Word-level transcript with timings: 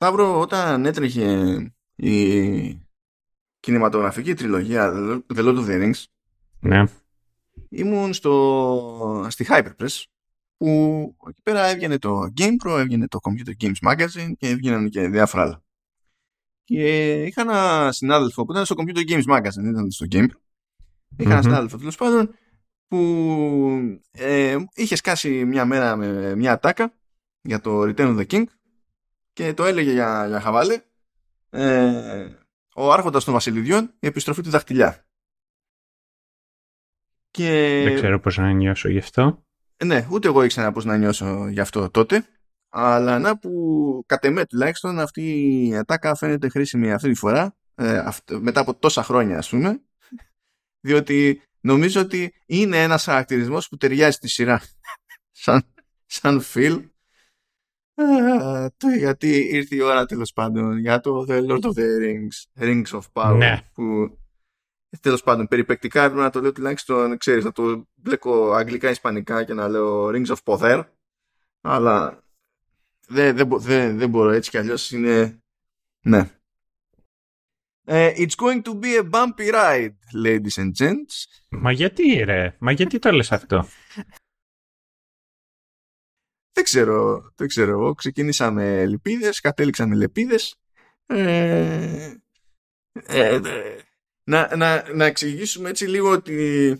Ταύρο, 0.00 0.40
όταν 0.40 0.86
έτρεχε 0.86 1.56
η 1.96 2.88
κινηματογραφική 3.60 4.34
τριλογία 4.34 4.92
The 5.34 5.38
Lord 5.38 5.58
of 5.58 5.66
the 5.66 5.82
Rings, 5.82 6.02
Ναι. 6.60 6.84
ήμουν 7.68 8.12
στο, 8.12 9.26
στη 9.28 9.46
Hyperpress 9.48 10.02
που 10.56 10.66
εκεί 11.28 11.42
πέρα 11.42 11.64
έβγαινε 11.66 11.98
το 11.98 12.20
GamePro, 12.36 12.78
έβγαινε 12.78 13.06
το 13.08 13.18
Computer 13.22 13.64
Games 13.64 13.90
Magazine 13.90 14.32
και 14.38 14.48
έβγαιναν 14.48 14.88
και 14.88 15.08
διάφορα 15.08 15.42
άλλα. 15.42 15.62
Και 16.64 17.12
είχα 17.24 17.40
ένα 17.40 17.92
συνάδελφο 17.92 18.44
που 18.44 18.52
ήταν 18.52 18.64
στο 18.64 18.74
Computer 18.78 19.10
Games 19.10 19.36
Magazine, 19.36 19.52
δεν 19.62 19.70
ήταν 19.70 19.90
στο 19.90 20.06
GamePro. 20.10 20.40
Είχα 21.16 21.30
ένα 21.30 21.34
Μμμ. 21.34 21.42
συνάδελφο 21.42 21.76
τέλος 21.76 21.96
πάντων 21.96 22.34
που 22.88 22.98
ε, 24.10 24.56
είχε 24.74 24.96
σκάσει 24.96 25.44
μια 25.44 25.64
μέρα 25.64 25.96
με 25.96 26.34
μια 26.34 26.52
ατάκα 26.52 26.92
για 27.42 27.60
το 27.60 27.80
Return 27.82 27.96
of 27.96 28.18
the 28.18 28.26
King 28.26 28.44
και 29.32 29.54
το 29.54 29.64
έλεγε 29.64 29.92
για, 29.92 30.26
για 30.26 30.40
χαβάλε 30.40 30.82
ε, 31.50 32.28
ο 32.74 32.92
άρχοντας 32.92 33.24
των 33.24 33.34
βασιλιδιών 33.34 33.94
η 34.00 34.06
επιστροφή 34.06 34.42
του 34.42 34.50
δαχτυλιά. 34.50 35.04
Και... 37.30 37.80
Δεν 37.84 37.94
ξέρω 37.94 38.20
πώς 38.20 38.36
να 38.36 38.52
νιώσω 38.52 38.88
γι' 38.88 38.98
αυτό. 38.98 39.44
Ναι, 39.84 40.06
ούτε 40.10 40.28
εγώ 40.28 40.42
ήξερα 40.42 40.72
πώς 40.72 40.84
να 40.84 40.96
νιώσω 40.96 41.48
γι' 41.48 41.60
αυτό 41.60 41.90
τότε. 41.90 42.26
Αλλά 42.68 43.18
να 43.18 43.38
που 43.38 44.04
κατ' 44.06 44.24
εμέ 44.24 44.46
τουλάχιστον 44.46 44.98
αυτή 44.98 45.22
η 45.66 45.76
ατάκα 45.76 46.14
φαίνεται 46.14 46.48
χρήσιμη 46.48 46.92
αυτή 46.92 47.08
τη 47.08 47.14
φορά 47.14 47.56
ε, 47.74 47.98
αυτ- 47.98 48.32
μετά 48.32 48.60
από 48.60 48.74
τόσα 48.74 49.02
χρόνια 49.02 49.38
ας 49.38 49.48
πούμε 49.48 49.80
διότι 50.86 51.42
νομίζω 51.60 52.00
ότι 52.00 52.34
είναι 52.46 52.82
ένας 52.82 53.04
χαρακτηρισμός 53.04 53.68
που 53.68 53.76
ταιριάζει 53.76 54.16
στη 54.16 54.28
σειρά 54.28 54.62
σαν, 55.42 55.74
σαν 56.06 56.42
Phil 56.54 56.72
Ε, 56.72 56.80
το 56.80 56.88
γιατί 58.98 59.28
ήρθε 59.52 59.76
η 59.76 59.80
ώρα 59.80 60.06
τέλος 60.06 60.32
πάντων 60.32 60.78
για 60.78 61.00
το 61.00 61.24
The 61.28 61.46
Lord 61.48 61.60
of 61.60 61.72
the 61.74 61.84
Rings 62.02 62.62
Rings 62.64 63.00
of 63.00 63.00
Power 63.12 63.36
Ναι. 63.36 63.60
που 63.74 64.18
τέλος 65.00 65.22
πάντων 65.22 65.46
περιπεκτικά 65.48 66.02
έπρεπε 66.02 66.22
να 66.22 66.30
το 66.30 66.40
λέω 66.40 66.52
τουλάχιστον 66.52 67.16
ξέρεις 67.16 67.44
να 67.44 67.52
το 67.52 67.88
μπλέκω 67.94 68.52
αγγλικά 68.52 68.90
ισπανικά 68.90 69.44
και 69.44 69.54
να 69.54 69.68
λέω 69.68 70.06
Rings 70.08 70.26
of 70.26 70.36
Poder 70.44 70.84
αλλά 71.60 72.24
δεν, 73.08 73.36
δεν, 73.36 73.46
μπο- 73.46 73.58
δεν, 73.58 73.98
δεν 73.98 74.08
μπορώ 74.08 74.30
έτσι 74.30 74.50
κι 74.50 74.58
αλλιώς 74.58 74.90
είναι 74.90 75.38
ναι 76.00 76.30
Ε, 77.84 78.12
It's 78.16 78.34
going 78.44 78.62
to 78.62 78.80
be 78.80 78.98
a 79.02 79.10
bumpy 79.10 79.52
ride 79.54 79.94
ladies 80.24 80.56
and 80.62 80.70
gents 80.78 81.42
Μα 81.48 81.72
γιατί 81.72 82.12
ρε, 82.24 82.56
μα 82.58 82.72
γιατί 82.72 82.98
το 82.98 83.10
λες 83.12 83.32
αυτό; 83.32 83.66
Δεν 86.60 86.68
ξέρω, 86.68 87.30
δεν 87.36 87.48
ξέρω 87.48 87.70
εγώ. 87.70 87.94
Ξεκίνησα 87.94 88.50
με 88.50 88.86
λυπίδες, 88.86 89.40
κατέληξα 89.40 89.86
με 89.86 89.94
λεπίδες. 89.94 90.56
Ε, 91.06 92.12
ε, 92.92 93.34
ε, 93.34 93.40
να, 94.24 94.56
να, 94.56 94.94
να 94.94 95.04
εξηγήσουμε 95.04 95.68
έτσι 95.68 95.86
λίγο 95.86 96.22
τη, 96.22 96.72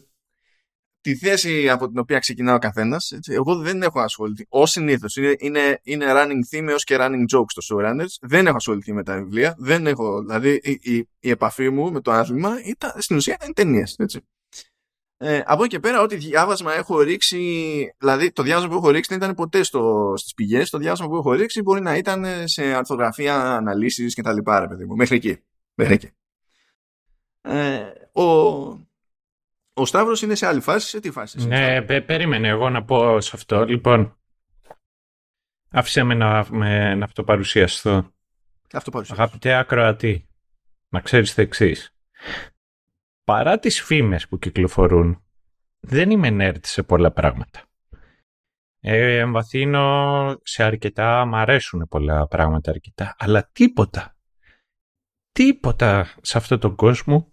τη 1.01 1.17
θέση 1.17 1.69
από 1.69 1.89
την 1.89 1.99
οποία 1.99 2.19
ξεκινά 2.19 2.55
ο 2.55 2.59
καθένας. 2.59 3.11
έτσι. 3.11 3.33
Εγώ 3.33 3.57
δεν 3.57 3.83
έχω 3.83 4.01
ασχοληθεί. 4.01 4.47
Ω 4.49 4.67
συνήθως 4.67 5.17
είναι, 5.17 5.35
είναι, 5.39 5.81
είναι 5.83 6.07
running 6.09 6.57
theme 6.57 6.69
έως 6.69 6.85
και 6.85 6.97
running 6.99 7.37
jokes 7.37 7.51
στο 7.57 7.77
showrunners. 7.77 8.15
Δεν 8.21 8.47
έχω 8.47 8.57
ασχοληθεί 8.57 8.93
με 8.93 9.03
τα 9.03 9.17
βιβλία. 9.17 9.55
Δεν 9.59 9.87
έχω, 9.87 10.21
δηλαδή 10.21 10.61
η, 10.63 10.79
η, 10.83 11.09
η 11.21 11.31
επαφή 11.31 11.71
μου 11.71 11.93
με 11.93 12.01
το 12.01 12.13
άθλημα 12.13 12.51
ήταν, 12.65 12.93
στην 12.97 13.17
ουσία 13.17 13.37
ήταν 13.41 13.53
ταινίες. 13.53 13.97
Ε, 15.23 15.43
από 15.45 15.65
εκεί 15.65 15.75
και 15.75 15.81
πέρα, 15.81 16.01
ό,τι 16.01 16.17
διάβασμα 16.17 16.75
έχω 16.75 17.01
ρίξει, 17.01 17.39
δηλαδή 17.99 18.33
το 18.33 18.43
διάβασμα 18.43 18.69
που 18.71 18.77
έχω 18.77 18.91
ρίξει 18.91 19.15
δεν 19.15 19.23
ήταν 19.23 19.35
ποτέ 19.35 19.63
στο, 19.63 20.13
στις 20.17 20.35
πηγές, 20.35 20.71
το 20.71 20.79
διάβασμα 20.79 21.09
που 21.09 21.17
έχω 21.17 21.33
ρίξει 21.33 21.63
μπορεί 21.63 21.81
να 21.81 21.97
ήταν 21.97 22.49
σε 22.49 22.63
αρθογραφία, 22.63 23.57
αναλύσεις 23.57 24.15
και 24.15 24.23
τα 24.23 24.33
λοιπά, 24.33 24.61
ρε 24.61 24.69
παιδί 24.69 24.85
μου, 24.85 24.97
μέχρι 24.97 25.17
εκεί. 25.17 25.39
Μέχρι 25.75 25.95
εκεί. 25.95 26.11
Ε, 27.41 27.83
ο, 28.13 28.23
ο 29.73 29.87
Σταύρος 29.87 30.23
είναι 30.23 30.35
σε 30.35 30.47
άλλη 30.47 30.61
φάση, 30.61 30.89
σε 30.89 31.01
τι 31.01 31.11
φάση. 31.11 31.39
είσαι, 31.39 31.49
Ναι, 31.49 31.57
Σταύρο; 31.57 31.85
πε- 31.85 32.05
περίμενε 32.07 32.49
εγώ 32.49 32.71
να 32.71 32.85
πω 32.85 33.21
σε 33.21 33.31
αυτό. 33.35 33.65
Λοιπόν, 33.65 34.19
άφησε 35.71 36.03
με 36.03 36.15
να, 36.15 36.47
με, 36.51 36.95
να 36.95 37.05
αυτοπαρουσιαστώ. 37.05 38.13
Αυτό 38.73 38.91
παρουσία. 38.91 39.15
Αγαπητέ 39.15 39.55
ακροατή, 39.55 40.29
να 40.89 41.01
ξέρεις 41.01 41.35
το 41.35 41.41
εξής. 41.41 41.95
Παρά 43.31 43.59
τις 43.59 43.83
φήμες 43.83 44.29
που 44.29 44.39
κυκλοφορούν, 44.39 45.23
δεν 45.81 46.11
είμαι 46.11 46.29
nerd 46.33 46.59
σε 46.63 46.83
πολλά 46.83 47.11
πράγματα. 47.13 47.63
Ε, 48.81 49.19
εμβαθύνω 49.19 50.37
σε 50.43 50.63
αρκετά, 50.63 51.25
μ' 51.25 51.35
αρέσουν 51.35 51.87
πολλά 51.89 52.27
πράγματα 52.27 52.71
αρκετά, 52.71 53.17
αλλά 53.19 53.51
τίποτα, 53.53 54.17
τίποτα 55.33 56.15
σε 56.21 56.39
αυτόν 56.39 56.61
τον 56.61 56.75
κόσμο 56.75 57.33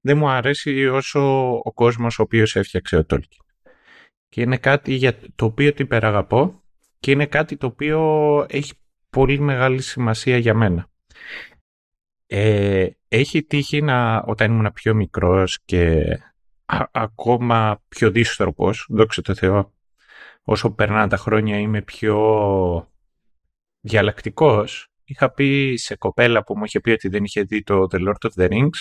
δεν 0.00 0.16
μου 0.16 0.28
αρέσει 0.28 0.86
όσο 0.86 1.50
ο 1.64 1.72
κόσμος 1.72 2.18
ο 2.18 2.22
οποίος 2.22 2.56
έφτιαξε 2.56 2.96
ο 2.96 3.04
Τόλκιν. 3.04 3.44
Και 4.28 4.40
είναι 4.40 4.58
κάτι 4.58 4.94
για 4.94 5.18
το 5.34 5.44
οποίο 5.44 5.70
το 5.70 5.78
υπεραγαπώ 5.80 6.62
και 6.98 7.10
είναι 7.10 7.26
κάτι 7.26 7.56
το 7.56 7.66
οποίο 7.66 8.00
έχει 8.48 8.72
πολύ 9.10 9.38
μεγάλη 9.40 9.80
σημασία 9.80 10.38
για 10.38 10.54
μένα. 10.54 10.88
Ε, 12.26 12.88
έχει 13.14 13.42
τύχει 13.42 13.82
να, 13.82 14.18
όταν 14.18 14.52
ήμουν 14.52 14.72
πιο 14.72 14.94
μικρός 14.94 15.58
και 15.64 16.04
α- 16.64 16.88
ακόμα 16.92 17.82
πιο 17.88 18.10
δύστροπος, 18.10 18.86
δόξα 18.88 19.22
τω 19.22 19.34
Θεώ, 19.34 19.72
όσο 20.42 20.70
περνάνε 20.70 21.08
τα 21.08 21.16
χρόνια 21.16 21.58
είμαι 21.58 21.82
πιο 21.82 22.88
διαλλακτικός. 23.80 24.88
Είχα 25.04 25.30
πει 25.30 25.74
σε 25.76 25.96
κοπέλα 25.96 26.44
που 26.44 26.56
μου 26.58 26.64
είχε 26.64 26.80
πει 26.80 26.90
ότι 26.90 27.08
δεν 27.08 27.24
είχε 27.24 27.42
δει 27.42 27.62
το 27.62 27.86
The 27.90 28.08
Lord 28.08 28.30
of 28.30 28.42
the 28.42 28.50
Rings, 28.50 28.78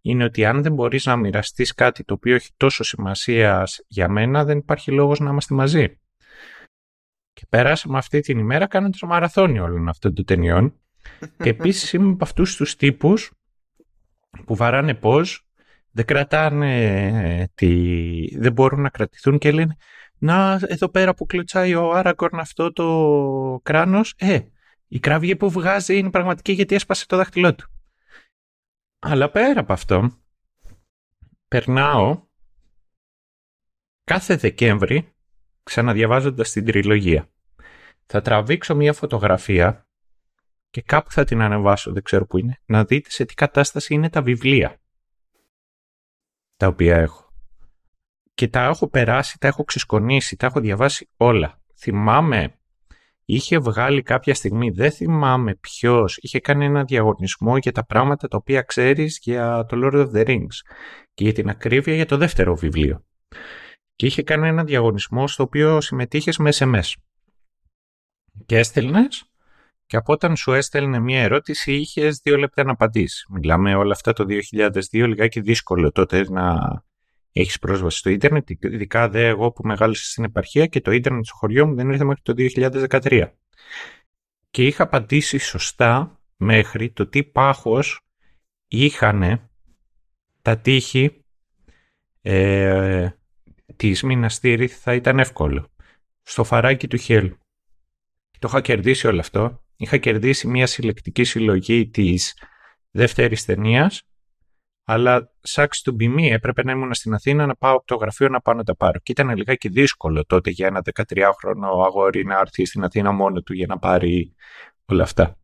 είναι 0.00 0.24
ότι 0.24 0.44
αν 0.44 0.62
δεν 0.62 0.72
μπορείς 0.72 1.06
να 1.06 1.16
μοιραστείς 1.16 1.74
κάτι 1.74 2.04
το 2.04 2.14
οποίο 2.14 2.34
έχει 2.34 2.50
τόσο 2.56 2.84
σημασία 2.84 3.64
για 3.86 4.08
μένα, 4.08 4.44
δεν 4.44 4.58
υπάρχει 4.58 4.90
λόγος 4.90 5.20
να 5.20 5.30
είμαστε 5.30 5.54
μαζί. 5.54 5.98
Και 7.32 7.46
πέρασαμε 7.48 7.98
αυτή 7.98 8.20
την 8.20 8.38
ημέρα 8.38 8.66
κάνοντας 8.66 9.00
μαραθώνι 9.00 9.58
όλων 9.58 9.88
αυτών 9.88 10.14
των 10.14 10.24
ταινιών. 10.24 10.74
και 11.36 11.48
επίσης 11.48 11.92
είμαι 11.92 12.10
από 12.10 12.24
αυτούς 12.24 12.56
τους 12.56 12.76
τύπους 12.76 13.30
που 14.44 14.54
βαράνε 14.54 14.94
πώς, 14.94 15.46
δεν 15.90 16.04
κρατάνε 16.04 16.84
ε, 17.40 17.46
τη... 17.54 18.38
δεν 18.38 18.52
μπορούν 18.52 18.80
να 18.80 18.88
κρατηθούν 18.88 19.38
και 19.38 19.52
λένε 19.52 19.76
να 20.18 20.58
εδώ 20.66 20.88
πέρα 20.88 21.14
που 21.14 21.26
κλωτσάει 21.26 21.74
ο 21.74 21.92
Άραγκορν 21.92 22.38
αυτό 22.38 22.72
το 22.72 23.60
κράνος, 23.62 24.14
ε, 24.18 24.40
η 24.88 24.98
κραυγή 24.98 25.36
που 25.36 25.50
βγάζει 25.50 25.98
είναι 25.98 26.10
πραγματική 26.10 26.52
γιατί 26.52 26.74
έσπασε 26.74 27.06
το 27.06 27.16
δάχτυλό 27.16 27.54
του. 27.54 27.68
Αλλά 28.98 29.30
πέρα 29.30 29.60
από 29.60 29.72
αυτό, 29.72 30.10
περνάω 31.48 32.22
κάθε 34.04 34.36
Δεκέμβρη 34.36 35.12
ξαναδιαβάζοντας 35.62 36.52
την 36.52 36.64
τριλογία. 36.64 37.28
Θα 38.06 38.20
τραβήξω 38.20 38.74
μια 38.74 38.92
φωτογραφία 38.92 39.88
και 40.70 40.82
κάπου 40.82 41.10
θα 41.10 41.24
την 41.24 41.40
ανεβάσω, 41.40 41.92
δεν 41.92 42.02
ξέρω 42.02 42.26
που 42.26 42.38
είναι, 42.38 42.60
να 42.64 42.84
δείτε 42.84 43.10
σε 43.10 43.24
τι 43.24 43.34
κατάσταση 43.34 43.94
είναι 43.94 44.10
τα 44.10 44.22
βιβλία 44.22 44.80
τα 46.56 46.66
οποία 46.66 46.96
έχω. 46.96 47.32
Και 48.34 48.48
τα 48.48 48.64
έχω 48.64 48.88
περάσει, 48.88 49.38
τα 49.38 49.46
έχω 49.46 49.64
ξεσκονίσει, 49.64 50.36
τα 50.36 50.46
έχω 50.46 50.60
διαβάσει 50.60 51.08
όλα. 51.16 51.60
Θυμάμαι, 51.78 52.58
είχε 53.24 53.58
βγάλει 53.58 54.02
κάποια 54.02 54.34
στιγμή, 54.34 54.70
δεν 54.70 54.92
θυμάμαι 54.92 55.54
ποιος, 55.54 56.16
είχε 56.16 56.40
κάνει 56.40 56.64
ένα 56.64 56.84
διαγωνισμό 56.84 57.56
για 57.56 57.72
τα 57.72 57.84
πράγματα 57.84 58.28
τα 58.28 58.36
οποία 58.36 58.62
ξέρεις 58.62 59.18
για 59.22 59.64
το 59.68 59.80
Lord 59.84 59.94
of 59.94 60.16
the 60.16 60.26
Rings 60.26 60.56
και 61.14 61.24
για 61.24 61.32
την 61.32 61.48
ακρίβεια 61.48 61.94
για 61.94 62.06
το 62.06 62.16
δεύτερο 62.16 62.56
βιβλίο. 62.56 63.04
Και 63.94 64.06
είχε 64.06 64.22
κάνει 64.22 64.48
ένα 64.48 64.64
διαγωνισμό 64.64 65.28
στο 65.28 65.42
οποίο 65.42 65.80
συμμετείχες 65.80 66.38
με 66.38 66.50
SMS. 66.54 66.92
Και 68.46 68.58
έστελνες 68.58 69.29
και 69.90 69.96
από 69.96 70.12
όταν 70.12 70.36
σου 70.36 70.52
έστελνε 70.52 70.98
μία 70.98 71.22
ερώτηση 71.22 71.74
είχες 71.74 72.20
δύο 72.22 72.36
λεπτά 72.36 72.64
να 72.64 72.72
απαντήσεις. 72.72 73.26
Μιλάμε 73.30 73.74
όλα 73.74 73.92
αυτά 73.92 74.12
το 74.12 74.26
2002, 74.28 74.80
λιγάκι 74.90 75.40
δύσκολο 75.40 75.92
τότε 75.92 76.30
να 76.30 76.58
έχεις 77.32 77.58
πρόσβαση 77.58 77.98
στο 77.98 78.10
ίντερνετ, 78.10 78.50
ειδικά 78.50 79.08
δε 79.08 79.26
εγώ 79.26 79.52
που 79.52 79.62
μεγάλωσα 79.66 80.04
στην 80.04 80.24
επαρχία 80.24 80.66
και 80.66 80.80
το 80.80 80.90
ίντερνετ 80.90 81.24
στο 81.24 81.34
χωριό 81.36 81.66
μου 81.66 81.74
δεν 81.74 81.90
ήρθε 81.90 82.04
μέχρι 82.04 82.22
το 82.22 82.34
2013. 82.90 83.30
Και 84.50 84.66
είχα 84.66 84.82
απαντήσει 84.82 85.38
σωστά 85.38 86.20
μέχρι 86.36 86.90
το 86.90 87.06
τι 87.06 87.24
πάχος 87.24 88.00
είχαν 88.68 89.50
τα 90.42 90.58
τείχη 90.58 91.24
ε, 92.20 93.08
της 93.76 94.02
Μίνας 94.02 94.38
Τύριθ 94.38 94.78
θα 94.82 94.94
ήταν 94.94 95.18
εύκολο. 95.18 95.72
Στο 96.22 96.44
φαράκι 96.44 96.88
του 96.88 96.96
Χέλ. 96.96 97.34
Το 98.38 98.48
είχα 98.48 98.60
κερδίσει 98.60 99.06
όλο 99.06 99.20
αυτό. 99.20 99.64
Είχα 99.82 99.96
κερδίσει 99.96 100.48
μια 100.48 100.66
συλλεκτική 100.66 101.24
συλλογή 101.24 101.88
της 101.88 102.36
δεύτερης 102.90 103.44
ταινίας, 103.44 104.02
αλλά 104.84 105.32
σάξ 105.40 105.80
του 105.82 105.92
μπιμί 105.92 106.30
έπρεπε 106.30 106.64
να 106.64 106.72
ήμουν 106.72 106.94
στην 106.94 107.14
Αθήνα 107.14 107.46
να 107.46 107.56
πάω 107.56 107.76
από 107.76 107.86
το 107.86 107.94
γραφείο 107.94 108.28
να 108.28 108.40
πάω 108.40 108.54
να 108.54 108.64
τα 108.64 108.76
πάρω. 108.76 108.98
Και 109.02 109.12
ήταν 109.12 109.36
λιγάκι 109.36 109.68
δύσκολο 109.68 110.24
τότε 110.24 110.50
για 110.50 110.66
ένα 110.66 110.82
13χρονο 110.94 111.84
αγόρι 111.86 112.24
να 112.24 112.38
έρθει 112.38 112.64
στην 112.64 112.84
Αθήνα 112.84 113.12
μόνο 113.12 113.42
του 113.42 113.52
για 113.52 113.66
να 113.66 113.78
πάρει 113.78 114.34
όλα 114.84 115.02
αυτά. 115.02 115.38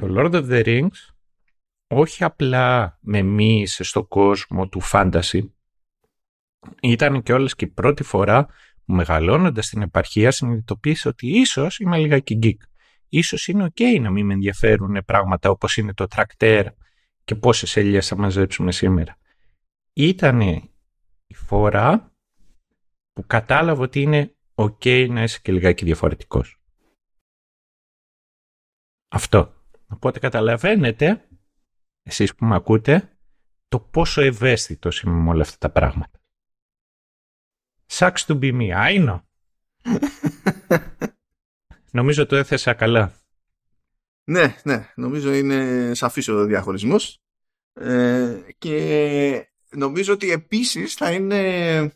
Το 0.00 0.06
Lord 0.10 0.32
of 0.32 0.50
the 0.50 0.64
Rings 0.64 1.14
όχι 1.86 2.24
απλά 2.24 2.98
με 3.00 3.22
μίλησε 3.22 3.84
στο 3.84 4.04
κόσμο 4.04 4.68
του 4.68 4.80
fantasy, 4.92 5.40
ήταν 6.82 7.22
και 7.22 7.32
όλες 7.32 7.54
και 7.54 7.64
η 7.64 7.68
πρώτη 7.68 8.02
φορά 8.02 8.46
που 8.84 8.92
μεγαλώνοντας 8.92 9.68
την 9.68 9.82
επαρχία 9.82 10.30
συνειδητοποίησε 10.30 11.08
ότι 11.08 11.38
ίσως 11.38 11.78
είμαι 11.78 11.98
λιγάκι 11.98 12.38
geek. 12.42 12.73
Ίσως 13.16 13.48
είναι 13.48 13.66
ok 13.74 14.00
να 14.00 14.10
μην 14.10 14.26
με 14.26 14.32
ενδιαφέρουν 14.32 15.04
πράγματα 15.04 15.50
όπως 15.50 15.76
είναι 15.76 15.94
το 15.94 16.06
τρακτέρ 16.06 16.66
και 17.24 17.34
πόσες 17.34 17.70
σελίες 17.70 18.06
θα 18.06 18.16
μαζέψουμε 18.16 18.72
σήμερα. 18.72 19.18
Ήταν 19.92 20.40
η 21.26 21.34
φορά 21.34 22.12
που 23.12 23.26
κατάλαβε 23.26 23.82
ότι 23.82 24.00
είναι 24.00 24.36
ok 24.54 25.08
να 25.08 25.22
είσαι 25.22 25.38
και 25.42 25.52
λιγάκι 25.52 25.84
διαφορετικός. 25.84 26.60
Αυτό. 29.08 29.54
Οπότε 29.88 30.18
καταλαβαίνετε, 30.18 31.28
εσείς 32.02 32.34
που 32.34 32.44
με 32.44 32.54
ακούτε, 32.54 33.18
το 33.68 33.80
πόσο 33.80 34.20
ευαίσθητος 34.20 35.00
είμαι 35.00 35.20
με 35.20 35.30
όλα 35.30 35.42
αυτά 35.42 35.58
τα 35.58 35.70
πράγματα. 35.70 36.20
Sucks 37.86 38.24
to 38.26 38.38
be 38.38 38.52
me, 38.52 38.68
I 38.72 39.06
know. 39.06 39.20
νομίζω 41.94 42.26
το 42.26 42.36
έθεσα 42.36 42.74
καλά. 42.74 43.12
Ναι, 44.24 44.56
ναι, 44.64 44.92
νομίζω 44.94 45.32
είναι 45.32 45.90
σαφής 45.94 46.28
ο 46.28 46.44
διαχωρισμός 46.44 47.18
ε, 47.72 48.40
και 48.58 49.48
νομίζω 49.70 50.12
ότι 50.12 50.30
επίσης 50.30 50.94
θα 50.94 51.12
είναι 51.12 51.92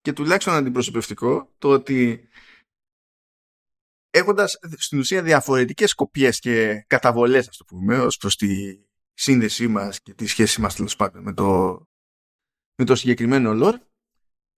και 0.00 0.12
τουλάχιστον 0.12 0.54
αντιπροσωπευτικό 0.54 1.52
το 1.58 1.68
ότι 1.68 2.28
έχοντας 4.10 4.58
στην 4.76 4.98
ουσία 4.98 5.22
διαφορετικές 5.22 5.94
κοπιές 5.94 6.38
και 6.38 6.84
καταβολές, 6.86 7.48
ας 7.48 7.56
το 7.56 7.64
πούμε, 7.64 7.98
ως 7.98 8.16
προς 8.16 8.36
τη 8.36 8.80
σύνδεσή 9.12 9.68
μας 9.68 10.02
και 10.02 10.14
τη 10.14 10.26
σχέση 10.26 10.60
μας 10.60 10.74
τέλος 10.74 10.96
πάντων 10.96 11.22
με 11.22 11.34
το, 11.34 11.80
με 12.74 12.84
το 12.84 12.94
συγκεκριμένο 12.94 13.50
lore, 13.54 13.78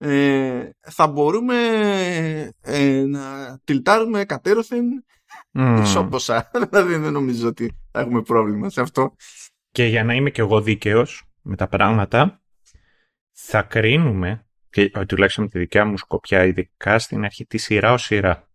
ε, 0.07 0.69
θα 0.79 1.07
μπορούμε 1.07 1.55
ε, 2.61 3.03
να 3.07 3.57
τυλτάρουμε 3.63 4.25
κατέρωθεν 4.25 5.05
mm. 5.53 5.79
ισόποσα. 5.81 6.51
δηλαδή 6.69 6.95
δεν 6.95 7.11
νομίζω 7.11 7.47
ότι 7.47 7.77
θα 7.91 7.99
έχουμε 7.99 8.21
πρόβλημα 8.21 8.69
σε 8.69 8.81
αυτό. 8.81 9.15
Και 9.71 9.85
για 9.85 10.03
να 10.03 10.13
είμαι 10.13 10.29
και 10.29 10.41
εγώ 10.41 10.61
δίκαιος 10.61 11.23
με 11.41 11.55
τα 11.55 11.67
πράγματα, 11.67 12.41
θα 13.31 13.61
κρίνουμε, 13.61 14.45
και 14.69 14.89
τουλάχιστον 15.07 15.43
με 15.43 15.49
τη 15.49 15.59
δικιά 15.59 15.85
μου 15.85 15.97
σκοπιά, 15.97 16.45
ειδικά 16.45 16.99
στην 16.99 17.23
αρχή 17.23 17.45
τη 17.45 17.57
σειρά 17.57 17.93
ως 17.93 18.03
σειρά 18.03 18.49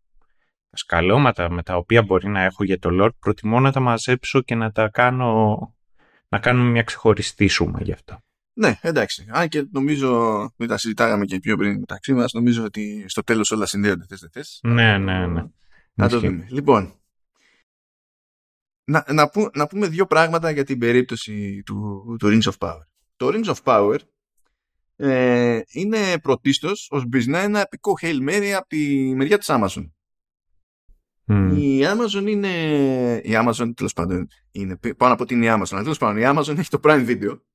τα 0.70 0.76
σκαλώματα 0.76 1.50
με 1.50 1.62
τα 1.62 1.76
οποία 1.76 2.02
μπορεί 2.02 2.28
να 2.28 2.42
έχω 2.42 2.64
για 2.64 2.78
το 2.78 2.88
Lord, 2.92 3.14
προτιμώ 3.18 3.60
να 3.60 3.72
τα 3.72 3.80
μαζέψω 3.80 4.40
και 4.40 4.54
να 4.54 4.72
τα 4.72 4.88
κάνω, 4.88 5.58
να 6.28 6.38
κάνουμε 6.38 6.70
μια 6.70 6.82
ξεχωριστή 6.82 7.48
σούμα 7.48 7.78
γι' 7.82 7.92
αυτό. 7.92 8.18
Ναι, 8.60 8.78
εντάξει. 8.80 9.26
Αν 9.28 9.48
και 9.48 9.66
νομίζω, 9.72 10.40
μην 10.56 10.68
τα 10.68 10.78
συζητάγαμε 10.78 11.24
και 11.24 11.38
πιο 11.38 11.56
πριν 11.56 11.78
μεταξύ 11.78 12.12
μας, 12.12 12.32
νομίζω 12.32 12.64
ότι 12.64 13.04
στο 13.08 13.22
τέλος 13.22 13.50
όλα 13.50 13.66
συνδέονται. 13.66 14.04
Θες, 14.08 14.20
δεν 14.20 14.30
θες. 14.32 14.60
Ναι, 14.62 14.98
ναι, 14.98 15.26
ναι. 15.26 15.44
Να 15.94 16.08
το 16.08 16.20
δούμε. 16.20 16.46
Λοιπόν, 16.50 16.94
να, 18.84 19.04
να, 19.12 19.28
που, 19.28 19.50
να 19.54 19.66
πούμε 19.66 19.86
δύο 19.86 20.06
πράγματα 20.06 20.50
για 20.50 20.64
την 20.64 20.78
περίπτωση 20.78 21.62
του, 21.62 22.04
του 22.18 22.28
Rings 22.28 22.50
of 22.50 22.68
Power. 22.68 22.80
Το 23.16 23.28
Rings 23.32 23.54
of 23.54 23.56
Power 23.64 23.96
ε, 24.96 25.60
είναι 25.72 26.18
πρωτίστως 26.22 26.88
ως 26.90 27.06
μπιζνά 27.06 27.38
ένα 27.38 27.60
επικό 27.60 27.98
Hail 28.02 28.28
Mary 28.28 28.50
από 28.56 28.68
τη 28.68 29.12
μεριά 29.14 29.38
της 29.38 29.48
Amazon. 29.50 29.90
Η 31.56 31.80
Amazon 31.84 32.26
είναι. 32.28 32.48
Η 33.24 33.30
Amazon 33.32 33.72
τέλος 33.76 33.92
πάντων 33.92 34.28
είναι 34.50 34.78
πάνω 34.96 35.12
από 35.12 35.24
την 35.24 35.42
η 35.42 35.46
Amazon. 35.48 35.70
Αλλά 35.70 35.82
τέλος 35.82 35.98
πάντων 35.98 36.22
η 36.22 36.24
Amazon 36.26 36.58
έχει 36.58 36.68
το 36.68 36.80
Prime 36.82 37.06
Video 37.06 37.38
ε, 37.38 37.49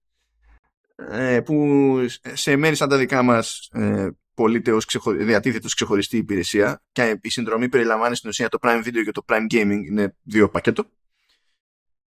που 1.45 1.97
σε 2.33 2.55
μέρη 2.55 2.75
σαν 2.75 2.89
τα 2.89 2.97
δικά 2.97 3.21
μας 3.21 3.69
ε, 3.73 4.09
πωλείται 4.33 4.71
ως 4.71 4.85
ξεχω... 4.85 5.11
διατίθεται 5.11 5.65
ως 5.65 5.73
ξεχωριστή 5.73 6.17
υπηρεσία 6.17 6.81
και 6.91 7.19
η 7.21 7.29
συνδρομή 7.29 7.69
περιλαμβάνει 7.69 8.15
στην 8.15 8.29
ουσία 8.29 8.49
το 8.49 8.57
Prime 8.61 8.83
Video 8.85 9.03
και 9.03 9.11
το 9.11 9.25
Prime 9.27 9.53
Gaming 9.53 9.81
είναι 9.87 10.15
δύο 10.23 10.49
πακέτο. 10.49 10.85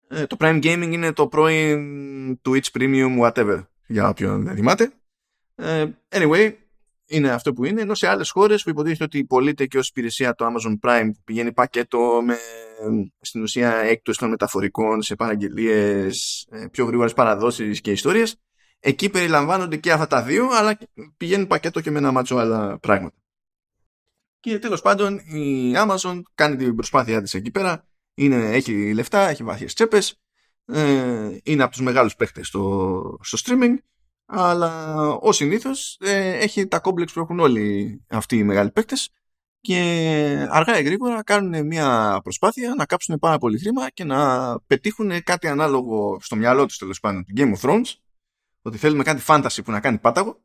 Ε, 0.09 0.27
το 0.27 0.37
Prime 0.41 0.65
Gaming 0.65 0.91
είναι 0.93 1.13
το 1.13 1.29
πρώην 1.29 2.41
Twitch 2.45 2.67
Premium 2.79 3.21
whatever 3.21 3.65
για 3.87 4.09
όποιον 4.09 4.45
δεν 4.45 4.55
θυμάται. 4.55 4.93
Ε, 5.55 5.87
anyway, 6.09 6.53
είναι 7.07 7.31
αυτό 7.31 7.53
που 7.53 7.65
είναι, 7.65 7.81
ενώ 7.81 7.95
σε 7.95 8.09
άλλες 8.09 8.31
χώρες 8.31 8.63
που 8.63 8.71
υποτίθεται 8.71 9.05
ότι 9.05 9.25
πωλείται 9.25 9.67
και 9.67 9.79
ως 9.79 9.89
υπηρεσία 9.89 10.35
το 10.35 10.47
Amazon 10.47 10.79
Prime 10.89 11.11
που 11.13 11.23
πηγαίνει 11.25 11.53
πακέτο 11.53 12.23
με 12.25 12.37
στην 13.21 13.43
ουσία 13.43 13.75
έκπτωση 13.77 14.19
των 14.19 14.31
μεταφορικών 14.31 15.03
σε 15.03 15.15
παραγγελίες, 15.15 16.47
ε, 16.51 16.67
πιο 16.71 16.85
γρήγορες 16.85 17.13
παραδόσεις 17.13 17.81
και 17.81 17.91
ιστορίες, 17.91 18.37
εκεί 18.81 19.11
περιλαμβάνονται 19.11 19.77
και 19.77 19.93
αυτά 19.93 20.07
τα 20.07 20.23
δύο, 20.23 20.49
αλλά 20.53 20.79
πηγαίνει 21.17 21.47
πακέτο 21.47 21.81
και 21.81 21.91
με 21.91 21.99
ένα 21.99 22.13
μάτσο 22.13 22.37
άλλα 22.37 22.79
πράγματα. 22.79 23.17
Και 24.41 24.59
τέλος 24.59 24.83
πάντων 24.83 25.19
η 25.19 25.73
Amazon 25.77 26.21
κάνει 26.35 26.57
την 26.57 26.75
προσπάθειά 26.75 27.23
της 27.23 27.35
εκεί 27.35 27.51
πέρα, 27.51 27.89
είναι, 28.15 28.53
έχει 28.53 28.95
λεφτά, 28.95 29.29
έχει 29.29 29.43
βαθιές 29.43 29.75
τσέπες, 29.75 30.21
ε, 30.65 31.37
είναι 31.43 31.63
από 31.63 31.73
τους 31.73 31.81
μεγάλους 31.81 32.15
παίχτες 32.17 32.47
στο, 32.47 33.19
στο 33.23 33.39
streaming. 33.45 33.75
Αλλά 34.31 34.97
ως 35.13 35.37
συνήθως 35.37 35.97
ε, 36.01 36.39
έχει 36.39 36.67
τα 36.67 36.79
κόμπλεξ 36.79 37.13
που 37.13 37.21
έχουν 37.21 37.41
όλοι 37.41 38.01
αυτοί 38.09 38.37
οι 38.37 38.45
μεγάλοι 38.45 38.71
παίκτες. 38.71 39.11
Και 39.61 40.47
αργά 40.51 40.79
ή 40.79 40.83
γρήγορα 40.83 41.23
κάνουν 41.23 41.67
μια 41.67 42.21
προσπάθεια 42.23 42.75
να 42.75 42.87
κάψουν 42.87 43.19
πάρα 43.19 43.39
πολύ 43.39 43.59
χρήμα 43.59 43.91
και 43.91 44.05
να 44.05 44.61
πετύχουν 44.61 45.23
κάτι 45.23 45.49
ανάλογο 45.49 46.19
στο 46.21 46.37
μυαλό 46.37 46.67
τους 46.67 46.79
τέλος 46.79 47.01
πάντων 47.01 47.25
του 47.25 47.35
Game 47.37 47.55
of 47.57 47.69
Thrones 47.69 47.93
ότι 48.69 48.79
θέλουμε 48.79 49.03
κάτι 49.03 49.23
fantasy 49.27 49.59
που 49.65 49.71
να 49.71 49.81
κάνει 49.81 49.99
πάταγο 49.99 50.43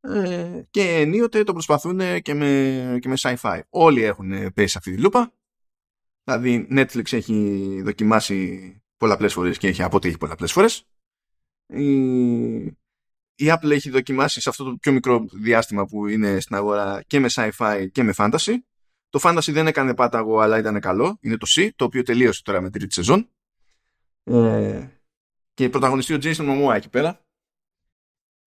ε, 0.00 0.62
και 0.70 0.82
ενίοτε 0.82 1.44
το 1.44 1.52
προσπαθούν 1.52 2.22
και 2.22 2.34
με, 2.34 2.98
και 3.00 3.08
με 3.08 3.14
sci-fi. 3.18 3.60
Όλοι 3.68 4.02
έχουν 4.02 4.52
πέσει 4.52 4.68
σε 4.68 4.78
αυτή 4.78 4.94
τη 4.94 5.00
λούπα. 5.00 5.32
Δηλαδή 6.24 6.68
Netflix 6.70 7.12
έχει 7.12 7.80
δοκιμάσει 7.84 8.82
πολλαπλές 8.96 9.32
φορές 9.32 9.58
και 9.58 9.68
έχει 9.68 9.82
αποτύχει 9.82 10.18
πολλαπλές 10.18 10.52
φορές. 10.52 10.86
Η 11.66 12.76
η 13.36 13.46
Apple 13.48 13.70
έχει 13.70 13.90
δοκιμάσει 13.90 14.40
σε 14.40 14.48
αυτό 14.48 14.64
το 14.64 14.76
πιο 14.80 14.92
μικρό 14.92 15.24
διάστημα 15.32 15.86
που 15.86 16.06
είναι 16.06 16.40
στην 16.40 16.56
αγορά 16.56 17.02
και 17.06 17.20
με 17.20 17.28
sci-fi 17.30 17.86
και 17.92 18.02
με 18.02 18.14
fantasy. 18.16 18.52
Το 19.08 19.20
fantasy 19.22 19.52
δεν 19.52 19.66
έκανε 19.66 19.94
πάταγο 19.94 20.38
αλλά 20.38 20.58
ήταν 20.58 20.80
καλό. 20.80 21.18
Είναι 21.20 21.36
το 21.36 21.46
C, 21.56 21.68
το 21.76 21.84
οποίο 21.84 22.02
τελείωσε 22.02 22.42
τώρα 22.42 22.60
με 22.60 22.70
τρίτη 22.70 22.94
σεζόν. 22.94 23.28
Ε, 24.24 24.88
και 25.54 25.68
πρωταγωνιστεί 25.68 26.14
ο 26.14 26.18
Jason 26.22 26.36
Momoa 26.36 26.74
εκεί 26.74 26.88
πέρα. 26.88 27.23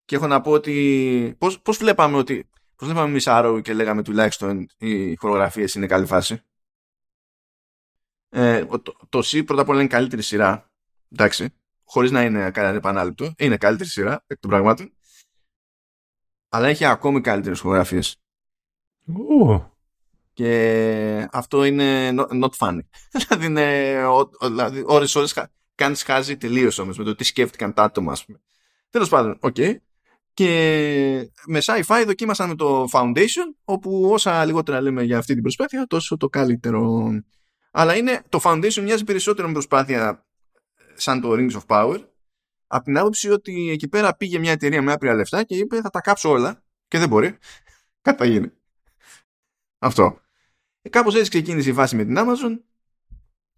Και 0.08 0.16
έχω 0.16 0.28
να 0.28 0.42
πω 0.42 0.52
ότι 0.52 1.36
πώς, 1.38 1.62
πώς 1.62 1.78
βλέπαμε 1.78 2.18
ότι 2.18 2.50
πώς 2.76 2.88
βλέπαμε 2.88 3.10
εμείς 3.10 3.26
Arrow 3.28 3.60
και 3.64 3.74
λέγαμε 3.74 4.04
τουλάχιστον 4.04 4.68
οι 4.78 5.16
χορογραφίες 5.16 5.76
είναι 5.76 5.88
καλή 5.88 6.06
φάση. 6.06 6.42
Ε, 8.30 8.66
το, 8.66 8.98
το 9.10 9.20
See 9.20 9.46
πρώτα 9.46 9.62
απ' 9.62 9.70
όλα 9.70 9.80
είναι 9.80 9.90
καλύτερη 9.90 10.22
σειρά. 10.22 10.72
Εντάξει 11.12 11.54
χωρίς 11.88 12.12
να 12.12 12.24
είναι 12.24 12.52
κανένα 12.52 12.76
ανεπανάληπτο. 12.76 13.34
Είναι 13.38 13.58
καλύτερη 13.58 13.90
σειρά 13.90 14.24
εκ 14.28 14.40
των 14.40 14.50
πραγμάτων. 14.50 14.92
Αλλά 16.50 16.68
έχει 16.68 16.86
ακόμη 16.86 17.22
καλύτερες 17.22 17.60
φωτογραφίες. 17.60 18.22
Και 20.34 21.28
αυτό 21.32 21.64
είναι 21.64 22.10
not 22.16 22.50
funny. 22.58 22.80
δηλαδή 23.28 23.46
είναι 23.46 23.96
δηλαδή, 24.42 24.84
ώρες 24.86 25.16
ώρες 25.16 25.48
κάνεις 25.76 26.04
χάζι 26.04 26.38
τελείως 26.38 26.78
όμως 26.78 26.98
με 26.98 27.04
το 27.04 27.16
τι 27.16 27.24
σκέφτηκαν 27.24 27.74
τα 27.74 27.84
άτομα 27.84 28.12
ας 28.12 28.26
πούμε. 28.26 28.42
Τέλος 28.90 29.10
πάντων, 29.10 29.38
OK. 29.40 29.56
Okay. 29.58 29.76
Και 30.38 31.32
με 31.46 31.60
sci-fi 31.64 32.04
δοκίμασαν 32.06 32.50
με 32.50 32.56
το 32.56 32.88
Foundation 32.92 33.56
όπου 33.64 34.10
όσα 34.12 34.46
λιγότερα 34.46 34.82
λέμε 34.82 35.04
για 35.04 35.18
αυτή 35.18 35.34
την 35.34 35.42
προσπάθεια 35.42 35.86
τόσο 35.88 36.18
το 36.18 36.30
καλύτερο. 36.30 37.10
Αλλά 37.72 37.96
είναι, 37.96 38.22
το 38.30 38.40
Foundation 38.44 38.82
μοιάζει 38.82 39.04
περισσότερο 39.04 39.48
με 39.48 39.54
προσπάθεια 39.54 40.26
σαν 40.94 41.22
το 41.22 41.32
Rings 41.32 41.52
of 41.52 41.66
Power 41.68 42.00
από 42.68 42.84
την 42.84 42.98
άποψη 42.98 43.30
ότι 43.30 43.70
εκεί 43.70 43.88
πέρα 43.88 44.16
πήγε 44.16 44.40
μια 44.40 44.52
εταιρεία 44.52 44.82
με 44.82 44.92
άπειρα 44.92 45.14
λεφτά 45.14 45.44
και 45.44 45.56
είπε 45.56 45.82
θα 45.82 45.90
τα 45.90 46.02
κάψω 46.02 46.30
όλα 46.30 46.64
και 46.88 46.98
δεν 46.98 47.08
μπορεί. 47.08 47.38
Κάτι 48.02 48.18
θα 48.18 48.26
γίνει. 48.26 48.52
Αυτό. 49.80 50.20
Ε, 50.82 50.90
κάπως 50.90 51.16
έτσι 51.16 51.30
ξεκίνησε 51.30 51.70
η 51.70 51.74
φάση 51.74 51.96
με 51.96 52.06
την 52.06 52.16
Amazon 52.18 52.60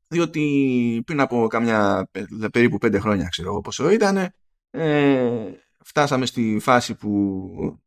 διότι 0.07 1.01
πριν 1.05 1.19
από 1.19 1.47
καμιά 1.47 2.09
περίπου 2.51 2.77
πέντε 2.77 2.99
χρόνια 2.99 3.27
ξέρω 3.27 3.49
εγώ 3.49 3.61
πόσο 3.61 3.89
ήταν 3.89 4.33
ε, 4.69 5.51
φτάσαμε 5.89 6.25
στη 6.25 6.57
φάση 6.61 6.95
που 6.95 7.79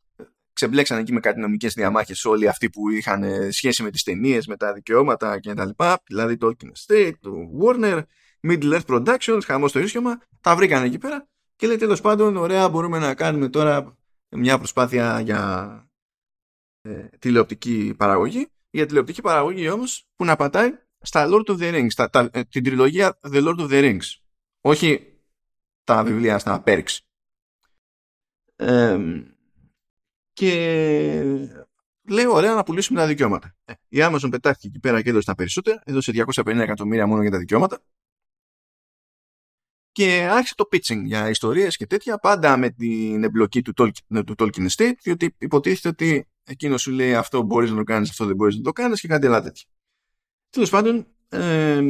ξεμπλέξαν 0.53 0.99
εκεί 0.99 1.13
με 1.13 1.21
κάτι 1.21 1.41
νομικές 1.41 1.75
διαμάχες 1.75 2.25
όλοι 2.25 2.49
αυτοί 2.49 2.71
που 2.71 2.91
είχαν 2.91 3.53
σχέση 3.53 3.83
με 3.83 3.91
τις 3.91 4.03
ταινίες, 4.03 4.47
με 4.47 4.57
τα 4.57 4.73
δικαιώματα 4.73 5.41
και 5.41 5.55
τα 5.55 5.65
λοιπά, 5.65 6.03
δηλαδή 6.07 6.37
το 6.37 6.53
Tolkien 6.53 6.67
Estate, 6.67 7.13
το 7.21 7.33
Warner 7.63 8.03
Middle 8.49 8.81
Earth 8.81 8.87
Productions, 8.87 9.41
χαμό 9.45 9.69
στο 9.69 9.79
ίσιωμα, 9.79 10.21
τα 10.41 10.57
βρήκαν 10.57 10.83
εκεί 10.83 10.99
πέρα 10.99 11.27
και 11.57 11.67
λέει 11.67 11.77
τέλος 11.77 12.01
πάντων, 12.01 12.37
ωραία, 12.37 12.69
μπορούμε 12.69 12.99
να 12.99 13.15
κάνουμε 13.15 13.49
τώρα 13.49 13.97
μια 14.29 14.59
προσπάθεια 14.59 15.21
για 15.21 15.91
ε, 16.83 17.09
τηλεοπτική 17.19 17.95
παραγωγή. 17.97 18.47
Για 18.71 18.87
τηλεοπτική 18.87 19.21
παραγωγή 19.21 19.69
όμως 19.69 20.07
που 20.17 20.25
να 20.25 20.37
πατάει 20.37 20.71
στα 21.01 21.29
Lord 21.31 21.45
of 21.45 21.59
the 21.59 21.75
Rings, 21.75 22.09
τα, 22.11 22.31
ε, 22.33 22.45
την 22.45 22.65
τριλογία 22.65 23.19
The 23.21 23.47
Lord 23.47 23.59
of 23.59 23.71
the 23.71 23.83
Rings. 23.83 24.05
Όχι 24.61 25.17
τα 25.85 26.05
βιβλία 26.05 26.39
στα 26.39 26.63
Perks. 26.67 26.99
Και 30.33 30.53
λέει 32.09 32.27
ωραία 32.27 32.55
να 32.55 32.63
πουλήσουμε 32.63 32.99
τα 32.99 33.07
δικαιώματα. 33.07 33.57
Ε, 33.65 33.73
η 33.89 33.99
Amazon 34.01 34.29
πετάχτηκε 34.31 34.67
εκεί 34.67 34.79
πέρα 34.79 35.03
και 35.03 35.11
έδωσε 35.11 35.27
τα 35.27 35.35
περισσότερα, 35.35 35.83
έδωσε 35.85 36.13
250 36.15 36.47
εκατομμύρια 36.47 37.07
μόνο 37.07 37.23
για 37.23 37.31
τα 37.31 37.39
δικαιώματα 37.39 37.83
και 39.93 40.29
άρχισε 40.31 40.55
το 40.55 40.69
pitching 40.73 41.03
για 41.05 41.29
ιστορίες 41.29 41.77
και 41.77 41.87
τέτοια 41.87 42.19
πάντα 42.19 42.57
με 42.57 42.71
την 42.71 43.25
εμπλοκή 43.25 43.63
του 43.63 43.73
Tolkien, 43.77 44.25
του 44.27 44.35
Tolkien 44.39 44.69
Estate 44.69 44.95
διότι 45.03 45.35
υποτίθεται 45.39 45.89
ότι 45.89 46.29
εκείνος 46.45 46.83
σου 46.83 46.91
λέει 46.91 47.15
αυτό 47.15 47.43
μπορείς 47.43 47.71
να 47.71 47.77
το 47.77 47.83
κάνεις, 47.83 48.11
αυτό 48.11 48.27
δεν 48.27 48.37
μπορείς 48.37 48.57
να 48.57 48.63
το 48.63 48.73
κάνεις 48.73 49.01
και 49.01 49.09
κάτι 49.09 49.27
άλλα 49.27 49.43
τέτοια. 49.43 49.65
Τέλος 50.51 50.71
πάντων, 50.71 51.07
ε, 51.29 51.83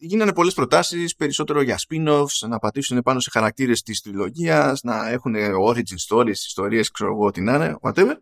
γίνανε 0.00 0.32
πολλές 0.32 0.54
προτάσεις, 0.54 1.16
περισσότερο 1.16 1.62
για 1.62 1.78
spin-offs, 1.88 2.48
να 2.48 2.58
πατήσουν 2.58 3.02
πάνω 3.02 3.20
σε 3.20 3.30
χαρακτήρες 3.30 3.82
της 3.82 4.00
τριλογίας, 4.00 4.82
να 4.82 5.08
έχουν 5.08 5.34
origin 5.68 5.96
stories, 6.08 6.28
ιστορίες, 6.28 6.90
ξέρω 6.90 7.12
εγώ 7.12 7.30
τι 7.30 7.40
να 7.40 7.54
είναι, 7.54 7.76
whatever. 7.82 8.14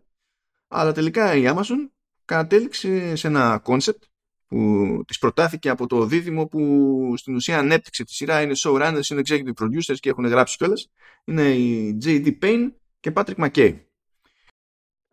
Αλλά 0.67 0.91
τελικά 0.91 1.35
η 1.35 1.43
Amazon 1.45 1.89
κατέληξε 2.25 3.15
σε 3.15 3.27
ένα 3.27 3.61
concept 3.65 3.99
που 4.47 5.01
της 5.07 5.17
προτάθηκε 5.17 5.69
από 5.69 5.87
το 5.87 6.05
δίδυμο 6.05 6.45
που 6.45 7.13
στην 7.17 7.35
ουσία 7.35 7.57
ανέπτυξε 7.57 8.03
τη 8.03 8.13
σειρά, 8.13 8.41
είναι 8.41 8.53
showrunners, 8.57 9.09
είναι 9.09 9.21
executive 9.25 9.63
producers 9.63 9.97
και 9.99 10.09
έχουν 10.09 10.25
γράψει 10.25 10.57
κιόλας. 10.57 10.89
Είναι 11.25 11.49
η 11.49 11.97
J.D. 12.03 12.37
Payne 12.41 12.71
και 12.99 13.11
Patrick 13.15 13.35
McKay. 13.35 13.79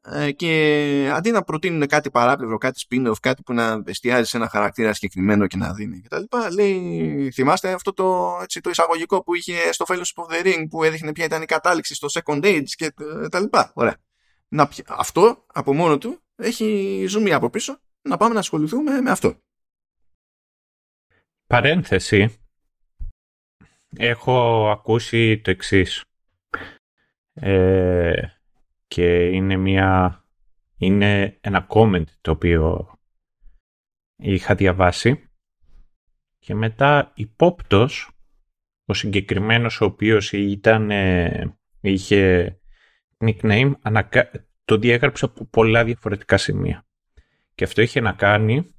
Ε, 0.09 0.33
και 0.33 1.11
αντί 1.13 1.31
να 1.31 1.43
προτείνουν 1.43 1.87
κάτι 1.87 2.11
παράπλευρο, 2.11 2.59
κάτι 2.59 2.87
spin-off, 2.89 3.21
κάτι 3.21 3.43
που 3.43 3.53
να 3.53 3.83
εστιάζει 3.87 4.29
σε 4.29 4.37
ένα 4.37 4.49
χαρακτήρα 4.49 4.93
συγκεκριμένο 4.93 5.47
και 5.47 5.57
να 5.57 5.73
δίνει 5.73 6.01
κτλ. 6.01 6.23
Λέει, 6.53 7.31
θυμάστε 7.35 7.73
αυτό 7.73 7.93
το, 7.93 8.39
έτσι, 8.43 8.61
το 8.61 8.71
εισαγωγικό 8.71 9.23
που 9.23 9.35
είχε 9.35 9.73
στο 9.73 9.85
Fellowship 9.89 10.25
of 10.25 10.35
the 10.35 10.47
Ring 10.47 10.67
που 10.71 10.83
έδειχνε 10.83 11.13
ποια 11.13 11.25
ήταν 11.25 11.43
η 11.43 11.47
κατάληξη 11.47 11.95
στο 11.95 12.09
Second 12.13 12.45
Age 12.45 12.65
και 12.65 12.95
τα 13.31 13.41
λοιπά. 13.41 13.71
Ωραία. 13.75 13.97
Να, 14.49 14.69
αυτό 14.87 15.45
από 15.53 15.75
μόνο 15.75 15.99
του 15.99 16.21
έχει 16.37 17.05
ζουμί 17.09 17.33
από 17.33 17.51
πίσω 17.51 17.81
να 18.03 18.17
πάμε 18.17 18.35
να 18.35 18.41
ασχοληθούμε 18.41 19.01
με 19.01 19.11
αυτό. 19.11 19.37
Παρένθεση. 21.47 22.39
Έχω 23.97 24.69
ακούσει 24.71 25.41
το 25.41 25.51
εξής. 25.51 26.05
Ε, 27.33 28.23
και 28.87 29.27
είναι 29.27 29.57
μια 29.57 30.21
είναι 30.77 31.39
ένα 31.41 31.67
comment 31.71 32.05
το 32.21 32.31
οποίο 32.31 32.91
είχα 34.17 34.55
διαβάσει 34.55 35.31
και 36.39 36.55
μετά 36.55 37.13
υπόπτος 37.15 38.11
ο 38.85 38.95
συγκεκριμένος 38.95 39.81
ο 39.81 39.85
οποίος 39.85 40.33
ήταν 40.33 40.91
ε, 40.91 41.57
είχε 41.81 42.53
nickname 43.19 43.73
το 44.65 44.77
διέγραψε 44.77 45.25
από 45.25 45.45
πολλά 45.45 45.85
διαφορετικά 45.85 46.37
σημεία. 46.37 46.87
Και 47.55 47.65
αυτό 47.65 47.83
είχε 47.83 48.01
να 48.01 48.13
κάνει 48.13 48.75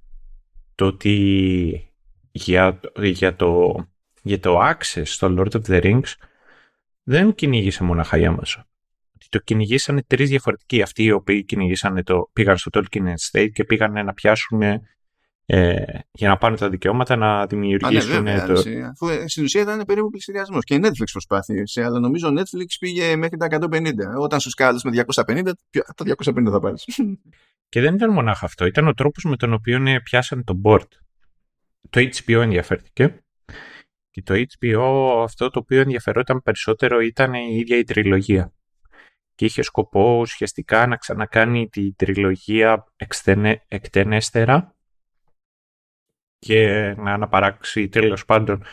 το 0.76 0.86
ότι 0.86 1.92
για, 2.32 2.80
για, 2.96 3.36
το, 3.36 3.76
για 4.22 4.40
το 4.40 4.60
access 4.70 5.02
στο 5.04 5.36
Lord 5.38 5.52
of 5.52 5.62
the 5.66 5.84
Rings 5.84 6.14
δεν 7.04 7.36
κυνήγησε 7.36 7.84
μοναχα 7.84 8.18
η 8.18 8.24
Amazon. 8.26 8.62
Το 9.30 9.40
κυνηγήσανε 9.40 10.04
τρεις 10.08 10.30
διαφορετικοί. 10.30 10.82
Αυτοί 10.82 11.04
οι 11.04 11.12
οποίοι 11.12 11.44
κυνηγήσανε 11.44 12.04
το, 12.04 12.30
πήγαν 12.34 12.58
στο 12.58 12.70
Tolkien 12.74 13.04
Estate 13.04 13.50
και 13.54 13.64
πήγαν 13.64 14.06
να 14.06 14.14
πιάσουν 14.14 14.62
ε, 15.50 15.76
για 16.12 16.28
να 16.28 16.38
πάνε 16.38 16.58
τα 16.58 16.70
δικαιώματα 16.70 17.16
να 17.16 17.46
δημιουργήσουν. 17.46 18.24
ναι, 18.24 18.46
το... 18.46 18.64
Αφού 18.92 19.08
ε, 19.08 19.28
στην 19.28 19.44
ουσία 19.44 19.62
ήταν 19.62 19.86
περίπου 19.86 20.10
πληστηριασμό. 20.10 20.62
Και 20.62 20.76
η 20.76 20.80
Netflix 20.84 21.06
προσπάθησε, 21.12 21.84
αλλά 21.84 22.00
νομίζω 22.00 22.30
Netflix 22.38 22.66
πήγε 22.80 23.16
μέχρι 23.16 23.38
τα 23.38 23.48
150. 23.52 23.92
Όταν 24.20 24.40
σου 24.40 24.50
σκάλε 24.50 24.80
με 24.84 25.04
250, 25.26 25.52
τα 25.96 26.16
250 26.26 26.52
θα 26.52 26.60
πάρεις. 26.60 26.86
Και 27.70 27.82
δεν 27.82 27.96
ήταν 27.96 28.12
μονάχα 28.12 28.46
αυτό. 28.46 28.66
Ήταν 28.66 28.88
ο 28.88 28.94
τρόπος 28.94 29.24
με 29.24 29.36
τον 29.36 29.54
οποίο 29.54 29.88
ε, 29.88 30.00
πιάσανε 30.00 30.44
το 30.44 30.62
board. 30.64 30.88
Το 31.90 32.02
HBO 32.02 32.42
ενδιαφέρθηκε. 32.42 33.24
Και 34.10 34.22
το 34.22 34.34
HBO 34.34 35.22
αυτό 35.24 35.50
το 35.50 35.60
οποίο 35.60 35.82
ενδιαφερόταν 35.82 36.42
περισσότερο 36.42 37.00
ήταν 37.00 37.34
η 37.34 37.56
ίδια 37.56 37.78
η 37.78 37.84
τριλογία. 37.84 38.54
Και 39.38 39.46
είχε 39.46 39.62
σκοπό 39.62 40.20
ουσιαστικά 40.20 40.88
να 40.88 40.96
ξανακάνει 40.96 41.70
τη 41.70 41.94
τριλογία 41.94 42.86
εκτενέστερα 43.68 44.76
και 46.38 46.68
να 46.98 47.14
αναπαράξει 47.14 47.88
τέλος 47.88 48.26
πάντων 48.26 48.64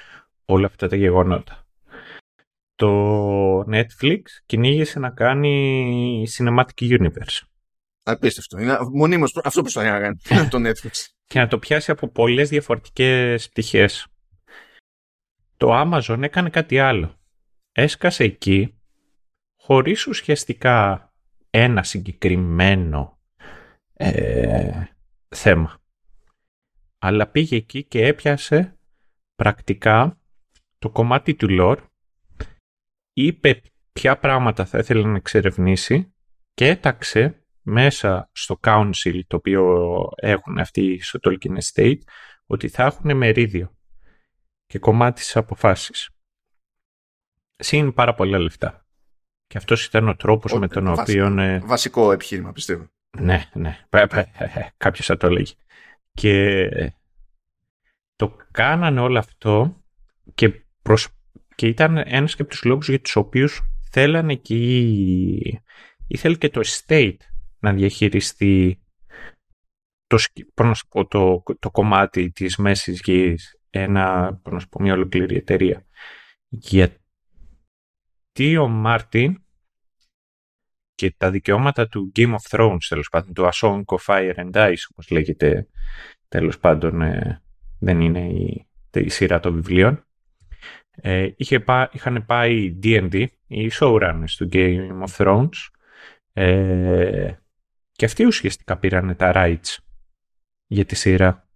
όλα 0.44 0.66
αυτά 0.66 0.88
τα 0.88 0.96
γεγονότα. 0.96 1.66
Το 2.74 3.60
Netflix 3.60 4.20
κυνήγησε 4.46 4.98
να 4.98 5.10
κάνει 5.10 6.26
Cinematic 6.36 6.64
Universe. 6.78 7.40
Απίστευτο. 8.02 8.58
Είναι 8.58 8.78
μονίμως 8.92 9.40
αυτό 9.44 9.62
που 9.62 9.70
να 9.74 10.00
κάνει 10.00 10.18
το 10.48 10.58
Netflix. 10.58 11.06
Και 11.24 11.38
να 11.38 11.46
το 11.48 11.58
πιάσει 11.58 11.90
από 11.90 12.08
πολλές 12.08 12.48
διαφορετικές 12.48 13.48
πτυχές. 13.48 14.06
Το 15.56 15.80
Amazon 15.82 16.22
έκανε 16.22 16.50
κάτι 16.50 16.78
άλλο. 16.78 17.18
Έσκασε 17.72 18.24
εκεί 18.24 18.78
χωρίς 19.64 20.06
ουσιαστικά 20.06 21.12
ένα 21.50 21.82
συγκεκριμένο 21.82 23.18
ε, 23.92 24.84
θέμα 25.28 25.82
αλλά 26.98 27.26
πήγε 27.26 27.56
εκεί 27.56 27.84
και 27.84 28.06
έπιασε 28.06 28.78
πρακτικά 29.34 30.20
το 30.78 30.90
κομμάτι 30.90 31.34
του 31.34 31.46
lore, 31.50 31.86
είπε 33.12 33.62
ποια 33.92 34.18
πράγματα 34.18 34.64
θα 34.64 34.78
ήθελε 34.78 35.06
να 35.06 35.16
εξερευνήσει 35.16 36.14
και 36.54 36.66
έταξε 36.66 37.44
μέσα 37.62 38.30
στο 38.32 38.58
council 38.62 39.20
το 39.26 39.36
οποίο 39.36 39.88
έχουν 40.16 40.58
αυτοί 40.58 40.98
στο 41.02 41.18
Tolkien 41.22 41.58
Estate 41.58 42.00
ότι 42.46 42.68
θα 42.68 42.84
έχουν 42.84 43.16
μερίδιο 43.16 43.76
και 44.66 44.78
κομμάτι 44.78 45.20
στις 45.20 45.36
αποφάσεις. 45.36 46.10
Συν 47.56 47.92
πάρα 47.92 48.14
πολλά 48.14 48.38
λεφτά. 48.38 48.83
Και 49.46 49.58
αυτός 49.58 49.84
ήταν 49.84 50.08
ο 50.08 50.16
τρόπος 50.16 50.52
με 50.52 50.68
τον 50.68 50.86
οποίο... 50.86 51.38
Ε, 51.38 51.58
βασικό 51.58 52.12
επιχείρημα 52.12 52.52
πιστεύω. 52.52 52.88
Ναι, 53.18 53.44
ναι. 53.52 53.78
Κάποιος 54.76 55.06
θα 55.06 55.16
το 55.16 55.26
έλεγε. 55.26 55.52
Και 56.12 56.68
το 58.16 58.36
κάνανε 58.50 59.00
όλο 59.00 59.18
αυτό 59.18 59.82
και, 60.34 60.64
και 61.54 61.66
ήταν 61.66 61.96
ένας 61.96 62.34
και 62.34 62.42
από 62.42 62.50
τους 62.50 62.64
λόγους 62.64 62.88
για 62.88 63.00
τους 63.00 63.16
οποίους 63.16 63.62
θέλανε 63.90 64.34
και 64.34 64.54
ήθελε 66.06 66.36
και 66.36 66.48
το 66.48 66.60
estate 66.64 67.16
να 67.58 67.72
διαχειριστεί 67.72 68.82
το, 70.06 70.18
το, 71.08 71.42
το 71.58 71.70
κομμάτι 71.70 72.30
της 72.30 72.56
μέσης 72.56 73.00
γης 73.04 73.58
ένα, 73.70 74.40
να 74.50 74.66
πω, 74.70 74.80
μια 74.80 74.92
ολοκληρή 74.92 75.36
εταιρεία. 75.36 75.86
Γιατί 78.36 78.56
ο 78.56 78.68
Μάρτιν 78.68 79.42
και 80.94 81.14
τα 81.16 81.30
δικαιώματα 81.30 81.88
του 81.88 82.12
Game 82.16 82.34
of 82.34 82.58
Thrones, 82.58 82.78
τέλος 82.88 83.08
πάντων, 83.08 83.34
του 83.34 83.48
A 83.48 83.50
Song 83.50 83.82
of 83.84 83.98
Fire 84.06 84.34
and 84.34 84.52
Ice, 84.52 84.84
όπως 84.90 85.10
λέγεται, 85.10 85.68
τέλος 86.28 86.58
πάντων, 86.58 87.02
ε, 87.02 87.42
δεν 87.78 88.00
είναι 88.00 88.28
η, 88.28 88.66
η 88.94 89.08
σειρά 89.08 89.40
των 89.40 89.54
βιβλίων. 89.54 90.06
Ε, 90.90 91.28
είχε 91.36 91.64
είχαν 91.92 92.24
πάει 92.26 92.78
D&D, 92.82 93.26
οι 93.46 93.70
showrunners 93.80 94.30
του 94.36 94.48
Game 94.52 95.02
of 95.06 95.16
Thrones, 95.16 95.68
ε, 96.32 97.34
και 97.92 98.04
αυτοί 98.04 98.24
ουσιαστικά 98.24 98.78
πήραν 98.78 99.16
τα 99.16 99.32
rights 99.34 99.76
για 100.66 100.84
τη 100.84 100.94
σειρά. 100.94 101.48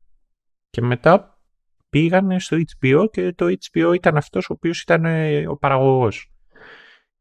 Και 0.71 0.83
μετά 0.83 1.41
πήγανε 1.89 2.41
στο 2.41 2.57
HBO 2.57 3.07
και 3.11 3.33
το 3.33 3.47
HBO 3.47 3.95
ήταν 3.95 4.17
αυτός 4.17 4.51
ο 4.51 4.53
οποίος 4.53 4.83
ήταν 4.83 5.05
ε, 5.05 5.49
ο 5.49 5.57
παραγωγός. 5.57 6.33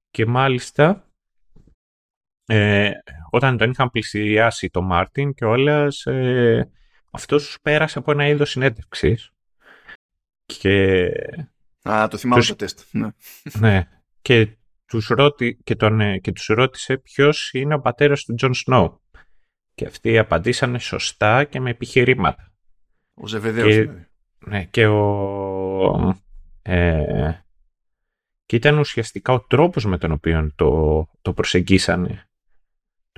Και 0.09 0.25
μάλιστα 0.25 1.11
ε, 2.45 2.91
όταν 3.29 3.57
τον 3.57 3.69
είχαν 3.69 3.89
πλησιάσει 3.89 4.69
το 4.69 4.81
Μάρτιν 4.81 5.33
κιόλας 5.33 6.05
ε, 6.05 6.71
αυτός 7.11 7.57
πέρασε 7.61 7.99
από 7.99 8.11
ένα 8.11 8.27
είδος 8.27 8.49
συνέντευξης 8.49 9.31
και... 10.45 11.09
Α, 11.81 12.07
το 12.07 12.17
θυμάμαι 12.17 12.41
τους... 12.41 12.49
το 12.49 12.55
τεστ. 12.55 12.79
Ναι. 12.91 13.07
ναι. 13.59 13.87
Και 14.21 14.57
τους, 14.85 15.07
ρώτη... 15.07 15.59
και, 15.63 15.75
τον... 15.75 16.01
Ε, 16.01 16.17
και 16.17 16.31
τους 16.31 16.45
ρώτησε 16.45 16.97
ποιος 16.97 17.49
είναι 17.53 17.73
ο 17.73 17.79
πατέρας 17.79 18.23
του 18.23 18.33
Τζον 18.33 18.53
Σνόου. 18.53 19.01
Και 19.73 19.85
αυτοί 19.85 20.17
απαντήσανε 20.17 20.79
σωστά 20.79 21.43
και 21.43 21.59
με 21.59 21.69
επιχειρήματα. 21.69 22.51
Ο 23.13 23.27
Ζεβεδαίος. 23.27 23.67
Και... 23.67 23.81
Δηλαδή. 23.81 24.05
Ναι, 24.39 24.65
και 24.65 24.87
ο... 24.87 26.15
Ε... 26.61 27.45
Και 28.47 28.55
ήταν 28.55 28.77
ουσιαστικά 28.77 29.33
ο 29.33 29.39
τρόπος 29.39 29.85
με 29.85 29.97
τον 29.97 30.11
οποίο 30.11 30.51
το, 30.55 31.07
το 31.21 31.33
προσεγγίσανε 31.33 32.29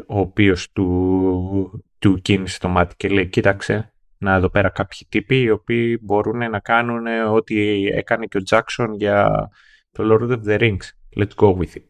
ο 0.08 0.20
οποίος 0.20 0.72
του, 0.72 1.86
του 2.00 2.22
κίνησε 2.22 2.60
το 2.60 2.68
μάτι 2.68 2.96
και 2.96 3.10
λέει 3.10 3.28
κοίταξε 3.28 3.94
να 4.18 4.34
εδώ 4.34 4.50
πέρα 4.50 4.70
κάποιοι 4.70 5.08
τύποι 5.10 5.42
οι 5.42 5.50
οποίοι 5.50 6.00
μπορούν 6.02 6.38
να 6.38 6.60
κάνουν 6.60 7.08
ό,τι 7.08 7.86
έκανε 7.88 8.26
και 8.26 8.38
ο 8.38 8.42
Jackson 8.50 8.88
για 8.98 9.50
το 9.92 10.04
Lord 10.12 10.32
of 10.32 10.44
the 10.44 10.60
Rings. 10.60 10.88
Let's 11.16 11.36
go 11.36 11.58
with 11.58 11.76
it. 11.76 11.88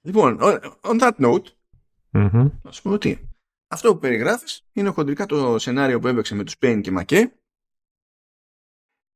Λοιπόν, 0.00 0.38
on 0.80 1.00
that 1.00 1.12
note, 1.16 1.46
να 2.62 2.70
σου 2.70 2.82
πω 2.82 2.90
ότι 2.90 3.28
αυτό 3.68 3.92
που 3.92 3.98
περιγράφεις 3.98 4.66
είναι 4.72 4.88
χοντρικά 4.88 5.26
το 5.26 5.58
σενάριο 5.58 5.98
που 5.98 6.08
έπαιξε 6.08 6.34
με 6.34 6.44
τους 6.44 6.56
Payne 6.60 6.80
και 6.82 6.90
Μακέ 6.90 7.32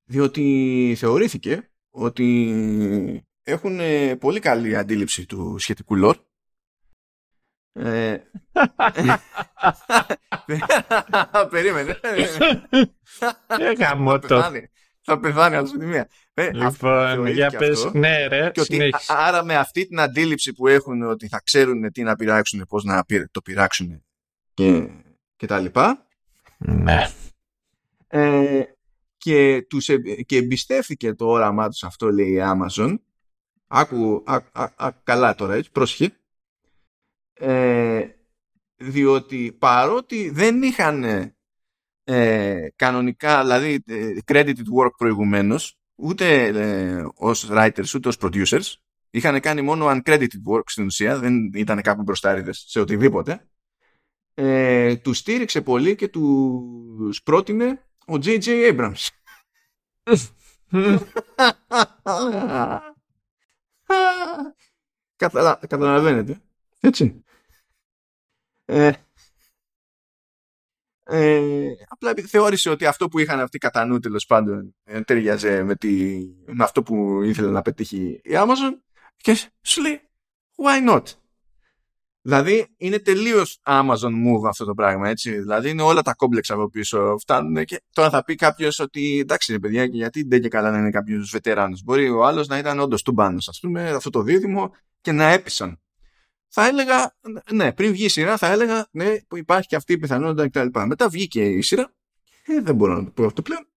διότι 0.08 0.94
θεωρήθηκε 0.98 1.70
ότι 1.90 3.26
έχουν 3.42 3.80
πολύ 4.18 4.40
καλή 4.40 4.76
αντίληψη 4.76 5.26
του 5.26 5.56
σχετικού 5.58 5.96
λόρ 5.96 6.16
ε, 7.72 8.16
περίμενε. 11.50 12.00
Έγαμο 13.46 14.18
το. 14.18 14.52
Θα 15.00 15.20
πεθάνει 15.20 15.56
από 15.56 15.70
τη 15.70 15.86
μία. 15.86 16.08
Ε, 16.34 16.50
λοιπόν, 16.50 17.26
για 17.26 17.50
πες, 17.50 17.90
ναι 17.92 18.26
ρε, 18.26 18.50
και 18.50 18.60
ότι, 18.60 18.90
Άρα 19.06 19.44
με 19.44 19.56
αυτή 19.56 19.86
την 19.86 20.00
αντίληψη 20.00 20.52
που 20.52 20.66
έχουν 20.66 21.02
ότι 21.02 21.28
θα 21.28 21.40
ξέρουν 21.44 21.92
τι 21.92 22.02
να 22.02 22.16
πειράξουν, 22.16 22.64
πώς 22.68 22.84
να 22.84 23.04
το 23.30 23.40
πειράξουν 23.40 24.04
και, 24.54 24.88
και 25.36 25.46
τα 25.46 25.58
λοιπά. 25.58 26.06
Ναι. 26.58 27.10
Ε, 28.08 28.62
και, 29.28 29.66
τους, 29.68 29.88
και 30.26 30.36
εμπιστεύτηκε 30.36 31.14
το 31.14 31.26
όραμά 31.26 31.68
τους 31.68 31.82
αυτό 31.82 32.10
λέει 32.10 32.32
η 32.32 32.40
Amazon. 32.40 32.98
Άκου, 33.66 34.22
α, 34.52 34.90
καλά 35.02 35.34
τώρα 35.34 35.54
έτσι, 35.54 35.70
πρόσχε. 35.70 36.16
Ε, 37.34 38.08
διότι 38.76 39.56
παρότι 39.58 40.30
δεν 40.30 40.62
είχαν 40.62 41.04
ε, 42.04 42.66
κανονικά, 42.76 43.40
δηλαδή 43.42 43.82
ε, 43.86 44.16
credited 44.26 44.64
work 44.80 44.90
προηγουμένως, 44.98 45.78
ούτε 45.94 46.46
ε, 46.46 47.04
ως 47.14 47.48
writers 47.50 47.94
ούτε 47.94 48.08
ως 48.08 48.16
producers, 48.20 48.72
είχαν 49.10 49.40
κάνει 49.40 49.62
μόνο 49.62 49.86
uncredited 49.90 50.52
work 50.52 50.62
στην 50.66 50.84
ουσία, 50.84 51.18
δεν 51.18 51.50
ήταν 51.54 51.80
κάπου 51.82 52.02
μπροστάριδες 52.02 52.64
σε 52.68 52.80
οτιδήποτε, 52.80 53.48
ε, 54.34 54.96
τους 54.96 55.18
στήριξε 55.18 55.60
πολύ 55.60 55.94
και 55.94 56.08
τους 56.08 57.22
πρότεινε 57.22 57.82
ο 58.06 58.14
J.J. 58.14 58.72
Abrams. 58.72 59.17
Καταλαβαίνετε. 65.66 66.40
Έτσι. 66.80 67.24
Ε, 68.64 68.92
ε, 71.10 71.70
απλά 71.88 72.14
θεώρησε 72.26 72.70
ότι 72.70 72.86
αυτό 72.86 73.08
που 73.08 73.18
είχαν 73.18 73.40
αυτοί 73.40 73.58
κατά 73.58 73.84
νου 73.84 73.98
τέλος 73.98 74.26
πάντων 74.26 74.74
ε, 74.84 75.00
ταιριάζε 75.00 75.62
με, 75.62 75.74
τη, 75.74 76.18
με 76.46 76.64
αυτό 76.64 76.82
που 76.82 77.22
ήθελε 77.22 77.50
να 77.50 77.62
πετύχει 77.62 78.20
η 78.24 78.30
Amazon 78.32 78.72
και 79.16 79.50
σου 79.62 79.82
λέει 79.82 80.00
why 80.56 80.88
not; 80.88 81.02
Δηλαδή 82.22 82.66
είναι 82.76 82.98
τελείως 82.98 83.60
Amazon 83.64 84.12
move 84.26 84.48
αυτό 84.48 84.64
το 84.64 84.74
πράγμα 84.74 85.08
έτσι 85.08 85.38
δηλαδή 85.38 85.70
είναι 85.70 85.82
όλα 85.82 86.02
τα 86.02 86.14
κόμπλεξ 86.14 86.50
από 86.50 86.70
πίσω 86.70 87.16
φτάνουν 87.18 87.64
και 87.64 87.82
τώρα 87.92 88.10
θα 88.10 88.24
πει 88.24 88.34
κάποιος 88.34 88.78
ότι 88.78 89.18
εντάξει 89.18 89.52
ρε 89.52 89.58
παιδιά 89.58 89.86
και 89.86 89.96
γιατί 89.96 90.22
δεν 90.28 90.40
και 90.40 90.48
καλά 90.48 90.70
να 90.70 90.78
είναι 90.78 90.90
κάποιος 90.90 91.30
βετεράνος. 91.30 91.82
μπορεί 91.82 92.10
ο 92.10 92.24
άλλος 92.24 92.46
να 92.46 92.58
ήταν 92.58 92.80
όντως 92.80 93.02
του 93.02 93.12
μπάνου 93.12 93.38
ας 93.46 93.58
πούμε 93.60 93.90
αυτό 93.90 94.10
το 94.10 94.22
δίδυμο 94.22 94.70
και 95.00 95.12
να 95.12 95.24
έπεισαν 95.24 95.78
θα 96.48 96.66
έλεγα, 96.66 97.16
ναι, 97.52 97.72
πριν 97.72 97.92
βγει 97.92 98.04
η 98.04 98.08
σειρά 98.08 98.36
θα 98.36 98.46
έλεγα, 98.46 98.86
ναι, 98.90 99.20
που 99.28 99.36
υπάρχει 99.36 99.68
και 99.68 99.76
αυτή 99.76 99.92
η 99.92 99.98
πιθανότητα 99.98 100.48
κτλ. 100.48 100.80
Μετά 100.86 101.08
βγήκε 101.08 101.44
η 101.44 101.62
σειρά, 101.62 101.94
ε, 102.46 102.60
δεν 102.60 102.74
μπορώ 102.74 102.94
να 102.94 103.04
το 103.04 103.10
πω 103.10 103.24
αυτό 103.24 103.42
πλέον, 103.42 103.68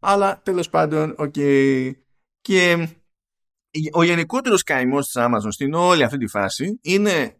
αλλά 0.00 0.40
τέλος 0.42 0.68
πάντων, 0.68 1.14
OK. 1.18 1.34
Okay. 1.36 1.92
Και 2.40 2.88
ο 3.92 4.02
γενικότερος 4.02 4.62
καημός 4.62 5.06
της 5.06 5.14
Amazon 5.18 5.48
στην 5.48 5.74
όλη 5.74 6.02
αυτή 6.02 6.18
τη 6.18 6.26
φάση 6.26 6.78
είναι 6.82 7.39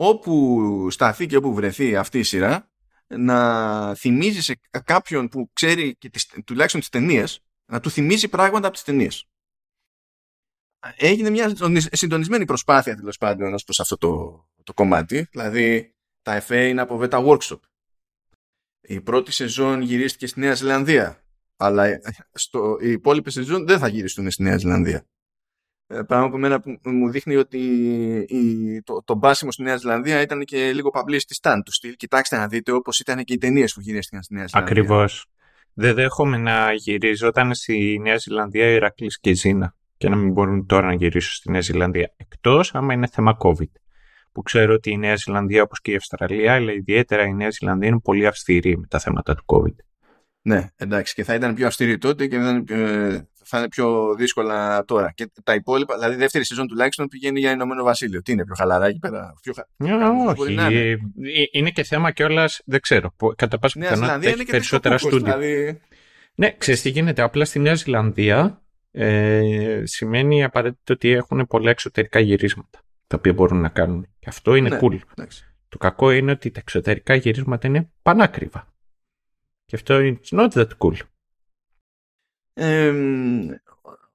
όπου 0.00 0.90
σταθεί 0.90 1.26
και 1.26 1.36
όπου 1.36 1.54
βρεθεί 1.54 1.96
αυτή 1.96 2.18
η 2.18 2.22
σειρά 2.22 2.70
να 3.06 3.94
θυμίζει 3.94 4.42
σε 4.42 4.60
κάποιον 4.84 5.28
που 5.28 5.50
ξέρει 5.52 5.96
και 5.96 6.10
τις, 6.10 6.26
τουλάχιστον 6.44 6.80
τις 6.80 6.88
ταινίες, 6.88 7.44
να 7.72 7.80
του 7.80 7.90
θυμίζει 7.90 8.28
πράγματα 8.28 8.66
από 8.66 8.76
τις 8.76 8.84
ταινίες 8.84 9.30
έγινε 10.96 11.30
μια 11.30 11.54
συντονισμένη 11.92 12.44
προσπάθεια 12.44 12.96
τέλος 12.96 13.16
πάντων 13.16 13.54
ως 13.54 13.64
προς 13.64 13.80
αυτό 13.80 13.96
το, 13.96 14.44
το 14.62 14.74
κομμάτι. 14.74 15.28
Δηλαδή 15.30 15.94
τα 16.22 16.42
FA 16.46 16.68
είναι 16.68 16.80
από 16.80 16.98
Veta 17.02 17.26
Workshop. 17.26 17.60
Η 18.80 19.00
πρώτη 19.00 19.32
σεζόν 19.32 19.80
γυρίστηκε 19.80 20.26
στη 20.26 20.40
Νέα 20.40 20.54
Ζηλανδία. 20.54 21.24
Αλλά 21.56 22.00
στο, 22.32 22.78
οι 22.80 22.90
υπόλοιπε 22.90 23.30
σεζόν 23.30 23.66
δεν 23.66 23.78
θα 23.78 23.88
γυριστούν 23.88 24.30
στη 24.30 24.42
Νέα 24.42 24.56
Ζηλανδία. 24.56 25.06
Ε, 25.92 26.02
πράγμα 26.02 26.30
που, 26.30 26.38
μένα, 26.38 26.60
που 26.60 26.90
μου 26.90 27.10
δείχνει 27.10 27.36
ότι 27.36 27.58
η, 28.28 28.82
το, 28.82 29.02
το 29.04 29.14
μπάσιμο 29.14 29.52
στη 29.52 29.62
Νέα 29.62 29.76
Ζηλανδία 29.76 30.20
ήταν 30.20 30.44
και 30.44 30.72
λίγο 30.72 30.90
publicity 30.94 31.40
stand 31.40 31.60
του 31.64 31.72
στυλ. 31.72 31.94
Κοιτάξτε 31.96 32.36
να 32.36 32.48
δείτε 32.48 32.72
όπως 32.72 33.00
ήταν 33.00 33.24
και 33.24 33.32
οι 33.32 33.38
ταινίες 33.38 33.74
που 33.74 33.80
γυρίστηκαν 33.80 34.22
στη 34.22 34.34
Νέα 34.34 34.46
Ζηλανδία. 34.46 34.72
Ακριβώς. 34.72 35.26
Δεν 35.74 35.94
δέχομαι 35.94 36.36
να 36.36 36.72
γυρίζονταν 36.72 37.54
στη 37.54 37.98
Νέα 38.02 38.16
Ζηλανδία 38.16 38.70
Ηρακλής 38.70 39.20
και 39.20 39.32
Ζήνα 39.34 39.74
και 39.96 40.08
να 40.08 40.16
μην 40.16 40.32
μπορούν 40.32 40.66
τώρα 40.66 40.86
να 40.86 40.94
γυρίσουν 40.94 41.32
στη 41.32 41.50
Νέα 41.50 41.60
Ζηλανδία. 41.60 42.12
Εκτός 42.16 42.74
άμα 42.74 42.92
είναι 42.92 43.06
θέμα 43.06 43.36
COVID. 43.40 43.72
Που 44.32 44.42
ξέρω 44.42 44.74
ότι 44.74 44.90
η 44.90 44.96
Νέα 44.96 45.16
Ζηλανδία, 45.16 45.62
όπως 45.62 45.80
και 45.80 45.90
η 45.90 45.94
Αυστραλία, 45.94 46.54
αλλά 46.54 46.72
ιδιαίτερα 46.72 47.24
η 47.24 47.34
Νέα 47.34 47.50
Ζηλανδία 47.50 47.88
είναι 47.88 48.00
πολύ 48.00 48.26
αυστηρή 48.26 48.78
με 48.78 48.86
τα 48.86 48.98
θέματα 48.98 49.34
του 49.34 49.44
COVID. 49.46 49.74
Ναι, 50.42 50.66
εντάξει, 50.76 51.14
και 51.14 51.24
θα 51.24 51.34
ήταν 51.34 51.54
πιο 51.54 51.66
αυστηρή 51.66 51.98
τότε 51.98 52.26
και 52.26 52.38
θα 53.50 53.58
είναι 53.58 53.68
πιο 53.68 54.14
δύσκολα 54.18 54.84
τώρα. 54.84 55.12
Και 55.14 55.30
τα 55.44 55.54
υπόλοιπα, 55.54 55.94
δηλαδή 55.94 56.14
η 56.14 56.18
δεύτερη 56.18 56.44
σεζόν 56.44 56.66
τουλάχιστον 56.66 57.08
πηγαίνει 57.08 57.40
για 57.40 57.50
Ηνωμένο 57.50 57.82
Βασίλειο. 57.82 58.22
Τι 58.22 58.32
είναι, 58.32 58.44
πιο 58.44 58.54
χαλαρά 58.54 58.86
εκεί 58.86 58.98
πέρα. 58.98 59.34
Πιο 59.42 59.52
χα... 59.52 59.64
όχι. 60.26 60.52
Είναι. 60.52 60.62
Ε, 60.62 60.96
είναι. 61.52 61.70
και 61.70 61.84
θέμα 61.84 62.10
κιόλας, 62.10 62.60
δεν 62.64 62.80
ξέρω. 62.80 63.14
Κατά 63.36 63.58
πάσα 63.58 63.78
πιθανότητα 63.78 64.30
έχει 64.30 64.44
περισσότερα 64.44 64.98
στούντιο. 64.98 65.18
Δηλαδή... 65.18 65.80
Ναι, 66.34 66.54
ξέρεις 66.58 66.82
τι 66.82 66.88
γίνεται. 66.88 67.22
Απλά 67.22 67.44
στη 67.44 67.58
Νέα 67.58 67.74
Ζηλανδία 67.74 68.62
ε, 68.90 69.82
σημαίνει 69.84 70.44
απαραίτητο 70.44 70.92
ότι 70.92 71.10
έχουν 71.10 71.46
πολλά 71.46 71.70
εξωτερικά 71.70 72.20
γυρίσματα 72.20 72.80
τα 73.06 73.16
οποία 73.16 73.32
μπορούν 73.32 73.60
να 73.60 73.68
κάνουν. 73.68 74.06
Και 74.18 74.26
αυτό 74.28 74.54
είναι 74.54 74.68
ναι, 74.68 74.78
cool. 74.80 74.98
Το 75.68 75.78
κακό 75.78 76.10
είναι 76.10 76.30
ότι 76.30 76.50
τα 76.50 76.60
εξωτερικά 76.60 77.14
γυρίσματα 77.14 77.68
είναι 77.68 77.90
πανάκριβα. 78.02 78.74
Και 79.64 79.76
αυτό 79.76 80.00
είναι 80.00 80.18
not 80.30 80.48
that 80.48 80.68
cool. 80.78 80.96
Ε, 82.52 82.94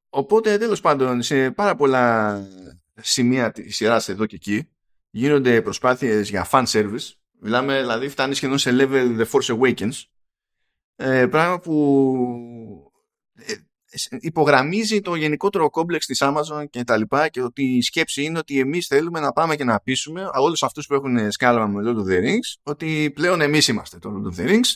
οπότε 0.10 0.58
τέλος 0.58 0.82
πάντων 0.82 1.22
σε 1.22 1.52
πάρα 1.52 1.76
πολλά 1.76 2.40
σημεία 2.96 3.52
της 3.52 3.76
σειράς 3.76 4.10
εδώ 4.10 4.26
και 4.26 4.36
εκεί 4.36 4.70
γίνονται 5.10 5.62
προσπάθειες 5.62 6.30
για 6.30 6.48
fan 6.52 6.66
service. 6.66 7.14
Μιλάμε, 7.40 7.80
δηλαδή 7.80 8.10
φτάνει 8.10 8.34
σχεδόν 8.34 8.58
σε 8.58 8.72
level 8.74 9.22
The 9.22 9.26
Force 9.26 9.58
Awakens. 9.60 10.04
Ε, 10.96 11.28
πράγμα 11.28 11.60
που 11.60 12.92
ε, 13.34 13.54
υπογραμμίζει 14.20 15.02
το 15.02 15.16
γενικότερο 15.16 15.70
κόμπλεξ 15.70 16.06
της 16.06 16.22
Amazon 16.24 16.66
και 16.70 16.84
τα 16.84 16.98
λοιπά 16.98 17.30
και 17.30 17.42
ότι 17.42 17.64
η 17.64 17.82
σκέψη 17.82 18.24
είναι 18.24 18.38
ότι 18.38 18.60
εμείς 18.60 18.88
θέλουμε 18.88 19.20
να 19.20 19.32
πάμε 19.32 19.56
και 19.56 19.64
να 19.64 19.80
πείσουμε 19.80 20.30
όλους 20.34 20.64
αυτούς 20.64 20.88
που 20.88 20.94
έχουν 20.94 21.32
σκάλαμα 21.32 21.68
με 21.68 21.82
Lord 21.86 21.98
of 21.98 22.12
the 22.12 22.24
Rings 22.24 22.60
ότι 22.64 23.12
πλέον 23.16 23.42
εμείς 23.42 23.68
είμαστε 23.68 24.00
το 24.00 24.10
Lord 24.14 24.34
of 24.34 24.42
the 24.42 24.50
Rings 24.50 24.74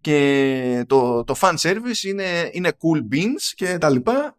και 0.00 0.84
το, 0.86 1.24
το 1.24 1.34
fan 1.40 1.54
service 1.58 2.02
είναι, 2.02 2.50
είναι 2.52 2.72
cool 2.72 3.14
beans 3.14 3.52
και 3.54 3.78
τα 3.78 3.90
λοιπά 3.90 4.38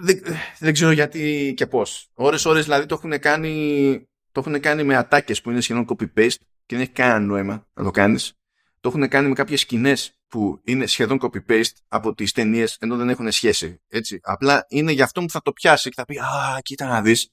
δεν, 0.00 0.22
δεν 0.58 0.72
ξέρω 0.72 0.90
γιατί 0.90 1.54
και 1.56 1.66
πώς 1.66 2.10
ώρες 2.14 2.44
ώρες 2.44 2.64
δηλαδή 2.64 2.86
το 2.86 2.94
έχουν 2.94 3.18
κάνει 3.18 4.08
το 4.32 4.40
έχουν 4.40 4.60
κάνει 4.60 4.82
με 4.82 4.96
ατάκες 4.96 5.40
που 5.40 5.50
είναι 5.50 5.60
σχεδόν 5.60 5.86
copy-paste 5.88 6.40
και 6.66 6.74
δεν 6.74 6.80
έχει 6.80 6.90
κανένα 6.90 7.18
νόημα 7.18 7.68
να 7.74 7.84
το 7.84 7.90
κάνεις 7.90 8.38
το 8.80 8.88
έχουν 8.88 9.08
κάνει 9.08 9.28
με 9.28 9.34
κάποιες 9.34 9.60
σκηνές 9.60 10.18
που 10.28 10.60
είναι 10.64 10.86
σχεδόν 10.86 11.18
copy-paste 11.22 11.72
από 11.88 12.14
τις 12.14 12.32
ταινίες 12.32 12.76
ενώ 12.80 12.96
δεν 12.96 13.08
έχουν 13.08 13.32
σχέση. 13.32 13.80
Έτσι. 13.88 14.20
Απλά 14.22 14.66
είναι 14.68 14.92
για 14.92 15.04
αυτό 15.04 15.20
που 15.20 15.30
θα 15.30 15.42
το 15.42 15.52
πιάσει 15.52 15.88
και 15.88 15.94
θα 15.96 16.04
πει 16.04 16.18
«Α, 16.18 16.58
κοίτα 16.62 16.86
να 16.86 17.02
δεις». 17.02 17.30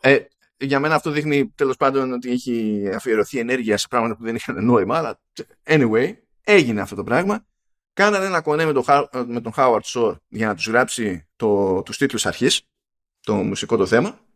Ε, 0.00 0.18
για 0.58 0.80
μένα 0.80 0.94
αυτό 0.94 1.10
δείχνει 1.10 1.48
τέλος 1.54 1.76
πάντων 1.76 2.12
ότι 2.12 2.30
έχει 2.30 2.88
αφιερωθεί 2.94 3.38
ενέργεια 3.38 3.76
σε 3.76 3.88
πράγματα 3.88 4.16
που 4.16 4.24
δεν 4.24 4.34
είχαν 4.34 4.64
νόημα, 4.64 4.96
αλλά 4.96 5.20
anyway, 5.64 6.12
έγινε 6.44 6.80
αυτό 6.80 6.94
το 6.94 7.02
πράγμα. 7.02 7.46
Κάνανε 7.92 8.24
ένα 8.24 8.40
κονέ 8.40 8.64
με 8.64 8.72
τον, 8.72 8.84
με 9.26 9.40
τον 9.40 9.52
Howard 9.56 9.80
Shore 9.84 10.16
για 10.28 10.46
να 10.46 10.54
τους 10.54 10.66
γράψει 10.68 11.28
το, 11.36 11.82
τους 11.82 11.96
τίτλους 11.96 12.26
αρχής, 12.26 12.62
το 13.20 13.34
μουσικό 13.34 13.76
το 13.76 13.86
θέμα 13.86 14.26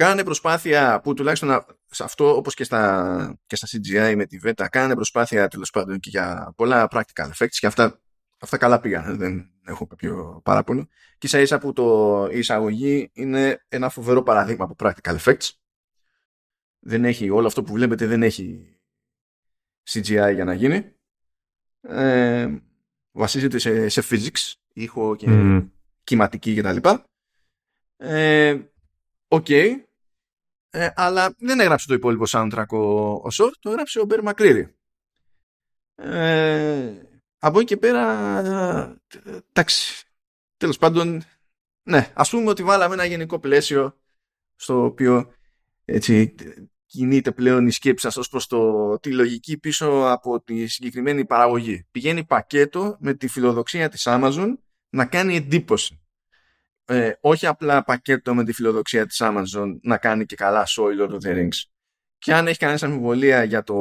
Κάνε 0.00 0.24
προσπάθεια 0.24 1.00
που 1.00 1.14
τουλάχιστον 1.14 1.64
σε 1.86 2.04
αυτό 2.04 2.36
όπως 2.36 2.54
και 2.54 2.64
στα, 2.64 3.38
και 3.46 3.56
στα 3.56 3.66
CGI 3.70 4.14
με 4.16 4.26
τη 4.26 4.38
VETA 4.44 4.66
κάνε 4.70 4.94
προσπάθεια 4.94 5.48
τέλος 5.48 5.70
πάντων 5.70 5.98
και 5.98 6.10
για 6.10 6.52
πολλά 6.56 6.88
practical 6.90 7.30
effects 7.36 7.56
και 7.58 7.66
αυτά, 7.66 8.00
αυτά 8.40 8.56
καλά 8.56 8.80
πήγαν 8.80 9.16
δεν 9.16 9.50
έχω 9.64 9.86
κάποιο 9.86 10.40
παράπονο 10.44 10.88
και 11.18 11.26
ίσα 11.26 11.40
ίσα 11.40 11.58
που 11.58 11.72
το, 11.72 12.26
η 12.32 12.38
εισαγωγή 12.38 13.10
είναι 13.12 13.64
ένα 13.68 13.88
φοβερό 13.88 14.22
παραδείγμα 14.22 14.64
από 14.64 14.74
practical 14.78 15.16
effects 15.16 15.50
Δεν 16.78 17.04
έχει, 17.04 17.30
όλο 17.30 17.46
αυτό 17.46 17.62
που 17.62 17.72
βλέπετε 17.72 18.06
δεν 18.06 18.22
έχει 18.22 18.76
CGI 19.90 20.30
για 20.34 20.44
να 20.44 20.54
γίνει. 20.54 20.94
Ε, 21.80 22.58
βασίζεται 23.12 23.58
σε, 23.58 23.88
σε 23.88 24.02
physics, 24.10 24.52
ήχο 24.72 25.16
και 25.16 25.26
mm. 25.28 25.68
κυματική 26.04 26.54
κτλ. 26.54 26.88
Ε, 27.96 28.58
Οκ. 29.28 29.46
Okay. 29.48 29.74
Ε, 30.70 30.88
αλλά 30.94 31.34
δεν 31.38 31.60
έγραψε 31.60 31.86
το 31.86 31.94
υπόλοιπο 31.94 32.24
soundtrack 32.28 32.66
ο, 32.68 33.10
ο 33.12 33.26
Shore, 33.32 33.52
το 33.60 33.70
έγραψε 33.70 34.00
ο 34.00 34.04
Μπέαρ 34.04 34.22
Μακρίρι. 34.22 34.74
Ε, 35.94 37.09
από 37.42 37.58
εκεί 37.58 37.66
και 37.66 37.76
πέρα, 37.76 39.00
εντάξει, 39.48 40.06
τέλος 40.56 40.78
πάντων, 40.78 41.22
ναι, 41.82 42.12
ας 42.14 42.30
πούμε 42.30 42.50
ότι 42.50 42.62
βάλαμε 42.62 42.94
ένα 42.94 43.04
γενικό 43.04 43.38
πλαίσιο 43.38 44.00
στο 44.56 44.84
οποίο 44.84 45.32
έτσι 45.84 46.34
κινείται 46.86 47.32
πλέον 47.32 47.66
η 47.66 47.70
σκέψη 47.70 48.04
σας 48.04 48.16
ως 48.16 48.28
προς 48.28 48.46
το, 48.46 48.98
τη 48.98 49.12
λογική 49.12 49.58
πίσω 49.58 50.06
από 50.10 50.42
τη 50.42 50.66
συγκεκριμένη 50.66 51.24
παραγωγή. 51.24 51.86
Πηγαίνει 51.90 52.24
πακέτο 52.24 52.96
με 53.00 53.14
τη 53.14 53.28
φιλοδοξία 53.28 53.88
της 53.88 54.02
Amazon 54.06 54.54
να 54.90 55.06
κάνει 55.06 55.36
εντύπωση. 55.36 56.00
Ε, 56.84 57.12
όχι 57.20 57.46
απλά 57.46 57.84
πακέτο 57.84 58.34
με 58.34 58.44
τη 58.44 58.52
φιλοδοξία 58.52 59.06
της 59.06 59.20
Amazon 59.22 59.78
να 59.82 59.98
κάνει 59.98 60.26
και 60.26 60.36
καλά 60.36 60.66
show 60.66 60.84
Lord 61.00 61.10
of 61.10 61.28
the 61.28 61.36
Rings. 61.36 61.62
Και 62.18 62.34
αν 62.34 62.46
έχει 62.46 62.58
κανένα 62.58 62.78
αμφιβολία 62.82 63.44
για 63.44 63.62
το 63.62 63.74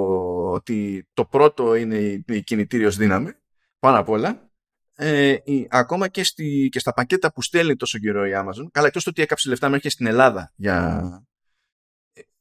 ότι 0.51 1.07
το 1.13 1.25
πρώτο 1.25 1.75
είναι 1.75 2.23
η 2.25 2.43
κινητήριος 2.43 2.97
δύναμη, 2.97 3.31
πάνω 3.79 3.99
απ' 3.99 4.09
όλα, 4.09 4.49
ε, 4.95 5.37
η, 5.43 5.67
ακόμα 5.69 6.07
και, 6.07 6.23
στη, 6.23 6.69
και 6.71 6.79
στα 6.79 6.93
πακέτα 6.93 7.33
που 7.33 7.41
στέλνει 7.41 7.75
τόσο 7.75 7.99
καιρό 7.99 8.25
η 8.25 8.31
Amazon, 8.35 8.67
καλά 8.71 8.87
εκτός 8.87 9.03
το 9.03 9.09
ότι 9.09 9.21
έκαψε 9.21 9.49
λεφτά 9.49 9.67
μέχρι 9.67 9.81
και 9.81 9.89
στην 9.89 10.05
Ελλάδα 10.05 10.51
για, 10.55 11.27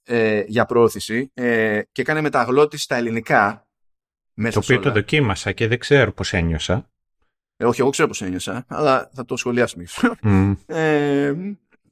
ε, 0.03 0.45
για 0.47 0.65
προώθηση 0.65 1.31
ε, 1.35 1.81
και 1.93 2.01
έκανε 2.01 2.21
μεταγλώτηση 2.21 2.83
στα 2.83 2.97
ελληνικά. 2.97 3.69
το 4.35 4.59
οποίο 4.63 4.79
το 4.81 4.93
δοκίμασα 4.93 5.53
και 5.53 5.67
δεν 5.67 5.79
ξέρω 5.79 6.13
πώς 6.13 6.33
ένιωσα. 6.33 6.91
Ε, 7.57 7.65
όχι, 7.65 7.81
εγώ 7.81 7.91
ξέρω 7.91 8.09
πώς 8.09 8.23
ένιωσα, 8.23 8.65
αλλά 8.69 9.11
θα 9.15 9.25
το 9.25 9.37
σχολιάσουμε. 9.37 9.85
Ε, 10.67 11.35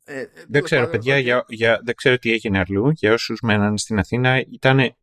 ε, 0.09 0.27
δεν 0.49 0.63
ξέρω, 0.63 0.89
παιδιά, 0.89 1.19
για, 1.19 1.45
για, 1.49 1.81
δεν 1.85 1.95
ξέρω 1.95 2.19
τι 2.19 2.33
έγινε 2.33 2.59
αλλού. 2.59 2.91
Για 2.91 3.13
όσους 3.13 3.41
μέναν 3.41 3.79
στην 3.79 3.99
Αθήνα, 3.99 4.41
ήταν, 4.41 4.97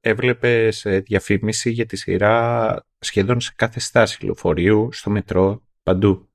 έβλεπες 0.00 0.86
διαφήμιση 0.86 1.70
για 1.70 1.86
τη 1.86 1.96
σειρά 1.96 2.84
σχεδόν 3.00 3.40
σε 3.40 3.52
κάθε 3.56 3.80
στάση 3.80 4.24
λεωφορείου, 4.24 4.88
στο 4.92 5.10
μετρό, 5.10 5.62
παντού. 5.82 6.28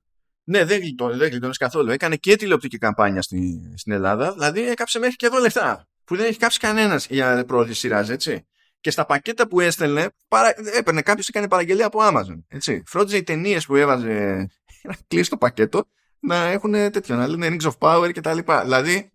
Ναι, 0.44 0.64
δεν 0.64 0.80
γλιτώνει, 0.80 1.16
δεν 1.16 1.30
γλιτώνεις 1.30 1.56
καθόλου. 1.56 1.90
Έκανε 1.90 2.16
και 2.16 2.36
τηλεοπτική 2.36 2.78
καμπάνια 2.78 3.22
στην, 3.22 3.78
στην 3.78 3.92
Ελλάδα, 3.92 4.32
δηλαδή 4.32 4.68
έκαψε 4.68 4.98
μέχρι 4.98 5.16
και 5.16 5.26
εδώ 5.26 5.38
λεφτά. 5.38 5.88
Που 6.04 6.16
δεν 6.16 6.26
έχει 6.26 6.38
κάψει 6.38 6.58
κανένας 6.58 7.06
για 7.06 7.44
πρόθεση 7.46 7.78
σειράς, 7.78 8.10
έτσι. 8.10 8.46
Και 8.80 8.90
στα 8.90 9.06
πακέτα 9.06 9.48
που 9.48 9.60
έστελνε, 9.60 10.08
παρα... 10.28 10.54
έπαιρνε 10.78 11.02
κάποιος 11.02 11.28
έκανε 11.28 11.48
παραγγελία 11.48 11.86
από 11.86 11.98
Amazon. 12.02 12.42
Έτσι. 12.48 12.82
Φρόντιζε 12.86 13.16
οι 13.16 13.22
ταινίες 13.22 13.66
που 13.66 13.76
έβαζε 13.76 14.46
να 14.88 14.96
κλείσει 15.08 15.30
το 15.30 15.36
πακέτο 15.36 15.84
να 16.20 16.44
έχουν 16.44 16.72
τέτοιο, 16.72 17.16
να 17.16 17.26
λένε 17.26 17.48
Rings 17.50 17.70
of 17.70 17.78
Power 17.78 18.12
και 18.12 18.20
τα 18.20 18.34
λοιπά. 18.34 18.62
Δηλαδή, 18.62 19.12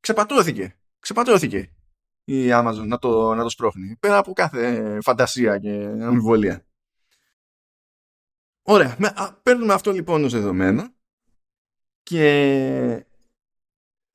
ξεπατώθηκε. 0.00 0.76
Ξεπατώθηκε 0.98 1.70
η 2.24 2.48
Amazon 2.50 2.84
να 2.86 2.98
το, 2.98 3.34
να 3.34 3.42
το 3.42 3.48
σπρώχνει. 3.48 3.96
Πέρα 4.00 4.18
από 4.18 4.32
κάθε 4.32 4.98
φαντασία 5.02 5.58
και 5.58 5.70
αμφιβολία. 6.00 6.65
Ωραία. 8.68 8.96
παίρνουμε 9.42 9.72
αυτό 9.72 9.92
λοιπόν 9.92 10.24
ως 10.24 10.32
δεδομένο 10.32 10.94
και 12.02 13.06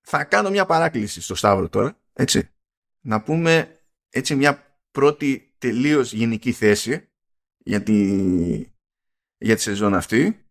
θα 0.02 0.24
κάνω 0.24 0.50
μια 0.50 0.66
παράκληση 0.66 1.22
στο 1.22 1.36
Σταύρο 1.36 1.70
τώρα. 1.70 1.98
Έτσι. 2.14 2.50
Να 3.02 3.22
πούμε 3.22 3.80
έτσι 4.10 4.36
μια 4.36 4.80
πρώτη 4.92 5.54
τελείως 5.58 6.14
γενική 6.14 6.52
θέση 6.52 7.10
για 7.58 7.84
τη, 7.84 8.16
για 9.38 9.56
τη 9.56 9.62
σεζόν 9.62 9.94
αυτή 9.94 10.46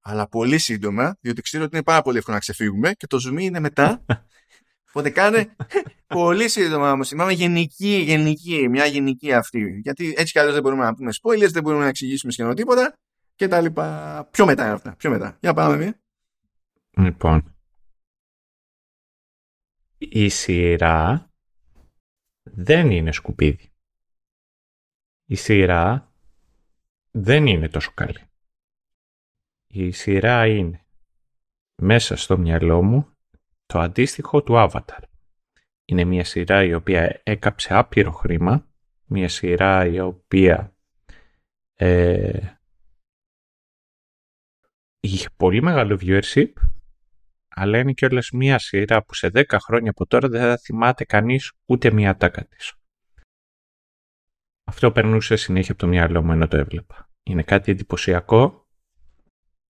αλλά 0.00 0.28
πολύ 0.28 0.58
σύντομα, 0.58 1.16
διότι 1.20 1.42
ξέρω 1.42 1.64
ότι 1.64 1.74
είναι 1.74 1.84
πάρα 1.84 2.02
πολύ 2.02 2.18
εύκολο 2.18 2.36
να 2.36 2.42
ξεφύγουμε 2.42 2.92
και 2.92 3.06
το 3.06 3.18
zoom 3.28 3.40
είναι 3.40 3.60
μετά. 3.60 4.04
Οπότε 4.88 5.10
κάνε 5.10 5.56
πολύ 6.06 6.48
σύντομα 6.48 6.92
όμως. 6.92 7.10
Είμαστε 7.10 7.32
γενική, 7.32 7.96
γενική, 8.06 8.68
μια 8.68 8.86
γενική 8.86 9.32
αυτή. 9.32 9.80
Γιατί 9.82 10.14
έτσι 10.16 10.32
κι 10.32 10.38
αλλιώς 10.38 10.54
δεν 10.54 10.62
μπορούμε 10.62 10.84
να 10.84 10.94
πούμε 10.94 11.10
spoilers, 11.22 11.50
δεν 11.50 11.62
μπορούμε 11.62 11.82
να 11.82 11.88
εξηγήσουμε 11.88 12.32
σχεδόν 12.32 12.54
τίποτα 12.54 12.98
και 13.34 13.48
τα 13.48 13.60
λοιπά. 13.60 14.28
Πιο 14.30 14.46
μετά 14.46 14.64
είναι 14.64 14.72
αυτά. 14.72 14.96
Πιο 14.96 15.10
μετά. 15.10 15.36
Για 15.40 15.54
πάμε 15.54 15.76
μία. 15.76 16.00
Λοιπόν. 16.96 17.56
Η 19.98 20.28
σειρά 20.28 21.30
δεν 22.42 22.90
είναι 22.90 23.12
σκουπίδι. 23.12 23.72
Η 25.24 25.34
σειρά 25.34 26.12
δεν 27.10 27.46
είναι 27.46 27.68
τόσο 27.68 27.90
καλή. 27.94 28.22
Η 29.66 29.90
σειρά 29.90 30.46
είναι 30.46 30.84
μέσα 31.82 32.16
στο 32.16 32.38
μυαλό 32.38 32.82
μου 32.82 33.16
το 33.66 33.78
αντίστοιχο 33.78 34.42
του 34.42 34.54
Avatar. 34.56 35.02
Είναι 35.84 36.04
μια 36.04 36.24
σειρά 36.24 36.64
η 36.64 36.74
οποία 36.74 37.20
έκαψε 37.22 37.74
άπειρο 37.74 38.12
χρήμα, 38.12 38.68
μια 39.04 39.28
σειρά 39.28 39.86
η 39.86 40.00
οποία 40.00 40.76
ε, 41.74 42.53
είχε 45.04 45.28
πολύ 45.36 45.62
μεγάλο 45.62 45.98
viewership, 46.00 46.52
αλλά 47.48 47.78
είναι 47.78 47.92
και 47.92 48.04
όλες 48.06 48.30
μια 48.30 48.58
σειρά 48.58 49.04
που 49.04 49.14
σε 49.14 49.30
10 49.34 49.44
χρόνια 49.58 49.90
από 49.90 50.06
τώρα 50.06 50.28
δεν 50.28 50.40
θα 50.40 50.58
θυμάται 50.58 51.04
κανείς 51.04 51.52
ούτε 51.64 51.90
μια 51.90 52.16
τάκα 52.16 52.44
της. 52.44 52.74
Αυτό 54.64 54.92
περνούσε 54.92 55.36
συνέχεια 55.36 55.72
από 55.72 55.80
το 55.80 55.86
μυαλό 55.86 56.22
μου 56.22 56.32
ενώ 56.32 56.48
το 56.48 56.56
έβλεπα. 56.56 57.10
Είναι 57.22 57.42
κάτι 57.42 57.70
εντυπωσιακό 57.70 58.68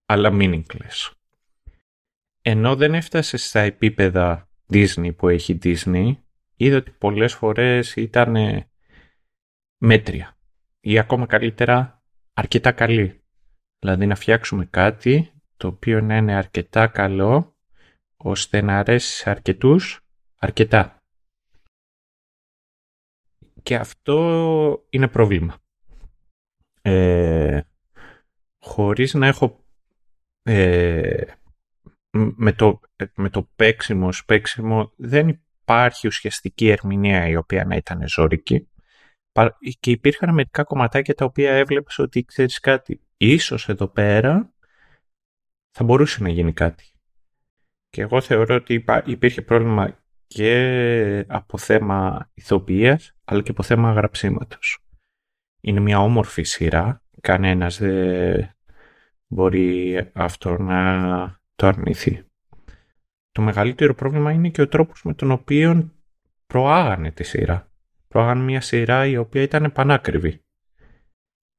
αλλά 0.05 0.29
meaningless. 0.33 1.11
Ενώ 2.41 2.75
δεν 2.75 2.93
έφτασε 2.93 3.37
στα 3.37 3.59
επίπεδα 3.59 4.49
Disney 4.71 5.15
που 5.15 5.27
έχει 5.27 5.57
Disney, 5.63 6.11
είδα 6.55 6.77
ότι 6.77 6.91
πολλές 6.91 7.33
φορές 7.33 7.95
ήταν 7.95 8.35
μέτρια 9.77 10.37
ή 10.79 10.99
ακόμα 10.99 11.25
καλύτερα 11.25 12.03
αρκετά 12.33 12.71
καλή. 12.71 13.23
Δηλαδή 13.79 14.05
να 14.05 14.15
φτιάξουμε 14.15 14.65
κάτι 14.65 15.31
το 15.57 15.67
οποίο 15.67 16.01
να 16.01 16.17
είναι 16.17 16.35
αρκετά 16.35 16.87
καλό 16.87 17.55
ώστε 18.17 18.61
να 18.61 18.77
αρέσει 18.77 19.15
σε 19.15 19.29
αρκετούς 19.29 20.05
αρκετά. 20.39 21.03
Και 23.63 23.75
αυτό 23.75 24.85
είναι 24.89 25.07
πρόβλημα. 25.07 25.57
Ε, 26.81 27.61
χωρίς 28.59 29.13
να 29.13 29.27
έχω 29.27 29.65
ε, 30.41 31.23
με, 32.11 32.53
το, 32.53 32.79
με 33.15 33.29
το 33.29 33.43
παίξιμο 33.55 34.09
παίξιμο 34.25 34.91
δεν 34.95 35.41
υπάρχει 35.61 36.07
ουσιαστική 36.07 36.69
ερμηνεία 36.69 37.27
η 37.27 37.35
οποία 37.35 37.65
να 37.65 37.75
ήταν 37.75 38.07
ζώρικη 38.07 38.69
και 39.79 39.91
υπήρχαν 39.91 40.33
μερικά 40.33 40.63
κομματάκια 40.63 41.13
τα 41.13 41.25
οποία 41.25 41.51
έβλεπες 41.51 41.99
ότι 41.99 42.23
ξέρεις 42.23 42.59
κάτι 42.59 43.01
ίσως 43.17 43.69
εδώ 43.69 43.87
πέρα 43.87 44.53
θα 45.71 45.83
μπορούσε 45.83 46.23
να 46.23 46.29
γίνει 46.29 46.53
κάτι 46.53 46.91
και 47.89 48.01
εγώ 48.01 48.21
θεωρώ 48.21 48.55
ότι 48.55 48.85
υπήρχε 49.05 49.41
πρόβλημα 49.41 49.97
και 50.27 51.25
από 51.27 51.57
θέμα 51.57 52.29
ηθοποιίας 52.33 53.15
αλλά 53.23 53.41
και 53.41 53.51
από 53.51 53.63
θέμα 53.63 53.91
γραψίματος 53.91 54.79
είναι 55.61 55.79
μια 55.79 55.99
όμορφη 55.99 56.43
σειρά 56.43 57.03
κανένας 57.21 57.77
δεν 57.77 58.55
μπορεί 59.27 59.97
αυτό 60.13 60.57
να 60.57 61.41
το 61.55 61.67
αρνηθεί. 61.67 62.23
Το 63.31 63.41
μεγαλύτερο 63.41 63.93
πρόβλημα 63.93 64.31
είναι 64.31 64.49
και 64.49 64.61
ο 64.61 64.67
τρόπος 64.67 65.03
με 65.03 65.13
τον 65.13 65.31
οποίο 65.31 65.93
προάγανε 66.47 67.11
τη 67.11 67.23
σειρά. 67.23 67.68
Προάγανε 68.09 68.43
μια 68.43 68.61
σειρά 68.61 69.05
η 69.05 69.17
οποία 69.17 69.41
ήταν 69.41 69.71
πανάκριβη. 69.71 70.43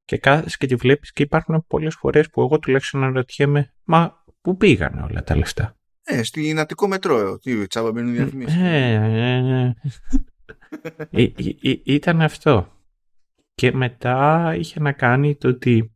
Και 0.05 0.17
κάθεσαι 0.17 0.57
και 0.57 0.65
τη 0.65 0.75
βλέπεις 0.75 1.11
και 1.11 1.23
υπάρχουν 1.23 1.65
πολλές 1.67 1.95
φορές 1.95 2.29
που 2.29 2.41
εγώ 2.41 2.59
τουλάχιστον 2.59 3.03
αναρωτιέμαι 3.03 3.73
μα 3.83 4.23
πού 4.41 4.57
πήγανε 4.57 5.01
όλα 5.01 5.23
τα 5.23 5.35
λεφτά; 5.35 5.77
Ε, 6.03 6.23
στην 6.23 6.59
Αττικό 6.59 6.87
μετρό, 6.87 7.39
τι 7.39 7.67
τσάβα 7.67 7.91
μπαίνουν 7.91 8.13
διαφημίσεις. 8.13 8.61
Ε, 8.61 8.93
ε, 8.93 9.75
ε. 11.21 11.23
ε, 11.23 11.31
ε 11.61 11.81
ήταν 11.83 12.21
αυτό. 12.21 12.79
Και 13.53 13.71
μετά 13.71 14.53
είχε 14.57 14.79
να 14.79 14.91
κάνει 14.91 15.35
το 15.35 15.47
ότι 15.47 15.95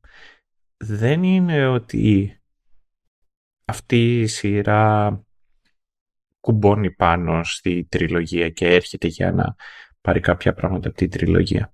δεν 0.77 1.23
είναι 1.23 1.67
ότι 1.67 2.37
αυτή 3.65 4.19
η 4.19 4.27
σειρά 4.27 5.19
κουμπώνει 6.39 6.91
πάνω 6.91 7.43
στη 7.43 7.87
τριλογία 7.89 8.49
και 8.49 8.73
έρχεται 8.73 9.07
για 9.07 9.31
να 9.31 9.55
πάρει 10.05 10.19
κάποια 10.19 10.53
πράγματα 10.53 10.87
από 10.87 10.97
την 10.97 11.09
τριλογία. 11.09 11.73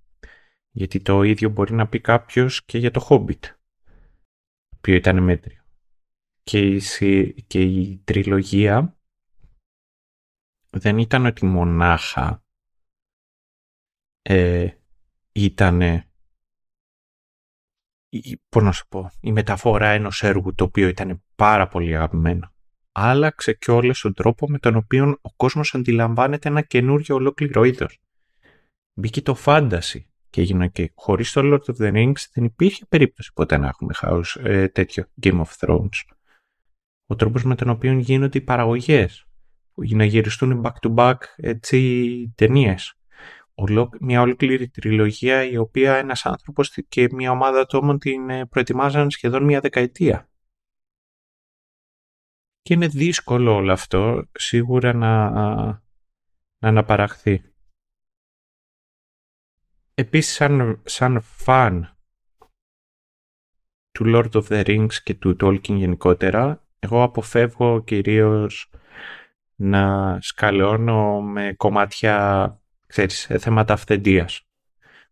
Γιατί 0.71 1.01
το 1.01 1.23
ίδιο 1.23 1.49
μπορεί 1.49 1.73
να 1.73 1.87
πει 1.87 1.99
κάποιος 1.99 2.65
και 2.65 2.77
για 2.77 2.91
το 2.91 3.07
Hobbit, 3.09 3.39
το 3.39 4.77
οποίο 4.77 4.95
ήταν 4.95 5.23
μέτριο. 5.23 5.63
Και 6.43 6.59
η, 6.59 6.81
και 7.47 7.61
η 7.61 8.01
τριλογία 8.03 8.97
δεν 10.69 10.97
ήταν 10.97 11.25
ότι 11.25 11.45
μονάχα 11.45 12.43
ε, 14.21 14.69
ήταν 15.31 16.03
πώς 18.49 18.63
να 18.63 18.71
σου 18.71 18.87
πω, 18.87 19.11
η 19.21 19.31
μεταφορά 19.31 19.89
ενός 19.89 20.23
έργου 20.23 20.53
το 20.53 20.63
οποίο 20.63 20.87
ήταν 20.87 21.23
πάρα 21.35 21.67
πολύ 21.67 21.95
αγαπημένο. 21.95 22.53
Άλλαξε 22.91 23.53
και 23.53 23.71
όλες 23.71 23.99
τον 23.99 24.13
τρόπο 24.13 24.49
με 24.49 24.59
τον 24.59 24.75
οποίο 24.75 25.17
ο 25.21 25.33
κόσμος 25.35 25.75
αντιλαμβάνεται 25.75 26.49
ένα 26.49 26.61
καινούριο 26.61 27.15
ολόκληρο 27.15 27.63
είδος. 27.63 27.99
Μπήκε 28.93 29.21
το 29.21 29.35
φάνταση 29.35 30.09
και 30.29 30.41
έγινε 30.41 30.67
και 30.67 30.91
χωρίς 30.95 31.31
το 31.31 31.41
Lord 31.43 31.73
of 31.73 31.81
the 31.81 31.93
Rings 31.93 32.25
δεν 32.33 32.43
υπήρχε 32.43 32.85
περίπτωση 32.85 33.31
ποτέ 33.33 33.57
να 33.57 33.67
έχουμε 33.67 33.93
house, 34.01 34.41
ε, 34.43 34.67
τέτοιο 34.67 35.05
Game 35.21 35.41
of 35.41 35.49
Thrones. 35.59 36.13
Ο 37.05 37.15
τρόπος 37.15 37.43
με 37.43 37.55
τον 37.55 37.69
οποίο 37.69 37.93
γίνονται 37.93 38.37
οι 38.37 38.41
παραγωγές, 38.41 39.25
που 39.73 39.83
να 39.89 40.05
γυριστούν 40.05 40.65
back-to-back 40.65 41.17
έτσι 41.35 42.33
ταινίες 42.35 42.95
μια 43.99 44.21
ολόκληρη 44.21 44.69
τριλογία 44.69 45.43
η 45.43 45.57
οποία 45.57 45.95
ένας 45.95 46.25
άνθρωπος 46.25 46.77
και 46.87 47.07
μια 47.11 47.31
ομάδα 47.31 47.59
ατόμων 47.59 47.99
την 47.99 48.29
ε, 48.29 48.45
προετοιμάζαν 48.45 49.09
σχεδόν 49.09 49.43
μια 49.43 49.59
δεκαετία. 49.59 50.29
Και 52.61 52.73
είναι 52.73 52.87
δύσκολο 52.87 53.55
όλο 53.55 53.71
αυτό 53.71 54.25
σίγουρα 54.31 54.93
να, 54.93 55.29
να 55.29 56.67
αναπαραχθεί. 56.67 57.50
Επίσης 59.93 60.33
σαν, 60.33 60.81
σαν 60.85 61.21
φαν 61.21 61.95
του 63.91 64.03
Lord 64.07 64.31
of 64.31 64.47
the 64.47 64.65
Rings 64.65 64.93
και 65.03 65.13
του 65.13 65.35
Tolkien 65.39 65.75
γενικότερα, 65.75 66.63
εγώ 66.79 67.03
αποφεύγω 67.03 67.83
κυρίως 67.83 68.69
να 69.55 70.17
σκαλώνω 70.21 71.21
με 71.21 71.53
κομμάτια 71.57 72.55
ξέρεις, 72.87 73.29
ε, 73.29 73.37
θέματα 73.37 73.73
αυθεντίας. 73.73 74.47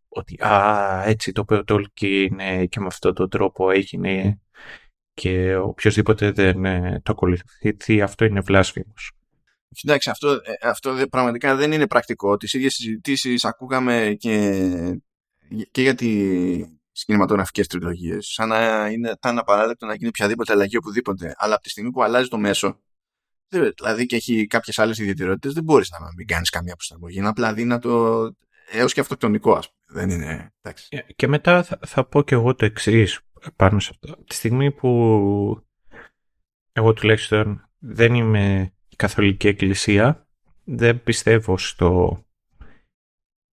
Ότι 0.08 0.44
α, 0.44 1.04
έτσι 1.06 1.32
το 1.32 1.42
οποίο 1.42 1.64
είναι 2.00 2.66
και 2.66 2.80
με 2.80 2.86
αυτόν 2.86 3.14
τον 3.14 3.30
τρόπο 3.30 3.70
έγινε 3.72 4.40
και 5.14 5.56
οποιοδήποτε 5.56 6.32
δεν 6.32 6.66
ε, 6.66 7.02
το 7.04 7.12
ακολουθεί 7.12 8.02
αυτό 8.02 8.26
είναι 8.26 8.40
βλάσφημος. 8.40 9.19
Εντάξει, 9.84 10.10
αυτό, 10.10 10.32
ε, 10.32 10.68
αυτό 10.68 11.06
πραγματικά 11.10 11.56
δεν 11.56 11.72
είναι 11.72 11.88
πρακτικό. 11.88 12.38
Τις 12.38 12.54
ίδιες 12.54 12.74
συζητήσεις 12.74 13.46
ακούγαμε 13.46 14.16
και, 14.20 15.02
και 15.72 15.82
για 15.82 15.96
τις 15.96 17.06
κινηματογραφικές 17.06 17.68
τριλογίες. 17.68 18.28
Σαν 18.28 18.48
να 18.48 18.88
είναι 18.90 19.14
tan 19.20 19.36
απαράδεκτο 19.38 19.86
να 19.86 19.94
γίνει 19.94 20.08
οποιαδήποτε 20.08 20.54
αλλαγή 20.54 20.78
οπουδήποτε. 20.78 21.34
Αλλά 21.38 21.54
από 21.54 21.64
τη 21.64 21.70
στιγμή 21.70 21.92
που 21.92 22.04
αλλάζει 22.04 22.28
το 22.28 22.38
μέσο, 22.38 22.80
δηλαδή 23.50 24.06
και 24.06 24.16
έχει 24.16 24.48
κάποιες 24.48 24.80
άλλες 24.80 24.98
ιδιαιτερότητες, 24.98 25.54
δεν 25.54 25.64
μπορείς 25.64 25.90
να 25.90 25.98
μην 26.18 26.28
κάνεις 26.28 26.50
καμία 26.50 26.76
προσαρμογή. 26.76 27.18
Είναι 27.18 27.28
απλά 27.28 27.54
δύνατο 27.54 28.32
έως 28.72 28.94
και 28.94 29.00
αυτοκτονικό, 29.00 29.54
ας 29.54 29.70
πούμε. 29.72 30.02
Δεν 30.02 30.10
είναι. 30.10 30.54
Εντάξει. 30.62 30.88
Ε, 30.90 31.14
και 31.16 31.28
μετά 31.28 31.64
θα, 31.64 31.80
θα 31.86 32.06
πω 32.06 32.24
και 32.24 32.36
εγώ 32.36 32.56
το 32.56 32.66
εξής 32.66 33.20
πάνω 33.56 33.80
σε 33.80 33.90
αυτό. 33.92 34.24
Τη 34.24 34.36
στιγμή 34.36 34.72
που 34.72 34.90
εγώ 36.72 36.94
τουλάχιστον 36.94 37.70
δεν 37.80 38.14
είμαι 38.14 38.62
η 38.62 38.79
καθολική 39.00 39.48
εκκλησία, 39.48 40.28
δεν 40.64 41.04
πιστεύω 41.04 41.58
στο 41.58 42.20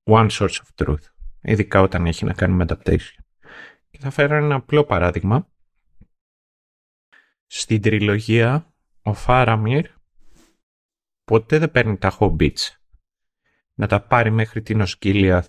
one 0.05 0.29
source 0.31 0.49
of 0.49 0.85
truth. 0.85 1.03
Ειδικά 1.41 1.81
όταν 1.81 2.07
έχει 2.07 2.25
να 2.25 2.33
κάνει 2.33 2.55
με 2.55 2.65
adaptation. 2.69 3.23
Και 3.91 3.99
θα 3.99 4.11
φέρω 4.11 4.35
ένα 4.35 4.55
απλό 4.55 4.85
παράδειγμα. 4.85 5.49
Στην 7.47 7.83
τριλογία 7.83 8.75
ο 9.03 9.15
Φάραμιρ 9.15 9.91
ποτέ 11.25 11.59
δεν 11.59 11.71
παίρνει 11.71 11.97
τα 11.97 12.17
Hobbits 12.19 12.69
να 13.75 13.87
τα 13.87 14.01
πάρει 14.01 14.31
μέχρι 14.31 14.63
την 14.63 14.81
Οσκύλια 14.81 15.47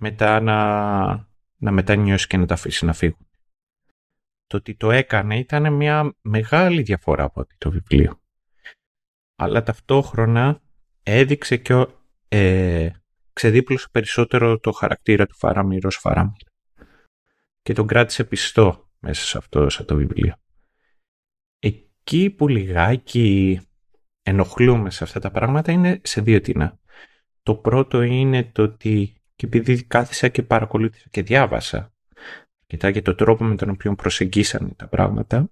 μετά 0.00 0.40
να, 0.40 1.28
να 1.56 1.70
μετανιώσει 1.70 2.26
και 2.26 2.36
να 2.36 2.46
τα 2.46 2.54
αφήσει 2.54 2.84
να 2.84 2.92
φύγουν. 2.92 3.28
Το 4.46 4.56
ότι 4.56 4.74
το 4.74 4.90
έκανε 4.90 5.38
ήταν 5.38 5.72
μια 5.72 6.14
μεγάλη 6.20 6.82
διαφορά 6.82 7.24
από 7.24 7.46
το 7.58 7.70
βιβλίο. 7.70 8.20
Αλλά 9.36 9.62
ταυτόχρονα 9.62 10.60
έδειξε 11.02 11.56
και 11.56 11.86
ε, 12.28 12.90
ξεδίπλωσε 13.32 13.88
περισσότερο 13.92 14.58
το 14.58 14.72
χαρακτήρα 14.72 15.26
του 15.26 15.36
Φάραμιρ 15.36 15.86
ως 15.86 15.96
Φάραμιρ. 15.96 16.42
Και 17.62 17.72
τον 17.72 17.86
κράτησε 17.86 18.24
πιστό 18.24 18.90
μέσα 18.98 19.24
σε 19.24 19.38
αυτό 19.38 19.68
σε 19.70 19.84
το 19.84 19.96
βιβλίο 19.96 20.34
εκεί 22.06 22.30
που 22.30 22.48
λιγάκι 22.48 23.60
ενοχλούμε 24.22 24.90
σε 24.90 25.04
αυτά 25.04 25.20
τα 25.20 25.30
πράγματα 25.30 25.72
είναι 25.72 26.00
σε 26.04 26.20
δύο 26.20 26.40
τίνα. 26.40 26.78
Το 27.42 27.54
πρώτο 27.54 28.02
είναι 28.02 28.44
το 28.44 28.62
ότι 28.62 29.22
και 29.36 29.46
επειδή 29.46 29.84
κάθισα 29.84 30.28
και 30.28 30.42
παρακολούθησα 30.42 31.06
και 31.10 31.22
διάβασα 31.22 31.92
κοιτά 32.66 33.02
το 33.02 33.14
τρόπο 33.14 33.44
με 33.44 33.56
τον 33.56 33.70
οποίο 33.70 33.94
προσεγγίσανε 33.94 34.68
τα 34.76 34.88
πράγματα 34.88 35.50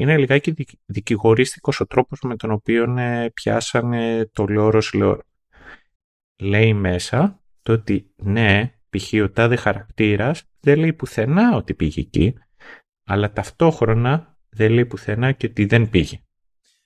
είναι 0.00 0.16
λιγάκι 0.16 0.54
δικηγορίστικος 0.86 1.80
ο 1.80 1.86
τρόπος 1.86 2.20
με 2.20 2.36
τον 2.36 2.50
οποίο 2.50 2.96
ε, 2.98 3.30
πιάσανε 3.34 4.30
το 4.32 4.46
λόρος 4.46 4.92
λόρο. 4.92 5.22
Λέει 6.40 6.74
μέσα 6.74 7.42
το 7.62 7.72
ότι 7.72 8.10
ναι, 8.16 8.74
π.χ. 8.90 9.12
ο 9.22 9.30
τάδε 9.30 9.56
χαρακτήρας 9.56 10.44
δεν 10.60 10.78
λέει 10.78 10.92
πουθενά 10.92 11.56
ότι 11.56 11.74
πήγε 11.74 12.00
εκεί, 12.00 12.34
αλλά 13.04 13.32
ταυτόχρονα 13.32 14.38
δεν 14.48 14.72
λέει 14.72 14.86
πουθενά 14.86 15.32
και 15.32 15.46
ότι 15.46 15.64
δεν 15.64 15.90
πήγε. 15.90 16.20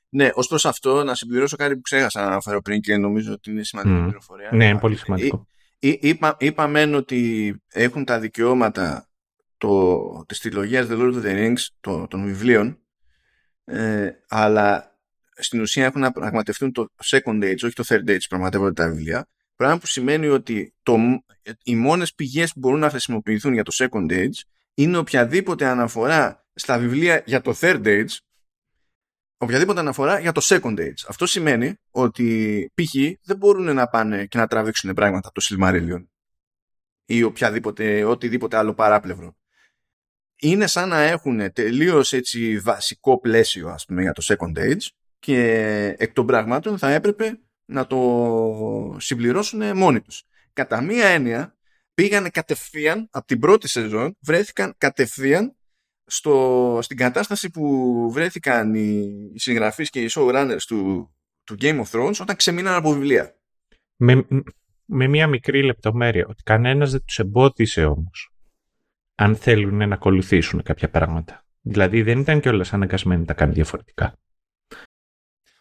Ναι, 0.09 0.31
ω 0.35 0.47
προ 0.47 0.59
αυτό, 0.65 1.05
να 1.05 1.15
συμπληρώσω 1.15 1.57
κάτι 1.57 1.75
που 1.75 1.81
ξέχασα 1.81 2.21
να 2.21 2.27
αναφέρω 2.27 2.63
πριν 2.63 2.81
και 2.81 2.97
νομίζω 2.97 3.33
ότι 3.33 3.51
είναι 3.51 3.63
σημαντική 3.63 3.97
mm. 3.99 4.03
πληροφορία. 4.03 4.51
Ναι, 4.53 4.69
είναι 4.69 4.79
πολύ 4.79 4.97
σημαντικό. 4.97 5.47
Ή, 5.79 5.99
είπα, 6.03 6.37
είπαμε 6.39 6.97
ότι 6.97 7.55
έχουν 7.69 8.05
τα 8.05 8.19
δικαιώματα 8.19 9.09
το, 9.57 10.25
της 10.29 10.41
τριλογίας 10.41 10.87
The 10.91 10.93
Lord 10.93 11.15
of 11.15 11.25
the 11.25 11.35
Rings 11.35 11.67
το, 11.81 12.07
των 12.07 12.25
βιβλίων 12.25 12.79
ε, 13.65 14.11
αλλά 14.29 14.99
στην 15.37 15.61
ουσία 15.61 15.85
έχουν 15.85 16.01
να 16.01 16.13
πραγματευτούν 16.13 16.73
το 16.73 16.89
second 17.05 17.43
age, 17.43 17.59
όχι 17.65 17.73
το 17.73 17.85
third 17.87 18.11
age 18.11 18.27
πραγματεύονται 18.29 18.83
τα 18.83 18.89
βιβλία 18.89 19.29
πράγμα 19.57 19.79
που 19.79 19.87
σημαίνει 19.87 20.27
ότι 20.27 20.75
το, 20.83 20.99
οι 21.63 21.77
μόνες 21.77 22.15
πηγές 22.15 22.53
που 22.53 22.59
μπορούν 22.59 22.81
να 22.81 22.91
χρησιμοποιηθούν 22.91 23.53
για 23.53 23.63
το 23.63 23.73
second 23.75 24.13
age 24.13 24.41
είναι 24.75 24.97
οποιαδήποτε 24.97 25.67
αναφορά 25.67 26.47
στα 26.55 26.79
βιβλία 26.79 27.23
για 27.27 27.41
το 27.41 27.55
third 27.61 27.85
age 27.85 28.17
οποιαδήποτε 29.37 29.81
αναφορά 29.81 30.19
για 30.19 30.33
το 30.33 30.41
second 30.45 30.79
age. 30.79 31.05
Αυτό 31.09 31.27
σημαίνει 31.27 31.75
ότι 31.91 32.71
π.χ. 32.75 32.95
δεν 33.23 33.37
μπορούν 33.37 33.75
να 33.75 33.87
πάνε 33.87 34.27
και 34.27 34.39
να 34.39 34.47
τραβήξουν 34.47 34.95
πράγματα 34.95 35.29
από 35.29 35.41
το 35.41 35.47
Silmarillion 35.51 36.05
ή 37.05 37.23
οποιαδήποτε, 37.23 38.05
οτιδήποτε 38.05 38.57
άλλο 38.57 38.75
παράπλευρο. 38.75 39.37
Είναι 40.45 40.67
σαν 40.67 40.89
να 40.89 41.01
έχουν 41.01 41.53
τελείως 41.53 42.13
έτσι 42.13 42.59
βασικό 42.59 43.21
πλαίσιο 43.21 43.69
ας 43.69 43.85
πούμε 43.85 44.03
για 44.03 44.13
το 44.13 44.23
second 44.25 44.59
age 44.59 44.87
και 45.19 45.41
εκ 45.99 46.13
των 46.13 46.27
πραγμάτων 46.27 46.79
θα 46.79 46.93
έπρεπε 46.93 47.39
να 47.65 47.87
το 47.87 48.97
συμπληρώσουν 48.99 49.77
μόνοι 49.77 50.01
τους. 50.01 50.25
Κατά 50.53 50.81
μία 50.81 51.07
έννοια 51.07 51.57
πήγανε 51.95 52.29
κατευθείαν 52.29 53.09
από 53.11 53.27
την 53.27 53.39
πρώτη 53.39 53.69
σεζόν 53.69 54.17
βρέθηκαν 54.21 54.75
κατευθείαν 54.79 55.57
στο, 56.05 56.79
στην 56.83 56.97
κατάσταση 56.97 57.51
που 57.51 58.11
βρέθηκαν 58.13 58.75
οι, 58.75 59.31
οι 59.35 59.39
συγγραφείς 59.39 59.91
και 59.91 60.01
οι 60.01 60.11
showrunners 60.11 60.63
του, 60.67 61.13
του 61.45 61.57
Game 61.61 61.83
of 61.85 61.91
Thrones 61.91 62.17
όταν 62.21 62.37
ξεμείναν 62.37 62.75
από 62.75 62.93
βιβλία. 62.93 63.35
Με, 63.97 64.27
με 64.85 65.09
μία 65.09 65.27
μικρή 65.27 65.63
λεπτομέρεια, 65.63 66.27
ότι 66.29 66.43
κανένας 66.43 66.91
δεν 66.91 67.05
τους 67.05 67.19
εμπόδισε 67.19 67.85
όμως 67.85 68.34
αν 69.15 69.37
θέλουν 69.37 69.89
να 69.89 69.95
ακολουθήσουν 69.95 70.63
κάποια 70.63 70.91
πράγματα. 70.91 71.45
Δηλαδή 71.61 72.03
δεν 72.03 72.19
ήταν 72.19 72.41
κιόλας 72.41 72.73
αναγκασμένοι 72.73 73.21
να 73.21 73.27
τα 73.27 73.35
κάνουν 73.35 73.55
διαφορετικά. 73.55 74.19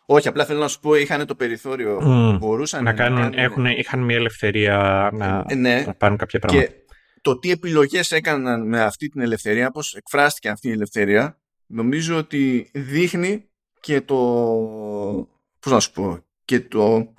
Όχι, 0.05 0.27
απλά 0.27 0.45
θέλω 0.45 0.59
να 0.59 0.67
σου 0.67 0.79
πω, 0.79 0.95
είχαν 0.95 1.25
το 1.25 1.35
περιθώριο. 1.35 1.99
Mm. 2.03 2.37
Μπορούσαν 2.39 2.83
να, 2.83 2.93
κάνουν, 2.93 3.19
να 3.19 3.29
κάνουν... 3.29 3.39
Έχουν, 3.39 3.65
είχαν 3.65 3.99
μια 3.99 4.15
ελευθερία 4.15 5.09
να, 5.13 5.45
ε, 5.47 5.55
ναι. 5.55 5.83
να 5.85 5.93
πάρουν 5.93 6.17
κάποια 6.17 6.39
πράγματα. 6.39 6.67
Και 6.67 6.73
το 7.21 7.39
τι 7.39 7.51
επιλογές 7.51 8.11
έκαναν 8.11 8.67
με 8.67 8.81
αυτή 8.81 9.09
την 9.09 9.21
ελευθερία, 9.21 9.71
πώς 9.71 9.93
εκφράστηκε 9.95 10.49
αυτή 10.49 10.67
η 10.67 10.71
ελευθερία, 10.71 11.41
νομίζω 11.65 12.17
ότι 12.17 12.71
δείχνει 12.73 13.49
και 13.79 14.01
το, 14.01 14.15
πώς 15.59 15.71
να 15.71 15.79
σου 15.79 15.91
πω, 15.91 16.25
και 16.45 16.59
το, 16.59 17.13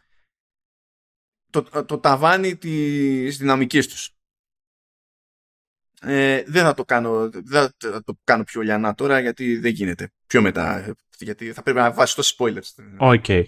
το, 1.50 1.84
το, 1.84 1.98
ταβάνι 1.98 2.56
της 2.56 3.38
δυναμικής 3.38 3.88
τους. 3.88 4.13
Ε, 6.06 6.42
δεν 6.46 6.64
θα 6.64 6.74
το 6.74 6.84
κάνω 6.84 7.30
δεν 7.30 7.68
θα 7.78 8.02
το 8.04 8.18
κάνω 8.24 8.44
πιο 8.44 8.60
λιανά 8.60 8.94
τώρα 8.94 9.20
γιατί 9.20 9.56
δεν 9.56 9.72
γίνεται 9.72 10.10
πιο 10.26 10.42
μετά 10.42 10.94
γιατί 11.18 11.52
θα 11.52 11.62
πρέπει 11.62 11.78
να 11.78 11.92
βάλεις 11.92 12.16
τόσα 12.16 12.34
spoilers 12.38 12.84
Οκ 12.96 13.24
okay. 13.26 13.44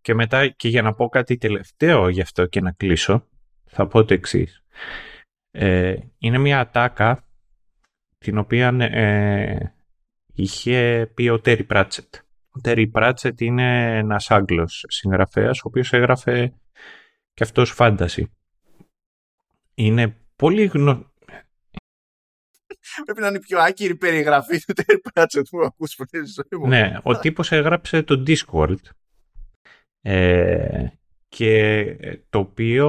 και 0.00 0.14
μετά 0.14 0.48
και 0.48 0.68
για 0.68 0.82
να 0.82 0.94
πω 0.94 1.08
κάτι 1.08 1.36
τελευταίο 1.36 2.08
γι' 2.08 2.20
αυτό 2.20 2.46
και 2.46 2.60
να 2.60 2.72
κλείσω 2.72 3.28
θα 3.74 3.86
πω 3.86 4.04
το 4.04 4.14
εξής. 4.14 4.64
Ε, 5.50 5.94
είναι 6.18 6.38
μια 6.38 6.60
ατάκα 6.60 7.28
την 8.18 8.38
οποία 8.38 8.68
ε, 8.80 9.74
είχε 10.32 11.10
πει 11.14 11.28
ο 11.28 11.40
Τέρι 11.40 11.64
Πράτσετ. 11.64 12.14
Ο 12.48 12.60
Τέρι 12.60 12.86
Πράτσετ 12.86 13.40
είναι 13.40 13.98
ένας 13.98 14.30
Άγγλος 14.30 14.84
συγγραφέας, 14.88 15.58
ο 15.58 15.62
οποίος 15.64 15.92
έγραφε 15.92 16.54
και 17.34 17.44
αυτός 17.44 17.70
φάνταση. 17.70 18.32
είναι 19.74 20.16
πολύ 20.36 20.64
γνωστό. 20.64 21.12
Πρέπει 23.04 23.20
να 23.20 23.26
είναι 23.26 23.36
η 23.36 23.40
πιο 23.40 23.58
άκυρη 23.58 23.96
περιγραφή 23.96 24.64
του 24.64 24.74
Terry 24.76 24.96
Pratchett 25.12 25.42
που 25.50 25.60
ακούς 25.60 25.94
ποτέ 25.94 26.26
στη 26.26 26.32
ζωή 26.34 26.60
μου. 26.60 26.68
Ναι, 26.68 26.98
ο 27.02 27.18
τύπος 27.18 27.52
έγραψε 27.52 28.02
το 28.02 28.22
Discord 28.26 28.76
ε, 30.00 30.86
και 31.28 31.96
το 32.30 32.38
οποίο 32.38 32.88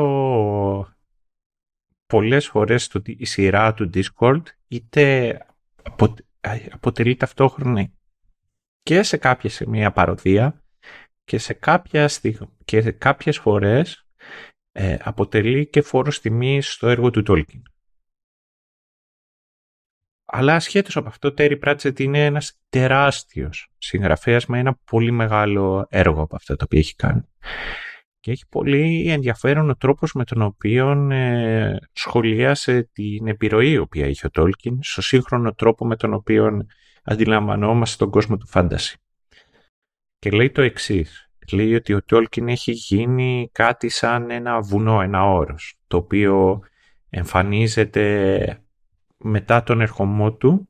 πολλές 2.05 2.47
φορές 2.47 2.87
το, 2.87 3.01
η 3.05 3.25
σειρά 3.25 3.73
του 3.73 3.89
Discord 3.93 4.41
είτε 4.67 5.37
αποτελεί 6.71 7.15
ταυτόχρονα 7.15 7.91
και 8.81 9.03
σε 9.03 9.17
κάποια 9.17 9.49
σημεία 9.49 9.91
παροδία 9.91 10.63
και 11.23 11.37
σε, 11.37 11.53
κάποια 11.53 12.09
και 12.65 12.81
σε 12.81 12.91
κάποιες 12.91 13.37
φορές 13.37 14.07
ε, 14.71 14.97
αποτελεί 15.01 15.67
και 15.67 15.81
φόρος 15.81 16.21
τιμής 16.21 16.71
στο 16.71 16.87
έργο 16.87 17.09
του 17.09 17.23
Tolkien. 17.27 17.61
Αλλά 20.25 20.55
ασχέτως 20.55 20.97
από 20.97 21.07
αυτό, 21.07 21.33
Terry 21.37 21.59
Pratchett 21.63 21.99
είναι 21.99 22.25
ένας 22.25 22.59
τεράστιος 22.69 23.67
συγγραφέας 23.77 24.45
με 24.45 24.59
ένα 24.59 24.79
πολύ 24.91 25.11
μεγάλο 25.11 25.87
έργο 25.89 26.21
από 26.21 26.35
αυτό 26.35 26.55
το 26.55 26.63
οποίο 26.63 26.79
έχει 26.79 26.95
κάνει. 26.95 27.21
Και 28.19 28.31
έχει 28.31 28.47
πολύ 28.49 29.09
ενδιαφέρον 29.09 29.69
ο 29.69 29.75
τρόπος 29.75 30.13
με 30.13 30.23
τον 30.23 30.41
οποίο 30.41 31.11
ε, 31.11 31.77
σχολίασε 31.91 32.89
την 32.93 33.27
επιρροή 33.27 33.69
η 33.69 33.77
οποία 33.77 34.07
είχε 34.07 34.27
ο 34.27 34.29
Tolkien 34.33 34.77
στο 34.79 35.01
σύγχρονο 35.01 35.53
τρόπο 35.53 35.85
με 35.85 35.95
τον 35.95 36.13
οποίο 36.13 36.65
αντιλαμβανόμαστε 37.03 38.03
τον 38.03 38.11
κόσμο 38.11 38.37
του 38.37 38.47
φάνταση. 38.47 38.97
Και 40.19 40.29
λέει 40.29 40.51
το 40.51 40.61
εξής. 40.61 41.29
Λέει 41.51 41.75
ότι 41.75 41.93
ο 41.93 42.01
Tolkien 42.09 42.47
έχει 42.47 42.71
γίνει 42.71 43.49
κάτι 43.51 43.89
σαν 43.89 44.29
ένα 44.29 44.61
βουνό, 44.61 45.01
ένα 45.01 45.23
όρος, 45.23 45.75
το 45.87 45.97
οποίο 45.97 46.59
εμφανίζεται 47.09 48.64
μετά 49.17 49.63
τον 49.63 49.81
ερχομό 49.81 50.33
του 50.33 50.69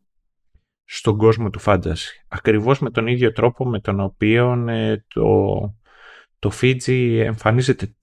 στον 0.86 1.18
κόσμο 1.18 1.50
του 1.50 1.60
φάντασης. 1.60 2.26
Ακριβώς 2.28 2.80
με 2.80 2.90
τον 2.90 3.08
ίδιο 3.08 3.32
τρόπο 3.32 3.66
με 3.66 3.80
τον 3.80 4.00
οποίο 4.00 4.68
ε, 4.70 5.06
το, 5.08 5.24
το 6.40 6.52
Fiji 6.62 7.18
εμφανίζεται 7.18 7.96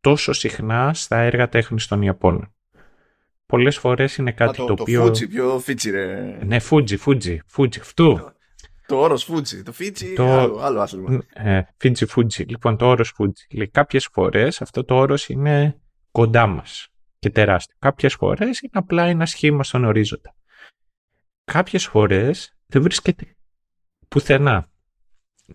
τόσο 0.00 0.32
συχνά 0.32 0.94
στα 0.94 1.16
έργα 1.16 1.48
τέχνης 1.48 1.86
των 1.86 2.02
Ιαπώνων. 2.02 2.52
Πολλές 3.46 3.78
φορές 3.78 4.16
είναι 4.16 4.32
κάτι 4.32 4.56
το, 4.56 4.64
το, 4.64 4.74
οποίο... 4.78 5.04
Το 5.04 5.10
Fuji, 5.10 5.28
πιο 5.28 5.62
Fiji 5.66 5.90
ρε; 5.90 6.38
Ναι, 6.44 6.56
Fuji, 6.70 6.96
Fuji, 7.06 7.36
Fuji, 7.56 7.78
αυτού. 7.80 8.14
Το, 8.14 8.32
το 8.86 8.96
όρος 8.96 9.30
Fuji, 9.30 9.62
το 9.64 9.72
Fiji, 9.78 10.12
το... 10.16 10.38
άλλο, 10.38 10.58
άλλο 10.58 10.80
άθλημα. 10.80 11.22
Ε, 11.32 11.62
Fiji, 11.82 12.06
Fuji. 12.14 12.46
Λοιπόν, 12.46 12.76
το 12.76 12.86
όρος 12.86 13.14
Fuji. 13.18 13.56
Λέει, 13.56 13.68
κάποιες 13.68 14.08
φορές 14.12 14.62
αυτό 14.62 14.84
το 14.84 14.94
όρος 14.94 15.28
είναι 15.28 15.80
κοντά 16.10 16.46
μας 16.46 16.88
και 17.18 17.30
τεράστιο. 17.30 17.76
Κάποιες 17.78 18.14
φορές 18.14 18.60
είναι 18.60 18.72
απλά 18.72 19.04
ένα 19.04 19.26
σχήμα 19.26 19.64
στον 19.64 19.84
ορίζοντα. 19.84 20.34
Κάποιες 21.44 21.86
φορές 21.86 22.56
δεν 22.66 22.82
βρίσκεται 22.82 23.36
πουθενά. 24.08 24.70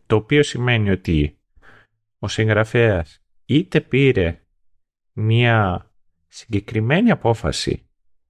Το 0.06 0.15
οποίο 0.15 0.43
σημαίνει 0.43 0.89
ότι 0.89 1.39
ο 2.19 2.28
συγγραφέας 2.28 3.23
είτε 3.45 3.82
πήρε 3.82 4.45
μία 5.13 5.91
συγκεκριμένη 6.28 7.12
απόφαση 7.12 7.89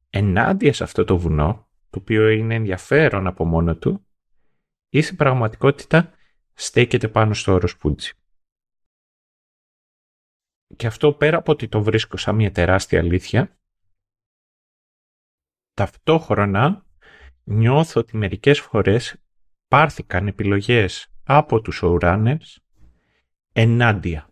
ενάντια 0.10 0.74
σε 0.74 0.84
αυτό 0.84 1.04
το 1.04 1.18
βουνό, 1.18 1.70
το 1.90 2.00
οποίο 2.00 2.30
είναι 2.30 2.56
ενδιαφέρον 2.56 3.28
από 3.28 3.46
μόνο 3.46 3.76
του, 3.76 4.08
ή 4.90 5.02
σε 5.02 5.14
πραγματικότητα 5.14 6.14
στέκεται 6.54 7.08
πάνω 7.08 7.34
στο 7.34 7.54
όρος 7.54 7.78
Πούτζι. 7.78 8.12
Και 10.76 10.88
αυτό 10.88 11.14
πέρα 11.14 11.38
από 11.38 11.52
ότι 11.52 11.68
το 11.68 11.84
βρίσκω 11.84 12.18
σαν 12.18 12.36
μια 12.36 12.52
τεράστια 12.52 13.00
αλήθεια, 13.00 13.58
ταυτόχρονα 15.74 16.86
νιώθω 17.44 18.00
ότι 18.00 18.18
μερικές 18.18 18.60
φορές 18.60 19.16
πάρθηκαν 19.68 20.28
επιλογές 20.28 21.08
από 21.24 21.62
τους 21.62 21.82
showrunners 21.84 22.56
ενάντια. 23.54 24.30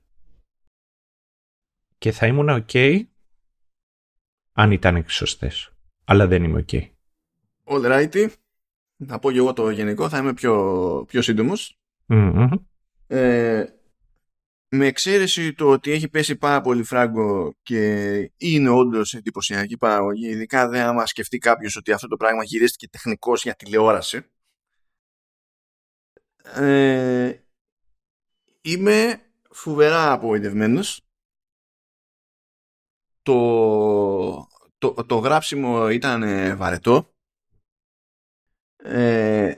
Και 1.98 2.12
θα 2.12 2.28
ήμουν 2.28 2.66
ok 2.68 3.04
αν 4.52 4.72
ήταν 4.72 5.06
σωστές. 5.08 5.72
Αλλά 6.04 6.28
δεν 6.28 6.44
είμαι 6.44 6.66
ok. 6.68 6.90
All 7.64 7.86
righty. 7.86 8.34
Να 8.96 9.20
πω 9.20 9.32
και 9.32 9.38
εγώ 9.38 9.54
το 9.54 9.70
γενικό, 9.70 10.10
θα 10.10 10.18
είμαι 10.18 10.34
πιο, 10.34 11.06
πιο 11.08 11.22
συντομος 11.22 11.80
Ε, 13.08 13.66
με 14.74 14.86
εξαίρεση 14.86 15.54
το 15.54 15.72
ότι 15.72 15.92
έχει 15.92 16.10
πέσει 16.10 16.36
πάρα 16.36 16.62
πολύ 16.62 16.84
φράγκο 16.84 17.56
και 17.62 18.32
είναι 18.38 18.70
όντως 18.70 19.14
εντυπωσιακή 19.14 19.78
παραγωγή, 19.78 20.28
ειδικά 20.28 20.68
δεν 20.68 20.82
άμα 20.82 21.06
σκεφτεί 21.06 21.38
κάποιος 21.38 21.76
ότι 21.76 21.92
αυτό 21.92 22.08
το 22.08 22.18
πράγμα 22.18 22.44
γυρίστηκε 22.44 22.88
τεχνικώ 22.88 23.34
για 23.36 23.56
τηλεόραση. 23.56 24.26
Ε, 26.44 27.40
είμαι 28.62 29.22
φουβερά 29.52 30.12
απογοητευμένος. 30.12 31.02
Το, 33.22 34.48
το, 34.78 34.94
το 34.94 35.18
γράψιμο 35.18 35.90
ήταν 35.90 36.24
βαρετό. 36.58 37.14
Ε, 38.76 39.56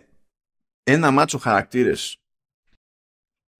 ένα 0.84 1.12
μάτσο 1.12 1.38
χαρακτήρες 1.38 2.23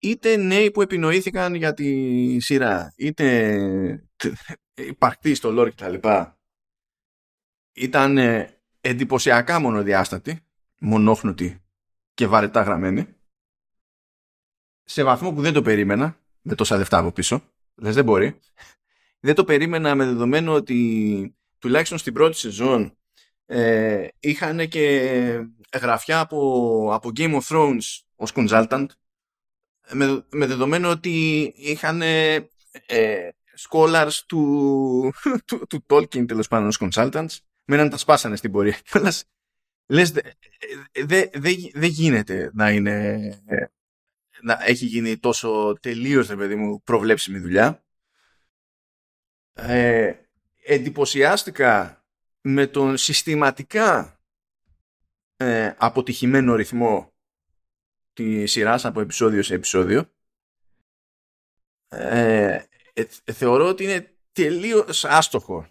είτε 0.04 0.36
νέοι 0.36 0.72
που 0.72 0.82
επινοήθηκαν 0.82 1.56
για 1.56 1.74
τη 1.74 2.40
σειρά, 2.40 2.94
είτε 2.98 4.10
υπαρκτοί 4.74 5.36
στο 5.36 5.54
lore 5.58 5.70
κτλ. 5.76 6.08
Ήταν 7.74 8.18
εντυπωσιακά 8.82 9.60
μονοδιάστατοι, 9.60 10.40
μονόχνοτοι 10.80 11.62
και 12.14 12.28
βαρετά 12.28 12.62
γραμμένοι. 12.62 13.08
Σε 14.84 15.04
βαθμό 15.04 15.34
που 15.34 15.42
δεν 15.42 15.54
το 15.54 15.62
περίμενα, 15.62 16.18
με 16.42 16.56
τόσα 16.56 16.78
λεφτά 16.78 16.98
από 16.98 17.12
πίσω. 17.12 17.42
Λες 17.76 17.96
δεν 17.96 18.04
μπορεί. 18.04 18.40
Δεν 19.20 19.36
το 19.36 19.44
περίμενα 19.44 19.96
με 19.96 20.06
δεδομένο 20.06 20.54
ότι 20.54 21.36
τουλάχιστον 21.60 21.98
στην 21.98 22.14
πρώτη 22.14 22.38
σεζόν 22.38 22.98
ε, 23.46 24.08
είχαν 24.20 24.68
και 24.68 25.48
γραφιά 25.74 26.20
από, 26.20 26.90
από 26.94 27.10
Game 27.16 27.40
of 27.40 27.42
Thrones 27.42 28.02
ως 28.16 28.32
consultant 28.36 28.86
με, 29.92 30.26
με 30.30 30.46
δεδομένο 30.46 30.90
ότι 30.90 31.42
είχαν 31.56 32.02
ε, 32.02 32.50
scholars 33.70 34.22
του, 34.26 35.14
του, 35.48 35.66
του 35.70 35.86
Tolkien 35.88 36.28
τέλος 36.28 36.48
πάντων 36.48 36.68
ως 36.68 36.80
consultants 36.80 37.38
με 37.66 37.76
να 37.76 37.90
τα 37.90 37.98
σπάσανε 37.98 38.36
στην 38.36 38.52
πορεία 38.52 38.78
λες 39.88 40.12
δεν 40.12 40.24
δε, 41.06 41.30
δε, 41.34 41.52
δε 41.74 41.86
γίνεται 41.86 42.52
να 42.54 42.72
είναι 42.72 43.30
να 44.44 44.58
έχει 44.66 44.86
γίνει 44.86 45.18
τόσο 45.18 45.78
τελείως 45.82 46.28
ρε 46.28 46.36
παιδί 46.36 46.56
μου 46.56 46.82
προβλέψιμη 46.84 47.40
δουλειά. 47.40 47.84
Ε, 49.54 50.14
εντυπωσιάστηκα 50.66 52.04
με 52.42 52.68
τον 52.68 52.98
συστηματικά 52.98 54.22
ε, 55.36 55.74
αποτυχημένο 55.78 56.56
ρυθμό 56.56 57.13
τη 58.14 58.46
σειράς 58.46 58.86
από 58.86 59.02
επεισόδιο 59.02 59.44
σε 59.44 59.54
επεισόδιο. 59.54 60.12
Ε, 61.88 62.64
ε, 62.94 63.04
θεωρώ 63.34 63.68
ότι 63.68 63.84
είναι 63.84 64.16
τελείως 64.32 65.06
άστοχο 65.06 65.68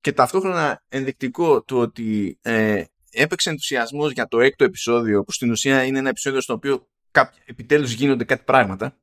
και 0.00 0.12
ταυτόχρονα 0.12 0.84
ενδεικτικό 0.88 1.62
του 1.62 1.78
ότι 1.78 2.38
ε, 2.42 2.84
έπαιξε 3.10 3.50
ενθουσιασμός 3.50 4.12
για 4.12 4.26
το 4.26 4.40
έκτο 4.40 4.64
επεισόδιο 4.64 5.22
που 5.22 5.32
στην 5.32 5.50
ουσία 5.50 5.84
είναι 5.84 5.98
ένα 5.98 6.08
επεισόδιο 6.08 6.40
στο 6.40 6.52
οποίο 6.52 6.88
κάποι, 7.10 7.38
επιτέλους 7.44 7.92
γίνονται 7.92 8.24
κάτι 8.24 8.44
πράγματα. 8.44 8.96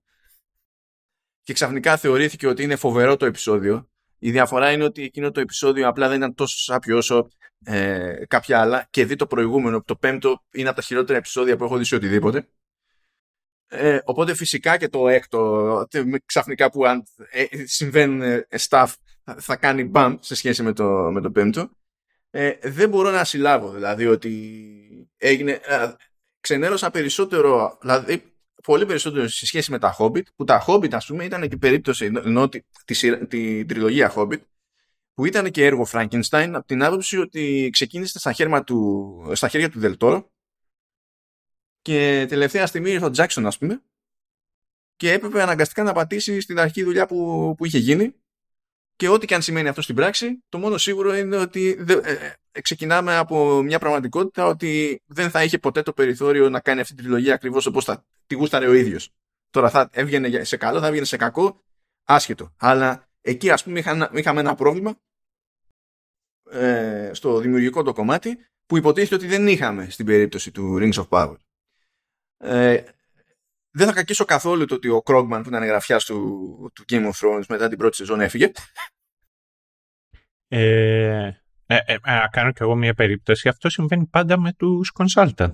Και 1.43 1.53
ξαφνικά 1.53 1.97
θεωρήθηκε 1.97 2.47
ότι 2.47 2.63
είναι 2.63 2.75
φοβερό 2.75 3.17
το 3.17 3.25
επεισόδιο. 3.25 3.89
Η 4.19 4.31
διαφορά 4.31 4.71
είναι 4.71 4.83
ότι 4.83 5.03
εκείνο 5.03 5.31
το 5.31 5.39
επεισόδιο 5.39 5.87
απλά 5.87 6.07
δεν 6.07 6.17
ήταν 6.17 6.35
τόσο 6.35 6.57
σάπιο 6.57 6.97
όσο 6.97 7.27
ε, 7.63 8.25
κάποια 8.27 8.59
άλλα. 8.61 8.87
Και 8.89 9.05
δει 9.05 9.15
το 9.15 9.27
προηγούμενο, 9.27 9.83
το 9.83 9.95
πέμπτο 9.95 10.43
είναι 10.51 10.67
από 10.67 10.77
τα 10.77 10.83
χειρότερα 10.83 11.17
επεισόδια 11.17 11.57
που 11.57 11.63
έχω 11.63 11.77
δει 11.77 11.83
σε 11.83 11.95
οτιδήποτε 11.95 12.47
ε, 13.71 13.99
οπότε 14.03 14.35
φυσικά 14.35 14.77
και 14.77 14.89
το 14.89 15.07
έκτο, 15.07 15.87
ξαφνικά 16.25 16.71
που 16.71 16.85
αν 16.85 17.03
ε, 17.31 17.45
συμβαίνουν 17.65 18.43
stuff 18.67 18.93
θα 19.37 19.55
κάνει 19.55 19.83
μπαμ 19.83 20.15
σε 20.19 20.35
σχέση 20.35 20.63
με 20.63 20.73
το, 20.73 20.85
με 20.87 21.21
το 21.21 21.31
πέμπτο. 21.31 21.69
Ε, 22.29 22.53
δεν 22.61 22.89
μπορώ 22.89 23.11
να 23.11 23.23
συλλάβω 23.23 23.71
δηλαδή 23.71 24.05
ότι 24.05 25.07
έγινε, 25.17 25.51
ε, 25.51 25.91
ξενέρωσα 26.39 26.91
περισσότερο, 26.91 27.77
δηλαδή 27.81 28.33
πολύ 28.63 28.85
περισσότερο 28.85 29.27
σε 29.27 29.45
σχέση 29.45 29.71
με 29.71 29.79
τα 29.79 29.95
Hobbit, 29.99 30.23
που 30.35 30.43
τα 30.43 30.65
Hobbit 30.67 30.93
ας 30.93 31.05
πούμε 31.05 31.25
ήταν 31.25 31.49
και 31.49 31.57
περίπτωση, 31.57 32.05
ενώ 32.05 32.49
τη, 32.49 32.59
τη, 32.85 33.25
τη, 33.27 33.65
τριλογία 33.65 34.13
Hobbit, 34.15 34.39
που 35.13 35.25
ήταν 35.25 35.51
και 35.51 35.65
έργο 35.65 35.87
Frankenstein 35.91 36.51
από 36.53 36.65
την 36.65 36.83
άποψη 36.83 37.17
ότι 37.17 37.69
ξεκίνησε 37.71 38.19
στα, 38.19 38.63
του, 38.63 39.31
στα 39.33 39.47
χέρια 39.47 39.69
του 39.69 39.79
Δελτόρο 39.79 40.31
και 41.81 42.25
τελευταία 42.29 42.65
στιγμή 42.65 42.91
ήρθε 42.91 43.05
ο 43.05 43.09
Τζάξον, 43.09 43.45
ας 43.45 43.57
πούμε, 43.57 43.81
και 44.95 45.11
έπρεπε 45.11 45.41
αναγκαστικά 45.41 45.83
να 45.83 45.93
πατήσει 45.93 46.39
στην 46.39 46.59
αρχή 46.59 46.83
δουλειά 46.83 47.05
που, 47.05 47.53
που 47.57 47.65
είχε 47.65 47.77
γίνει 47.77 48.13
και 48.99 49.07
ό,τι 49.09 49.25
και 49.25 49.35
αν 49.35 49.41
σημαίνει 49.41 49.67
αυτό 49.67 49.81
στην 49.81 49.95
πράξη, 49.95 50.43
το 50.49 50.57
μόνο 50.57 50.77
σίγουρο 50.77 51.15
είναι 51.15 51.35
ότι 51.35 51.85
ε, 51.87 51.93
ε, 52.51 52.61
ξεκινάμε 52.61 53.15
από 53.15 53.61
μια 53.61 53.79
πραγματικότητα 53.79 54.45
ότι 54.45 55.01
δεν 55.05 55.29
θα 55.29 55.43
είχε 55.43 55.57
ποτέ 55.57 55.81
το 55.81 55.93
περιθώριο 55.93 56.49
να 56.49 56.59
κάνει 56.59 56.79
αυτή 56.79 56.95
τη 56.95 57.01
τριλογία 57.01 57.33
ακριβώς 57.33 57.65
όπως 57.65 57.85
θα 57.85 58.05
τη 58.27 58.35
γούσταρε 58.35 58.67
ο 58.67 58.73
ίδιος. 58.73 59.13
Τώρα 59.49 59.69
θα 59.69 59.89
έβγαινε 59.91 60.43
σε 60.43 60.57
καλό, 60.57 60.79
θα 60.79 60.87
έβγαινε 60.87 61.05
σε 61.05 61.17
κακό, 61.17 61.63
άσχετο. 62.03 62.53
Αλλά 62.57 63.07
εκεί 63.21 63.49
ας 63.49 63.63
πούμε 63.63 63.79
είχαμε 64.13 64.39
ένα 64.39 64.55
πρόβλημα 64.55 64.99
ε, 66.51 67.11
στο 67.13 67.39
δημιουργικό 67.39 67.83
το 67.83 67.93
κομμάτι 67.93 68.37
που 68.65 68.77
υποτίθεται 68.77 69.15
ότι 69.15 69.27
δεν 69.27 69.47
είχαμε 69.47 69.89
στην 69.89 70.05
περίπτωση 70.05 70.51
του 70.51 70.77
Rings 70.79 71.05
of 71.05 71.07
Power. 71.09 71.35
Ε, 72.43 72.83
δεν 73.71 73.87
θα 73.87 73.93
κακίσω 73.93 74.25
καθόλου 74.25 74.65
το 74.65 74.75
ότι 74.75 74.89
ο 74.89 75.01
Krogman 75.05 75.39
που 75.43 75.49
ήταν 75.49 75.63
γραφιάς 75.63 76.05
του, 76.05 76.71
του 76.75 76.83
Game 76.89 77.05
of 77.05 77.11
Thrones 77.11 77.43
μετά 77.49 77.67
την 77.67 77.77
πρώτη 77.77 77.95
σεζόν 77.95 78.21
έφυγε. 78.21 78.51
Ε, 80.47 81.31
ε, 81.65 81.75
ε, 81.85 81.97
κάνω 82.31 82.51
κι 82.51 82.61
εγώ 82.61 82.75
μια 82.75 82.93
περίπτωση. 82.93 83.49
Αυτό 83.49 83.69
συμβαίνει 83.69 84.05
πάντα 84.05 84.39
με 84.39 84.53
τους 84.53 84.91
consultant. 84.97 85.51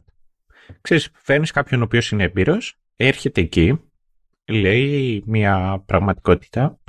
Ξέρεις, 0.81 1.09
φέρνεις 1.13 1.51
κάποιον 1.51 1.81
ο 1.81 1.83
οποίος 1.83 2.11
είναι 2.11 2.23
έμπειρος, 2.23 2.77
έρχεται 2.95 3.41
εκεί, 3.41 3.91
λέει 4.45 5.23
μια 5.25 5.83
πραγματικότητα, 5.85 6.79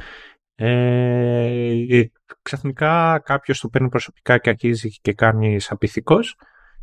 ε, 0.55 2.05
ξαφνικά 2.43 3.23
κάποιος 3.25 3.61
το 3.61 3.69
παίρνει 3.69 3.89
προσωπικά 3.89 4.39
και 4.39 4.51
αρχίζει 4.51 5.01
και 5.01 5.13
κάνει 5.13 5.59
απειθικός 5.69 6.35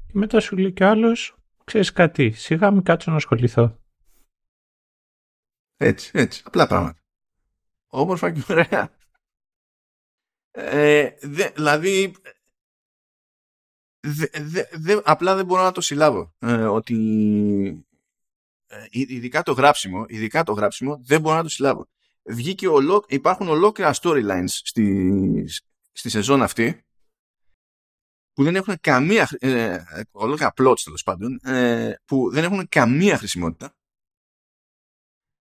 και 0.05 0.13
μετά 0.13 0.39
σου 0.39 0.57
λέει 0.57 0.73
κι 0.73 0.83
άλλος, 0.83 1.35
ξέρεις 1.63 1.91
κάτι, 1.91 2.31
σιγά 2.31 2.71
μην 2.71 2.83
κάτσω 2.83 3.11
να 3.11 3.17
ασχοληθώ. 3.17 3.79
Έτσι, 5.77 6.11
έτσι, 6.13 6.41
απλά 6.45 6.67
πράγματα. 6.67 7.01
Όμορφα 7.87 8.31
και 8.31 8.43
ωραία. 8.49 8.91
Ε, 10.51 11.09
δε, 11.21 11.49
δηλαδή, 11.49 12.15
δε, 13.99 14.25
δε, 14.71 15.01
απλά 15.03 15.35
δεν 15.35 15.45
μπορώ 15.45 15.63
να 15.63 15.71
το 15.71 15.81
συλλάβω 15.81 16.33
ε, 16.39 16.65
ότι 16.65 16.97
ε, 18.67 18.85
ειδικά 18.89 19.43
το 19.43 19.51
γράψιμο, 19.51 20.05
ειδικά 20.07 20.43
το 20.43 20.53
γράψιμο 20.53 21.01
δεν 21.03 21.21
μπορώ 21.21 21.35
να 21.35 21.43
το 21.43 21.49
συλλάβω. 21.49 21.87
Βγήκε 22.23 22.67
ολό, 22.67 23.05
υπάρχουν 23.07 23.47
ολόκληρα 23.47 23.93
storylines 24.01 24.47
στη, 24.47 25.45
στη 25.91 26.09
σεζόν 26.09 26.41
αυτή 26.41 26.85
που 28.33 28.43
δεν 28.43 28.55
έχουν 28.55 28.77
καμία 28.81 29.29
ε, 29.39 29.83
ολόκληρα 30.11 30.53
plots 30.57 30.79
τέλος 30.83 31.03
πάντων 31.03 31.39
ε, 31.43 31.93
που 32.05 32.29
δεν 32.31 32.43
έχουν 32.43 32.69
καμία 32.69 33.17
χρησιμότητα 33.17 33.75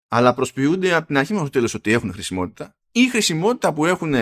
αλλά 0.07 0.33
προσποιούνται 0.33 0.93
από 0.93 1.07
την 1.07 1.17
αρχή 1.17 1.31
μέχρι 1.31 1.47
το 1.47 1.53
τέλος 1.53 1.73
ότι 1.73 1.91
έχουν 1.91 2.13
χρησιμότητα 2.13 2.75
η 2.91 3.09
χρησιμότητα 3.09 3.73
που 3.73 3.85
έχουν 3.85 4.13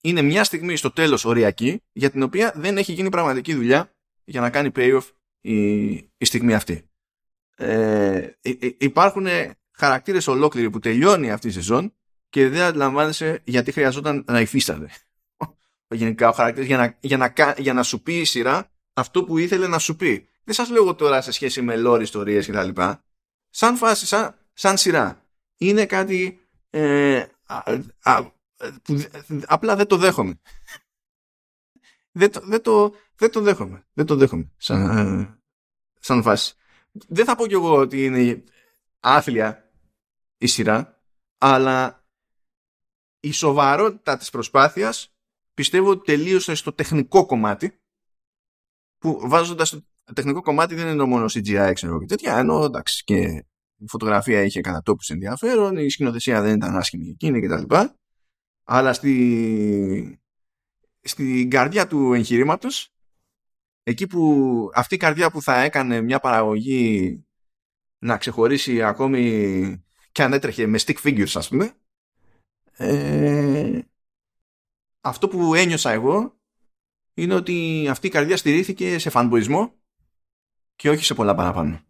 είναι 0.00 0.22
μια 0.22 0.44
στιγμή 0.44 0.76
στο 0.76 0.90
τέλος 0.90 1.24
οριακή 1.24 1.82
για 1.92 2.10
την 2.10 2.22
οποία 2.22 2.52
δεν 2.56 2.76
έχει 2.76 2.92
γίνει 2.92 3.08
πραγματική 3.08 3.54
δουλειά 3.54 3.92
για 4.24 4.40
να 4.40 4.50
κάνει 4.50 4.70
payoff 4.74 5.06
η, 5.40 5.90
η 5.94 6.24
στιγμή 6.24 6.54
αυτή. 6.54 6.90
Ε, 7.56 8.28
υπάρχουν 8.78 9.26
χαρακτήρες 9.70 10.26
ολόκληροι 10.26 10.70
που 10.70 10.78
τελειώνει 10.78 11.30
αυτή 11.30 11.48
η 11.48 11.50
σεζόν 11.50 11.94
και 12.28 12.48
δεν 12.48 12.62
αντιλαμβάνεσαι 12.62 13.40
γιατί 13.44 13.72
χρειαζόταν 13.72 14.24
να 14.26 14.40
υφίστανται. 14.40 14.90
Γενικά 15.90 16.28
ο 16.28 16.32
χαρακτήρας 16.32 16.66
για 16.66 16.76
να, 16.76 16.96
για, 17.00 17.16
να, 17.16 17.54
για 17.58 17.72
να 17.72 17.82
σου 17.82 18.02
πει 18.02 18.18
η 18.18 18.24
σειρά 18.24 18.70
αυτό 18.92 19.24
που 19.24 19.38
ήθελε 19.38 19.66
να 19.66 19.78
σου 19.78 19.96
πει. 19.96 20.28
Δεν 20.44 20.54
σας 20.54 20.70
λέω 20.70 20.94
τώρα 20.94 21.20
σε 21.20 21.32
σχέση 21.32 21.62
με 21.62 21.74
lore 21.76 22.00
ιστορίες 22.00 22.46
και 22.46 22.52
τα 22.52 22.64
λοιπά. 22.64 23.04
Σαν 23.50 23.76
φάση, 23.76 24.06
σαν, 24.06 24.34
σαν 24.52 24.76
σειρά. 24.76 25.22
Είναι 25.56 25.86
κάτι 25.86 26.48
ε, 26.70 27.24
που 28.82 29.04
απλά 29.46 29.76
δεν 29.76 29.86
το 29.86 29.96
δέχομαι. 29.96 30.40
δεν, 32.12 32.32
το, 32.32 32.40
δεν, 32.40 32.62
το, 32.62 32.94
δεν 33.16 33.30
το 33.30 33.40
δέχομαι. 33.40 33.86
Δεν 33.92 34.06
το 34.06 34.16
δέχομαι 34.16 34.50
σαν, 34.56 34.98
ε, 34.98 35.38
σαν 36.00 36.22
φάση. 36.22 36.54
Δεν 36.92 37.24
θα 37.24 37.36
πω 37.36 37.46
κι 37.46 37.54
εγώ 37.54 37.74
ότι 37.76 38.04
είναι 38.04 38.44
άθλια 39.00 39.70
η 40.38 40.46
σειρά, 40.46 41.02
αλλά 41.38 42.04
η 43.20 43.32
σοβαρότητα 43.32 44.16
της 44.16 44.30
προσπάθειας 44.30 45.12
πιστεύω 45.58 45.90
ότι 45.90 46.04
τελείωσε 46.04 46.54
στο 46.54 46.72
τεχνικό 46.72 47.26
κομμάτι 47.26 47.80
που 48.98 49.20
βάζοντας 49.28 49.70
το 50.04 50.12
τεχνικό 50.12 50.42
κομμάτι 50.42 50.74
δεν 50.74 50.88
είναι 50.88 51.04
μόνο 51.04 51.24
CGI 51.24 51.70
ξέρω 51.74 51.98
και 51.98 52.06
τέτοια 52.06 52.38
ενώ 52.38 52.64
εντάξει 52.64 53.04
και 53.04 53.44
η 53.76 53.88
φωτογραφία 53.88 54.42
είχε 54.42 54.60
κατά 54.60 54.82
τόπους 54.82 55.08
ενδιαφέρον 55.08 55.76
η 55.76 55.90
σκηνοθεσία 55.90 56.42
δεν 56.42 56.56
ήταν 56.56 56.76
άσχημη 56.76 57.08
εκείνη 57.08 57.40
κτλ 57.40 57.74
αλλά 58.64 58.92
στη, 58.92 60.20
στην 61.00 61.50
καρδιά 61.50 61.86
του 61.86 62.12
εγχειρήματος, 62.12 62.94
εκεί 63.82 64.06
που 64.06 64.70
αυτή 64.74 64.94
η 64.94 64.98
καρδιά 64.98 65.30
που 65.30 65.42
θα 65.42 65.62
έκανε 65.62 66.00
μια 66.00 66.18
παραγωγή 66.20 67.24
να 67.98 68.16
ξεχωρίσει 68.16 68.82
ακόμη 68.82 69.84
και 70.12 70.22
αν 70.22 70.32
έτρεχε 70.32 70.66
με 70.66 70.78
stick 70.82 70.96
figures 71.02 71.32
ας 71.34 71.48
πούμε 71.48 71.72
ε, 72.76 73.80
αυτό 75.00 75.28
που 75.28 75.54
ένιωσα 75.54 75.90
εγώ 75.90 76.40
είναι 77.14 77.34
ότι 77.34 77.86
αυτή 77.90 78.06
η 78.06 78.10
καρδιά 78.10 78.36
στηρίχθηκε 78.36 78.98
σε 78.98 79.10
φανμποϊσμό 79.10 79.74
και 80.76 80.90
όχι 80.90 81.04
σε 81.04 81.14
πολλά 81.14 81.34
παραπάνω. 81.34 81.80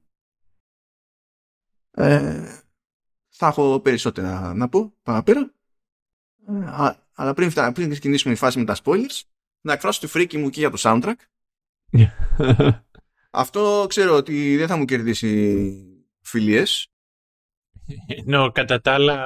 Ε, 1.90 2.60
θα 3.28 3.46
έχω 3.46 3.80
περισσότερα 3.80 4.54
να 4.54 4.68
πω 4.68 4.92
παραπέρα 5.02 5.52
αλλά 7.14 7.34
πριν, 7.34 7.50
φτά, 7.50 7.72
πριν 7.72 7.90
ξεκινήσουμε 7.90 8.32
η 8.32 8.36
φάση 8.36 8.58
με 8.58 8.64
τα 8.64 8.76
spoilers, 8.84 9.20
να 9.60 9.72
εκφράσω 9.72 10.00
τη 10.00 10.06
φρίκη 10.06 10.38
μου 10.38 10.50
και 10.50 10.60
για 10.60 10.70
το 10.70 10.76
soundtrack. 10.80 11.14
Αυτό 13.30 13.86
ξέρω 13.88 14.14
ότι 14.16 14.56
δεν 14.56 14.66
θα 14.66 14.76
μου 14.76 14.84
κερδίσει 14.84 15.72
φιλίες. 16.20 16.92
Νο, 18.24 18.52
κατά 18.52 18.80
τα 18.80 18.92
άλλα 18.92 19.18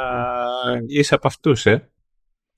είσαι 0.87 1.15
από 1.15 1.27
αυτούς, 1.27 1.67
ε. 1.67 1.92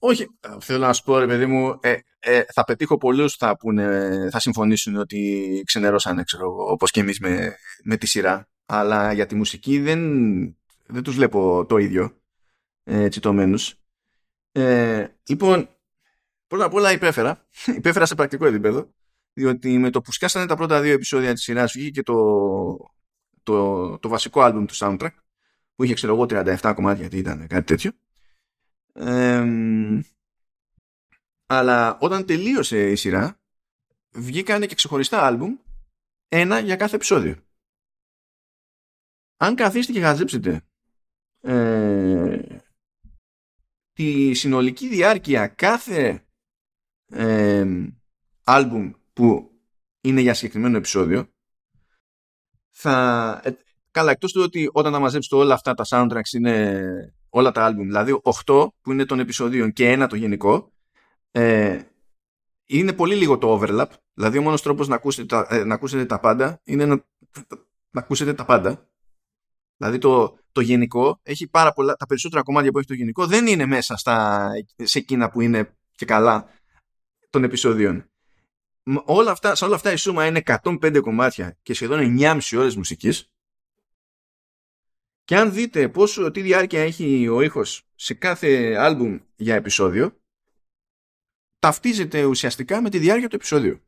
Όχι, 0.06 0.26
θέλω 0.60 0.86
να 0.86 0.92
σου 0.92 1.02
πω 1.02 1.18
ρε 1.18 1.26
παιδί 1.26 1.46
μου, 1.46 1.78
ε, 1.80 1.96
ε, 2.18 2.42
θα 2.52 2.64
πετύχω 2.64 2.96
πολλούς 2.96 3.34
θα, 3.34 3.56
θα 4.30 4.38
συμφωνήσουν 4.38 4.96
ότι 4.96 5.62
ξενερώσανε, 5.66 6.22
ξέρω 6.22 6.54
όπως 6.56 6.90
και 6.90 7.00
εμείς 7.00 7.20
με, 7.20 7.56
με 7.84 7.96
τη 7.96 8.06
σειρά. 8.06 8.48
Αλλά 8.66 9.12
για 9.12 9.26
τη 9.26 9.34
μουσική 9.34 9.78
δεν, 9.78 10.00
δεν 10.86 11.02
τους 11.02 11.14
βλέπω 11.14 11.66
το 11.68 11.76
ίδιο 11.76 12.20
ε, 12.84 13.08
τσιτωμένους. 13.08 13.74
Ε, 14.52 15.06
λοιπόν, 15.28 15.68
πρώτα 16.46 16.64
απ' 16.64 16.74
όλα 16.74 16.92
υπέφερα. 16.92 17.48
υπέφερα 17.78 18.06
σε 18.06 18.14
πρακτικό 18.14 18.46
επίπεδο. 18.46 18.94
Διότι 19.32 19.78
με 19.78 19.90
το 19.90 20.00
που 20.00 20.12
σκάσανε 20.12 20.46
τα 20.46 20.56
πρώτα 20.56 20.80
δύο 20.80 20.92
επεισόδια 20.92 21.32
της 21.32 21.42
σειράς 21.42 21.72
βγήκε 21.72 21.90
και 21.90 22.02
το, 22.02 22.14
το, 23.42 23.98
το 23.98 24.08
βασικό 24.08 24.40
άλμπουμ 24.40 24.64
του 24.64 24.76
soundtrack 24.76 25.14
που 25.74 25.84
είχε 25.84 25.94
ξέρω 25.94 26.14
εγώ 26.14 26.26
37 26.28 26.72
κομμάτια 26.74 27.00
γιατί 27.00 27.18
ήταν 27.18 27.46
κάτι 27.46 27.64
τέτοιο. 27.64 27.90
Αλλά 31.46 31.98
όταν 32.00 32.26
τελείωσε 32.26 32.90
η 32.90 32.96
σειρά 32.96 33.40
βγήκανε 34.12 34.66
και 34.66 34.74
ξεχωριστά 34.74 35.26
άλμπουμ 35.26 35.56
ένα 36.28 36.58
για 36.58 36.76
κάθε 36.76 36.96
επεισόδιο. 36.96 37.36
Αν 39.36 39.54
καθίσετε 39.54 39.92
και 39.92 40.00
γαζέψετε 40.00 40.64
ε, 41.40 42.60
τη 43.92 44.34
συνολική 44.34 44.88
διάρκεια 44.88 45.46
κάθε 45.46 46.26
ε, 47.06 47.66
άλμπουμ 48.44 48.92
που 49.12 49.58
είναι 50.00 50.20
για 50.20 50.34
συγκεκριμένο 50.34 50.76
επεισόδιο 50.76 51.28
θα... 52.70 53.40
Ε, 53.44 53.50
καλά, 53.90 54.10
εκτός 54.10 54.32
του 54.32 54.42
ότι 54.42 54.70
όταν 54.72 54.92
τα 54.92 54.98
μαζέψετε 54.98 55.36
όλα 55.36 55.54
αυτά 55.54 55.74
τα 55.74 55.84
soundtracks 55.88 56.32
είναι 56.36 57.14
όλα 57.34 57.52
τα 57.52 57.64
άλμπουμ, 57.64 57.86
δηλαδή 57.86 58.20
8 58.44 58.68
που 58.80 58.92
είναι 58.92 59.04
των 59.04 59.18
επεισοδίων 59.18 59.72
και 59.72 59.90
ένα 59.90 60.06
το 60.06 60.16
γενικό 60.16 60.72
ε, 61.30 61.80
είναι 62.64 62.92
πολύ 62.92 63.14
λίγο 63.14 63.38
το 63.38 63.60
overlap. 63.60 63.86
Δηλαδή 64.14 64.38
ο 64.38 64.42
μόνος 64.42 64.62
τρόπος 64.62 64.88
να 64.88 64.94
ακούσετε 64.94 65.26
τα, 65.26 65.46
ε, 65.50 65.64
να 65.64 65.74
ακούσετε 65.74 66.04
τα 66.04 66.20
πάντα 66.20 66.60
είναι 66.64 66.86
να, 66.86 66.94
να 67.90 68.00
ακούσετε 68.00 68.34
τα 68.34 68.44
πάντα. 68.44 68.88
Δηλαδή 69.76 69.98
το, 69.98 70.38
το 70.52 70.60
γενικό 70.60 71.20
έχει 71.22 71.46
πάρα 71.48 71.72
πολλά, 71.72 71.94
τα 71.94 72.06
περισσότερα 72.06 72.42
κομμάτια 72.42 72.70
που 72.70 72.78
έχει 72.78 72.86
το 72.86 72.94
γενικό 72.94 73.26
δεν 73.26 73.46
είναι 73.46 73.66
μέσα 73.66 73.96
στα, 73.96 74.48
σε 74.82 74.98
εκείνα 74.98 75.30
που 75.30 75.40
είναι 75.40 75.76
και 75.94 76.04
καλά 76.04 76.48
των 77.30 77.44
επεισοδίων. 77.44 78.10
Όλα 79.04 79.30
αυτά, 79.30 79.54
σε 79.54 79.64
όλα 79.64 79.74
αυτά 79.74 79.92
η 79.92 79.96
σούμα 79.96 80.26
είναι 80.26 80.42
105 80.44 81.00
κομμάτια 81.00 81.58
και 81.62 81.74
σχεδόν 81.74 82.16
9,5 82.20 82.38
ώρες 82.56 82.76
μουσικής 82.76 83.33
και 85.24 85.36
αν 85.36 85.52
δείτε 85.52 85.88
πόσο, 85.88 86.30
τι 86.30 86.40
διάρκεια 86.40 86.82
έχει 86.82 87.28
ο 87.28 87.40
ήχος 87.40 87.82
σε 87.94 88.14
κάθε 88.14 88.74
άλμπουμ 88.74 89.18
για 89.36 89.54
επεισόδιο 89.54 90.18
ταυτίζεται 91.58 92.24
ουσιαστικά 92.24 92.82
με 92.82 92.90
τη 92.90 92.98
διάρκεια 92.98 93.28
του 93.28 93.36
επεισόδιου. 93.36 93.80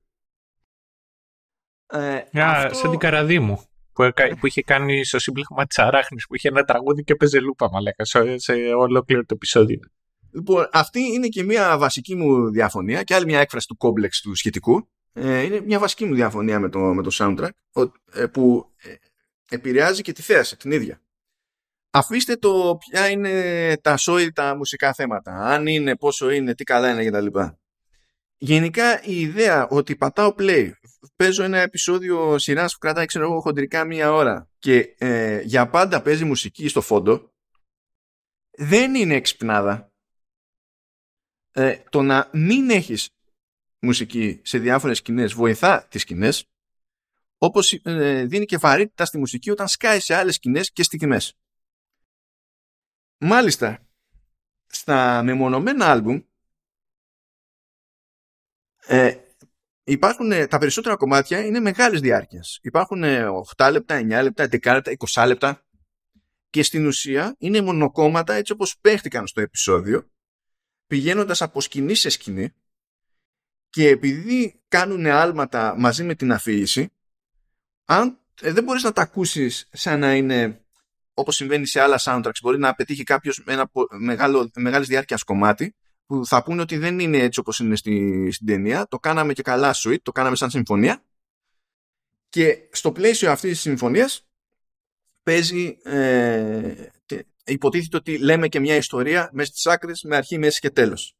Ε, 1.86 2.22
αυτό... 2.32 2.74
Σαν 2.74 2.90
την 2.90 2.98
καραδί 2.98 3.38
μου 3.38 3.62
που, 3.92 4.12
που 4.40 4.46
είχε 4.46 4.62
κάνει 4.62 5.04
στο 5.04 5.18
σύμπλεγμα 5.18 5.66
της 5.66 5.78
Αράχνης, 5.78 6.26
που 6.26 6.34
είχε 6.34 6.48
ένα 6.48 6.64
τραγούδι 6.64 7.04
και 7.04 7.14
παίζε 7.14 7.40
λούπα, 7.40 7.70
μαλάκα, 7.70 8.04
σε, 8.04 8.38
σε 8.38 8.52
ολόκληρο 8.52 9.24
το 9.24 9.34
επεισόδιο. 9.34 9.80
Λοιπόν, 10.30 10.68
αυτή 10.72 11.00
είναι 11.00 11.28
και 11.28 11.42
μια 11.42 11.78
βασική 11.78 12.14
μου 12.14 12.50
διαφωνία 12.50 13.02
και 13.02 13.14
άλλη 13.14 13.24
μια 13.24 13.40
έκφραση 13.40 13.66
του 13.66 13.76
κόμπλεξ 13.76 14.20
του 14.20 14.34
σχετικού. 14.34 14.88
Ε, 15.12 15.42
είναι 15.42 15.60
μια 15.60 15.78
βασική 15.78 16.04
μου 16.04 16.14
διαφωνία 16.14 16.60
με 16.60 16.68
το, 16.68 16.78
με 16.78 17.02
το 17.02 17.10
soundtrack 17.12 17.88
ε, 18.12 18.26
που 18.26 18.72
ε, 18.76 18.94
επηρεάζει 19.50 20.02
και 20.02 20.12
τη 20.12 20.22
θέαση 20.22 20.56
την 20.56 20.70
ίδια. 20.70 21.00
Αφήστε 21.96 22.36
το 22.36 22.76
ποια 22.78 23.10
είναι 23.10 23.76
τα 23.76 23.96
σόι 23.96 24.32
τα 24.32 24.56
μουσικά 24.56 24.92
θέματα. 24.92 25.32
Αν 25.32 25.66
είναι, 25.66 25.96
πόσο 25.96 26.30
είναι, 26.30 26.54
τι 26.54 26.64
καλά 26.64 26.90
είναι 26.90 27.04
κτλ. 27.04 27.38
Γενικά 28.36 29.02
η 29.02 29.20
ιδέα 29.20 29.66
ότι 29.68 29.96
πατάω 29.96 30.34
play, 30.38 30.70
παίζω 31.16 31.42
ένα 31.42 31.58
επεισόδιο 31.58 32.38
σειράς 32.38 32.72
που 32.72 32.78
κρατάει 32.78 33.06
ξέρω 33.06 33.24
εγώ 33.24 33.40
χοντρικά 33.40 33.84
μία 33.84 34.12
ώρα 34.12 34.48
και 34.58 34.94
ε, 34.98 35.40
για 35.40 35.68
πάντα 35.68 36.02
παίζει 36.02 36.24
μουσική 36.24 36.68
στο 36.68 36.80
φόντο 36.80 37.32
δεν 38.50 38.94
είναι 38.94 39.14
εξυπνάδα. 39.14 39.92
Ε, 41.52 41.76
το 41.90 42.02
να 42.02 42.30
μην 42.32 42.70
έχεις 42.70 43.10
μουσική 43.78 44.40
σε 44.44 44.58
διάφορες 44.58 44.96
σκηνές 44.96 45.32
βοηθά 45.32 45.86
τις 45.90 46.00
σκηνές 46.00 46.44
όπως 47.38 47.72
ε, 47.82 48.24
δίνει 48.24 48.44
και 48.44 48.56
βαρύτητα 48.56 49.04
στη 49.04 49.18
μουσική 49.18 49.50
όταν 49.50 49.68
σκάει 49.68 50.00
σε 50.00 50.14
άλλες 50.14 50.34
σκηνές 50.34 50.72
και 50.72 50.82
στιγμές. 50.82 51.36
Μάλιστα, 53.18 53.86
στα 54.66 55.22
μεμονωμένα 55.22 55.90
άλμπουμ 55.90 56.20
ε, 58.86 59.16
υπάρχουν 59.84 60.32
ε, 60.32 60.46
τα 60.46 60.58
περισσότερα 60.58 60.96
κομμάτια 60.96 61.44
είναι 61.44 61.60
μεγάλες 61.60 62.00
διάρκειας. 62.00 62.58
Υπάρχουν 62.62 63.02
8 63.56 63.68
λεπτά, 63.72 64.00
9 64.00 64.22
λεπτά, 64.22 64.44
10 64.44 64.72
λεπτά, 64.72 64.92
20 65.14 65.26
λεπτά 65.26 65.66
και 66.50 66.62
στην 66.62 66.86
ουσία 66.86 67.34
είναι 67.38 67.60
μονοκόμματα 67.60 68.34
έτσι 68.34 68.52
όπως 68.52 68.78
παίχτηκαν 68.80 69.26
στο 69.26 69.40
επεισόδιο 69.40 70.10
πηγαίνοντας 70.86 71.42
από 71.42 71.60
σκηνή 71.60 71.94
σε 71.94 72.08
σκηνή 72.08 72.54
και 73.68 73.88
επειδή 73.88 74.62
κάνουν 74.68 75.06
άλματα 75.06 75.74
μαζί 75.78 76.04
με 76.04 76.14
την 76.14 76.32
αφήγηση 76.32 76.92
αν 77.84 78.18
ε, 78.40 78.52
δεν 78.52 78.64
μπορείς 78.64 78.82
να 78.82 78.92
τα 78.92 79.02
ακούσεις 79.02 79.68
σαν 79.72 80.00
να 80.00 80.14
είναι 80.14 80.65
όπως 81.18 81.34
συμβαίνει 81.34 81.66
σε 81.66 81.80
άλλα 81.80 82.00
soundtracks 82.04 82.38
μπορεί 82.42 82.58
να 82.58 82.74
πετύχει 82.74 83.02
κάποιος 83.02 83.42
ένα 83.46 83.70
μεγάλο, 83.98 84.50
μεγάλης 84.56 84.88
διάρκειας 84.88 85.22
κομμάτι 85.22 85.74
που 86.06 86.26
θα 86.26 86.42
πούνε 86.42 86.60
ότι 86.60 86.76
δεν 86.76 86.98
είναι 86.98 87.18
έτσι 87.18 87.40
όπως 87.40 87.58
είναι 87.58 87.76
στη, 87.76 88.28
στην 88.32 88.46
ταινία. 88.46 88.86
Το 88.88 88.98
κάναμε 88.98 89.32
και 89.32 89.42
καλά 89.42 89.74
suite, 89.76 90.02
το 90.02 90.12
κάναμε 90.12 90.36
σαν 90.36 90.50
συμφωνία. 90.50 91.04
Και 92.28 92.68
στο 92.72 92.92
πλαίσιο 92.92 93.30
αυτής 93.30 93.50
της 93.50 93.60
συμφωνίας 93.60 94.26
παίζει 95.22 95.78
ε, 95.82 96.74
υποτίθεται 97.44 97.96
ότι 97.96 98.18
λέμε 98.18 98.48
και 98.48 98.60
μια 98.60 98.76
ιστορία 98.76 99.30
μέσα 99.32 99.50
στις 99.50 99.66
άκρες 99.66 100.02
με 100.02 100.16
αρχή, 100.16 100.38
μέσης 100.38 100.58
και 100.58 100.70
τέλος. 100.70 101.16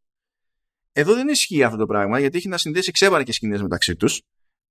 Εδώ 0.92 1.14
δεν 1.14 1.28
ισχύει 1.28 1.62
αυτό 1.62 1.76
το 1.76 1.86
πράγμα 1.86 2.18
γιατί 2.18 2.36
έχει 2.36 2.48
να 2.48 2.58
συνδέσει 2.58 2.90
και 3.24 3.32
σκηνές 3.32 3.62
μεταξύ 3.62 3.96
τους 3.96 4.22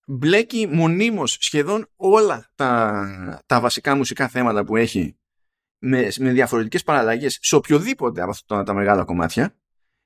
μπλέκει 0.06 0.68
μονίμως 0.68 1.38
σχεδόν 1.39 1.88
όλα 1.95 2.51
τα, 2.56 3.43
τα 3.45 3.60
βασικά 3.60 3.95
μουσικά 3.95 4.28
θέματα 4.28 4.64
που 4.64 4.76
έχει 4.76 5.18
με, 5.78 6.12
με 6.20 6.32
διαφορετικές 6.32 6.84
παραλλαγές 6.84 7.38
σε 7.41 7.56
οποιοδήποτε 7.56 8.22
από 8.22 8.30
αυτά 8.30 8.64
τα 8.64 8.74
μεγάλα 8.74 9.03
κομμάτια 9.03 9.56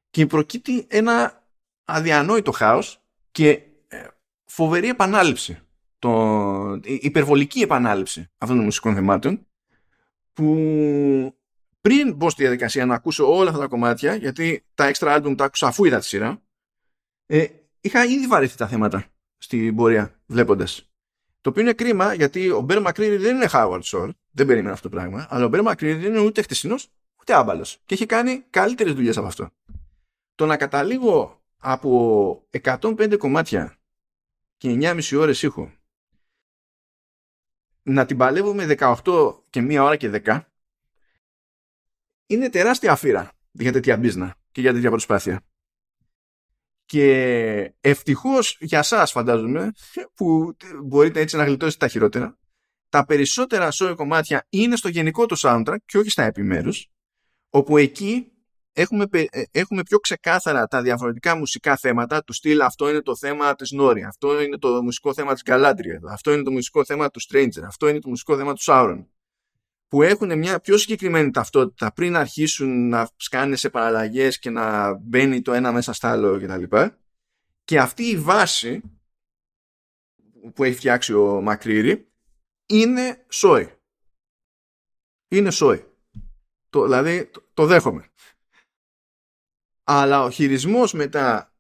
και 0.09 0.25
προκύπτει 0.25 0.85
ένα 0.89 1.47
αδιανόητο 1.85 2.51
χάος 2.51 3.03
και 3.31 3.49
ε, 3.87 4.07
φοβερή 4.45 4.87
επανάληψη 4.89 5.59
το, 5.99 6.79
υπερβολική 6.83 7.61
επανάληψη 7.61 8.29
αυτών 8.37 8.55
των 8.55 8.65
μουσικών 8.65 8.95
θεμάτων 8.95 9.47
που 10.33 10.55
πριν 11.81 12.15
μπω 12.15 12.29
στη 12.29 12.41
διαδικασία 12.41 12.85
να 12.85 12.95
ακούσω 12.95 13.35
όλα 13.35 13.49
αυτά 13.49 13.61
τα 13.61 13.67
κομμάτια 13.67 14.15
γιατί 14.15 14.65
τα 14.73 14.91
extra 14.93 15.17
album 15.17 15.37
τα 15.37 15.43
άκουσα 15.43 15.67
αφού 15.67 15.85
είδα 15.85 15.99
τη 15.99 16.05
σειρά 16.05 16.41
ε, 17.25 17.45
είχα 17.81 18.05
ήδη 18.05 18.27
βαρεθεί 18.27 18.57
τα 18.57 18.67
θέματα 18.67 19.05
στην 19.39 19.75
πορεία 19.75 20.19
βλέποντας. 20.25 20.89
Το 21.41 21.49
οποίο 21.49 21.61
είναι 21.61 21.73
κρίμα 21.73 22.13
γιατί 22.13 22.49
ο 22.49 22.61
Μπέρ 22.61 22.81
Μακρύρη 22.81 23.17
δεν 23.17 23.35
είναι 23.35 23.47
Howard 23.51 23.81
Shore, 23.83 24.09
δεν 24.31 24.45
περίμενα 24.47 24.73
αυτό 24.73 24.89
το 24.89 24.95
πράγμα, 24.95 25.27
αλλά 25.29 25.45
ο 25.45 25.47
Μπέρ 25.47 25.61
Μακρύρη 25.61 25.99
δεν 25.99 26.11
είναι 26.11 26.19
ούτε 26.19 26.41
χτεσινός 26.41 26.87
ούτε 27.19 27.33
άμπαλος. 27.33 27.81
Και 27.85 27.93
έχει 27.93 28.05
κάνει 28.05 28.43
καλύτερες 28.49 28.93
δουλειές 28.93 29.17
από 29.17 29.27
αυτό. 29.27 29.49
Το 30.35 30.45
να 30.45 30.57
καταλήγω 30.57 31.41
από 31.57 32.47
105 32.63 33.17
κομμάτια 33.17 33.77
και 34.57 34.77
9,5 34.81 35.17
ώρες 35.17 35.41
ήχο 35.41 35.73
να 37.83 38.05
την 38.05 38.17
παλεύω 38.17 38.53
με 38.53 38.75
18 38.79 39.35
και 39.49 39.61
μία 39.61 39.83
ώρα 39.83 39.95
και 39.95 40.21
10 40.25 40.41
είναι 42.25 42.49
τεράστια 42.49 42.91
αφήρα 42.91 43.31
για 43.51 43.71
τέτοια 43.71 43.97
μπίζνα 43.97 44.35
και 44.51 44.61
για 44.61 44.73
τέτοια 44.73 44.89
προσπάθεια. 44.89 45.41
Και 46.89 47.73
ευτυχώς 47.81 48.57
για 48.59 48.83
σας 48.83 49.11
φαντάζομαι 49.11 49.71
που 50.15 50.55
μπορείτε 50.83 51.19
έτσι 51.19 51.37
να 51.37 51.43
γλιτώσετε 51.43 51.85
τα 51.85 51.91
χειρότερα 51.91 52.37
τα 52.89 53.05
περισσότερα 53.05 53.71
σόι 53.71 53.95
κομμάτια 53.95 54.45
είναι 54.49 54.75
στο 54.75 54.87
γενικό 54.87 55.25
του 55.25 55.39
soundtrack 55.39 55.75
και 55.85 55.97
όχι 55.97 56.09
στα 56.09 56.23
επιμέρους 56.23 56.87
όπου 57.49 57.77
εκεί 57.77 58.31
έχουμε, 58.73 59.05
ε, 59.11 59.41
έχουμε 59.51 59.83
πιο 59.83 59.97
ξεκάθαρα 59.97 60.67
τα 60.67 60.81
διαφορετικά 60.81 61.35
μουσικά 61.35 61.77
θέματα 61.77 62.23
του 62.23 62.33
στυλ 62.33 62.61
αυτό 62.61 62.89
είναι 62.89 63.01
το 63.01 63.15
θέμα 63.15 63.55
της 63.55 63.71
Νόρη, 63.71 64.03
αυτό 64.03 64.41
είναι 64.41 64.57
το 64.57 64.83
μουσικό 64.83 65.13
θέμα 65.13 65.33
της 65.33 65.41
Γκαλάντρια, 65.43 65.99
αυτό 66.09 66.33
είναι 66.33 66.43
το 66.43 66.51
μουσικό 66.51 66.85
θέμα 66.85 67.09
του 67.09 67.21
Stranger, 67.21 67.63
αυτό 67.65 67.87
είναι 67.87 67.99
το 67.99 68.09
μουσικό 68.09 68.37
θέμα 68.37 68.53
του 68.53 68.61
Sauron 68.65 69.05
που 69.89 70.01
έχουν 70.01 70.37
μια 70.37 70.59
πιο 70.59 70.77
συγκεκριμένη 70.77 71.31
ταυτότητα 71.31 71.93
πριν 71.93 72.15
αρχίσουν 72.15 72.89
να 72.89 73.09
σκάνε 73.15 73.55
σε 73.55 73.69
παραλλαγές 73.69 74.39
και 74.39 74.49
να 74.49 74.93
μπαίνει 74.93 75.41
το 75.41 75.53
ένα 75.53 75.71
μέσα 75.71 75.93
στο 75.93 76.07
άλλο 76.07 76.39
κτλ. 76.39 76.75
Και 77.63 77.79
αυτή 77.79 78.03
η 78.03 78.17
βάση 78.17 78.81
που 80.53 80.63
έχει 80.63 80.75
φτιάξει 80.75 81.13
ο 81.13 81.41
Μακρύρη 81.41 82.11
είναι 82.65 83.25
σόι. 83.29 83.73
Είναι 85.27 85.51
σόι. 85.51 85.85
Το, 86.69 86.83
δηλαδή 86.83 87.31
το, 87.53 87.65
δέχομαι. 87.65 88.11
Αλλά 89.83 90.23
ο 90.23 90.29
χειρισμός 90.29 90.93
μετά 90.93 91.53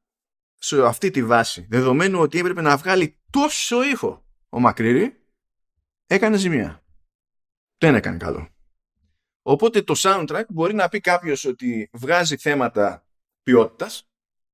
σε 0.55 0.85
αυτή 0.85 1.11
τη 1.11 1.23
βάση, 1.23 1.67
δεδομένου 1.69 2.19
ότι 2.19 2.39
έπρεπε 2.39 2.61
να 2.61 2.77
βγάλει 2.77 3.19
τόσο 3.29 3.83
ήχο 3.83 4.25
ο 4.49 4.59
Μακρύρη, 4.59 5.23
έκανε 6.07 6.37
ζημία 6.37 6.83
δεν 7.79 7.95
έκανε 7.95 8.17
καλό. 8.17 8.49
Οπότε 9.41 9.81
το 9.81 9.93
soundtrack 9.97 10.43
μπορεί 10.49 10.73
να 10.73 10.89
πει 10.89 10.99
κάποιος 10.99 11.45
ότι 11.45 11.89
βγάζει 11.93 12.37
θέματα 12.37 13.05
ποιότητας, 13.43 14.09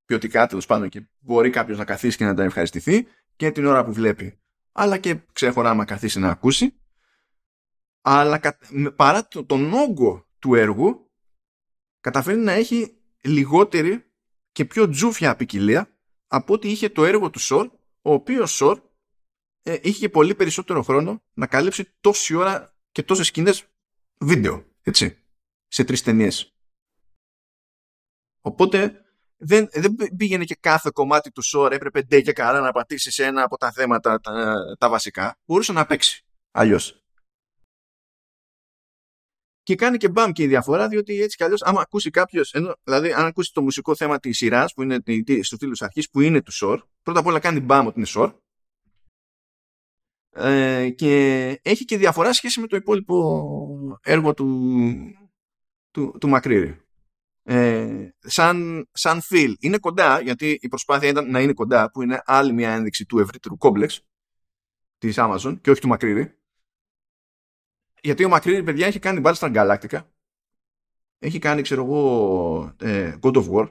ποιοτικά 0.06 0.48
τέλος 0.48 0.66
πάντων 0.66 0.90
και 0.90 1.08
μπορεί 1.20 1.50
κάποιος 1.50 1.78
να 1.78 1.86
καθίσει 1.86 2.18
και 2.18 2.26
να 2.26 2.34
τα 2.34 2.44
ευχαριστηθεί 2.44 3.08
και 3.36 3.52
την 3.52 3.66
ώρα 3.66 3.86
που 3.86 3.94
βλέπει. 3.94 4.40
Αλλά 4.72 4.98
και 4.98 5.20
ξέχωρα 5.34 5.70
άμα 5.70 5.86
καθίσει 5.86 6.20
να 6.20 6.30
ακούσει. 6.30 6.74
Αλλά 8.02 8.40
παρά 8.96 9.28
τον 9.28 9.74
όγκο 9.74 10.28
του 10.40 10.56
έργου 10.56 11.12
καταφέρει 12.00 12.38
να 12.38 12.52
έχει 12.52 12.98
λιγότερη 13.22 14.06
και 14.52 14.66
πιο 14.66 14.90
τζούφια 14.90 15.36
ποικιλία 15.36 15.90
από 16.28 16.54
ό,τι 16.54 16.70
είχε 16.70 16.90
το 16.90 17.06
έργο 17.06 17.30
του 17.30 17.40
Σορ, 17.40 17.70
ο 18.02 18.14
οποίος 18.14 18.52
Σορ 18.52 18.82
ε, 19.64 19.78
είχε 19.82 20.10
πολύ 20.10 20.36
περισσότερο 20.36 20.84
χρόνο 20.84 21.24
να 21.34 21.48
καλύψει 21.48 21.94
τόση 22.02 22.36
ώρα 22.36 22.75
και 22.96 23.04
τόσες 23.04 23.28
σκηνές 23.28 23.66
βίντεο, 24.20 24.66
έτσι, 24.82 25.24
σε 25.68 25.84
τρεις 25.84 26.04
ταινίες. 26.04 26.54
Οπότε 28.42 29.06
δεν, 29.38 29.70
δεν 29.72 29.96
πήγαινε 30.18 30.44
και 30.44 30.56
κάθε 30.56 30.90
κομμάτι 30.94 31.32
του 31.32 31.42
σόρ 31.42 31.74
έπρεπε 31.74 32.02
ντε 32.02 32.22
και 32.22 32.34
καλά 32.34 32.60
να 32.60 32.72
πατήσεις 32.72 33.14
σε 33.14 33.26
ένα 33.26 33.44
από 33.44 33.58
τα 33.58 33.72
θέματα 33.72 34.20
τα, 34.20 34.56
τα 34.78 34.90
βασικά. 34.90 35.40
Μπορούσε 35.46 35.72
να 35.74 35.86
παίξει 35.86 36.26
αλλιώς. 36.52 37.04
Και 39.64 39.76
κάνει 39.76 39.98
και 39.98 40.10
μπαμ 40.10 40.32
και 40.32 40.44
η 40.44 40.48
διαφορά, 40.48 40.88
διότι 40.88 41.22
έτσι 41.22 41.38
κι 41.38 41.44
αλλιώς, 41.44 41.62
άμα 41.62 41.82
ακούσει 41.82 42.10
κάποιος, 42.10 42.54
δηλαδή 42.84 43.14
αν 43.14 43.26
ακούσει 43.26 43.54
το 43.54 43.62
μουσικό 43.62 43.96
θέμα 43.96 44.20
της 44.20 44.38
σειράς 44.38 44.74
που 44.74 44.82
είναι 44.82 45.04
στου 45.42 45.58
φίλου 45.58 45.76
αρχής, 45.80 46.10
που 46.10 46.22
είναι 46.22 46.42
του 46.42 46.52
σόρ, 46.52 46.86
πρώτα 47.02 47.20
απ' 47.20 47.26
όλα 47.26 47.40
κάνει 47.40 47.60
μπαμ 47.60 47.88
ότι 47.88 47.98
είναι 47.98 48.08
σόρ, 48.08 48.36
ε, 50.36 50.90
και 50.90 51.60
έχει 51.62 51.86
και 51.86 51.98
διαφορά 51.98 52.34
σχέση 52.34 52.60
με 52.60 52.68
το 52.68 52.76
υπόλοιπο 52.76 54.00
έργο 54.04 54.34
του, 54.34 55.00
του, 55.92 56.18
του 56.20 56.30
Μακρύρη. 56.30 56.80
Ε, 57.48 58.10
σαν, 58.20 58.88
σαν 58.92 59.22
feel 59.30 59.54
είναι 59.60 59.78
κοντά 59.78 60.22
γιατί 60.22 60.58
η 60.62 60.68
προσπάθεια 60.68 61.10
ήταν 61.10 61.30
να 61.30 61.40
είναι 61.40 61.54
κοντά 61.54 61.92
που 61.92 62.02
είναι 62.02 62.22
άλλη 62.26 62.54
μια 62.54 62.74
ένδειξη 62.74 63.06
του 63.06 63.20
ευρύτερου 63.20 63.58
κόμπλεξ 63.58 64.02
της 64.98 65.16
Amazon 65.18 65.58
και 65.62 65.72
όχι 65.72 65.82
του 65.82 65.88
Μακρύρη 65.88 66.38
γιατί 68.02 68.24
ο 68.24 68.30
Μακρύρη 68.30 68.64
παιδιά 68.64 68.88
έχει 68.88 69.00
κάνει 69.00 69.22
Battlestar 69.24 69.54
Galactica 69.54 70.00
έχει 71.20 71.40
κάνει 71.40 71.62
ξέρω 71.62 71.84
εγώ 71.84 72.76
ε, 72.80 73.16
God 73.22 73.34
of 73.34 73.50
War. 73.52 73.70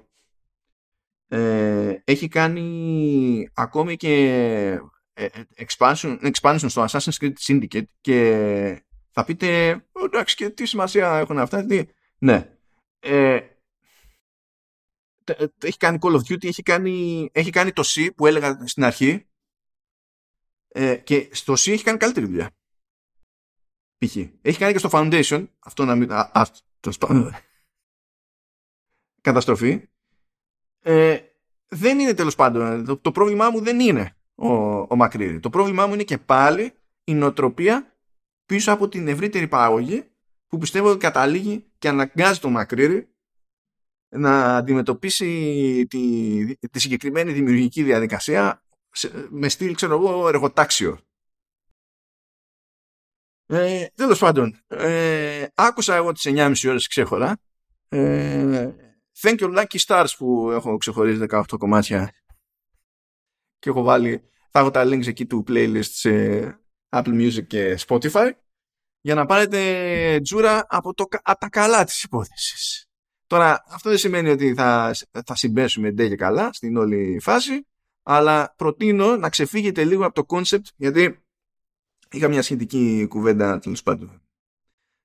Ε, 1.29 1.99
έχει 2.05 2.29
κάνει 2.29 3.51
ακόμη 3.55 3.97
και 3.97 4.13
ε, 4.13 4.73
ε, 4.73 4.81
expansion, 5.57 6.33
expansion 6.33 6.67
στο 6.69 6.85
Assassin's 6.89 7.17
Creed 7.21 7.33
Syndicate 7.47 7.87
και 8.01 8.85
θα 9.11 9.25
πείτε 9.25 9.81
εντάξει 10.05 10.37
και 10.37 10.51
τι 10.51 10.67
σημασία 10.67 11.19
έχουν 11.19 11.39
αυτά 11.39 11.67
τι... 11.67 11.85
ναι 12.19 12.49
ε, 13.01 13.41
έχει 15.59 15.77
κάνει 15.77 15.99
Call 16.01 16.15
of 16.15 16.21
Duty, 16.21 16.45
έχει 16.45 16.63
κάνει, 16.63 17.29
έχει 17.33 17.51
κάνει 17.51 17.73
το 17.73 17.83
C 17.87 18.09
που 18.17 18.27
έλεγα 18.27 18.67
στην 18.67 18.85
αρχή 18.85 19.27
ε, 20.69 20.97
και 20.97 21.29
στο 21.33 21.53
C 21.53 21.73
έχει 21.73 21.83
κάνει 21.83 21.99
καλύτερη 21.99 22.27
δουλειά. 22.27 22.51
Π.χ. 23.99 24.17
Έχει 24.43 24.59
κάνει 24.59 24.73
και 24.73 24.79
στο 24.79 24.89
Foundation, 24.93 25.47
αυτό 25.59 25.85
να 25.85 25.95
μην... 25.95 26.13
Α, 26.13 26.31
α, 26.33 26.47
το 26.81 27.33
καταστροφή. 29.21 29.89
Ε, 30.81 31.19
δεν 31.69 31.99
είναι 31.99 32.15
τέλος 32.15 32.35
πάντων, 32.35 32.85
το, 32.85 32.97
το 32.97 33.13
πρόβλημά 33.13 33.51
μου 33.51 33.61
δεν 33.61 33.81
είναι 33.81 34.17
ο, 34.35 34.49
ο 34.79 34.97
Μακρύρη. 34.97 35.41
Το 35.41 35.51
πρόβλημά 35.51 35.87
μου 35.87 35.95
είναι 35.95 36.03
και 36.03 36.19
πάλι 36.19 36.73
η 37.05 37.15
νοοτροπία 37.15 37.97
πίσω 38.47 38.73
από 38.73 38.89
την 38.89 39.09
ευρύτερη 39.09 39.49
παραγωγή 39.49 40.05
που 40.47 40.59
πιστεύω 40.59 40.89
ότι 40.89 40.99
καταλήγει 40.99 41.65
και 41.79 41.89
αναγκάζει 41.89 42.41
τον 42.41 42.53
Μακρύρη 42.53 43.09
να 44.09 44.57
αντιμετωπίσει 44.57 45.87
τη, 45.87 46.57
τη 46.57 46.81
συγκεκριμένη 46.81 47.33
δημιουργική 47.33 47.83
διαδικασία 47.83 48.63
με 49.31 49.49
στυλ, 49.49 49.75
ξέρω 49.75 49.95
εγώ, 49.95 50.29
εργοτάξιο. 50.29 50.99
Ε, 53.47 53.87
τέλος 53.95 54.19
πάντων, 54.19 54.63
ε, 54.67 55.47
άκουσα 55.55 55.95
εγώ 55.95 56.13
τις 56.13 56.27
9.30 56.27 56.69
ώρες 56.69 56.87
ξέχωρα. 56.87 57.37
Ε, 57.89 58.75
thank 59.21 59.39
you 59.39 59.59
Lucky 59.59 59.79
Stars 59.87 60.09
που 60.19 60.51
έχω 60.51 60.77
ξεχωρίσει 60.77 61.27
18 61.31 61.43
κομμάτια 61.59 62.13
και 63.65 63.71
έχω 63.71 63.83
βάλει, 63.83 64.23
θα 64.51 64.59
έχω 64.59 64.71
τα 64.71 64.85
links 64.85 65.07
εκεί 65.07 65.27
του 65.27 65.45
playlist 65.49 65.83
σε 65.83 66.11
Apple 66.89 67.21
Music 67.21 67.47
και 67.47 67.79
Spotify 67.87 68.31
για 69.01 69.15
να 69.15 69.27
πάρετε 69.27 70.21
τζούρα 70.23 70.67
από, 70.69 70.95
το, 70.95 71.05
από 71.23 71.41
τα 71.41 71.49
καλά 71.49 71.85
της 71.85 72.03
υπόθεσης. 72.03 72.87
Τώρα, 73.27 73.65
αυτό 73.69 73.89
δεν 73.89 73.99
σημαίνει 73.99 74.29
ότι 74.29 74.55
θα, 74.55 74.95
θα 75.27 75.35
συμπέσουμε 75.35 75.91
ντε 75.91 76.09
και 76.09 76.17
καλά 76.17 76.53
στην 76.53 76.77
όλη 76.77 77.19
φάση, 77.21 77.67
αλλά 78.03 78.55
προτείνω 78.57 79.17
να 79.17 79.29
ξεφύγετε 79.29 79.85
λίγο 79.85 80.05
από 80.05 80.15
το 80.15 80.25
concept, 80.25 80.67
γιατί 80.77 81.25
είχα 82.11 82.29
μια 82.29 82.43
σχετική 82.43 83.07
κουβέντα, 83.09 83.59
τέλος 83.59 83.83
πάντων, 83.83 84.23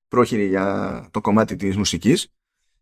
πρόχειρη 0.07 0.47
για 0.47 1.07
το 1.11 1.21
κομμάτι 1.21 1.55
της 1.55 1.77
μουσικής, 1.77 2.33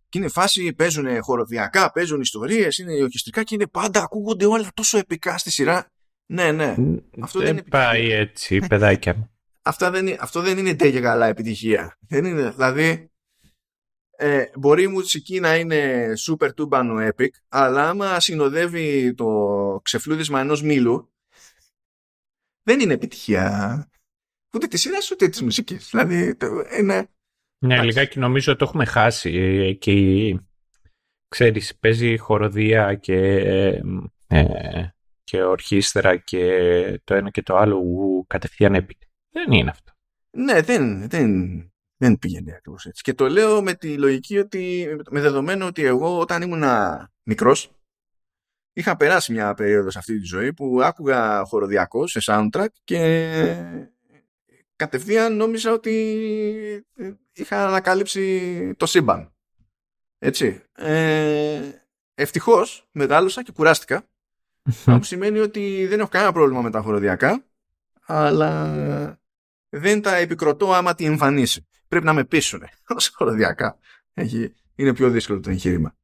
και 0.10 0.18
είναι 0.18 0.28
φάση, 0.28 0.74
παίζουν 0.74 1.22
χοροδιακά, 1.22 1.91
παίζουν 1.91 2.22
ιστορίες, 2.22 2.78
είναι 2.78 3.03
ορχιστρικά 3.03 3.43
και 3.43 3.55
είναι 3.55 3.68
πάντα, 3.68 4.01
ακούγονται 4.01 4.45
όλα 4.45 4.72
τόσο 4.74 4.97
επικά 4.97 5.38
στη 5.38 5.51
σειρά. 5.51 5.88
Ναι, 6.26 6.51
ναι. 6.51 6.76
Αυτό 7.22 7.39
δεν, 7.39 7.55
δεν 7.55 7.64
πάει 7.64 8.12
έτσι, 8.12 8.60
παιδάκια 8.60 9.16
μου. 9.16 9.30
Αυτό 9.68 9.91
δεν, 9.91 10.16
αυτό 10.20 10.41
δεν 10.41 10.58
είναι 10.58 10.74
ντε 10.74 10.91
και 10.91 10.99
καλά 10.99 11.28
επιτυχία. 11.28 11.97
Δεν 12.08 12.26
είναι, 12.26 12.49
δηλαδή, 12.49 13.12
ε, 14.18 14.45
μπορεί 14.55 14.84
η 14.84 14.88
μουσική 14.88 15.39
να 15.39 15.55
είναι 15.55 16.14
super 16.28 16.49
tubano 16.58 17.12
epic, 17.12 17.30
αλλά 17.47 17.89
άμα 17.89 18.20
συνοδεύει 18.20 19.14
το 19.14 19.26
ξεφλούδισμα 19.84 20.39
ενός 20.39 20.62
μήλου, 20.62 21.14
δεν 22.64 22.80
είναι 22.80 22.93
επιτυχία 22.93 23.89
ούτε 24.53 24.68
της 24.68 24.82
σειράς 24.82 25.12
ούτε 25.12 25.28
της 25.28 25.41
μουσικής. 25.41 25.89
Δηλαδή, 25.89 26.38
είναι. 26.80 27.10
Ναι, 27.60 27.84
λιγάκι 27.84 28.20
νομίζω 28.20 28.55
το 28.55 28.66
έχουμε 28.66 28.86
χάσει. 28.86 29.34
Ε, 29.36 29.74
και 29.74 29.93
ξέρεις, 31.28 31.78
παίζει 31.78 32.18
χοροδία 32.18 32.95
και, 32.95 33.18
ε, 34.28 34.89
και 35.24 35.43
ορχήστρα 35.43 36.18
και 36.18 37.01
το 37.03 37.14
ένα 37.14 37.30
και 37.30 37.43
το 37.43 37.55
άλλο 37.55 37.82
κατευθείαν 38.28 38.76
έπειτα. 38.76 39.05
Δεν 39.30 39.51
είναι 39.51 39.70
αυτό. 39.70 39.91
Ναι, 40.30 40.62
δεν, 40.62 41.10
δεν, 41.10 41.32
δεν 41.97 42.18
πήγαινε 42.18 42.53
ακριβώς 42.55 42.86
έτσι. 42.86 43.03
Και 43.03 43.14
το 43.14 43.30
λέω 43.30 43.62
με 43.62 43.74
τη 43.74 43.97
λογική 43.97 44.38
ότι, 44.38 44.88
με 45.10 45.22
δεδομένο 45.22 45.66
ότι 45.66 45.86
εγώ 45.86 46.20
όταν 46.20 46.41
ήμουν 46.41 46.64
μικρός, 47.24 47.72
είχα 48.74 48.97
περάσει 48.97 49.32
μια 49.32 49.53
περίοδος 49.53 49.93
σε 49.93 49.99
αυτή 49.99 50.20
τη 50.20 50.26
ζωή 50.26 50.53
που 50.53 50.82
άκουγα 50.84 51.43
χοροδιακό 51.45 52.08
σε 52.08 52.20
soundtrack 52.24 52.68
και 52.84 53.96
κατευθείαν 54.78 55.36
νόμιζα 55.36 55.71
ότι 55.71 55.93
είχα 57.34 57.67
ανακάλυψει 57.67 58.73
το 58.78 58.86
σύμπαν. 58.86 59.34
Έτσι. 60.19 60.61
Ε, 60.75 61.61
ευτυχώς 62.15 62.88
μεγάλωσα 62.91 63.43
και 63.43 63.51
κουράστηκα. 63.51 64.09
που 64.84 65.03
σημαίνει 65.03 65.39
ότι 65.39 65.86
δεν 65.88 65.99
έχω 65.99 66.09
κανένα 66.09 66.32
πρόβλημα 66.32 66.61
με 66.61 66.69
τα 66.69 66.82
χοροδιακά, 66.82 67.45
αλλά 68.05 69.19
δεν 69.69 70.01
τα 70.01 70.15
επικροτώ 70.15 70.73
άμα 70.73 70.95
τη 70.95 71.05
εμφανίσει 71.05 71.67
πρέπει 71.88 72.05
να 72.05 72.13
με 72.13 72.23
πείσουν 72.23 72.63
όσο 72.95 73.11
χωροδιακά. 73.13 73.78
Έχει, 74.13 74.53
είναι 74.75 74.93
πιο 74.93 75.09
δύσκολο 75.09 75.39
το 75.39 75.49
εγχείρημα. 75.49 75.95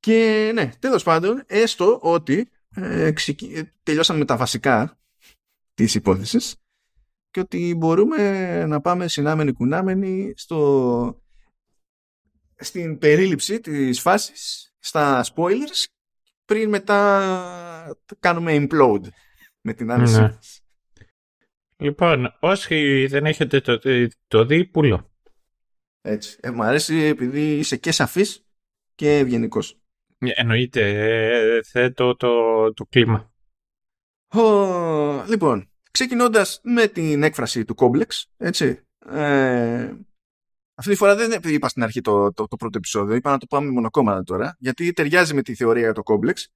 Και 0.00 0.50
ναι, 0.54 0.72
τέλος 0.78 1.02
πάντων, 1.02 1.42
έστω 1.46 1.98
ότι 2.02 2.50
ε, 2.74 3.12
τελειώσαμε 3.82 4.18
με 4.18 4.24
τα 4.24 4.36
βασικά 4.36 4.98
της 5.74 5.94
υπόθεσης 5.94 6.63
και 7.34 7.40
ότι 7.40 7.74
μπορούμε 7.74 8.66
να 8.66 8.80
πάμε 8.80 9.08
συνάμενοι 9.08 9.52
κουνάμενοι 9.52 10.32
στο, 10.36 11.22
στην 12.56 12.98
περίληψη 12.98 13.60
της 13.60 14.00
φάσης 14.00 14.72
στα 14.78 15.24
spoilers 15.34 15.84
πριν 16.44 16.68
μετά 16.68 17.96
κάνουμε 18.20 18.56
implode 18.56 19.08
με 19.60 19.72
την 19.72 19.90
άλλη 19.90 20.10
ναι. 20.10 20.38
Λοιπόν, 21.76 22.36
όσοι 22.40 23.06
δεν 23.06 23.26
έχετε 23.26 23.60
το, 23.60 23.78
το 24.26 24.44
δει, 24.44 24.64
πουλο. 24.64 25.12
Έτσι. 26.00 26.38
Ε, 26.40 26.50
μου 26.50 26.62
αρέσει 26.62 26.96
επειδή 26.96 27.58
είσαι 27.58 27.76
και 27.76 27.92
σαφής 27.92 28.46
και 28.94 29.18
ευγενικός. 29.18 29.80
Ε, 30.18 30.30
εννοείται. 30.34 30.88
Ε, 30.88 31.62
θέτω 31.62 32.16
το, 32.16 32.72
το 32.72 32.84
κλίμα. 32.84 33.32
λοιπόν, 35.28 35.68
ξεκινώντας 35.94 36.60
με 36.62 36.86
την 36.86 37.22
έκφραση 37.22 37.64
του 37.64 37.74
κόμπλεξ, 37.74 38.26
έτσι, 38.36 38.80
ε, 39.10 39.92
αυτή 40.74 40.90
τη 40.90 40.96
φορά 40.96 41.14
δεν 41.14 41.40
είπα 41.44 41.68
στην 41.68 41.82
αρχή 41.82 42.00
το, 42.00 42.32
το, 42.32 42.46
το 42.48 42.56
πρώτο 42.56 42.78
επεισόδιο, 42.78 43.14
είπα 43.14 43.30
να 43.30 43.38
το 43.38 43.46
πάμε 43.46 43.70
μονοκόμματα 43.70 44.22
τώρα, 44.22 44.56
γιατί 44.58 44.92
ταιριάζει 44.92 45.34
με 45.34 45.42
τη 45.42 45.54
θεωρία 45.54 45.82
για 45.82 45.92
το 45.92 46.02
κόμπλεξ. 46.02 46.48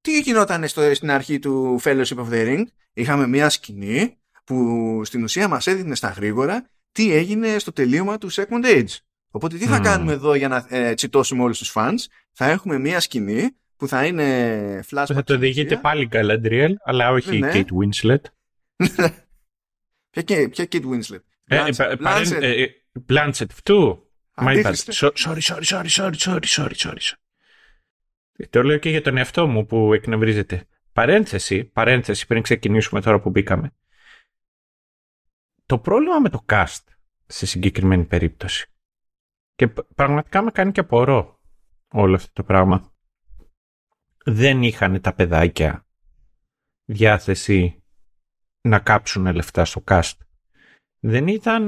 Τι 0.00 0.20
γινόταν 0.20 0.68
στο, 0.68 0.94
στην 0.94 1.10
αρχή 1.10 1.38
του 1.38 1.80
Fellowship 1.82 2.16
of 2.16 2.28
the 2.30 2.46
Ring, 2.46 2.62
είχαμε 2.92 3.26
μια 3.26 3.48
σκηνή 3.48 4.18
που 4.44 5.00
στην 5.04 5.22
ουσία 5.22 5.48
μας 5.48 5.66
έδινε 5.66 5.94
στα 5.94 6.08
γρήγορα 6.08 6.66
τι 6.92 7.12
έγινε 7.12 7.58
στο 7.58 7.72
τελείωμα 7.72 8.18
του 8.18 8.32
Second 8.32 8.64
Age. 8.64 8.96
Οπότε 9.30 9.56
τι 9.56 9.66
θα 9.66 9.78
κάνουμε 9.78 10.12
εδώ 10.12 10.34
για 10.34 10.48
να 10.48 10.66
ε, 10.68 10.94
τσιτώσουμε 10.94 11.42
όλους 11.42 11.58
τους 11.58 11.72
fans; 11.74 12.04
Θα 12.32 12.50
έχουμε 12.50 12.78
μία 12.78 13.00
σκηνή 13.00 13.56
που 13.76 13.88
θα 13.88 14.04
είναι 14.04 14.84
flashback. 14.90 15.14
Θα 15.14 15.22
το 15.22 15.38
διηγείτε 15.38 15.76
πάλι 15.76 16.08
Galadriel, 16.12 16.70
αλλά 16.84 17.10
όχι 17.10 17.36
η 17.36 17.38
ναι. 17.38 17.50
Kate 17.54 17.58
Winslet. 17.58 18.20
ποια, 20.10 20.48
ποια 20.48 20.68
Kate 20.70 20.84
Winslet; 20.84 21.22
Ε, 21.44 21.64
Blanchett. 21.78 22.42
Ε, 22.42 22.66
Blanchett, 23.08 23.50
αυτού. 23.50 24.10
My 24.38 24.64
bad. 24.64 24.74
Sorry, 24.74 25.10
sorry, 25.14 25.62
sorry, 25.62 25.88
sorry, 25.88 26.18
sorry, 26.18 26.46
sorry, 26.46 26.74
sorry. 26.74 27.12
Το 28.50 28.62
λέω 28.62 28.78
και 28.78 28.90
για 28.90 29.02
τον 29.02 29.16
εαυτό 29.16 29.46
μου 29.46 29.66
που 29.66 29.92
εκνευρίζεται. 29.92 30.66
Παρένθεση, 30.92 31.64
παρένθεση 31.64 32.26
πριν 32.26 32.42
ξεκινήσουμε 32.42 33.00
τώρα 33.00 33.20
που 33.20 33.30
μπήκαμε 33.30 33.72
το 35.66 35.78
πρόβλημα 35.78 36.18
με 36.18 36.28
το 36.28 36.44
cast 36.48 36.84
σε 37.26 37.46
συγκεκριμένη 37.46 38.04
περίπτωση 38.04 38.70
και 39.54 39.68
πραγματικά 39.94 40.42
με 40.42 40.50
κάνει 40.50 40.72
και 40.72 40.80
απορώ 40.80 41.40
όλο 41.88 42.14
αυτό 42.14 42.32
το 42.32 42.42
πράγμα 42.42 42.92
δεν 44.24 44.62
είχαν 44.62 45.00
τα 45.00 45.14
παιδάκια 45.14 45.86
διάθεση 46.84 47.84
να 48.66 48.78
κάψουν 48.78 49.34
λεφτά 49.34 49.64
στο 49.64 49.84
cast. 49.86 50.12
Δεν 51.00 51.26
ήταν... 51.26 51.66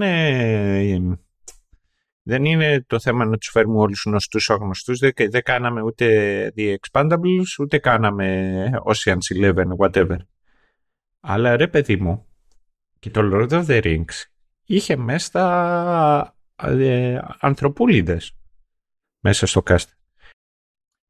δεν 2.23 2.45
είναι 2.45 2.85
το 2.87 3.01
θέμα 3.01 3.25
να 3.25 3.37
τους 3.37 3.49
φέρουμε 3.49 3.79
όλους 3.79 4.03
γνωστούς 4.07 4.51
άγνωστους. 4.51 4.99
Δεν, 4.99 5.13
δεν 5.31 5.43
κάναμε 5.43 5.83
ούτε 5.83 6.07
The 6.57 6.75
Expandables, 6.75 7.59
ούτε 7.61 7.79
κάναμε 7.79 8.71
Ocean's 8.85 9.37
Eleven, 9.37 9.67
whatever. 9.79 10.17
Αλλά 11.21 11.57
ρε 11.57 11.69
παιδί 11.69 11.97
μου, 11.97 12.27
και 12.99 13.11
το 13.11 13.21
Lord 13.33 13.51
of 13.51 13.67
the 13.67 13.83
Rings 13.83 14.25
είχε 14.65 14.97
μέσα 14.97 16.37
ε, 16.63 17.19
ανθρωπούλιδες 17.41 18.37
μέσα 19.21 19.47
στο 19.47 19.63
cast. 19.67 19.87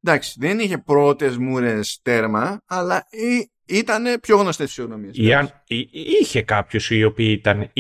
Εντάξει, 0.03 0.37
δεν 0.41 0.59
είχε 0.59 0.79
πρώτες 0.79 1.37
μούρες 1.37 2.01
τέρμα, 2.03 2.63
αλλά 2.67 3.07
ήταν 3.69 4.21
πιο 4.21 4.37
γνωστές 4.37 4.67
φυσιογνωμίες. 4.67 5.17
Είχε 6.21 6.43
κάποιους 6.43 6.91
οι 6.91 7.05
οποίοι 7.05 7.35
ήταν... 7.39 7.73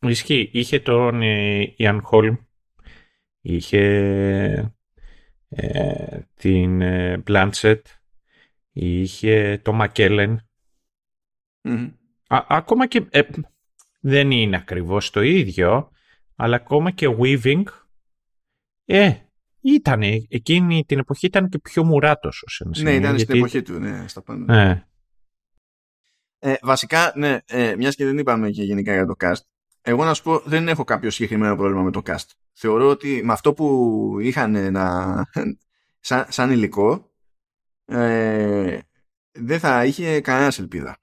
Ισχύει, 0.00 0.50
είχε 0.52 0.80
τον 0.80 1.22
Ιαν 1.76 2.00
Χόλμ, 2.02 2.36
είχε 3.40 3.82
ε, 5.48 6.20
την 6.34 6.82
Μπλάντσετ, 7.22 7.86
είχε 8.72 9.60
το 9.64 9.72
Μακέλεν. 9.72 10.48
Ακόμα 12.28 12.86
και 12.86 13.06
ε, 13.10 13.22
δεν 14.00 14.30
είναι 14.30 14.56
ακριβώς 14.56 15.10
το 15.10 15.22
ίδιο, 15.22 15.90
αλλά 16.36 16.56
ακόμα 16.56 16.90
και 16.90 17.16
weaving, 17.18 17.62
ε, 18.84 19.14
Ήταν. 19.60 20.02
Εκείνη 20.28 20.84
την 20.84 20.98
εποχή 20.98 21.26
ήταν 21.26 21.48
και 21.48 21.58
πιο 21.58 21.84
μουράτος 21.84 22.42
ως 22.46 22.60
ένα 22.60 22.70
Ναι, 22.70 22.76
σημείο, 22.76 22.92
ήταν 22.94 23.18
στην 23.18 23.34
γιατί- 23.34 23.38
εποχή 23.38 23.62
του, 23.62 23.78
ναι, 23.78 24.08
στα 24.08 24.22
πάνω. 24.22 24.44
Ναι. 24.44 24.84
Ε, 26.38 26.54
βασικά, 26.62 27.12
ναι, 27.16 27.38
ε, 27.46 27.74
μιας 27.76 27.94
και 27.94 28.04
δεν 28.04 28.18
είπαμε 28.18 28.50
και 28.50 28.62
γενικά 28.62 28.92
για 28.92 29.06
το 29.06 29.14
cast, 29.20 29.40
εγώ 29.82 30.04
να 30.04 30.14
σου 30.14 30.22
πω 30.22 30.38
δεν 30.38 30.68
έχω 30.68 30.84
κάποιο 30.84 31.10
συγκεκριμένο 31.10 31.56
πρόβλημα 31.56 31.82
με 31.82 31.90
το 31.90 32.02
cast. 32.06 32.26
Θεωρώ 32.52 32.88
ότι 32.88 33.20
με 33.24 33.32
αυτό 33.32 33.52
που 33.52 34.16
είχαν 34.20 34.72
να, 34.72 35.24
σαν, 36.00 36.26
σαν 36.28 36.50
υλικό 36.50 37.10
ε, 37.84 38.78
δεν 39.32 39.58
θα 39.58 39.84
είχε 39.84 40.20
κανένας 40.20 40.58
ελπίδα. 40.58 40.96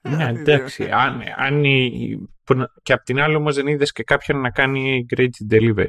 Ναι, 0.00 0.28
εντάξει. 0.38 0.90
αν, 0.90 1.20
αν 1.36 1.64
η- 1.64 2.28
που 2.44 2.54
να- 2.54 2.72
και 2.82 2.92
απ' 2.92 3.02
την 3.04 3.20
άλλη 3.20 3.34
όμως 3.34 3.54
δεν 3.54 3.66
είδες 3.66 3.92
και 3.92 4.02
κάποιον 4.02 4.40
να 4.40 4.50
κάνει 4.50 5.06
great 5.16 5.30
delivery. 5.50 5.88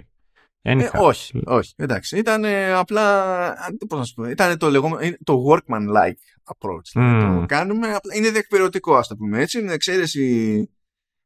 Ε, 0.64 0.74
Anyhow. 0.76 1.00
όχι, 1.02 1.42
όχι. 1.46 1.74
Εντάξει. 1.78 2.18
Ήταν 2.18 2.46
απλά. 2.76 3.32
α, 3.52 3.68
Πώς 3.88 4.00
να 4.00 4.06
σου 4.06 4.14
πω. 4.14 4.24
Ήταν 4.30 4.58
το, 4.58 4.70
λεγόμενο, 4.70 5.02
είναι 5.02 5.18
το 5.24 5.46
workman-like 5.50 6.54
approach. 6.56 6.82
Δηλαδή, 6.94 7.10
Μμμ. 7.26 7.40
Το 7.40 7.46
κάνουμε. 7.46 7.94
απλά- 7.94 8.16
Είναι 8.16 8.30
διεκπαιρεωτικό, 8.30 8.96
ας 8.96 9.08
το 9.08 9.16
πούμε 9.16 9.42
έτσι. 9.42 9.62
Με 9.62 9.74
εξαίρεση 9.74 10.70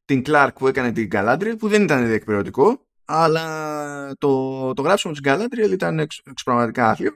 την 0.06 0.24
Clark 0.26 0.50
που 0.56 0.68
έκανε 0.68 0.92
την 0.92 1.08
Galadriel, 1.12 1.54
που 1.60 1.68
δεν 1.68 1.84
ήταν 1.84 2.08
διεκπαιρεωτικό, 2.08 2.86
αλλά 3.06 4.16
το, 4.18 4.74
το 4.74 4.82
γράψιμο 4.82 5.14
της 5.14 5.22
Galadriel 5.26 5.72
ήταν 5.72 6.00
εξ, 6.00 6.22
εξωπραγματικά 6.26 6.90
άθλιο. 6.90 7.12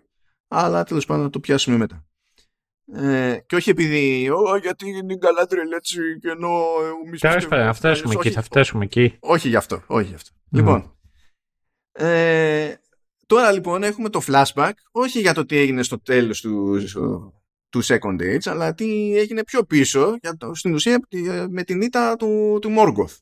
Αλλά 0.48 0.84
τέλος 0.84 1.06
πάντων 1.06 1.24
θα 1.24 1.30
το 1.30 1.40
πιάσουμε 1.40 1.78
μετά. 1.78 2.04
Ε, 2.94 3.38
και 3.46 3.56
όχι 3.56 3.70
επειδή, 3.70 4.30
«Ω, 4.30 4.58
γιατί 4.62 4.90
είναι 4.90 5.14
η 5.14 5.18
Galadriel 5.22 5.76
έτσι 5.76 6.00
και 6.22 6.30
ενώ 6.30 6.50
εμείς 7.06 7.20
Τέλος 7.20 7.36
πιστεύουμε 7.36 7.48
πάντων, 7.50 7.64
θα 7.64 7.70
ότι 7.70 7.78
φτάσουμε 7.78 8.10
όχι, 8.16 8.28
εκεί, 8.28 8.36
θα 8.36 8.42
φτάσουμε 8.42 8.84
εκεί. 8.86 9.18
όχι 9.20 9.48
γι' 9.50 9.56
αυτό, 9.56 9.84
όχι 9.88 10.08
γι' 10.08 10.14
αυτό. 10.16 10.30
Μμμ. 10.50 10.60
Λοιπόν, 10.60 10.99
ε, 12.00 12.74
τώρα 13.26 13.52
λοιπόν 13.52 13.84
έχουμε 13.84 14.10
το 14.10 14.22
flashback, 14.28 14.72
όχι 14.92 15.20
για 15.20 15.34
το 15.34 15.46
τι 15.46 15.58
έγινε 15.58 15.84
στο 15.84 16.02
τέλος 16.02 16.42
του, 16.42 16.80
του 17.70 17.84
Second 17.86 18.22
Age, 18.22 18.46
αλλά 18.46 18.74
τι 18.74 19.18
έγινε 19.18 19.44
πιο 19.44 19.64
πίσω, 19.64 20.18
για 20.22 20.38
το, 20.38 20.56
στην 20.56 20.74
ουσία 20.74 21.00
με 21.50 21.64
την 21.64 21.82
ήττα 21.82 22.16
του, 22.16 22.58
του 22.62 22.76
Morgoth. 22.78 23.18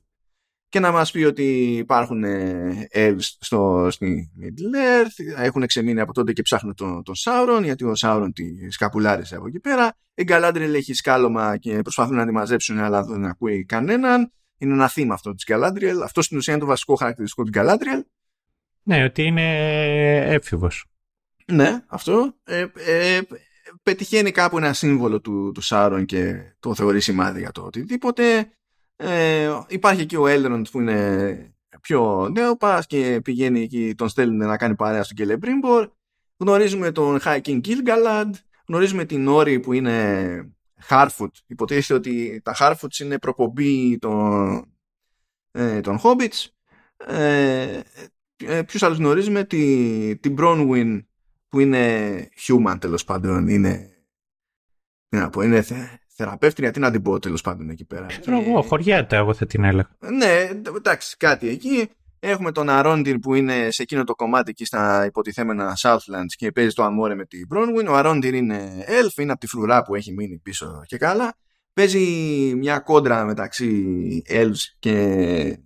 Και 0.69 0.79
να 0.79 0.91
μας 0.91 1.11
πει 1.11 1.23
ότι 1.23 1.75
υπάρχουν 1.75 2.23
ε, 2.23 2.87
elves 2.93 3.35
στο, 3.39 3.87
στη 3.91 4.31
Middle 4.41 5.03
Earth, 5.03 5.43
έχουν 5.43 5.65
ξεμείνει 5.65 5.99
από 5.99 6.13
τότε 6.13 6.33
και 6.33 6.41
ψάχνουν 6.41 6.75
τον, 6.75 7.03
τον 7.03 7.15
Sauron, 7.17 7.61
γιατί 7.63 7.85
ο 7.85 7.93
Sauron 8.01 8.29
τη 8.33 8.71
σκαπουλάρισε 8.71 9.35
από 9.35 9.47
εκεί 9.47 9.59
πέρα. 9.59 9.97
Η 10.13 10.23
Galadriel 10.27 10.73
έχει 10.73 10.93
σκάλωμα 10.93 11.57
και 11.57 11.81
προσπαθούν 11.81 12.15
να 12.15 12.25
τη 12.25 12.31
μαζέψουν, 12.31 12.79
αλλά 12.79 13.03
δεν 13.03 13.25
ακούει 13.25 13.65
κανέναν. 13.65 14.31
Είναι 14.57 14.73
ένα 14.73 14.87
θύμα 14.87 15.13
αυτό 15.13 15.33
της 15.33 15.45
Galadriel. 15.47 16.01
Αυτό 16.03 16.21
στην 16.21 16.37
ουσία 16.37 16.53
είναι 16.53 16.61
το 16.61 16.67
βασικό 16.67 16.95
χαρακτηριστικό 16.95 17.43
της 17.43 17.61
Galadriel. 17.61 18.01
Ναι, 18.87 19.03
ότι 19.03 19.23
είναι 19.23 20.17
έφηβος. 20.17 20.85
Ναι, 21.45 21.83
αυτό. 21.87 22.35
Ε, 22.43 22.65
ε, 22.75 23.21
πετυχαίνει 23.83 24.31
κάπου 24.31 24.57
ένα 24.57 24.73
σύμβολο 24.73 25.21
του, 25.21 25.51
του 25.53 25.61
Σάρον 25.61 26.05
και 26.05 26.53
το 26.59 26.75
θεωρεί 26.75 27.01
σημάδι 27.01 27.39
για 27.39 27.51
το 27.51 27.61
οτιδήποτε. 27.61 28.51
Ε, 28.95 29.59
υπάρχει 29.67 30.05
και 30.05 30.17
ο 30.17 30.23
Elrond 30.27 30.63
που 30.71 30.79
είναι 30.79 31.55
πιο 31.81 32.29
νέοπας 32.29 32.87
και 32.87 33.21
πηγαίνει 33.23 33.61
εκεί, 33.61 33.95
τον 33.95 34.09
στέλνουν 34.09 34.47
να 34.47 34.57
κάνει 34.57 34.75
παρέα 34.75 35.03
στον 35.03 35.17
Celebrimbor. 35.19 35.89
Γνωρίζουμε 36.37 36.91
τον 36.91 37.19
High 37.23 37.41
King 37.41 37.61
Gilgalad. 37.61 38.31
Γνωρίζουμε 38.67 39.05
την 39.05 39.27
Όρη 39.27 39.59
που 39.59 39.73
είναι 39.73 40.55
Harfoot. 40.89 41.31
Υποτίθεται 41.47 41.93
ότι 41.93 42.41
τα 42.43 42.55
Harfoots 42.59 42.99
είναι 42.99 43.19
προπομπή 43.19 43.97
των, 43.97 44.65
ε, 45.51 45.81
των 45.81 45.99
Hobbits. 46.03 46.45
Ε, 47.13 47.79
ε, 48.45 48.61
ποιους 48.61 48.83
άλλους 48.83 48.97
γνωρίζουμε 48.97 49.43
τη, 49.43 50.17
την 50.17 50.35
Bronwyn 50.39 51.03
που 51.49 51.59
είναι 51.59 52.29
human 52.47 52.77
τέλος 52.79 53.03
πάντων 53.03 53.47
είναι, 53.47 53.89
τι 55.09 55.17
να 55.17 55.29
πω, 55.29 55.41
είναι 55.41 55.61
θε, 55.61 55.75
θεραπεύτρια 56.07 56.71
τι 56.71 56.79
να 56.79 56.91
την 56.91 57.01
πω 57.01 57.19
τέλος 57.19 57.41
πάντων 57.41 57.69
εκεί 57.69 57.85
πέρα 57.85 58.05
Ξέρω 58.05 58.41
εγώ, 58.41 58.61
χωριάτα 58.61 59.15
εγώ 59.15 59.33
θα 59.33 59.45
την 59.45 59.63
έλεγα. 59.63 59.97
ναι 60.17 60.49
εντάξει 60.75 61.17
κάτι 61.17 61.47
εκεί. 61.47 61.89
Έχουμε 62.19 62.51
τον 62.51 62.69
Αρόντιρ 62.69 63.19
που 63.19 63.33
είναι 63.33 63.67
σε 63.71 63.81
εκείνο 63.81 64.03
το 64.03 64.15
κομμάτι 64.15 64.49
εκεί 64.49 64.65
στα 64.65 65.05
υποτιθέμενα 65.05 65.77
Southlands 65.81 66.33
και 66.35 66.51
παίζει 66.51 66.73
το 66.73 66.83
αμόρε 66.83 67.15
με 67.15 67.25
την 67.25 67.47
Bronwyn 67.53 67.85
ο 67.89 67.93
Αρόντιρ 67.95 68.33
είναι 68.33 68.85
elf 68.87 69.21
είναι 69.21 69.31
από 69.31 69.39
τη 69.39 69.47
φρουρά 69.47 69.83
που 69.83 69.95
έχει 69.95 70.13
μείνει 70.13 70.37
πίσω 70.37 70.83
και 70.85 70.97
καλά. 70.97 71.35
Παίζει 71.73 71.99
μια 72.55 72.79
κόντρα 72.79 73.25
μεταξύ 73.25 73.85
elves 74.29 74.75
και 74.79 75.59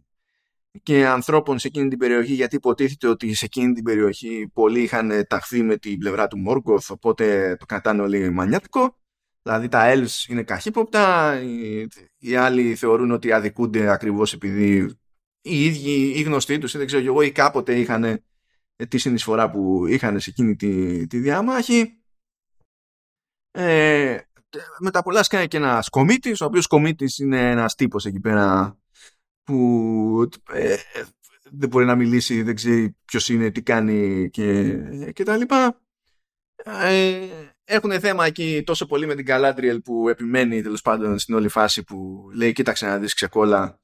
και 0.84 1.08
ανθρώπων 1.08 1.60
σε 1.60 1.68
εκείνη 1.68 1.90
την 1.90 1.98
περιοχή 1.98 2.34
γιατί 2.34 2.56
υποτίθεται 2.56 3.08
ότι 3.08 3.34
σε 3.34 3.46
εκείνη 3.46 3.74
την 3.74 3.84
περιοχή 3.84 4.50
πολλοί 4.54 4.82
είχαν 4.82 5.26
ταχθεί 5.28 5.64
με 5.64 5.78
την 5.78 5.98
πλευρά 5.98 6.28
του 6.28 6.38
Μόργκοθ 6.38 6.92
οπότε 6.92 7.56
το 7.60 7.66
κρατάνε 7.66 8.02
όλοι 8.02 8.30
μανιάτικο. 8.30 8.96
Δηλαδή 9.42 9.68
τα 9.68 9.94
elves 9.94 10.30
είναι 10.30 10.44
καχύποπτα 10.44 11.36
οι, 11.42 11.88
οι 12.18 12.36
άλλοι 12.36 12.76
θεωρούν 12.76 13.12
ότι 13.12 13.32
αδικούνται 13.32 13.90
ακριβώς 13.90 14.34
επειδή 14.34 14.96
οι 15.42 15.66
ίδιοι 15.66 16.14
οι 16.16 16.22
γνωστοί 16.22 16.58
τους 16.58 16.74
ή 16.74 16.78
δεν 16.78 16.88
ξέρω 16.88 17.02
κι 17.02 17.08
εγώ 17.08 17.22
ή 17.22 17.32
κάποτε 17.32 17.80
είχαν 17.80 18.24
τη 18.88 18.98
συνεισφορά 18.98 19.50
που 19.50 19.86
είχαν 19.88 20.20
σε 20.20 20.30
εκείνη 20.30 20.56
τη, 20.56 21.08
τη 21.08 21.18
διάμαχη 21.18 22.02
ε, 23.52 24.18
με 24.80 24.92
τα 24.92 25.02
πολλά 25.02 25.24
σκάει 25.24 25.48
και 25.48 25.58
ένας 25.58 25.90
κομίτης 25.90 26.42
ο 26.42 26.46
οποίος 26.46 26.68
κομίτης 26.68 27.18
είναι 27.18 27.50
ένας 27.50 27.76
τύπος 27.76 28.06
εκεί 28.06 28.20
πέρα 28.20 28.78
που 29.44 30.30
ε, 30.52 30.76
δεν 31.52 31.70
μπορεί 31.70 31.86
να 31.86 31.96
μιλήσει, 31.96 32.42
δεν 32.42 32.56
ξέρει 32.56 32.96
ποιος 33.06 33.30
είναι, 33.30 33.52
τι 33.52 33.62
κάνει 33.62 34.30
και, 34.30 34.78
και 35.14 35.24
τα 35.24 35.38
λοιπά. 35.38 35.82
Ε, 36.64 37.28
έχουν 37.64 38.00
θέμα 38.00 38.26
εκεί 38.26 38.64
τόσο 38.66 38.86
πολύ 38.86 39.06
με 39.06 39.16
την 39.16 39.26
Galadriel 39.30 39.78
που 39.84 40.10
επιμένει 40.10 40.62
τέλος 40.62 40.82
πάντων 40.82 41.20
στην 41.20 41.36
όλη 41.36 41.48
φάση 41.48 41.84
που 41.84 42.30
λέει 42.34 42.52
κοίταξε 42.52 42.86
να 42.86 42.98
δεις 42.98 43.14
ξεκόλα 43.14 43.80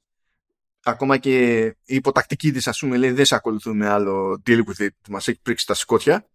ακόμα 0.82 1.16
και 1.16 1.64
η 1.66 1.94
υποτακτική 1.94 2.52
της 2.52 2.66
ας 2.66 2.78
πούμε 2.78 2.96
λέει 2.96 3.10
δεν 3.10 3.24
σε 3.24 3.34
ακολουθούμε 3.34 3.88
άλλο 3.88 4.42
deal 4.46 4.58
with 4.58 4.82
it 4.82 4.88
μας 5.08 5.28
έχει 5.28 5.40
πρίξει 5.42 5.66
τα 5.66 5.74
σκότια 5.74 6.28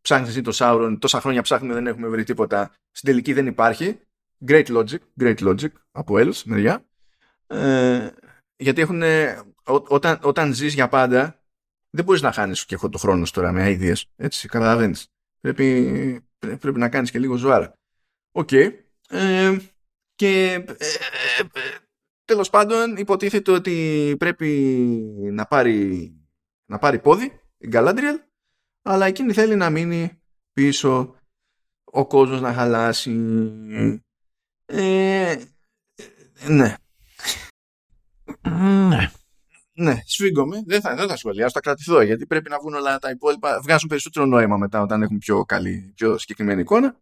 ψάχνεις 0.00 0.28
εσύ 0.28 0.40
τον 0.40 0.52
Sauron 0.54 0.96
τόσα 1.00 1.20
χρόνια 1.20 1.42
ψάχνουμε 1.42 1.74
δεν 1.74 1.86
έχουμε 1.86 2.08
βρει 2.08 2.24
τίποτα. 2.24 2.74
Στην 2.90 3.08
τελική 3.08 3.32
δεν 3.32 3.46
υπάρχει. 3.46 4.00
Great 4.46 4.66
logic, 4.66 4.98
great 5.20 5.38
logic 5.38 5.70
από 5.90 6.14
Elves 6.18 6.42
μεριά. 6.44 6.84
Ε, 7.46 8.08
γιατί 8.58 8.80
έχουν, 8.80 9.02
όταν, 9.64 10.18
όταν 10.22 10.52
ζεις 10.54 10.74
για 10.74 10.88
πάντα 10.88 11.42
δεν 11.90 12.04
μπορείς 12.04 12.22
να 12.22 12.32
χάνεις 12.32 12.64
και 12.64 12.74
εσύ 12.74 12.88
το 12.88 12.98
χρόνο 12.98 13.24
σου 13.24 13.32
τώρα 13.32 13.52
με 13.52 13.76
ideas. 13.80 14.02
Έτσι 14.16 14.48
καταλαβαίνεις. 14.48 15.06
Πρέπει, 15.40 16.28
πρέπει 16.38 16.78
να 16.78 16.88
κάνεις 16.88 17.10
και 17.10 17.18
λίγο 17.18 17.36
ζωάρα. 17.36 17.72
Οκ. 18.32 18.48
Okay. 18.52 18.72
ε, 19.08 19.56
και 20.14 20.52
ε, 20.52 20.86
ε, 21.38 21.44
τέλος 22.24 22.50
πάντων 22.50 22.96
υποτίθεται 22.96 23.50
ότι 23.50 24.14
πρέπει 24.18 24.48
να 25.32 25.46
πάρει 25.46 26.12
να 26.66 26.78
πάρει 26.78 26.98
πόδι 26.98 27.40
η 27.58 27.68
Galadriel 27.72 28.18
αλλά 28.82 29.06
εκείνη 29.06 29.32
θέλει 29.32 29.56
να 29.56 29.70
μείνει 29.70 30.22
πίσω 30.52 31.16
ο 31.84 32.06
κόσμος 32.06 32.40
να 32.40 32.52
χαλάσει. 32.52 33.10
Ε, 34.66 35.36
ναι 36.46 36.74
Ναι. 38.88 39.10
Ναι, 39.72 40.02
σφίγγομαι. 40.06 40.62
Δεν 40.66 40.80
θα, 40.80 40.94
δεν 40.94 41.08
θα 41.08 41.16
σχολιάσω, 41.16 41.50
θα 41.52 41.60
κρατηθώ 41.60 42.00
γιατί 42.00 42.26
πρέπει 42.26 42.50
να 42.50 42.58
βγουν 42.58 42.74
όλα 42.74 42.98
τα 42.98 43.10
υπόλοιπα. 43.10 43.60
Βγάζουν 43.62 43.88
περισσότερο 43.88 44.26
νόημα 44.26 44.56
μετά 44.56 44.82
όταν 44.82 45.02
έχουν 45.02 45.18
πιο 45.18 45.44
καλή, 45.44 45.92
πιο 45.94 46.18
συγκεκριμένη 46.18 46.60
εικόνα. 46.60 46.96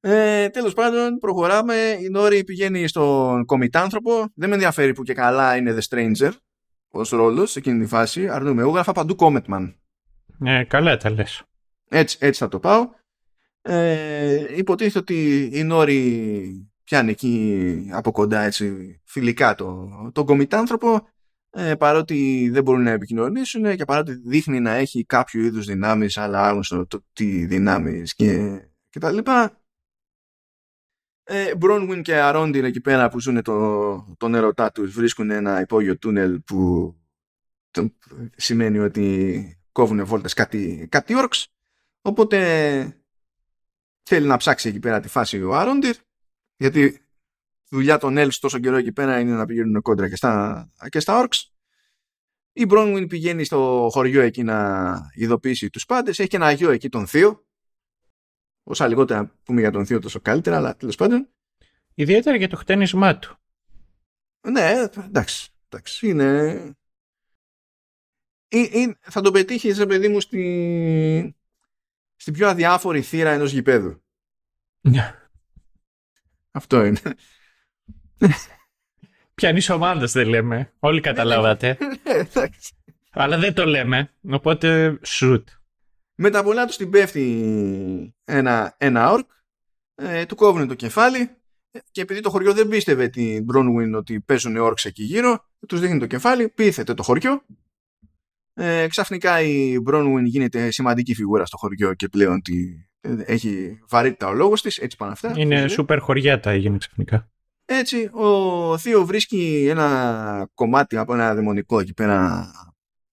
Ε, 0.00 0.48
Τέλος 0.48 0.74
πάντων, 0.74 1.18
προχωράμε. 1.18 1.74
Η 2.00 2.08
Νόρη 2.08 2.44
πηγαίνει 2.44 2.88
στον 2.88 3.44
κομιτάνθρωπο. 3.44 4.28
Δεν 4.34 4.48
με 4.48 4.54
ενδιαφέρει 4.54 4.92
που 4.92 5.02
και 5.02 5.14
καλά 5.14 5.56
είναι 5.56 5.76
The 5.78 5.88
Stranger 5.88 6.30
ως 6.88 7.10
ρόλος 7.10 7.50
σε 7.50 7.58
εκείνη 7.58 7.82
τη 7.82 7.86
φάση. 7.88 8.28
Αρνούμε. 8.28 8.62
Εγώ 8.62 8.70
γράφα 8.70 8.92
παντού 8.92 9.16
Cometman. 9.18 9.74
Ε, 10.44 10.64
καλά 10.64 10.96
τα 10.96 11.10
λες. 11.10 11.42
Έτσι, 11.88 12.16
έτσι 12.20 12.40
θα 12.40 12.48
το 12.48 12.58
πάω. 12.58 12.88
Ε, 13.62 14.56
υποτίθεται 14.56 14.98
ότι 14.98 15.50
η 15.52 15.62
Νόρη 15.62 16.71
πιάνει 16.84 17.10
εκεί 17.10 17.88
από 17.92 18.10
κοντά 18.10 18.40
έτσι 18.40 19.00
φιλικά 19.04 19.54
το, 19.54 19.88
τον 20.12 20.26
κομιτάνθρωπο 20.26 21.06
ε, 21.54 21.74
παρότι 21.74 22.48
δεν 22.52 22.62
μπορούν 22.62 22.82
να 22.82 22.90
επικοινωνήσουν 22.90 23.76
και 23.76 23.84
παρότι 23.84 24.12
δείχνει 24.12 24.60
να 24.60 24.70
έχει 24.72 25.04
κάποιο 25.04 25.44
είδους 25.44 25.66
δυνάμεις 25.66 26.16
αλλά 26.16 26.46
άγνωστο 26.46 26.86
το 26.86 27.04
τι 27.12 27.46
δυνάμεις 27.46 28.14
και, 28.14 28.60
και 28.88 28.98
τα 28.98 29.12
λοιπά. 29.12 29.56
Ε, 31.24 31.56
Μπρόνουιν 31.56 32.02
και 32.02 32.14
Αρόντιν 32.14 32.64
εκεί 32.64 32.80
πέρα 32.80 33.08
που 33.08 33.20
ζουν 33.20 33.42
το, 33.42 34.14
τον 34.18 34.34
ερωτά 34.34 34.72
τους 34.72 34.92
βρίσκουν 34.92 35.30
ένα 35.30 35.60
υπόγειο 35.60 35.98
τούνελ 35.98 36.40
που 36.40 36.94
το, 37.70 37.94
σημαίνει 38.36 38.78
ότι 38.78 39.62
κόβουν 39.72 40.04
βόλτες 40.04 40.34
κάτι, 40.34 40.88
κάτι 40.90 41.16
όρξ 41.16 41.48
οπότε 42.00 43.02
θέλει 44.02 44.26
να 44.26 44.36
ψάξει 44.36 44.68
εκεί 44.68 44.78
πέρα 44.78 45.00
τη 45.00 45.08
φάση 45.08 45.42
ο 45.42 45.54
Άροντιρ 45.54 45.96
γιατί 46.62 47.06
δουλειά 47.68 47.98
των 47.98 48.14
Elves 48.18 48.34
τόσο 48.40 48.58
καιρό 48.58 48.76
εκεί 48.76 48.92
πέρα 48.92 49.20
είναι 49.20 49.34
να 49.34 49.46
πηγαίνουν 49.46 49.82
κόντρα 49.82 50.08
και 50.08 50.16
στα, 50.16 50.70
και 50.88 51.00
στα 51.00 51.26
Orcs 51.26 51.42
Η 52.52 52.66
Bronwyn 52.70 53.06
πηγαίνει 53.08 53.44
στο 53.44 53.88
χωριό 53.92 54.20
εκεί 54.20 54.42
να 54.42 55.10
ειδοποιήσει 55.14 55.70
τους 55.70 55.86
πάντες. 55.86 56.18
Έχει 56.18 56.28
και 56.28 56.36
ένα 56.36 56.52
γιο 56.52 56.70
εκεί 56.70 56.88
τον 56.88 57.06
Θείο. 57.06 57.46
Όσα 58.62 58.86
λιγότερα 58.88 59.34
πούμε 59.42 59.60
για 59.60 59.70
τον 59.70 59.86
Θείο 59.86 59.98
τόσο 59.98 60.20
καλύτερα, 60.20 60.56
αλλά 60.56 60.76
τέλος 60.76 60.96
πάντων. 60.96 61.28
Ιδιαίτερα 61.94 62.36
για 62.36 62.48
το 62.48 62.56
χτένισμά 62.56 63.18
του. 63.18 63.36
Ναι, 64.40 64.70
εντάξει. 65.04 65.50
εντάξει 65.68 66.08
είναι... 66.08 66.52
Ή, 68.48 68.60
ή, 68.60 68.96
θα 69.00 69.20
το 69.20 69.30
πετύχεις, 69.30 69.78
ρε 69.78 69.86
παιδί 69.86 70.08
μου, 70.08 70.20
στη... 70.20 71.36
στην 72.16 72.32
πιο 72.32 72.48
αδιάφορη 72.48 73.02
θύρα 73.02 73.30
ενός 73.30 73.52
γηπέδου. 73.52 74.02
Ναι. 74.80 75.21
Αυτό 76.52 76.84
είναι. 76.84 77.00
Πιανής 79.34 79.70
ομάδας 79.70 80.12
δεν 80.12 80.28
λέμε. 80.28 80.72
Όλοι 80.78 81.00
καταλάβατε. 81.00 81.78
Ναι, 81.80 82.12
εντάξει. 82.12 82.72
Αλλά 83.10 83.38
δεν 83.38 83.54
το 83.54 83.66
λέμε. 83.66 84.10
Οπότε 84.30 84.98
shoot. 85.06 85.42
Με 86.14 86.30
τα 86.30 86.42
πολλά 86.42 86.66
τους 86.66 86.76
την 86.76 86.90
πέφτει 86.90 88.14
ένα, 88.24 88.74
ένα 88.78 89.10
ορκ, 89.10 89.30
ε, 89.94 90.26
του 90.26 90.34
κόβουν 90.34 90.68
το 90.68 90.74
κεφάλι 90.74 91.30
και 91.90 92.00
επειδή 92.00 92.20
το 92.20 92.30
χωριό 92.30 92.52
δεν 92.52 92.68
πίστευε 92.68 93.08
την 93.08 93.46
Bronwyn 93.52 93.92
ότι 93.96 94.20
παίζουν 94.20 94.56
όρξ 94.56 94.84
εκεί 94.84 95.02
γύρω, 95.02 95.48
τους 95.68 95.80
δείχνει 95.80 95.98
το 95.98 96.06
κεφάλι, 96.06 96.48
πείθεται 96.48 96.94
το 96.94 97.02
χωριό. 97.02 97.44
Ε, 98.54 98.86
ξαφνικά 98.88 99.40
η 99.40 99.76
Bronwyn 99.86 100.22
γίνεται 100.24 100.70
σημαντική 100.70 101.14
φιγούρα 101.14 101.46
στο 101.46 101.56
χωριό 101.56 101.94
και 101.94 102.08
πλέον 102.08 102.42
τη, 102.42 102.54
ε, 102.54 102.91
έχει 103.24 103.80
βαρύτητα 103.88 104.28
ο 104.28 104.32
λόγος 104.32 104.62
της, 104.62 104.78
έτσι 104.78 104.96
πάνε 104.96 105.12
αυτά. 105.12 105.32
Είναι 105.36 105.68
σούπερ 105.68 105.98
χωριάτα 105.98 106.50
έγινε 106.50 106.78
ξαφνικά. 106.78 107.30
Έτσι, 107.64 108.10
ο 108.12 108.78
Θείο 108.78 109.06
βρίσκει 109.06 109.66
ένα 109.70 110.48
κομμάτι 110.54 110.96
από 110.96 111.14
ένα 111.14 111.34
δαιμονικό 111.34 111.80
εκεί 111.80 111.94
πέρα 111.94 112.50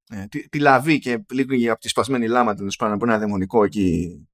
ε, 0.09 0.25
τη, 0.25 0.49
τη 0.49 0.59
λαβή 0.59 0.99
και 0.99 1.25
λίγο 1.31 1.71
από 1.71 1.81
τη 1.81 1.89
σπασμένη 1.89 2.27
λάμα 2.27 2.55
τέλος 2.55 2.75
πάνω 2.75 2.93
από 2.93 3.05
ένα 3.05 3.17
δαιμονικό 3.17 3.63
εκεί 3.63 4.27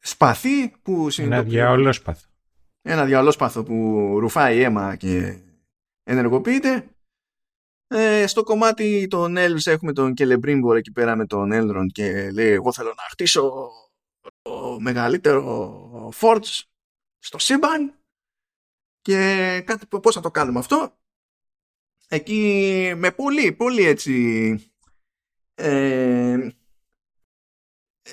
σπαθί 0.00 0.72
που 0.82 1.08
Ένα 1.16 1.42
διαολόσπαθο. 1.42 2.26
Ένα 2.82 3.04
διαολόσπαθο 3.04 3.62
που 3.62 4.16
ρουφάει 4.20 4.60
αίμα 4.60 4.96
και 4.96 5.38
ενεργοποιείται. 6.02 6.84
Ε, 7.86 8.26
στο 8.26 8.42
κομμάτι 8.42 9.06
των 9.10 9.34
Elves 9.38 9.66
έχουμε 9.66 9.92
τον 9.92 10.14
Κελεμπρίμπορ 10.14 10.76
εκεί 10.76 10.92
πέρα 10.92 11.16
με 11.16 11.26
τον 11.26 11.50
Elrond 11.52 11.86
και 11.92 12.30
λέει 12.30 12.50
εγώ 12.50 12.72
θέλω 12.72 12.88
να 12.88 13.02
χτίσω 13.10 13.40
το 13.50 13.89
μεγαλύτερο 14.78 16.12
Forge 16.20 16.60
στο 17.18 17.38
σύμπαν 17.38 17.94
και 19.00 19.62
κάτι, 19.66 19.86
πώς 19.86 20.14
θα 20.14 20.20
το 20.20 20.30
κάνουμε 20.30 20.58
αυτό 20.58 20.98
εκεί 22.08 22.92
με 22.96 23.10
πολύ 23.10 23.52
πολύ 23.52 23.84
έτσι 23.84 24.54
ε, 25.54 26.48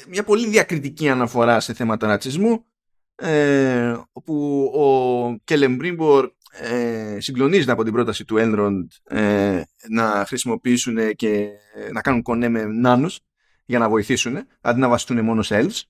μια 0.07 0.24
πολύ 0.24 0.47
διακριτική 0.47 1.09
αναφορά 1.09 1.59
σε 1.59 1.74
θέματα 1.74 2.07
ρατσισμού 2.07 2.65
ε, 3.15 3.97
όπου 4.11 4.63
ο 4.76 5.38
Κελεμπρίμπορ 5.43 6.32
ε, 6.51 7.18
συγκλονίζεται 7.20 7.72
από 7.72 7.84
την 7.84 7.93
πρόταση 7.93 8.26
του 8.26 8.38
Έλροντ 8.38 8.91
ε, 9.03 9.61
να 9.89 10.24
χρησιμοποιήσουν 10.28 11.15
και 11.15 11.49
να 11.91 12.01
κάνουν 12.01 12.22
κονέ 12.22 12.49
με 12.49 12.63
νάνους 12.63 13.20
για 13.65 13.80
να 13.80 13.89
βοηθήσουν 13.89 14.47
αντί 14.61 14.80
να 14.80 14.88
βασιστούν 14.88 15.24
μόνο 15.24 15.41
σε 15.41 15.59
elves. 15.61 15.82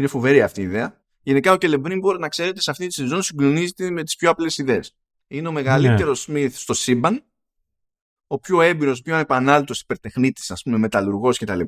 Είναι 0.00 0.08
φοβερή 0.08 0.42
αυτή 0.42 0.60
η 0.60 0.64
ιδέα. 0.64 1.00
Γενικά 1.22 1.52
ο 1.52 1.56
Κελεμπρίμπορ 1.56 2.18
να 2.18 2.28
ξέρετε 2.28 2.60
σε 2.60 2.70
αυτή 2.70 2.86
τη 2.86 2.92
σεζόν 2.92 3.22
συγκλονίζεται 3.22 3.90
με 3.90 4.02
τις 4.02 4.16
πιο 4.16 4.30
απλές 4.30 4.58
ιδέες. 4.58 4.96
Είναι 5.26 5.48
ο 5.48 5.52
μεγαλύτερος 5.52 6.28
ναι. 6.28 6.44
Smith 6.44 6.50
στο 6.52 6.74
σύμπαν 6.74 7.24
ο 8.26 8.38
πιο 8.38 8.60
έμπειρος, 8.60 9.02
πιο 9.02 9.16
επανάληπτος 9.16 9.80
υπερτεχνίτης, 9.80 10.50
ας 10.50 10.62
πούμε, 10.62 10.78
μεταλλουργός 10.78 11.38
κτλ. 11.38 11.60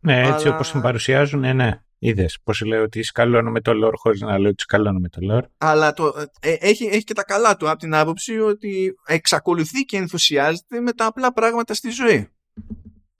Ναι, 0.00 0.20
έτσι 0.20 0.46
Αλλά... 0.46 0.54
όπως 0.54 0.72
παρουσιάζουν, 0.82 1.40
ναι, 1.40 1.52
ναι. 1.52 1.82
Είδες 1.98 2.38
πώς 2.44 2.60
λέω 2.60 2.82
ότι 2.82 3.02
σκαλώνω 3.02 3.50
με 3.50 3.60
το 3.60 3.74
λόρ 3.74 3.94
χωρίς 3.96 4.20
να 4.20 4.38
λέω 4.38 4.50
ότι 4.50 4.62
σκαλώνω 4.62 4.98
με 4.98 5.08
το 5.08 5.18
λόρ. 5.22 5.44
Αλλά 5.58 5.92
το, 5.92 6.26
ε, 6.40 6.52
έχει, 6.52 6.84
έχει 6.84 7.04
και 7.04 7.14
τα 7.14 7.24
καλά 7.24 7.56
του 7.56 7.70
από 7.70 7.78
την 7.78 7.94
άποψη 7.94 8.38
ότι 8.38 8.94
εξακολουθεί 9.06 9.84
και 9.84 9.96
ενθουσιάζεται 9.96 10.80
με 10.80 10.92
τα 10.92 11.06
απλά 11.06 11.32
πράγματα 11.32 11.74
στη 11.74 11.90
ζωή. 11.90 12.28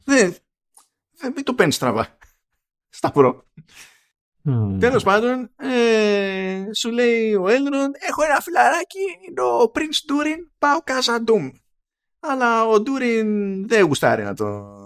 Δεν, 0.05 0.35
δεν 1.17 1.33
μην 1.35 1.45
το 1.45 1.55
παίρνεις 1.55 1.75
στραβά. 1.75 2.19
Σταυρό. 2.89 3.45
Mm. 4.45 4.77
Τέλος 4.81 5.03
πάντων, 5.03 5.51
ε, 5.57 6.65
σου 6.75 6.91
λέει 6.91 7.35
ο 7.35 7.49
Έλρον, 7.49 7.91
έχω 8.09 8.23
ένα 8.23 8.41
φιλαράκι, 8.41 8.99
είναι 9.29 9.41
ο 9.41 9.71
Prince 9.75 10.11
Durin, 10.11 10.39
πάω 10.59 10.79
Καζαντούμ 10.85 11.51
αλλά 12.21 12.67
ο 12.67 12.81
Ντούριν 12.81 13.69
δεν 13.69 13.85
γουστάρει 13.85 14.23
να 14.23 14.35
το... 14.35 14.79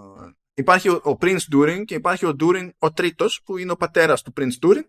Υπάρχει 0.55 0.89
ο, 0.89 1.01
ο 1.05 1.11
Prince 1.21 1.49
Ντούριν 1.51 1.85
και 1.85 1.95
υπάρχει 1.95 2.27
ο 2.27 2.35
Ντούριν 2.35 2.73
ο 2.79 2.93
τρίτος 2.93 3.41
που 3.45 3.57
είναι 3.59 3.73
ο 3.73 3.77
πατέρας 3.77 4.23
του 4.23 4.33
Prince 4.37 4.59
Ντούριν 4.59 4.87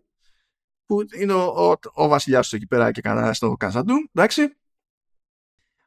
που 0.86 1.00
είναι 1.20 1.34
ο, 1.34 1.70
ο, 1.70 1.76
ο 1.94 2.08
βασιλιάς 2.08 2.50
του 2.50 2.56
εκεί 2.56 2.68
πέρα 2.68 2.92
και 2.92 3.02
κανένα 3.02 3.34
στο 3.34 3.56
Καζαντούμ, 3.60 4.04
εντάξει. 4.14 4.56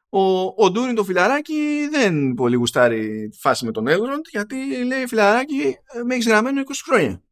Ο, 0.09 0.21
ο 0.63 0.71
Ντούριν 0.71 0.95
το 0.95 1.03
φιλαράκι 1.03 1.87
δεν 1.91 2.33
πολύ 2.33 2.55
γουστάρει 2.55 3.29
φάση 3.39 3.65
με 3.65 3.71
τον 3.71 3.87
Έλροντ 3.87 4.25
γιατί 4.29 4.83
λέει 4.83 5.07
φιλαράκι 5.07 5.75
με 6.05 6.13
έχεις 6.13 6.27
γραμμένο 6.27 6.61
20 6.61 6.71
χρόνια. 6.85 7.23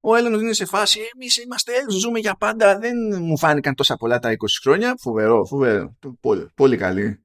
Ο 0.00 0.14
Έλληνος 0.14 0.40
είναι 0.40 0.52
σε 0.52 0.64
φάση, 0.64 1.00
εμείς 1.14 1.36
είμαστε 1.36 1.72
Έλληνε, 1.72 1.98
ζούμε 1.98 2.18
για 2.18 2.34
πάντα. 2.34 2.78
Δεν 2.78 2.96
μου 3.20 3.38
φάνηκαν 3.38 3.74
τόσα 3.74 3.96
πολλά 3.96 4.18
τα 4.18 4.32
20 4.32 4.34
χρόνια. 4.62 4.94
Φοβερό, 4.98 5.44
φοβερό. 5.44 5.96
Πολύ, 6.20 6.50
πολύ 6.54 6.76
καλή 6.76 7.24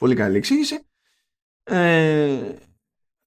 Πολύ 0.00 0.14
καλή 0.14 0.36
εξήγηση. 0.36 0.78
Ε, 1.62 2.54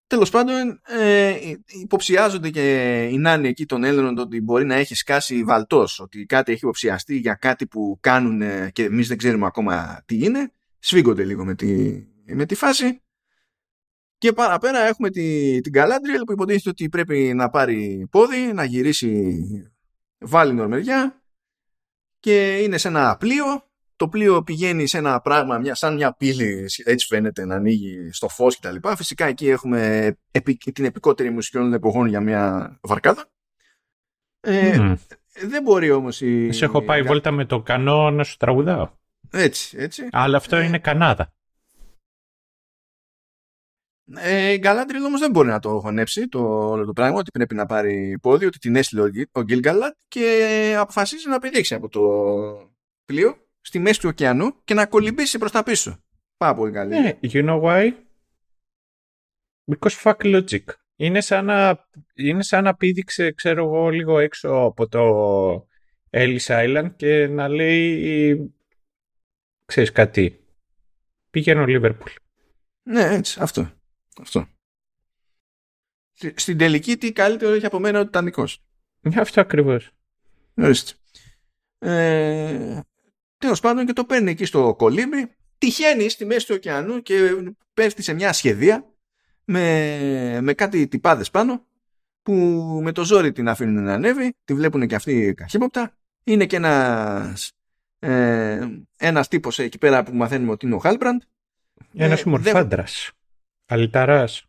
τέλος 0.07 0.30
πάντων 0.30 0.82
ε, 0.84 1.36
υποψιάζονται 1.82 2.49
και 2.49 3.03
οι 3.11 3.17
νάνοι 3.17 3.47
εκεί 3.47 3.65
των 3.65 3.84
Έλληνων 3.84 4.17
ότι 4.17 4.41
μπορεί 4.41 4.65
να 4.65 4.76
έχει 4.76 4.95
σκάσει 4.95 5.43
βαλτός 5.43 5.99
ότι 5.99 6.26
κάτι 6.26 6.51
έχει 6.51 6.59
υποψιαστεί 6.63 7.17
για 7.17 7.34
κάτι 7.34 7.67
που 7.67 7.97
κάνουν 8.01 8.41
και 8.71 8.84
εμείς 8.84 9.07
δεν 9.07 9.17
ξέρουμε 9.17 9.45
ακόμα 9.45 10.03
τι 10.05 10.24
είναι 10.24 10.51
σφίγγονται 10.80 11.24
λίγο 11.24 11.45
με 11.45 11.55
τη, 11.55 12.03
με 12.26 12.45
τη 12.45 12.55
φάση 12.55 13.03
και 14.24 14.34
παραπέρα 14.34 14.80
έχουμε 14.80 15.09
τη, 15.09 15.59
την 15.61 15.71
Galadriel 15.76 16.24
που 16.26 16.32
υποτίθεται 16.32 16.69
ότι 16.69 16.89
πρέπει 16.89 17.34
να 17.36 17.49
πάρει 17.49 18.07
πόδι 18.11 18.53
να 18.53 18.63
γυρίσει 18.63 19.43
βάλει 20.17 20.53
νορμεριά 20.53 21.21
και 22.19 22.57
είναι 22.57 22.78
σε 22.78 22.88
ένα 22.88 23.17
πλοίο 23.19 23.69
το 23.95 24.07
πλοίο 24.07 24.43
πηγαίνει 24.43 24.88
σε 24.88 24.97
ένα 24.97 25.21
πράγμα 25.21 25.57
μια, 25.57 25.76
σαν 25.76 25.93
μια 25.93 26.13
πύλη 26.13 26.65
έτσι 26.86 27.07
φαίνεται 27.07 27.45
να 27.45 27.55
ανοίγει 27.55 28.09
στο 28.11 28.28
φως 28.28 28.59
κτλ. 28.59 28.76
Φυσικά 28.95 29.26
εκεί 29.26 29.49
έχουμε 29.49 30.13
την 30.74 30.86
επικότερη 30.86 31.30
μουσική 31.30 31.57
όλων 31.57 31.74
εποχών 31.74 32.07
για 32.07 32.21
μια 32.21 32.78
βαρκάδα. 32.82 33.32
Ε, 34.39 34.93
Δεν 35.47 35.63
μπορεί 35.63 35.91
όμως 35.91 36.21
η... 36.21 36.51
Σε 36.51 36.65
έχω 36.65 36.82
πάει 36.82 37.01
βόλτα 37.01 37.32
με 37.32 37.45
το 37.45 37.61
κανό 37.61 38.11
να 38.11 38.24
σου 38.24 38.38
τραγουδάω. 38.38 38.89
Έτσι, 39.32 39.78
έτσι. 39.80 40.07
Αλλά 40.11 40.38
αυτό 40.38 40.55
ε... 40.55 40.65
είναι 40.65 40.80
Κανάδα. 40.80 41.34
Ε, 44.16 44.51
η 44.51 44.58
Γκαλάντριλ 44.58 45.04
όμως 45.04 45.20
δεν 45.20 45.32
μπορεί 45.32 45.47
να 45.47 45.60
το 45.60 45.80
χωνέψει 45.80 46.28
το, 46.28 46.70
όλο 46.70 46.86
το 46.86 46.93
πράγμα 46.93 47.18
ότι 47.18 47.32
πρέπει 47.32 47.56
να 47.56 47.66
πάρει 47.66 48.18
πόδι, 48.22 48.45
ότι 48.45 48.58
την 48.58 48.76
έστειλε 48.76 49.01
ο 49.32 49.41
Γκίλγκαλατ 49.41 49.95
και 50.08 50.76
αποφασίζει 50.78 51.30
να 51.30 51.39
πηδήξει 51.39 51.74
από 51.74 51.89
το 51.89 52.01
πλοίο 53.06 53.38
στη 53.62 53.80
μέση 53.80 53.99
του 53.99 54.10
ωκεανού 54.10 54.64
και 54.64 54.74
να 54.74 54.86
κολυμπήσει 54.86 55.38
προς 55.38 55.51
τα 55.51 55.64
πίσω. 55.64 56.04
Πάρα 56.38 56.56
πολύ 56.56 56.72
καλή. 56.72 57.20
Yeah, 57.22 57.30
you 57.32 57.49
know 57.49 57.62
why? 57.62 57.93
Because 59.72 60.01
fuck 60.04 60.18
logic. 60.18 60.64
Είναι 60.95 61.22
σαν 61.22 61.45
να, 61.45 61.88
είναι 62.14 62.43
σαν 62.43 62.64
να 62.64 62.76
πήδηξε, 62.76 63.32
ξέρω 63.32 63.66
εγώ, 63.66 63.89
λίγο 63.89 64.20
έξω 64.20 64.49
από 64.49 64.88
το 64.88 65.68
Ellis 66.10 66.45
Island 66.45 66.91
και 66.95 67.28
να 67.28 67.47
λέει, 67.47 68.54
ξέρεις 69.66 69.91
κάτι, 69.91 70.45
πήγαινε 71.30 71.66
Λίβερπουλ. 71.66 72.12
Ναι, 72.84 73.04
έτσι, 73.04 73.39
αυτό. 73.41 73.72
Αυτό. 74.22 74.47
Στην 76.36 76.57
τελική 76.57 76.97
τι 76.97 77.11
καλύτερο 77.11 77.53
έχει 77.53 77.66
από 77.66 77.80
μένα 77.80 77.99
ο 77.99 78.03
Τιτανικός; 78.03 78.64
Ναι, 79.01 79.22
αυτό 79.22 79.41
ακριβώς. 79.41 79.91
Ορίστε. 80.55 80.93
Ε, 81.80 82.80
Τέλος 83.38 83.59
πάντων 83.59 83.86
και 83.86 83.93
το 83.93 84.05
παίρνει 84.05 84.32
εκεί 84.32 84.45
στο 84.45 84.76
κολύμπι, 84.78 85.36
τυχαίνει 85.57 86.09
στη 86.09 86.26
μέση 86.26 86.47
του 86.47 86.53
ωκεανού 86.55 87.01
και 87.01 87.16
πέφτει 87.74 88.01
σε 88.01 88.14
μια 88.14 88.34
σχεδία 88.34 88.93
με, 89.45 90.39
με 90.41 90.53
κάτι 90.53 90.88
τυπάδες 90.88 91.30
πάνω 91.30 91.66
που 92.22 92.34
με 92.84 92.91
το 92.91 93.03
ζόρι 93.03 93.32
την 93.32 93.47
αφήνουν 93.47 93.84
να 93.84 93.93
ανέβει, 93.93 94.34
τη 94.43 94.53
βλέπουν 94.53 94.88
και 94.88 94.95
αυτοί 94.95 95.34
καχύποπτα. 95.34 95.97
Είναι 96.24 96.45
και 96.45 96.55
ένας, 96.55 97.51
ε, 97.99 98.68
ένας 98.97 99.28
τύπος 99.28 99.59
εκεί 99.59 99.78
πέρα 99.78 100.03
που 100.03 100.16
μαθαίνουμε 100.16 100.51
ότι 100.51 100.66
είναι 100.66 100.76
ο 100.76 100.80
Χάλμπραντ. 100.80 101.22
Ένας 101.93 102.22
ε, 102.22 102.30
μορφάντρας, 102.30 103.11
αλυταράς. 103.66 104.45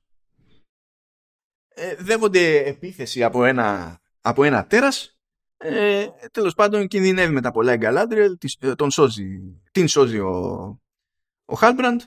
Ε, 1.69 1.95
δεύονται 1.95 2.59
επίθεση 2.59 3.25
από 3.25 3.45
ένα, 3.45 3.99
από 4.21 4.45
ένα 4.45 4.67
τέρας. 4.67 5.19
Ε, 5.57 6.07
Τέλος 6.31 6.55
πάντων 6.55 6.89
κινδυνεύει 6.89 7.33
με 7.33 7.41
τα 7.41 7.51
πολλά 7.51 7.73
η 7.73 7.77
Γκαλάντριελ, 7.77 8.39
τον 8.77 8.91
σώζει, 8.91 9.61
την 9.73 9.89
σώζει 9.89 10.19
ο, 10.19 10.81
ο 11.45 11.55
Χάλμπραντ. 11.55 12.01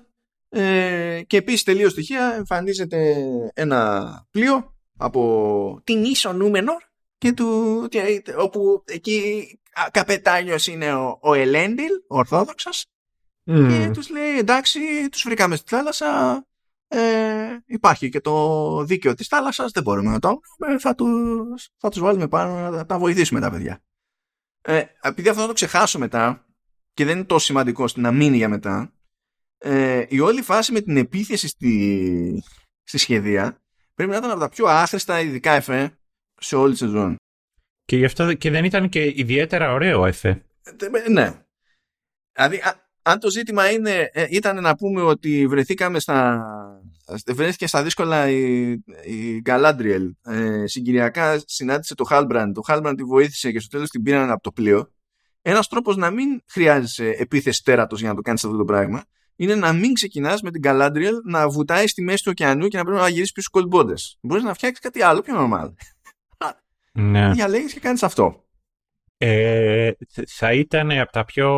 Ε, 0.49 1.22
και 1.28 1.38
επίσης 1.38 1.64
τελείως 1.64 1.91
στοιχεία 1.91 2.34
εμφανίζεται 2.36 3.16
ένα 3.53 4.28
πλοίο 4.32 4.76
από 4.97 5.82
την 5.84 6.03
ίσο 6.03 6.34
Νούμενορ 6.34 6.84
και 7.18 7.34
του, 7.34 7.88
όπου 8.38 8.84
εκεί 8.86 9.60
καπετάνιος 9.91 10.68
είναι 10.68 10.93
ο, 10.93 11.20
ο 11.22 11.34
Ελέντιλ, 11.34 11.91
ο 12.08 12.18
Ορθόδοξος 12.18 12.86
και 13.43 13.89
τους 13.93 14.10
λέει 14.10 14.38
εντάξει 14.38 15.10
τους 15.12 15.24
βρήκαμε 15.24 15.55
στη 15.55 15.76
θάλασσα 15.76 16.47
ε, 16.88 17.58
υπάρχει 17.66 18.10
και 18.10 18.22
το 18.22 18.84
δίκαιο 18.84 19.14
της 19.14 19.28
θάλασσας 19.28 19.72
δεν 19.72 19.84
μπορούμε 19.84 20.12
να 20.12 20.20
το 20.20 20.40
θα 20.80 20.96
τους, 20.96 21.70
θα 21.78 21.90
τους 21.90 22.00
βάλουμε 22.00 22.28
πάνω 22.28 22.70
να 22.70 22.86
τα 22.86 22.98
βοηθήσουμε 22.98 23.40
τα 23.40 23.52
παιδιά 23.52 23.84
ε, 24.62 24.84
επειδή 25.02 25.30
αυτό 25.30 25.42
θα 25.42 25.48
το 25.48 25.54
ξεχάσω 25.54 26.00
μετά 26.00 26.46
και 26.94 27.06
δεν 27.06 27.16
είναι 27.16 27.26
τόσο 27.26 27.46
σημαντικό 27.46 27.84
ώστε 27.84 28.02
να 28.02 28.12
μείνει 28.12 28.38
για 28.38 28.50
μετά 28.50 28.94
ε, 29.58 30.06
η 30.10 30.20
όλη 30.20 30.42
φάση 30.42 30.72
με 30.72 30.82
την 30.82 30.98
επίθεση 30.98 31.48
στη, 31.48 32.44
στη 32.84 32.98
σχεδία 32.98 33.62
πρέπει 33.94 34.12
να 34.12 34.18
ήταν 34.18 34.30
από 34.30 34.40
τα 34.40 34.50
πιο 34.50 34.66
άχρηστα 34.66 35.20
ειδικά 35.20 35.52
εφέ 35.52 35.98
σε 36.40 36.56
όλη 36.56 36.72
τη 36.72 36.78
σεζόν. 36.78 37.16
Και 37.84 37.98
γι' 37.98 38.06
αυτό 38.06 38.34
και 38.34 38.50
δεν 38.50 38.64
ήταν 38.64 38.90
και 38.90 39.04
ιδιαίτερα 39.06 39.74
ωραίο 39.74 40.06
εφέ. 40.06 40.46
Ε, 40.64 41.10
ναι. 41.10 41.46
Δηλαδή, 42.32 42.62
αν 43.08 43.20
το 43.20 43.30
ζήτημα 43.30 43.72
είναι, 43.72 44.10
ε, 44.12 44.26
ήταν 44.30 44.62
να 44.62 44.76
πούμε 44.76 45.01
ότι 45.01 45.47
βρεθήκαμε 45.47 45.99
στα, 45.99 46.45
βρέθηκε 47.28 47.68
στα 47.68 47.84
δύσκολα 47.84 48.30
η, 48.30 48.70
η 49.05 49.39
Γκαλάντριελ. 49.41 50.14
Ε, 50.26 50.68
συγκυριακά 50.68 51.41
συνάντησε 51.45 51.95
το 51.95 52.03
Χάλμπραντ. 52.03 52.55
Το 52.55 52.62
Χάλμπραντ 52.62 52.97
τη 52.97 53.03
βοήθησε 53.03 53.51
και 53.51 53.60
στο 53.60 53.70
τέλος 53.70 53.89
την 53.89 54.03
πήραν 54.03 54.32
από 54.32 54.41
το 54.41 54.51
πλοίο. 54.51 54.91
Ένας 55.41 55.68
τρόπος 55.68 55.95
να 55.97 56.10
μην 56.12 56.41
χρειάζεσαι 56.47 57.16
επίθεση 57.18 57.64
τέρατος 57.64 57.99
για 57.99 58.10
να 58.10 58.16
το 58.16 58.22
κάνεις 58.22 58.43
αυτό 58.43 58.58
το 58.58 58.66
πράγμα 58.66 59.03
είναι 59.36 59.55
να 59.55 59.74
μην 59.74 59.93
ξεκινάς 59.93 60.41
με 60.41 60.51
την 60.51 60.62
Galadriel 60.66 61.14
να 61.24 61.49
βουτάει 61.49 61.88
στη 61.88 62.01
μέση 62.01 62.24
του 62.24 62.30
ωκεανού 62.32 62.68
και 62.68 62.78
να 62.78 62.84
πρέπει 62.84 62.99
να 62.99 63.10
γυρίσεις 63.10 63.32
πίσω 63.32 63.47
στους 63.49 63.62
κολμπόντε. 63.62 63.93
Μπορείς 64.22 64.43
να 64.43 64.53
φτιάξεις 64.53 64.80
κάτι 64.80 65.01
άλλο 65.01 65.22
πιο 65.22 65.36
normal. 65.38 65.74
Ναι. 66.99 67.32
Διαλέγεις 67.32 67.74
και 67.74 67.80
κάνεις 67.80 68.03
αυτό. 68.03 68.45
Ε, 69.18 69.91
θα 70.28 70.53
ήταν 70.53 70.91
από 70.91 71.12
τα 71.12 71.26
πιο 71.26 71.49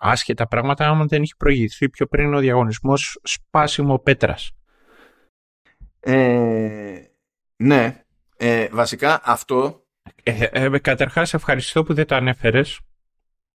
άσχετα 0.00 0.46
πράγματα 0.46 0.88
άμα 0.88 1.04
δεν 1.04 1.22
είχε 1.22 1.34
προηγηθεί 1.38 1.88
πιο 1.88 2.06
πριν 2.06 2.34
ο 2.34 2.38
διαγωνισμός 2.38 3.20
σπάσιμο 3.22 3.98
πέτρας. 3.98 4.52
Ε, 6.00 7.04
ναι. 7.56 8.04
Ε, 8.36 8.68
βασικά 8.68 9.20
αυτό... 9.24 9.84
Ε, 10.22 10.44
ε, 10.50 10.78
καταρχάς 10.78 11.34
ευχαριστώ 11.34 11.82
που 11.82 11.94
δεν 11.94 12.06
το 12.06 12.14
ανέφερες. 12.14 12.80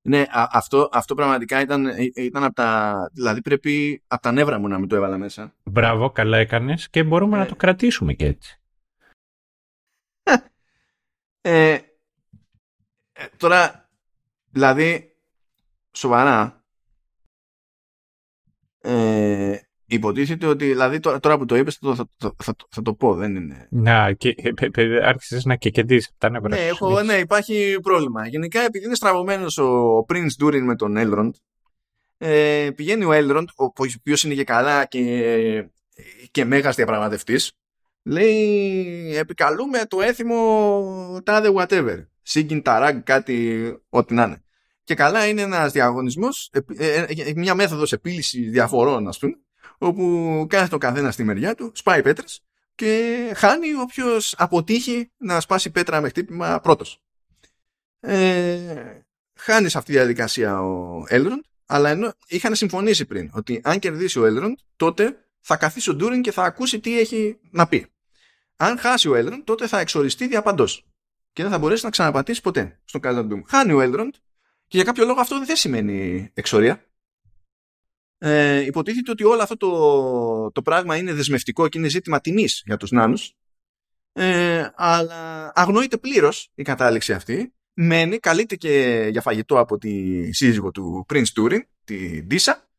Ναι, 0.02 0.26
αυτό, 0.32 0.90
αυτό 0.92 1.16
πραγματικά 1.16 1.62
ήταν, 1.62 1.86
ε, 1.86 1.96
ήταν 2.16 2.44
από 2.44 2.56
τα... 2.56 2.96
Δηλαδή 3.14 3.42
πρέπει 3.42 4.04
από 4.08 4.22
τα 4.22 4.32
νεύρα 4.32 4.60
μου 4.60 4.68
να 4.68 4.80
μην 4.80 4.88
το 4.88 4.96
έβαλα 4.96 5.18
μέσα. 5.18 5.54
Μπράβο, 5.64 6.12
καλά 6.12 6.38
έκανες 6.38 6.90
και 6.90 7.04
μπορούμε 7.04 7.38
να 7.38 7.46
το 7.46 7.56
κρατήσουμε 7.56 8.14
και 8.14 8.26
έτσι. 8.26 8.60
Ε, 11.42 11.78
τώρα, 13.38 13.90
δηλαδή, 14.50 15.15
σοβαρά, 15.96 16.64
ε, 18.82 19.58
υποτίθεται 19.86 20.46
ότι, 20.46 20.66
δηλαδή 20.66 21.00
τώρα, 21.00 21.38
που 21.38 21.46
το 21.46 21.56
είπες 21.56 21.76
θα, 21.76 21.96
θα, 21.96 22.34
θα, 22.44 22.56
θα, 22.70 22.82
το 22.82 22.94
πω, 22.94 23.14
δεν 23.16 23.36
είναι... 23.36 23.68
Να, 23.72 24.14
και 24.14 24.36
άρχισες 25.04 25.46
να 25.46 25.56
κεκεντήσεις 25.56 26.12
τα 26.18 26.30
νεύρα 26.30 26.50
ναι, 26.50 26.66
έχω, 26.66 27.02
ναι, 27.02 27.14
υπάρχει 27.14 27.78
πρόβλημα. 27.82 28.28
Γενικά 28.28 28.62
επειδή 28.62 28.86
είναι 28.86 28.96
στραβωμένος 28.96 29.58
ο 29.58 30.06
Prince 30.08 30.44
Durin 30.44 30.62
με 30.62 30.76
τον 30.76 30.96
Elrond, 30.98 31.32
ε, 32.18 32.70
πηγαίνει 32.76 33.06
ο 33.06 33.10
Elrond, 33.12 33.46
ο 33.56 33.64
οποίος 33.98 34.24
είναι 34.24 34.34
και 34.34 34.44
καλά 34.44 34.86
και, 34.86 35.70
και 36.32 36.46
μέγας 36.46 36.76
διαπραγματευτής, 36.76 37.52
λέει 38.04 39.16
επικαλούμε 39.16 39.86
το 39.88 40.02
έθιμο 40.02 41.22
τάδε 41.24 41.52
whatever. 41.56 42.06
Σίγκιν 42.22 42.62
ταράγκ 42.62 43.02
κάτι 43.04 43.66
ό,τι 43.90 44.14
να 44.14 44.24
είναι. 44.24 44.45
Και 44.86 44.96
καλά 44.96 45.28
είναι 45.28 45.42
ένας 45.42 45.72
διαγωνισμός, 45.72 46.52
ε, 46.78 47.06
ε, 47.08 47.34
μια 47.36 47.56
μέθοδος 47.56 47.92
επίλυσης 47.92 48.52
διαφορών 48.52 49.08
ας 49.08 49.20
πούμε, 49.20 49.34
όπου 49.78 50.46
κάθε 50.50 50.68
το 50.68 50.78
καθένας 50.78 51.14
στη 51.14 51.24
μεριά 51.24 51.56
του, 51.56 51.72
σπάει 51.74 52.02
πέτρες 52.02 52.44
και 52.76 53.32
χάνει 53.36 53.74
όποιος 53.74 54.36
αποτύχει 54.38 55.12
να 55.18 55.40
σπάσει 55.40 55.70
πέτρα 55.70 56.02
με 56.02 56.10
χτύπημα 56.10 56.60
πρώτος. 56.60 57.02
Ε, 58.00 59.02
χάνει 59.36 59.70
σε 59.70 59.78
αυτή 59.78 59.92
τη 59.92 59.98
διαδικασία 59.98 60.62
ο 60.62 61.04
Έλροντ, 61.08 61.40
αλλά 61.66 61.90
ενώ 61.90 62.14
είχαν 62.28 62.56
συμφωνήσει 62.56 63.06
πριν 63.06 63.30
ότι 63.34 63.62
αν 63.64 63.80
κερδίσει 63.80 64.20
ο 64.20 64.26
Έλροντ, 64.26 64.58
τότε 64.76 65.18
θα 65.40 65.58
καθίσει 65.58 65.90
ο 65.90 65.94
Ντούριν 65.94 66.22
και 66.22 66.32
θα 66.32 66.44
ακούσει 66.44 66.80
τι 66.80 67.00
έχει 67.00 67.40
να 67.52 67.68
πει. 67.68 67.88
Αν 68.56 68.78
χάσει 68.78 69.10
ο 69.10 69.16
Έλροντ, 69.16 69.42
τότε 69.44 69.68
θα 69.68 69.80
εξοριστεί 69.80 70.28
διαπαντός 70.28 70.86
και 71.34 71.42
δεν 71.42 71.52
θα 71.52 71.58
μπορέσει 71.58 71.84
να 71.86 71.90
ξαναπατήσει 71.90 72.42
ποτέ 72.42 72.80
στον 72.86 73.02
Doom. 73.04 73.42
Χάνει 73.48 73.74
ο 73.74 73.82
Έλροντ 73.82 74.14
και 74.68 74.78
για 74.78 74.84
κάποιο 74.84 75.06
λόγο 75.06 75.20
αυτό 75.20 75.46
δεν 75.46 75.56
σημαίνει 75.56 76.30
εξορία. 76.34 76.86
Ε, 78.18 78.60
υποτίθεται 78.60 79.12
ότι 79.12 79.24
όλο 79.24 79.42
αυτό 79.42 79.58
το, 79.58 80.52
το 80.52 80.62
πράγμα 80.62 80.98
είναι 80.98 81.14
δεσμευτικό 81.14 81.68
και 81.68 81.78
είναι 81.78 81.88
ζήτημα 81.88 82.22
τιμής 82.22 82.62
για 82.66 82.78
τους 82.78 82.92
νάνους. 82.92 83.36
Ε, 84.14 84.70
αλλά 84.76 85.52
αγνοείται 85.56 85.98
πλήρως 85.98 86.52
η 86.56 86.64
κατάληξη 86.64 87.14
αυτή. 87.14 87.54
Μένει, 87.74 88.20
καλείται 88.20 88.56
και 88.56 89.08
για 89.12 89.22
φαγητό 89.22 89.60
από 89.60 89.78
τη 89.78 90.32
σύζυγο 90.34 90.72
του 90.72 91.06
Prince 91.10 91.34
Turing 91.38 91.62
τη 91.84 92.24
Ντίσα. 92.24 92.70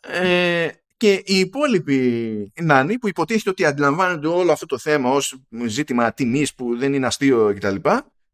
Ε, 0.00 0.68
και 0.96 1.12
οι 1.12 1.38
υπόλοιποι 1.38 2.52
νάνοι 2.60 2.98
που 2.98 3.08
υποτίθεται 3.08 3.50
ότι 3.50 3.64
αντιλαμβάνονται 3.64 4.26
όλο 4.26 4.52
αυτό 4.52 4.66
το 4.66 4.78
θέμα 4.78 5.10
ως 5.10 5.42
ζήτημα 5.66 6.12
τιμής 6.12 6.54
που 6.54 6.76
δεν 6.76 6.92
είναι 6.92 7.06
αστείο 7.06 7.54
κτλ 7.54 7.76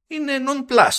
είναι 0.06 0.32
non-plus 0.38 0.98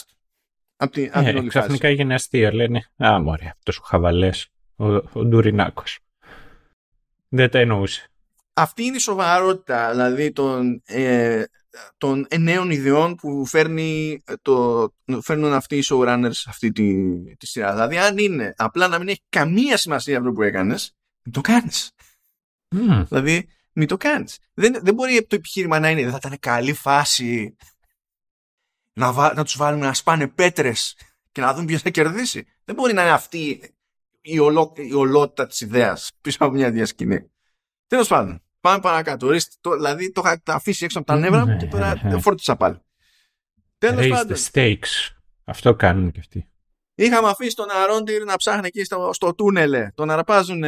από 0.75 0.91
την, 0.91 1.11
ε, 1.13 1.33
όλη 1.33 1.47
Ξαφνικά 1.47 1.87
έγινε 1.87 2.13
αστείο, 2.13 2.51
λένε 2.51 2.89
«Α, 2.97 3.19
μωρέ, 3.19 3.47
αυτός 3.47 3.77
ο 3.77 3.81
χαβαλές, 3.83 4.47
ο, 4.75 4.85
ο 4.95 5.25
Ντουρινάκος». 5.25 5.99
Δεν 7.29 7.49
τα 7.49 7.59
εννοούσε. 7.59 8.09
Αυτή 8.53 8.83
είναι 8.83 8.95
η 8.95 8.99
σοβαρότητα, 8.99 9.91
δηλαδή 9.91 10.31
των, 10.31 10.81
ε, 10.85 11.43
των 11.97 12.27
νέων 12.37 12.69
ιδεών 12.69 13.15
που 13.15 13.45
φέρνει 13.45 14.23
το, 14.41 14.87
φέρνουν 15.21 15.53
αυτοί 15.53 15.77
οι 15.77 15.83
showrunners 15.89 16.43
αυτή 16.47 16.71
τη, 16.71 17.13
τη 17.35 17.47
σειρά. 17.47 17.71
Δηλαδή, 17.71 17.97
αν 17.97 18.17
είναι 18.17 18.53
απλά 18.57 18.87
να 18.87 18.97
μην 18.97 19.07
έχει 19.07 19.21
καμία 19.29 19.77
σημασία 19.77 20.17
αυτό 20.17 20.31
που 20.31 20.41
έκανες, 20.41 20.95
μην 21.23 21.33
το 21.33 21.41
κάνεις. 21.41 21.91
Mm. 22.75 23.05
Δηλαδή, 23.07 23.47
μην 23.71 23.87
το 23.87 23.97
κάνεις. 23.97 24.39
Δεν, 24.53 24.79
δεν 24.81 24.93
μπορεί 24.93 25.25
το 25.29 25.35
επιχείρημα 25.35 25.79
να 25.79 25.89
είναι 25.89 26.01
δεν 26.01 26.11
θα 26.11 26.19
ήταν 26.23 26.37
καλή 26.39 26.73
φάση 26.73 27.55
να, 28.95 29.11
βα... 29.11 29.33
να 29.33 29.43
τους 29.43 29.57
βάλουμε 29.57 29.85
να 29.85 29.93
σπάνε 29.93 30.27
πέτρες 30.27 30.97
και 31.31 31.41
να 31.41 31.53
δουν 31.53 31.65
ποιος 31.65 31.81
θα 31.81 31.89
κερδίσει. 31.89 32.47
Δεν 32.63 32.75
μπορεί 32.75 32.93
να 32.93 33.01
είναι 33.01 33.11
αυτή 33.11 33.61
η, 34.21 34.39
ολο... 34.39 34.73
η 34.75 34.93
ολότητα 34.93 35.47
της 35.47 35.61
ιδέας 35.61 36.11
πίσω 36.21 36.37
από 36.39 36.53
μια 36.53 36.71
διασκηνή. 36.71 37.31
Τέλος 37.87 38.07
πάντων, 38.07 38.43
πάμε 38.59 38.79
παρακάτω. 38.79 39.29
Το, 39.61 39.75
δηλαδή 39.75 40.11
το 40.11 40.21
είχα 40.25 40.41
αφήσει 40.45 40.85
έξω 40.85 40.97
από 40.97 41.07
τα 41.07 41.15
νεύρα 41.15 41.47
μου 41.47 41.57
και 41.57 41.65
τώρα 41.65 42.01
το 42.11 42.19
φόρτισα 42.19 42.55
πάλι. 42.55 42.79
Τέλος 43.77 44.07
πάντων. 44.07 44.37
the 44.37 44.51
stakes. 44.51 45.15
Αυτό 45.43 45.75
κάνουν 45.75 46.11
και 46.11 46.19
αυτοί. 46.19 46.49
Είχαμε 46.97 47.29
αφήσει 47.29 47.55
τον 47.55 47.69
Αρόντιρ 47.69 48.23
να 48.23 48.35
ψάχνει 48.35 48.67
εκεί 48.67 48.83
στο, 48.83 49.09
στο 49.13 49.35
τούνελε. 49.35 49.91
Τον 49.95 50.09
αρπάζουν 50.09 50.61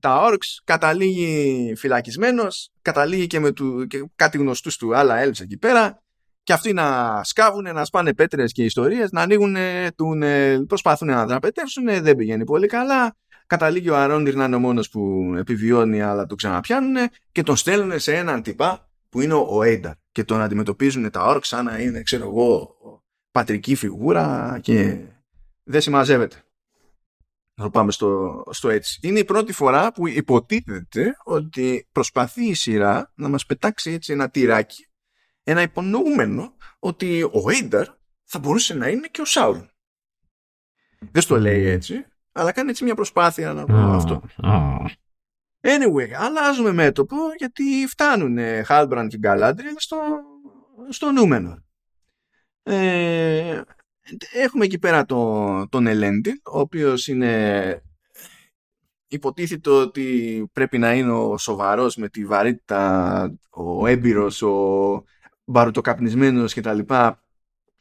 τα 0.00 0.20
όρξ, 0.20 0.60
καταλήγει 0.64 1.72
φυλακισμένος, 1.76 2.70
καταλήγει 2.82 3.26
και 3.26 3.40
με 3.40 3.52
του, 3.52 3.86
και 3.86 4.04
κάτι 4.16 4.38
γνωστούς 4.38 4.76
του 4.76 4.96
άλλα 4.96 5.18
έλψε 5.18 5.42
εκεί 5.42 5.56
πέρα 5.56 6.02
και 6.46 6.52
αυτοί 6.52 6.72
να 6.72 7.20
σκάβουν, 7.24 7.62
να 7.74 7.84
σπάνε 7.84 8.14
πέτρες 8.14 8.52
και 8.52 8.64
ιστορίες, 8.64 9.10
να 9.10 9.20
ανοίγουν 9.20 9.56
τούνελ, 9.96 10.66
προσπαθούν 10.66 11.08
να 11.08 11.26
δραπετεύσουν, 11.26 11.84
δεν 11.84 12.16
πηγαίνει 12.16 12.44
πολύ 12.44 12.66
καλά. 12.66 13.16
Καταλήγει 13.46 13.90
ο 13.90 13.96
Αρόντιρ 13.96 14.34
να 14.34 14.44
είναι 14.44 14.56
ο 14.56 14.58
μόνος 14.58 14.88
που 14.88 15.32
επιβιώνει, 15.38 16.02
αλλά 16.02 16.26
το 16.26 16.34
ξαναπιάνουν 16.34 16.96
και 17.32 17.42
τον 17.42 17.56
στέλνουν 17.56 17.98
σε 17.98 18.16
έναν 18.16 18.42
τυπά 18.42 18.88
που 19.08 19.20
είναι 19.20 19.34
ο 19.34 19.62
Έινταρ 19.62 19.92
και 20.12 20.24
τον 20.24 20.40
αντιμετωπίζουν 20.40 21.10
τα 21.10 21.24
όρκ 21.24 21.44
σαν 21.44 21.64
να 21.64 21.78
είναι, 21.78 22.02
ξέρω 22.02 22.24
εγώ, 22.24 22.76
πατρική 23.30 23.74
φιγούρα 23.74 24.58
και 24.62 24.98
δεν 25.64 25.80
συμμαζεύεται. 25.80 26.36
Να 27.54 27.64
το 27.64 27.70
πάμε 27.70 27.92
στο, 27.92 28.42
στο 28.50 28.68
έτσι. 28.68 28.98
Είναι 29.02 29.18
η 29.18 29.24
πρώτη 29.24 29.52
φορά 29.52 29.92
που 29.92 30.08
υποτίθεται 30.08 31.16
ότι 31.24 31.88
προσπαθεί 31.92 32.44
η 32.44 32.54
σειρά 32.54 33.12
να 33.14 33.28
μας 33.28 33.46
πετάξει 33.46 33.90
έτσι 33.90 34.12
ένα 34.12 34.28
τυράκι 34.30 34.86
ένα 35.48 35.62
υπονοούμενο 35.62 36.56
ότι 36.78 37.22
ο 37.22 37.50
Έινταρ 37.50 37.86
θα 38.24 38.38
μπορούσε 38.38 38.74
να 38.74 38.88
είναι 38.88 39.06
και 39.10 39.20
ο 39.20 39.24
Σάουλ. 39.24 39.58
Δεν 41.10 41.22
στο 41.22 41.38
λέει 41.38 41.64
έτσι, 41.64 42.06
αλλά 42.32 42.52
κάνει 42.52 42.70
έτσι 42.70 42.84
μια 42.84 42.94
προσπάθεια 42.94 43.52
να 43.52 43.64
πω 43.64 43.74
αυτό. 43.74 44.22
Anyway, 45.60 46.10
αλλάζουμε 46.18 46.72
μέτωπο 46.72 47.16
γιατί 47.36 47.86
φτάνουν 47.88 48.64
Χάλμπραντ 48.64 49.08
και 49.08 49.18
Γκαλάντριελ 49.18 49.74
στο, 49.76 49.96
στο 50.88 51.10
νούμενο. 51.10 51.64
Ε, 52.62 53.60
έχουμε 54.32 54.64
εκεί 54.64 54.78
πέρα 54.78 55.04
το, 55.04 55.68
τον 55.68 55.86
Ελέντι, 55.86 56.40
ο 56.44 56.58
οποίος 56.58 57.06
είναι 57.06 57.82
υποτίθεται 59.08 59.70
ότι 59.70 60.46
πρέπει 60.52 60.78
να 60.78 60.94
είναι 60.94 61.12
ο 61.12 61.38
σοβαρός 61.38 61.96
με 61.96 62.08
τη 62.08 62.24
βαρύτητα, 62.24 63.38
ο 63.50 63.86
έμπειρος, 63.86 64.42
ο 64.42 65.04
μπαρουτοκαπνισμένος 65.46 66.54
κτλ. 66.54 66.78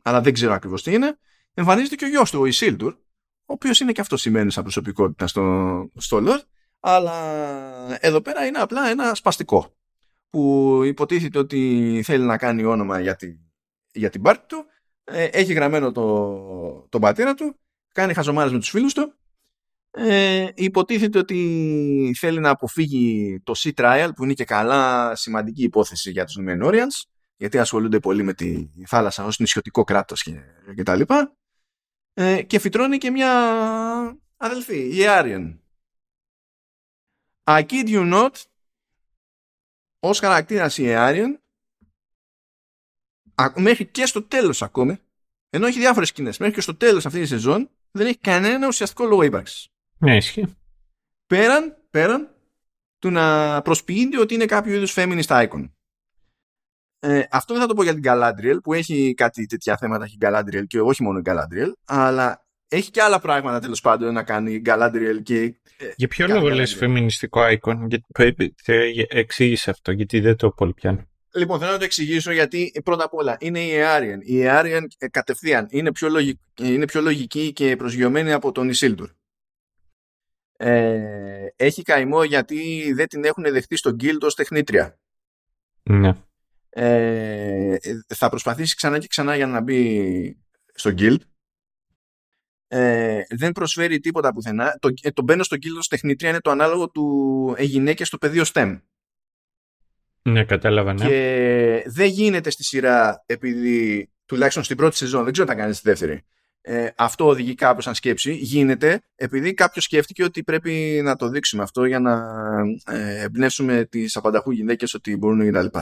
Αλλά 0.02 0.22
δεν 0.22 0.34
ξέρω 0.34 0.54
ακριβώς 0.54 0.84
τι 0.84 0.94
είναι. 0.94 1.18
Εμφανίζεται 1.54 1.96
και 1.96 2.06
ο 2.06 2.08
γιος 2.08 2.32
του, 2.32 2.40
ο 2.40 2.46
Ισίλτουρ, 2.46 2.94
ο 2.94 3.54
οποίος 3.54 3.80
είναι 3.80 3.92
και 3.92 4.02
αυτός 4.02 4.22
σημαίνει 4.22 4.52
σαν 4.52 4.64
προσωπικότητα 4.64 5.28
στο, 5.28 5.90
στο 5.96 6.24
Lord, 6.26 6.42
αλλά 6.80 7.16
εδώ 8.06 8.22
πέρα 8.22 8.46
είναι 8.46 8.58
απλά 8.58 8.90
ένα 8.90 9.16
σπαστικό 9.16 9.76
που 10.30 10.82
υποτίθεται 10.86 11.38
ότι 11.38 12.02
θέλει 12.06 12.26
να 12.26 12.38
κάνει 12.38 12.64
όνομα 12.64 13.00
για, 13.00 13.16
τη, 13.16 13.28
για 13.92 14.10
την 14.10 14.22
πάρτη 14.22 14.46
του, 14.48 14.66
ε, 15.04 15.24
έχει 15.24 15.54
γραμμένο 15.54 15.92
το, 15.92 16.88
τον 16.90 17.02
πατέρα 17.02 17.34
του, 17.34 17.60
κάνει 17.94 18.14
χαζομάρες 18.14 18.52
με 18.52 18.60
τους 18.60 18.70
φίλους 18.70 18.94
του 18.94 19.14
ε, 19.98 20.48
υποτίθεται 20.56 21.18
ότι 21.18 22.16
θέλει 22.18 22.40
να 22.40 22.50
αποφύγει 22.50 23.40
το 23.44 23.54
Sea 23.58 23.72
Trial 23.76 24.10
που 24.16 24.24
είναι 24.24 24.34
και 24.34 24.46
καλά 24.46 25.16
σημαντική 25.16 25.64
υπόθεση 25.64 26.12
για 26.12 26.26
τους 26.26 26.38
Numenorians 26.40 27.10
γιατί 27.36 27.58
ασχολούνται 27.58 28.00
πολύ 28.00 28.24
με 28.24 28.34
τη 28.34 28.70
θάλασσα 28.86 29.26
ως 29.26 29.40
νησιωτικό 29.40 29.84
κράτος 29.84 30.24
και, 30.24 30.42
και 30.76 30.84
τα 30.84 30.96
λοιπά 30.96 31.36
ε, 32.14 32.42
και 32.42 32.60
φυτρώνει 32.60 32.98
και 32.98 33.12
μια 33.12 33.32
αδελφή, 34.38 34.78
η 34.78 35.00
Arian. 35.00 35.58
I 37.44 37.66
kid 37.66 37.88
you 37.88 38.14
not 38.14 38.44
ως 40.00 40.20
χαρακτήρας 40.20 40.78
η 40.78 40.84
Arian 40.88 41.38
μέχρι 43.56 43.86
και 43.86 44.06
στο 44.06 44.24
τέλος 44.24 44.62
ακόμη 44.62 45.00
ενώ 45.50 45.68
έχει 45.68 45.80
διάφορες 45.80 46.08
σκηνές 46.08 46.38
μέχρι 46.38 46.56
και 46.56 46.62
στο 46.62 46.76
τέλος 46.76 47.06
αυτής 47.06 47.22
της 47.22 47.30
σεζόν 47.30 47.70
δεν 47.92 48.08
έχει 48.08 48.18
κανένα 48.18 48.68
ουσιαστικό 48.68 49.06
λόγο 49.06 49.22
ύπαρξης. 49.24 49.68
Ναι, 49.98 50.16
ισχύει. 50.16 50.56
Πέραν, 51.26 51.78
πέραν 51.90 52.36
του 53.00 53.10
να 53.10 53.62
προσποιείται 53.62 54.20
ότι 54.20 54.34
είναι 54.34 54.46
κάποιο 54.46 54.74
είδους 54.74 54.94
feminist 54.98 55.28
icon. 55.28 55.70
Ε, 57.08 57.28
αυτό 57.32 57.54
δεν 57.54 57.62
θα 57.62 57.68
το 57.68 57.74
πω 57.74 57.84
για 57.84 57.94
την 57.94 58.04
Galadriel 58.06 58.58
που 58.64 58.74
έχει 58.74 59.14
κάτι 59.14 59.46
τέτοια 59.46 59.78
θέματα 59.78 60.04
έχει 60.04 60.18
Galadriel 60.22 60.64
και 60.68 60.80
όχι 60.80 61.04
μόνο 61.04 61.20
η 61.20 61.22
Galadriel 61.26 61.72
αλλά 61.86 62.46
έχει 62.68 62.92
και 62.92 63.02
άλλα 63.02 63.20
πράγματα 63.20 63.60
τέλος 63.60 63.82
πάντων 63.82 64.14
να 64.14 64.24
κάνει 64.24 64.54
η 64.54 64.62
Galadriel 64.66 65.20
και 65.24 65.42
ε, 65.78 65.92
για 65.96 66.08
ποιο 66.08 66.28
λόγο 66.28 66.50
λες 66.50 66.76
φεμινιστικό 66.76 67.42
icon; 67.42 67.88
Εξήγησε 69.10 69.70
αυτό 69.70 69.92
γιατί 69.92 70.20
δεν 70.20 70.36
το 70.36 70.50
πολύ 70.50 70.74
πιάνω 70.74 71.08
Λοιπόν, 71.36 71.60
θέλω 71.60 71.72
να 71.72 71.78
το 71.78 71.84
εξηγήσω 71.84 72.32
γιατί 72.32 72.72
πρώτα 72.84 73.04
απ' 73.04 73.14
όλα 73.14 73.38
είναι 73.40 73.60
η 73.60 73.72
Aearian. 73.74 74.20
Η 74.22 74.44
Aearian 74.46 74.82
ε, 74.98 75.08
κατευθείαν 75.08 75.68
είναι 75.70 75.92
πιο, 75.92 76.10
λογική, 76.10 76.40
είναι 76.56 76.86
πιο 76.86 77.02
λογική 77.02 77.54
και 77.54 77.76
προσγειωμένη 77.76 78.32
από 78.32 78.52
τον 78.52 78.72
Isildur. 78.74 79.08
Ε, 80.58 81.46
έχει 81.56 81.82
καημό 81.82 82.24
γιατί 82.24 82.92
δεν 82.94 83.08
την 83.08 83.24
έχουν 83.24 83.44
δεχτεί 83.44 83.78
στο 83.78 83.96
Guild 84.00 84.20
ως 84.22 84.36
τεχνήτρια. 84.36 85.00
Ναι. 85.84 86.16
Ε, 86.78 87.76
θα 88.08 88.30
προσπαθήσει 88.30 88.76
ξανά 88.76 89.00
και 89.00 89.08
ξανά 89.08 89.36
για 89.36 89.48
να 89.48 89.62
μπει 89.62 90.38
στο 90.74 90.92
Guild. 90.98 91.18
Ε, 92.68 93.22
δεν 93.30 93.52
προσφέρει 93.52 94.00
τίποτα 94.00 94.34
πουθενά. 94.34 94.78
Το, 94.80 94.90
ε, 95.02 95.12
το 95.12 95.22
μπαίνω 95.24 95.44
στο 95.44 95.56
Guild 95.56 95.78
ως 95.78 95.88
τεχνήτρια 95.88 96.30
είναι 96.30 96.40
το 96.40 96.50
ανάλογο 96.50 96.90
του 96.90 97.56
ε, 97.58 97.64
γυναίκες 97.64 98.08
στο 98.08 98.18
πεδίο 98.18 98.44
STEM. 98.54 98.82
Ναι, 100.22 100.46
κατάλαβα, 100.46 100.94
ναι. 100.94 101.08
Και 101.08 101.84
δεν 101.88 102.08
γίνεται 102.08 102.50
στη 102.50 102.64
σειρά 102.64 103.24
επειδή 103.26 104.10
τουλάχιστον 104.26 104.64
στην 104.64 104.78
πρώτη 104.78 104.96
σεζόν, 104.96 105.24
δεν 105.24 105.34
ξέρω 105.34 105.48
τι 105.48 105.54
θα 105.54 105.60
κάνεις 105.60 105.78
στη 105.78 105.90
δεύτερη, 105.90 106.26
ε, 106.62 106.90
αυτό 106.96 107.28
οδηγεί 107.28 107.56
κάπως 107.56 107.84
σαν 107.84 107.96
σκέψη, 107.96 108.34
γίνεται 108.34 109.02
επειδή 109.16 109.54
κάποιος 109.54 109.84
σκέφτηκε 109.84 110.24
ότι 110.24 110.44
πρέπει 110.44 111.02
να 111.04 111.16
το 111.16 111.30
δείξουμε 111.30 111.64
αυτό 111.64 111.86
για 111.86 112.00
να 112.00 112.24
ε, 112.86 113.22
εμπνεύσουμε 113.24 113.86
τις 113.86 114.16
απανταχού 114.16 114.52
γυναίκες 114.52 114.94
ότι 114.94 115.18
μπορούν 115.18 115.52
κτλ. 115.52 115.80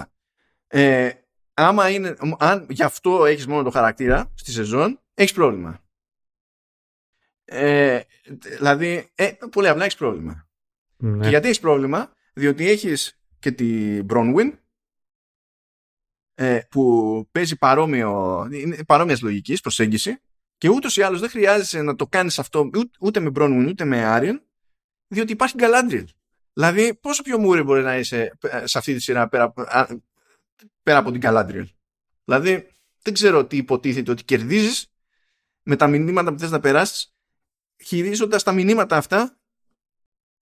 Ε, 0.76 1.12
άμα 1.54 1.90
είναι, 1.90 2.16
αν 2.38 2.66
γι' 2.70 2.84
αυτό 2.84 3.26
έχεις 3.26 3.48
μόνο 3.48 3.64
το 3.64 3.70
χαρακτήρα 3.70 4.32
στη 4.36 4.52
σεζόν, 4.52 5.00
έχεις 5.14 5.34
πρόβλημα. 5.34 5.84
Ε, 7.46 8.00
δηλαδή, 8.58 9.12
ε, 9.16 9.32
πολύ 9.52 9.68
απλά 9.68 9.84
έχεις 9.84 9.96
πρόβλημα. 9.96 10.48
Ναι. 10.98 11.24
Και 11.24 11.30
γιατί 11.30 11.48
έχεις 11.48 11.60
πρόβλημα, 11.60 12.14
διότι 12.34 12.70
έχεις 12.70 13.20
και 13.40 13.52
την 13.52 14.06
Bronwyn 14.10 14.52
ε, 16.34 16.60
που 16.70 17.28
παίζει 17.32 17.58
παρόμοιο, 17.58 18.48
είναι 18.52 18.84
παρόμοιας 18.84 19.22
λογικής 19.22 19.62
προσέγγιση 19.62 20.22
και 20.58 20.70
ούτως 20.70 20.98
ή 20.98 21.02
άλλως 21.02 21.20
δεν 21.20 21.30
χρειάζεσαι 21.30 21.82
να 21.82 21.96
το 21.96 22.08
κάνεις 22.08 22.40
αυτό 22.40 22.70
ούτε 23.00 23.20
με 23.20 23.32
Bronwyn 23.36 23.66
ούτε 23.70 23.86
με 23.86 24.04
Άριον, 24.04 24.44
διότι 25.08 25.32
υπάρχει 25.32 25.56
Galadriel. 25.60 26.06
Δηλαδή, 26.54 26.96
πόσο 26.96 27.24
πιο 27.24 27.38
μούρι 27.38 27.64
μπορεί 27.64 27.82
να 27.82 27.98
είσαι 27.98 28.38
σε 28.64 28.78
αυτή 28.78 28.94
τη 28.94 29.00
σειρά 29.00 29.28
πέρα, 29.28 29.54
πέρα 30.84 30.98
από 30.98 31.12
την 31.12 31.22
Galadriel. 31.24 31.66
Δηλαδή, 32.24 32.68
δεν 33.02 33.14
ξέρω 33.14 33.46
τι 33.46 33.58
υποτίθεται 33.58 34.12
ότι 34.12 34.24
κερδίζεις 34.24 34.88
με 35.64 35.76
τα 35.76 35.88
μηνύματα 35.88 36.34
που 36.34 36.40
θες 36.40 36.52
να 36.52 36.60
περάσεις, 36.60 37.14
χειρίζοντας 37.84 38.44
τα 38.44 38.52
μηνύματα 38.52 38.98
αυτά 38.98 39.38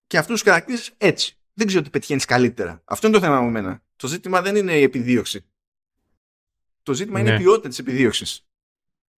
και 0.06 0.18
αυτούς 0.18 0.40
τους 0.40 0.50
χαρακτήρες 0.50 0.92
έτσι. 0.96 1.36
Δεν 1.54 1.66
ξέρω 1.66 1.82
τι 1.82 1.90
πετυχαίνεις 1.90 2.24
καλύτερα. 2.24 2.82
Αυτό 2.84 3.06
είναι 3.06 3.16
το 3.16 3.22
θέμα 3.22 3.40
μου 3.40 3.48
εμένα. 3.48 3.82
Το 3.96 4.06
ζήτημα 4.06 4.42
δεν 4.42 4.56
είναι 4.56 4.78
η 4.78 4.82
επιδίωξη. 4.82 5.44
Το 6.82 6.92
ζήτημα 6.92 7.20
είναι 7.20 7.28
η 7.28 7.32
ναι. 7.32 7.38
ποιότητα 7.38 7.68
της 7.68 7.78
επιδίωξης. 7.78 8.46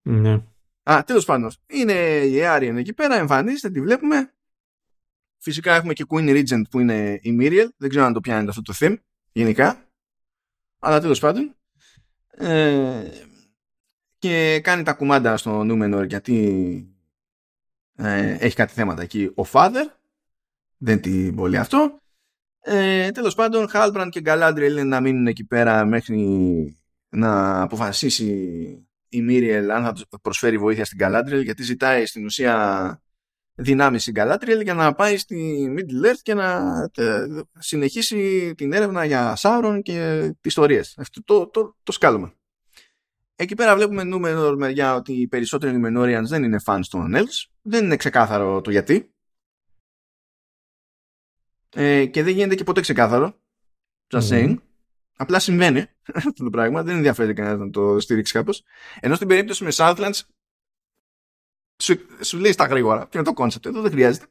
Ναι. 0.02 0.42
Α, 0.90 1.02
τέλος 1.06 1.24
πάντων, 1.24 1.50
είναι 1.66 1.92
η 2.24 2.38
Arian 2.42 2.74
εκεί 2.76 2.92
πέρα, 2.92 3.16
εμφανίζεται, 3.16 3.70
τη 3.70 3.80
βλέπουμε. 3.80 4.34
Φυσικά 5.38 5.74
έχουμε 5.74 5.92
και 5.92 6.04
Queen 6.08 6.28
Regent 6.28 6.62
που 6.70 6.80
είναι 6.80 7.18
η 7.22 7.36
Miriel. 7.40 7.68
Δεν 7.76 7.88
ξέρω 7.88 8.04
αν 8.04 8.12
το 8.12 8.20
πιάνετε 8.20 8.48
αυτό 8.48 8.62
το 8.62 8.72
theme 8.76 8.96
γενικά. 9.32 9.83
Αλλά 10.84 11.00
τέλος 11.00 11.20
πάντων. 11.20 11.56
Ε, 12.30 13.10
και 14.18 14.60
κάνει 14.62 14.82
τα 14.82 14.92
κουμάντα 14.92 15.36
στο 15.36 15.60
Numenor 15.60 16.04
γιατί 16.06 16.88
ε, 17.96 18.36
έχει 18.40 18.54
κάτι 18.56 18.72
θέματα 18.72 19.02
εκεί 19.02 19.32
ο 19.34 19.42
Father. 19.52 19.84
Δεν 20.76 21.00
την 21.00 21.34
πολύ 21.34 21.56
αυτό. 21.56 21.98
Ε, 22.60 23.10
Τέλος 23.10 23.34
πάντων, 23.34 23.68
Halbrand 23.72 24.08
και 24.10 24.22
Galadriel 24.24 24.70
είναι 24.70 24.84
να 24.84 25.00
μείνουν 25.00 25.26
εκεί 25.26 25.44
πέρα 25.44 25.84
μέχρι 25.84 26.18
να 27.08 27.62
αποφασίσει 27.62 28.28
η 29.08 29.22
Μίριελ 29.22 29.70
αν 29.70 29.84
θα 29.84 30.18
προσφέρει 30.22 30.58
βοήθεια 30.58 30.84
στην 30.84 30.98
Galadriel 31.02 31.42
γιατί 31.42 31.62
ζητάει 31.62 32.06
στην 32.06 32.24
ουσία 32.24 33.02
δυνάμεις 33.54 34.02
στην 34.02 34.14
Galadriel 34.16 34.60
για 34.62 34.74
να 34.74 34.94
πάει 34.94 35.16
στη 35.16 35.68
Middle 35.76 36.06
Earth 36.06 36.20
και 36.22 36.34
να 36.34 36.90
συνεχίσει 37.58 38.54
την 38.54 38.72
έρευνα 38.72 39.04
για 39.04 39.36
Sauron 39.40 39.80
και 39.82 40.20
τις 40.40 40.50
ιστορίες. 40.50 40.94
Αυτό 40.98 41.22
το, 41.24 41.48
το, 41.48 41.76
το 41.82 41.92
σκάλωμα. 41.92 42.34
Εκεί 43.36 43.54
πέρα 43.54 43.74
βλέπουμε 43.74 44.04
νούμερο 44.04 44.56
μεριά 44.56 44.94
ότι 44.94 45.12
οι 45.12 45.28
περισσότεροι 45.28 45.80
Numenorians 45.82 46.24
δεν 46.26 46.42
είναι 46.42 46.60
fans 46.64 46.82
των 46.90 47.12
Elves. 47.14 47.50
Δεν 47.62 47.84
είναι 47.84 47.96
ξεκάθαρο 47.96 48.60
το 48.60 48.70
γιατί. 48.70 49.14
Ε, 51.74 52.06
και 52.06 52.22
δεν 52.22 52.32
γίνεται 52.32 52.54
και 52.54 52.64
ποτέ 52.64 52.80
ξεκάθαρο. 52.80 53.40
Just 54.08 54.28
saying. 54.28 54.56
Απλά 55.16 55.38
συμβαίνει 55.38 55.86
αυτό 56.14 56.44
το 56.44 56.50
πράγμα. 56.50 56.82
Δεν 56.82 56.96
ενδιαφέρει 56.96 57.32
κανένας 57.34 57.58
να 57.58 57.70
το 57.70 58.00
στηρίξει 58.00 58.32
κάπως. 58.32 58.62
Ενώ 59.00 59.14
στην 59.14 59.28
περίπτωση 59.28 59.64
με 59.64 59.70
Southlands 59.72 60.20
σου, 61.82 61.96
σου 62.20 62.38
λέει 62.38 62.52
στα 62.52 62.66
γρήγορα 62.66 63.06
ποιο 63.06 63.20
είναι 63.20 63.32
το 63.32 63.44
concept. 63.44 63.66
Εδώ 63.66 63.80
δεν 63.80 63.90
χρειάζεται. 63.90 64.26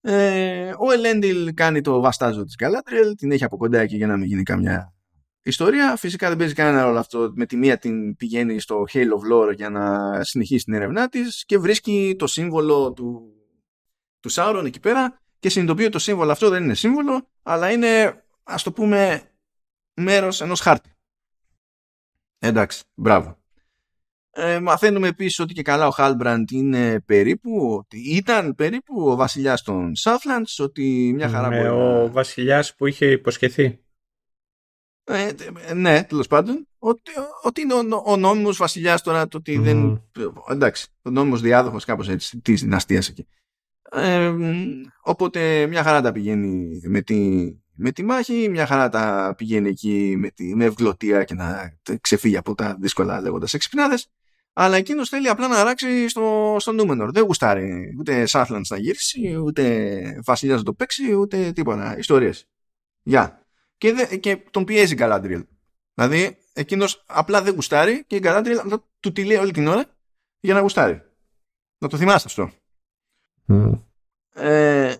Ε, 0.00 0.74
ο 0.78 0.92
Ελέντιλ 0.92 1.54
κάνει 1.54 1.80
το 1.80 2.00
βαστάζο 2.00 2.44
της 2.44 2.54
Galadriel, 2.58 3.12
την 3.16 3.32
έχει 3.32 3.44
από 3.44 3.56
κοντά 3.56 3.80
εκεί 3.80 3.96
για 3.96 4.06
να 4.06 4.16
μην 4.16 4.26
γίνει 4.26 4.42
καμιά 4.42 4.94
ιστορία. 5.42 5.96
Φυσικά 5.96 6.28
δεν 6.28 6.38
παίζει 6.38 6.54
κανένα 6.54 6.84
ρόλο 6.84 6.98
αυτό. 6.98 7.32
Με 7.34 7.46
τη 7.46 7.56
μία 7.56 7.78
την 7.78 8.16
πηγαίνει 8.16 8.60
στο 8.60 8.84
Hail 8.92 9.08
of 9.08 9.32
Lore 9.32 9.54
για 9.54 9.70
να 9.70 10.24
συνεχίσει 10.24 10.64
την 10.64 10.74
έρευνά 10.74 11.08
της 11.08 11.44
και 11.44 11.58
βρίσκει 11.58 12.14
το 12.18 12.26
σύμβολο 12.26 12.92
του, 12.92 13.32
του 14.20 14.30
Sauron 14.32 14.62
εκεί 14.66 14.80
πέρα 14.80 15.22
και 15.38 15.48
συνειδητοποιεί 15.48 15.84
ότι 15.88 15.94
το 15.96 16.02
σύμβολο 16.02 16.32
αυτό 16.32 16.48
δεν 16.48 16.62
είναι 16.62 16.74
σύμβολο, 16.74 17.28
αλλά 17.42 17.70
είναι, 17.70 18.24
ας 18.42 18.62
το 18.62 18.72
πούμε, 18.72 19.30
μέρος 19.94 20.40
ενός 20.40 20.60
χάρτη. 20.60 20.90
Εντάξει, 22.38 22.84
μπράβο. 22.94 23.43
Ε, 24.36 24.60
μαθαίνουμε 24.60 25.08
επίσης 25.08 25.38
ότι 25.38 25.54
και 25.54 25.62
καλά 25.62 25.86
ο 25.86 25.90
Χάλμπραντ 25.90 26.50
είναι 26.50 27.00
περίπου, 27.00 27.74
ότι 27.78 27.98
ήταν 28.16 28.54
περίπου 28.54 29.08
ο 29.08 29.16
βασιλιάς 29.16 29.62
των 29.62 29.92
Southlands, 30.04 30.64
ότι 30.64 31.12
μια 31.14 31.28
χαρά 31.28 31.48
ναι, 31.48 31.70
ο 31.70 32.10
βασιλιάς 32.12 32.74
που 32.74 32.86
είχε 32.86 33.10
υποσχεθεί. 33.10 33.78
Ε, 35.04 35.30
ναι, 35.74 36.04
τέλος 36.04 36.26
πάντων. 36.26 36.68
Ότι, 36.78 37.10
ότι 37.42 37.60
είναι 37.60 37.74
ο, 37.74 38.02
ο 38.04 38.16
νόμιμος 38.16 38.56
βασιλιάς 38.56 39.02
τώρα, 39.02 39.28
το 39.28 39.36
ότι 39.36 39.58
δεν... 39.58 40.02
Εντάξει, 40.50 40.88
ο 41.02 41.10
νόμιμος 41.10 41.40
διάδοχος 41.40 41.84
κάπως 41.84 42.08
έτσι, 42.08 42.40
της 42.40 42.62
δυναστείας 42.62 43.08
εκεί. 43.08 43.26
Ε, 43.90 44.32
οπότε 45.02 45.66
μια 45.66 45.82
χαρά 45.82 46.00
τα 46.00 46.12
πηγαίνει 46.12 46.80
με 46.84 47.00
τη, 47.00 47.48
με 47.74 47.92
τη 47.92 48.02
μάχη, 48.02 48.48
μια 48.50 48.66
χαρά 48.66 48.88
τα 48.88 49.34
πηγαίνει 49.36 49.68
εκεί 49.68 50.14
με, 50.18 50.30
τη, 50.30 50.54
με 50.54 50.64
ευγλωτία 50.64 51.24
και 51.24 51.34
να 51.34 51.78
ξεφύγει 52.00 52.36
από 52.36 52.54
τα 52.54 52.76
δύσκολα 52.80 53.20
λέγοντας 53.20 53.54
εξυπνάδες. 53.54 54.08
Αλλά 54.56 54.76
εκείνος 54.76 55.08
θέλει 55.08 55.28
απλά 55.28 55.48
να 55.48 55.60
αράξει 55.60 56.08
στο, 56.08 56.56
στο 56.58 56.72
Νούμενορ. 56.72 57.10
Δεν 57.10 57.24
γουστάρει 57.24 57.96
ούτε 57.98 58.26
Σάθλαντ 58.26 58.64
να 58.68 58.78
γυρίσει, 58.78 59.36
ούτε 59.36 60.20
Βασιλιάς 60.24 60.58
να 60.58 60.64
το 60.64 60.74
παίξει, 60.74 61.14
ούτε 61.14 61.52
τίποτα. 61.52 61.98
Ιστορίες. 61.98 62.48
Γεια. 63.02 63.46
Και, 63.76 64.18
και 64.20 64.36
τον 64.50 64.64
πιέζει 64.64 64.92
η 64.92 64.96
Γκαλάντριελ. 64.96 65.44
Δηλαδή, 65.94 66.38
εκείνος 66.52 67.04
απλά 67.06 67.42
δεν 67.42 67.54
γουστάρει 67.54 68.04
και 68.06 68.16
η 68.16 68.18
Γκαλάντριελ 68.18 68.60
του 69.00 69.12
τη 69.12 69.24
λέει 69.24 69.36
όλη 69.36 69.50
την 69.50 69.66
ώρα 69.66 69.84
για 70.40 70.54
να 70.54 70.60
γουστάρει. 70.60 71.02
Να 71.78 71.88
το 71.88 71.96
θυμάστε 71.96 72.28
αυτό. 72.28 72.52
Ε, 74.34 74.94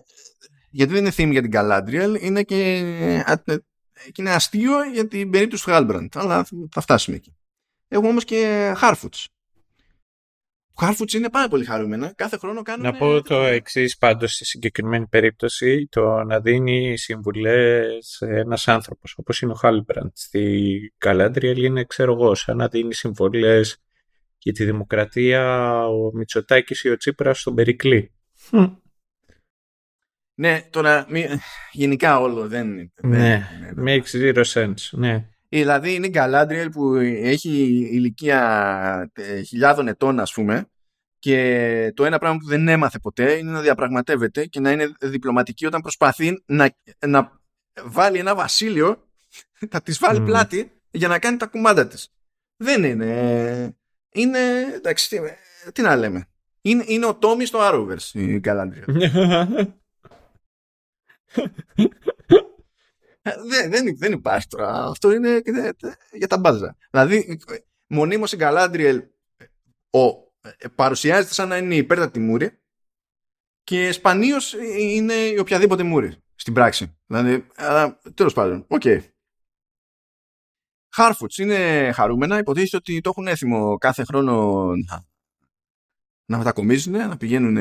γιατί 0.69 0.93
δεν 0.93 1.01
είναι 1.01 1.13
theme 1.17 1.31
για 1.31 1.41
την 1.41 1.51
Galadriel, 1.53 2.21
είναι 2.21 2.43
και, 2.43 2.81
και 4.11 4.21
είναι 4.21 4.33
αστείο 4.33 4.83
για 4.83 5.07
την 5.07 5.29
περίπτωση 5.29 5.63
του 5.63 5.69
Χάλμπραντ. 5.69 6.17
Αλλά 6.17 6.47
θα 6.71 6.81
φτάσουμε 6.81 7.15
εκεί. 7.15 7.35
Έχουμε 7.87 8.09
όμως 8.09 8.23
και 8.25 8.73
Harfoots. 8.81 9.25
Harfoots 10.77 11.13
είναι 11.13 11.29
πάρα 11.29 11.47
πολύ 11.47 11.65
χαρούμενα. 11.65 12.13
Κάθε 12.13 12.37
χρόνο 12.37 12.61
κάνουν... 12.61 12.85
Να 12.85 12.93
πω 12.93 13.21
το 13.21 13.35
εξής 13.35 13.97
πάντως 13.97 14.33
στη 14.33 14.45
συγκεκριμένη 14.45 15.07
περίπτωση, 15.07 15.87
το 15.91 16.23
να 16.23 16.39
δίνει 16.39 16.97
συμβουλές 16.97 18.21
ένας 18.21 18.67
άνθρωπος, 18.67 19.15
όπως 19.17 19.41
είναι 19.41 19.51
ο 19.51 19.55
Χάλμπραντ. 19.55 20.11
Στη 20.13 20.93
Galadriel 21.05 21.57
είναι, 21.57 21.83
ξέρω 21.83 22.13
εγώ, 22.13 22.35
σαν 22.35 22.57
να 22.57 22.67
δίνει 22.67 22.93
συμβουλές 22.93 23.77
για 24.37 24.53
τη 24.53 24.65
δημοκρατία 24.65 25.79
ο 25.87 26.11
Μητσοτάκης 26.13 26.83
ή 26.83 26.89
ο 26.89 26.97
Τσίπρας 26.97 27.39
στον 27.39 27.55
Περικλή. 27.55 28.11
Ναι, 30.37 30.61
τώρα 30.69 31.07
γενικά 31.71 32.19
όλο 32.19 32.47
δεν 32.47 32.91
Ναι, 33.01 33.47
makes 33.85 34.33
zero 34.33 34.43
sense, 34.43 34.89
ναι. 34.91 35.29
Δηλαδή 35.49 35.93
είναι 35.93 36.05
η 36.05 36.09
Γκαλάντριελ 36.09 36.69
που 36.69 36.95
έχει 36.95 37.49
ηλικία 37.91 39.11
ε, 39.13 39.41
χιλιάδων 39.41 39.87
ετών 39.87 40.19
ας 40.19 40.33
πούμε 40.33 40.67
και 41.19 41.91
το 41.95 42.05
ένα 42.05 42.17
πράγμα 42.17 42.37
που 42.37 42.45
δεν 42.45 42.67
έμαθε 42.67 42.99
ποτέ 42.99 43.33
είναι 43.33 43.51
να 43.51 43.61
διαπραγματεύεται 43.61 44.45
και 44.45 44.59
να 44.59 44.71
είναι 44.71 44.91
διπλωματική 44.99 45.65
όταν 45.65 45.81
προσπαθεί 45.81 46.43
να, 46.45 46.75
να 47.07 47.39
βάλει 47.83 48.17
ένα 48.17 48.35
βασίλειο 48.35 49.07
θα 49.71 49.81
της 49.81 49.99
βάλει 49.99 50.21
πλάτη 50.21 50.71
για 50.91 51.07
να 51.07 51.19
κάνει 51.19 51.37
τα 51.37 51.45
κουμάντα 51.45 51.87
της. 51.87 52.09
Δεν 52.57 52.83
είναι... 52.83 53.75
Είναι... 54.11 54.39
Εντάξει, 54.75 55.21
τι, 55.73 55.81
να 55.81 55.95
λέμε. 55.95 56.27
Είναι, 56.61 56.83
είναι 56.87 57.05
ο 57.05 57.15
Τόμι 57.15 57.45
στο 57.45 57.59
Arrowverse 57.61 58.09
η 58.13 58.39
Γκαλάντριελ. 58.39 58.85
Ε, 63.27 63.31
δεν, 63.47 63.71
δεν, 63.71 63.97
δεν 63.97 64.11
υπάρχει 64.11 64.47
τώρα. 64.47 64.83
Αυτό 64.83 65.11
είναι 65.11 65.41
για 66.11 66.27
τα 66.27 66.37
μπάζα. 66.37 66.77
Δηλαδή, 66.91 67.39
μονίμως 67.87 68.31
η 68.31 68.35
Γκαλάντριελ 68.35 69.03
ο, 69.89 70.07
ε, 70.41 70.67
παρουσιάζεται 70.75 71.33
σαν 71.33 71.47
να 71.47 71.57
είναι 71.57 71.75
υπέρτατη 71.75 72.19
μούρη 72.19 72.59
και 73.63 73.91
σπανίως 73.91 74.53
είναι 74.77 75.13
η 75.13 75.37
οποιαδήποτε 75.37 75.83
μούρη 75.83 76.15
στην 76.35 76.53
πράξη. 76.53 76.97
Δηλαδή, 77.05 77.47
αλλά 77.55 77.99
τέλος 78.13 78.33
πάντων, 78.33 78.65
οκ. 78.67 78.81
Okay. 78.83 79.01
Χάρφουτς 80.95 81.37
είναι 81.37 81.91
χαρούμενα, 81.91 82.37
υποτίθεται 82.37 82.77
ότι 82.77 83.01
το 83.01 83.09
έχουν 83.09 83.27
έθιμο 83.27 83.77
κάθε 83.77 84.03
χρόνο 84.03 84.65
να, 84.65 85.05
να 86.25 86.37
μετακομίζουν, 86.37 86.93
να 86.93 87.17
πηγαίνουν, 87.17 87.53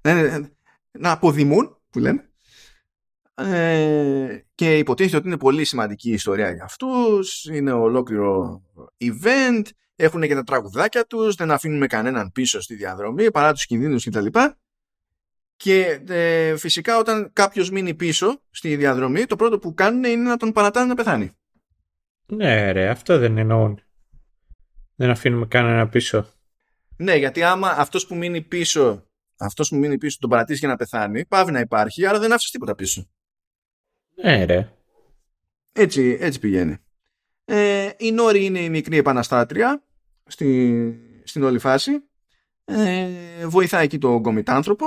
να, 0.00 0.50
να 0.90 1.10
αποδημούν, 1.10 1.82
που 1.90 1.98
λένε, 1.98 2.30
ε, 3.38 4.44
και 4.54 4.78
υποτίθεται 4.78 5.16
ότι 5.16 5.26
είναι 5.26 5.38
πολύ 5.38 5.64
σημαντική 5.64 6.10
ιστορία 6.10 6.50
για 6.50 6.64
αυτούς, 6.64 7.44
είναι 7.44 7.72
ολόκληρο 7.72 8.62
event, 8.98 9.62
έχουν 9.96 10.22
και 10.22 10.34
τα 10.34 10.42
τραγουδάκια 10.42 11.06
τους, 11.06 11.34
δεν 11.34 11.50
αφήνουμε 11.50 11.86
κανέναν 11.86 12.32
πίσω 12.32 12.60
στη 12.60 12.74
διαδρομή 12.74 13.30
παρά 13.30 13.52
τους 13.52 13.66
κινδύνους 13.66 14.04
κτλ. 14.04 14.26
Και 15.56 16.00
ε, 16.08 16.56
φυσικά 16.56 16.98
όταν 16.98 17.30
κάποιος 17.32 17.70
μείνει 17.70 17.94
πίσω 17.94 18.40
στη 18.50 18.76
διαδρομή, 18.76 19.24
το 19.24 19.36
πρώτο 19.36 19.58
που 19.58 19.74
κάνουν 19.74 20.04
είναι 20.04 20.28
να 20.28 20.36
τον 20.36 20.52
παρατάνε 20.52 20.86
να 20.86 20.94
πεθάνει. 20.94 21.30
Ναι, 22.26 22.72
ρε, 22.72 22.88
αυτό 22.88 23.18
δεν 23.18 23.38
εννοούν. 23.38 23.80
Δεν 24.94 25.10
αφήνουμε 25.10 25.46
κανένα 25.46 25.88
πίσω. 25.88 26.26
Ναι, 26.96 27.14
γιατί 27.14 27.42
άμα 27.42 27.68
αυτός 27.68 28.06
που 28.06 28.16
μείνει 28.16 28.42
πίσω, 28.42 29.06
αυτός 29.36 29.68
που 29.68 29.76
μείνει 29.76 29.98
πίσω 29.98 30.18
τον 30.20 30.30
παρατήσει 30.30 30.58
για 30.58 30.68
να 30.68 30.76
πεθάνει, 30.76 31.26
πάβει 31.26 31.52
να 31.52 31.60
υπάρχει, 31.60 32.06
άρα 32.06 32.18
δεν 32.18 32.32
άφησες 32.32 32.50
τίποτα 32.50 32.74
πίσω. 32.74 33.08
Ναι, 34.22 34.44
ρε. 34.44 34.72
Έτσι, 35.72 36.16
έτσι 36.20 36.38
πηγαίνει. 36.38 36.76
Ε, 37.44 37.90
η 37.96 38.12
Νόρη 38.12 38.44
είναι 38.44 38.60
η 38.60 38.70
μικρή 38.70 38.96
επαναστάτρια 38.96 39.82
στη, 40.26 41.00
στην 41.24 41.42
όλη 41.42 41.58
φάση. 41.58 41.92
Ε, 42.64 43.46
βοηθάει 43.46 43.84
εκεί 43.84 43.98
τον 43.98 44.22
κομιτάνθρωπο. 44.22 44.86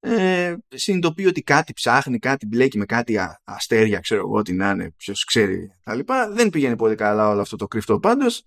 Ε, 0.00 0.56
συνειδητοποιεί 0.68 1.24
ότι 1.28 1.42
κάτι 1.42 1.72
ψάχνει, 1.72 2.18
κάτι 2.18 2.46
μπλέκει 2.46 2.78
με 2.78 2.84
κάτι 2.84 3.18
αστέρια, 3.44 4.00
ξέρω 4.00 4.20
εγώ 4.20 4.42
τι 4.42 4.52
να 4.52 4.70
είναι, 4.70 4.90
ποιος 4.90 5.24
ξέρει 5.24 5.70
τα 5.82 5.94
λοιπά. 5.94 6.30
Δεν 6.30 6.50
πηγαίνει 6.50 6.76
πολύ 6.76 6.94
καλά 6.94 7.28
όλο 7.28 7.40
αυτό 7.40 7.56
το 7.56 7.66
κρυφτό 7.66 7.98
πάντως. 7.98 8.46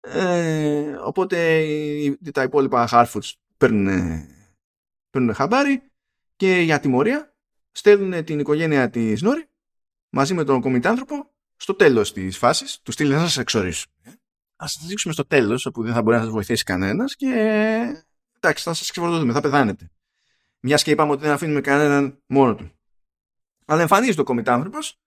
Ε, 0.00 0.96
οπότε 1.04 1.66
τα 2.32 2.42
υπόλοιπα 2.42 2.88
Harfoots 2.92 3.32
παίρνουν, 3.56 3.88
παίρνουν 5.10 5.34
χαμπάρι 5.34 5.82
και 6.36 6.60
για 6.60 6.80
τιμωρία 6.80 7.29
στέλνουν 7.70 8.24
την 8.24 8.38
οικογένεια 8.38 8.90
της 8.90 9.22
Νόρη 9.22 9.48
μαζί 10.08 10.34
με 10.34 10.44
τον 10.44 10.60
κομιτάνθρωπο 10.60 11.30
στο 11.56 11.74
τέλος 11.74 12.12
της 12.12 12.38
φάσης. 12.38 12.80
Του 12.82 12.92
στείλει 12.92 13.12
να 13.12 13.20
σας 13.20 13.38
εξορίσουν. 13.38 13.92
Α 14.56 14.66
σα 14.66 14.86
δείξουμε 14.86 15.12
στο 15.12 15.26
τέλος, 15.26 15.66
όπου 15.66 15.82
δεν 15.82 15.92
θα 15.92 16.02
μπορεί 16.02 16.16
να 16.16 16.22
σας 16.22 16.32
βοηθήσει 16.32 16.64
κανένας 16.64 17.16
και 17.16 17.26
εντάξει, 18.36 18.64
θα 18.64 18.74
σας 18.74 18.90
ξεφορτωθούμε, 18.90 19.32
θα 19.32 19.40
πεθάνετε. 19.40 19.90
Μιας 20.60 20.82
και 20.82 20.90
είπαμε 20.90 21.12
ότι 21.12 21.22
δεν 21.22 21.32
αφήνουμε 21.32 21.60
κανέναν 21.60 22.22
μόνο 22.26 22.54
του. 22.54 22.72
Αλλά 23.66 23.80
εμφανίζεται 23.80 24.20
ο 24.20 24.24
κομιτάνθρωπος, 24.24 25.00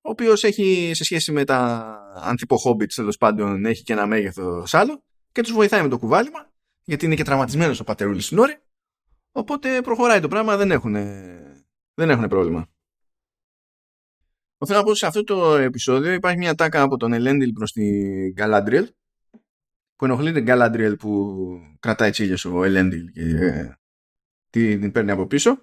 ο 0.00 0.10
οποίος 0.10 0.44
έχει 0.44 0.90
σε 0.94 1.04
σχέση 1.04 1.32
με 1.32 1.44
τα 1.44 1.92
ανθιποχόμπιτ 2.14 2.92
τέλος 2.94 3.16
πάντων 3.16 3.64
έχει 3.64 3.82
και 3.82 3.92
ένα 3.92 4.06
μέγεθος 4.06 4.74
άλλο 4.74 5.02
και 5.32 5.42
τους 5.42 5.52
βοηθάει 5.52 5.82
με 5.82 5.88
το 5.88 5.98
κουβάλιμα, 5.98 6.52
γιατί 6.84 7.04
είναι 7.04 7.14
και 7.14 7.24
τραυματισμένος 7.24 7.80
ο 7.80 7.84
πατερούλη 7.84 8.22
Νόρη. 8.30 8.58
Οπότε 9.32 9.82
προχωράει 9.82 10.20
το 10.20 10.28
πράγμα, 10.28 10.56
δεν 10.56 10.70
έχουν 10.70 10.96
δεν 11.98 12.10
έχουν 12.10 12.28
πρόβλημα. 12.28 12.68
Θέλω 14.66 14.78
να 14.78 14.84
πω 14.84 14.94
σε 14.94 15.06
αυτό 15.06 15.24
το 15.24 15.56
επεισόδιο 15.56 16.12
υπάρχει 16.12 16.38
μια 16.38 16.54
τάκα 16.54 16.82
από 16.82 16.96
τον 16.96 17.12
Ελέντιλ 17.12 17.52
προς 17.52 17.72
την 17.72 18.32
Γκαλάντριελ 18.32 18.88
που 19.96 20.04
ενοχλείται 20.04 20.40
Γκαλάντριελ 20.40 20.96
που 20.96 21.36
κρατάει 21.80 22.10
τσίλιες 22.10 22.44
ο 22.44 22.64
Ελέντιλ 22.64 23.12
και 23.12 23.20
ε, 23.20 24.80
την 24.80 24.92
παίρνει 24.92 25.10
από 25.10 25.26
πίσω. 25.26 25.62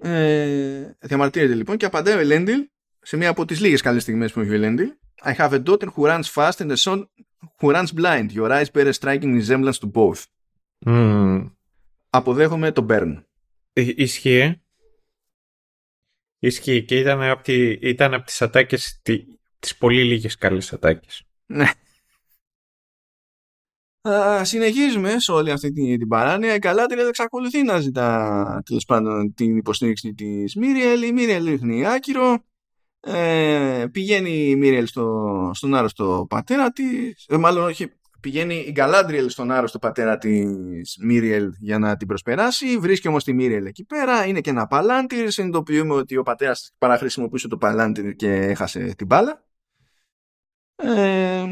Ε, 0.00 0.90
διαμαρτύρεται 0.98 1.54
λοιπόν 1.54 1.76
και 1.76 1.84
απαντάει 1.84 2.16
ο 2.16 2.18
Ελέντιλ 2.20 2.68
σε 3.00 3.16
μια 3.16 3.28
από 3.28 3.44
τις 3.44 3.60
λίγες 3.60 3.80
καλές 3.80 4.02
στιγμές 4.02 4.32
που 4.32 4.40
έχει 4.40 4.50
ο 4.50 4.54
Ελέντιλ 4.54 4.88
I 5.22 5.32
have 5.32 5.52
a 5.52 5.58
daughter 5.58 5.88
who 5.94 6.06
runs 6.06 6.28
fast 6.28 6.60
and 6.60 6.70
a 6.72 6.76
son 6.76 7.06
who 7.58 7.70
runs 7.70 7.92
blind. 7.92 8.32
Your 8.32 8.52
eyes 8.52 8.68
bear 8.74 8.88
a 8.88 8.92
striking 8.92 9.32
resemblance 9.40 9.78
to 9.78 9.86
both. 9.86 10.24
Mm. 10.86 11.50
Αποδέχομαι 12.10 12.72
τον 12.72 12.84
Μπέρν. 12.84 13.26
Ε, 13.72 13.92
ισχύει. 13.96 14.63
Ισχύει 16.46 16.84
και 16.84 16.98
ήταν 16.98 17.22
από, 17.22 17.42
τη, 17.42 17.70
ήταν 17.70 18.14
από 18.14 18.24
τις 18.24 18.42
ατάκες, 18.42 19.00
τη, 19.02 19.24
τις 19.58 19.76
πολύ 19.76 20.04
λίγες 20.04 20.36
καλές 20.36 20.72
ατάκες. 20.72 21.22
Ναι. 21.46 21.70
συνεχίζουμε 24.42 25.18
σε 25.18 25.32
όλη 25.32 25.50
αυτή 25.50 25.72
την, 25.72 25.98
την 25.98 26.08
παράνοια. 26.08 26.58
Καλά 26.58 26.86
την 26.86 26.98
εξακολουθεί 26.98 27.62
να 27.62 27.80
ζητά 27.80 28.62
τέλος 28.64 28.84
πάντων 28.84 29.34
την 29.34 29.56
υποστήριξη 29.56 30.14
της 30.14 30.54
Μίριελ. 30.54 31.02
Η 31.02 31.12
Μίριελ 31.12 31.44
ρίχνει 31.44 31.86
άκυρο. 31.86 32.44
Ε, 33.00 33.86
πηγαίνει 33.92 34.48
η 34.48 34.56
Μίριελ 34.56 34.86
στο, 34.86 35.50
στον 35.54 35.74
άρρωστο 35.74 36.26
πατέρα 36.28 36.70
της. 36.70 37.26
Ε, 37.28 37.36
μάλλον 37.36 37.64
όχι, 37.64 37.92
Πηγαίνει 38.24 38.54
η 38.54 38.70
Γκαλάντριελ 38.70 39.28
στον 39.28 39.50
άρρωστο 39.50 39.78
πατέρα 39.78 40.18
της 40.18 40.96
Μίριελ 41.00 41.52
για 41.58 41.78
να 41.78 41.96
την 41.96 42.06
προσπεράσει. 42.06 42.78
Βρίσκει 42.78 43.08
όμως 43.08 43.24
τη 43.24 43.32
Μίριελ 43.32 43.66
εκεί 43.66 43.84
πέρα. 43.84 44.26
Είναι 44.26 44.40
και 44.40 44.50
ένα 44.50 44.66
παλάντιρ. 44.66 45.30
Συνειδητοποιούμε 45.30 45.94
ότι 45.94 46.16
ο 46.16 46.22
πατέρας 46.22 46.72
παραχρησιμοποιούσε 46.78 47.48
το 47.48 47.56
παλάντιρ 47.56 48.16
και 48.16 48.32
έχασε 48.32 48.94
την 48.94 49.06
μπάλα. 49.06 49.44
Ε, 50.76 51.46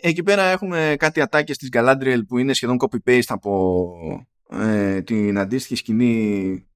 εκεί 0.00 0.22
πέρα 0.22 0.42
έχουμε 0.42 0.94
κάτι 0.98 1.20
ατάκες 1.20 1.56
της 1.56 1.68
Galadriel 1.72 2.20
που 2.28 2.38
είναι 2.38 2.52
σχεδόν 2.52 2.76
copy-paste 2.80 3.22
από 3.26 4.24
ε, 4.50 5.02
την 5.02 5.38
αντίστοιχη 5.38 5.74
σκηνή 5.74 6.66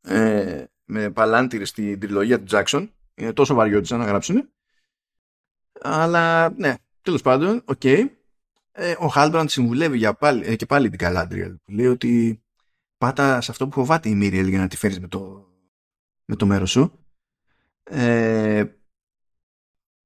ε, 0.00 0.64
με 0.84 1.10
παλαντίρ 1.10 1.66
στην 1.66 2.00
τριλογία 2.00 2.42
του 2.42 2.56
Jackson. 2.56 2.88
Είναι, 3.14 3.32
τόσο 3.32 3.54
βαριόντουσαν 3.54 3.98
να 3.98 4.04
γράψουν. 4.04 4.50
Αλλά 5.80 6.50
ναι, 6.50 6.74
Τέλος 7.06 7.22
πάντων, 7.22 7.62
οκ. 7.64 7.80
Okay. 7.82 8.04
Ε, 8.72 8.94
ο 8.98 9.06
Χάλμπραντ 9.06 9.52
συμβουλεύει 9.52 9.98
για 9.98 10.14
πάλι, 10.14 10.46
ε, 10.46 10.56
και 10.56 10.66
πάλι 10.66 10.88
την 10.88 10.98
Γκαλάντριελ. 10.98 11.56
Λέει 11.66 11.86
ότι 11.86 12.42
πάτα 12.98 13.40
σε 13.40 13.50
αυτό 13.50 13.68
που 13.68 13.72
φοβάται 13.72 14.08
η 14.08 14.14
Μίριελ 14.14 14.48
για 14.48 14.58
να 14.58 14.68
τη 14.68 14.76
φέρεις 14.76 15.00
με 15.00 15.08
το, 15.08 15.48
με 16.24 16.36
το 16.36 16.46
μέρος 16.46 16.70
σου. 16.70 17.04
Ε, 17.82 18.64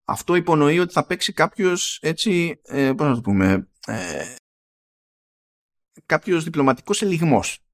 αυτό 0.04 0.34
υπονοεί 0.34 0.78
ότι 0.78 0.92
θα 0.92 1.06
παίξει 1.06 1.32
κάποιος 1.32 1.98
έτσι, 2.02 2.60
ε, 2.64 2.92
πώς 2.92 3.06
να 3.06 3.14
το 3.14 3.20
πούμε, 3.20 3.68
ε, 3.86 4.34
κάποιος 6.06 6.44
διπλωματικός 6.44 7.02
ελιγμός. 7.02 7.64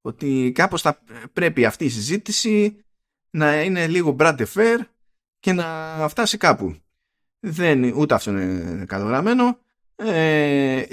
Ότι 0.00 0.52
κάπως 0.54 0.82
θα 0.82 1.02
πρέπει 1.32 1.64
αυτή 1.64 1.84
η 1.84 1.90
συζήτηση 1.90 2.84
να 3.30 3.62
είναι 3.62 3.86
λίγο 3.86 4.16
brand 4.18 4.46
fair 4.54 4.78
και 5.38 5.52
να 5.52 6.08
φτάσει 6.08 6.36
κάπου. 6.36 6.80
Δεν, 7.40 7.84
ούτε 7.96 8.14
αυτό 8.14 8.30
είναι 8.30 8.84
καλογραμμένο. 8.84 9.58
Ε, 9.96 10.84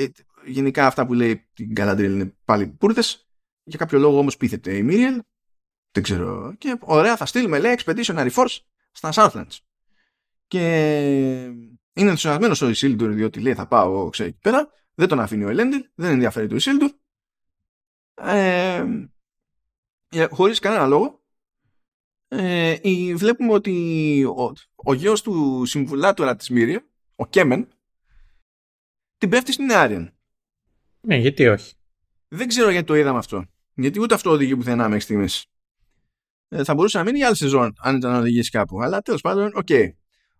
γενικά 0.45 0.85
αυτά 0.85 1.05
που 1.05 1.13
λέει 1.13 1.49
την 1.53 1.73
Galadriel 1.77 1.99
είναι 1.99 2.35
πάλι 2.45 2.67
πούρδες. 2.67 3.27
Για 3.63 3.77
κάποιο 3.77 3.99
λόγο 3.99 4.17
όμως 4.17 4.37
πείθεται 4.37 4.77
η 4.77 4.83
Μίριελ. 4.83 5.21
Δεν 5.91 6.03
ξέρω. 6.03 6.55
Και 6.57 6.77
ωραία 6.79 7.17
θα 7.17 7.25
στείλουμε 7.25 7.59
λέει 7.59 7.77
Expeditionary 7.77 8.31
Force 8.31 8.57
στα 8.91 9.09
Southlands. 9.13 9.57
Και 10.47 10.63
είναι 11.93 12.09
ενθουσιασμένος 12.09 12.61
ο 12.61 12.69
Ισίλντουρ 12.69 13.11
διότι 13.11 13.39
λέει 13.39 13.53
θα 13.53 13.67
πάω 13.67 14.09
ξέρω, 14.09 14.29
εκεί 14.29 14.39
πέρα. 14.41 14.69
Δεν 14.93 15.07
τον 15.07 15.19
αφήνει 15.19 15.43
ο 15.43 15.49
Ελέντιλ. 15.49 15.85
Δεν 15.95 16.11
ενδιαφέρει 16.11 16.47
το 16.47 16.55
Ισίλντουρ. 16.55 16.91
Ε, 18.21 18.85
ε, 20.09 20.27
χωρίς 20.29 20.59
κανένα 20.59 20.87
λόγο 20.87 21.16
ε, 22.27 22.75
βλέπουμε 23.15 23.53
ότι 23.53 24.23
ο, 24.23 24.53
ο 24.75 24.93
γιος 24.93 25.21
του 25.21 25.65
συμβουλάτορα 25.65 26.35
της 26.35 26.49
Μύρια, 26.49 26.87
ο 27.15 27.27
Κέμεν, 27.27 27.67
την 29.17 29.29
πέφτει 29.29 29.51
στην 29.51 29.71
Εάριεν. 29.71 30.13
Ναι, 31.01 31.15
γιατί 31.15 31.47
όχι. 31.47 31.73
Δεν 32.27 32.47
ξέρω 32.47 32.69
γιατί 32.69 32.85
το 32.85 32.95
είδαμε 32.95 33.17
αυτό. 33.17 33.45
Γιατί 33.73 33.99
ούτε 33.99 34.13
αυτό 34.13 34.29
οδηγεί 34.29 34.55
πουθενά 34.55 34.83
μέχρι 34.83 34.99
στιγμής. 34.99 35.45
Ε, 36.49 36.63
θα 36.63 36.73
μπορούσε 36.73 36.97
να 36.97 37.03
μείνει 37.03 37.17
για 37.17 37.27
άλλη 37.27 37.35
σεζόν 37.35 37.73
αν 37.79 37.95
ήταν 37.95 38.11
να 38.11 38.17
οδηγήσει 38.17 38.49
κάπου. 38.49 38.81
Αλλά 38.81 39.01
τέλος 39.01 39.21
πάντων, 39.21 39.51
οκ. 39.55 39.65
Okay. 39.69 39.91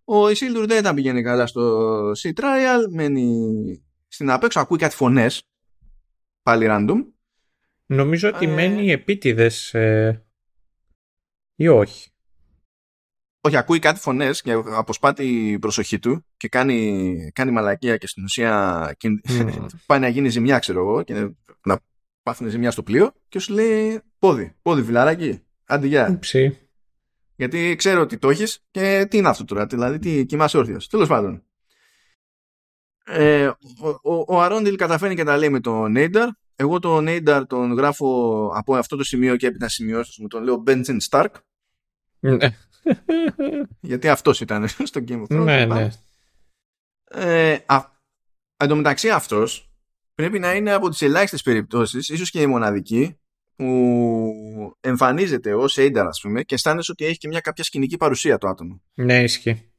Ο 0.03 0.29
Ισίλντουρ 0.29 0.65
δεν 0.65 0.83
τα 0.83 0.93
πηγαίνει 0.93 1.23
καλά 1.23 1.47
στο 1.47 2.11
Sea 2.11 2.33
Trial. 2.33 2.81
Μένει 2.89 3.31
στην 4.07 4.29
απέξω, 4.29 4.59
ακούει 4.59 4.77
κάτι 4.77 4.95
φωνές. 4.95 5.43
Πάλι 6.43 6.65
random. 6.69 7.05
Νομίζω 7.85 8.29
ότι 8.29 8.45
ε... 8.45 8.53
μένει 8.53 8.91
επίτηδες. 8.91 9.73
Ε, 9.73 10.26
ή 11.59 11.67
όχι; 11.67 12.09
Όχι, 13.41 13.57
ακούει 13.57 13.79
κάτι 13.79 13.99
φωνές 13.99 14.41
και 14.41 14.51
αποσπά 14.51 15.13
την 15.13 15.59
προσοχή 15.59 15.99
του 15.99 16.25
και 16.37 16.47
κάνει, 16.47 17.31
κάνει 17.33 17.51
μαλακία 17.51 17.97
και 17.97 18.07
στην 18.07 18.23
ουσία 18.23 18.95
mm. 19.03 19.15
πάει 19.85 19.99
να 19.99 20.07
γίνει 20.07 20.29
ζημιά, 20.29 20.59
ξέρω 20.59 20.79
εγώ, 20.79 21.03
και 21.03 21.13
να 21.63 21.79
πάθουν 22.23 22.49
ζημιά 22.49 22.71
στο 22.71 22.83
πλοίο 22.83 23.13
και 23.29 23.39
σου 23.39 23.53
λέει 23.53 24.01
πόδι, 24.19 24.55
πόδι, 24.61 24.83
φιλαράκι. 24.83 25.41
Άντε, 25.65 25.87
γεια. 25.87 26.19
Γιατί 27.35 27.75
ξέρω 27.77 28.01
ότι 28.01 28.17
το 28.17 28.29
έχεις 28.29 28.65
και 28.71 29.07
τι 29.09 29.17
είναι 29.17 29.29
αυτό 29.29 29.45
τώρα, 29.45 29.65
δηλαδή 29.65 29.99
τι 29.99 30.25
κοιμάσαι 30.25 30.57
όρθιος. 30.57 30.87
Τέλος 30.87 31.07
πάντων. 31.07 31.43
Ε, 33.05 33.47
ο, 33.47 33.89
ο, 34.01 34.25
ο 34.27 34.41
Αρόντιλ 34.41 34.75
καταφέρνει 34.75 35.15
και 35.15 35.23
τα 35.23 35.37
λέει 35.37 35.49
με 35.49 35.59
τον 35.59 35.91
Νέινταρ. 35.91 36.29
Εγώ 36.59 36.79
τον 36.79 37.03
Νέινταρ 37.03 37.47
τον 37.47 37.73
γράφω 37.73 38.51
από 38.55 38.75
αυτό 38.75 38.95
το 38.95 39.03
σημείο 39.03 39.35
και 39.35 39.47
έπειτα 39.47 39.69
σημειώσεις 39.69 40.17
μου 40.17 40.27
τον 40.27 40.43
λέω 40.43 40.55
Μπέντζεν 40.55 40.99
Σταρκ. 40.99 41.35
Ναι. 42.19 42.37
Γιατί 43.79 44.09
αυτός 44.09 44.41
ήταν 44.41 44.67
στο 44.89 45.01
Game 45.07 45.21
of 45.21 45.35
Thrones. 45.35 45.43
Ναι, 45.43 45.65
ναι. 45.65 45.89
Ε, 47.09 47.57
εν 48.57 48.67
τω 48.67 48.75
μεταξύ 48.75 49.09
αυτός 49.09 49.71
πρέπει 50.15 50.39
να 50.39 50.55
είναι 50.55 50.73
από 50.73 50.89
τις 50.89 51.01
ελάχιστες 51.01 51.41
περιπτώσεις, 51.41 52.09
ίσως 52.09 52.29
και 52.29 52.41
η 52.41 52.47
μοναδική, 52.47 53.17
που 53.55 54.77
εμφανίζεται 54.79 55.53
ως 55.53 55.75
Aider, 55.79 56.05
ας 56.07 56.19
πούμε, 56.21 56.43
και 56.43 56.55
αισθάνεσαι 56.55 56.91
ότι 56.91 57.05
έχει 57.05 57.17
και 57.17 57.27
μια 57.27 57.39
κάποια 57.39 57.63
σκηνική 57.63 57.97
παρουσία 57.97 58.37
το 58.37 58.47
άτομο. 58.47 58.81
Ναι, 58.93 59.23
ισχύει. 59.23 59.71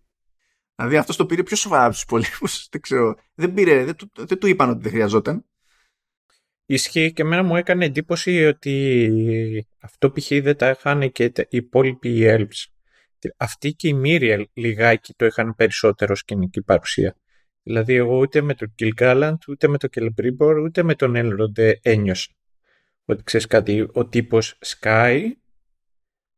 Δηλαδή 0.74 0.96
αυτός 0.96 1.16
το 1.16 1.26
πήρε 1.26 1.42
πιο 1.42 1.56
σοβαρά 1.56 1.84
από 1.84 1.92
τους 1.92 2.04
πολέμου. 2.04 2.48
Δεν 2.70 2.80
ξέρω. 2.80 3.14
Δεν, 3.34 3.54
πήρε, 3.54 3.84
δεν, 3.84 3.96
του, 3.96 4.10
δεν 4.16 4.38
του 4.38 4.46
είπαν 4.46 4.70
ότι 4.70 4.82
δεν 4.82 4.92
χρειαζόταν. 4.92 5.44
Ισχύει 6.70 7.12
και 7.12 7.22
εμένα 7.22 7.42
μου 7.42 7.56
έκανε 7.56 7.84
εντύπωση 7.84 8.44
ότι 8.44 9.66
αυτό 9.80 10.10
π.χ. 10.10 10.28
δεν 10.28 10.56
τα 10.56 10.70
είχαν 10.70 11.12
και 11.12 11.24
οι 11.24 11.46
υπόλοιποι 11.48 12.08
οι 12.08 12.22
Elves. 12.24 12.64
Αυτή 13.36 13.72
και 13.72 13.88
η 13.88 14.00
Miriel 14.04 14.44
λιγάκι 14.52 15.14
το 15.14 15.26
είχαν 15.26 15.54
περισσότερο 15.54 16.14
σκηνική 16.14 16.62
παρουσία. 16.62 17.16
Δηλαδή 17.62 17.94
εγώ 17.94 18.18
ούτε 18.18 18.40
με 18.40 18.54
τον 18.54 18.74
Gilgalad, 18.78 19.34
ούτε 19.48 19.68
με 19.68 19.78
τον 19.78 19.90
Celebrimbor, 19.92 20.62
ούτε 20.64 20.82
με 20.82 20.94
τον 20.94 21.12
Elrond 21.16 21.72
ένιωσα. 21.82 22.30
Ότι 23.04 23.22
ξέρεις 23.22 23.46
κάτι, 23.46 23.88
ο 23.92 24.06
τύπος 24.06 24.58
Sky 24.66 25.22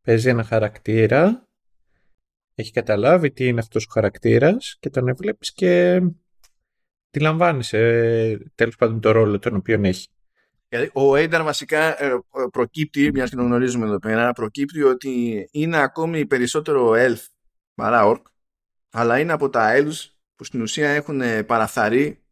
παίζει 0.03 0.29
ένα 0.29 0.45
χαρακτήρα, 0.45 1.49
έχει 2.55 2.73
καταλάβει 2.73 3.31
τι 3.31 3.47
είναι 3.47 3.61
αυτός 3.61 3.87
ο 3.87 3.91
χαρακτήρας 3.93 4.77
και 4.81 4.91
τον 4.91 5.09
έβλεπες 5.09 5.53
και 5.53 6.01
τη 7.11 7.21
λαμβάνεις 7.21 7.73
ε, 7.73 8.51
τέλος 8.55 8.77
πάντων 8.77 9.01
το 9.01 9.11
ρόλο 9.11 9.39
τον 9.39 9.55
οποίο 9.57 9.81
έχει. 9.83 10.09
Γιατί 10.71 10.91
ο 10.93 11.17
Έινταρ 11.17 11.43
βασικά 11.43 12.03
ε, 12.03 12.19
προκύπτει, 12.51 13.11
μια 13.13 13.27
και 13.27 13.37
το 13.37 13.43
γνωρίζουμε 13.43 13.87
εδώ 13.87 13.99
πέρα, 13.99 14.33
προκύπτει 14.33 14.83
ότι 14.83 15.49
είναι 15.53 15.77
ακόμη 15.77 16.27
περισσότερο 16.27 16.93
elf 16.95 17.27
παρά 17.75 18.03
orc, 18.05 18.23
αλλά 18.91 19.19
είναι 19.19 19.33
από 19.33 19.51
τα 19.51 19.73
elves 19.77 20.11
που 20.37 20.45
στην 20.45 20.63
ουσία 20.63 20.91
έχουν 20.91 21.47
παραφθαρεί, 21.47 22.23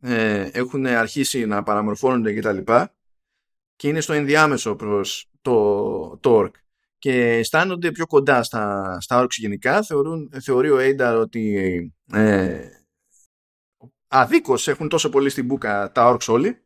ε, 0.00 0.50
έχουν 0.52 0.86
αρχίσει 0.86 1.46
να 1.46 1.62
παραμορφώνονται 1.62 2.34
κτλ. 2.34 2.58
Και, 2.58 2.88
και 3.76 3.88
είναι 3.88 4.00
στο 4.00 4.12
ενδιάμεσο 4.12 4.76
προς 4.76 5.30
το, 5.42 6.16
το 6.16 6.40
orc. 6.40 6.50
Και 6.98 7.32
αισθάνονται 7.32 7.90
πιο 7.92 8.06
κοντά 8.06 8.42
στα, 8.42 8.96
στα 9.00 9.22
orcs 9.22 9.36
γενικά. 9.36 9.82
Θεωρούν, 9.82 10.32
θεωρεί 10.42 10.70
ο 10.70 10.78
Έινταρ 10.78 11.16
ότι 11.16 11.94
ε, 12.12 12.68
αδίκως 14.08 14.68
έχουν 14.68 14.88
τόσο 14.88 15.08
πολύ 15.08 15.30
στην 15.30 15.44
μπουκα 15.44 15.92
τα 15.92 16.12
orcs 16.12 16.26
όλοι 16.26 16.65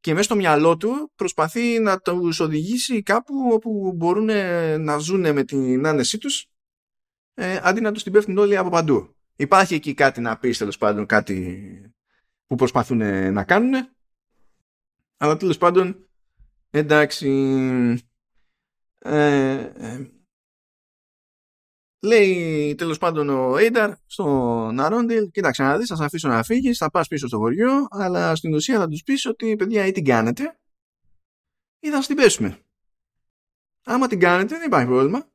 και 0.00 0.12
μέσα 0.12 0.22
στο 0.24 0.34
μυαλό 0.34 0.76
του 0.76 1.12
προσπαθεί 1.14 1.78
να 1.78 1.98
τους 1.98 2.40
οδηγήσει 2.40 3.02
κάπου 3.02 3.34
όπου 3.52 3.92
μπορούν 3.96 4.30
να 4.82 4.98
ζουν 4.98 5.32
με 5.32 5.44
την 5.44 5.86
άνεσή 5.86 6.18
τους 6.18 6.46
ε, 7.34 7.60
αντί 7.62 7.80
να 7.80 7.92
τους 7.92 8.02
την 8.02 8.12
πέφτουν 8.12 8.38
όλοι 8.38 8.56
από 8.56 8.70
παντού. 8.70 9.14
Υπάρχει 9.36 9.74
εκεί 9.74 9.94
κάτι 9.94 10.20
να 10.20 10.38
πεις 10.38 10.58
τέλος 10.58 10.78
πάντων, 10.78 11.06
κάτι 11.06 11.92
που 12.46 12.54
προσπαθούν 12.54 13.32
να 13.32 13.44
κάνουν 13.44 13.88
αλλά 15.16 15.36
τέλος 15.36 15.58
πάντων 15.58 16.08
εντάξει 16.70 17.28
ε, 18.98 19.54
ε, 19.74 20.10
Λέει 22.02 22.74
τέλος 22.74 22.98
πάντων 22.98 23.28
ο 23.28 23.56
Έινταρ 23.56 23.92
στον 24.06 24.80
Αρόντιλ, 24.80 25.30
κοίταξε 25.30 25.62
να 25.62 25.78
δεις, 25.78 25.88
θα 25.88 25.96
σε 25.96 26.04
αφήσω 26.04 26.28
να 26.28 26.42
φύγεις, 26.42 26.78
θα 26.78 26.90
πας 26.90 27.08
πίσω 27.08 27.26
στο 27.26 27.38
χωριό, 27.38 27.86
αλλά 27.90 28.34
στην 28.34 28.54
ουσία 28.54 28.78
θα 28.78 28.88
τους 28.88 29.02
πεις 29.02 29.26
ότι 29.26 29.56
παιδιά 29.56 29.86
ή 29.86 29.92
την 29.92 30.04
κάνετε 30.04 30.58
ή 31.80 31.90
θα 31.90 32.00
την 32.00 32.16
πέσουμε. 32.16 32.58
Άμα 33.84 34.06
την 34.06 34.20
κάνετε, 34.20 34.56
δεν 34.56 34.66
υπάρχει 34.66 34.86
πρόβλημα. 34.86 35.28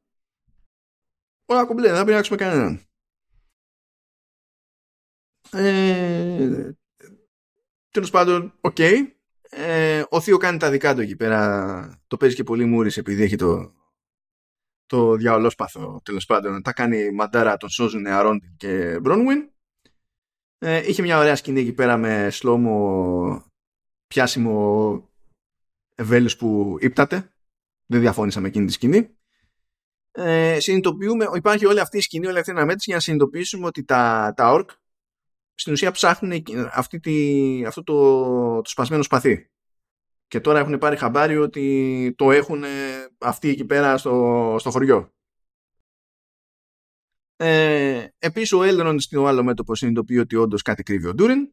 Όλα 1.45 1.65
κομπλέ, 1.65 1.87
δεν 1.87 1.97
θα 1.97 2.05
πειράξουμε 2.05 2.37
κανέναν. 2.37 2.81
Ε, 5.51 6.71
Τέλος 7.89 8.09
πάντων, 8.09 8.53
οκ. 8.61 8.75
Okay. 8.79 9.09
Ε, 9.49 10.03
ο 10.09 10.21
Θείο 10.21 10.37
κάνει 10.37 10.57
τα 10.57 10.69
δικά 10.69 10.95
του 10.95 11.01
εκεί 11.01 11.15
πέρα. 11.15 12.01
Το 12.07 12.17
παίζει 12.17 12.35
και 12.35 12.43
πολύ 12.43 12.65
μούρη 12.65 12.91
επειδή 12.95 13.23
έχει 13.23 13.35
το, 13.35 13.73
το 14.85 15.15
διαολόσπαθο 15.15 16.01
τέλος 16.03 16.25
πάντων. 16.25 16.61
Τα 16.61 16.73
κάνει 16.73 17.11
μαντάρα, 17.11 17.57
τον 17.57 17.69
σώζουν 17.69 18.07
Αρόντιρ 18.07 18.55
και 18.57 18.99
Μπρόνουιν. 19.01 19.49
Ε, 20.57 20.89
είχε 20.89 21.01
μια 21.01 21.17
ωραία 21.17 21.35
σκηνή 21.35 21.59
εκεί 21.59 21.73
πέρα 21.73 21.97
με 21.97 22.29
slow-mo 22.29 23.45
πιάσιμο 24.07 25.09
ευέλους 25.95 26.37
που 26.37 26.77
ύπταται. 26.79 27.29
Δεν 27.85 27.99
διαφώνησα 27.99 28.39
με 28.39 28.47
εκείνη 28.47 28.65
τη 28.65 28.71
σκηνή. 28.71 29.09
Ε, 30.11 30.59
συνειδητοποιούμε, 30.59 31.27
υπάρχει 31.35 31.65
όλη 31.65 31.79
αυτή 31.79 31.97
η 31.97 32.01
σκηνή, 32.01 32.27
όλη 32.27 32.37
αυτή 32.39 32.49
η 32.49 32.53
αναμέτρηση 32.53 32.85
για 32.85 32.95
να 32.95 33.01
συνειδητοποιήσουμε 33.01 33.65
ότι 33.65 33.83
τα, 33.83 34.33
τα 34.35 34.51
ορκ 34.51 34.69
στην 35.55 35.73
ουσία 35.73 35.91
ψάχνουν 35.91 36.43
αυτή 36.71 36.99
τη, 36.99 37.65
αυτό 37.65 37.83
το, 37.83 38.61
το 38.61 38.69
σπασμένο 38.69 39.03
σπαθί. 39.03 39.49
Και 40.27 40.39
τώρα 40.39 40.59
έχουν 40.59 40.77
πάρει 40.77 40.97
χαμπάρι 40.97 41.37
ότι 41.37 42.13
το 42.17 42.31
έχουν 42.31 42.63
αυτοί 43.17 43.49
εκεί 43.49 43.65
πέρα 43.65 43.97
στο, 43.97 44.55
στο 44.59 44.69
χωριό. 44.71 45.13
Ε, 47.37 48.07
επίσης 48.17 48.51
ο 48.51 48.63
Έλρον 48.63 48.99
στο 48.99 49.25
άλλο 49.25 49.43
μέτωπος 49.43 49.77
συνειδητοποιεί 49.77 50.17
ότι 50.19 50.35
όντως 50.35 50.61
κάτι 50.61 50.83
κρύβει 50.83 51.07
ο 51.07 51.13
Ντούριν 51.13 51.49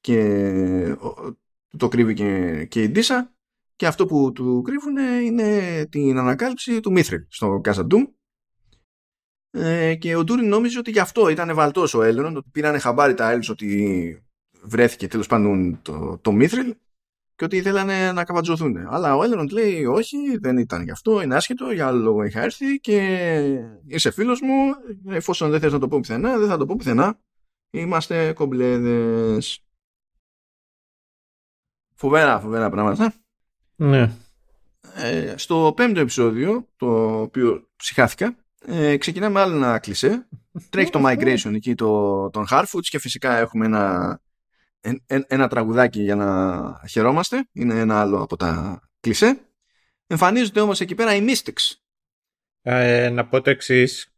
και 0.00 0.96
το 1.76 1.88
κρύβει 1.88 2.14
και, 2.14 2.64
και 2.64 2.82
η 2.82 2.88
Ντίσα 2.88 3.34
και 3.76 3.86
αυτό 3.86 4.06
που 4.06 4.32
του 4.32 4.62
κρύβουν 4.62 4.96
είναι 4.96 5.86
την 5.90 6.18
ανακάλυψη 6.18 6.80
του 6.80 6.92
Μίθριλ 6.92 7.24
στο 7.28 7.60
Καζαντούμ 7.62 8.04
ε, 9.50 9.94
και 9.94 10.16
ο 10.16 10.24
Ντούριν 10.24 10.48
νόμιζε 10.48 10.78
ότι 10.78 10.90
γι' 10.90 10.98
αυτό 10.98 11.28
ήταν 11.28 11.54
βαλτός 11.54 11.94
ο 11.94 12.02
Έλρον 12.02 12.36
ότι 12.36 12.48
πήρανε 12.52 12.78
χαμπάρι 12.78 13.14
τα 13.14 13.30
Έλς 13.30 13.48
ότι 13.48 14.22
βρέθηκε 14.62 15.08
τέλος 15.08 15.26
πάντων 15.26 15.78
το, 15.82 16.18
το 16.18 16.32
Μίθριλ 16.32 16.74
και 17.40 17.46
ότι 17.46 17.62
θέλανε 17.62 18.12
να 18.12 18.24
καβατζωθούν. 18.24 18.76
Αλλά 18.76 19.16
ο 19.16 19.22
Έλροντ 19.22 19.52
λέει 19.52 19.84
όχι, 19.84 20.38
δεν 20.40 20.58
ήταν 20.58 20.82
γι' 20.82 20.90
αυτό, 20.90 21.22
είναι 21.22 21.34
άσχετο, 21.34 21.70
για 21.70 21.86
άλλο 21.86 21.98
λόγο 21.98 22.22
είχα 22.22 22.42
έρθει 22.42 22.80
και 22.80 22.96
είσαι 23.86 24.10
φίλος 24.10 24.40
μου, 24.40 24.74
εφόσον 25.08 25.50
δεν 25.50 25.60
θες 25.60 25.72
να 25.72 25.78
το 25.78 25.88
πω 25.88 25.98
πουθενά, 25.98 26.38
δεν 26.38 26.48
θα 26.48 26.56
το 26.56 26.66
πω 26.66 26.76
πουθενά. 26.76 27.18
Είμαστε 27.70 28.32
κομπλέδες. 28.32 29.64
Φοβερά, 31.94 32.40
φοβερά 32.40 32.70
πράγματα. 32.70 33.14
Ναι. 33.76 34.12
Ε, 34.94 35.34
στο 35.36 35.72
πέμπτο 35.76 36.00
επεισόδιο, 36.00 36.68
το 36.76 37.20
οποίο 37.20 37.68
ψυχάθηκα, 37.76 38.36
ε, 38.66 38.96
ξεκινάμε 38.96 39.40
άλλο 39.40 39.56
ένα 39.56 39.78
κλισέ. 39.78 40.28
Τρέχει 40.70 40.90
το 40.90 41.02
migration 41.06 41.52
εκεί 41.54 41.74
το, 41.74 42.30
τον 42.30 42.46
Harfoots 42.50 42.88
και 42.88 42.98
φυσικά 42.98 43.36
έχουμε 43.36 43.66
ένα, 43.66 44.20
ένα 45.26 45.48
τραγουδάκι 45.48 46.02
για 46.02 46.14
να 46.14 46.80
χαιρόμαστε. 46.88 47.48
Είναι 47.52 47.78
ένα 47.78 48.00
άλλο 48.00 48.22
από 48.22 48.36
τα 48.36 48.80
κλισέ. 49.00 49.40
Εμφανίζονται 50.06 50.60
όμως 50.60 50.80
εκεί 50.80 50.94
πέρα 50.94 51.14
οι 51.14 51.24
Mystics. 51.28 51.74
Ε, 52.62 53.08
να 53.08 53.26
πω 53.26 53.40
το 53.40 53.50
εξής. 53.50 54.14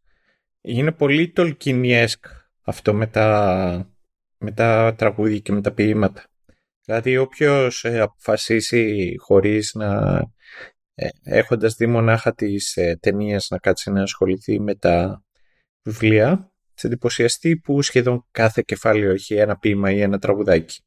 Είναι 0.60 0.92
πολύ 0.92 1.30
τολκινιέσκ 1.30 2.24
αυτό 2.64 2.94
με 2.94 3.06
τα, 3.06 3.94
με 4.38 4.52
τα 4.52 4.94
τραγούδια 4.98 5.38
και 5.38 5.52
με 5.52 5.60
τα 5.60 5.72
ποίηματα. 5.72 6.24
Δηλαδή 6.84 7.16
όποιος 7.16 7.84
ε, 7.84 8.00
αποφασίσει 8.00 9.14
χωρίς 9.18 9.74
να 9.74 10.20
ε, 10.94 11.08
έχοντας 11.22 11.74
δει 11.74 11.86
μονάχα 11.86 12.34
τις 12.34 12.76
ε, 12.76 12.96
ταινίες 13.00 13.50
να 13.50 13.58
κάτσει 13.58 13.90
να 13.90 14.02
ασχοληθεί 14.02 14.60
με 14.60 14.74
τα 14.74 15.24
βιβλία 15.82 16.51
θα 16.82 16.88
εντυπωσιαστεί 16.88 17.56
που 17.56 17.82
σχεδόν 17.82 18.26
κάθε 18.30 18.62
κεφάλαιο 18.66 19.10
έχει 19.10 19.34
ένα 19.34 19.56
ποίημα 19.56 19.90
ή 19.90 20.00
ένα 20.00 20.18
τραγουδάκι. 20.18 20.80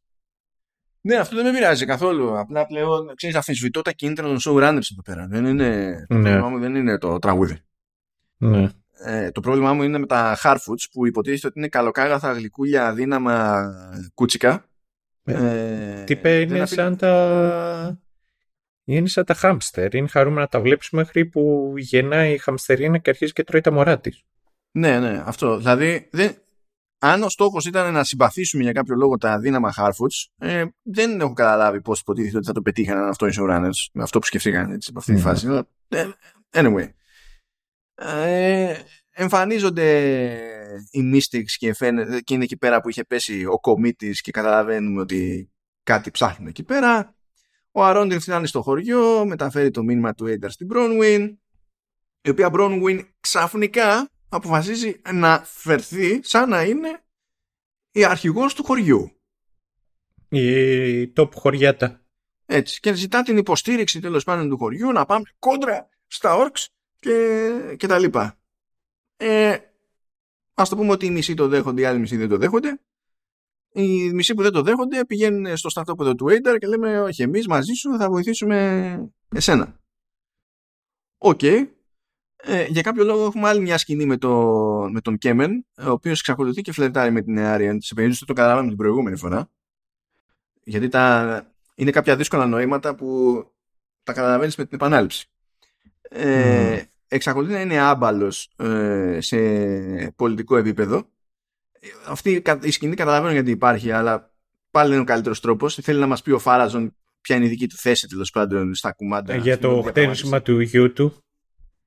Ναι, 1.01 1.15
αυτό 1.15 1.35
δεν 1.35 1.45
με 1.45 1.51
πειράζει 1.51 1.85
καθόλου. 1.85 2.39
Απλά 2.39 2.65
πλέον 2.65 3.15
ξέρεις, 3.15 3.35
αφισβητώ 3.35 3.81
τα 3.81 3.91
κίνητρα 3.91 4.27
των 4.27 4.37
showrunners 4.45 4.91
εδώ 4.91 5.01
πέρα. 5.03 5.27
Δεν 5.27 5.45
είναι, 5.45 5.89
ναι. 5.89 6.05
Το 6.07 6.15
πρόβλημά 6.15 6.49
μου 6.49 6.59
δεν 6.59 6.75
είναι 6.75 6.97
το 6.97 7.19
τραγούδι. 7.19 7.59
Ναι. 8.37 8.69
Ε, 8.97 9.31
το 9.31 9.41
πρόβλημά 9.41 9.73
μου 9.73 9.83
είναι 9.83 9.97
με 9.97 10.05
τα 10.05 10.37
Harfoots 10.43 10.89
που 10.91 11.07
υποτίθεται 11.07 11.47
ότι 11.47 11.59
είναι 11.59 11.67
καλοκάγαθα 11.67 12.31
γλυκούλια 12.31 12.93
δύναμα 12.93 13.65
κούτσικα. 14.13 14.65
Ε, 15.23 16.03
τι 16.03 16.41
είναι 16.41 16.65
σαν 16.65 16.97
τα 16.97 17.99
είναι 18.85 19.07
σαν 19.07 19.25
τα 19.25 19.33
χάμστερ. 19.33 19.93
Είναι 19.93 20.07
χαρούμενα 20.07 20.41
να 20.41 20.47
τα 20.47 20.59
βλέπεις 20.59 20.89
μέχρι 20.89 21.25
που 21.25 21.73
γεννάει 21.77 22.33
η 22.33 22.37
χαμστερίνα 22.37 22.97
και 22.97 23.09
αρχίζει 23.09 23.33
και 23.33 23.43
τρώει 23.43 23.61
τα 23.61 23.71
μωρά 23.71 23.99
της. 23.99 24.23
Ναι, 24.75 24.99
ναι, 24.99 25.23
αυτό. 25.25 25.57
Δηλαδή, 25.57 26.09
δεν... 26.11 26.35
αν 26.99 27.23
ο 27.23 27.29
στόχος 27.29 27.65
ήταν 27.65 27.93
να 27.93 28.03
συμπαθήσουμε 28.03 28.63
για 28.63 28.71
κάποιο 28.71 28.95
λόγο 28.95 29.17
τα 29.17 29.39
δύναμα 29.39 29.73
Harfoots, 29.77 30.47
ε, 30.47 30.65
δεν 30.81 31.19
έχω 31.19 31.33
καταλάβει 31.33 31.81
πώς 31.81 31.99
υποτίθεται 31.99 32.37
ότι 32.37 32.45
θα 32.45 32.51
το 32.53 32.61
πετύχαν 32.61 33.07
αυτό 33.07 33.27
οι 33.27 33.31
showrunners 33.39 33.89
με 33.93 34.03
αυτό 34.03 34.19
που 34.19 34.25
σκεφτήκαν 34.25 34.71
έτσι, 34.71 34.87
από 34.89 34.99
αυτή 34.99 35.13
τη 35.13 35.21
φάση. 35.21 35.65
Ε, 35.87 36.09
anyway. 36.51 36.89
Ε, 37.95 38.75
εμφανίζονται 39.09 39.89
οι 40.91 41.11
Mystics 41.13 41.51
και, 41.57 41.73
φαίνεται, 41.73 42.21
και 42.21 42.33
είναι 42.33 42.43
εκεί 42.43 42.57
πέρα 42.57 42.81
που 42.81 42.89
είχε 42.89 43.03
πέσει 43.03 43.45
ο 43.45 43.59
κομίτης 43.59 44.21
και 44.21 44.31
καταλαβαίνουμε 44.31 45.01
ότι 45.01 45.51
κάτι 45.83 46.11
ψάχνουν 46.11 46.47
εκεί 46.47 46.63
πέρα. 46.63 47.15
Ο 47.71 47.83
Αρόντιν 47.83 48.19
φτάνει 48.19 48.47
στο 48.47 48.61
χωριό, 48.61 49.25
μεταφέρει 49.25 49.71
το 49.71 49.83
μήνυμα 49.83 50.13
του 50.13 50.25
Έιντερ 50.25 50.51
στην 50.51 50.67
Μπρόνουιν, 50.67 51.39
η 52.21 52.29
οποία 52.29 52.49
Μπρόνουιν 52.49 53.07
ξαφνικά 53.19 54.09
αποφασίζει 54.35 55.01
να 55.13 55.41
φερθεί 55.45 56.19
σαν 56.23 56.49
να 56.49 56.63
είναι 56.63 57.03
η 57.91 58.05
αρχηγός 58.05 58.53
του 58.53 58.63
χωριού. 58.63 59.11
Η 60.29 61.13
top 61.15 61.29
χωριάτα. 61.33 62.05
Έτσι. 62.45 62.79
Και 62.79 62.93
ζητά 62.93 63.21
την 63.21 63.37
υποστήριξη 63.37 63.99
τέλος 63.99 64.23
πάντων 64.23 64.49
του 64.49 64.57
χωριού 64.57 64.91
να 64.91 65.05
πάμε 65.05 65.23
κόντρα 65.39 65.89
στα 66.07 66.35
orcs 66.35 66.69
και, 66.99 67.75
και 67.77 67.87
τα 67.87 67.99
λοιπά. 67.99 68.39
Ε, 69.17 69.57
ας 70.53 70.69
το 70.69 70.75
πούμε 70.75 70.91
ότι 70.91 71.05
οι 71.05 71.09
μισοί 71.09 71.33
το 71.33 71.47
δέχονται, 71.47 71.81
οι 71.81 71.85
άλλοι 71.85 71.99
μισοί 71.99 72.17
δεν 72.17 72.29
το 72.29 72.37
δέχονται 72.37 72.79
οι 73.75 74.13
μισοί 74.13 74.33
που 74.33 74.41
δεν 74.41 74.51
το 74.51 74.61
δέχονται 74.61 75.05
πηγαίνουν 75.05 75.57
στο 75.57 75.69
στρατόπεδο 75.69 76.15
του 76.15 76.25
Adar 76.29 76.55
και 76.59 76.67
λέμε 76.67 77.01
όχι 77.01 77.21
εμείς 77.21 77.47
μαζί 77.47 77.73
σου 77.73 77.97
θα 77.97 78.09
βοηθήσουμε 78.09 79.09
εσένα. 79.35 79.79
Οκ. 81.17 81.39
Okay. 81.41 81.67
Ε, 82.47 82.65
για 82.69 82.81
κάποιο 82.81 83.03
λόγο 83.03 83.25
έχουμε 83.25 83.47
άλλη 83.47 83.59
μια 83.59 83.77
σκηνή 83.77 84.05
με, 84.05 84.17
το, 84.17 84.31
με 84.91 85.01
τον 85.01 85.17
Κέμεν 85.17 85.65
ο 85.77 85.89
οποίος 85.89 86.19
εξακολουθεί 86.19 86.61
και 86.61 86.71
φλερτάρει 86.71 87.11
με 87.11 87.21
την 87.21 87.39
Εάριεν 87.39 87.81
σε 87.81 87.93
περίπτωση 87.93 88.19
που 88.21 88.25
το 88.25 88.33
καταλάβαμε 88.33 88.67
την 88.67 88.77
προηγούμενη 88.77 89.17
φορά 89.17 89.49
γιατί 90.63 90.87
τα, 90.87 91.45
είναι 91.75 91.91
κάποια 91.91 92.15
δύσκολα 92.15 92.45
νοήματα 92.45 92.95
που 92.95 93.39
τα 94.03 94.13
καταλαβαίνεις 94.13 94.55
με 94.55 94.65
την 94.65 94.75
επανάληψη. 94.75 95.27
Ε, 96.01 96.77
mm. 96.77 96.83
Εξακολουθεί 97.07 97.53
να 97.53 97.61
είναι 97.61 97.79
άμπαλος 97.79 98.51
ε, 98.57 99.17
σε 99.21 99.37
πολιτικό 100.15 100.57
επίπεδο 100.57 101.09
αυτή 102.07 102.43
η 102.61 102.71
σκηνή 102.71 102.95
καταλαβαίνω 102.95 103.33
γιατί 103.33 103.51
υπάρχει, 103.51 103.91
αλλά 103.91 104.33
πάλι 104.71 104.91
είναι 104.91 105.01
ο 105.01 105.03
καλύτερος 105.03 105.39
τρόπος. 105.39 105.75
Θέλει 105.75 105.99
να 105.99 106.07
μας 106.07 106.21
πει 106.21 106.31
ο 106.31 106.39
Φάραζον 106.39 106.95
ποια 107.21 107.35
είναι 107.35 107.45
η 107.45 107.49
δική 107.49 107.67
του 107.67 107.77
θέση 107.77 108.07
τέλος 108.07 108.31
πάντων 108.31 108.75
στα 108.75 108.91
κουμάντα. 108.91 109.33
Ε, 109.33 109.37
για 109.37 109.59
το 109.59 109.81
χτένισμα 109.87 110.41
του 110.41 110.59
γιού 110.59 110.93
του. 110.93 111.24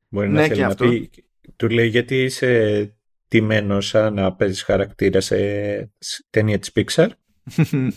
Μπορεί 0.08 0.28
να 0.28 0.40
ναι, 0.40 0.46
θέλει 0.46 0.60
να 0.60 0.66
αυτό. 0.66 0.88
πει. 0.88 1.10
Του 1.56 1.68
λέει 1.68 1.88
γιατί 1.88 2.22
είσαι 2.22 2.92
τιμένος 3.28 3.86
σαν 3.86 4.14
να 4.14 4.34
παίζεις 4.34 4.62
χαρακτήρα 4.62 5.20
σε 5.20 5.38
ταινία 6.30 6.58
της 6.58 6.72
Pixar; 6.74 7.08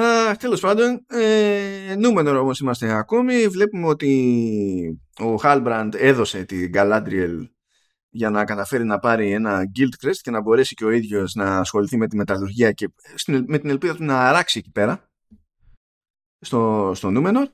Uh, 0.00 0.34
Τέλος 0.38 0.60
πάντων, 0.60 1.04
ε, 1.08 1.94
νούμενο 1.98 2.38
όμως 2.38 2.60
είμαστε 2.60 2.92
ακόμη. 2.92 3.46
Βλέπουμε 3.46 3.86
ότι 3.86 5.00
ο 5.18 5.36
Χάλμπραντ 5.36 5.94
έδωσε 5.96 6.44
την 6.44 6.70
Galadriel 6.74 7.48
για 8.10 8.30
να 8.30 8.44
καταφέρει 8.44 8.84
να 8.84 8.98
πάρει 8.98 9.32
ένα 9.32 9.62
guild 9.78 10.06
crest 10.06 10.16
και 10.20 10.30
να 10.30 10.40
μπορέσει 10.40 10.74
και 10.74 10.84
ο 10.84 10.90
ίδιος 10.90 11.34
να 11.34 11.58
ασχοληθεί 11.58 11.96
με 11.96 12.06
τη 12.06 12.16
μεταλλουργία 12.16 12.72
και 12.72 12.88
με 13.46 13.58
την 13.58 13.70
ελπίδα 13.70 13.94
του 13.94 14.04
να 14.04 14.28
αράξει 14.28 14.58
εκεί 14.58 14.70
πέρα 14.70 15.10
στο, 16.40 16.92
στο 16.94 17.10
νούμενο 17.10 17.48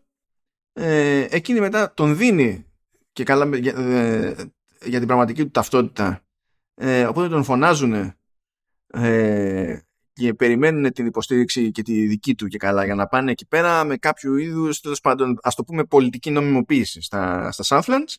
ε, 0.76 1.26
εκείνη 1.30 1.60
μετά 1.60 1.94
τον 1.94 2.16
δίνει 2.16 2.66
και 3.12 3.24
καλά 3.24 3.56
για, 3.56 3.74
ε, 3.76 4.34
για 4.84 4.98
την 4.98 5.06
πραγματική 5.06 5.42
του 5.42 5.50
ταυτότητα. 5.50 6.24
Ε, 6.74 7.04
οπότε 7.04 7.28
τον 7.28 7.44
φωνάζουν 7.44 8.14
ε, 8.86 9.78
και 10.12 10.34
περιμένουν 10.34 10.92
την 10.92 11.06
υποστήριξη 11.06 11.70
και 11.70 11.82
τη 11.82 12.06
δική 12.06 12.34
του 12.34 12.46
και 12.46 12.58
καλά 12.58 12.84
για 12.84 12.94
να 12.94 13.06
πάνε 13.06 13.30
εκεί 13.30 13.46
πέρα 13.46 13.84
με 13.84 13.96
κάποιο 13.96 14.36
είδους 14.36 14.80
τέλος 14.80 15.00
πάντων 15.00 15.38
ας 15.42 15.54
το 15.54 15.64
πούμε 15.64 15.84
πολιτική 15.84 16.30
νομιμοποίηση 16.30 17.02
στα, 17.02 17.52
στα 17.52 17.64
Southlands. 17.66 18.14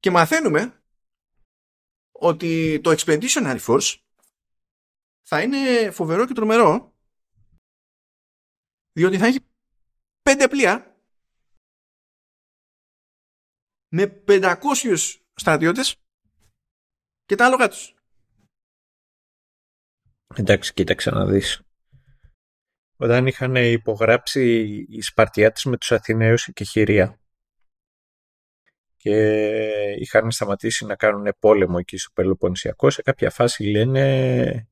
Και 0.00 0.10
μαθαίνουμε 0.10 0.82
ότι 2.12 2.80
το 2.82 2.94
Expeditionary 2.98 3.58
Force 3.66 3.94
θα 5.22 5.42
είναι 5.42 5.90
φοβερό 5.90 6.26
και 6.26 6.32
τρομερό 6.32 6.94
διότι 8.92 9.18
θα 9.18 9.26
έχει 9.26 9.38
πέντε 10.22 10.48
πλοία 10.48 10.91
με 13.94 14.22
500 14.26 14.56
στρατιώτες 15.34 15.96
και 17.24 17.34
τα 17.34 17.46
άλογα 17.46 17.68
τους. 17.68 17.94
Εντάξει, 20.34 20.72
κοίταξε 20.72 21.10
να 21.10 21.26
δεις. 21.26 21.62
Όταν 22.96 23.26
είχαν 23.26 23.54
υπογράψει 23.56 24.60
οι 24.88 25.00
Σπαρτιάτες 25.00 25.64
με 25.64 25.76
τους 25.76 25.92
Αθηναίους 25.92 26.52
και 26.52 26.64
Χειρία 26.64 27.20
και 28.96 29.16
είχαν 29.98 30.30
σταματήσει 30.30 30.86
να 30.86 30.96
κάνουν 30.96 31.34
πόλεμο 31.38 31.76
εκεί 31.78 31.96
στο 31.96 32.10
Πελοποννησιακό. 32.14 32.90
Σε 32.90 33.02
κάποια 33.02 33.30
φάση 33.30 33.64
λένε 33.64 34.68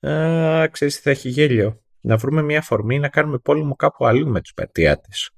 «Α, 0.00 0.68
ξέρεις 0.68 0.96
τι 0.96 1.02
θα 1.02 1.10
έχει 1.10 1.28
γέλιο, 1.28 1.82
να 2.00 2.16
βρούμε 2.16 2.42
μια 2.42 2.62
φορμή 2.62 2.98
να 2.98 3.08
κάνουμε 3.08 3.38
πόλεμο 3.38 3.74
κάπου 3.74 4.06
αλλού 4.06 4.28
με 4.28 4.40
τους 4.40 4.54
Περτιάτες». 4.54 5.30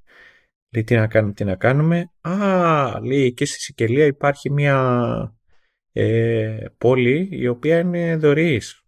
Λέει 0.75 0.85
τι 0.85 0.95
να 0.95 1.07
κάνουμε, 1.07 1.33
τι 1.33 1.45
να 1.45 1.57
κάνουμε. 1.57 2.11
Α, 2.21 3.01
λέει 3.03 3.25
εκεί 3.25 3.45
στη 3.45 3.61
Σικελία 3.61 4.07
υπάρχει 4.07 4.51
μια 4.51 5.39
ε, 5.93 6.65
πόλη 6.79 7.29
η 7.31 7.47
οποία 7.47 7.79
είναι 7.79 8.17
δωρής. 8.17 8.83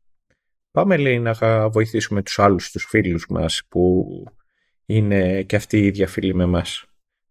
Πάμε 0.70 0.96
λέει 0.96 1.18
να 1.18 1.68
βοηθήσουμε 1.68 2.22
τους 2.22 2.38
άλλους 2.38 2.70
τους 2.70 2.84
φίλους 2.84 3.26
μας 3.28 3.62
που 3.68 4.06
είναι 4.86 5.42
και 5.42 5.56
αυτοί 5.56 5.78
οι 5.78 5.86
ίδια 5.86 6.06
φίλοι 6.06 6.34
με 6.34 6.46
μας 6.46 6.86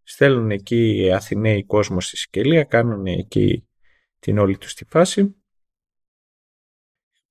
στέλνουν 0.06 0.52
εκεί 0.52 1.12
Αθηναίοι 1.14 1.66
κόσμος 1.66 2.06
στη 2.06 2.18
Σικελία, 2.18 2.64
κάνουν 2.64 3.06
εκεί 3.06 3.68
την 4.20 4.38
όλη 4.38 4.58
τους 4.58 4.74
τη 4.74 4.86
φάση. 4.86 5.36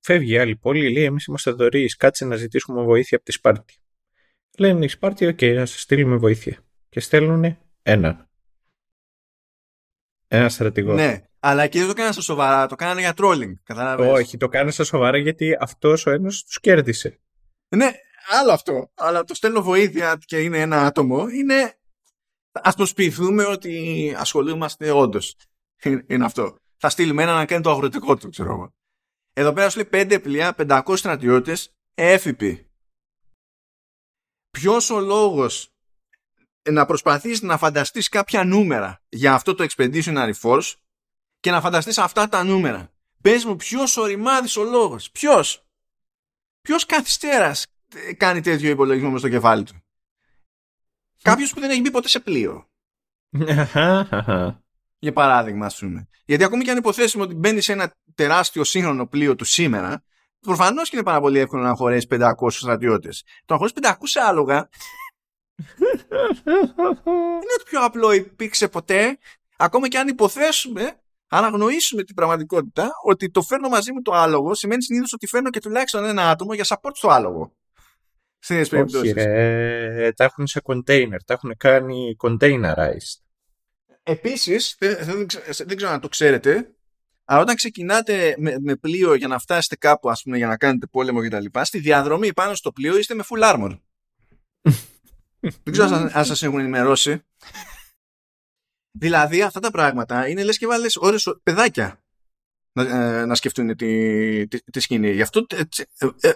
Φεύγει 0.01 0.33
η 0.33 0.39
άλλη 0.39 0.57
πόλη, 0.57 0.93
λέει: 0.93 1.05
Εμείς 1.05 1.27
είμαστε 1.27 1.51
δωρεί, 1.51 1.87
κάτσε 1.87 2.25
να 2.25 2.37
ζητήσουμε 2.37 2.83
βοήθεια 2.83 3.17
από 3.17 3.27
τη 3.27 3.33
Σπάρτη. 3.33 3.75
Λένε 4.59 4.85
οι 4.85 4.89
Σπάρτη: 4.89 5.27
Οκ, 5.27 5.39
okay, 5.41 5.55
να 5.55 5.67
σας 5.67 5.81
στείλουμε 5.81 6.17
βοήθεια. 6.17 6.65
Και 6.95 7.01
στέλνουν 7.01 7.59
έναν. 7.83 8.29
Ένα 10.29 10.49
στρατηγό. 10.49 10.95
Ναι, 10.95 11.25
αλλά 11.39 11.62
εκεί 11.62 11.79
δεν 11.79 11.89
το 11.89 11.95
κάνανε 11.95 12.12
στα 12.12 12.23
σοβαρά, 12.23 12.66
το 12.66 12.75
κάνανε 12.75 13.01
για 13.01 13.15
trolling. 13.16 13.55
Όχι, 13.99 14.37
το 14.37 14.49
κάνανε 14.49 14.71
στα 14.71 14.85
σοβαρά 14.85 15.19
γιατί 15.19 15.57
αυτός 15.61 16.07
ο 16.07 16.11
ένας 16.11 16.43
τους 16.45 16.61
κέρδισε. 16.61 17.21
Ναι, 17.77 17.91
άλλο 18.41 18.53
αυτό. 18.53 18.91
Αλλά 18.95 19.25
το 19.25 19.35
στέλνω 19.35 19.62
βοήθεια 19.62 20.19
και 20.25 20.41
είναι 20.41 20.61
ένα 20.61 20.87
άτομο. 20.87 21.29
Είναι. 21.29 21.79
Ας 22.53 22.74
προσποιηθούμε 22.75 23.45
ότι 23.45 24.15
ασχολούμαστε 24.19 24.91
όντως. 24.91 25.37
Είναι 26.09 26.25
αυτό. 26.25 26.57
Θα 26.77 26.89
στείλουμε 26.89 27.23
ένα 27.23 27.35
να 27.35 27.47
κάνει 27.47 27.62
το 27.62 27.71
αγροτικό 27.71 28.16
του, 28.16 28.31
ξέρω 28.31 28.53
εγώ. 28.53 28.75
Εδώ 29.33 29.53
πέρα 29.53 29.71
σου 29.71 29.79
λέει 29.79 30.05
5 30.05 30.19
πλοία, 30.23 30.55
500 30.59 30.97
στρατιώτες, 30.97 31.75
έφιπποι. 31.95 32.69
Ποιος 34.51 34.91
ο 34.91 35.01
λόγος 35.01 35.74
να 36.70 36.86
προσπαθείς 36.86 37.43
να 37.43 37.59
φανταστείς 37.59 38.09
κάποια 38.09 38.45
νούμερα 38.45 39.03
για 39.09 39.35
αυτό 39.35 39.55
το 39.55 39.66
Expeditionary 39.69 40.32
Force 40.43 40.73
και 41.41 41.51
να 41.51 41.61
φανταστείς 41.61 41.99
αυτά 41.99 42.28
τα 42.28 42.45
νούμερα. 42.45 42.93
Πες 43.23 43.45
μου 43.45 43.57
ποιος 43.57 43.97
ο 43.97 44.05
ρημάδης 44.05 44.57
ο 44.57 44.65
λόγος. 44.65 45.11
Ποιος. 45.11 45.66
Ποιος 46.61 46.86
καθυστέρας 46.86 47.66
κάνει 48.16 48.41
τέτοιο 48.41 48.70
υπολογισμό 48.70 49.11
μες 49.11 49.20
στο 49.20 49.28
κεφάλι 49.28 49.62
του. 49.62 49.74
Κάποιος 51.23 51.53
που 51.53 51.61
δεν 51.61 51.70
έχει 51.70 51.81
μπει 51.81 51.91
ποτέ 51.91 52.09
σε 52.09 52.20
πλοίο. 52.20 52.69
Για 54.99 55.12
παράδειγμα, 55.12 55.66
ας 55.66 55.78
πούμε. 55.78 56.09
Γιατί 56.24 56.45
ακόμη 56.45 56.65
και 56.65 56.70
αν 56.70 56.77
υποθέσουμε 56.77 57.24
ότι 57.24 57.35
μπαίνει 57.35 57.61
σε 57.61 57.73
ένα 57.73 57.95
τεράστιο 58.15 58.65
σύγχρονο 58.65 59.07
πλοίο 59.07 59.35
του 59.35 59.45
σήμερα, 59.45 60.05
προφανώς 60.41 60.89
και 60.89 60.97
είναι 60.97 61.05
πάρα 61.05 61.20
πολύ 61.20 61.39
εύκολο 61.39 61.62
να 61.62 61.74
χωρέσει 61.74 62.07
500 62.11 62.31
στρατιώτες. 62.49 63.24
Το 63.45 63.53
να 63.53 63.57
χωρέσει 63.57 63.74
500 63.82 63.93
άλογα 64.28 64.69
είναι 66.44 67.56
το 67.59 67.64
πιο 67.64 67.85
απλό 67.85 68.12
υπήρξε 68.12 68.68
ποτέ, 68.68 69.18
ακόμα 69.56 69.89
και 69.89 69.98
αν 69.98 70.09
υποθέσουμε, 70.09 71.01
αν 71.28 71.44
αγνοήσουμε 71.44 72.02
την 72.02 72.14
πραγματικότητα, 72.14 72.90
ότι 73.05 73.31
το 73.31 73.43
φέρνω 73.43 73.68
μαζί 73.68 73.93
μου 73.93 74.02
το 74.02 74.12
άλογο 74.12 74.55
σημαίνει 74.55 74.82
συνήθως 74.82 75.12
ότι 75.12 75.26
φέρνω 75.26 75.51
και 75.51 75.60
τουλάχιστον 75.60 76.05
ένα 76.05 76.31
άτομο 76.31 76.55
για 76.55 76.64
support 76.68 76.93
στο 76.93 77.09
άλογο. 77.09 77.56
Στις 78.39 78.68
περιπτώσεις. 78.68 79.12
ρε, 79.12 80.12
τα 80.12 80.24
έχουν 80.24 80.47
σε 80.47 80.60
container, 80.64 81.16
τα 81.26 81.32
έχουν 81.32 81.55
κάνει 81.56 82.16
containerized. 82.22 83.22
Επίσης, 84.02 84.76
δεν, 84.78 85.26
δεν 85.64 85.76
ξέρω 85.76 85.93
αν 85.93 86.01
το 86.01 86.09
ξέρετε, 86.09 86.74
αλλά 87.24 87.40
όταν 87.40 87.55
ξεκινάτε 87.55 88.35
με, 88.39 88.56
με, 88.60 88.76
πλοίο 88.76 89.14
για 89.14 89.28
να 89.28 89.39
φτάσετε 89.39 89.76
κάπου, 89.76 90.10
ας 90.10 90.22
πούμε, 90.22 90.36
για 90.36 90.47
να 90.47 90.56
κάνετε 90.56 90.86
πόλεμο 90.86 91.20
κτλ., 91.20 91.44
στη 91.62 91.78
διαδρομή 91.78 92.32
πάνω 92.32 92.55
στο 92.55 92.72
πλοίο 92.72 92.98
είστε 92.98 93.14
με 93.14 93.24
full 93.28 93.55
armor. 93.55 93.78
Δεν 95.62 95.73
ξέρω 95.73 96.11
αν 96.12 96.25
σας 96.25 96.43
έχουν 96.43 96.59
ενημερώσει. 96.59 97.23
Δηλαδή 98.99 99.43
αυτά 99.43 99.61
τα 99.61 99.71
πράγματα 99.71 100.29
είναι 100.29 100.45
λες 100.45 100.59
και 100.59 100.66
έβαλες 100.66 100.92
2 100.92 100.97
ώρες 100.97 101.39
παιδάκια 101.43 102.05
να, 102.73 102.83
ε, 102.83 103.25
να 103.25 103.35
σκεφτούν 103.35 103.77
τη, 103.77 104.49
τη, 104.49 104.62
τη, 104.62 104.81
σκηνή. 104.81 105.12
Γι' 105.12 105.23
αυτό, 105.23 105.47
ε, 105.51 105.62
ε, 106.21 106.33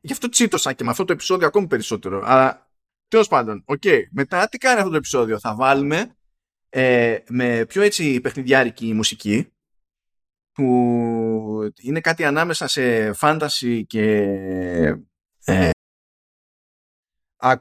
γι' 0.00 0.12
αυτό 0.12 0.28
τσίτωσα 0.28 0.72
και 0.72 0.84
με 0.84 0.90
αυτό 0.90 1.04
το 1.04 1.12
επεισόδιο 1.12 1.46
ακόμη 1.46 1.66
περισσότερο. 1.66 2.22
Αλλά 2.24 2.70
τέλος 3.08 3.28
πάντων, 3.28 3.62
οκ, 3.66 3.80
okay, 3.84 4.00
μετά 4.10 4.48
τι 4.48 4.58
κάνει 4.58 4.78
αυτό 4.78 4.90
το 4.90 4.96
επεισόδιο; 4.96 5.38
Θα 5.38 5.54
βάλουμε 5.54 6.16
ε, 6.68 7.18
με 7.28 7.64
πιο 7.68 7.82
έτσι 7.82 8.20
παιχνιδιάρικη 8.20 8.92
μουσική 8.94 9.50
που 10.52 11.72
είναι 11.80 12.00
κάτι 12.00 12.24
ανάμεσα 12.24 12.66
σε 12.66 13.12
φάνταση 13.12 13.86
και 13.86 14.10
ε, 17.40 17.56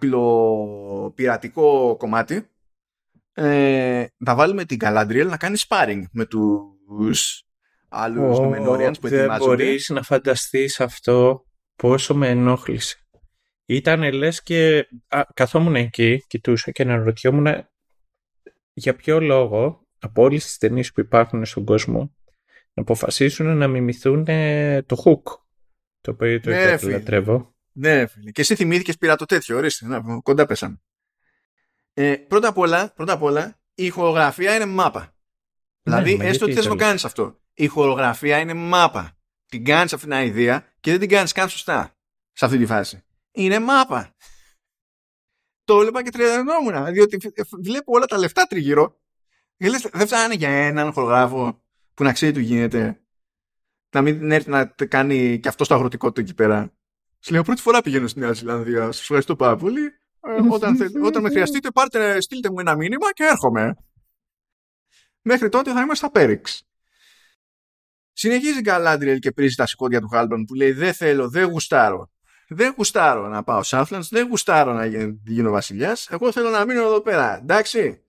πειρατικό 1.16 1.96
κομμάτι 1.98 2.50
ε, 3.34 4.06
να 4.18 4.36
βάλουμε 4.36 4.66
την 4.66 4.78
Galadriel 4.82 5.28
να 5.30 5.38
κάνει 5.38 5.58
sparring 5.68 6.02
με 6.12 6.26
τους 6.26 7.44
άλλους 7.90 8.38
oh, 8.38 8.42
που 8.42 8.54
ετοιμάζονται. 8.54 9.28
Δεν 9.28 9.38
μπορείς 9.38 9.90
να 9.90 10.02
φανταστείς 10.02 10.80
αυτό 10.80 11.46
πόσο 11.76 12.16
με 12.16 12.30
ενόχλησε. 12.30 13.00
Ήταν 13.66 14.14
λες 14.14 14.44
και 14.44 14.88
α, 15.08 15.24
καθόμουν 15.34 15.76
εκεί, 15.76 16.24
κοιτούσα 16.28 16.72
και 16.72 16.82
αναρωτιόμουν 16.82 17.48
για 18.74 18.96
ποιο 18.96 19.20
λόγο 19.20 19.88
από 20.00 20.24
όλες 20.24 20.44
τις 20.44 20.58
ταινίες 20.58 20.92
που 20.92 21.00
υπάρχουν 21.00 21.46
στον 21.46 21.66
κόσμο 21.66 22.16
να 22.74 22.82
αποφασίσουν 22.82 23.58
να 23.58 23.68
μιμηθούν 23.68 24.26
το 24.86 25.04
Hook 25.06 25.24
το 26.02 26.12
οποίο 26.12 26.40
το 26.40 26.50
ναι, 26.50 26.78
λατρεύω. 26.82 27.55
Ναι, 27.78 28.08
φίλε. 28.08 28.32
Και 28.32 28.42
εσύ 28.42 28.56
θυμήθηκες 28.56 28.98
πήρα 28.98 29.16
το 29.16 29.26
τέτοιο, 29.26 29.58
ορίστε. 29.58 29.88
Να, 29.88 30.22
κοντά 30.24 30.46
πέσαμε. 30.46 30.82
Ε, 31.94 32.16
πρώτα 32.16 32.48
απ' 32.48 32.58
όλα, 32.58 32.94
πρώτα 32.94 33.14
απ' 33.14 33.22
όλα, 33.22 33.60
η 33.76 33.90
χορογραφία 33.90 34.56
είναι 34.56 34.66
μάπα. 34.66 35.16
δηλαδή, 35.82 36.18
ναι, 36.18 36.26
έστω 36.26 36.46
ότι 36.46 36.54
θες 36.54 36.64
να 36.64 36.70
το 36.70 36.76
κάνεις 36.76 37.06
αυτό. 37.06 37.40
Η 37.54 37.68
χορογραφία 37.68 38.40
είναι 38.40 38.54
μάπα. 38.54 39.18
Την 39.46 39.64
κάνεις 39.64 39.94
αυτήν 39.94 40.10
την 40.10 40.20
ιδέα 40.20 40.74
και 40.80 40.92
δεν 40.92 41.00
την 41.00 41.10
κάνεις 41.10 41.32
καν 41.32 41.50
σωστά 41.50 41.98
σε 42.32 42.46
αυτή 42.46 42.58
τη 42.58 42.66
φάση. 42.66 43.04
Είναι 43.32 43.60
μάπα. 43.60 44.16
Το 45.64 45.78
έβλεπα 45.78 46.04
και 46.04 46.10
τρελαινόμουν, 46.10 46.94
διότι 46.94 47.34
βλέπω 47.62 47.92
όλα 47.94 48.06
τα 48.06 48.18
λεφτά 48.18 48.46
τριγύρω. 48.48 49.00
Και 49.58 49.70
λες, 49.70 49.90
δεν 49.94 50.08
φτάνει 50.08 50.36
για 50.36 50.50
έναν 50.50 50.92
χορογράφο 50.92 51.64
που 51.94 52.04
να 52.04 52.14
ξέρει 52.14 52.32
τι 52.32 52.42
γίνεται. 52.42 53.00
Να 53.90 54.02
μην 54.02 54.32
έρθει 54.32 54.50
να 54.50 54.66
κάνει 54.66 55.40
και 55.40 55.48
αυτός 55.48 55.68
το 55.68 55.76
αγροτικό 55.76 56.12
του 56.12 56.22
εκεί 56.22 56.34
πέρα. 56.34 56.74
Σου 57.26 57.34
λέω 57.34 57.44
πρώτη 57.44 57.62
φορά 57.62 57.82
πηγαίνω 57.82 58.08
στη 58.08 58.20
Νέα 58.20 58.34
Ζηλανδία. 58.34 58.86
Σας 58.86 59.00
ευχαριστώ 59.00 59.36
πάρα 59.36 59.56
πολύ. 59.56 59.86
Ε, 60.20 60.42
όταν, 60.50 60.78
όταν 61.04 61.22
με 61.22 61.30
χρειαστείτε, 61.30 61.72
πάρτε, 61.72 62.22
στείλτε 62.22 62.50
μου 62.50 62.60
ένα 62.60 62.76
μήνυμα 62.76 63.14
και 63.14 63.24
έρχομαι. 63.24 63.76
Μέχρι 65.22 65.50
τότε 65.50 65.72
θα 65.72 65.82
είμαι 65.82 65.96
στα 65.96 66.12
Πέριξ. 66.12 66.64
Συνεχίζει 68.12 68.62
Γκαλάντριελ 68.62 69.20
και 69.20 69.32
πρίζει 69.32 69.56
τα 69.56 69.66
σηκώτια 69.66 70.02
του 70.02 70.08
Χάλμπαν 70.08 70.46
που 70.46 70.54
λέει 70.54 70.72
Δεν 70.72 70.94
θέλω, 70.94 71.30
δεν 71.30 71.50
γουστάρω. 71.50 72.12
Δεν 72.48 72.74
γουστάρω 72.78 73.28
να 73.28 73.44
πάω 73.44 73.64
Southlands, 73.64 74.04
δεν 74.10 74.28
γουστάρω 74.28 74.74
να 74.74 74.86
γίνω 75.26 75.52
βασιλιάς. 75.52 76.10
Εγώ 76.10 76.32
θέλω 76.32 76.50
να 76.50 76.66
μείνω 76.66 76.82
εδώ 76.82 77.02
πέρα. 77.02 77.38
Εντάξει. 77.38 78.04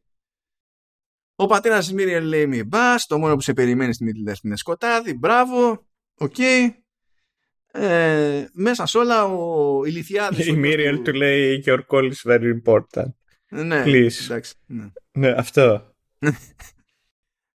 Ο 1.35 1.47
πατέρας 1.47 1.87
της 1.87 1.95
Μίριελ 1.95 2.25
λέει 2.25 2.47
Μη 2.47 2.65
μπας, 2.65 3.07
το 3.07 3.19
μόνο 3.19 3.35
που 3.35 3.41
σε 3.41 3.53
περιμένει 3.53 3.95
στη 3.95 4.05
Middle-earth 4.05 4.35
είναι 4.43 4.57
σκοτάδι. 4.57 5.15
Μπράβο. 5.15 5.87
Οκ. 6.19 6.35
Okay 6.39 6.71
ε, 7.79 8.49
μέσα 8.53 8.87
σε 8.87 8.99
όλα 8.99 9.25
ο 9.25 9.85
Ηλιθιάδης... 9.85 10.47
Η 10.47 10.53
Μίριελ 10.53 11.03
του 11.03 11.13
λέει 11.13 11.65
your 11.67 11.81
call 11.89 12.11
is 12.11 12.33
very 12.33 12.53
important. 12.63 13.13
Ναι, 13.49 13.83
Please. 13.87 14.25
εντάξει. 14.25 14.55
Ναι. 14.67 14.89
ναι, 15.13 15.29
αυτό. 15.29 15.95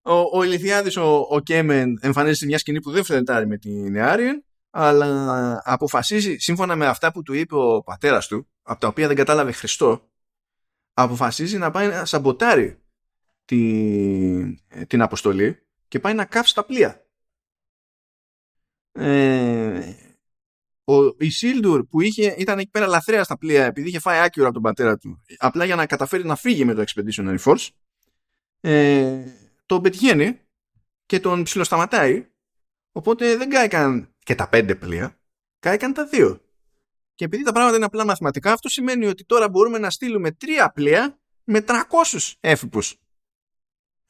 ο, 0.02 0.38
ο 0.38 0.44
Ηλιθιάδης, 0.44 0.98
ο, 0.98 1.28
ο 1.30 1.40
Κέμεν 1.40 2.00
εμφανίζεται 2.02 2.38
σε 2.38 2.46
μια 2.46 2.58
σκηνή 2.58 2.82
που 2.82 2.92
δεν 2.92 3.04
φλερτάρει 3.04 3.48
με 3.48 3.58
την 3.58 3.92
Εάριεν 3.92 4.44
αλλά 4.70 5.62
αποφασίζει, 5.66 6.38
σύμφωνα 6.38 6.76
με 6.76 6.86
αυτά 6.86 7.12
που 7.12 7.24
του 7.24 7.34
είπε 7.34 7.56
ο 7.56 7.82
πατέρας 7.82 8.28
του, 8.28 8.48
από 8.62 8.80
τα 8.80 8.88
οποία 8.88 9.08
δεν 9.08 9.16
κατάλαβε 9.16 9.52
Χριστό, 9.52 10.10
αποφασίζει 10.94 11.58
να 11.58 11.72
πάει 11.72 11.88
να 11.88 12.06
σαμποτάρει 12.06 12.82
την, 13.46 14.60
την 14.88 15.02
αποστολή 15.02 15.68
και 15.88 16.00
πάει 16.00 16.14
να 16.14 16.26
κάψει 16.26 16.56
τα 16.56 16.66
πλοία. 16.66 17.04
Ε, 18.92 19.94
ο 20.94 21.16
Ισίλντουρ 21.18 21.84
που 21.84 22.02
είχε, 22.02 22.36
ήταν 22.38 22.60
εκεί 22.60 22.70
πέρα 22.70 22.88
λαθρέας 22.88 23.26
στα 23.26 23.38
πλοία 23.38 23.66
επειδή 23.66 23.88
είχε 23.88 24.00
φάει 24.00 24.20
άκυρο 24.20 24.46
από 24.46 24.54
τον 24.54 24.62
πατέρα 24.64 24.98
του. 24.98 25.22
Απλά 25.38 25.66
για 25.66 25.76
να 25.76 25.86
καταφέρει 25.86 26.26
να 26.26 26.36
φύγει 26.36 26.66
με 26.66 26.74
το 26.74 26.84
Expeditionary 26.88 27.38
Force 27.40 27.68
ε, 28.62 29.24
τον 29.66 29.82
πετυχαίνει 29.82 30.40
και 31.06 31.20
τον 31.20 31.44
ψιλοσταματάει 31.44 32.28
οπότε 32.92 33.38
δεν 33.38 33.50
κάηκαν 33.50 34.14
και 34.20 34.36
τα 34.36 34.50
πέντε 34.50 34.76
πλοία 34.76 35.20
κάηκαν 35.60 35.94
τα 35.94 36.06
δύο. 36.06 36.42
Και 37.14 37.26
επειδή 37.26 37.44
τα 37.44 37.52
πράγματα 37.52 37.76
είναι 37.76 37.86
απλά 37.86 38.06
μαθηματικά 38.06 38.52
αυτό 38.52 38.70
σημαίνει 38.70 39.06
ότι 39.06 39.26
τώρα 39.26 39.50
μπορούμε 39.50 39.78
να 39.78 39.90
στείλουμε 39.90 40.32
τρία 40.32 40.72
πλοία 40.72 41.20
με 41.44 41.64
300 41.68 41.84
έφυπους 42.40 42.96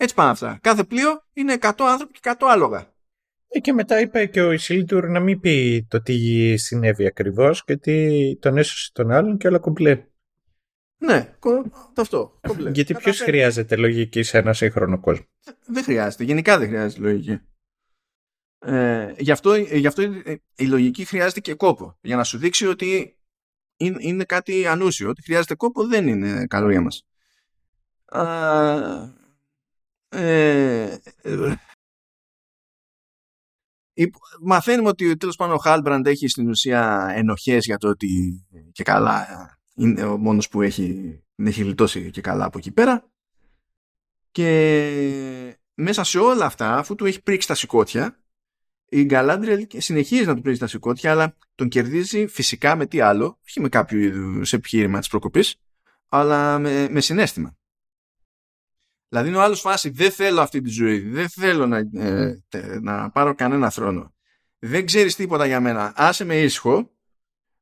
έτσι 0.01 0.15
πάνε 0.15 0.29
αυτά. 0.29 0.59
Κάθε 0.61 0.83
πλοίο 0.83 1.23
είναι 1.33 1.57
100 1.61 1.71
άνθρωποι 1.77 2.13
και 2.13 2.19
100 2.23 2.33
άλογα. 2.39 2.79
ε, 2.79 2.98
και 3.61 3.73
μετά 3.73 3.99
είπε 3.99 4.25
και 4.25 4.41
ο 4.41 4.51
Ισίλτουρ 4.51 5.09
να 5.09 5.19
μην 5.19 5.39
πει 5.39 5.85
το 5.89 6.01
τι 6.01 6.57
συνέβη 6.57 7.05
ακριβώς 7.05 7.63
και 7.63 7.77
τι 7.77 8.35
τον 8.37 8.57
έσωσε 8.57 8.91
τον 8.93 9.11
άλλον 9.11 9.37
και 9.37 9.47
όλα 9.47 9.59
κομπλέ. 9.59 10.03
Ναι, 10.97 11.35
αυτό. 11.95 12.39
Κομπλέ. 12.47 12.69
Γιατί 12.69 12.93
ποιος 12.93 13.19
χρειάζεται 13.19 13.75
λογική 13.75 14.23
σε 14.23 14.37
ένα 14.37 14.53
σύγχρονο 14.53 14.99
κόσμο; 14.99 15.25
Δεν 15.65 15.83
χρειάζεται. 15.83 16.23
Γενικά 16.23 16.57
δεν 16.57 16.67
χρειάζεται 16.67 17.01
λογική. 17.01 17.39
Ε, 18.59 19.13
γι, 19.17 19.31
αυτό, 19.31 19.55
γι' 19.55 19.87
αυτό 19.87 20.01
η 20.55 20.65
λογική 20.65 21.05
χρειάζεται 21.05 21.39
και 21.39 21.53
κόπο. 21.53 21.97
Για 22.01 22.15
να 22.15 22.23
σου 22.23 22.37
δείξει 22.37 22.67
ότι 22.67 23.17
είναι, 23.77 23.97
είναι 23.99 24.23
κάτι 24.23 24.67
ανούσιο. 24.67 25.09
Ότι 25.09 25.21
χρειάζεται 25.21 25.55
κόπο 25.55 25.87
δεν 25.87 26.07
είναι 26.07 26.45
καλό 26.47 26.71
για 26.71 26.81
μας. 26.81 27.07
ε, 30.09 30.97
μαθαίνουμε 34.41 34.89
ότι 34.89 35.17
τέλος 35.17 35.35
πάντων 35.35 35.55
ο 35.55 35.57
Χάλμπραντ 35.57 36.07
έχει 36.07 36.27
στην 36.27 36.49
ουσία 36.49 37.11
ενοχές 37.15 37.65
για 37.65 37.77
το 37.77 37.87
ότι 37.87 38.43
και 38.71 38.83
καλά 38.83 39.27
είναι 39.75 40.03
ο 40.03 40.17
μόνος 40.17 40.49
που 40.49 40.61
έχει, 40.61 41.19
έχει 41.35 41.63
γλιτώσει 41.63 42.11
και 42.11 42.21
καλά 42.21 42.45
από 42.45 42.57
εκεί 42.57 42.71
πέρα 42.71 43.09
και 44.31 45.57
μέσα 45.73 46.03
σε 46.03 46.19
όλα 46.19 46.45
αυτά 46.45 46.77
αφού 46.77 46.95
του 46.95 47.05
έχει 47.05 47.21
πρίξει 47.21 47.47
τα 47.47 47.55
σηκώτια 47.55 48.19
η 48.89 49.03
Γκαλάντριελ 49.03 49.67
συνεχίζει 49.77 50.25
να 50.25 50.35
του 50.35 50.41
παίζει 50.41 50.59
τα 50.59 50.67
σηκώτια, 50.67 51.11
αλλά 51.11 51.35
τον 51.55 51.67
κερδίζει 51.67 52.27
φυσικά 52.27 52.75
με 52.75 52.85
τι 52.85 52.99
άλλο, 52.99 53.39
όχι 53.47 53.59
με 53.59 53.69
κάποιο 53.69 53.99
είδους 53.99 54.53
επιχείρημα 54.53 54.99
της 54.99 55.07
προκοπής, 55.07 55.55
αλλά 56.09 56.59
με, 56.59 56.87
με 56.89 57.01
συνέστημα. 57.01 57.57
Δηλαδή 59.09 59.27
είναι 59.27 59.37
ο 59.37 59.41
άλλος 59.41 59.59
φάση, 59.59 59.89
δεν 59.89 60.11
θέλω 60.11 60.41
αυτή 60.41 60.61
τη 60.61 60.69
ζωή, 60.69 60.99
δεν 60.99 61.29
θέλω 61.29 61.67
να, 61.67 61.77
ε, 61.77 62.43
να 62.81 63.09
πάρω 63.09 63.35
κανένα 63.35 63.69
θρόνο. 63.69 64.13
Δεν 64.59 64.85
ξέρεις 64.85 65.15
τίποτα 65.15 65.45
για 65.45 65.59
μένα, 65.59 65.93
άσε 65.95 66.23
με 66.23 66.41
ήσυχο, 66.41 66.91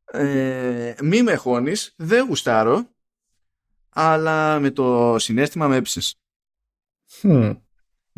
ε, 0.05 0.93
μη 1.01 1.21
με 1.21 1.35
χώνεις, 1.35 1.93
δεν 1.97 2.25
γουστάρω, 2.27 2.89
αλλά 3.89 4.59
με 4.59 4.71
το 4.71 5.15
συνέστημα 5.19 5.67
με 5.67 5.75
έψεις. 5.75 6.15
Hmm. 7.21 7.57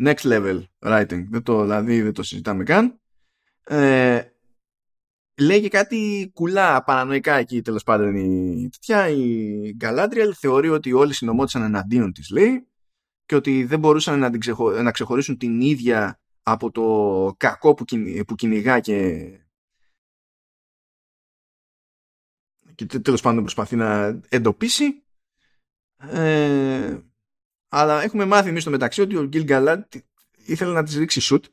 Next 0.02 0.22
level 0.22 0.62
writing. 0.78 1.24
Δεν 1.30 1.42
το, 1.42 1.62
δηλαδή 1.62 2.02
δεν 2.02 2.12
το 2.12 2.22
συζητάμε 2.22 2.64
καν. 2.64 3.00
Ε, 3.64 4.22
λέει 5.40 5.60
και 5.60 5.68
κάτι 5.68 6.30
κουλά 6.34 6.84
παρανοϊκά 6.84 7.34
εκεί 7.34 7.62
τέλος 7.62 7.82
πάντων 7.82 8.14
η 8.14 8.68
τέτοια 8.72 9.08
η 9.08 9.72
Γκαλάντριελ 9.76 10.34
θεωρεί 10.38 10.68
ότι 10.68 10.92
όλοι 10.92 11.14
συνομώτησαν 11.14 11.62
εναντίον 11.62 12.12
της 12.12 12.30
λέει 12.30 12.69
και 13.30 13.36
ότι 13.36 13.64
δεν 13.64 13.78
μπορούσαν 13.78 14.18
να, 14.18 14.30
την 14.30 14.56
να 14.82 14.90
ξεχωρίσουν 14.90 15.36
την 15.36 15.60
ίδια 15.60 16.20
από 16.42 16.70
το 16.70 17.34
κακό 17.36 17.74
που, 17.74 17.84
που 18.26 18.34
κυνηγά 18.34 18.80
και 18.80 19.28
και 22.74 22.86
τέλος 22.86 23.20
πάντων 23.20 23.40
προσπαθεί 23.40 23.76
να 23.76 24.20
εντοπίσει. 24.28 25.02
Ε, 25.96 27.00
αλλά 27.68 28.02
έχουμε 28.02 28.24
μάθει 28.24 28.48
εμείς 28.48 28.62
στο 28.62 28.70
μεταξύ 28.70 29.00
ότι 29.00 29.16
ο 29.16 29.24
Γκίλ 29.24 29.44
Γκαλάντ 29.44 29.94
ήθελε 30.46 30.72
να 30.72 30.82
της 30.82 30.96
ρίξει 30.96 31.20
σουτ. 31.20 31.44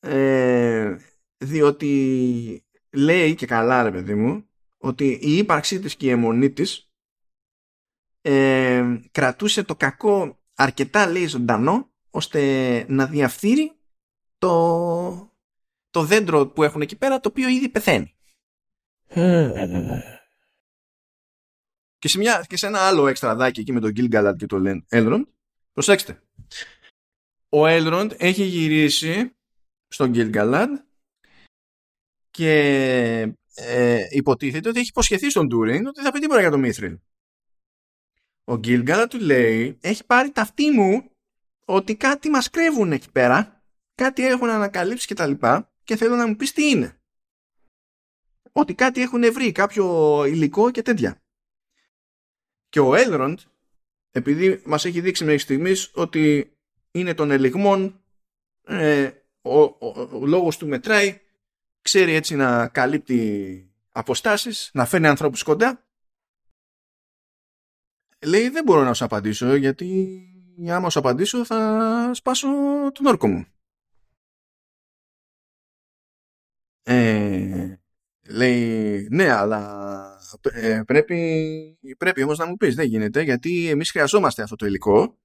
Ε, 0.00 0.96
διότι 1.36 2.64
λέει 2.92 3.34
και 3.34 3.46
καλά 3.46 3.82
ρε 3.82 3.90
παιδί 3.90 4.14
μου 4.14 4.48
ότι 4.78 5.18
η 5.22 5.36
ύπαρξή 5.36 5.80
της 5.80 5.96
και 5.96 6.06
η 6.06 6.10
αιμονή 6.10 6.50
της 6.50 6.88
ε, 8.26 9.00
κρατούσε 9.10 9.62
το 9.62 9.76
κακό 9.76 10.38
αρκετά 10.54 11.06
λέει 11.06 11.26
ζωντανό 11.26 11.90
ώστε 12.10 12.40
να 12.88 13.06
διαφθείρει 13.06 13.72
το, 14.38 15.32
το 15.90 16.02
δέντρο 16.04 16.46
που 16.46 16.62
έχουν 16.62 16.80
εκεί 16.80 16.96
πέρα 16.96 17.20
το 17.20 17.28
οποίο 17.28 17.48
ήδη 17.48 17.68
πεθαίνει. 17.68 18.14
και, 21.98 22.08
σε 22.08 22.18
μια, 22.18 22.44
και 22.48 22.56
σε 22.56 22.66
ένα 22.66 22.80
άλλο 22.80 23.06
εξτραδάκι 23.06 23.60
εκεί 23.60 23.72
με 23.72 23.80
τον 23.80 23.92
Gilgalad 23.96 24.34
και 24.36 24.46
τον 24.46 24.86
Elrond 24.90 25.24
προσέξτε 25.72 26.22
ο 27.48 27.62
Elrond 27.66 28.10
έχει 28.16 28.44
γυρίσει 28.44 29.36
στον 29.88 30.12
Gilgalad 30.14 30.68
και 32.30 32.52
ε, 33.54 34.06
υποτίθεται 34.10 34.68
ότι 34.68 34.78
έχει 34.78 34.88
υποσχεθεί 34.88 35.30
στον 35.30 35.48
Τούριν 35.48 35.86
ότι 35.86 36.00
θα 36.00 36.12
πει 36.12 36.18
τίποτα 36.18 36.40
για 36.40 36.50
το 36.50 36.58
Μίθριλ. 36.58 36.98
Ο 38.44 38.52
Gilgalad 38.52 39.06
του 39.08 39.20
λέει 39.20 39.78
έχει 39.80 40.04
πάρει 40.06 40.30
ταυτή 40.30 40.70
μου 40.70 41.10
ότι 41.64 41.94
κάτι 41.96 42.30
μας 42.30 42.50
κρύβουν 42.50 42.92
εκεί 42.92 43.10
πέρα 43.10 43.62
κάτι 43.94 44.26
έχουν 44.26 44.48
ανακαλύψει 44.48 45.06
και 45.06 45.14
τα 45.14 45.26
λοιπά 45.26 45.72
και 45.84 45.96
θέλω 45.96 46.16
να 46.16 46.26
μου 46.26 46.36
πεις 46.36 46.52
τι 46.52 46.68
είναι. 46.68 46.98
Ότι 48.52 48.74
κάτι 48.74 49.00
έχουν 49.00 49.32
βρει, 49.32 49.52
κάποιο 49.52 50.24
υλικό 50.24 50.70
και 50.70 50.82
τέτοια. 50.82 51.22
Και 52.68 52.80
ο 52.80 52.92
Elrond, 52.96 53.34
επειδή 54.10 54.62
μας 54.64 54.84
έχει 54.84 55.00
δείξει 55.00 55.24
μέχρι 55.24 55.40
στιγμής 55.40 55.90
ότι 55.94 56.52
είναι 56.90 57.14
των 57.14 57.30
ελιγμών, 57.30 58.04
ε, 58.64 59.10
ο, 59.42 59.60
ο, 59.60 60.08
ο, 60.12 60.26
λόγος 60.26 60.56
του 60.56 60.68
μετράει, 60.68 61.20
ξέρει 61.82 62.12
έτσι 62.12 62.36
να 62.36 62.68
καλύπτει 62.68 63.72
αποστάσεις, 63.92 64.70
να 64.72 64.84
φέρνει 64.84 65.06
ανθρώπους 65.06 65.42
κοντά. 65.42 65.83
Λέει 68.24 68.48
δεν 68.48 68.64
μπορώ 68.64 68.84
να 68.84 68.94
σου 68.94 69.04
απαντήσω 69.04 69.54
γιατί 69.54 70.18
άμα 70.68 70.90
σου 70.90 70.98
απαντήσω 70.98 71.44
θα 71.44 72.10
σπάσω 72.14 72.48
τον 72.92 73.06
όρκο 73.06 73.28
μου. 73.28 73.46
Ε, 76.82 77.78
λέει 78.28 79.08
ναι 79.10 79.30
αλλά 79.30 79.92
ε, 80.52 80.82
πρέπει, 80.86 81.78
πρέπει 81.98 82.22
όμως 82.22 82.38
να 82.38 82.46
μου 82.46 82.56
πεις 82.56 82.74
δεν 82.74 82.86
γίνεται 82.86 83.22
γιατί 83.22 83.68
εμείς 83.68 83.90
χρειαζόμαστε 83.90 84.42
αυτό 84.42 84.56
το 84.56 84.66
υλικό 84.66 85.18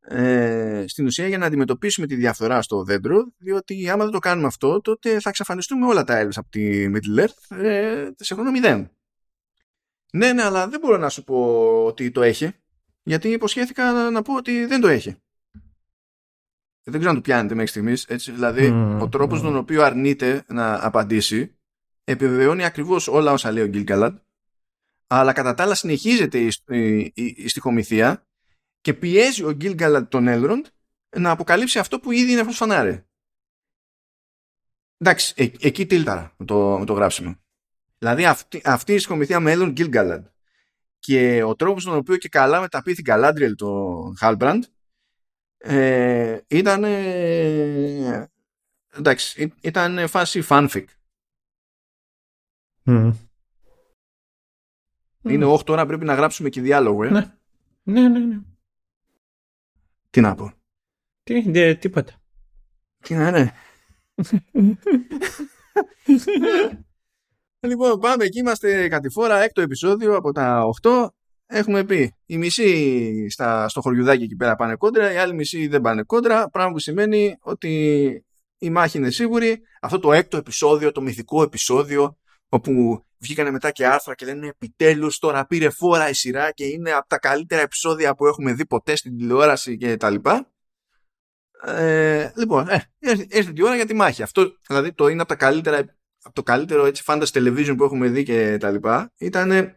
ε, 0.00 0.84
στην 0.86 1.06
ουσία 1.06 1.28
για 1.28 1.38
να 1.38 1.46
αντιμετωπίσουμε 1.46 2.06
τη 2.06 2.14
διαφθορά 2.14 2.62
στο 2.62 2.84
δέντρο 2.84 3.32
διότι 3.38 3.88
άμα 3.90 4.02
δεν 4.02 4.12
το 4.12 4.18
κάνουμε 4.18 4.46
αυτό 4.46 4.80
τότε 4.80 5.20
θα 5.20 5.28
εξαφανιστούμε 5.28 5.86
όλα 5.86 6.04
τα 6.04 6.20
έλves 6.22 6.36
από 6.36 6.48
τη 6.48 6.90
Middle 6.94 7.24
Earth 7.24 7.56
ε, 7.56 8.10
σε 8.16 8.34
χρόνο 8.34 8.50
μηδέν. 8.50 8.90
Ναι, 10.14 10.32
ναι, 10.32 10.42
αλλά 10.42 10.68
δεν 10.68 10.80
μπορώ 10.80 10.96
να 10.96 11.08
σου 11.08 11.24
πω 11.24 11.84
ότι 11.84 12.10
το 12.10 12.22
έχει 12.22 12.52
γιατί 13.02 13.28
υποσχέθηκα 13.28 14.10
να 14.10 14.22
πω 14.22 14.34
ότι 14.34 14.66
δεν 14.66 14.80
το 14.80 14.88
έχει. 14.88 15.16
Δεν 16.84 16.94
ξέρω 16.94 17.08
αν 17.08 17.16
το 17.16 17.20
πιάνετε 17.22 17.54
μέχρι 17.54 17.70
στιγμής. 17.70 18.06
Δηλαδή, 18.34 18.70
ο 19.00 19.08
τρόπος 19.08 19.40
τον 19.40 19.56
οποίο 19.56 19.82
αρνείται 19.82 20.44
να 20.48 20.86
απαντήσει 20.86 21.56
επιβεβαιώνει 22.04 22.64
ακριβώς 22.64 23.08
όλα 23.08 23.32
όσα 23.32 23.50
λέει 23.52 23.62
ο 23.62 23.66
Γκίλκαλαντ, 23.66 24.16
αλλά 25.06 25.32
κατά 25.32 25.54
τα 25.54 25.62
άλλα 25.62 25.74
συνεχίζεται 25.74 26.38
η, 26.38 26.52
η, 26.68 26.98
η, 26.98 27.12
η 27.36 27.48
στοιχομηθεία 27.48 28.26
και 28.80 28.94
πιέζει 28.94 29.44
ο 29.44 29.52
Γκίλγκαλαντ 29.52 30.08
τον 30.08 30.28
Έλροντ 30.28 30.66
να 31.16 31.30
αποκαλύψει 31.30 31.78
αυτό 31.78 32.00
που 32.00 32.12
ήδη 32.12 32.32
είναι 32.32 32.52
φανάρι. 32.52 33.04
Εντάξει, 34.98 35.34
ε, 35.36 35.50
εκεί 35.60 35.86
τίλταρα 35.86 36.34
με 36.36 36.44
το, 36.44 36.78
με 36.78 36.84
το 36.84 36.92
γράψιμο. 36.92 37.41
Δηλαδή 38.02 38.26
αυτή, 38.26 38.60
αυτή 38.64 38.94
η 38.94 38.98
σκομιθία 38.98 39.40
με 39.40 39.50
Έλροντ 39.50 39.72
Γκίλγκαλαντ 39.72 40.26
και 40.98 41.42
ο 41.42 41.56
τρόπος 41.56 41.84
τον 41.84 41.96
οποίο 41.96 42.16
και 42.16 42.28
καλά 42.28 42.60
μεταπίθη 42.60 43.02
Γκαλάντριελ 43.02 43.54
το 43.54 44.12
Χάλμπραντ 44.18 44.64
ε, 45.56 46.40
ήταν 46.46 46.84
ε, 46.84 48.30
εντάξει, 48.94 49.52
ήταν 49.60 50.08
φάση 50.08 50.42
fanfic. 50.48 50.84
Mm. 52.86 53.12
Είναι 55.22 55.46
8 55.46 55.64
τώρα 55.64 55.86
πρέπει 55.86 56.04
να 56.04 56.14
γράψουμε 56.14 56.48
και 56.48 56.60
διάλογο, 56.60 57.04
ε. 57.04 57.10
Ναι. 57.10 57.34
Ναι, 57.82 58.08
ναι, 58.08 58.18
ναι. 58.18 58.40
Τι 60.10 60.20
να 60.20 60.34
πω. 60.34 60.52
Τι, 61.22 61.50
δε, 61.50 61.74
τίποτα. 61.74 62.12
Τι 62.98 63.14
να 63.14 63.28
είναι. 63.28 63.52
λοιπόν, 67.68 67.98
πάμε 67.98 68.24
εκεί. 68.24 68.38
Είμαστε 68.38 68.88
κατηφόρα, 68.88 69.42
έκτο 69.42 69.60
επεισόδιο 69.60 70.16
από 70.16 70.32
τα 70.32 70.62
8. 70.82 71.06
Έχουμε 71.46 71.84
πει, 71.84 72.14
η 72.26 72.38
μισή 72.38 73.28
στα, 73.28 73.68
στο 73.68 73.80
χωριουδάκι 73.80 74.22
εκεί 74.22 74.36
πέρα 74.36 74.56
πάνε 74.56 74.76
κόντρα, 74.76 75.12
η 75.12 75.16
άλλη 75.16 75.34
μισή 75.34 75.66
δεν 75.66 75.80
πάνε 75.80 76.02
κόντρα, 76.02 76.50
πράγμα 76.50 76.72
που 76.72 76.78
σημαίνει 76.78 77.36
ότι 77.40 78.24
η 78.58 78.70
μάχη 78.70 78.98
είναι 78.98 79.10
σίγουρη. 79.10 79.62
Αυτό 79.80 79.98
το 79.98 80.12
έκτο 80.12 80.36
επεισόδιο, 80.36 80.92
το 80.92 81.00
μυθικό 81.00 81.42
επεισόδιο, 81.42 82.18
όπου 82.48 83.04
βγήκανε 83.18 83.50
μετά 83.50 83.70
και 83.70 83.86
άρθρα 83.86 84.14
και 84.14 84.24
λένε 84.24 84.46
επιτέλους 84.46 85.18
τώρα 85.18 85.46
πήρε 85.46 85.70
φόρα 85.70 86.08
η 86.08 86.12
σειρά 86.12 86.50
και 86.50 86.64
είναι 86.64 86.90
από 86.90 87.08
τα 87.08 87.18
καλύτερα 87.18 87.62
επεισόδια 87.62 88.14
που 88.14 88.26
έχουμε 88.26 88.52
δει 88.52 88.66
ποτέ 88.66 88.96
στην 88.96 89.16
τηλεόραση 89.16 89.76
και 89.76 89.96
τα 89.96 90.10
λοιπά. 90.10 90.52
Ε, 91.64 92.32
λοιπόν, 92.36 92.68
ε, 92.68 92.90
έρθει 93.28 93.52
η 93.54 93.62
ώρα 93.62 93.74
για 93.74 93.86
τη 93.86 93.94
μάχη. 93.94 94.22
Αυτό 94.22 94.56
δηλαδή 94.66 94.92
το 94.92 95.08
είναι 95.08 95.20
από, 95.20 95.28
τα 95.28 95.36
καλύτερα, 95.36 95.96
από 96.22 96.34
το 96.34 96.42
καλύτερο 96.42 96.84
έτσι 96.84 97.02
fantasy 97.06 97.32
television 97.32 97.74
που 97.76 97.84
έχουμε 97.84 98.08
δει 98.08 98.22
και 98.22 98.56
τα 98.60 98.70
λοιπά. 98.70 99.12
Ήταν 99.16 99.76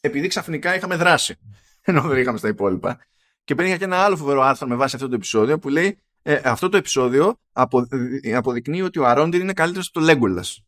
επειδή 0.00 0.28
ξαφνικά 0.28 0.74
είχαμε 0.74 0.96
δράση 0.96 1.36
ενώ 1.88 2.02
δεν 2.02 2.18
είχαμε 2.18 2.38
στα 2.38 2.48
υπόλοιπα. 2.48 2.98
Και 3.44 3.54
πήρε 3.54 3.76
και 3.76 3.84
ένα 3.84 3.96
άλλο 3.96 4.16
φοβερό 4.16 4.42
άρθρο 4.42 4.68
με 4.68 4.74
βάση 4.74 4.94
αυτό 4.94 5.08
το 5.08 5.14
επεισόδιο 5.14 5.58
που 5.58 5.68
λέει 5.68 5.98
ε, 6.22 6.40
αυτό 6.44 6.68
το 6.68 6.76
επεισόδιο 6.76 7.40
αποδεικνύει 8.34 8.82
ότι 8.82 8.98
ο 8.98 9.06
Αρόντιρ 9.06 9.40
είναι 9.40 9.52
καλύτερος 9.52 9.88
από 9.88 9.98
το 9.98 10.04
Λέγκολας 10.04 10.62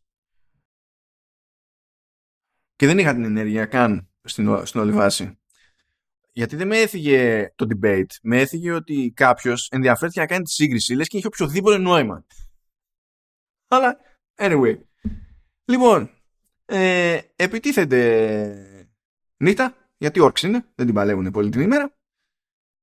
και 2.81 2.87
δεν 2.87 2.97
είχα 2.97 3.13
την 3.13 3.23
ενέργεια 3.23 3.65
καν 3.65 4.09
στην, 4.23 4.65
στην 4.65 4.79
όλη 4.79 4.91
βάση. 4.91 5.39
Γιατί 6.31 6.55
δεν 6.55 6.67
με 6.67 6.77
έφυγε 6.77 7.51
το 7.55 7.67
debate. 7.69 8.15
Με 8.21 8.39
έφυγε 8.39 8.71
ότι 8.71 9.11
κάποιος 9.15 9.69
ενδιαφέρθηκε 9.71 10.19
να 10.19 10.25
κάνει 10.25 10.43
τη 10.43 10.51
σύγκριση, 10.51 10.93
λες 10.93 11.07
και 11.07 11.17
είχε 11.17 11.27
οποιοδήποτε 11.27 11.77
νόημα. 11.77 12.25
Αλλά, 13.67 13.97
anyway. 14.41 14.77
Λοιπόν, 15.65 16.09
ε, 16.65 17.19
επιτίθενται 17.35 18.93
νύχτα, 19.37 19.75
γιατί 19.97 20.19
όρξ 20.19 20.41
είναι, 20.41 20.65
δεν 20.75 20.85
την 20.85 20.95
παλεύουν 20.95 21.31
πολύ 21.31 21.49
την 21.49 21.61
ημέρα. 21.61 21.95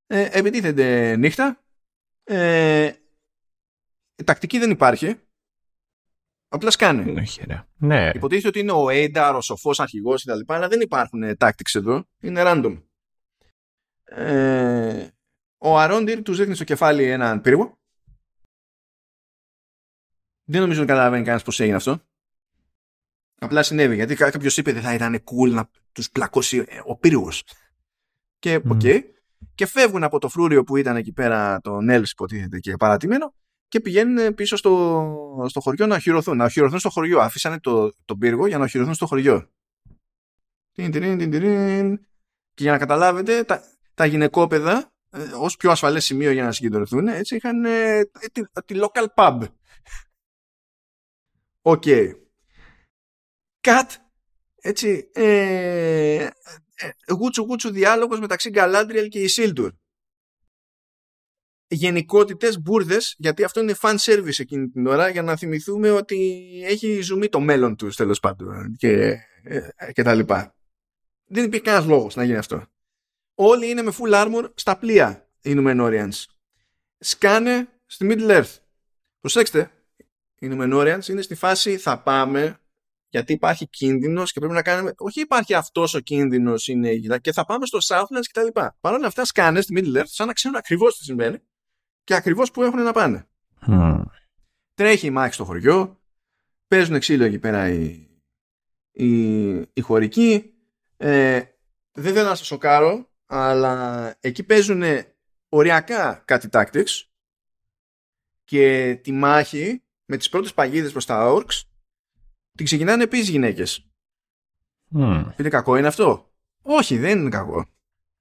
Ε, 0.07 0.29
επιτίθενται 0.33 1.17
νύχτα. 1.17 1.63
Ε, 2.25 2.93
τακτική 4.25 4.59
δεν 4.59 4.71
υπάρχει. 4.71 5.21
Απλά 6.49 6.71
σκάνε. 6.71 7.03
Ναι, 7.03 7.23
ναι. 7.77 8.11
Υποτίθεται 8.15 8.49
ότι 8.49 8.59
είναι 8.59 8.73
ο 8.73 8.89
Έινταρ, 8.89 9.35
ο 9.35 9.41
σοφό 9.41 9.71
αρχηγός 9.77 10.25
κτλ. 10.25 10.41
Αλλά 10.47 10.69
δεν 10.69 10.81
υπάρχουν 10.81 11.37
tactics 11.39 11.75
εδώ. 11.75 12.05
Είναι 12.21 12.43
random. 12.45 12.83
Ε, 14.05 15.09
ο 15.59 15.79
Αρόντιρ 15.79 16.23
τους 16.23 16.39
δείχνει 16.39 16.55
στο 16.55 16.65
κεφάλι 16.65 17.05
έναν 17.05 17.41
πύργο. 17.41 17.79
Δεν 20.51 20.61
νομίζω 20.61 20.81
να 20.81 20.87
καταλαβαίνει 20.87 21.23
κανένας 21.23 21.43
πώς 21.43 21.61
έγινε 21.61 21.77
αυτό. 21.77 22.01
Απλά 23.39 23.63
συνέβη 23.63 23.95
γιατί 23.95 24.15
κάποιος 24.15 24.57
είπε 24.57 24.73
δεν 24.73 24.83
θα 24.83 24.95
ήταν 24.95 25.25
cool 25.25 25.51
να 25.51 25.71
τους 25.93 26.11
πλακώσει 26.11 26.65
ο 26.85 26.97
πύργος. 26.97 27.45
Και, 28.39 28.61
mm. 28.69 29.01
και 29.55 29.67
φεύγουν 29.67 30.05
από 30.05 30.19
το 30.19 30.29
φρούριο 30.29 30.65
που 30.65 30.77
ήταν 30.77 30.97
εκεί 30.97 31.13
πέρα 31.13 31.61
το 31.61 31.81
Νέλς, 31.81 32.11
υποτίθεται 32.11 32.59
και 32.59 32.77
παρατημένο, 32.77 33.35
και 33.69 33.81
πηγαίνουν 33.81 34.35
πίσω 34.35 34.57
στο, 34.57 35.45
στο 35.49 35.61
χωριό 35.61 35.87
να 35.87 35.97
οχυρωθούν. 35.97 36.37
Να 36.37 36.45
οχυρωθούν 36.45 36.79
στο 36.79 36.91
χωριό. 36.91 37.21
Αφήσανε 37.21 37.61
το, 37.61 37.93
τον 38.05 38.19
πύργο 38.19 38.47
για 38.47 38.59
να 38.59 38.65
οχυρωθούν 38.65 38.95
στο 38.95 39.07
χωριό. 39.07 39.51
Και 40.73 40.83
για 42.63 42.73
να 42.73 42.79
καταλάβετε, 42.79 43.45
τα, 43.45 43.63
τα 43.95 44.07
γυναικόπαιδα, 44.07 44.93
ε, 45.11 45.23
ως 45.39 45.57
πιο 45.57 45.71
ασφαλές 45.71 46.05
σημείο 46.05 46.31
για 46.31 46.45
να 46.45 46.53
συγκεντρωθούν, 46.53 47.09
έτσι 47.09 47.37
είχαν 47.37 47.65
ε, 47.65 48.05
τη, 48.33 48.43
τη 48.65 48.75
local 48.79 49.07
pub. 49.15 49.41
OK. 51.69 51.83
Okay. 51.87 52.13
Cut. 53.61 53.87
Έτσι. 54.61 55.11
Ε, 55.13 56.29
ε, 56.75 56.91
γούτσου 57.13 57.43
γούτσου 57.43 57.71
διάλογος 57.71 58.21
μεταξύ 58.21 58.51
Γκαλάντριελ 58.51 59.09
και 59.09 59.21
Ισίλντουρ 59.21 59.73
γενικότητες, 61.69 62.61
μπουρδες, 62.61 63.15
γιατί 63.19 63.45
αυτό 63.45 63.61
είναι 63.61 63.75
fan 63.81 63.97
service 63.99 64.39
εκείνη 64.39 64.69
την 64.69 64.87
ώρα 64.87 65.09
για 65.09 65.23
να 65.23 65.37
θυμηθούμε 65.37 65.91
ότι 65.91 66.43
έχει 66.65 67.01
ζουμί 67.01 67.29
το 67.29 67.41
μέλλον 67.41 67.77
τους 67.77 67.97
τέλος 67.97 68.21
πάντων 68.21 68.77
και, 68.77 69.19
ε, 69.43 69.93
και 69.93 70.03
τα 70.03 70.15
λοιπά. 70.15 70.55
Δεν 71.25 71.45
υπήρχε 71.45 71.65
κανένας 71.65 71.89
λόγος 71.89 72.17
να 72.17 72.25
γίνει 72.25 72.37
αυτό. 72.37 72.67
Όλοι 73.35 73.71
είναι 73.71 73.83
με 73.83 73.93
full 73.99 74.13
armor 74.13 74.51
στα 74.55 74.79
πλοία 74.79 75.29
οι 75.43 75.55
Numenorians. 75.57 76.25
Σκάνε 76.99 77.69
στη 77.87 78.07
Middle 78.11 78.31
Earth. 78.31 78.57
Προσέξτε, 79.21 79.71
οι 80.39 80.49
Numenorians 80.51 81.09
είναι 81.09 81.23
στη 81.23 81.35
φάση 81.35 81.77
θα 81.77 82.03
πάμε 82.03 82.59
γιατί 83.09 83.33
υπάρχει 83.33 83.69
κίνδυνος 83.69 84.33
και 84.33 84.39
πρέπει 84.39 84.55
να 84.55 84.63
κάνουμε. 84.63 84.95
Όχι, 84.97 85.21
υπάρχει 85.21 85.55
αυτός 85.55 85.95
ο 85.95 86.01
κίνδυνος 86.01 86.69
είναι 86.69 86.97
και 87.21 87.33
θα 87.33 87.45
πάμε 87.45 87.67
στο 87.67 87.79
Southlands 87.89 88.27
κτλ. 88.33 88.61
Παρ' 88.81 88.95
όλα 88.95 89.07
αυτά, 89.07 89.25
σκάνες 89.25 89.65
στη 89.65 89.75
Middle 89.77 89.99
Earth 89.99 90.07
σαν 90.07 90.27
να 90.27 90.33
ξέρουν 90.33 90.57
ακριβώς 90.57 90.99
τι 90.99 91.05
συμβαίνει 91.05 91.39
και 92.05 92.15
ακριβώς 92.15 92.51
που 92.51 92.63
έχουν 92.63 92.83
να 92.83 92.93
πάνε. 92.93 93.29
Mm. 93.67 94.03
Τρέχει 94.75 95.07
η 95.07 95.11
μάχη 95.11 95.35
στο 95.35 95.45
χωριό, 95.45 96.01
παίζουν 96.69 96.99
ξύλο 96.99 97.25
εκεί 97.25 97.39
πέρα 97.39 97.69
οι, 97.69 98.09
οι, 98.93 99.51
οι 99.73 99.81
χωρικοί. 99.81 100.53
Ε, 100.97 101.43
δεν 101.93 102.15
θέλω 102.15 102.29
να 102.29 102.35
σας 102.35 102.47
σοκάρω, 102.47 103.11
αλλά 103.27 104.15
εκεί 104.21 104.43
παίζουν 104.43 104.83
οριακά 105.49 106.23
κάτι 106.25 106.49
tactics 106.53 107.03
και 108.45 108.95
τη 109.03 109.13
μάχη 109.13 109.83
με 110.09 110.17
τις 110.17 110.29
πρώτες 110.29 110.55
παγίδες 110.55 110.93
προς 110.93 111.05
τα 111.05 111.35
orcs 111.35 111.63
την 112.53 112.65
ξεκινάνε 112.65 113.03
επίσης 113.03 113.29
γυναίκες. 113.29 113.87
Mm. 114.95 115.25
Είναι 115.39 115.49
κακό 115.49 115.77
είναι 115.77 115.87
αυτό; 115.87 116.33
Όχι, 116.63 116.99
δεν 116.99 117.19
είναι 117.19 117.31
κακό. 117.31 117.67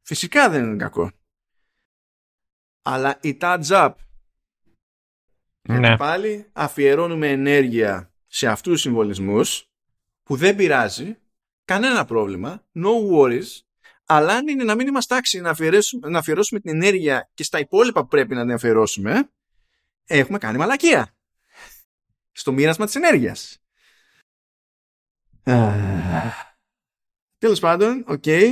Φυσικά 0.01 0.49
δεν 0.49 0.63
είναι 0.63 0.75
κακό 0.75 1.11
αλλά 2.89 3.17
η 3.21 3.37
touch 3.41 3.63
up 3.67 3.91
ναι. 5.61 5.97
πάλι 5.97 6.49
αφιερώνουμε 6.53 7.29
ενέργεια 7.29 8.13
σε 8.27 8.47
αυτούς 8.47 8.71
τους 8.73 8.81
συμβολισμούς 8.81 9.69
που 10.23 10.35
δεν 10.35 10.55
πειράζει 10.55 11.17
κανένα 11.65 12.05
πρόβλημα 12.05 12.65
no 12.75 13.11
worries 13.11 13.61
αλλά 14.05 14.33
αν 14.33 14.47
είναι 14.47 14.63
να 14.63 14.75
μην 14.75 14.87
είμαστε 14.87 15.15
τάξη 15.15 15.39
να 15.39 15.49
αφιερώσουμε, 15.49 16.09
να 16.09 16.19
αφιερώσουμε 16.19 16.59
την 16.59 16.75
ενέργεια 16.75 17.29
και 17.33 17.43
στα 17.43 17.59
υπόλοιπα 17.59 18.01
που 18.01 18.07
πρέπει 18.07 18.35
να 18.35 18.41
την 18.41 18.53
αφιερώσουμε 18.53 19.29
έχουμε 20.05 20.37
κάνει 20.37 20.57
μαλακία 20.57 21.16
στο 22.37 22.51
μοίρασμα 22.51 22.85
της 22.85 22.95
ενέργειας 22.95 23.57
Τέλος 27.37 27.59
πάντων, 27.59 28.03
OK. 28.07 28.23
Okay. 28.25 28.51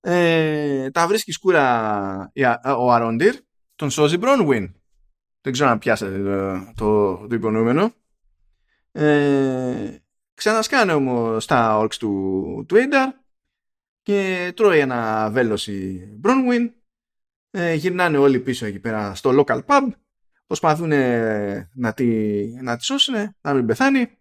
Ε, 0.00 0.90
τα 0.90 1.06
βρίσκει 1.06 1.32
σκούρα 1.32 2.32
ο 2.78 2.92
Αρόντιρ, 2.92 3.34
τον 3.74 3.90
σώζει 3.90 4.16
Μπρόνουιν. 4.16 4.74
Δεν 5.40 5.52
ξέρω 5.52 5.70
αν 5.70 5.78
πιάσατε 5.78 6.22
το, 6.22 6.72
το, 6.74 7.16
το 7.26 7.34
υπονοούμενο. 7.34 7.94
Ε, 8.92 9.96
ξανασκάνε 10.34 10.92
όμως 10.92 11.46
τα 11.46 11.78
όρξ 11.78 11.96
του, 11.96 12.64
του 12.68 12.76
και 14.02 14.52
τρώει 14.56 14.78
ένα 14.78 15.30
βέλος 15.30 15.66
η 15.66 16.08
Μπρόνουιν. 16.18 16.72
Ε, 17.50 17.74
γυρνάνε 17.74 18.18
όλοι 18.18 18.40
πίσω 18.40 18.66
εκεί 18.66 18.78
πέρα 18.78 19.14
στο 19.14 19.44
local 19.46 19.64
pub. 19.66 19.88
Προσπαθούν 20.46 20.88
να 21.74 21.94
τη, 21.94 22.06
να 22.62 22.76
τη 22.76 22.84
σώσουν, 22.84 23.14
να 23.40 23.54
μην 23.54 23.66
πεθάνει. 23.66 24.18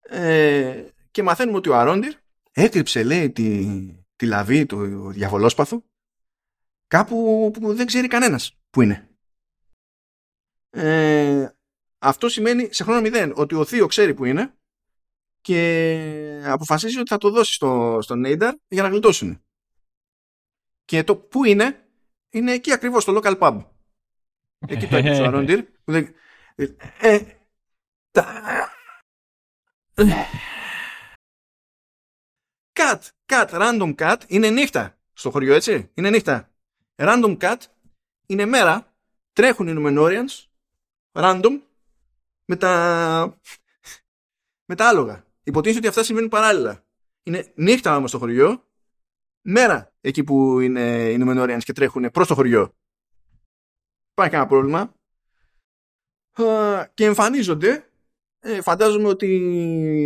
Ε, 0.00 0.88
και 1.10 1.22
μαθαίνουμε 1.22 1.56
ότι 1.56 1.68
ο 1.68 1.76
Αρόντιρ 1.76 2.14
έκρυψε 2.52 3.02
λέει 3.02 3.30
τη, 3.30 3.66
τη 4.16 4.26
λαβή 4.26 4.66
του 4.66 5.10
διαβολόσπαθου 5.12 5.84
κάπου 6.86 7.50
που 7.52 7.74
δεν 7.74 7.86
ξέρει 7.86 8.08
κανένας 8.08 8.58
που 8.70 8.82
είναι. 8.82 9.08
Ε, 10.70 11.48
αυτό 11.98 12.28
σημαίνει 12.28 12.68
σε 12.72 12.84
χρόνο 12.84 13.00
μηδέν 13.00 13.32
ότι 13.36 13.54
ο 13.54 13.64
Θείο 13.64 13.86
ξέρει 13.86 14.14
που 14.14 14.24
είναι 14.24 14.54
και 15.40 16.42
αποφασίζει 16.44 16.98
ότι 16.98 17.08
θα 17.08 17.18
το 17.18 17.30
δώσει 17.30 17.54
στο, 17.54 17.98
στον 18.02 18.20
Νέινταρ 18.20 18.54
για 18.68 18.82
να 18.82 18.88
γλιτώσουν. 18.88 19.42
Και 20.84 21.04
το 21.04 21.16
που 21.16 21.44
είναι, 21.44 21.88
είναι 22.30 22.52
εκεί 22.52 22.72
ακριβώς 22.72 23.02
στο 23.02 23.20
local 23.22 23.38
pub. 23.38 23.73
Εκεί 24.68 24.86
το 24.86 24.96
έχει 24.96 25.20
ο 25.20 25.24
Αρόντιρ. 25.24 25.64
Ε, 26.98 27.18
cut, 32.72 32.98
cut, 33.26 33.48
random 33.48 33.94
cut 33.94 34.16
είναι 34.26 34.50
νύχτα 34.50 34.98
στο 35.12 35.30
χωριό, 35.30 35.54
έτσι. 35.54 35.90
Είναι 35.94 36.10
νύχτα. 36.10 36.50
Random 36.96 37.38
cut 37.38 37.56
είναι 38.26 38.44
μέρα. 38.44 38.92
Τρέχουν 39.32 39.68
οι 39.68 39.74
Numenorians 39.76 40.44
random 41.12 41.60
με 42.44 42.56
τα, 42.56 43.38
με 44.64 44.74
τα 44.74 44.88
άλογα. 44.88 45.24
Υποτίθεται 45.42 45.78
ότι 45.78 45.88
αυτά 45.88 46.02
συμβαίνουν 46.02 46.30
παράλληλα. 46.30 46.84
Είναι 47.22 47.52
νύχτα 47.54 47.96
όμως 47.96 48.10
στο 48.10 48.18
χωριό, 48.18 48.64
μέρα 49.40 49.92
εκεί 50.00 50.24
που 50.24 50.60
είναι 50.60 51.10
οι 51.10 51.18
Numenorians 51.20 51.62
και 51.62 51.72
τρέχουν 51.72 52.10
προς 52.10 52.26
το 52.26 52.34
χωριό. 52.34 52.74
Υπάρχει 54.14 54.32
κανένα 54.32 54.48
πρόβλημα. 54.48 54.92
Και 56.94 57.04
εμφανίζονται 57.04 57.88
ε, 58.46 58.60
φαντάζομαι 58.60 59.08
ότι 59.08 59.28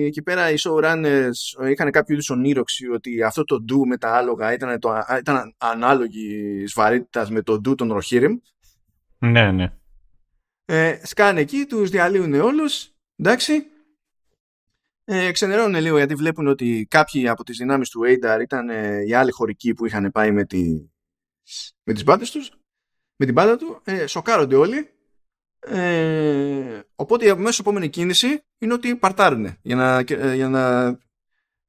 εκεί 0.06 0.22
πέρα 0.22 0.51
οι 0.51 0.55
showrunners 0.59 1.66
είχαν 1.70 1.90
κάποιο 1.90 2.14
είδους 2.14 2.30
ονείροξη 2.30 2.89
ότι 2.89 3.22
αυτό 3.22 3.44
το 3.44 3.60
ντου 3.60 3.86
με 3.86 3.97
τα 3.97 4.16
άλογα 4.16 4.52
ήταν, 4.52 4.78
το, 4.78 4.93
ήταν 5.18 5.55
ανάλογη 5.59 6.64
βαρύτητα 6.74 7.26
με 7.30 7.43
το 7.43 7.60
ντου 7.60 7.74
των 7.74 7.93
Ροχίριμ. 7.93 8.39
Ναι, 9.18 9.51
ναι. 9.51 9.72
Ε, 10.64 11.01
σκάνε 11.02 11.40
εκεί, 11.40 11.66
τους 11.68 11.90
διαλύουν 11.90 12.35
όλους, 12.35 12.90
εντάξει. 13.16 13.66
Ε, 15.05 15.30
ξενερώνουν 15.32 15.80
λίγο 15.80 15.97
γιατί 15.97 16.14
βλέπουν 16.14 16.47
ότι 16.47 16.86
κάποιοι 16.90 17.28
από 17.28 17.44
τις 17.44 17.56
δυνάμεις 17.56 17.90
του 17.90 18.01
Aidar 18.06 18.39
ήταν 18.43 18.68
ε, 18.68 19.05
οι 19.06 19.14
άλλοι 19.14 19.30
χωρικοί 19.30 19.74
που 19.74 19.86
είχαν 19.86 20.10
πάει 20.12 20.30
με, 20.30 20.44
τη, 20.44 20.90
με 21.82 21.93
τις 21.93 22.05
μπάτες 22.05 22.30
τους, 22.30 22.51
με 23.19 23.24
την 23.24 23.35
μπάτα 23.35 23.57
του. 23.57 23.81
Ε, 23.85 24.07
σοκάρονται 24.07 24.57
όλοι 24.57 24.89
ε, 25.61 26.81
οπότε 26.95 27.24
η 27.24 27.28
αμέσως 27.28 27.59
επόμενη 27.59 27.89
κίνηση 27.89 28.43
είναι 28.59 28.73
ότι 28.73 28.97
παρτάρουν 28.97 29.57
για 29.62 29.77
να, 29.77 29.99
ε, 30.09 30.35
για 30.35 30.49
να 30.49 30.86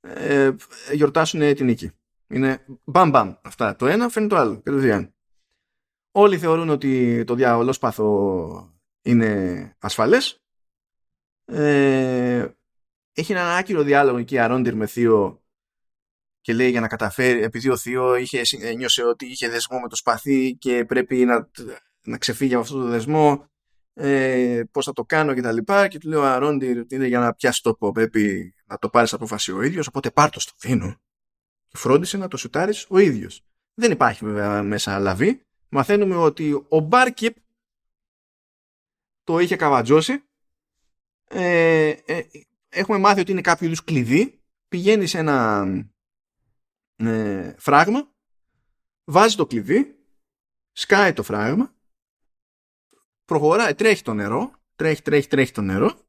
ε, 0.02 0.52
γιορτάσουν 0.94 1.56
την 1.56 1.66
νίκη. 1.66 1.92
Είναι 2.28 2.66
μπαμ 2.84 3.10
μπαμ 3.10 3.34
αυτά. 3.44 3.76
Το 3.76 3.88
ένα 3.88 4.10
φαίνεται 4.10 4.36
το 4.36 4.42
άλλο. 4.42 4.62
Κατευθείαν. 4.64 5.14
Όλοι 6.12 6.38
θεωρούν 6.38 6.70
ότι 6.70 7.24
το 7.24 7.36
διαβολόσπαθο 7.36 8.80
είναι 9.02 9.76
ασφαλές. 9.80 10.44
Ε, 11.46 12.48
έχει 13.14 13.32
έναν 13.32 13.58
άκυρο 13.58 13.82
διάλογο 13.82 14.18
εκεί 14.18 14.38
Αρόντιρ 14.38 14.76
με 14.76 14.86
Θείο 14.86 15.44
και 16.50 16.56
λέει 16.56 16.70
για 16.70 16.80
να 16.80 16.88
καταφέρει, 16.88 17.42
επειδή 17.42 17.70
ο 17.70 17.78
Θείο 17.78 18.16
είχε, 18.16 18.42
νιώσε 18.76 19.04
ότι 19.04 19.26
είχε 19.26 19.50
δεσμό 19.50 19.80
με 19.80 19.88
το 19.88 19.96
σπαθί 19.96 20.56
και 20.56 20.86
πρέπει 20.86 21.26
να, 21.26 21.50
να 22.04 22.18
ξεφύγει 22.18 22.54
από 22.54 22.64
αυτό 22.64 22.78
το 22.78 22.88
δεσμό 22.88 23.50
ε, 23.94 24.62
πώς 24.72 24.86
θα 24.86 24.94
το 24.94 25.04
κάνω 25.04 25.34
και 25.34 25.42
τα 25.42 25.52
λοιπά 25.52 25.88
και 25.88 25.98
του 25.98 26.10
λέω 26.10 26.22
Αρόντι 26.22 26.78
ότι 26.78 26.96
είναι 26.96 27.08
για 27.08 27.20
να 27.20 27.34
πιάσεις 27.34 27.62
τόπο 27.62 27.92
πρέπει 27.92 28.54
να 28.66 28.78
το 28.78 28.90
πάρεις 28.90 29.14
απόφαση 29.14 29.52
ο 29.52 29.62
ίδιος 29.62 29.88
οπότε 29.88 30.12
πάρ' 30.12 30.30
το 30.30 30.40
στο 30.40 30.52
δίνω 30.60 30.96
και 31.68 31.78
φρόντισε 31.78 32.18
να 32.18 32.28
το 32.28 32.38
σουτάρεις 32.38 32.86
ο 32.90 32.98
ίδιος. 32.98 33.46
Δεν 33.74 33.92
υπάρχει 33.92 34.26
βέβαια 34.26 34.64
μέσα 34.64 35.00
λαβή. 35.00 35.42
Μαθαίνουμε 35.70 36.16
ότι 36.16 36.66
ο 36.70 36.80
Μπάρκιπ 36.80 37.36
το 39.24 39.40
είχε 39.40 39.56
καβατζώσει. 39.56 40.24
Ε, 41.30 41.88
ε, 42.06 42.22
έχουμε 42.70 42.98
μάθει 42.98 43.20
ότι 43.20 43.32
είναι 43.32 43.42
κάποιο 43.42 43.66
είδους 43.66 43.84
κλειδί. 43.84 44.40
Πηγαίνει 44.68 45.08
σε 45.08 45.18
ένα 45.18 45.66
ε, 47.00 47.56
φράγμα. 47.58 48.12
Βάζει 49.04 49.36
το 49.36 49.46
κλειδί. 49.46 49.96
Σκάει 50.72 51.14
το 51.14 51.24
φράγμα. 51.24 51.76
Προχωράει, 53.26 53.76
τρέχει 53.76 54.04
το 54.04 54.14
νερό. 54.14 54.60
Τρέχει, 54.80 55.02
τρέχει, 55.02 55.28
τρέχει 55.28 55.52
το 55.52 55.62
νερό, 55.62 56.02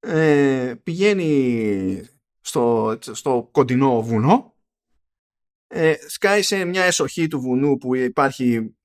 ε, 0.00 0.74
πηγαίνει 0.82 2.02
στο, 2.40 2.98
στο 3.00 3.48
κοντινό 3.52 4.02
βουνό, 4.02 4.54
ε, 5.66 5.94
σκάει 6.06 6.42
σε 6.42 6.64
μια 6.64 6.82
εσοχή 6.84 7.26
του 7.26 7.40
βουνού 7.40 7.78
που 7.78 7.94
υπάρχει 7.94 8.76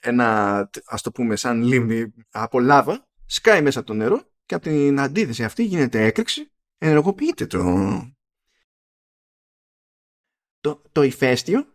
ένα, 0.00 0.70
ας 0.84 1.02
το 1.02 1.12
πούμε, 1.12 1.36
σαν 1.36 1.62
λίμνη 1.62 2.14
από 2.30 2.60
λάβα, 2.60 3.08
σκάει 3.26 3.62
μέσα 3.62 3.84
το 3.84 3.94
νερό 3.94 4.30
και 4.46 4.54
από 4.54 4.64
την 4.64 5.00
αντίθεση 5.00 5.44
αυτή 5.44 5.64
γίνεται 5.64 6.04
έκρηξη, 6.04 6.52
ενεργοποιείται 6.78 7.46
το, 7.46 7.60
το, 10.62 10.82
το 10.92 11.02
ηφαίστειο, 11.02 11.66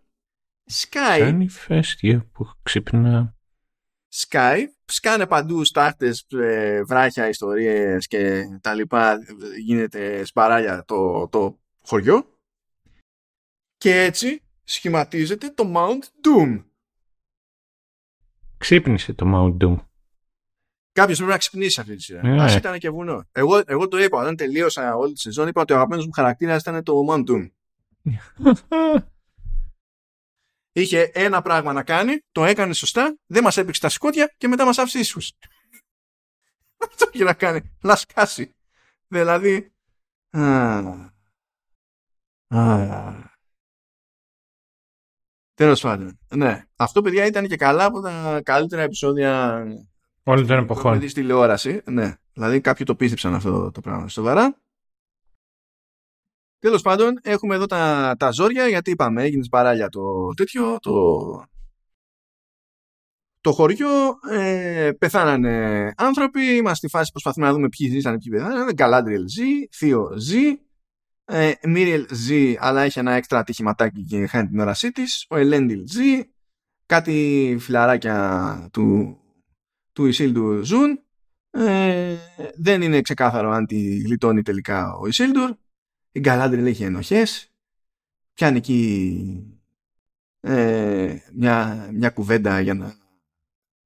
σκάει... 0.66 1.20
Κάνει 1.20 1.44
ηφαίστειο 1.44 2.30
που 2.34 2.52
ξυπνά. 2.64 3.36
Σκάει, 4.08 4.66
σκάνε 4.86 5.28
παντού 5.28 5.64
στάχτες, 5.64 6.26
ε, 6.30 6.84
βράχια, 6.84 7.28
ιστορίες 7.28 8.08
και 8.08 8.44
τα 8.62 8.74
λοιπά, 8.74 9.18
γίνεται 9.64 10.26
σπαράλια 10.26 10.84
το, 10.86 11.28
το 11.28 11.60
χωριό 11.84 12.40
και 13.78 14.02
έτσι 14.02 14.42
σχηματίζεται 14.64 15.50
το 15.50 15.74
Mount 15.76 16.04
Doom. 16.28 16.64
Ξύπνησε 18.58 19.14
το 19.14 19.26
Mount 19.36 19.64
Doom. 19.64 19.78
Κάποιος 20.92 21.18
πρέπει 21.18 21.32
να 21.32 21.38
ξυπνήσει 21.38 21.80
αυτή 21.80 21.96
τη 21.96 22.02
σειρά. 22.02 22.28
Ναι. 22.28 22.44
Α 22.44 22.56
ήταν 22.56 22.80
και 22.80 22.90
βουνό. 22.90 23.24
Εγώ, 23.32 23.62
εγώ 23.66 23.88
το 23.88 23.98
είπα, 23.98 24.20
όταν 24.20 24.36
τελείωσα 24.36 24.96
όλη 24.96 25.14
τη 25.14 25.20
σεζόν, 25.20 25.48
είπα 25.48 25.62
ότι 25.62 25.74
ο 25.74 25.76
αγαπημένος 25.76 26.06
μου 26.06 26.12
χαρακτήρας 26.12 26.62
ήταν 26.62 26.84
το 26.84 26.94
Mount 27.10 27.30
Doom. 27.30 27.50
Είχε 30.72 31.12
ένα 31.14 31.42
πράγμα 31.42 31.74
να 31.74 31.84
κάνει, 31.84 32.20
το 32.32 32.46
έκανε 32.46 32.74
σωστά, 32.74 33.18
δεν 33.26 33.44
μας 33.44 33.58
έπαιξε 33.58 33.82
τα 33.82 33.90
σκότια 33.90 34.34
και 34.38 34.48
μετά 34.48 34.66
μας 34.66 34.78
άφησε 34.78 35.00
ίσου. 35.00 35.20
Αυτό 36.92 37.10
είχε 37.12 37.24
να 37.24 37.34
κάνει. 37.34 37.76
Να 37.82 37.96
σκάσει. 37.96 38.56
Δηλαδή. 39.08 39.72
Τέλος 45.54 45.82
πάντων. 45.82 46.20
Ναι. 46.36 46.66
Αυτό, 46.76 47.02
παιδιά, 47.02 47.26
ήταν 47.26 47.48
και 47.48 47.56
καλά 47.56 47.86
από 47.86 48.02
τα 48.02 48.42
καλύτερα 48.44 48.82
επεισόδια 48.82 49.64
Όλων 50.24 50.48
των 50.48 50.48
που 50.48 50.54
έχουμε 50.54 50.64
εποχών. 50.64 51.00
δει 51.00 51.08
στη 51.08 51.22
τηλεόραση. 51.22 51.82
Ναι. 51.86 52.16
Δηλαδή, 52.34 52.62
κάποιοι 52.62 52.86
το 52.86 52.96
πίστεψαν 52.96 53.34
αυτό 53.34 53.72
το 53.72 53.82
πράγμα. 53.82 54.08
Σοβαρά. 54.08 54.62
Τέλος 56.60 56.82
πάντων, 56.82 57.20
έχουμε 57.22 57.56
εδώ 57.56 57.66
τα, 57.66 58.16
τα 58.20 58.32
ζόρια 58.32 58.68
γιατί 58.68 58.92
είπαμε, 58.92 59.24
έγινε 59.24 59.44
σπαράλια 59.44 59.90
το 59.90 60.34
τέτοιο. 60.36 60.78
Το, 60.80 60.94
το 63.42 63.52
χωριό 63.52 64.20
ε, 64.32 64.92
πεθάνανε 65.00 65.94
άνθρωποι. 65.98 66.42
Είμαστε 66.42 66.88
στη 66.88 66.88
φάση 66.88 67.06
που 67.06 67.12
προσπαθούμε 67.12 67.46
να 67.46 67.54
δούμε 67.54 67.70
ποιοι 67.70 67.90
ζήσανε, 67.90 68.18
ποιοι 68.18 68.32
πεθάνανε. 68.32 68.74
Γκαλάντριελ 68.74 69.28
ζει, 69.28 69.68
Θείο 69.72 70.14
ζει. 70.18 70.60
Ε, 71.26 71.52
Μίριελ 71.64 72.06
ζει, 72.12 72.56
αλλά 72.60 72.82
έχει 72.82 73.00
ένα 73.00 73.12
έξτρα 73.12 73.40
ατυχηματάκι 73.40 74.04
και 74.04 74.28
χάνει 74.28 74.48
την 74.48 74.60
όρασή 74.60 74.92
της. 74.92 75.26
Ο 75.30 75.38
Ελέντιλ 75.38 75.84
ζει. 75.88 76.24
Κάτι 76.86 77.58
φιλαράκια 77.60 78.70
του, 78.74 79.18
του 79.94 80.06
Ισίλντουρ 80.06 80.64
ζουν. 80.64 81.00
Ε, 81.50 82.16
δεν 82.58 82.82
είναι 82.82 83.02
ξεκάθαρο 83.02 83.50
αν 83.50 83.66
τη 83.66 83.98
γλιτώνει 83.98 84.42
τελικά 84.42 84.94
ο 84.94 85.08
Ισίλντουρ. 85.08 85.52
Η 86.18 86.20
Γκαλάντριλ 86.20 86.66
έχει 86.66 86.84
ενοχές. 86.84 87.52
Πιάνει 88.34 88.58
εκεί 88.58 89.60
ε, 90.40 91.16
μια, 91.34 91.90
μια 91.94 92.10
κουβέντα 92.10 92.60
για 92.60 92.74
να, 92.74 92.96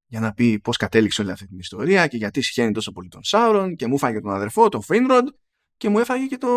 για 0.06 0.20
να 0.20 0.34
πει 0.34 0.60
πώς 0.60 0.78
κατέληξε 0.78 1.22
όλη 1.22 1.32
αυτή 1.32 1.48
την 1.48 1.60
ιστορία 1.60 2.08
και 2.08 2.18
γιατί 2.18 2.42
συχαίνει 2.42 2.72
τόσο 2.72 2.92
πολύ 2.92 3.10
τον 3.10 3.24
Σάουρον 3.24 3.76
και 3.76 3.88
μου 3.88 3.96
έφαγε 3.96 4.22
τον 4.22 4.34
αδερφό, 4.34 4.70
τον 4.70 4.82
Φέινροντ 4.82 5.28
και 5.78 5.90
μου 5.90 6.00
έφαγε 6.00 6.26
και 6.26 6.38
το 6.38 6.50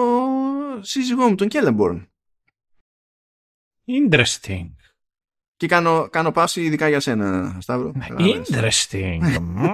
σύζυγό 0.81 1.29
μου, 1.29 1.35
τον 1.35 1.49
Κέλεμπορν. 1.49 2.13
Interesting. 3.87 4.71
Και 5.57 5.67
κάνω, 5.67 6.09
κάνω 6.09 6.33
πάση 6.33 6.63
ειδικά 6.63 6.89
για 6.89 7.01
σένα, 7.01 7.59
Σταύρο. 7.61 7.93
Καταλάβες. 7.93 8.51
Interesting. 8.51 9.39
Μμμ. 9.41 9.73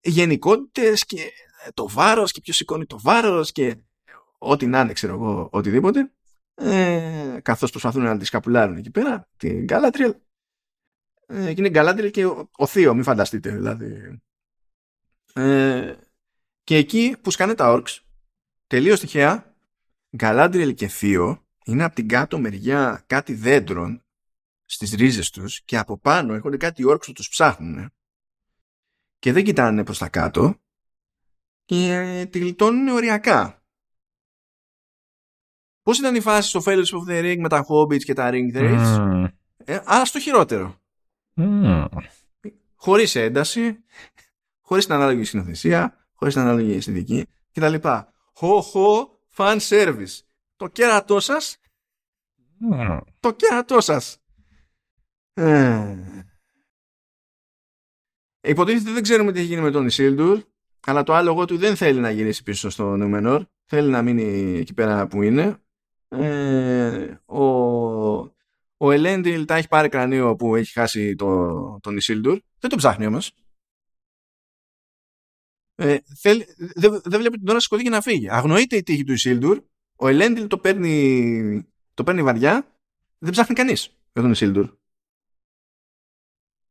Γενικότητες 0.00 1.04
και 1.04 1.32
το 1.74 1.88
βάρος 1.88 2.32
και 2.32 2.40
ποιος 2.40 2.56
σηκώνει 2.56 2.86
το 2.86 3.00
βάρος 3.00 3.52
και 3.52 3.76
ό,τι 4.38 4.66
να 4.66 4.80
είναι, 4.80 4.92
ξέρω 4.92 5.12
εγώ, 5.12 5.48
οτιδήποτε. 5.52 6.12
Ε, 6.54 7.38
καθώς 7.42 7.70
προσπαθούν 7.70 8.02
να 8.02 8.18
τη 8.18 8.24
σκαπουλάρουν 8.24 8.76
εκεί 8.76 8.90
πέρα, 8.90 9.28
την 9.36 9.64
Γκάλατριελ. 9.64 10.14
Ε, 11.26 11.54
και 11.54 11.60
είναι 11.60 11.70
Γκάλατριελ 11.70 12.10
και 12.10 12.26
ο, 12.26 12.50
ο 12.56 12.66
Θείο, 12.66 12.94
μην 12.94 13.02
φανταστείτε 13.02 13.50
δηλαδή. 13.50 14.20
Ε, 15.34 15.94
και 16.64 16.76
εκεί 16.76 17.16
που 17.22 17.30
σκάνε 17.30 17.54
τα 17.54 17.70
όρξ, 17.70 18.04
τελείως 18.66 19.00
τυχαία, 19.00 19.54
Γκαλάντριελ 20.16 20.74
και 20.74 20.88
Θείο 20.88 21.44
είναι 21.64 21.84
από 21.84 21.94
την 21.94 22.08
κάτω 22.08 22.38
μεριά 22.38 23.04
κάτι 23.06 23.34
δέντρων 23.34 24.04
στις 24.64 24.92
ρίζες 24.92 25.30
τους 25.30 25.62
και 25.64 25.78
από 25.78 25.98
πάνω 25.98 26.34
έχουν 26.34 26.58
κάτι 26.58 26.84
όρξ 26.84 27.06
που 27.06 27.12
τους 27.12 27.28
ψάχνουν 27.28 27.90
και 29.18 29.32
δεν 29.32 29.44
κοιτάνε 29.44 29.84
προς 29.84 29.98
τα 29.98 30.08
κάτω 30.08 30.60
και 31.70 31.92
ε, 31.94 32.26
τη 32.26 32.38
γλιτώνουν 32.38 32.88
οριακά. 32.88 33.62
Πώς 35.82 35.98
ήταν 35.98 36.14
η 36.14 36.20
φάση 36.20 36.48
στο 36.48 36.62
Fellowship 36.64 37.06
of 37.06 37.10
the 37.10 37.22
Ring 37.24 37.36
με 37.38 37.48
τα 37.48 37.66
Hobbits 37.68 38.02
και 38.04 38.12
τα 38.14 38.30
Ring 38.32 38.56
Wraiths 38.56 38.98
Μμμ. 38.98 39.24
ε, 39.64 39.82
αλλά 39.84 40.04
στο 40.04 40.20
χειρότερο. 40.20 40.80
Μμμ. 41.34 41.84
Χωρίς 42.74 43.14
ένταση, 43.14 43.84
χωρίς 44.60 44.84
την 44.84 44.94
ανάλογη 44.94 45.24
συνοθεσία, 45.24 46.08
χωρίς 46.14 46.34
την 46.34 46.42
ανάλογη 46.42 46.72
αισθητική 46.72 47.26
κτλ. 47.52 47.74
Χω, 48.32 48.60
χω, 48.60 49.18
fan 49.36 49.58
service. 49.68 50.18
Το 50.56 50.68
κέρατό 50.68 51.20
σας, 51.20 51.56
Μμμ. 52.58 52.98
το 53.20 53.32
κέρατό 53.32 53.80
σας. 53.80 54.18
Ε. 55.32 55.96
Υποτίθεται 58.40 58.90
δεν 58.92 59.02
ξέρουμε 59.02 59.32
τι 59.32 59.38
έχει 59.38 59.48
γίνει 59.48 59.60
με 59.60 59.70
τον 59.70 59.86
Ισίλντουρ, 59.86 60.42
αλλά 60.86 61.02
το 61.02 61.14
άλογο 61.14 61.44
του 61.44 61.56
δεν 61.56 61.76
θέλει 61.76 62.00
να 62.00 62.10
γυρίσει 62.10 62.42
πίσω 62.42 62.70
στο 62.70 62.96
Νούμενορ. 62.96 63.44
Θέλει 63.64 63.90
να 63.90 64.02
μείνει 64.02 64.58
εκεί 64.58 64.74
πέρα 64.74 65.06
που 65.06 65.22
είναι. 65.22 65.62
Ε, 66.08 67.16
ο, 67.24 67.44
ο 68.76 68.90
Ελέντιλ 68.90 69.44
τα 69.44 69.54
έχει 69.54 69.68
πάρει 69.68 69.88
κρανίο 69.88 70.36
που 70.36 70.56
έχει 70.56 70.72
χάσει 70.72 71.14
το, 71.14 71.78
τον 71.80 71.96
Ισίλντουρ. 71.96 72.38
Δεν 72.58 72.70
τον 72.70 72.78
ψάχνει 72.78 73.06
όμως. 73.06 73.32
Ε, 75.74 75.98
θέλει, 76.18 76.46
δεν, 76.56 77.00
δεν 77.04 77.20
βλέπει 77.20 77.38
την 77.38 77.48
ώρα 77.48 77.60
σηκωθεί 77.60 77.82
και 77.82 77.90
να 77.90 78.00
φύγει. 78.00 78.30
Αγνοείται 78.30 78.76
η 78.76 78.82
τύχη 78.82 79.04
του 79.04 79.12
Ισίλντουρ. 79.12 79.62
Ο 79.96 80.08
Ελέντιλ 80.08 80.46
το 80.46 80.58
παίρνει, 80.58 81.68
το 81.94 82.04
παίρνει 82.04 82.22
βαριά. 82.22 82.76
Δεν 83.18 83.32
ψάχνει 83.32 83.54
κανείς 83.54 83.96
για 84.12 84.22
τον 84.22 84.30
Ισίλντουρ. 84.30 84.70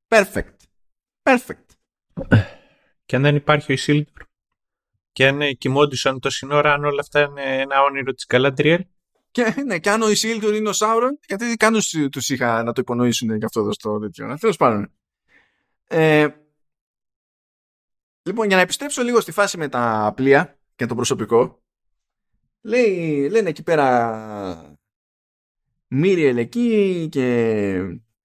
Perfect. 0.07 0.55
Perfect. 1.23 1.65
Και 3.09 3.15
αν 3.15 3.21
δεν 3.21 3.35
υπάρχει 3.35 3.71
ο 3.71 3.73
Ισίλντουρ 3.73 4.23
και 5.11 5.27
αν 5.27 5.41
ε, 5.41 5.53
κοιμόντουσαν 5.53 6.19
το 6.19 6.29
σύνορα, 6.29 6.73
αν 6.73 6.85
όλα 6.85 6.99
αυτά 6.99 7.21
είναι 7.21 7.61
ένα 7.61 7.81
όνειρο 7.81 8.13
της 8.13 8.25
Γκαλαντριέλ. 8.27 8.85
Και, 9.31 9.55
ναι, 9.65 9.79
και 9.79 9.89
αν 9.89 10.01
ο 10.01 10.09
Ισίλντουρ 10.09 10.55
είναι 10.55 10.69
ο 10.69 10.73
Σάουρον, 10.73 11.19
γιατί 11.27 11.55
καν 11.55 11.77
τους 12.11 12.29
είχα 12.29 12.63
να 12.63 12.73
το 12.73 12.81
υπονοήσουν 12.81 13.39
και 13.39 13.45
αυτό 13.45 13.59
εδώ 13.59 13.73
στο 13.73 13.99
τέτοιο. 13.99 14.37
Τέλος 14.39 14.57
πάντων. 14.57 14.91
Ε, 15.87 16.27
λοιπόν, 18.21 18.47
για 18.47 18.55
να 18.55 18.61
επιστρέψω 18.61 19.03
λίγο 19.03 19.19
στη 19.19 19.31
φάση 19.31 19.57
με 19.57 19.67
τα 19.67 20.13
πλοία 20.15 20.59
και 20.75 20.85
το 20.85 20.95
προσωπικό, 20.95 21.61
λέει, 22.61 23.29
λένε 23.29 23.49
εκεί 23.49 23.63
πέρα 23.63 24.77
Μίριελ 25.87 26.37
εκεί 26.37 27.07
και 27.11 27.27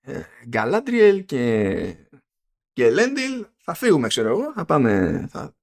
ε, 0.01 0.23
Γκαλάντριελ 0.49 1.25
και, 1.25 1.97
και 2.73 2.91
Λέντιλ. 2.91 3.47
Θα 3.65 3.75
φύγουμε, 3.75 4.09
ξέρω 4.09 4.29
εγώ. 4.29 4.53
Θα 4.53 4.65
πάμε. 4.65 5.27
Θα... 5.31 5.55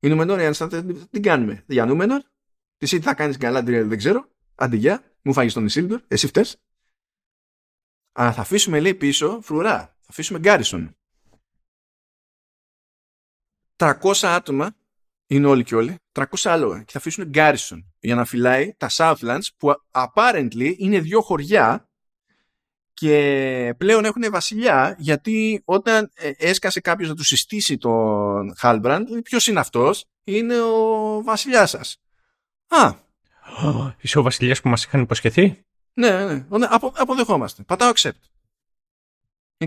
Η 0.00 0.08
Νουμενόρια, 0.08 0.52
θα 0.52 0.68
την 1.10 1.22
κάνουμε. 1.22 1.64
Για 1.66 1.86
Νούμενορ. 1.86 2.20
Τι 2.20 2.86
εσύ 2.86 2.98
τι 2.98 3.04
θα 3.04 3.14
κάνεις 3.14 3.36
Γκαλάντριελ, 3.36 3.88
δεν 3.88 3.98
ξέρω. 3.98 4.28
Αντιγεια, 4.54 5.04
μου 5.22 5.32
φάγεις 5.32 5.52
τον 5.52 5.64
Ισίλντορ, 5.64 6.00
εσύ 6.08 6.26
φταίς. 6.26 6.56
Αλλά 8.12 8.32
θα 8.32 8.40
αφήσουμε, 8.40 8.80
λέει, 8.80 8.94
πίσω 8.94 9.40
φρουρά. 9.42 9.78
Θα 9.78 10.06
αφήσουμε 10.08 10.38
Γκάρισον. 10.38 10.96
300 13.76 13.94
άτομα 14.22 14.76
είναι 15.26 15.46
όλοι 15.46 15.64
και 15.64 15.74
όλοι. 15.74 15.98
300 16.12 16.24
άλογα. 16.44 16.82
Και 16.82 16.92
θα 16.92 16.98
αφήσουν 16.98 17.24
Γκάρισον 17.24 17.92
για 18.00 18.14
να 18.14 18.24
φυλάει 18.24 18.74
τα 18.76 18.88
Southlands 18.90 19.46
που 19.56 19.72
apparently 19.90 20.74
είναι 20.78 21.00
δύο 21.00 21.20
χωριά 21.20 21.89
και 23.00 23.74
πλέον 23.76 24.04
έχουν 24.04 24.30
βασιλιά 24.30 24.96
γιατί 24.98 25.62
όταν 25.64 26.10
ε, 26.14 26.30
έσκασε 26.36 26.80
κάποιος 26.80 27.08
να 27.08 27.14
του 27.14 27.24
συστήσει 27.24 27.78
τον 27.78 28.54
Χάλμπραντ 28.56 29.08
ποιος 29.22 29.46
είναι 29.46 29.60
αυτός; 29.60 30.04
Είναι 30.24 30.60
ο 30.60 31.22
βασιλιάς 31.22 31.70
σας 31.70 32.00
Α, 32.68 32.92
Είσαι 34.00 34.18
ο 34.18 34.22
βασιλιάς 34.22 34.60
που 34.60 34.68
μας 34.68 34.84
είχαν 34.84 35.00
υποσχεθεί; 35.00 35.64
ναι, 35.92 36.24
ναι, 36.24 36.44
ναι. 36.48 36.66
Απο, 36.70 36.92
αποδεχόμαστε. 36.96 37.62
Πατάω 37.62 37.92
accept. 37.94 38.20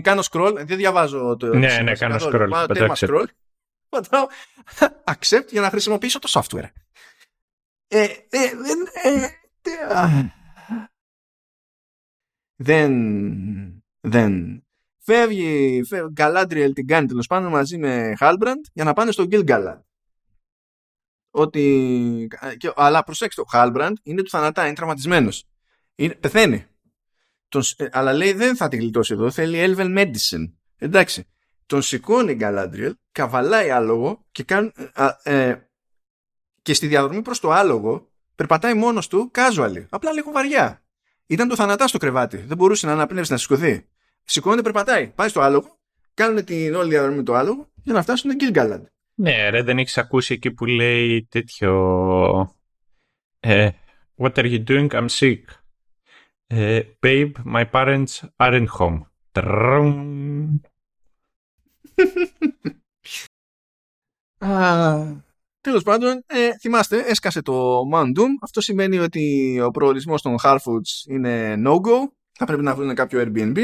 κάνω 0.02 0.22
scroll, 0.30 0.54
δεν 0.54 0.76
διαβάζω 0.76 1.36
το. 1.36 1.54
Ναι, 1.54 1.78
ναι, 1.82 1.92
κάνω 1.92 2.16
scroll. 2.20 2.46
Πάω 2.50 2.66
θέμα 2.74 2.94
scroll. 2.96 3.26
Πατάω 3.88 4.26
accept 5.14 5.48
για 5.50 5.60
να 5.60 5.70
χρησιμοποιήσω 5.70 6.18
το 6.18 6.28
software. 6.32 6.68
Ε, 7.88 8.02
ε, 8.02 8.50
ε, 9.02 9.28
δεν, 12.56 13.84
δεν. 14.00 14.64
Φεύγει, 14.98 15.82
φεύγει 15.88 16.12
Galadriel 16.16 16.70
την 16.74 16.86
κάνει 16.86 17.06
τέλος 17.06 17.26
πάντων 17.26 17.50
μαζί 17.50 17.78
με 17.78 18.14
Halbrand 18.20 18.60
για 18.72 18.84
να 18.84 18.92
πάνε 18.92 19.10
στο 19.10 19.26
Gilgalad. 19.30 19.80
Ότι, 21.30 22.28
και, 22.56 22.72
αλλά 22.76 23.04
προσέξτε, 23.04 23.40
ο 23.40 23.44
Halbrand 23.52 23.92
είναι 24.02 24.22
του 24.22 24.30
θανατά, 24.30 24.64
είναι 24.64 24.74
τραυματισμένος. 24.74 25.44
Είναι, 25.94 26.14
πεθαίνει. 26.14 26.66
Τον, 27.48 27.62
ε, 27.76 27.86
αλλά 27.90 28.12
λέει 28.12 28.32
δεν 28.32 28.56
θα 28.56 28.68
τη 28.68 28.76
γλιτώσει 28.76 29.12
εδώ, 29.12 29.30
θέλει 29.30 29.74
Elven 29.76 29.98
Medicine. 29.98 30.52
Εντάξει. 30.76 31.28
Τον 31.66 31.82
σηκώνει 31.82 32.32
η 32.32 32.38
Galadriel, 32.40 32.92
καβαλάει 33.12 33.70
άλογο 33.70 34.26
και, 34.32 34.42
κάν, 34.42 34.72
ε, 35.22 35.54
και 36.62 36.74
στη 36.74 36.86
διαδρομή 36.86 37.22
προς 37.22 37.40
το 37.40 37.50
άλογο 37.50 38.10
περπατάει 38.34 38.74
μόνος 38.74 39.08
του 39.08 39.30
casually. 39.34 39.86
Απλά 39.88 40.12
λίγο 40.12 40.30
βαριά. 40.30 40.83
Ήταν 41.26 41.48
το 41.48 41.54
θανατά 41.54 41.88
στο 41.88 41.98
κρεβάτι. 41.98 42.36
Δεν 42.36 42.56
μπορούσε 42.56 42.86
να 42.86 42.92
αναπνεύσει 42.92 43.32
να 43.32 43.38
σηκωθεί. 43.38 43.86
Σηκώνεται, 44.24 44.62
περπατάει. 44.62 45.06
Πάει 45.06 45.28
στο 45.28 45.40
άλογο, 45.40 45.78
κάνουν 46.14 46.44
την 46.44 46.74
όλη 46.74 46.88
διαδρομή 46.88 47.16
με 47.16 47.22
το 47.22 47.34
άλογο 47.34 47.72
για 47.82 47.92
να 47.92 48.02
φτάσουν 48.02 48.30
στην 48.30 48.52
Gilgalad. 48.54 48.82
Ναι, 49.14 49.48
ρε, 49.48 49.62
δεν 49.62 49.78
έχεις 49.78 49.98
ακούσει 49.98 50.34
εκεί 50.34 50.50
που 50.50 50.64
λέει 50.64 51.26
τέτοιο. 51.30 52.56
Ε, 53.40 53.70
What 54.16 54.34
are 54.34 54.44
you 54.44 54.64
doing? 54.64 54.88
I'm 54.88 55.08
sick. 55.08 55.42
Ε, 56.46 56.80
babe, 57.02 57.32
my 57.44 57.64
parents 57.70 58.20
aren't 58.36 58.68
home. 58.78 59.00
Τέλος 65.64 65.82
πάντων, 65.82 66.24
ε, 66.26 66.56
θυμάστε, 66.60 66.98
έσκασε 66.98 67.42
το 67.42 67.80
Mount 67.92 68.06
Doom. 68.18 68.28
Αυτό 68.42 68.60
σημαίνει 68.60 68.98
ότι 68.98 69.60
ο 69.64 69.70
προορισμός 69.70 70.22
των 70.22 70.36
Harfoots 70.42 71.08
είναι 71.08 71.54
no-go. 71.66 72.10
Θα 72.32 72.44
πρέπει 72.44 72.62
να 72.62 72.74
βρουν 72.74 72.94
κάποιο 72.94 73.20
Airbnb 73.22 73.58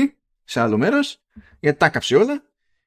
σε 0.45 0.61
άλλο 0.61 0.79
μέρος, 0.79 1.19
γιατί 1.61 1.79
τα 1.79 1.89
κάψει 1.89 2.15
όλα. 2.15 2.43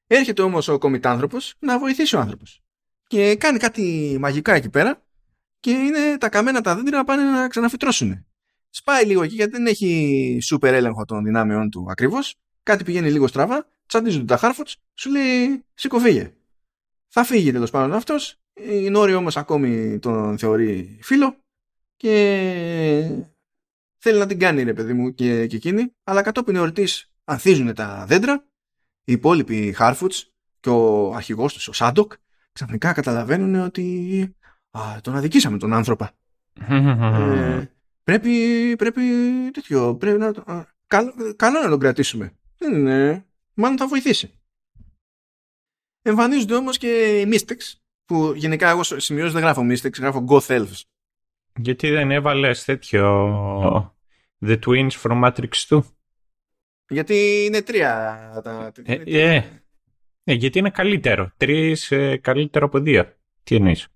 Έρχεται 0.07 0.41
όμως 0.41 0.67
ο 0.67 0.77
κομιτάνθρωπος 0.77 1.55
να 1.59 1.79
βοηθήσει 1.79 2.15
ο 2.15 2.19
άνθρωπος. 2.19 2.61
Και 3.07 3.35
κάνει 3.35 3.57
κάτι 3.57 4.17
μαγικά 4.19 4.53
εκεί 4.53 4.69
πέρα 4.69 5.03
και 5.59 5.71
είναι 5.71 6.17
τα 6.17 6.29
καμένα 6.29 6.61
τα 6.61 6.75
δέντρα 6.75 6.97
να 6.97 7.03
πάνε 7.03 7.23
να 7.23 7.47
ξαναφυτρώσουν. 7.47 8.25
Σπάει 8.69 9.05
λίγο 9.05 9.23
εκεί 9.23 9.35
γιατί 9.35 9.51
δεν 9.51 9.65
έχει 9.65 10.39
σούπερ 10.41 10.73
έλεγχο 10.73 11.05
των 11.05 11.23
δυνάμεών 11.23 11.69
του 11.69 11.85
ακριβώς. 11.89 12.35
Κάτι 12.63 12.83
πηγαίνει 12.83 13.11
λίγο 13.11 13.27
στραβά, 13.27 13.67
τσαντίζονται 13.85 14.25
τα 14.25 14.39
Harfoots, 14.41 14.73
σου 14.93 15.09
λέει 15.09 15.63
σηκωφίγε. 15.73 16.33
Θα 17.07 17.23
φύγει 17.23 17.51
τέλος 17.51 17.71
πάντων 17.71 17.93
αυτός, 17.93 18.37
η 18.53 18.89
Νόρη 18.89 19.13
όμως 19.13 19.37
ακόμη 19.37 19.99
τον 19.99 20.37
θεωρεί 20.37 20.99
φίλο 21.01 21.37
και 21.95 23.25
θέλει 23.97 24.19
να 24.19 24.25
την 24.25 24.39
κάνει 24.39 24.63
ρε 24.63 24.73
παιδί 24.73 24.93
μου 24.93 25.13
και, 25.13 25.47
και 25.47 25.55
εκείνη. 25.55 25.93
Αλλά 26.03 26.21
κατόπιν 26.21 26.55
εορτής 26.55 27.11
ανθίζουν 27.23 27.73
τα 27.73 28.05
δέντρα. 28.07 28.45
Οι 29.03 29.11
υπόλοιποι 29.11 29.73
Harfoots 29.73 30.33
και 30.59 30.69
ο 30.69 31.13
αρχηγός 31.13 31.53
τους 31.53 31.67
ο 31.67 31.73
Σάντοκ 31.73 32.13
ξαφνικά 32.51 32.93
καταλαβαίνουν 32.93 33.55
ότι 33.55 34.35
α, 34.71 35.01
τον 35.01 35.15
αδικήσαμε 35.15 35.57
τον 35.57 35.73
άνθρωπο. 35.73 36.09
Ε, 36.69 37.63
πρέπει, 38.03 38.75
πρέπει 38.75 39.01
τέτοιο 39.51 39.95
πρέπει 39.95 40.17
να, 40.17 40.27
α, 40.27 40.65
καλό, 40.87 41.13
καλό 41.35 41.61
να 41.61 41.69
τον 41.69 41.79
κρατήσουμε. 41.79 42.31
Δεν 42.57 42.73
είναι 42.73 43.25
μάλλον 43.53 43.77
θα 43.77 43.87
βοηθήσει. 43.87 44.31
Εμφανίζονται 46.01 46.55
όμως 46.55 46.77
και 46.77 47.19
οι 47.19 47.29
Mystics 47.31 47.82
που 48.05 48.33
γενικά 48.35 48.69
εγώ 48.69 48.83
σημειώσεις 48.83 49.33
δεν 49.33 49.41
γράφω 49.41 49.61
Mystics, 49.69 49.99
γράφω 49.99 50.25
Goth 50.29 50.59
Elves. 50.59 50.81
Γιατί 51.55 51.89
δεν 51.89 52.11
έβαλες 52.11 52.63
τέτοιο 52.63 53.95
The 54.45 54.59
Twins 54.65 54.91
from 55.01 55.23
Matrix 55.23 55.49
2. 55.69 55.79
Γιατί 56.87 57.43
είναι 57.45 57.61
τρία. 57.61 58.41
Τα... 58.43 58.71
Ε, 58.83 58.93
ε, 59.05 59.43
ε, 60.23 60.33
γιατί 60.33 60.59
είναι 60.59 60.69
καλύτερο. 60.69 61.31
Τρεις 61.37 61.91
ε, 61.91 62.17
καλύτερο 62.17 62.65
από 62.65 62.79
δύο. 62.79 63.13
Τι 63.43 63.55
εννοείς; 63.55 63.87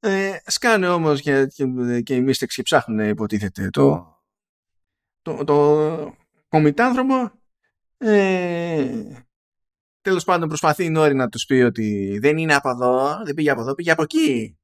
Ε, 0.00 0.36
σκάνε 0.46 0.88
όμως 0.88 1.20
και, 1.20 1.46
και, 1.54 1.64
και, 2.02 2.14
οι 2.14 2.24
Mystics 2.28 2.46
και 2.46 2.62
ψάχνουν 2.62 3.08
υποτίθεται 3.08 3.70
το, 3.70 4.16
το, 5.22 5.44
το 5.44 6.16
κομιτάνθρωπο 6.48 7.32
ε, 7.98 9.25
Τέλος 10.06 10.24
πάντων 10.24 10.48
προσπαθεί 10.48 10.84
η 10.84 10.90
Νόρη 10.90 11.14
να 11.14 11.28
τους 11.28 11.44
πει 11.44 11.54
ότι 11.54 12.18
δεν 12.20 12.38
είναι 12.38 12.54
από 12.54 12.70
εδώ, 12.70 13.22
δεν 13.24 13.34
πήγε 13.34 13.50
από 13.50 13.60
εδώ, 13.60 13.74
πήγε 13.74 13.90
από 13.90 14.02
εκεί. 14.02 14.58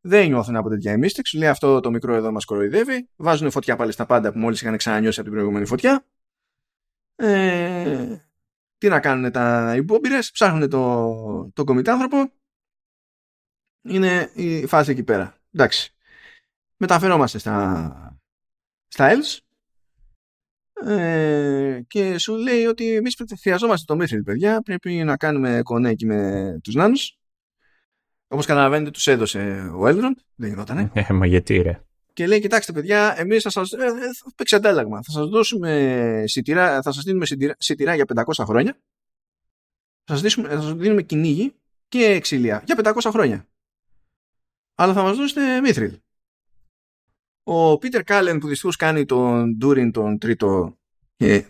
Δεν 0.00 0.28
νιώθουν 0.28 0.56
από 0.56 0.68
τέτοια 0.68 0.92
εμείς, 0.92 1.20
Σου 1.24 1.38
λέει 1.38 1.48
αυτό 1.48 1.80
το 1.80 1.90
μικρό 1.90 2.14
εδώ 2.14 2.32
μας 2.32 2.44
κοροϊδεύει. 2.44 3.08
Βάζουν 3.16 3.50
φωτιά 3.50 3.76
πάλι 3.76 3.92
στα 3.92 4.06
πάντα 4.06 4.32
που 4.32 4.38
μόλις 4.38 4.60
είχαν 4.60 4.76
ξανανιώσει 4.76 5.20
από 5.20 5.28
την 5.28 5.38
προηγούμενη 5.38 5.66
φωτιά. 5.66 6.06
Ε, 7.16 8.16
τι 8.78 8.88
να 8.88 9.00
κάνουν 9.00 9.32
τα 9.32 9.74
υπόμπειρες, 9.76 10.30
ψάχνουν 10.30 10.70
το, 10.70 11.50
το 11.54 11.64
κομιτάνθρωπο. 11.64 12.32
Είναι 13.82 14.30
η 14.34 14.66
φάση 14.66 14.90
εκεί 14.90 15.02
πέρα. 15.02 15.38
Εντάξει. 15.52 15.94
Μεταφερόμαστε 16.76 17.38
στα, 17.38 18.18
στα 18.86 19.12
ELS 19.12 19.45
ε, 20.84 21.80
και 21.86 22.18
σου 22.18 22.34
λέει 22.34 22.64
ότι 22.64 22.94
εμείς 22.94 23.16
χρειαζόμαστε 23.40 23.94
το 23.94 24.02
Mithril, 24.02 24.24
παιδιά. 24.24 24.62
Πρέπει 24.62 24.92
να 24.92 25.16
κάνουμε 25.16 25.60
κονέκι 25.62 26.06
με 26.06 26.58
τους 26.62 26.74
νάνους. 26.74 27.18
Όπως 28.28 28.46
καταλαβαίνετε, 28.46 28.90
τους 28.90 29.06
έδωσε 29.06 29.70
ο 29.76 29.88
Έλδρον. 29.88 30.16
Δεν 30.34 30.48
γινότανε. 30.48 30.90
Ε, 30.94 31.12
μα 31.12 31.26
γιατί 31.26 31.56
ρε. 31.62 31.80
Και 32.12 32.26
λέει: 32.26 32.40
Κοιτάξτε, 32.40 32.72
παιδιά, 32.72 33.14
εμείς 33.18 33.42
θα 33.42 33.50
σας. 33.50 33.72
Ε, 33.72 33.84
ε, 33.84 33.90
παίξει 34.36 34.54
αντάλλαγμα. 34.54 35.02
Θα 35.02 35.10
σας 35.10 35.28
δώσουμε 35.28 36.22
σιτηρά, 36.26 36.82
θα 36.82 36.92
σας 36.92 37.04
δίνουμε 37.04 37.26
σιτηρά, 37.58 37.94
για 37.94 38.04
500 38.04 38.44
χρόνια. 38.44 38.78
Θα 40.04 40.16
σας 40.16 40.34
θα 40.34 40.74
δίνουμε 40.74 41.02
κυνήγι 41.02 41.54
και 41.88 42.18
ξυλία 42.20 42.62
για 42.66 42.76
500 42.76 43.10
χρόνια. 43.10 43.48
Αλλά 44.74 44.92
θα 44.92 45.02
μας 45.02 45.16
δώσετε 45.16 45.60
Μήθριλ. 45.60 45.98
Ο 47.48 47.78
Πίτερ 47.78 48.02
Κάλεν 48.02 48.38
που 48.38 48.48
δυστυχώς 48.48 48.76
κάνει 48.76 49.04
τον 49.04 49.56
Ντούριν 49.56 49.92
τον 49.92 50.18
τρίτο. 50.18 50.78
Ε, 51.16 51.42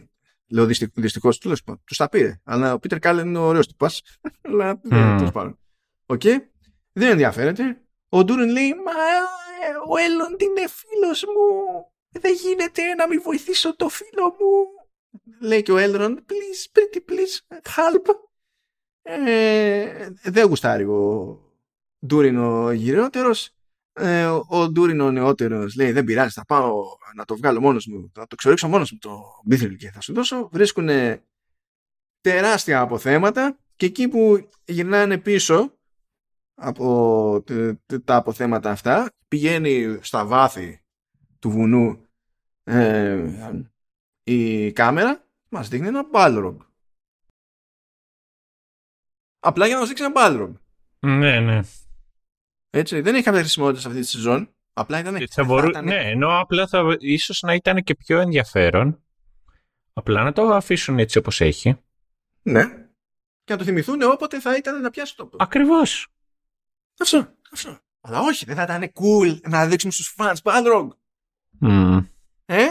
λέω 0.49 0.67
δυστυχώς, 0.95 1.39
τους 1.39 1.97
τα 1.97 2.09
πήρε. 2.09 2.41
Αλλά 2.45 2.73
ο 2.73 2.79
Πίτερ 2.79 2.99
Κάλεν 2.99 3.27
είναι 3.27 3.39
ωραίος 3.39 3.67
τυπάς. 3.67 4.03
Αλλά 4.49 4.81
mm. 4.85 5.15
τέλος 5.19 5.31
πάντων. 5.33 5.59
Οκ. 6.07 6.23
Δεν 6.93 7.11
ενδιαφέρεται. 7.11 7.83
Ο 8.09 8.25
Ντούριν 8.25 8.49
λέει 8.49 8.75
Μα 8.75 8.93
ε, 8.93 9.73
ο 9.89 9.97
Έλροντ 9.97 10.43
είναι 10.43 10.69
φίλος 10.69 11.25
μου. 11.25 11.87
Δεν 12.09 12.33
γίνεται 12.35 12.95
να 12.95 13.09
μην 13.09 13.23
βοηθήσω 13.23 13.77
το 13.77 13.89
φίλο 13.89 14.25
μου. 14.25 14.67
Λέει 15.41 15.63
και 15.63 15.73
ο 15.73 15.77
Έλροντ, 15.77 16.25
please, 16.29 16.79
pretty 16.79 16.99
please, 17.11 17.59
help. 17.63 18.15
Ε, 19.03 20.09
δεν 20.23 20.47
γουστάρει 20.47 20.85
ο 20.85 21.41
Ντούριν 22.07 22.39
ο 22.39 22.73
γηρότερος 22.73 23.56
ε, 23.99 24.27
ο 24.49 24.69
Ντούριν 24.69 25.01
ο 25.01 25.11
νεότερος 25.11 25.75
λέει 25.75 25.93
δεν 25.93 26.05
πειράζει 26.05 26.31
θα 26.31 26.45
πάω 26.45 26.83
να 27.15 27.25
το 27.25 27.37
βγάλω 27.37 27.61
μόνος 27.61 27.87
μου 27.87 28.11
θα 28.15 28.27
το 28.27 28.37
ξεριζώσω 28.37 28.69
μόνος 28.69 28.93
μου 28.93 28.99
το 29.01 29.23
Μίθριλ 29.45 29.77
και 29.77 29.91
θα 29.91 30.01
σου 30.01 30.13
δώσω 30.13 30.49
βρίσκουν 30.53 30.89
τεράστια 32.21 32.81
αποθέματα 32.81 33.59
και 33.77 33.87
εκεί 33.87 34.09
που 34.09 34.49
γυρνάνε 34.65 35.19
πίσω 35.19 35.79
από 36.55 37.45
τα 38.05 38.17
αποθέματα 38.17 38.71
αυτά 38.71 39.13
πηγαίνει 39.29 39.99
στα 40.01 40.25
βάθη 40.25 40.81
του 41.39 41.51
βουνού 41.51 42.07
ε, 42.65 43.59
η 44.23 44.73
κάμερα 44.73 45.25
μας 45.49 45.69
δείχνει 45.69 45.87
ένα 45.87 46.07
Balrog 46.13 46.57
απλά 49.39 49.67
για 49.67 49.75
να 49.75 49.81
μας 49.81 49.89
δείξει 49.89 50.05
ένα 50.05 50.13
Balrog 50.17 50.53
ναι 50.99 51.41
ναι 51.41 51.61
έτσι, 52.79 53.01
δεν 53.01 53.15
έχει 53.15 53.25
κάποια 53.25 53.41
χρησιμότητα 53.41 53.81
σε 53.81 53.89
αυτή 53.89 54.01
τη 54.01 54.07
σεζόν. 54.07 54.55
Απλά 54.73 54.99
ήταν. 54.99 55.27
Θα 55.31 55.45
μπορού... 55.45 55.69
ήταν... 55.69 55.85
Ναι, 55.85 56.11
ενώ 56.11 56.39
απλά 56.39 56.67
θα 56.67 56.97
ίσως 56.99 57.41
να 57.43 57.55
ήταν 57.55 57.83
και 57.83 57.95
πιο 57.95 58.19
ενδιαφέρον. 58.19 59.03
Απλά 59.93 60.23
να 60.23 60.33
το 60.33 60.55
αφήσουν 60.55 60.99
έτσι 60.99 61.19
όπως 61.19 61.41
έχει. 61.41 61.79
Ναι. 62.43 62.65
Και 63.45 63.53
να 63.53 63.57
το 63.57 63.65
θυμηθούν 63.65 64.03
όποτε 64.03 64.41
θα 64.41 64.57
ήταν 64.57 64.81
να 64.81 64.91
πιάσει 64.91 65.17
το. 65.17 65.31
Ακριβώς. 65.39 66.09
Αυτό. 66.99 67.35
αυτό. 67.53 67.79
Αλλά 68.01 68.21
όχι, 68.21 68.45
δεν 68.45 68.57
θα 68.57 68.63
ήταν 68.63 68.93
cool 68.95 69.41
να 69.49 69.67
δείξουμε 69.67 69.93
στους 69.93 70.15
fans 70.19 70.37
Balrog. 70.43 70.89
Mm. 71.61 72.07
Ε, 72.47 72.67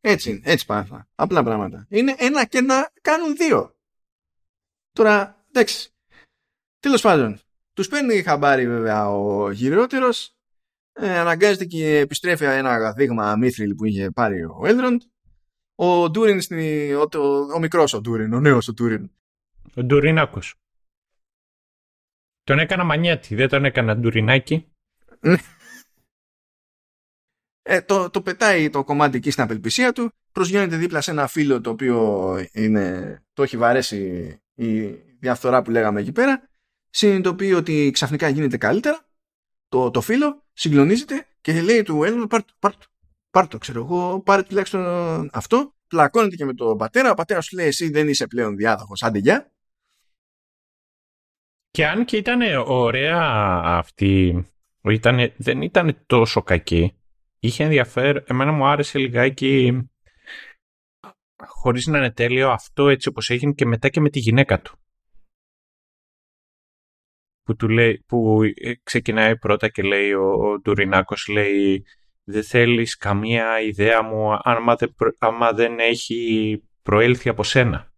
έτσι, 0.00 0.40
έτσι 0.44 0.66
πάθα. 0.66 1.08
Απλά 1.14 1.42
πράγματα. 1.42 1.86
Είναι 1.88 2.14
ένα 2.18 2.44
και 2.44 2.60
να 2.60 2.90
κάνουν 3.00 3.36
δύο. 3.36 3.76
Τώρα, 4.92 5.44
εντάξει. 5.52 5.88
Τέλος 6.80 7.00
πάντων, 7.00 7.40
τους 7.74 7.88
παίρνει 7.88 8.22
χαμπάρι 8.22 8.66
βέβαια 8.66 9.10
ο 9.10 9.50
γυρότερος, 9.50 10.36
ε, 10.92 11.18
αναγκάζεται 11.18 11.64
και 11.64 11.98
επιστρέφει 11.98 12.44
ένα 12.44 12.92
δείγμα 12.92 13.36
μύθριλ 13.36 13.74
που 13.74 13.84
είχε 13.84 14.10
πάρει 14.10 14.44
ο 14.44 14.60
Έλροντ 14.64 15.02
ο 15.74 16.10
Ντούριν, 16.10 16.40
ο, 16.96 17.18
ο, 17.18 17.52
ο 17.54 17.58
μικρός 17.58 17.92
ο 17.92 18.00
Ντούριν, 18.00 18.32
ο 18.32 18.40
νέος 18.40 18.68
ο 18.68 18.72
Ντούριν. 18.72 19.10
Ο 19.74 19.82
Ντουρινάκος. 19.82 20.54
Τον 22.42 22.58
έκανα 22.58 22.84
μανιέτη, 22.84 23.34
δεν 23.34 23.48
τον 23.48 23.64
έκανα 23.64 23.96
Ντουρινάκι. 23.96 24.72
ε, 27.62 27.82
το, 27.82 28.10
το 28.10 28.22
πετάει 28.22 28.70
το 28.70 28.84
κομμάτι 28.84 29.16
εκεί 29.16 29.30
στην 29.30 29.42
απελπισία 29.42 29.92
του, 29.92 30.12
προσγειώνεται 30.32 30.76
δίπλα 30.76 31.00
σε 31.00 31.10
ένα 31.10 31.26
φίλο 31.26 31.60
το 31.60 31.70
οποίο 31.70 32.36
είναι, 32.52 33.18
το 33.32 33.42
έχει 33.42 33.56
βαρέσει 33.56 33.96
η 34.54 34.86
διαφθορά 35.18 35.62
που 35.62 35.70
λέγαμε 35.70 36.00
εκεί 36.00 36.12
πέρα, 36.12 36.48
συνειδητοποιεί 36.94 37.52
ότι 37.56 37.90
ξαφνικά 37.92 38.28
γίνεται 38.28 38.56
καλύτερα, 38.56 39.06
το, 39.68 39.90
το 39.90 40.00
φίλο 40.00 40.42
συγκλονίζεται 40.52 41.26
και 41.40 41.62
λέει 41.62 41.82
του 41.82 42.04
Έλληνα 42.04 42.26
πάρ' 42.26 42.44
το, 42.44 42.52
πάρ' 42.58 42.76
το, 42.76 42.86
πάρ' 43.30 43.48
το, 43.48 43.58
ξέρω 43.58 43.80
εγώ, 43.84 44.20
πάρε 44.20 44.42
τουλάχιστον 44.42 45.30
αυτό, 45.32 45.74
πλακώνεται 45.86 46.36
και 46.36 46.44
με 46.44 46.54
τον 46.54 46.76
πατέρα, 46.76 47.10
ο 47.10 47.14
πατέρας 47.14 47.44
σου 47.44 47.56
λέει 47.56 47.66
εσύ 47.66 47.90
δεν 47.90 48.08
είσαι 48.08 48.26
πλέον 48.26 48.56
διάδοχος, 48.56 49.02
άντε 49.02 49.18
γεια. 49.18 49.52
Και 51.70 51.86
αν 51.86 52.04
και 52.04 52.16
ήταν 52.16 52.40
ωραία 52.66 53.20
αυτή, 53.64 54.44
ήτανε, 54.82 55.34
δεν 55.36 55.62
ήταν 55.62 56.02
τόσο 56.06 56.42
κακή, 56.42 56.96
είχε 57.38 57.64
ενδιαφέρον, 57.64 58.24
εμένα 58.26 58.52
μου 58.52 58.66
άρεσε 58.66 58.98
λιγάκι 58.98 59.88
χωρίς 61.46 61.86
να 61.86 61.98
είναι 61.98 62.10
τέλειο 62.10 62.50
αυτό 62.50 62.88
έτσι 62.88 63.08
όπως 63.08 63.30
έγινε 63.30 63.52
και 63.52 63.66
μετά 63.66 63.88
και 63.88 64.00
με 64.00 64.10
τη 64.10 64.18
γυναίκα 64.18 64.60
του. 64.60 64.78
Που, 67.44 67.56
του 67.56 67.68
λέει, 67.68 68.04
που 68.06 68.40
ε, 68.42 68.72
ξεκινάει 68.82 69.38
πρώτα 69.38 69.68
και 69.68 69.82
λέει 69.82 70.12
ο, 70.12 70.28
ο 70.32 70.60
Ντουρινάκος 70.60 71.28
λέει 71.28 71.84
δεν 72.24 72.42
θέλεις 72.42 72.96
καμία 72.96 73.60
ιδέα 73.60 74.02
μου 74.02 74.38
άμα 74.42 74.74
δεν, 74.74 74.94
άμα 75.18 75.52
δεν 75.52 75.78
έχει 75.78 76.62
προέλθει 76.82 77.28
από 77.28 77.42
σένα. 77.42 77.92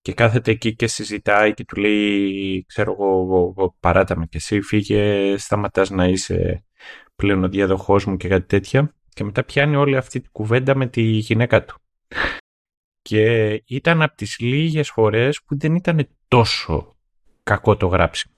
Και 0.00 0.12
κάθεται 0.12 0.50
εκεί 0.50 0.74
και 0.74 0.86
συζητάει 0.86 1.54
και 1.54 1.64
του 1.64 1.76
λέει 1.76 2.64
ξέρω 2.68 2.92
εγώ 2.92 3.76
παράτα 3.80 4.18
με 4.18 4.26
και 4.26 4.36
εσύ 4.36 4.60
φύγε 4.60 5.36
σταματάς 5.36 5.90
να 5.90 6.04
είσαι 6.04 6.64
πλέον 7.16 7.44
ο 7.44 7.48
διαδοχός 7.48 8.04
μου 8.04 8.16
και 8.16 8.28
κάτι 8.28 8.46
τέτοια. 8.46 8.94
Και 9.08 9.24
μετά 9.24 9.44
πιάνει 9.44 9.76
όλη 9.76 9.96
αυτή 9.96 10.20
τη 10.20 10.28
κουβέντα 10.28 10.76
με 10.76 10.86
τη 10.86 11.02
γυναίκα 11.02 11.64
του. 11.64 11.80
Και 13.02 13.52
ήταν 13.66 14.02
από 14.02 14.16
τις 14.16 14.38
λίγες 14.38 14.90
φορές 14.90 15.42
που 15.42 15.58
δεν 15.58 15.74
ήταν 15.74 16.08
τόσο 16.28 16.95
κακό 17.46 17.76
το 17.76 17.86
γράψιμο. 17.86 18.34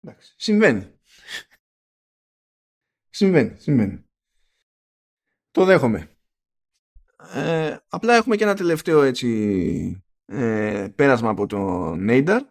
Εντάξει, 0.00 0.34
συμβαίνει. 0.36 0.98
συμβαίνει, 3.10 3.56
συμβαίνει. 3.58 4.04
Το 5.50 5.64
δέχομαι. 5.64 6.10
Ε, 7.34 7.76
απλά 7.88 8.14
έχουμε 8.14 8.36
και 8.36 8.44
ένα 8.44 8.54
τελευταίο 8.54 9.02
έτσι 9.02 10.04
ε, 10.24 10.88
πέρασμα 10.94 11.30
από 11.30 11.46
τον 11.46 12.04
Νέινταρ 12.04 12.42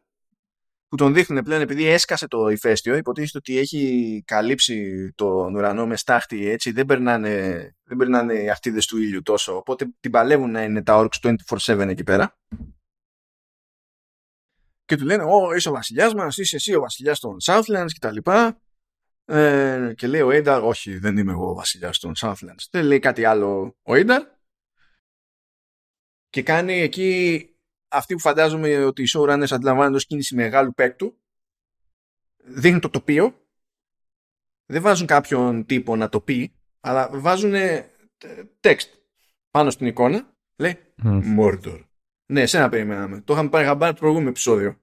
που 0.88 0.96
τον 0.96 1.14
δείχνουν 1.14 1.44
πλέον 1.44 1.62
επειδή 1.62 1.86
έσκασε 1.86 2.28
το 2.28 2.48
ηφαίστειο, 2.48 2.96
υποτίθεται 2.96 3.38
ότι 3.38 3.58
έχει 3.58 4.24
καλύψει 4.26 5.12
τον 5.16 5.56
ουρανό 5.56 5.88
με 5.88 5.98
στάχτη, 5.98 6.50
έτσι 6.50 6.72
δεν 6.72 6.86
περνάνε, 6.86 7.30
δεν 7.84 7.98
περνάνε 7.98 8.34
οι 8.34 8.50
αρτίδες 8.50 8.86
του 8.86 8.98
ήλιου 8.98 9.22
τόσο, 9.22 9.58
οπότε 9.58 9.94
την 10.00 10.12
παλεύουν 10.12 10.52
να 10.52 10.64
είναι 10.64 10.84
τα 10.84 11.10
Orcs 11.22 11.36
24-7 11.48 11.88
εκεί 11.88 12.04
πέρα. 12.04 12.38
Και 14.86 14.96
του 14.96 15.06
λένε, 15.06 15.24
Ω, 15.24 15.54
είσαι 15.56 15.70
ο 15.70 15.72
βασιλιάς 15.72 16.14
μας, 16.14 16.38
είσαι 16.38 16.56
εσύ 16.56 16.76
ο 16.76 16.80
βασιλιάς 16.80 17.20
των 17.20 17.38
Southlands 17.44 17.90
κτλ. 18.00 18.18
Ε, 19.26 19.94
και 19.96 20.08
λέει 20.08 20.22
ο 20.22 20.32
Έινταρ, 20.32 20.64
όχι, 20.64 20.98
δεν 20.98 21.18
είμαι 21.18 21.32
εγώ 21.32 21.50
ο 21.50 21.54
βασιλιάς 21.54 22.00
των 22.00 22.14
Southlands. 22.22 22.68
Δεν 22.72 22.86
λέει 22.86 23.00
κάτι 23.00 23.26
άλλο 23.26 23.78
ο 23.82 23.96
Έινταρ. 23.96 24.24
Και 26.30 26.44
κάνει 26.44 26.74
εκεί 26.74 27.50
αυτή 27.88 28.14
που 28.14 28.20
φαντάζομαι 28.20 28.84
ότι 28.84 29.02
οι 29.02 29.08
showrunners 29.14 29.52
αντιλαμβάνονται 29.52 29.96
ως 29.96 30.06
κίνηση 30.06 30.36
μεγάλου 30.36 30.74
παίκτου 30.74 31.18
δείχνουν 32.38 32.80
το 32.80 32.90
τοπίο 32.90 33.40
δεν 34.66 34.82
βάζουν 34.82 35.08
κάποιον 35.08 35.66
τύπο 35.66 35.96
να 35.96 36.10
το 36.10 36.22
πει 36.22 36.56
αλλά 36.80 37.10
βάζουν 37.14 37.54
text 38.62 38.90
πάνω 39.52 39.70
στην 39.70 39.88
εικόνα 39.88 40.36
λέει 40.56 40.78
Mordor 41.40 41.84
ναι, 42.26 42.46
σένα 42.46 42.70
περιμέναμε. 42.70 43.22
Το 43.22 43.34
είχαμε 43.34 43.50
πάρει 43.50 43.66
χαμπάρι 43.66 43.94
το 43.94 44.00
προηγούμενο 44.00 44.30
επεισόδιο. 44.30 44.78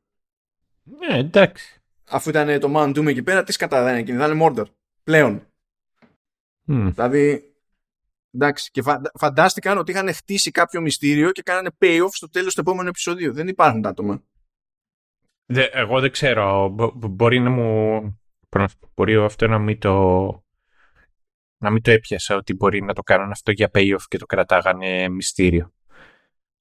Ναι, 0.82 1.18
εντάξει. 1.18 1.82
Αφού 2.08 2.28
ήταν 2.28 2.60
το 2.60 2.72
Mount 2.76 2.98
Doom 2.98 3.06
εκεί 3.06 3.22
πέρα, 3.22 3.42
τις 3.42 3.54
σκατά 3.54 3.82
δεν 3.82 3.98
είναι, 3.98 4.16
δεν 4.16 4.30
είναι 4.30 4.46
Mordor. 4.46 4.66
Πλέον. 5.04 5.46
Mm. 6.68 6.90
Δηλαδή, 6.94 7.52
Εντάξει, 8.34 8.70
και 8.70 8.82
φαντάστηκαν 9.14 9.78
ότι 9.78 9.90
είχαν 9.90 10.14
χτίσει 10.14 10.50
κάποιο 10.50 10.80
μυστήριο 10.80 11.30
και 11.30 11.42
κάνανε 11.42 11.70
payoff 11.78 12.08
στο 12.10 12.30
τέλος 12.30 12.54
του 12.54 12.60
επόμενου 12.60 12.88
επεισοδίου. 12.88 13.32
Δεν 13.32 13.48
υπάρχουν 13.48 13.82
τα 13.82 13.88
άτομα. 13.88 14.22
Δε, 15.46 15.68
εγώ 15.72 16.00
δεν 16.00 16.10
ξέρω. 16.10 16.68
μπορεί 16.94 17.40
να 17.40 17.50
μου... 17.50 18.00
Μπορεί 18.94 19.16
αυτό 19.16 19.46
να 19.46 19.58
μην 19.58 19.78
το... 19.78 20.44
Να 21.58 21.70
μην 21.70 21.82
το 21.82 21.90
έπιασα 21.90 22.36
ότι 22.36 22.54
μπορεί 22.54 22.82
να 22.82 22.94
το 22.94 23.02
κάνουν 23.02 23.30
αυτό 23.30 23.50
για 23.50 23.70
payoff 23.74 24.02
και 24.08 24.18
το 24.18 24.26
κρατάγανε 24.26 25.08
μυστήριο. 25.08 25.72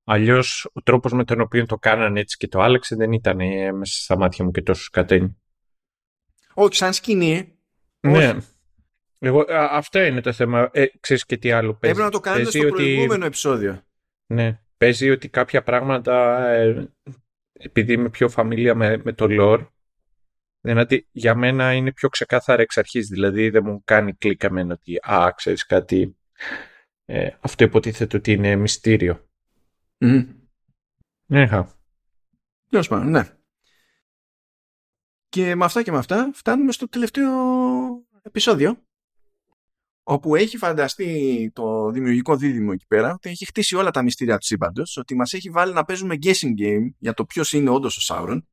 Αλλιώς 0.04 0.70
ο 0.74 0.82
τρόπος 0.82 1.12
με 1.14 1.24
τον 1.24 1.42
οποίο 1.42 1.66
το 1.66 1.78
κάνανε 1.78 2.20
έτσι 2.20 2.38
και 2.38 2.48
το 2.48 2.62
άλλαξε 2.62 2.96
δεν 2.96 3.12
ήταν 3.12 3.38
μέσα 3.78 4.02
στα 4.02 4.18
μάτια 4.18 4.46
μου 4.46 4.52
και 4.52 4.62
τόσο 4.62 4.84
σκατένι. 4.84 5.38
Όχι, 6.54 6.76
σαν 6.76 6.94
σκηνή. 6.94 7.58
Ναι. 8.00 8.28
Όχι. 8.28 8.48
Εγώ, 9.20 9.46
αυτό 9.50 10.02
είναι 10.02 10.22
το 10.22 10.34
θέμα. 10.34 10.70
Ε, 10.74 10.86
ξέρεις 11.00 11.26
και 11.26 11.38
τι 11.38 11.52
άλλο 11.52 11.74
παίζει. 11.74 12.00
Έπρεπε 12.00 12.04
να 12.04 12.10
το 12.10 12.20
κάνετε 12.20 12.50
στο 12.50 12.60
ότι... 12.60 12.70
προηγούμενο 12.70 13.26
επεισόδιο. 13.26 13.82
Ναι. 14.26 14.60
Παίζει 14.78 15.10
ότι 15.10 15.30
κάποια 15.30 15.64
πράγματα, 15.64 16.48
ε, 16.50 16.94
επειδή 17.54 17.94
είμαι 17.94 18.10
πιο 18.10 18.30
φαμίλια 18.30 18.76
με, 18.76 19.02
με 19.04 19.14
το 19.14 19.28
lore, 19.30 19.68
δηλαδή 20.62 21.08
για 21.12 21.36
μένα 21.36 21.74
είναι 21.74 21.92
πιο 21.92 22.10
ξεκάθαρα 22.10 22.62
εξ 22.62 22.78
αρχής. 22.78 23.08
Δηλαδή 23.08 23.50
δεν 23.50 23.64
μου 23.66 23.82
κάνει 23.86 24.14
κλικ 24.14 24.44
εμένα 24.44 24.74
ότι 24.74 24.96
«Α, 25.02 25.34
ξέρεις 25.36 25.66
κάτι, 25.66 26.18
ε, 27.06 27.30
αυτό 27.40 27.64
υποτίθεται 27.64 28.18
ότι 28.18 28.32
είναι 28.32 28.56
μυστήριο». 28.56 29.26
Mm. 30.02 30.28
Ναι, 31.26 31.48
Τέλος 32.70 32.88
πάντων, 32.88 33.10
ναι. 33.10 33.36
Και 35.30 35.56
με 35.56 35.66
αυτά 35.66 35.84
και 35.84 35.92
με 35.92 35.98
αυτά 35.98 36.32
φτάνουμε 36.34 36.72
στο 36.72 36.88
τελευταίο 36.88 37.32
επεισόδιο 38.22 38.84
όπου 40.04 40.36
έχει 40.36 40.58
φανταστεί 40.58 41.52
το 41.54 41.92
δημιουργικό 41.92 42.36
δίδυμο 42.36 42.70
εκεί 42.74 42.86
πέρα 42.88 43.14
ότι 43.14 43.30
έχει 43.30 43.46
χτίσει 43.46 43.76
όλα 43.76 43.92
τα 43.92 44.04
μυστήρια 44.04 44.38
του 44.38 44.46
σύμπαντος, 44.46 44.98
ότι 44.98 45.16
μας 45.16 45.34
έχει 45.34 45.50
βάλει 45.50 45.74
να 45.74 45.84
παίζουμε 45.84 46.16
guessing 46.22 46.60
game 46.60 46.90
για 46.98 47.14
το 47.14 47.26
ποιος 47.26 47.54
είναι 47.54 47.70
όντως 47.70 47.98
ο 47.98 48.02
Σάουρον. 48.02 48.48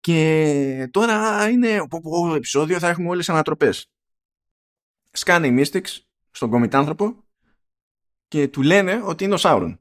Και 0.00 0.88
τώρα 0.90 1.48
είναι 1.48 1.86
το 1.88 2.34
επεισόδιο 2.34 2.78
θα 2.78 2.88
έχουμε 2.88 3.08
όλες 3.08 3.24
τις 3.24 3.34
ανατροπές. 3.34 3.90
Σκάνε 5.10 5.46
οι 5.46 5.54
Mystics 5.58 5.98
στον 6.30 6.50
κομιτάνθρωπο 6.50 7.25
και 8.28 8.48
του 8.48 8.62
λένε 8.62 9.02
ότι 9.04 9.24
είναι 9.24 9.34
ο 9.34 9.36
Σάουρον. 9.36 9.80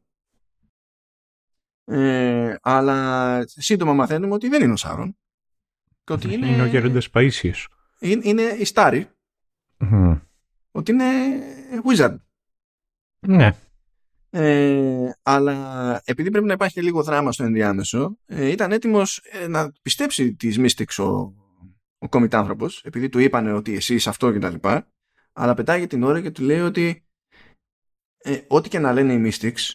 Ε, 1.86 2.56
αλλά 2.62 3.44
σύντομα 3.48 3.94
μαθαίνουμε 3.94 4.34
ότι 4.34 4.48
δεν 4.50 4.64
είναι 4.64 4.74
ο 4.74 4.76
Σάουρον. 4.76 5.18
Και 6.04 6.14
ότι 6.14 6.34
είναι, 6.34 6.48
είναι 6.48 6.62
ο 6.62 6.66
Γερόντας 6.66 7.10
Παΐσιος. 7.14 7.66
Είναι, 8.00 8.22
είναι 8.24 8.42
η 8.42 8.66
Στάρι 8.66 9.10
ότι 10.72 10.92
είναι 10.92 11.06
wizard. 11.86 12.16
Ναι. 13.20 13.56
Ε, 14.30 15.12
αλλά 15.22 16.02
επειδή 16.06 16.32
πρέπει 16.32 16.46
να 16.46 16.54
υπάρχει 16.54 16.82
λίγο 16.82 17.04
δράμα 17.04 17.32
στο 17.32 17.44
ενδιάμεσο, 17.44 18.18
ε, 18.26 18.50
ήταν 18.50 18.72
έτοιμος 18.72 19.22
ε, 19.32 19.48
να 19.48 19.72
πιστέψει 19.82 20.34
τις 20.34 20.60
Mystics 20.60 21.04
ο, 21.06 21.34
ο 21.98 22.10
κομιτάνθρωπος, 22.10 22.82
επειδή 22.84 23.10
του 23.10 23.20
είπανε 23.20 23.54
ότι 23.54 23.76
εσύ 23.76 23.94
είσαι 23.94 24.10
αυτό 24.10 24.32
και 24.32 24.40
τα 24.40 24.50
λοιπά, 24.50 24.88
αλλά 25.34 25.54
πετάγει 25.54 25.88
την 25.88 26.04
ώρα 26.04 26.22
και 26.22 26.32
του 26.32 26.44
λέει 26.44 26.60
ότι 26.60 27.06
ε, 28.26 28.42
ό,τι 28.48 28.70
και 28.70 28.80
να 28.80 28.94
λένε 28.94 29.14
οι 29.14 29.32
Mystics, 29.32 29.72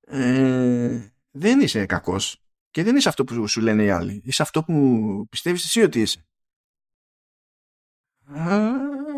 ε, 0.00 1.10
δεν 1.30 1.60
είσαι 1.60 1.86
κακός 1.86 2.42
και 2.70 2.82
δεν 2.82 2.96
είσαι 2.96 3.08
αυτό 3.08 3.24
που 3.24 3.46
σου 3.46 3.60
λένε 3.60 3.82
οι 3.82 3.90
άλλοι. 3.90 4.22
Είσαι 4.24 4.42
αυτό 4.42 4.64
που 4.64 5.26
πιστεύεις 5.30 5.64
εσύ 5.64 5.82
ότι 5.82 6.00
είσαι. 6.00 6.24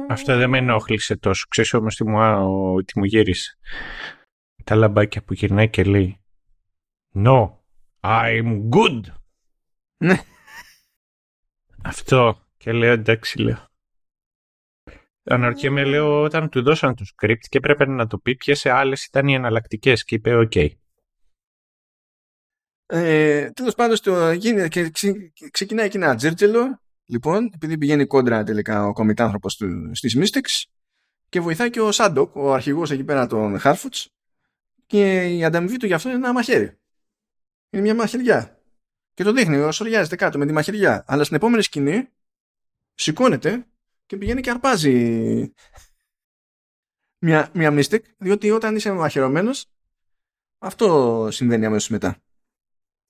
Αυτό 0.09 0.37
δεν 0.37 0.51
με 0.51 0.59
ενόχλησε 0.59 1.17
τόσο. 1.17 1.47
Ξέρεις 1.49 1.75
όμως 1.75 1.97
τι 1.97 2.09
μου, 2.09 2.83
τι 2.83 2.99
μου 2.99 3.05
γύρισε. 3.05 3.59
Τα 4.65 4.75
λαμπάκια 4.75 5.23
που 5.23 5.33
γυρνάει 5.33 5.71
και 5.71 5.85
λέει 5.85 6.21
No, 7.15 7.51
I'm 8.01 8.69
good. 8.69 9.01
Ναι. 9.97 10.21
Αυτό. 11.83 12.47
Και 12.57 12.73
λέω 12.73 12.93
εντάξει 12.93 13.39
λέω. 13.39 13.72
Αναρωτιέμαι 15.25 15.85
λέω 15.85 16.23
όταν 16.23 16.49
του 16.49 16.63
δώσαν 16.63 16.95
το 16.95 17.05
script 17.15 17.47
και 17.49 17.59
έπρεπε 17.59 17.87
να 17.87 18.07
το 18.07 18.19
πει 18.19 18.37
ποιες 18.37 18.67
άλλες 18.67 19.05
ήταν 19.05 19.29
οι 19.29 19.35
εναλλακτικές 19.35 20.05
και 20.05 20.15
είπε 20.15 20.49
ok. 20.51 20.67
Ε, 22.87 23.51
Τέλος 23.51 23.75
πάντων, 23.75 23.97
στο, 23.97 24.37
και 24.69 24.91
ξεκινάει 25.51 25.87
εκεί 25.87 25.97
ένα 25.97 26.15
τζέρτζελο 26.15 26.83
Λοιπόν, 27.13 27.51
επειδή 27.55 27.79
πηγαίνει 27.79 28.07
κόντρα 28.07 28.45
τελικά 28.45 28.87
ο 28.87 28.93
κομητάνθρωπος 28.93 29.57
του, 29.57 29.91
στις 29.95 30.19
Mystics 30.19 30.71
και 31.29 31.41
βοηθάει 31.41 31.71
και 31.71 31.81
ο 31.81 31.93
Σάντοκ, 31.93 32.37
ο 32.37 32.53
αρχηγός 32.53 32.91
εκεί 32.91 33.05
πέρα 33.05 33.27
των 33.27 33.59
Harfoots 33.59 34.09
και 34.87 35.23
η 35.37 35.45
ανταμοιβή 35.45 35.77
του 35.77 35.87
γι' 35.87 35.93
αυτό 35.93 36.09
είναι 36.09 36.19
ένα 36.19 36.33
μαχαίρι. 36.33 36.79
Είναι 37.71 37.83
μια 37.83 37.95
μαχαιριά. 37.95 38.63
Και 39.15 39.25
το 39.25 39.33
δείχνει, 39.33 39.73
σοριάζεται 39.73 40.17
κάτω 40.17 40.39
με 40.39 40.47
τη 40.47 40.53
μαχαιριά. 40.53 41.05
Αλλά 41.07 41.25
στην 41.25 41.37
επόμενη 41.37 41.63
σκηνή 41.63 42.09
σηκώνεται 42.95 43.67
και 44.13 44.19
πηγαίνει 44.19 44.41
και 44.41 44.51
αρπάζει 44.51 45.53
μια, 47.19 47.51
μια 47.55 47.71
μίστικ, 47.71 48.05
διότι 48.19 48.51
όταν 48.51 48.77
είσαι 48.77 48.93
μαχαιρωμένος 48.93 49.67
αυτό 50.59 51.29
συμβαίνει 51.31 51.67
αμέσως 51.67 51.89
μετά. 51.89 52.17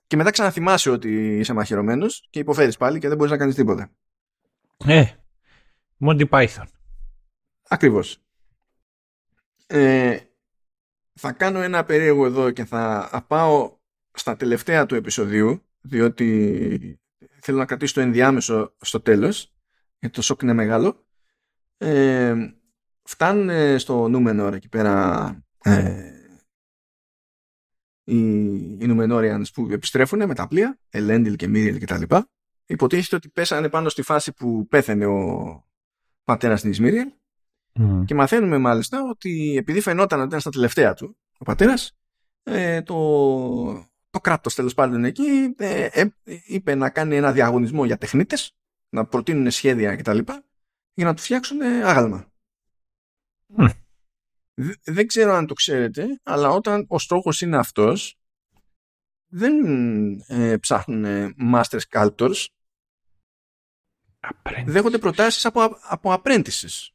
Και 0.07 0.17
μετά 0.17 0.31
ξαναθυμάσαι 0.31 0.91
ότι 0.91 1.39
είσαι 1.39 1.53
μαχαιρωμένος 1.53 2.27
και 2.31 2.39
υποφέρεις 2.39 2.77
πάλι 2.77 2.99
και 2.99 3.09
δεν 3.09 3.17
μπορείς 3.17 3.33
να 3.33 3.39
κάνεις 3.39 3.55
τίποτα. 3.55 3.91
Ε, 4.85 5.05
Monty 6.01 6.29
Python. 6.29 6.67
Ακριβώς. 7.69 8.19
Ε, 9.67 10.19
θα 11.13 11.33
κάνω 11.33 11.61
ένα 11.61 11.85
περίεργο 11.85 12.27
εδώ 12.27 12.51
και 12.51 12.65
θα 12.65 13.25
πάω 13.27 13.79
στα 14.13 14.37
τελευταία 14.37 14.87
του 14.87 14.95
επεισοδίου 14.95 15.63
διότι 15.81 17.01
θέλω 17.41 17.59
να 17.59 17.67
κρατήσω 17.67 17.95
το 17.95 18.01
ενδιάμεσο 18.01 18.75
στο 18.81 19.01
τέλος 19.01 19.52
γιατί 20.03 20.17
το 20.17 20.23
σοκ 20.23 20.43
είναι 20.43 20.53
μεγάλο. 20.53 21.05
Ε, 21.77 22.35
φτάνουν 23.03 23.79
στο 23.79 24.09
νούμενο 24.09 24.47
εκεί 24.47 24.69
πέρα 24.69 25.45
ε, 25.63 26.13
οι, 28.05 28.19
οι 28.81 28.87
Νουμενόριανς 28.87 29.51
που 29.51 29.69
επιστρέφουν 29.71 30.27
με 30.27 30.35
τα 30.35 30.49
πλοία 30.49 30.79
Ελέντιλ 30.89 31.37
και 31.37 31.49
Μίριελ 31.49 31.79
και 31.79 31.87
τα 31.87 31.99
λοιπά. 31.99 32.29
Υποτίθεται 32.67 33.17
ότι 33.17 33.29
πέσανε 33.29 33.69
πάνω 33.69 33.89
στη 33.89 34.03
φάση 34.03 34.33
που 34.33 34.67
πέθανε 34.67 35.07
ο 35.07 35.65
πατέρας 36.25 36.61
της 36.61 36.81
Μίριελ 36.81 37.13
mm. 37.81 38.03
και 38.05 38.15
μαθαίνουμε 38.15 38.59
μάλιστα 38.59 39.03
ότι 39.11 39.57
επειδή 39.57 39.81
φαινόταν 39.81 40.19
ότι 40.19 40.29
ήταν 40.29 40.41
στα 40.41 40.51
τελευταία 40.51 40.95
του 40.95 41.17
ο 41.39 41.45
πατέρας 41.45 41.97
ε, 42.43 42.83
το, 42.83 42.95
το 44.11 44.21
κράτος 44.21 44.55
τέλος 44.55 44.75
πάντων 44.75 45.05
εκεί 45.05 45.55
ε, 45.57 45.89
ε, 45.93 46.07
είπε 46.47 46.75
να 46.75 46.91
κάνει 46.91 47.17
ένα 47.17 47.33
διαγωνισμό 47.33 47.85
για 47.85 47.99
τεχνίτες 47.99 48.57
να 48.93 49.07
προτείνουν 49.07 49.51
σχέδια 49.51 49.97
κτλ 49.97 50.19
για 50.95 51.05
να 51.05 51.15
του 51.15 51.23
φτιάξουν 51.23 51.63
άγαλμα 51.63 52.33
δεν 54.85 55.07
ξέρω 55.07 55.33
αν 55.33 55.47
το 55.47 55.55
ξέρετε, 55.55 56.21
αλλά 56.23 56.49
όταν 56.49 56.85
ο 56.89 56.99
στόχος 56.99 57.41
είναι 57.41 57.57
αυτός, 57.57 58.19
δεν 59.27 59.55
ε, 60.27 60.57
ψάχνουν 60.57 61.35
master 61.39 61.81
sculptors. 61.91 62.47
Apprentices. 64.21 64.65
Δέχονται 64.67 64.99
προτάσεις 64.99 65.45
από, 65.45 65.79
από 65.83 66.21
apprentices. 66.23 66.89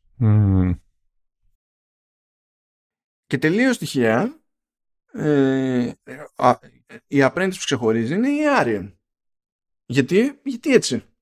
Και 3.25 3.37
τελείως 3.37 3.77
τυχαία, 3.77 4.41
ε, 5.11 5.93
η 7.07 7.17
apprentice 7.21 7.51
που 7.51 7.63
ξεχωρίζει 7.65 8.13
είναι 8.13 8.29
η 8.29 8.41
Arian. 8.59 8.95
Γιατί, 9.85 10.41
γιατί 10.43 10.73
έτσι; 10.73 11.16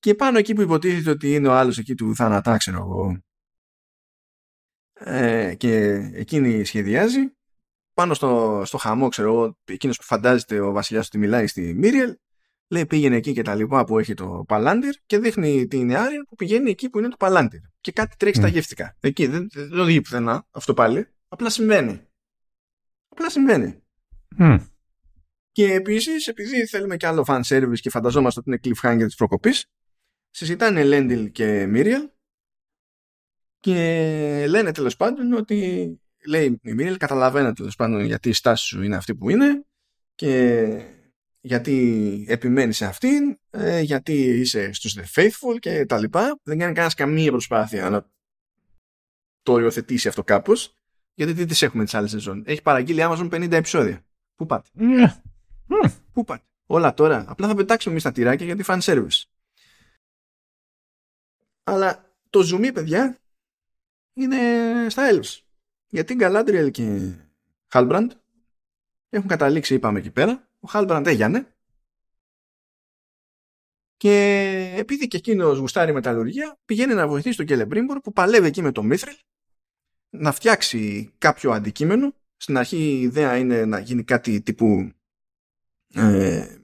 Και 0.00 0.14
πάνω 0.14 0.38
εκεί 0.38 0.54
που 0.54 0.60
υποτίθεται 0.60 1.10
ότι 1.10 1.34
είναι 1.34 1.48
ο 1.48 1.52
άλλος 1.52 1.78
εκεί 1.78 1.94
του 1.94 2.14
θάνατά, 2.14 2.56
ξέρω 2.56 2.76
εγώ, 2.76 3.20
ε, 4.92 5.54
και 5.54 5.92
εκείνη 6.14 6.64
σχεδιάζει, 6.64 7.32
πάνω 7.94 8.14
στο, 8.14 8.62
στο 8.64 8.78
χαμό, 8.78 9.08
ξέρω 9.08 9.28
εγώ, 9.28 9.58
εκείνος 9.64 9.96
που 9.96 10.02
φαντάζεται 10.02 10.60
ο 10.60 10.72
βασιλιάς 10.72 11.06
ότι 11.06 11.18
μιλάει 11.18 11.46
στη 11.46 11.74
Μίριελ, 11.74 12.16
λέει 12.68 12.86
πήγαινε 12.86 13.16
εκεί 13.16 13.32
και 13.32 13.42
τα 13.42 13.54
λοιπά 13.54 13.84
που 13.84 13.98
έχει 13.98 14.14
το 14.14 14.44
Παλάντιρ 14.48 14.94
και 15.06 15.18
δείχνει 15.18 15.66
την 15.66 15.96
Άριαν 15.96 16.24
που 16.28 16.34
πηγαίνει 16.34 16.70
εκεί 16.70 16.90
που 16.90 16.98
είναι 16.98 17.08
το 17.08 17.16
Παλάντιρ. 17.16 17.60
Και 17.80 17.92
κάτι 17.92 18.16
τρέχει 18.16 18.36
mm. 18.36 18.40
στα 18.40 18.48
γεύτικα. 18.48 18.96
Εκεί 19.00 19.26
δεν, 19.26 19.48
δεν 19.52 19.78
οδηγεί 19.78 20.00
πουθενά 20.00 20.46
αυτό 20.50 20.74
πάλι. 20.74 21.06
Απλά 21.28 21.50
συμβαίνει. 21.50 22.00
Απλά 23.08 23.30
συμβαίνει. 23.30 23.82
Mm. 24.38 24.66
Και 25.52 25.72
επίσης, 25.72 26.26
επειδή 26.26 26.66
θέλουμε 26.66 26.96
και 26.96 27.06
άλλο 27.06 27.24
fan 27.26 27.40
service 27.44 27.78
και 27.80 27.90
φανταζόμαστε 27.90 28.40
ότι 28.40 28.50
είναι 28.50 28.60
cliffhanger 28.62 29.04
της 29.04 29.14
προκοπής, 29.14 29.66
συζητάνε 30.30 30.84
Λέντιλ 30.84 31.30
και 31.30 31.66
Μίριελ 31.66 32.08
και 33.60 34.46
λένε 34.48 34.72
τέλος 34.72 34.96
πάντων 34.96 35.32
ότι 35.32 36.00
λέει 36.26 36.60
η 36.62 36.72
Μίριελ 36.72 36.96
καταλαβαίνω 36.96 37.52
τέλος 37.52 37.76
πάντων 37.76 38.04
γιατί 38.04 38.28
η 38.28 38.32
στάση 38.32 38.64
σου 38.64 38.82
είναι 38.82 38.96
αυτή 38.96 39.14
που 39.14 39.30
είναι 39.30 39.64
και 40.14 40.66
γιατί 41.40 42.24
επιμένεις 42.28 42.76
σε 42.76 42.86
αυτήν, 42.86 43.38
ε, 43.50 43.80
γιατί 43.80 44.12
είσαι 44.12 44.72
στους 44.72 44.96
The 44.98 45.20
Faithful 45.20 45.58
και 45.58 45.86
τα 45.86 45.98
λοιπά. 45.98 46.40
Δεν 46.42 46.58
κάνει 46.58 46.72
κανένας 46.72 46.94
καμία 46.94 47.30
προσπάθεια 47.30 47.90
να 47.90 48.10
το 49.42 49.52
οριοθετήσει 49.52 50.08
αυτό 50.08 50.24
κάπως 50.24 50.74
γιατί 51.14 51.32
δεν 51.32 51.46
τις 51.46 51.62
έχουμε 51.62 51.84
τις 51.84 51.94
άλλες 51.94 52.10
σεζόν. 52.10 52.42
Έχει 52.46 52.62
παραγγείλει 52.62 53.00
Amazon 53.04 53.30
50 53.30 53.52
επεισόδια. 53.52 54.04
Πού 54.34 54.46
πάτε; 54.46 54.68
Ναι. 54.72 55.20
Πού 56.12 56.24
πάτε; 56.24 56.44
Όλα 56.66 56.94
τώρα. 56.94 57.24
Απλά 57.28 57.48
θα 57.48 57.54
πετάξουμε 57.54 57.92
εμείς 57.92 58.04
τα 58.04 58.12
τυράκια 58.12 58.46
γιατί 58.46 58.64
fan 58.66 58.80
service. 58.80 59.22
Αλλά 61.70 62.14
το 62.30 62.40
zoom, 62.52 62.70
παιδιά, 62.74 63.18
είναι 64.12 64.38
στα 64.88 65.08
Elves. 65.12 65.38
Γιατί 65.88 66.16
Galadriel 66.20 66.68
και 66.70 67.12
Halbrand 67.72 68.08
έχουν 69.08 69.28
καταλήξει, 69.28 69.74
είπαμε 69.74 69.98
εκεί 69.98 70.10
πέρα. 70.10 70.48
Ο 70.60 70.68
Halbrand 70.72 71.02
έγιανε. 71.06 71.54
Και 73.96 74.74
επειδή 74.76 75.08
και 75.08 75.16
εκείνος 75.16 75.58
γουστάρει 75.58 75.92
μεταλλουργία, 75.92 76.58
πηγαίνει 76.64 76.94
να 76.94 77.08
βοηθήσει 77.08 77.36
τον 77.36 77.46
Κελεμπρίμπορ 77.46 78.00
που 78.00 78.12
παλεύει 78.12 78.46
εκεί 78.46 78.62
με 78.62 78.72
τον 78.72 78.86
Μίθρελ 78.86 79.14
να 80.10 80.32
φτιάξει 80.32 81.12
κάποιο 81.18 81.50
αντικείμενο. 81.50 82.14
Στην 82.36 82.56
αρχή 82.56 82.76
η 82.76 83.00
ιδέα 83.00 83.36
είναι 83.36 83.64
να 83.64 83.78
γίνει 83.78 84.04
κάτι 84.04 84.40
τύπου 84.40 84.90
ε, 85.94 86.56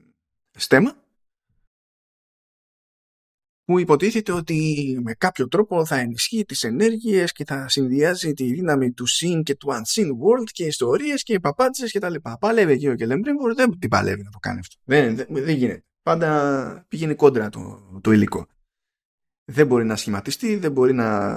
στέμα 0.51 1.06
που 3.67 3.79
υποτίθεται 3.79 4.31
ότι 4.31 4.99
με 5.03 5.13
κάποιο 5.13 5.47
τρόπο 5.47 5.85
θα 5.85 5.95
ενισχύει 5.95 6.45
τις 6.45 6.63
ενέργειες 6.63 7.31
και 7.31 7.45
θα 7.45 7.67
συνδυάζει 7.69 8.33
τη 8.33 8.53
δύναμη 8.53 8.91
του 8.91 9.05
Syn 9.09 9.41
και 9.43 9.55
του 9.55 9.67
Unseen 9.71 10.07
World 10.07 10.49
και 10.51 10.65
ιστορίες 10.65 11.23
και 11.23 11.39
παπάτσες 11.39 11.91
και 11.91 11.99
τα 11.99 12.09
λοιπά. 12.09 12.37
Παλεύει 12.37 12.71
εκεί 12.71 12.87
ο 12.87 12.95
Κελεμπρίμπορ, 12.95 13.53
δεν 13.53 13.79
την 13.79 13.89
παλεύει 13.89 14.23
να 14.23 14.29
το 14.29 14.37
κάνει 14.39 14.59
αυτό. 14.59 14.75
Δεν, 14.83 15.15
δεν, 15.15 15.27
δεν 15.29 15.55
γίνεται. 15.55 15.83
Πάντα 16.01 16.85
πηγαίνει 16.87 17.15
κόντρα 17.15 17.49
το, 17.49 17.89
το 18.01 18.11
υλικό. 18.11 18.47
Δεν 19.51 19.67
μπορεί 19.67 19.85
να 19.85 19.95
σχηματιστεί, 19.95 20.55
δεν 20.55 20.71
μπορεί 20.71 20.93
να, 20.93 21.29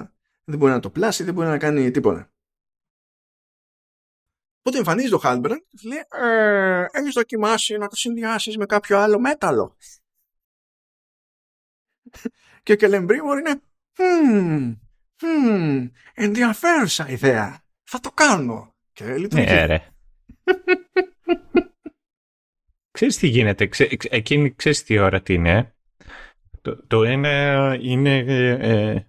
δεν 0.45 0.59
μπορεί 0.59 0.73
να 0.73 0.81
το 0.81 0.91
πλάσει, 0.91 1.25
δεν 1.25 1.35
μπορεί 1.35 1.49
να 1.49 1.59
κάνει 1.59 1.91
τίποτα. 1.91 2.33
Οπότε 4.59 4.79
εμφανίζει 4.79 5.09
το 5.09 5.19
Χάλμπραντ 5.19 5.61
και 5.69 5.89
λέει 5.89 6.29
ε, 6.29 6.87
έχεις 6.91 7.15
δοκιμάσει 7.15 7.77
να 7.77 7.89
το 7.89 7.97
συνδυάσεις 7.97 8.57
με 8.57 8.67
κάποιο 8.67 8.99
άλλο 8.99 9.21
μέταλλο. 9.21 9.77
Και 12.63 12.73
ο 12.73 12.77
Κελεμπρίμορ 12.77 13.39
είναι 13.39 13.61
hmm, 13.97 14.77
hmm, 15.23 15.91
ενδιαφέρουσα 16.15 17.09
ιδέα. 17.09 17.65
Θα 17.83 18.01
το 18.01 18.11
κάνω. 18.11 18.75
Και 18.93 19.17
λειτουργεί. 19.17 19.47
Ναι, 19.47 19.65
ρε. 19.65 19.85
ξέρεις 22.91 23.19
τι 23.19 23.27
γίνεται. 23.27 23.67
Ξέ, 23.67 23.89
εκείνη 24.09 24.55
ξέρεις 24.55 24.83
τι 24.83 24.99
ώρα 24.99 25.23
τι 25.23 25.35
είναι. 25.35 25.75
Το, 26.63 26.87
το 26.87 27.05
ένα 27.05 27.77
είναι 27.81 28.19
ε, 28.19 29.07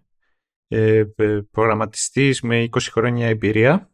ε, 0.68 1.06
ε, 1.16 1.42
προγραμματιστής 1.52 2.42
με 2.42 2.70
20 2.72 2.78
χρόνια 2.82 3.28
εμπειρία 3.28 3.91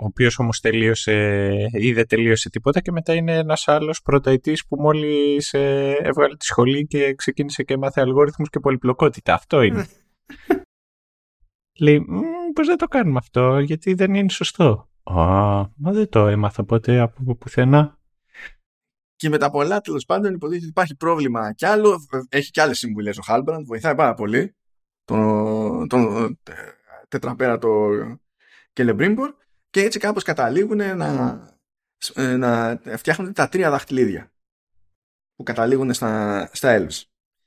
ο 0.00 0.06
οποίος 0.06 0.38
όμως 0.38 0.60
τελείωσε 0.60 1.12
ή 1.72 1.92
δεν 1.92 2.06
τελείωσε 2.06 2.50
τίποτα 2.50 2.80
και 2.80 2.92
μετά 2.92 3.14
είναι 3.14 3.36
ένας 3.36 3.68
άλλος 3.68 4.02
πρωτοετής 4.02 4.66
που 4.66 4.76
μόλις 4.80 5.52
ε, 5.52 5.96
έβγαλε 6.02 6.36
τη 6.36 6.44
σχολή 6.44 6.86
και 6.86 7.14
ξεκίνησε 7.14 7.62
και 7.62 7.76
μάθε 7.76 8.00
αλγόριθμους 8.00 8.50
και 8.50 8.60
πολυπλοκότητα. 8.60 9.34
Αυτό 9.34 9.62
είναι. 9.62 9.86
Λέει, 11.80 12.04
πώς 12.54 12.66
δεν 12.66 12.76
το 12.76 12.86
κάνουμε 12.86 13.18
αυτό, 13.18 13.58
γιατί 13.58 13.94
δεν 13.94 14.14
είναι 14.14 14.28
σωστό. 14.28 14.88
Α, 15.02 15.14
μα 15.76 15.92
δεν 15.92 16.08
το 16.08 16.26
έμαθα 16.26 16.64
ποτέ 16.64 16.98
από 16.98 17.36
πουθενά. 17.36 17.98
Και 19.14 19.28
με 19.28 19.38
τα 19.38 19.50
πολλά 19.50 19.80
τέλος 19.80 20.04
πάντων 20.04 20.34
υποτίθεται 20.34 20.64
ότι 20.64 20.70
υπάρχει 20.70 20.96
πρόβλημα 20.96 21.52
κι 21.52 21.66
άλλο. 21.66 21.98
Έχει 22.28 22.50
κι 22.50 22.60
άλλες 22.60 22.78
συμβουλές 22.78 23.18
ο 23.18 23.22
Χάλμπραντ, 23.22 23.66
βοηθάει 23.66 23.94
πάρα 23.94 24.14
πολύ 24.14 24.56
τον, 25.04 25.88
τον 25.88 26.24
ε, 26.24 26.52
τετραπέρατο 27.08 27.90
Κελεμπρίμπορ 28.72 29.34
και 29.70 29.82
έτσι 29.82 29.98
κάπως 29.98 30.22
καταλήγουν 30.22 30.96
να, 30.96 31.40
ε, 32.14 32.36
να 32.36 32.80
φτιάχνουν 32.96 33.32
τα 33.32 33.48
τρία 33.48 33.70
δαχτυλίδια 33.70 34.32
που 35.34 35.42
καταλήγουν 35.42 35.92
στα, 35.92 36.50
στα 36.52 36.78
Elves. 36.78 37.02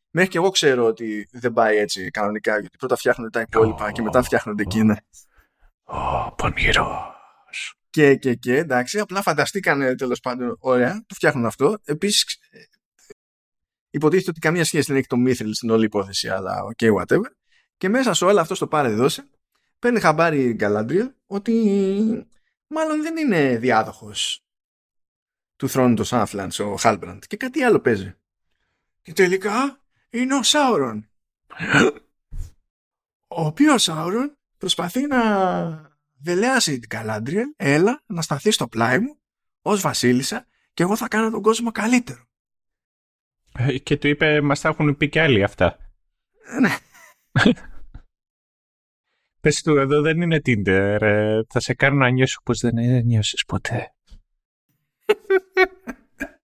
Μέχρι 0.10 0.30
και 0.30 0.38
εγώ 0.38 0.50
ξέρω 0.50 0.86
ότι 0.86 1.28
δεν 1.32 1.54
πάει 1.54 1.78
έτσι 1.78 2.10
κανονικά, 2.10 2.60
γιατί 2.60 2.78
πρώτα 2.78 2.95
φτιάχνουν 2.95 3.32
τα 3.32 3.41
υπόλοιπα 3.41 3.91
και 3.91 4.02
μετά 4.02 4.24
φτιάχνονται 4.24 4.62
εκείνα. 4.62 5.04
Ω, 5.84 6.32
πονηρός. 6.32 7.78
Και, 7.90 8.16
και, 8.16 8.34
και, 8.36 8.58
εντάξει, 8.58 9.00
απλά 9.00 9.22
φανταστήκανε 9.22 9.95
τέλος 9.95 10.20
πάντων, 10.20 10.58
ωραία, 10.60 11.04
το 11.06 11.16
φτιάχνουν 11.16 11.45
αυτό. 11.45 11.78
Επίσης, 11.86 12.40
υποτίθεται 13.90 14.30
ότι 14.30 14.40
καμία 14.40 14.64
σχέση 14.64 14.86
δεν 14.88 14.98
έχει 14.98 15.08
το 15.08 15.18
Mithril 15.26 15.54
στην 15.54 15.70
όλη 15.70 15.86
υπόθεση, 15.86 16.30
αλλά 16.30 16.62
ok, 16.76 17.02
whatever. 17.02 17.32
Και 17.78 17.90
μέσα 17.90 18.14
σε 18.14 18.26
όλο 18.26 18.40
αυτό 18.40 18.56
στο 18.56 18.68
πάρε 18.68 18.90
δώσε, 18.90 19.30
παίρνει 19.84 20.00
χαμπάρι 20.00 20.44
η 20.44 20.58
Galadriel 20.60 21.12
ότι 21.26 21.54
μάλλον 22.68 23.02
δεν 23.02 23.18
είναι 23.18 23.58
διάδοχος 23.58 24.46
του 25.56 25.70
θρόνου 25.70 25.96
του 25.96 26.06
Southlands 26.06 26.58
ο 26.60 26.76
Χάλμπραντ 26.76 27.24
και 27.28 27.38
κάτι 27.38 27.64
άλλο 27.64 27.80
παίζει. 27.80 28.16
Και 29.02 29.14
τελικά 29.14 29.84
είναι 30.10 30.36
ο 30.36 30.44
Σάουρον. 30.44 31.10
ο 33.28 33.46
οποίος 33.46 33.84
Σάουρον 33.84 34.38
προσπαθεί 34.58 35.08
να 35.08 35.22
δελεάσει 36.22 36.80
την 36.80 36.90
Καλάντριελ, 36.90 37.54
έλα 37.56 38.02
να 38.06 38.22
σταθεί 38.22 38.52
στο 38.52 38.68
πλάι 38.68 39.00
μου 39.00 39.20
ως 39.62 39.82
βασίλισσα 39.82 40.46
και 40.74 40.84
εγώ 40.84 40.96
θα 40.96 41.08
κάνω 41.08 41.30
τον 41.30 41.42
κόσμο 41.42 41.72
καλύτερο. 41.72 42.24
Ε, 43.58 43.78
και 43.78 43.98
του 43.98 44.08
είπε, 44.08 44.42
μας 44.42 44.62
τα 44.62 44.70
έχουν 44.70 44.98
πει 44.98 45.10
και 45.10 45.22
άλλοι 45.22 45.44
αυτά. 45.44 45.78
Ε, 46.46 46.60
ναι. 46.60 46.78
Πες 49.44 49.61
του, 49.61 49.78
εδώ 49.78 50.02
δεν 50.02 50.22
είναι 50.22 50.41
Tinder. 50.45 50.98
Ε, 51.02 51.41
θα 51.49 51.60
σε 51.60 51.74
κάνω 51.74 51.98
να 51.98 52.10
νιώσω 52.10 52.41
πως 52.44 52.60
δεν 52.60 53.06
νιώσεις 53.06 53.45
ποτέ. 53.45 53.94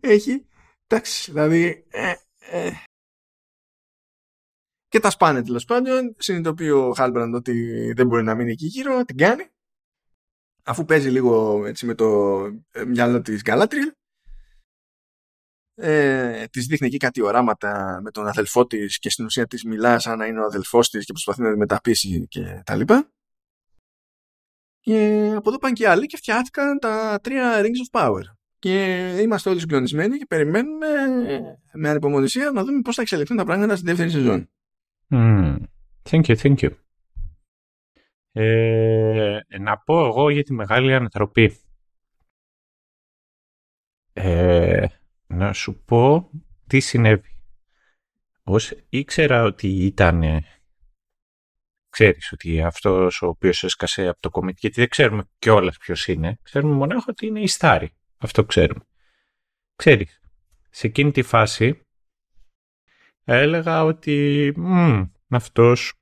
Έχει, 0.00 0.46
εντάξει, 0.86 1.30
δηλαδή, 1.30 1.86
ε, 1.90 2.14
ε, 2.38 2.70
και 4.88 5.00
τα 5.00 5.10
σπάνε 5.10 5.42
τέλος 5.42 5.64
πάντων. 5.64 6.14
Συνειδητοποιεί 6.18 6.70
ο 6.74 6.92
Χάλμπραντ 6.92 7.34
ότι 7.34 7.92
δεν 7.96 8.06
μπορεί 8.06 8.22
να 8.22 8.34
μείνει 8.34 8.50
εκεί 8.50 8.66
γύρω, 8.66 9.04
την 9.04 9.16
κάνει. 9.16 9.48
Αφού 10.64 10.84
παίζει 10.84 11.10
λίγο 11.10 11.64
έτσι 11.66 11.86
με 11.86 11.94
το 11.94 12.40
ε, 12.70 12.84
μυαλό 12.84 13.20
της 13.20 13.42
Γκαλάτριελ, 13.42 13.92
ε, 15.74 16.44
της 16.46 16.66
δείχνει 16.66 16.86
εκεί 16.86 16.96
κάτι 16.96 17.22
οράματα 17.22 18.00
με 18.02 18.10
τον 18.10 18.26
αδελφό 18.26 18.66
της 18.66 18.98
και 18.98 19.10
στην 19.10 19.24
ουσία 19.24 19.46
της 19.46 19.64
μιλάς 19.64 20.02
σαν 20.02 20.18
να 20.18 20.26
είναι 20.26 20.40
ο 20.40 20.44
αδελφός 20.44 20.90
της 20.90 21.04
και 21.04 21.12
προσπαθεί 21.12 21.42
να 21.42 21.52
τη 21.52 21.58
μεταπίσει 21.58 22.26
και 22.28 22.62
τα 22.64 22.74
λοιπά. 22.74 23.08
Και 24.80 25.32
από 25.36 25.48
εδώ 25.48 25.58
πάνε 25.58 25.72
και 25.72 25.88
άλλοι 25.88 26.06
και 26.06 26.16
φτιάχτηκαν 26.16 26.78
τα 26.78 27.18
τρία 27.22 27.60
Rings 27.62 28.00
of 28.00 28.00
Power. 28.00 28.22
Και 28.58 29.08
είμαστε 29.20 29.50
όλοι 29.50 29.60
συγκλονισμένοι 29.60 30.18
και 30.18 30.26
περιμένουμε 30.26 30.86
με 31.72 31.88
ανυπομονησία 31.88 32.50
να 32.50 32.64
δούμε 32.64 32.80
πώς 32.80 32.94
θα 32.94 33.02
εξελιχθούν 33.02 33.36
τα 33.36 33.44
πράγματα 33.44 33.76
στη 33.76 33.86
δεύτερη 33.86 34.10
σεζόν. 34.10 34.50
Mm. 35.10 35.56
Thank 36.10 36.22
you, 36.22 36.36
thank 36.36 36.56
you. 36.56 36.70
Ε, 38.32 39.40
να 39.60 39.78
πω 39.78 40.06
εγώ 40.06 40.30
για 40.30 40.42
τη 40.42 40.52
μεγάλη 40.52 40.94
ανατροπή. 40.94 41.56
Ε, 44.12 44.86
να 45.46 45.52
σου 45.52 45.82
πω 45.84 46.30
τι 46.66 46.80
συνέβη. 46.80 47.38
Ως 48.42 48.74
ήξερα 48.88 49.42
ότι 49.42 49.68
ήταν 49.68 50.44
ξέρεις 51.88 52.32
ότι 52.32 52.62
αυτός 52.62 53.22
ο 53.22 53.26
οποίος 53.26 53.64
έσκασε 53.64 54.06
από 54.06 54.20
το 54.20 54.30
κομιτ, 54.30 54.58
γιατί 54.60 54.80
δεν 54.80 54.88
ξέρουμε 54.88 55.24
κιόλας 55.38 55.78
ποιος 55.78 56.06
είναι, 56.06 56.38
ξέρουμε 56.42 56.74
μονάχα 56.74 57.04
ότι 57.08 57.26
είναι 57.26 57.40
η 57.40 57.46
Στάρη. 57.46 57.94
Αυτό 58.18 58.44
ξέρουμε. 58.44 58.84
Ξέρεις, 59.76 60.20
σε 60.70 60.86
εκείνη 60.86 61.10
τη 61.10 61.22
φάση 61.22 61.80
έλεγα 63.24 63.84
ότι 63.84 64.52
μ, 64.56 65.02
αυτός 65.28 65.92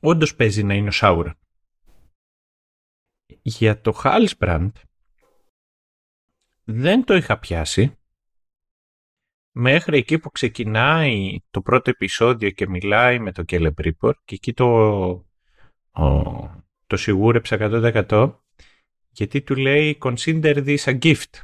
όντως 0.00 0.34
παίζει 0.34 0.62
να 0.62 0.74
είναι 0.74 0.88
ο 0.88 0.92
Σάουρα. 0.92 1.38
Για 3.42 3.80
το 3.80 4.00
Halsbrand 4.04 4.72
δεν 6.68 7.04
το 7.04 7.14
είχα 7.14 7.38
πιάσει 7.38 7.98
μέχρι 9.50 9.98
εκεί 9.98 10.18
που 10.18 10.30
ξεκινάει 10.30 11.38
το 11.50 11.60
πρώτο 11.60 11.90
επεισόδιο 11.90 12.50
και 12.50 12.68
μιλάει 12.68 13.18
με 13.18 13.32
τον 13.32 13.44
Κελεμπρίπορ 13.44 14.16
και 14.24 14.34
εκεί 14.34 14.52
το, 14.52 14.66
ο, 15.90 16.64
το 16.86 16.96
σιγούρεψα 16.96 17.56
100% 17.60 18.32
γιατί 19.10 19.42
του 19.42 19.56
λέει 19.56 19.98
consider 20.02 20.64
this 20.66 20.78
a 20.78 20.98
gift. 20.98 21.40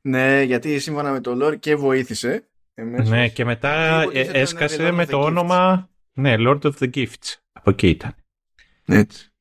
Ναι, 0.00 0.42
γιατί 0.42 0.78
σύμφωνα 0.78 1.12
με 1.12 1.20
το 1.20 1.46
lore 1.46 1.58
και 1.58 1.76
βοήθησε. 1.76 2.48
Εμέσως. 2.74 3.08
Ναι, 3.08 3.28
και 3.28 3.44
μετά 3.44 4.02
ε, 4.12 4.20
έσκασε 4.20 4.90
με 4.90 5.06
το 5.06 5.20
όνομα 5.20 5.90
ναι, 6.12 6.34
Lord 6.38 6.60
of 6.60 6.72
the 6.78 6.90
Gifts. 6.94 7.34
Από 7.52 7.70
εκεί 7.70 7.88
ήταν. 7.88 8.14
Έτσι. 8.84 9.31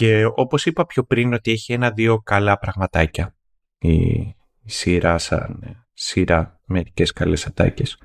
Και 0.00 0.24
όπως 0.34 0.66
είπα 0.66 0.86
πιο 0.86 1.04
πριν 1.04 1.32
ότι 1.32 1.50
έχει 1.50 1.72
ένα-δύο 1.72 2.18
καλά 2.18 2.58
πραγματάκια 2.58 3.36
η, 3.78 3.92
η 3.92 4.36
σειρά 4.64 5.18
σαν 5.18 5.84
σειρά 5.92 6.60
μερικές 6.64 7.12
καλές 7.12 7.46
ατάκες. 7.46 8.02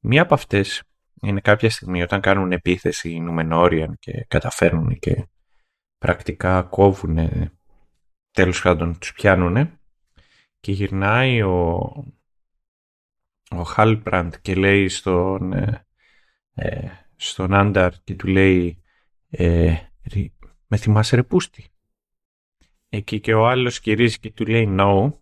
Μία 0.00 0.22
από 0.22 0.34
αυτές 0.34 0.82
είναι 1.22 1.40
κάποια 1.40 1.70
στιγμή 1.70 2.02
όταν 2.02 2.20
κάνουν 2.20 2.52
επίθεση 2.52 3.10
οι 3.10 3.20
Νουμενόριαν 3.20 3.96
και 3.98 4.24
καταφέρνουν 4.28 4.98
και 4.98 5.28
πρακτικά 5.98 6.62
κόβουν 6.62 7.18
τέλος 8.30 8.62
πάντων 8.62 8.98
τους 8.98 9.12
πιάνουν 9.12 9.78
και 10.60 10.72
γυρνάει 10.72 11.42
ο, 11.42 11.76
ο 13.50 13.62
Χάλπραντ 13.62 14.34
και 14.42 14.54
λέει 14.54 14.88
στον, 14.88 15.52
ε, 15.52 15.86
ε, 16.54 16.88
στον 17.16 17.54
Άνταρ 17.54 17.92
και 18.04 18.14
του 18.14 18.26
λέει 18.26 18.82
ε, 19.30 19.74
με 20.66 20.76
θυμάσαι 20.76 21.16
ρε 21.16 21.22
πούστη; 21.22 21.64
Εκεί 22.88 23.20
και 23.20 23.34
ο 23.34 23.46
άλλος 23.46 23.78
γυρίζει 23.78 24.18
και 24.18 24.32
του 24.32 24.46
λέει 24.46 24.76
no 24.78 25.12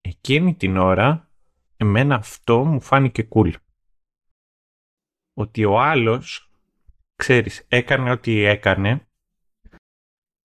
εκείνη 0.00 0.54
την 0.54 0.76
ώρα 0.76 1.30
εμένα 1.76 2.14
αυτό 2.14 2.64
μου 2.64 2.80
φάνηκε 2.80 3.28
cool 3.30 3.52
ότι 5.34 5.64
ο 5.64 5.80
άλλος 5.80 6.50
ξέρεις 7.16 7.64
έκανε 7.68 8.10
ό,τι 8.10 8.44
έκανε 8.44 9.08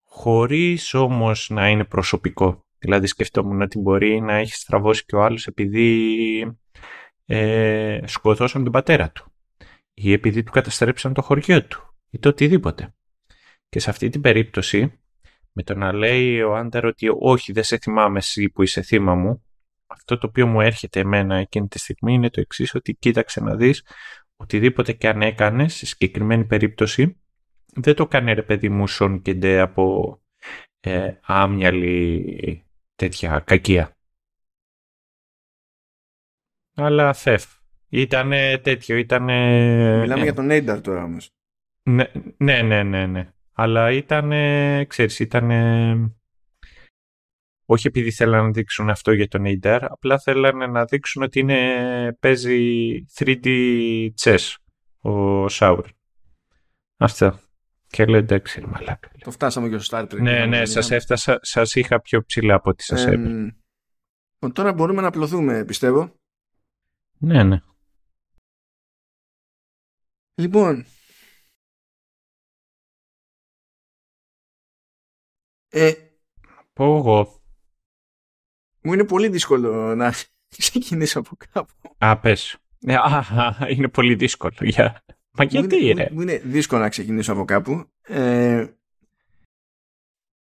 χωρίς 0.04 0.94
όμως 0.94 1.50
να 1.50 1.70
είναι 1.70 1.86
προσωπικό. 1.86 2.66
Δηλαδή 2.78 3.08
σκεφτόμουν 3.08 3.62
ότι 3.62 3.80
μπορεί 3.80 4.22
να 4.22 4.34
έχει 4.34 4.54
στραβώσει 4.54 5.06
και 5.06 5.16
ο 5.16 5.24
άλλος 5.24 5.48
επειδή 5.48 6.58
ε, 7.26 8.00
σκοτώσαν 8.06 8.64
τον 8.64 8.72
πατέρα 8.72 9.12
του 9.12 9.32
ή 9.94 10.12
επειδή 10.12 10.44
του 10.44 10.52
καταστρέψαν 10.52 11.14
το 11.14 11.22
χωριό 11.22 11.66
του 11.68 11.96
ή 12.10 12.20
το 12.20 12.30
οτιδήποτε. 12.30 12.95
Και 13.76 13.82
σε 13.82 13.90
αυτή 13.90 14.10
την 14.10 14.22
περίπτωση 14.22 15.00
με 15.52 15.64
το 15.64 15.76
να 15.76 15.94
λέει 15.94 16.42
ο 16.42 16.56
Άντερ 16.56 16.86
ότι 16.86 17.08
όχι 17.20 17.52
δεν 17.52 17.64
σε 17.64 17.78
θυμάμαι 17.78 18.18
εσύ 18.18 18.50
που 18.50 18.64
είσαι 18.64 18.82
θύμα 18.82 19.16
μου 19.16 19.44
αυτό 19.88 20.18
το 20.18 20.28
οποίο 20.28 20.48
μου 20.48 20.62
έρχεται 20.62 21.00
εμένα 21.00 21.36
εκείνη 21.36 21.68
τη 21.68 21.80
στιγμή 21.80 22.14
είναι 22.14 22.30
το 22.30 22.40
εξής 22.42 22.76
ότι 22.76 22.94
κοίταξε 22.94 23.42
να 23.42 23.56
δεις 23.56 23.86
οτιδήποτε 24.36 24.94
και 24.94 25.08
αν 25.08 25.22
έκανες 25.22 25.74
σε 25.74 25.86
συγκεκριμένη 25.86 26.46
περίπτωση 26.46 27.22
δεν 27.74 27.96
το 27.96 28.08
κάνει 28.08 28.34
ρε 28.34 28.44
παιδί 28.44 28.70
μου 28.70 28.88
Σον 28.88 29.22
Κεντέ 29.22 29.60
από 29.60 30.18
ε, 30.80 31.14
άμυαλη 31.22 32.66
τέτοια 32.96 33.40
κακία. 33.40 33.98
Αλλά 36.76 37.14
θεφ. 37.14 37.46
Ήταν 37.90 38.30
τέτοιο, 38.62 38.98
ήταν... 38.98 39.24
Μιλάμε 39.24 40.24
για 40.24 40.34
τον 40.34 40.50
Έινταρ 40.50 40.82
τώρα 40.82 41.04
όμως. 41.04 41.30
Ναι, 41.84 42.12
ναι, 42.38 42.62
ναι, 42.62 42.84
ναι, 42.84 43.06
ναι. 43.06 43.30
Αλλά 43.56 43.92
ήταν, 43.92 44.32
ξέρεις, 44.88 45.20
ήταν... 45.20 45.50
Όχι 47.66 47.88
επειδή 47.88 48.12
θέλανε 48.12 48.44
να 48.44 48.52
δείξουν 48.52 48.90
αυτό 48.90 49.12
για 49.12 49.28
τον 49.28 49.46
Έινταρ, 49.46 49.84
απλά 49.84 50.20
θέλανε 50.20 50.68
να 50.68 50.86
δείξουν 50.86 51.24
ότι 51.24 51.40
είναι, 51.40 52.18
παίζει 52.20 52.92
3D 53.18 53.48
chess 54.22 54.56
ο 55.00 55.48
Σάουρ. 55.48 55.86
Αυτό. 56.98 57.40
Και 57.88 58.06
λέω 58.06 58.20
εντάξει, 58.20 58.62
μαλάκα. 58.62 59.12
Το 59.20 59.32
φτάσαμε 59.32 59.70
και 59.70 59.78
στο 59.78 59.98
Star 59.98 60.04
Trek. 60.04 60.20
Ναι, 60.20 60.46
ναι, 60.46 60.66
σας 60.66 60.92
έφτασα, 60.92 61.40
σας 61.42 61.76
είχα 61.76 62.02
πιο 62.02 62.26
ψηλά 62.26 62.56
από 62.56 62.70
ό,τι 62.70 62.84
σας 62.84 63.06
ε, 63.06 63.12
Λοιπόν, 64.34 64.54
τώρα 64.54 64.74
μπορούμε 64.74 65.02
να 65.02 65.08
απλωθούμε, 65.08 65.66
πιστεύω. 65.66 66.16
Ναι, 67.18 67.44
ναι. 67.44 67.60
Λοιπόν. 70.36 70.86
Ε, 75.78 75.94
Πω 76.74 76.98
εγώ. 76.98 77.44
Μου 78.82 78.94
είναι 78.94 79.04
πολύ 79.04 79.30
δύσκολο 79.30 79.96
να 79.96 80.14
ξεκινήσω 80.58 81.20
από 81.20 81.38
κάπου. 81.52 81.74
Α, 81.98 82.20
πες. 82.20 82.58
Ε, 82.86 82.98
είναι 83.70 83.88
πολύ 83.88 84.16
δύσκολο. 84.16 84.56
Για... 84.62 85.04
Μα 85.32 85.44
γιατί 85.44 85.76
μου 85.76 85.88
είναι, 85.88 86.10
Μου 86.12 86.22
είναι 86.22 86.38
δύσκολο 86.38 86.82
να 86.82 86.90
ξεκινήσω 86.90 87.32
από 87.32 87.46
κάπου. 87.46 87.92
Ε, 88.02 88.68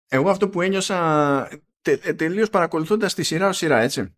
εγώ 0.07 0.29
αυτό 0.29 0.49
που 0.49 0.61
ένιωσα 0.61 1.61
τε, 1.81 1.91
ε, 1.91 2.13
τελείως 2.13 2.49
παρακολουθώντας 2.49 3.13
τη 3.13 3.23
σειρά 3.23 3.47
ως 3.47 3.57
σειρά, 3.57 3.79
έτσι. 3.79 4.15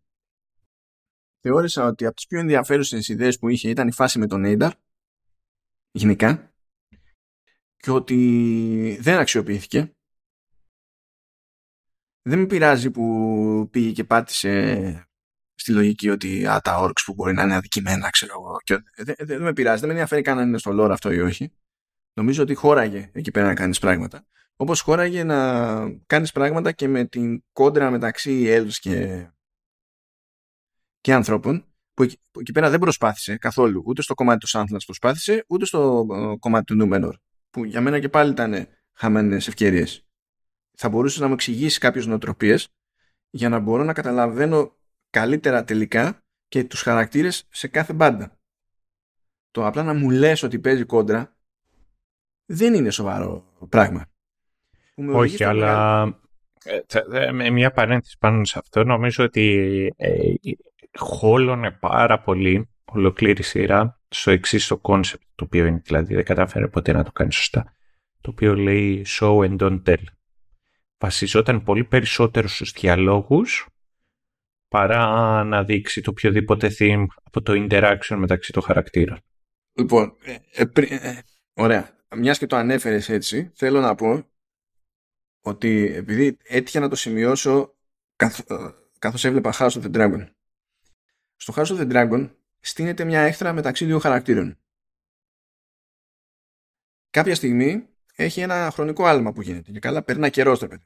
Θεώρησα 1.39 1.85
ότι 1.85 2.05
από 2.05 2.15
τις 2.15 2.27
πιο 2.27 2.39
ενδιαφέρουσες 2.39 3.07
ιδέες 3.07 3.39
που 3.39 3.49
είχε 3.49 3.69
ήταν 3.69 3.87
η 3.87 3.91
φάση 3.91 4.19
με 4.19 4.27
τον 4.27 4.45
Έινταρ, 4.45 4.73
γενικά, 5.91 6.53
και 7.77 7.91
ότι 7.91 8.97
δεν 9.01 9.17
αξιοποιήθηκε. 9.17 9.94
Δεν 12.27 12.39
με 12.39 12.45
πειράζει 12.45 12.91
που 12.91 13.68
πήγε 13.72 13.91
και 13.91 14.03
πάτησε 14.03 15.10
στη 15.56 15.72
λογική 15.72 16.10
ότι 16.10 16.47
α, 16.47 16.61
τα 16.61 16.77
όρξ 16.77 17.03
που 17.03 17.14
μπορεί 17.14 17.34
να 17.34 17.43
είναι 17.43 17.56
αδικημένα, 17.56 18.10
ξέρω 18.10 18.34
εγώ. 18.34 18.57
Και, 18.64 18.77
δεν, 19.03 19.15
δεν, 19.19 19.41
με 19.41 19.53
πειράζει, 19.53 19.80
δεν 19.80 19.88
με 19.88 19.93
ενδιαφέρει 19.93 20.22
καν 20.22 20.39
αν 20.39 20.47
είναι 20.47 20.57
στο 20.57 20.72
lore 20.84 20.89
αυτό 20.91 21.11
ή 21.11 21.19
όχι. 21.19 21.52
Νομίζω 22.14 22.43
ότι 22.43 22.53
χώραγε 22.53 23.10
εκεί 23.14 23.31
πέρα 23.31 23.47
να 23.47 23.53
κάνεις 23.53 23.80
πράγματα. 23.80 24.26
Όπως 24.56 24.81
χώραγε 24.81 25.23
να 25.23 25.77
κάνεις 26.06 26.31
πράγματα 26.31 26.72
και 26.72 26.88
με 26.88 27.06
την 27.06 27.43
κόντρα 27.52 27.89
μεταξύ 27.89 28.45
elves 28.47 28.73
και, 28.80 29.27
και 31.02 31.14
ανθρώπων, 31.14 31.65
που 31.93 32.03
εκεί, 32.03 32.18
που 32.31 32.39
εκεί 32.39 32.52
πέρα 32.52 32.69
δεν 32.69 32.80
προσπάθησε 32.80 33.38
καθόλου. 33.38 33.84
Ούτε 33.85 34.02
στο 34.02 34.14
κομμάτι 34.14 34.39
του 34.39 34.47
Σάνθλας 34.47 34.85
προσπάθησε, 34.85 35.45
ούτε 35.47 35.65
στο 35.65 36.07
ε, 36.11 36.38
κομμάτι 36.39 36.65
του 36.65 36.76
Νούμενορ. 36.76 37.15
Που 37.49 37.65
για 37.65 37.81
μένα 37.81 37.99
και 37.99 38.10
πάλι 38.10 38.31
ήταν 38.31 38.68
χαμένες 38.93 39.47
ευκαιρίες. 39.47 40.05
Θα 40.76 40.89
μπορούσε 40.89 41.22
να 41.22 41.27
μου 41.27 41.34
εξηγήσει 41.34 41.80
κάποιες 41.80 42.06
νοοτροπίες 42.06 42.68
για 43.30 43.49
να 43.49 43.60
μπορώ 43.60 43.84
να 43.84 43.93
καταλαβαίνω 43.93 44.76
καλύτερα 45.10 45.64
τελικά 45.64 46.23
και 46.47 46.64
τους 46.64 46.81
χαρακτήρες 46.81 47.47
σε 47.49 47.68
κάθε 47.68 47.93
μπάντα. 47.93 48.38
Το 49.52 49.65
απλά 49.65 49.84
να 49.84 49.93
μου 49.93 50.10
λες 50.10 50.43
ότι 50.43 50.60
παίζει 50.60 50.84
κόντρα 50.84 51.35
δεν 52.45 52.73
είναι 52.73 52.89
σοβαρό 52.89 53.53
πράγμα. 53.69 54.06
Όχι, 55.14 55.43
αλλά 55.43 56.03
ε, 57.11 57.31
με 57.31 57.49
μια 57.49 57.72
παρένθεση 57.72 58.18
πάνω 58.19 58.45
σε 58.45 58.60
αυτό 58.60 58.84
νομίζω 58.84 59.23
ότι 59.23 59.93
ε, 59.95 60.34
χώλαινε 60.97 61.72
πάρα 61.72 62.19
πολύ 62.19 62.69
ολόκληρη 62.85 63.37
η 63.37 63.43
σειρά 63.43 63.99
στο 64.07 64.31
εξής 64.31 64.68
το 64.68 64.77
κόνσεπτ 64.77 65.23
το 65.35 65.43
οποίο 65.43 65.65
είναι 65.65 65.81
δηλαδή 65.84 66.15
δεν 66.15 66.23
κατάφερε 66.23 66.68
ποτέ 66.68 66.91
να 66.91 67.03
το 67.03 67.11
κάνει 67.11 67.34
σωστά 67.34 67.73
το 68.22 68.30
οποίο 68.30 68.56
λέει 68.56 69.06
show 69.07 69.38
and 69.38 69.57
don't 69.57 69.81
tell 69.85 70.03
βασιζόταν 70.97 71.63
πολύ 71.63 71.84
περισσότερο 71.84 72.47
στους 72.47 72.72
διαλόγους 72.72 73.67
παρά 74.67 75.43
να 75.43 75.63
δείξει 75.63 76.01
το 76.01 76.09
οποιοδήποτε 76.09 76.76
theme 76.80 77.05
από 77.23 77.41
το 77.41 77.53
interaction 77.55 78.15
μεταξύ 78.17 78.51
των 78.51 78.63
χαρακτήρων. 78.63 79.19
Λοιπόν, 79.77 80.15
ε, 80.23 80.38
ε, 80.51 80.65
ε, 80.76 81.22
ωραία. 81.53 81.93
Μιας 82.15 82.38
και 82.38 82.45
το 82.45 82.55
ανέφερες 82.55 83.09
έτσι, 83.09 83.51
θέλω 83.55 83.81
να 83.81 83.95
πω 83.95 84.30
ότι 85.41 85.93
επειδή 85.95 86.38
έτυχε 86.43 86.80
να 86.80 86.89
το 86.89 86.95
σημειώσω 86.95 87.76
καθ, 88.15 88.41
καθώς 88.99 89.26
έβλεπα 89.26 89.53
House 89.53 89.69
of 89.69 89.81
the 89.81 89.95
Dragon. 89.95 90.30
Στο 91.35 91.53
House 91.55 91.65
of 91.65 91.80
the 91.80 91.91
Dragon 91.91 92.30
στείνεται 92.59 93.03
μια 93.03 93.22
έχθρα 93.22 93.53
μεταξύ 93.53 93.85
δύο 93.85 93.99
χαρακτήρων. 93.99 94.59
Κάποια 97.09 97.35
στιγμή 97.35 97.94
έχει 98.15 98.41
ένα 98.41 98.71
χρονικό 98.73 99.05
άλμα 99.05 99.33
που 99.33 99.41
γίνεται 99.41 99.71
και 99.71 99.79
καλά 99.79 100.03
περνά 100.03 100.29
καιρός 100.29 100.57
στο 100.57 100.67
παιδί 100.67 100.85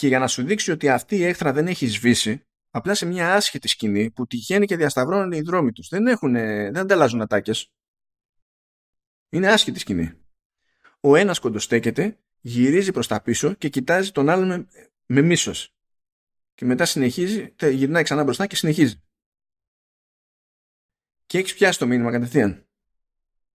και 0.00 0.06
για 0.06 0.18
να 0.18 0.26
σου 0.26 0.42
δείξει 0.42 0.70
ότι 0.70 0.88
αυτή 0.88 1.16
η 1.16 1.24
έχθρα 1.24 1.52
δεν 1.52 1.66
έχει 1.66 1.86
σβήσει, 1.86 2.46
απλά 2.70 2.94
σε 2.94 3.06
μια 3.06 3.34
άσχετη 3.34 3.68
σκηνή 3.68 4.10
που 4.10 4.26
τυχαίνει 4.26 4.66
και 4.66 4.76
διασταυρώνουν 4.76 5.32
οι 5.32 5.40
δρόμοι 5.40 5.72
τους. 5.72 5.88
Δεν, 5.88 6.06
έχουν, 6.06 6.32
δεν 6.32 6.78
ανταλλάζουν 6.78 7.20
ατάκες. 7.20 7.72
Είναι 9.28 9.52
άσχετη 9.52 9.78
σκηνή. 9.78 10.12
Ο 11.00 11.16
ένας 11.16 11.38
κοντοστέκεται, 11.38 12.18
γυρίζει 12.40 12.92
προς 12.92 13.06
τα 13.06 13.22
πίσω 13.22 13.54
και 13.54 13.68
κοιτάζει 13.68 14.12
τον 14.12 14.28
άλλον 14.28 14.48
με, 14.48 14.68
με 15.06 15.22
μίσος. 15.22 15.74
Και 16.54 16.64
μετά 16.64 16.84
συνεχίζει, 16.84 17.54
γυρνάει 17.70 18.02
ξανά 18.02 18.24
μπροστά 18.24 18.46
και 18.46 18.56
συνεχίζει. 18.56 19.02
Και 21.26 21.38
έχει 21.38 21.54
πιάσει 21.54 21.78
το 21.78 21.86
μήνυμα 21.86 22.10
κατευθείαν. 22.10 22.69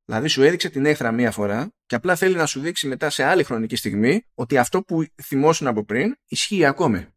Δηλαδή 0.05 0.27
σου 0.27 0.43
έδειξε 0.43 0.69
την 0.69 0.85
έχθρα 0.85 1.11
μία 1.11 1.31
φορά 1.31 1.73
και 1.85 1.95
απλά 1.95 2.15
θέλει 2.15 2.35
να 2.35 2.45
σου 2.45 2.59
δείξει 2.59 2.87
μετά 2.87 3.09
σε 3.09 3.23
άλλη 3.23 3.43
χρονική 3.43 3.75
στιγμή 3.75 4.25
ότι 4.33 4.57
αυτό 4.57 4.81
που 4.81 5.05
θυμόσουν 5.23 5.67
από 5.67 5.85
πριν 5.85 6.15
ισχύει 6.27 6.65
ακόμη. 6.65 7.07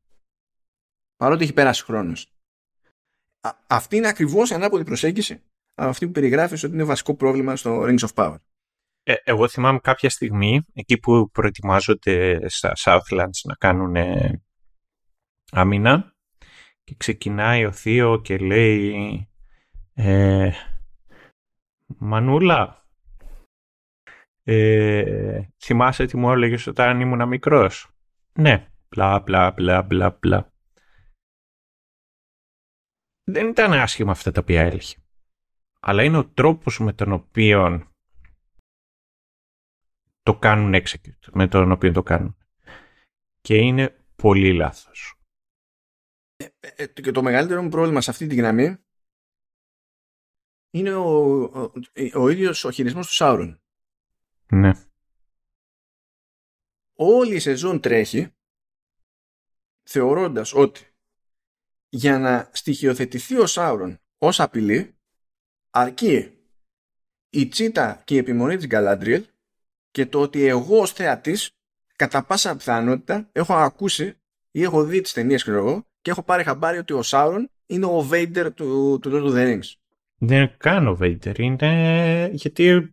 Παρότι 1.16 1.42
έχει 1.42 1.52
περάσει 1.52 1.84
χρόνος. 1.84 2.32
Αυτή 3.66 3.96
είναι 3.96 4.08
ακριβώς 4.08 4.50
η 4.50 4.54
ανάποδη 4.54 4.84
προσέγγιση 4.84 5.42
αυτή 5.78 6.06
που 6.06 6.12
περιγράφεις 6.12 6.62
ότι 6.62 6.74
είναι 6.74 6.84
βασικό 6.84 7.14
πρόβλημα 7.14 7.56
στο 7.56 7.82
Rings 7.82 7.98
of 7.98 8.14
Power. 8.14 8.36
Ε, 9.02 9.14
εγώ 9.24 9.48
θυμάμαι 9.48 9.78
κάποια 9.78 10.10
στιγμή, 10.10 10.62
εκεί 10.72 10.98
που 10.98 11.30
προετοιμάζονται 11.30 12.48
στα 12.48 12.72
Southlands 12.84 13.40
να 13.44 13.54
κάνουν 13.58 13.96
ε, 13.96 14.42
άμυνα 15.50 16.14
και 16.84 16.94
ξεκινάει 16.96 17.64
ο 17.64 17.72
Θείο 17.72 18.20
και 18.20 18.38
λέει 18.38 19.28
ε, 19.94 20.50
Μανούλα, 21.86 22.77
ε, 24.50 25.48
θυμάσαι 25.58 26.06
τι 26.06 26.16
μου 26.16 26.30
έλεγες 26.30 26.66
όταν 26.66 27.00
ήμουν 27.00 27.28
μικρός; 27.28 27.90
Ναι, 28.32 28.70
μπλα 28.88 29.20
μπλα 29.20 29.50
μπλα 29.50 29.82
μπλα 29.82 30.10
μπλα. 30.10 30.52
Δεν 33.24 33.48
ήταν 33.48 33.72
άσχημα 33.72 34.10
αυτά 34.10 34.30
τα 34.30 34.40
οποία 34.40 34.62
έλεγε. 34.62 34.96
Αλλά 35.80 36.02
είναι 36.02 36.18
ο 36.18 36.28
τρόπος 36.28 36.78
με 36.78 36.92
τον 36.92 37.12
οποίο 37.12 37.90
το 40.22 40.38
κάνουν 40.38 40.74
execute, 40.74 41.28
με 41.32 41.48
τον 41.48 41.72
οποίο 41.72 41.92
το 41.92 42.02
κάνουν. 42.02 42.36
Και 43.40 43.56
είναι 43.56 44.04
πολύ 44.16 44.52
λάθος. 44.52 45.14
Ε, 46.36 46.46
ε, 46.60 46.86
και 46.86 47.10
το 47.10 47.22
μεγαλύτερο 47.22 47.62
μου 47.62 47.68
πρόβλημα 47.68 48.00
σε 48.00 48.10
αυτή 48.10 48.26
τη 48.26 48.34
γραμμή 48.34 48.76
είναι 50.70 50.94
ο, 50.94 51.42
ο, 51.42 51.72
ο 52.14 52.28
ίδιος 52.28 52.64
ο 52.64 52.70
χειρισμός 52.70 53.06
του 53.06 53.14
Σάουρον. 53.14 53.62
Ναι. 54.50 54.72
Όλη 56.94 57.34
η 57.34 57.38
σεζόν 57.38 57.80
τρέχει 57.80 58.32
θεωρώντας 59.82 60.54
ότι 60.54 60.86
για 61.88 62.18
να 62.18 62.50
στοιχειοθετηθεί 62.52 63.38
ο 63.38 63.46
Σάουρον 63.46 64.00
ως 64.18 64.40
απειλή 64.40 64.94
αρκεί 65.70 66.32
η 67.30 67.48
τσίτα 67.48 68.02
και 68.04 68.14
η 68.14 68.18
επιμονή 68.18 68.56
της 68.56 68.66
Γκαλάντριελ 68.66 69.24
και 69.90 70.06
το 70.06 70.20
ότι 70.20 70.44
εγώ 70.44 70.80
ως 70.80 70.92
θεατής 70.92 71.50
κατά 71.96 72.24
πάσα 72.24 72.56
πιθανότητα 72.56 73.28
έχω 73.32 73.54
ακούσει 73.54 74.18
ή 74.50 74.62
έχω 74.62 74.84
δει 74.84 75.00
τις 75.00 75.12
ταινίες 75.12 75.44
και 76.00 76.10
έχω 76.10 76.22
πάρει 76.22 76.44
χαμπάρι 76.44 76.78
ότι 76.78 76.92
ο 76.92 77.02
Σάουρον 77.02 77.50
είναι 77.66 77.84
ο 77.84 78.00
Βέιντερ 78.00 78.54
του, 78.54 78.98
του 79.02 79.10
Lord 79.12 79.30
of 79.30 79.36
the 79.36 79.46
Rings. 79.46 79.72
Δεν 80.18 80.36
είναι 80.38 80.54
καν 80.58 80.88
ο 80.88 80.98
Vader. 81.00 81.38
Είναι 81.38 82.30
γιατί 82.32 82.90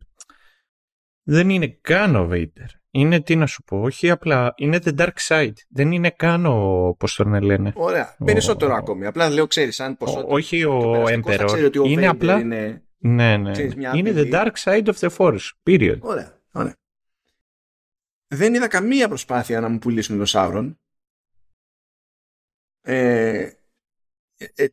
δεν 1.27 1.49
είναι 1.49 1.67
καν 1.67 2.15
ο 2.15 2.29
Vader. 2.31 2.69
Είναι 2.91 3.21
τι 3.21 3.35
να 3.35 3.45
σου 3.45 3.63
πω, 3.63 3.81
όχι 3.81 4.09
απλά 4.09 4.53
είναι 4.57 4.79
the 4.83 4.95
dark 4.97 5.13
side. 5.27 5.53
Δεν 5.69 5.91
είναι 5.91 6.09
καν 6.09 6.45
ο, 6.45 6.95
πώς 6.99 7.15
τον 7.15 7.41
λένε. 7.41 7.73
Ωραία, 7.75 8.15
περισσότερο 8.25 8.73
ακόμη. 8.73 9.05
Απλά 9.05 9.29
λέω, 9.29 9.47
ξέρεις, 9.47 9.79
αν 9.79 9.97
ποσότητα... 9.97 10.33
Όχι 10.33 10.63
ο 10.63 11.03
Emperor, 11.07 11.71
είναι 11.85 12.07
απλά... 12.07 12.39
Είναι, 12.39 12.83
ναι, 12.97 13.37
ναι. 13.37 13.51
Ξέρεις, 13.51 13.73
είναι 13.73 14.13
the 14.15 14.33
dark 14.33 14.51
side 14.63 14.85
of 14.85 14.93
the 14.93 15.09
force, 15.17 15.49
period. 15.63 15.97
Ωραία, 15.99 16.41
ωραία. 16.51 16.75
Δεν 18.27 18.53
είδα 18.53 18.67
καμία 18.67 19.07
προσπάθεια 19.07 19.59
να 19.59 19.69
μου 19.69 19.79
πουλήσουν 19.79 20.17
τον 20.17 20.25
Σάουρον. 20.25 20.79
Ε, 22.81 23.49
ε, 24.37 24.45
ε, 24.55 24.67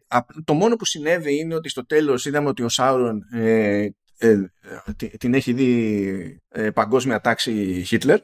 το 0.44 0.54
μόνο 0.54 0.76
που 0.76 0.84
συνέβη 0.84 1.38
είναι 1.38 1.54
ότι 1.54 1.68
στο 1.68 1.86
τέλος 1.86 2.24
είδαμε 2.24 2.48
ότι 2.48 2.62
ο 2.62 2.68
Σάουρον 2.68 3.22
ε, 3.32 3.88
ε, 4.22 4.52
την 5.18 5.34
έχει 5.34 5.52
δει 5.52 6.40
παγκόσμια 6.74 7.20
τάξη 7.20 7.82
Χίτλερ 7.86 8.20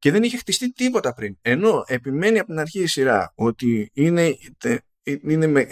και 0.00 0.10
δεν 0.10 0.22
είχε 0.22 0.36
χτιστεί 0.36 0.72
τίποτα 0.72 1.14
πριν. 1.14 1.36
Ενώ 1.42 1.84
επιμένει 1.86 2.38
από 2.38 2.48
την 2.48 2.58
αρχή 2.58 2.82
η 2.82 2.86
σειρά 2.86 3.32
ότι 3.34 3.90
είναι, 3.92 4.36
είναι, 5.22 5.66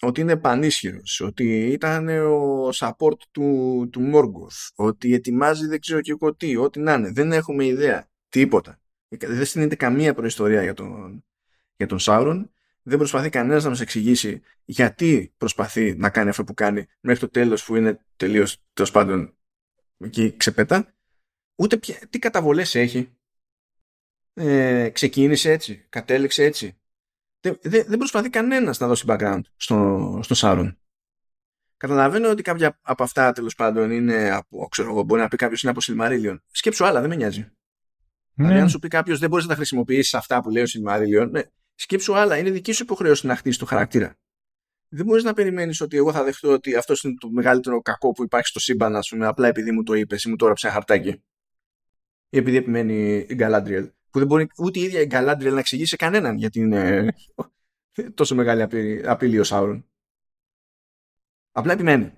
ότι 0.00 0.20
είναι 0.20 0.36
πανίσχυρος, 0.36 1.20
ότι 1.20 1.68
ήταν 1.68 2.08
ο 2.08 2.68
support 2.74 3.18
του, 3.30 3.88
του 3.92 4.00
Μόργκοθ, 4.00 4.56
ότι 4.74 5.14
ετοιμάζει 5.14 5.66
δεν 5.66 5.80
ξέρω 5.80 6.00
και 6.00 6.10
εγώ 6.10 6.34
τι, 6.34 6.56
ό,τι 6.56 6.80
να 6.80 6.92
είναι. 6.92 7.10
Δεν 7.10 7.32
έχουμε 7.32 7.64
ιδέα. 7.64 8.08
Τίποτα. 8.28 8.80
Δεν 9.08 9.44
στείνεται 9.44 9.76
καμία 9.76 10.14
προϊστορία 10.14 10.62
για 10.62 10.74
τον, 10.74 11.24
για 11.76 11.86
τον 11.86 11.98
Σάουρον. 11.98 12.52
Δεν 12.88 12.98
προσπαθεί 12.98 13.28
κανένας 13.28 13.64
να 13.64 13.68
μας 13.68 13.80
εξηγήσει 13.80 14.42
γιατί 14.64 15.34
προσπαθεί 15.36 15.94
να 15.96 16.10
κάνει 16.10 16.28
αυτό 16.28 16.44
που 16.44 16.54
κάνει 16.54 16.86
μέχρι 17.00 17.20
το 17.20 17.28
τέλος 17.28 17.64
που 17.64 17.76
είναι 17.76 18.04
τελείως 18.16 18.62
τέλος 18.72 18.90
πάντων 18.90 19.36
εκεί 19.98 20.36
ξεπέτα. 20.36 20.94
Ούτε 21.54 21.76
πια, 21.76 21.98
τι 22.10 22.18
καταβολές 22.18 22.74
έχει. 22.74 23.16
Ε, 24.34 24.88
ξεκίνησε 24.92 25.50
έτσι, 25.50 25.86
κατέληξε 25.88 26.44
έτσι. 26.44 26.78
Δεν, 27.40 27.58
δεν 27.62 27.98
προσπαθεί 27.98 28.30
κανένας 28.30 28.78
να 28.78 28.86
δώσει 28.86 29.04
background 29.08 29.40
στο, 29.56 30.20
στο 30.22 30.34
Σάουρον. 30.34 30.78
Καταλαβαίνω 31.76 32.30
ότι 32.30 32.42
κάποια 32.42 32.78
από 32.82 33.02
αυτά 33.02 33.32
τέλος 33.32 33.54
πάντων 33.54 33.90
είναι 33.90 34.30
από, 34.30 34.68
ξέρω 34.68 34.90
εγώ, 34.90 35.02
μπορεί 35.02 35.20
να 35.20 35.28
πει 35.28 35.36
κάποιος 35.36 35.62
είναι 35.62 35.70
από 35.70 35.80
Σιλμαρίλιον. 35.80 36.42
Σκέψου 36.50 36.84
άλλα, 36.86 37.00
δεν 37.00 37.08
με 37.08 37.16
νοιάζει. 37.16 37.40
Ναι. 37.40 37.48
Δηλαδή, 38.34 38.60
αν 38.60 38.68
σου 38.68 38.78
πει 38.78 38.88
κάποιος 38.88 39.18
δεν 39.18 39.28
μπορείς 39.28 39.44
να 39.44 39.50
τα 39.50 39.56
χρησιμοποιήσεις 39.56 40.14
αυτά 40.14 40.42
που 40.42 40.50
λέει 40.50 40.62
ο 40.62 40.66
Σιλμαρίλιον, 40.66 41.30
ναι, 41.30 41.42
Σκέψου 41.80 42.16
άλλα, 42.16 42.38
είναι 42.38 42.50
δική 42.50 42.72
σου 42.72 42.82
υποχρέωση 42.82 43.26
να 43.26 43.36
χτίσει 43.36 43.58
το 43.58 43.64
χαρακτήρα. 43.64 44.18
Δεν 44.88 45.04
μπορείς 45.04 45.24
να 45.24 45.32
περιμένεις 45.32 45.80
ότι 45.80 45.96
εγώ 45.96 46.12
θα 46.12 46.24
δεχτώ 46.24 46.52
ότι 46.52 46.74
αυτός 46.76 47.02
είναι 47.02 47.14
το 47.20 47.30
μεγαλύτερο 47.30 47.80
κακό 47.80 48.12
που 48.12 48.22
υπάρχει 48.22 48.46
στο 48.46 48.60
σύμπαν, 48.60 48.96
ας 48.96 49.08
πούμε, 49.08 49.26
απλά 49.26 49.48
επειδή 49.48 49.72
μου 49.72 49.82
το 49.82 49.94
είπες 49.94 50.24
ή 50.24 50.28
μου 50.28 50.36
το 50.36 50.44
έγραψε 50.44 50.66
ένα 50.66 50.74
χαρτάκι. 50.74 51.08
ή 52.28 52.38
επειδή 52.38 52.56
επιμένει 52.56 53.16
η 53.16 53.36
Galadriel 53.38 53.90
που 54.10 54.18
δεν 54.18 54.26
μπορεί 54.26 54.48
ούτε 54.58 54.78
η 54.78 54.82
ίδια 54.82 55.00
η 55.00 55.06
Galadriel 55.10 55.52
να 55.52 55.58
εξηγήσει 55.58 55.88
σε 55.88 55.96
κανέναν 55.96 56.36
γιατί 56.36 56.60
είναι 56.60 57.14
τόσο 58.14 58.34
μεγάλη 58.34 58.62
απειλή, 58.62 59.08
απειλή 59.08 59.38
ο 59.38 59.44
Σάουρον. 59.44 59.88
Απλά 61.52 61.72
επιμένει. 61.72 62.12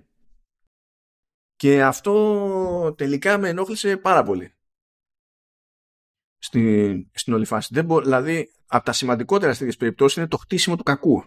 Και 1.55 1.83
αυτό 1.83 2.93
τελικά 2.97 3.37
με 3.37 3.49
ενόχλησε 3.49 3.97
πάρα 3.97 4.23
πολύ. 4.23 4.53
Στην, 6.37 7.09
στην 7.13 7.33
όλη 7.33 7.45
φάση. 7.45 7.69
Δεν 7.73 7.85
μπο, 7.85 8.01
δηλαδή, 8.01 8.51
από 8.71 8.85
τα 8.85 8.91
σημαντικότερα 8.91 9.53
στις 9.53 9.77
περιπτώσεις 9.77 10.17
είναι 10.17 10.27
το 10.27 10.37
χτίσιμο 10.37 10.75
του 10.75 10.83
κακού. 10.83 11.23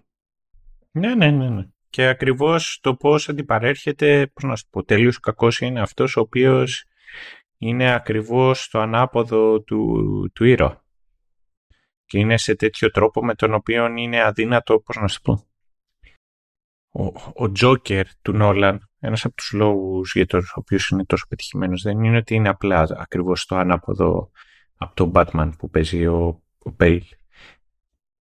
Ναι, 0.91 1.15
ναι, 1.15 1.31
ναι. 1.31 1.49
ναι. 1.49 1.66
Και 1.91 2.07
ακριβώς 2.07 2.79
το 2.83 2.95
πώς 2.95 3.29
αντιπαρέρχεται, 3.29 4.27
πώς 4.27 4.45
να 4.45 4.57
σου 4.57 4.66
πω, 4.71 4.85
τελείως 4.85 5.21
κακός 5.21 5.59
είναι 5.61 5.81
αυτός 5.81 6.16
ο 6.16 6.21
οποίος 6.21 6.85
είναι 7.59 7.95
ακριβώς 7.95 8.69
το 8.69 8.81
ανάποδο 8.81 9.61
του, 9.61 10.31
του 10.35 10.45
ήρωα. 10.45 10.85
Και 12.05 12.19
είναι 12.19 12.39
σε 12.39 12.55
τέτοιο 12.55 12.91
τρόπο 12.91 13.25
με 13.25 13.35
τον 13.35 13.55
οποίο 13.55 13.87
είναι 13.97 14.23
αδύνατο, 14.23 14.81
πώς 14.81 14.97
να 14.97 15.09
σου 15.09 15.21
πω. 15.21 15.47
Ο, 17.35 17.53
Τζόκερ 17.53 18.07
του 18.23 18.33
Νόλαν, 18.33 18.91
ένας 18.99 19.25
από 19.25 19.35
τους 19.35 19.53
λόγους 19.53 20.12
για 20.15 20.27
τους 20.27 20.53
οποίους 20.55 20.89
είναι 20.89 21.05
τόσο 21.05 21.27
πετυχημένος, 21.29 21.83
δεν 21.83 22.05
είναι 22.05 22.16
ότι 22.16 22.35
είναι 22.35 22.49
απλά 22.49 22.87
ακριβώς 22.97 23.47
το 23.47 23.57
ανάποδο 23.57 24.31
από 24.77 24.95
τον 24.95 25.12
Batman 25.15 25.51
που 25.59 25.71
παίζει 25.71 26.07
ο, 26.07 26.43
ο 26.59 26.71
Μπέιλ. 26.71 27.05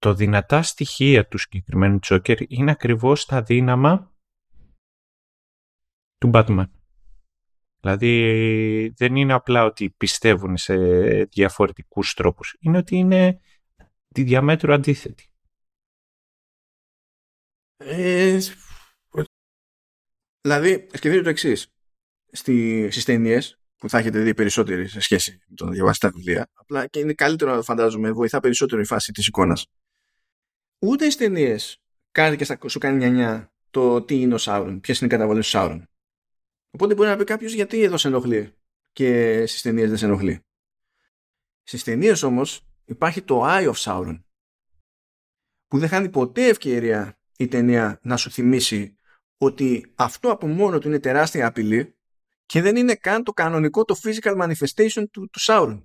Το 0.03 0.13
δυνατά 0.13 0.61
στοιχεία 0.61 1.27
του 1.27 1.37
συγκεκριμένου 1.37 1.99
Τζόκερ 1.99 2.51
είναι 2.51 2.71
ακριβώς 2.71 3.25
τα 3.25 3.41
δύναμα 3.41 4.15
του 6.17 6.31
Batman. 6.33 6.69
Δηλαδή 7.79 8.93
δεν 8.97 9.15
είναι 9.15 9.33
απλά 9.33 9.63
ότι 9.63 9.89
πιστεύουν 9.89 10.57
σε 10.57 10.75
διαφορετικούς 11.23 12.13
τρόπους. 12.13 12.57
Είναι 12.59 12.77
ότι 12.77 12.95
είναι 12.95 13.39
τη 14.07 14.23
διαμέτρου 14.23 14.73
αντίθετη. 14.73 15.31
Ε, 17.77 18.39
δηλαδή, 20.41 20.87
σκεφτείτε 20.93 21.21
το 21.21 21.29
εξής. 21.29 21.67
Στι, 22.31 22.87
στις 22.91 23.05
ταινίες 23.05 23.59
που 23.75 23.89
θα 23.89 23.97
έχετε 23.97 24.19
δει 24.19 24.33
περισσότεροι 24.33 24.87
σε 24.87 24.99
σχέση 24.99 25.39
με 25.47 25.55
το 25.55 25.65
να 25.65 25.71
διαβάσετε 25.71 26.07
τα 26.07 26.13
βιβλία, 26.13 26.49
απλά 26.53 26.87
και 26.87 26.99
είναι 26.99 27.13
καλύτερο, 27.13 27.61
φαντάζομαι, 27.61 28.11
βοηθά 28.11 28.39
περισσότερο 28.39 28.81
η 28.81 28.85
φάση 28.85 29.11
της 29.11 29.27
εικόνας. 29.27 29.67
Ούτε 30.85 31.03
στις 31.03 31.15
ταινίες 31.15 31.81
κάτι 32.11 32.35
και 32.35 32.69
σου 32.69 32.79
κάνει 32.79 32.97
νιανιά 32.97 33.53
το 33.69 34.01
τι 34.01 34.21
είναι 34.21 34.33
ο 34.33 34.37
Σάουρον, 34.37 34.79
ποιες 34.79 34.99
είναι 34.99 35.07
οι 35.07 35.11
καταβολές 35.11 35.43
του 35.45 35.49
Σάουρον. 35.49 35.89
Οπότε 36.71 36.95
μπορεί 36.95 37.09
να 37.09 37.15
πει 37.15 37.23
κάποιος 37.23 37.53
γιατί 37.53 37.83
εδώ 37.83 37.97
σε 37.97 38.07
ενοχλεί 38.07 38.53
και 38.93 39.45
στις 39.45 39.61
ταινίες 39.61 39.89
δεν 39.89 39.97
σε 39.97 40.05
ενοχλεί. 40.05 40.39
Στις 41.63 41.83
ταινίες 41.83 42.23
όμως 42.23 42.65
υπάρχει 42.85 43.21
το 43.21 43.41
Eye 43.45 43.71
of 43.71 43.75
Sauron 43.75 44.23
που 45.67 45.77
δεν 45.79 45.89
χάνει 45.89 46.09
ποτέ 46.09 46.47
ευκαιρία 46.47 47.19
η 47.37 47.47
ταινία 47.47 47.99
να 48.01 48.17
σου 48.17 48.31
θυμίσει 48.31 48.97
ότι 49.37 49.93
αυτό 49.95 50.31
από 50.31 50.47
μόνο 50.47 50.79
του 50.79 50.87
είναι 50.87 50.99
τεράστια 50.99 51.47
απειλή 51.47 51.95
και 52.45 52.61
δεν 52.61 52.75
είναι 52.75 52.95
καν 52.95 53.23
το 53.23 53.31
κανονικό 53.31 53.85
το 53.85 53.95
physical 54.03 54.41
manifestation 54.41 55.03
του, 55.11 55.29
του 55.29 55.39
Sauron. 55.39 55.83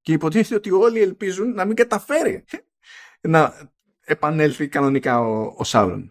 Και 0.00 0.12
υποτίθεται 0.12 0.54
ότι 0.54 0.70
όλοι 0.70 1.00
ελπίζουν 1.00 1.52
να 1.54 1.64
μην 1.64 1.76
καταφέρει 1.76 2.44
να 3.20 3.70
επανέλθει 4.12 4.68
κανονικά 4.68 5.20
ο, 5.20 5.42
ο 5.42 5.62
Sauron. 5.66 6.10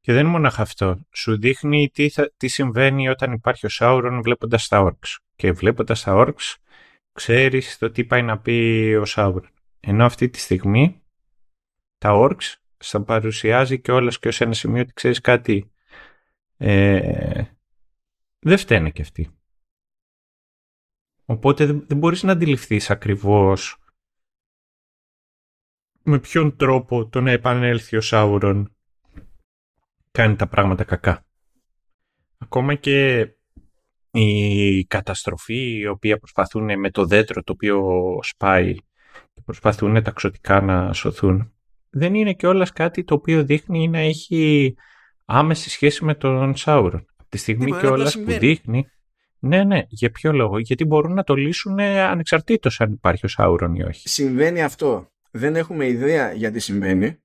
Και 0.00 0.12
δεν 0.12 0.20
είναι 0.20 0.30
μόνο 0.30 0.50
αυτό. 0.56 1.00
Σου 1.12 1.38
δείχνει 1.38 1.88
τι, 1.88 2.08
θα, 2.08 2.32
τι 2.36 2.48
συμβαίνει 2.48 3.08
όταν 3.08 3.32
υπάρχει 3.32 3.66
ο 3.66 3.68
Sauron 3.78 4.20
βλέποντας 4.22 4.68
τα 4.68 4.86
Orcs. 4.86 5.16
Και 5.36 5.52
βλέποντας 5.52 6.02
τα 6.02 6.12
Orcs 6.16 6.56
ξέρεις 7.12 7.78
το 7.78 7.90
τι 7.90 8.04
πάει 8.04 8.22
να 8.22 8.38
πει 8.38 8.52
ο 9.00 9.04
Sauron. 9.06 9.42
Ενώ 9.80 10.04
αυτή 10.04 10.28
τη 10.28 10.38
στιγμή 10.38 11.02
τα 11.98 12.10
orcs 12.12 12.54
θα 12.76 13.02
παρουσιάζει 13.02 13.80
και 13.80 13.92
όλες 13.92 14.18
και 14.18 14.28
ως 14.28 14.40
ένα 14.40 14.52
σημείο 14.52 14.82
ότι 14.82 14.92
ξέρεις 14.92 15.20
κάτι 15.20 15.70
ε, 16.56 17.44
δεν 18.38 18.58
φταίνε 18.58 18.90
και 18.90 19.02
αυτοί. 19.02 19.30
Οπότε 21.24 21.66
δεν 21.66 21.98
μπορείς 21.98 22.22
να 22.22 22.32
αντιληφθείς 22.32 22.90
ακριβώς 22.90 23.79
με 26.02 26.18
ποιον 26.18 26.56
τρόπο 26.56 27.08
το 27.08 27.20
να 27.20 27.30
επανέλθει 27.30 27.96
ο 27.96 28.00
Σάουρον 28.00 28.76
κάνει 30.10 30.36
τα 30.36 30.46
πράγματα 30.46 30.84
κακά. 30.84 31.24
Ακόμα 32.38 32.74
και 32.74 33.28
η 34.10 34.84
καταστροφή 34.84 35.78
η 35.78 35.86
οποία 35.86 36.18
προσπαθούν 36.18 36.78
με 36.78 36.90
το 36.90 37.06
δέντρο 37.06 37.42
το 37.42 37.52
οποίο 37.52 37.82
σπάει 38.22 38.74
προσπαθούν 39.44 40.02
ταξωτικά 40.02 40.60
να 40.60 40.92
σωθούν, 40.92 41.52
δεν 41.90 42.14
είναι 42.14 42.32
κιόλας 42.32 42.72
κάτι 42.72 43.04
το 43.04 43.14
οποίο 43.14 43.44
δείχνει 43.44 43.88
να 43.88 43.98
έχει 43.98 44.74
άμεση 45.24 45.70
σχέση 45.70 46.04
με 46.04 46.14
τον 46.14 46.56
Σάουρον. 46.56 47.06
Από 47.16 47.28
τη 47.28 47.36
στιγμή 47.36 47.72
κιόλας 47.72 48.18
που 48.18 48.32
δείχνει. 48.32 48.86
Ναι, 49.38 49.64
ναι. 49.64 49.82
Για 49.88 50.10
ποιο 50.10 50.32
λόγο. 50.32 50.58
Γιατί 50.58 50.84
μπορούν 50.84 51.14
να 51.14 51.22
το 51.22 51.34
λύσουν 51.34 51.80
ανεξαρτήτως 51.80 52.80
αν 52.80 52.92
υπάρχει 52.92 53.26
ο 53.26 53.28
Σάουρον 53.28 53.74
ή 53.74 53.82
όχι. 53.82 54.08
Συμβαίνει 54.08 54.62
αυτό. 54.62 55.10
Δεν 55.30 55.56
έχουμε 55.56 55.86
ιδέα 55.86 56.32
γιατί 56.32 56.60
συμβαίνει. 56.60 57.22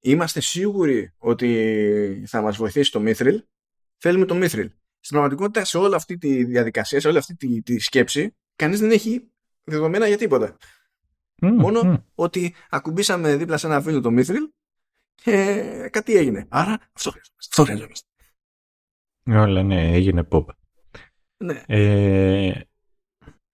Είμαστε 0.00 0.40
σίγουροι 0.40 1.14
ότι 1.18 2.24
θα 2.26 2.40
μας 2.42 2.56
βοηθήσει 2.56 2.90
το 2.90 3.00
Μήθριλ. 3.00 3.44
Θέλουμε 3.98 4.24
το 4.24 4.34
Μήθριλ. 4.34 4.70
Στην 5.00 5.16
πραγματικότητα 5.16 5.64
σε 5.64 5.78
όλη 5.78 5.94
αυτή 5.94 6.18
τη 6.18 6.44
διαδικασία, 6.44 7.00
σε 7.00 7.08
όλη 7.08 7.18
αυτή 7.18 7.36
τη, 7.36 7.62
τη 7.62 7.78
σκέψη, 7.78 8.36
κανείς 8.56 8.80
δεν 8.80 8.90
έχει 8.90 9.30
δεδομένα 9.64 10.06
για 10.06 10.16
τίποτα. 10.16 10.56
Μόνο 11.40 12.04
ότι 12.14 12.54
ακουμπήσαμε 12.70 13.36
δίπλα 13.36 13.56
σε 13.56 13.66
ένα 13.66 13.80
φίλο 13.80 14.00
το 14.00 14.10
Μήθριλ 14.10 14.48
και 15.14 15.88
κάτι 15.92 16.16
έγινε. 16.16 16.46
Άρα 16.48 16.78
αυτό 16.92 17.10
χρειαζόμαστε. 17.10 17.48
Αυτό 17.50 17.64
χρειαζόμαστε. 17.64 18.08
Όλα 19.26 19.62
ναι, 19.62 19.92
έγινε 19.92 20.28
pop. 20.30 20.44
Ναι. 21.36 21.62
Ε... 21.66 22.60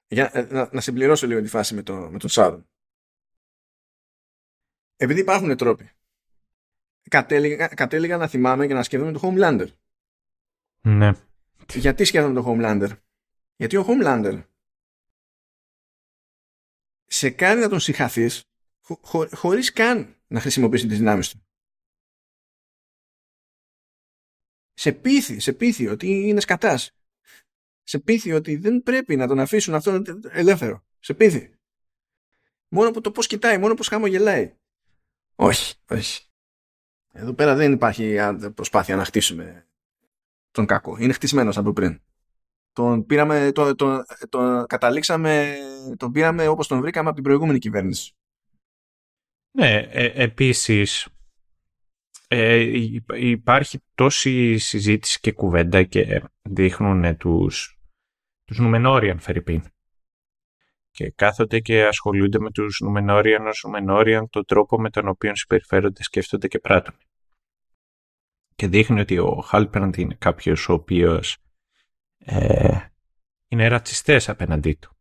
Για, 0.07 0.31
ε, 0.33 0.47
να, 0.51 0.69
να, 0.73 0.81
συμπληρώσω 0.81 1.27
λίγο 1.27 1.43
τη 1.43 1.49
φάση 1.49 1.75
με, 1.75 1.83
το, 1.83 1.95
με 1.95 2.19
τον 2.19 2.29
Σάρον. 2.29 2.69
Επειδή 5.03 5.21
υπάρχουν 5.21 5.57
τρόποι, 5.57 5.91
κατέληγα, 7.11 7.67
κατέληγα 7.69 8.17
να 8.17 8.29
θυμάμαι 8.29 8.67
και 8.67 8.75
να 8.75 8.83
σκέφτομαι 8.83 9.13
το 9.13 9.21
Homelander. 9.23 9.69
Ναι. 10.81 11.13
Γιατί 11.75 12.05
σκέφτομαι 12.05 12.35
το 12.35 12.45
Homelander; 12.47 12.97
Γιατί 13.57 13.77
ο 13.77 13.87
Homelander 13.89 14.45
σε 17.05 17.31
κάνει 17.31 17.61
να 17.61 17.69
τον 17.69 17.81
συγχαθείς 17.81 18.45
χω, 18.81 19.29
χωρίς 19.33 19.73
καν 19.73 20.17
να 20.27 20.41
χρησιμοποιήσει 20.41 20.87
τις 20.87 20.99
δυνάμεις 20.99 21.31
του. 21.31 21.47
Σε 24.73 24.93
πείθει, 24.93 25.41
σε 25.41 25.53
πείθει 25.53 25.89
ότι 25.89 26.29
είναι 26.29 26.41
σκατάς. 26.41 26.91
Σε 27.83 27.99
πείθει 27.99 28.33
ότι 28.33 28.57
δεν 28.57 28.83
πρέπει 28.83 29.17
να 29.17 29.27
τον 29.27 29.39
αφήσουν 29.41 29.75
αυτόν 29.75 30.05
ελεύθερο. 30.31 30.85
Σε 30.99 31.15
πείθει. 31.15 31.55
Μόνο 32.69 32.91
που 32.91 33.01
το 33.01 33.11
πώς 33.11 33.27
κοιτάει, 33.27 33.59
μόνο 33.59 33.75
πώς 33.75 33.89
χαμογελάει. 33.89 34.59
Όχι, 35.41 35.75
όχι. 35.91 36.25
Εδώ 37.13 37.33
πέρα 37.33 37.55
δεν 37.55 37.73
υπάρχει 37.73 38.17
προσπάθεια 38.55 38.97
να 38.97 39.05
χτίσουμε 39.05 39.67
τον 40.51 40.67
κακό. 40.67 40.97
Είναι 40.99 41.13
χτισμένος 41.13 41.59
από 41.59 41.73
πριν 41.73 42.01
τον 42.73 43.07
πήραμε, 43.07 43.53
τον, 43.53 43.77
τον, 43.77 44.05
τον 44.29 44.67
καταλήξαμε, 44.67 45.57
τον 45.97 46.13
πήραμε 46.13 46.47
όπως 46.47 46.69
τον 46.69 46.81
βρήκαμε 46.81 47.07
από 47.07 47.15
την 47.15 47.25
προηγούμενη 47.25 47.59
κυβέρνηση. 47.59 48.13
Ναι, 49.51 49.77
ε, 49.77 50.23
επίσης 50.23 51.09
ε, 52.29 52.67
υπάρχει 53.17 53.79
τόση 53.95 54.59
συζήτηση 54.59 55.21
και 55.21 55.33
κουβέντα 55.33 55.83
και 55.83 56.23
δείχνουν 56.43 57.17
τους, 57.17 57.79
τους 58.45 58.59
Νουμενόριαν 58.59 59.19
Φερρυπίν. 59.19 59.63
Και 60.91 61.11
κάθονται 61.11 61.61
και 61.61 61.87
ασχολούνται 61.87 62.39
με 62.39 62.51
τους 62.51 62.81
Νουμενόριαν 62.81 63.47
ως 63.47 63.63
Νουμενόριαν 63.65 64.29
τον 64.31 64.45
τρόπο 64.45 64.81
με 64.81 64.91
τον 64.91 65.09
οποίο 65.09 65.35
συμπεριφέρονται, 65.35 66.03
σκέφτονται 66.03 66.49
και 66.49 66.59
πράττουν. 66.59 66.95
Και 68.55 68.67
δείχνει 68.67 69.01
ότι 69.01 69.19
ο 69.19 69.35
Χάλπερντ 69.35 69.97
είναι 69.97 70.15
κάποιος 70.19 70.69
ο 70.69 70.73
οποίος 70.73 71.37
ε, 72.19 72.79
είναι 73.49 73.69
ρατσιστές 73.69 74.29
απέναντί 74.29 74.75
του. 74.75 74.95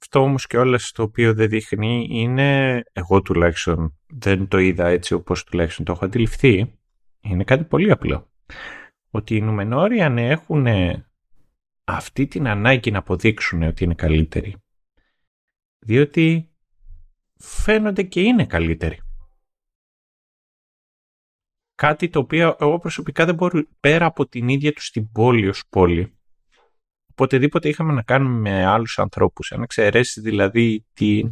Αυτό 0.00 0.20
όμως 0.20 0.46
και 0.46 0.58
όλα 0.58 0.78
το 0.92 1.02
οποίο 1.02 1.34
δεν 1.34 1.48
δείχνει 1.48 2.06
είναι, 2.10 2.82
εγώ 2.92 3.22
τουλάχιστον 3.22 3.98
δεν 4.06 4.48
το 4.48 4.58
είδα 4.58 4.86
έτσι 4.86 5.14
όπως 5.14 5.44
τουλάχιστον 5.44 5.84
το 5.84 5.92
έχω 5.92 6.04
αντιληφθεί, 6.04 6.78
είναι 7.20 7.44
κάτι 7.44 7.64
πολύ 7.64 7.90
απλό. 7.90 8.30
Ότι 9.10 9.36
οι 9.36 9.40
Νουμενόριαν 9.40 10.18
έχουν 10.18 10.66
αυτή 11.84 12.26
την 12.26 12.46
ανάγκη 12.46 12.90
να 12.90 12.98
αποδείξουν 12.98 13.62
ότι 13.62 13.84
είναι 13.84 13.94
καλύτεροι. 13.94 14.56
Διότι 15.78 16.52
φαίνονται 17.38 18.02
και 18.02 18.20
είναι 18.20 18.46
καλύτεροι. 18.46 18.98
Κάτι 21.74 22.08
το 22.08 22.18
οποίο 22.18 22.56
εγώ 22.60 22.78
προσωπικά 22.78 23.24
δεν 23.24 23.34
μπορώ 23.34 23.62
πέρα 23.80 24.06
από 24.06 24.26
την 24.26 24.48
ίδια 24.48 24.72
τους 24.72 24.90
την 24.90 25.12
πόλη 25.12 25.48
ως 25.48 25.66
πόλη 25.68 26.14
οποτεδήποτε 27.14 27.68
είχαμε 27.68 27.92
να 27.92 28.02
κάνουμε 28.02 28.50
με 28.50 28.64
άλλους 28.64 28.98
ανθρώπους, 28.98 29.52
αν 29.52 29.62
εξαιρέσει 29.62 30.20
δηλαδή 30.20 30.86
την 30.92 31.30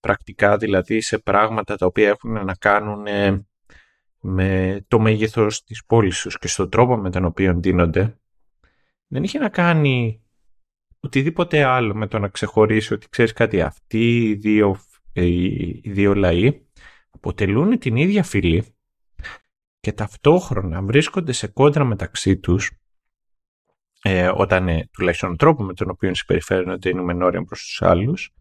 πρακτικά 0.00 0.56
δηλαδή 0.56 1.00
σε 1.00 1.18
πράγματα 1.18 1.76
τα 1.76 1.86
οποία 1.86 2.08
έχουν 2.08 2.32
να 2.44 2.54
κάνουν 2.54 3.06
ε, 3.06 3.46
με 4.20 4.80
το 4.88 4.98
μέγεθος 4.98 5.62
της 5.64 5.84
πόλης 5.86 6.20
τους 6.20 6.38
και 6.38 6.48
στον 6.48 6.70
τρόπο 6.70 6.96
με 6.96 7.10
τον 7.10 7.24
οποίο 7.24 7.54
δίνονται, 7.56 8.18
δεν 9.14 9.22
είχε 9.22 9.38
να 9.38 9.48
κάνει 9.48 10.22
οτιδήποτε 11.00 11.64
άλλο 11.64 11.94
με 11.94 12.06
το 12.06 12.18
να 12.18 12.28
ξεχωρίσει 12.28 12.94
ότι 12.94 13.08
ξέρεις 13.08 13.32
κάτι 13.32 13.60
αυτοί 13.60 14.28
οι 14.28 14.34
δύο, 14.34 14.80
ε, 15.12 15.24
οι 15.24 15.82
δύο 15.84 16.14
λαοί 16.14 16.60
αποτελούν 17.10 17.78
την 17.78 17.96
ίδια 17.96 18.22
φυλή 18.22 18.64
και 19.80 19.92
ταυτόχρονα 19.92 20.82
βρίσκονται 20.82 21.32
σε 21.32 21.46
κόντρα 21.46 21.84
μεταξύ 21.84 22.36
τους 22.36 22.70
ε, 24.02 24.30
όταν 24.34 24.68
ε, 24.68 24.88
τουλάχιστον 24.92 25.30
ο 25.30 25.36
τρόπο 25.36 25.62
με 25.62 25.74
τον 25.74 25.90
οποίο 25.90 26.14
συμπεριφέρονται 26.14 26.88
οι 26.88 26.94
Νουμενόριαν 26.94 27.44
προς 27.44 27.60
τους 27.60 27.82
άλλους 27.82 28.34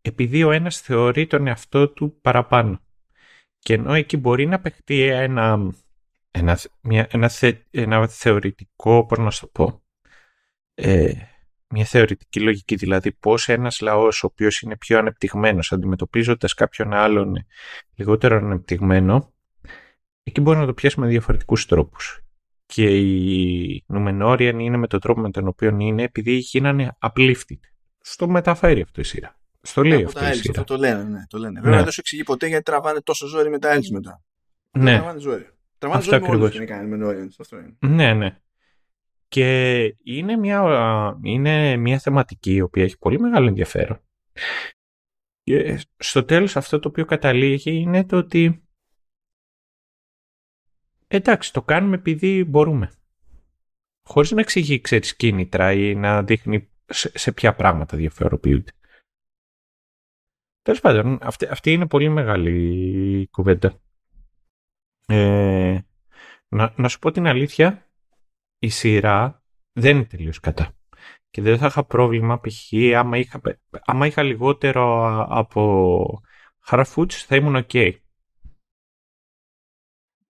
επειδή 0.00 0.42
ο 0.42 0.50
ένας 0.50 0.80
θεωρεί 0.80 1.26
τον 1.26 1.46
εαυτό 1.46 1.88
του 1.88 2.20
παραπάνω. 2.20 2.80
Και 3.58 3.74
ενώ 3.74 3.94
εκεί 3.94 4.16
μπορεί 4.16 4.46
να 4.46 4.60
παιχτεί 4.60 5.02
ένα, 5.02 5.72
ένα, 6.30 6.58
μια, 6.80 7.08
ένα, 7.10 7.30
ένα 7.70 8.08
θεωρητικό, 8.08 9.06
πώς 9.06 9.18
να 9.18 9.30
σου 9.30 9.40
το 9.40 9.46
πω, 9.46 9.81
ε, 10.74 11.12
μια 11.68 11.84
θεωρητική 11.84 12.40
λογική, 12.40 12.74
δηλαδή 12.74 13.12
πώς 13.12 13.48
ένας 13.48 13.80
λαός 13.80 14.22
ο 14.22 14.26
οποίος 14.26 14.60
είναι 14.60 14.76
πιο 14.76 14.98
ανεπτυγμένος 14.98 15.72
αντιμετωπίζοντας 15.72 16.54
κάποιον 16.54 16.92
άλλον 16.92 17.46
λιγότερο 17.94 18.36
ανεπτυγμένο, 18.36 19.32
εκεί 20.22 20.40
μπορεί 20.40 20.58
να 20.58 20.66
το 20.66 20.74
πιάσει 20.74 21.00
με 21.00 21.06
διαφορετικούς 21.06 21.66
τρόπους. 21.66 22.20
Και 22.66 22.98
οι 22.98 23.84
Νουμενόριαν 23.86 24.58
είναι 24.58 24.76
με 24.76 24.86
τον 24.86 25.00
τρόπο 25.00 25.20
με 25.20 25.30
τον 25.30 25.48
οποίο 25.48 25.76
είναι 25.78 26.02
επειδή 26.02 26.32
γίνανε 26.32 26.96
uplifted. 27.00 27.60
Στο 28.00 28.28
μεταφέρει 28.28 28.80
αυτό 28.80 29.00
η 29.00 29.04
σειρά. 29.04 29.36
Στο 29.62 29.82
λέει 29.82 30.04
αυτό. 30.04 30.20
Αυτό 30.20 30.64
το 30.64 30.76
λένε, 30.76 31.02
ναι. 31.02 31.24
Το 31.28 31.38
λένε. 31.38 31.60
Βέβαια 31.60 31.76
ναι. 31.76 31.82
δεν 31.82 31.92
σου 31.92 32.00
εξηγεί 32.00 32.22
ποτέ 32.22 32.46
γιατί 32.46 32.62
τραβάνε 32.62 33.00
τόσο 33.00 33.26
ζόρι 33.26 33.50
με 33.50 33.58
τα 33.58 33.76
Elves 33.76 33.88
μετά. 33.90 34.22
Ναι. 34.70 34.96
Τραβάνε 34.96 35.20
ζόρι. 35.20 35.48
Τραβάνε 35.78 36.02
ζόρι 36.02 36.20
με 36.20 36.28
όλους 36.28 36.58
με 36.58 37.28
Αυτό 37.38 37.56
είναι. 37.56 37.76
Ναι, 37.78 38.14
ναι. 38.14 38.36
Και 39.32 39.82
είναι 40.02 40.36
μια, 40.36 40.60
είναι 41.22 41.76
μια 41.76 41.98
θεματική 41.98 42.54
η 42.54 42.60
οποία 42.60 42.82
έχει 42.82 42.98
πολύ 42.98 43.20
μεγάλο 43.20 43.48
ενδιαφέρον. 43.48 44.00
Και 45.42 45.86
στο 45.96 46.24
τέλος 46.24 46.56
αυτό 46.56 46.78
το 46.78 46.88
οποίο 46.88 47.04
καταλήγει 47.04 47.72
είναι 47.72 48.04
το 48.04 48.16
ότι 48.16 48.68
εντάξει 51.06 51.52
το 51.52 51.62
κάνουμε 51.62 51.94
επειδή 51.94 52.44
μπορούμε. 52.44 52.92
Χωρίς 54.08 54.30
να 54.30 54.40
εξηγεί 54.40 54.80
ξέρεις 54.80 55.16
κίνητρα 55.16 55.72
ή 55.72 55.94
να 55.94 56.22
δείχνει 56.22 56.70
σε, 56.86 57.18
σε 57.18 57.32
ποια 57.32 57.54
πράγματα 57.54 57.96
διαφοροποιούνται. 57.96 58.72
Τέλος 60.62 60.80
πάντων, 60.80 61.18
αυτή, 61.22 61.46
αυτή 61.46 61.72
είναι 61.72 61.86
πολύ 61.86 62.08
μεγάλη 62.08 63.28
κουβέντα. 63.30 63.80
Ε, 65.06 65.78
να, 66.48 66.74
να 66.76 66.88
σου 66.88 66.98
πω 66.98 67.10
την 67.10 67.26
αλήθεια, 67.26 67.91
η 68.62 68.68
σειρά 68.68 69.42
δεν 69.72 69.96
είναι 69.96 70.04
τελείως 70.04 70.40
κατά. 70.40 70.74
Και 71.30 71.42
δεν 71.42 71.58
θα 71.58 71.66
είχα 71.66 71.84
πρόβλημα, 71.84 72.40
π.χ. 72.40 72.72
Άμα 72.96 73.18
είχα, 73.18 73.40
άμα 73.84 74.06
είχα 74.06 74.22
λιγότερο 74.22 75.16
από 75.28 76.22
Harfoots 76.66 77.12
θα 77.12 77.36
ήμουν 77.36 77.66
ok. 77.68 77.92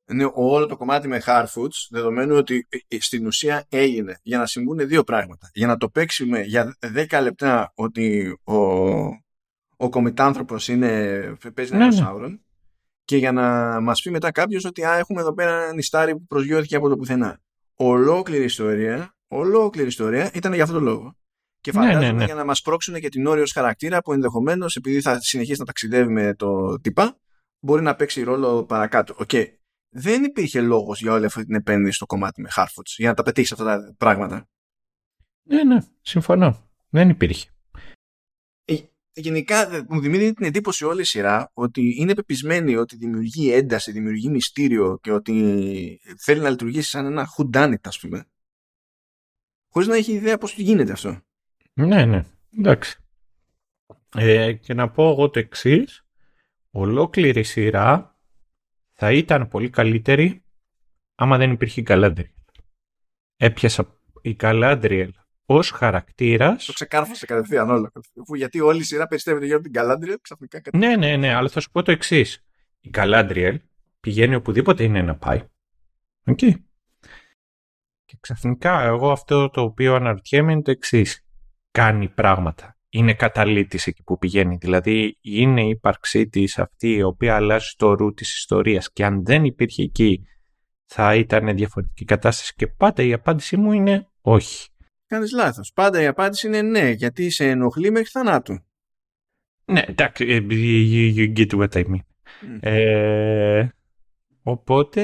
Είναι 0.09 0.31
όλο 0.35 0.67
το 0.67 0.77
κομμάτι 0.77 1.09
με 1.09 1.23
Harfoots, 1.27 1.87
δεδομένου 1.91 2.37
ότι 2.37 2.67
ε, 2.69 2.97
ε, 2.97 3.01
στην 3.01 3.27
ουσία 3.27 3.67
έγινε 3.69 4.19
για 4.23 4.39
να 4.39 4.47
συμβούν 4.47 4.87
δύο 4.87 5.05
πράγματα. 5.05 5.51
Για 5.53 5.67
να 5.67 5.77
το 5.77 5.89
παίξουμε 5.89 6.41
για 6.41 6.77
10 7.11 7.21
λεπτά 7.23 7.73
ότι 7.75 8.39
ο, 8.45 8.57
ο 9.77 9.89
κομιτάνθρωπος 9.91 10.69
είναι, 10.69 11.23
παίζει 11.55 11.75
ένα 11.75 12.19
ναι, 12.19 12.37
και 13.05 13.17
για 13.17 13.33
να 13.33 13.81
μας 13.81 14.03
πει 14.03 14.11
μετά 14.11 14.31
κάποιος 14.31 14.65
ότι 14.65 14.85
α, 14.85 14.99
έχουμε 14.99 15.21
εδώ 15.21 15.35
πέρα 15.35 15.63
ένα 15.63 15.75
νηστάρι 15.75 16.13
που 16.13 16.27
προσγειώθηκε 16.27 16.77
από 16.77 16.89
το 16.89 16.97
πουθενά. 16.97 17.41
Ολόκληρη 17.77 18.45
ιστορία, 18.45 19.17
ολόκληρη 19.29 19.89
ιστορία 19.89 20.31
ήταν 20.35 20.53
για 20.53 20.63
αυτόν 20.63 20.79
τον 20.79 20.89
λόγο. 20.89 21.17
Και 21.61 21.73
ναι, 21.73 21.81
ναι, 21.81 21.87
φαντάζομαι 21.87 22.19
ναι, 22.19 22.25
για 22.25 22.35
να 22.35 22.45
μας 22.45 22.61
πρόξουν 22.61 23.01
και 23.01 23.09
την 23.09 23.27
όριο 23.27 23.45
χαρακτήρα 23.53 24.01
που 24.01 24.13
ενδεχομένως 24.13 24.77
επειδή 24.77 25.01
θα 25.01 25.21
συνεχίσει 25.21 25.59
να 25.59 25.67
ταξιδεύει 25.67 26.13
με 26.13 26.35
το 26.35 26.81
τυπά 26.81 27.19
μπορεί 27.61 27.83
να 27.83 27.95
παίξει 27.95 28.23
ρόλο 28.23 28.65
παρακάτω. 28.65 29.17
Okay. 29.19 29.45
Δεν 29.95 30.25
υπήρχε 30.25 30.61
λόγος 30.61 31.01
για 31.01 31.13
όλη 31.13 31.25
αυτή 31.25 31.45
την 31.45 31.55
επένδυση 31.55 31.95
στο 31.95 32.07
κομμάτι 32.07 32.41
με 32.41 32.49
Harfoots 32.57 32.95
για 32.97 33.09
να 33.09 33.15
τα 33.15 33.23
πετύχεις 33.23 33.53
αυτά 33.53 33.65
τα 33.65 33.95
πράγματα. 33.99 34.49
Ναι, 35.43 35.65
ναι, 35.65 35.79
συμφωνώ. 36.01 36.71
Δεν 36.89 37.09
υπήρχε 37.09 37.52
γενικά 39.15 39.85
μου 39.89 40.01
δημιουργεί 40.01 40.33
την 40.33 40.47
εντύπωση 40.47 40.85
όλη 40.85 41.01
η 41.01 41.05
σειρά 41.05 41.51
ότι 41.55 41.95
είναι 41.99 42.15
πεπισμένη 42.15 42.77
ότι 42.77 42.97
δημιουργεί 42.97 43.53
ένταση, 43.53 43.93
δημιουργεί 43.93 44.29
μυστήριο 44.29 44.99
και 45.03 45.13
ότι 45.13 46.01
θέλει 46.19 46.41
να 46.41 46.51
λειτουργήσει 46.51 46.89
σαν 46.89 47.07
ένα 47.07 47.29
whodunit 47.37 47.81
ας 47.83 47.99
πούμε 47.99 48.27
χωρίς 49.73 49.89
να 49.89 49.97
έχει 49.97 50.13
ιδέα 50.13 50.39
πώς 50.39 50.55
γίνεται 50.55 50.93
αυτό. 50.93 51.21
Ναι, 51.73 52.05
ναι, 52.05 52.25
εντάξει. 52.59 52.97
Ε, 54.17 54.53
και 54.53 54.75
να 54.75 54.91
πω 54.91 55.11
εγώ 55.11 55.31
το 55.31 55.39
εξής. 55.39 56.05
ολόκληρη 56.71 57.43
σειρά 57.43 58.19
θα 58.93 59.13
ήταν 59.13 59.49
πολύ 59.49 59.71
καλύτερη 59.71 60.45
άμα 61.15 61.37
δεν 61.37 61.51
υπήρχε 61.51 61.81
η 61.81 61.85
Galadriel. 61.89 62.33
Έπιασα 63.37 63.99
η 64.23 64.37
Galadriel 64.41 65.11
ως 65.47 65.71
χαρακτήρας. 65.71 66.65
Το 66.65 66.73
ξεκάρφωσε 66.73 67.27
κατευθείαν 67.27 67.71
όλο. 67.71 67.91
Γιατί 68.37 68.61
όλη 68.61 68.81
η 68.81 68.85
σειρά 68.85 69.07
πιστεύετε 69.07 69.47
για 69.47 69.61
την 69.61 69.73
Γκαλάντριελ 69.73 70.19
ξαφνικά 70.21 70.61
Ναι, 70.73 70.97
ναι, 70.97 71.17
ναι, 71.17 71.35
αλλά 71.35 71.49
θα 71.49 71.61
σου 71.61 71.71
πω 71.71 71.83
το 71.83 71.91
εξής. 71.91 72.45
Η 72.81 72.91
Γκαλάντριελ 72.91 73.61
πηγαίνει 74.01 74.35
οπουδήποτε 74.35 74.85
είναι 74.85 75.03
να 75.03 75.17
πάει. 75.17 75.43
OK. 76.25 76.39
Okay. 76.43 76.53
Και 78.05 78.17
ξαφνικά 78.21 78.83
εγώ 78.83 79.11
αυτό 79.11 79.51
το 79.51 79.63
οποίο 79.63 79.95
αναρωτιέμαι 79.95 80.53
είναι 80.53 80.63
το 80.63 80.71
εξής. 80.71 81.25
Κάνει 81.71 82.09
πράγματα. 82.09 82.77
Είναι 82.89 83.15
καταλύτης 83.15 83.87
εκεί 83.87 84.03
που 84.03 84.19
πηγαίνει. 84.19 84.57
Δηλαδή 84.57 85.19
είναι 85.21 85.65
η 85.65 85.69
ύπαρξή 85.69 86.29
της 86.29 86.59
αυτή 86.59 86.93
η 86.93 87.03
οποία 87.03 87.35
αλλάζει 87.35 87.75
το 87.77 87.95
ρου 87.95 88.15
της 88.15 88.35
ιστορίας. 88.35 88.93
Και 88.93 89.05
αν 89.05 89.25
δεν 89.25 89.45
υπήρχε 89.45 89.83
εκεί 89.83 90.27
θα 90.87 91.15
ήταν 91.15 91.57
διαφορετική 91.57 92.05
κατάσταση. 92.05 92.55
Και 92.57 92.67
πάντα 92.67 93.03
η 93.03 93.13
απάντησή 93.13 93.57
μου 93.57 93.73
είναι 93.73 94.09
όχι 94.21 94.69
κάνεις 95.13 95.33
λάθος. 95.33 95.73
Πάντα 95.73 96.03
η 96.03 96.07
απάντηση 96.07 96.47
είναι 96.47 96.63
ναι, 96.63 96.91
γιατί 96.91 97.31
σε 97.31 97.49
ενοχλεί 97.49 97.91
μέχρι 97.91 98.09
θανάτου. 98.09 98.59
Ναι, 99.65 99.85
εντάξει, 99.87 100.25
ε, 100.25 100.47
you 100.51 101.37
get 101.37 101.51
what 101.51 101.69
I 101.69 101.85
mean. 101.85 102.01
Ε, 102.61 103.69
οπότε 104.43 105.03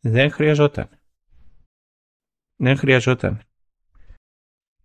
δεν 0.00 0.30
χρειαζόταν. 0.30 0.88
Δεν 2.56 2.76
χρειαζόταν. 2.76 3.42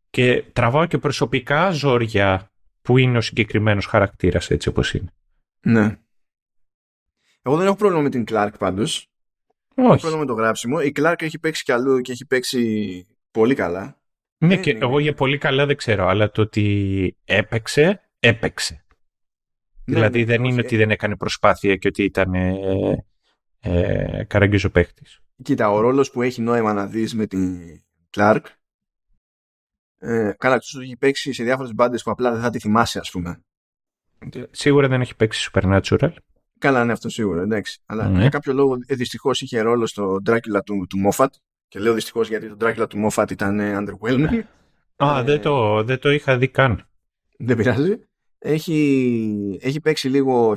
Και 0.10 0.44
τραβάω 0.54 0.86
και 0.86 0.98
προσωπικά 0.98 1.72
ζόρια 1.72 2.52
που 2.82 2.98
είναι 2.98 3.18
ο 3.18 3.22
συγκεκριμένος 3.22 3.86
χαρακτήρας 3.86 4.50
έτσι 4.50 4.70
όπως 4.70 4.94
είναι. 4.94 5.14
Ναι. 5.62 6.00
Εγώ 7.42 7.58
δεν 7.58 7.66
έχω 7.66 7.76
πρόβλημα 7.76 8.04
με 8.04 8.10
την 8.10 8.26
Κλάρκ 8.26 8.58
πάντως. 8.58 9.12
Όχι. 9.76 9.88
Έχω 9.88 9.98
πρόβλημα 9.98 10.20
με 10.20 10.26
το 10.26 10.34
γράψιμο. 10.34 10.80
Η 10.82 10.92
Κλάρκ 10.92 11.22
έχει 11.22 11.40
παίξει 11.40 11.64
κι 11.64 11.72
αλλού 11.72 12.02
και 12.02 12.12
έχει 12.12 12.26
παίξει 12.26 13.17
πολύ 13.38 13.56
καλά. 13.56 14.02
Ναι, 14.38 14.58
και 14.58 14.78
εγώ 14.82 15.00
για 15.00 15.14
πολύ 15.14 15.38
καλά 15.38 15.66
δεν 15.66 15.76
ξέρω, 15.76 16.08
αλλά 16.08 16.32
το 16.32 16.42
ότι 16.42 17.18
έπαιξε, 17.26 18.10
έπαιξε. 18.20 18.86
Ναι, 19.86 19.96
δηλαδή 19.96 20.20
ναι, 20.20 20.26
δεν 20.26 20.44
είναι 20.44 20.62
ότι 20.62 20.78
δεν 20.78 20.92
έκανε 20.92 21.16
προσπάθεια 21.16 21.76
και 21.76 21.88
ότι 21.88 22.04
ήταν 22.04 22.34
ε, 22.34 23.06
ε, 23.60 24.24
καραγκιόζο 24.24 24.72
Κοίτα, 25.44 25.72
ο 25.72 25.80
ρόλος 25.80 26.12
που 26.12 26.22
έχει 26.22 26.42
νόημα 26.42 26.74
να 26.74 26.86
δεις 26.86 27.16
με 27.16 27.26
την 27.26 27.60
Κλάρκ 28.10 28.46
ε, 30.00 30.32
καλά, 30.38 30.60
τους 30.60 30.76
έχει 30.76 30.98
παίξει 30.98 31.34
σε 31.34 31.44
διάφορες 31.44 31.74
μπάντες 31.74 32.04
που 32.04 32.12
απλά 32.12 32.32
δεν 32.32 32.42
θα 32.42 32.50
τη 32.50 32.60
θυμάσαι, 32.60 33.00
ας 33.00 33.12
πούμε. 33.12 33.42
Σίγουρα 34.52 34.88
δεν 34.88 35.02
έχει 35.02 35.16
παίξει 35.16 35.50
Supernatural. 35.52 36.12
Καλά, 36.60 36.86
ναι, 36.86 36.92
αυτό 36.92 37.10
σίγουρα, 37.10 37.42
εντάξει. 37.42 37.82
Αλλά 37.86 38.10
ναι. 38.10 38.20
για 38.20 38.30
κάποιο 38.30 38.54
λόγο 38.54 38.78
ε, 38.86 38.96
δυστυχώς 38.96 39.42
είχε 39.42 39.60
ρόλο 39.60 39.86
στο 39.86 40.18
Dracula 40.26 40.60
του, 40.66 40.86
του 40.90 40.98
Moffat 41.10 41.28
και 41.68 41.80
λέω 41.80 41.94
δυστυχώς 41.94 42.28
γιατί 42.28 42.56
το 42.56 42.58
Dracula 42.60 42.90
του 42.90 43.10
Moffat 43.10 43.32
ήταν 43.32 43.60
ε, 43.60 43.78
underwhelming. 43.80 44.42
Α, 45.04 45.24
δεν, 45.24 45.42
το, 45.42 45.84
δεν 45.84 46.00
το 46.00 46.12
είχα 46.12 46.38
δει 46.38 46.48
καν. 46.48 46.88
Δεν 47.38 47.58
πειράζει. 47.58 48.00
Έχει, 48.38 49.60
έχει 49.62 49.80
παίξει 49.82 50.10
λίγο 50.10 50.56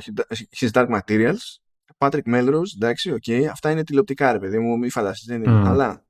His 0.59 0.71
Dark 0.71 0.99
Materials. 0.99 1.59
Patrick 1.97 2.23
Melrose, 2.25 2.75
εντάξει, 2.75 3.11
OK. 3.11 3.23
Okay. 3.25 3.43
Αυτά 3.51 3.71
είναι 3.71 3.83
τηλεοπτικά, 3.83 4.31
ρε 4.31 4.39
παιδί 4.39 4.59
μου, 4.59 4.77
μη 4.77 4.89
φανταστείς, 4.89 5.27
δεν 5.27 5.43
είναι. 5.43 5.61
Mm. 5.61 5.65
Αλλά 5.65 6.05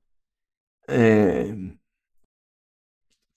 ε, 0.84 1.54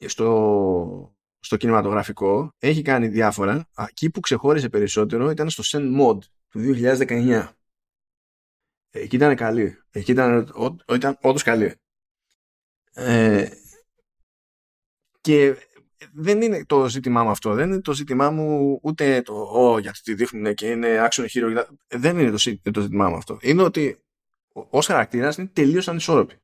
στο, 0.06 1.16
στο 1.40 1.58
κινηματογραφικό 1.58 2.54
έχει 2.58 2.82
κάνει 2.82 3.08
διάφορα. 3.08 3.70
Εκεί 3.90 4.10
που 4.10 4.20
ξεχώρισε 4.20 4.70
περισσότερο 4.70 5.30
ήταν 5.30 5.50
στο 5.50 5.64
Send 5.66 6.02
Mod 6.02 6.18
του 6.50 6.60
2019. 7.08 7.48
Εκεί 8.98 9.16
ήταν 9.16 9.36
καλή. 9.36 9.78
Εκεί 9.92 10.12
ήταν, 10.12 10.54
ήταν 10.94 11.18
όντως 11.22 11.44
καλή. 11.44 11.76
Ε, 12.94 13.48
Και 15.22 15.56
δεν 16.14 16.42
είναι 16.42 16.66
το 16.66 16.90
ζήτημά 16.90 17.24
μου 17.24 17.30
αυτό. 17.30 17.54
Δεν 17.54 17.70
είναι 17.70 17.82
το 17.82 17.94
ζήτημά 17.94 18.30
μου 18.30 18.80
ούτε 18.82 19.22
το 19.22 19.34
«Ω, 19.34 19.80
γιατί 19.80 20.02
τη 20.02 20.14
δείχνουν 20.14 20.54
και 20.54 20.70
είναι 20.70 21.08
action 21.10 21.26
hero». 21.34 21.66
Δεν 21.88 22.20
είναι 22.20 22.32
το, 22.32 22.72
το 22.72 22.82
ζήτημά 22.82 23.10
μου 23.10 23.16
αυτό. 23.16 23.38
Είναι 23.42 23.62
ότι 23.62 24.04
ως 24.54 24.86
χαρακτήρας 24.86 25.38
είναι 25.38 25.48
τελείως 25.48 25.88
ανισόρροπη. 25.88 26.36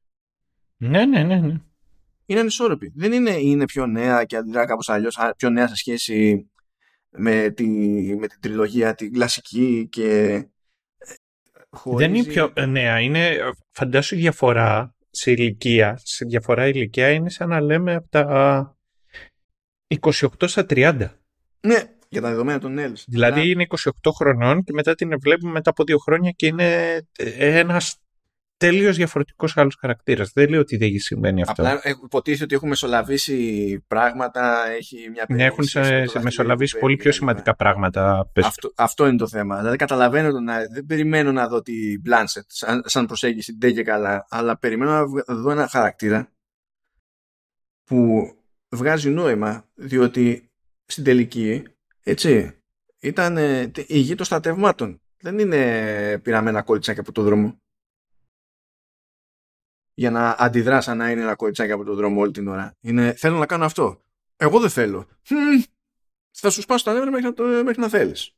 Ναι, 0.77 1.05
ναι, 1.05 1.23
ναι, 1.23 1.39
ναι. 1.39 1.61
Είναι 2.25 2.39
ανισόρροπη. 2.39 2.91
Δεν 2.95 3.11
είναι, 3.11 3.31
είναι 3.31 3.65
πιο 3.65 3.85
νέα 3.85 4.25
και 4.25 4.35
αντιδρά 4.35 4.65
κάπως 4.65 4.89
αλλιώς, 4.89 5.17
πιο 5.38 5.49
νέα 5.49 5.67
σε 5.67 5.75
σχέση 5.75 6.49
με, 7.09 7.49
τη, 7.49 7.67
με 8.15 8.27
την 8.27 8.39
τριλογία, 8.39 8.95
την 8.95 9.13
κλασική 9.13 9.88
και. 9.91 10.45
Χωρίζει... 11.75 12.09
Δεν 12.09 12.16
είναι 12.16 12.33
πιο 12.33 12.53
νέα. 12.67 13.00
Είναι 13.00 13.38
φαντάσου 13.72 14.16
διαφορά 14.16 14.95
σε 15.09 15.32
ηλικία. 15.32 16.00
Σε 16.03 16.25
διαφορά 16.25 16.67
ηλικία 16.67 17.09
είναι 17.11 17.30
σαν 17.30 17.50
να 17.50 17.61
λέμε 17.61 17.95
από 17.95 18.08
τα 18.09 18.77
28 20.00 20.27
στα 20.45 20.66
30. 20.69 21.09
Ναι, 21.61 21.83
για 22.09 22.22
τα 22.22 22.30
δεδομένα 22.30 22.59
των 22.59 22.75
Nels. 22.80 23.03
Δηλαδή 23.08 23.50
είναι 23.50 23.67
28 24.03 24.11
χρονών 24.16 24.64
και 24.64 24.74
μετά 24.74 24.95
την 24.95 25.19
βλέπουμε 25.19 25.51
μετά 25.51 25.69
από 25.69 25.83
δύο 25.83 25.98
χρόνια 25.98 26.32
και 26.32 26.45
είναι 26.45 27.01
ένας 27.38 27.95
τελείως 28.61 28.95
διαφορετικός 28.95 29.57
άλλος 29.57 29.75
χαρακτήρας. 29.80 30.31
Δεν 30.33 30.49
λέω 30.49 30.59
ότι 30.59 30.77
δεν 30.77 30.99
συμβαίνει 30.99 31.41
αυτό. 31.41 31.61
Απλά 31.61 31.81
υποτίθεται 32.03 32.43
ότι 32.43 32.56
έχουμε 32.56 32.69
μεσολαβήσει 32.69 33.80
πράγματα, 33.88 34.67
έχει 34.77 35.09
μια 35.09 35.25
Ναι, 35.27 35.43
έχουν 35.43 35.64
σε, 35.64 36.06
σε 36.06 36.22
μεσολαβήσει 36.22 36.80
πολύ 36.80 36.95
πιο 36.95 37.11
σημαντικά 37.11 37.56
πράγματα. 37.56 38.30
Αυτό, 38.35 38.73
αυτό 38.75 39.07
είναι 39.07 39.17
το 39.17 39.27
θέμα. 39.27 39.57
Δηλαδή 39.57 39.77
καταλαβαίνω, 39.77 40.40
να, 40.40 40.57
δεν 40.73 40.85
περιμένω 40.85 41.31
να 41.31 41.48
δω 41.48 41.61
τη 41.61 41.73
Blanchett 42.06 42.45
σαν, 42.48 42.83
σαν 42.85 43.06
προσέγγιση 43.06 43.57
ντε 43.57 43.72
και 43.72 43.83
καλά, 43.83 44.25
αλλά 44.30 44.57
περιμένω 44.57 44.91
να 44.91 45.35
δω 45.35 45.51
ένα 45.51 45.67
χαρακτήρα 45.67 46.31
που 47.83 48.31
βγάζει 48.69 49.09
νόημα, 49.09 49.65
διότι 49.73 50.49
στην 50.85 51.03
τελική, 51.03 51.64
έτσι, 52.03 52.51
ήταν 52.99 53.38
ε, 53.38 53.72
η 53.88 53.98
γη 53.98 54.15
των 54.15 54.25
στρατευμάτων. 54.25 55.01
Δεν 55.22 55.40
είναι 55.40 56.19
πειραμένα 56.23 56.61
κόλλητσάκι 56.61 56.99
από 56.99 57.11
το 57.11 57.22
δρόμο. 57.22 57.61
Για 60.01 60.11
να 60.11 60.35
αντιδράσει 60.39 60.93
να 60.93 61.11
είναι 61.11 61.21
ένα 61.21 61.35
κόλλητσάκι 61.35 61.71
από 61.71 61.83
το 61.83 61.95
δρόμο 61.95 62.21
όλη 62.21 62.31
την 62.31 62.47
ώρα. 62.47 62.75
Είναι, 62.80 63.13
θέλω 63.13 63.38
να 63.38 63.45
κάνω 63.45 63.65
αυτό. 63.65 64.03
Εγώ 64.38 64.59
δεν 64.59 64.69
θέλω. 64.69 65.07
Θα 66.31 66.49
σου 66.49 66.61
σπάσω 66.61 66.83
τα 66.83 66.93
νεύρα 66.93 67.11
μέχρι 67.11 67.25
να, 67.25 67.33
το, 67.33 67.43
μέχρι 67.43 67.80
να 67.80 67.89
θέλεις. 67.89 68.35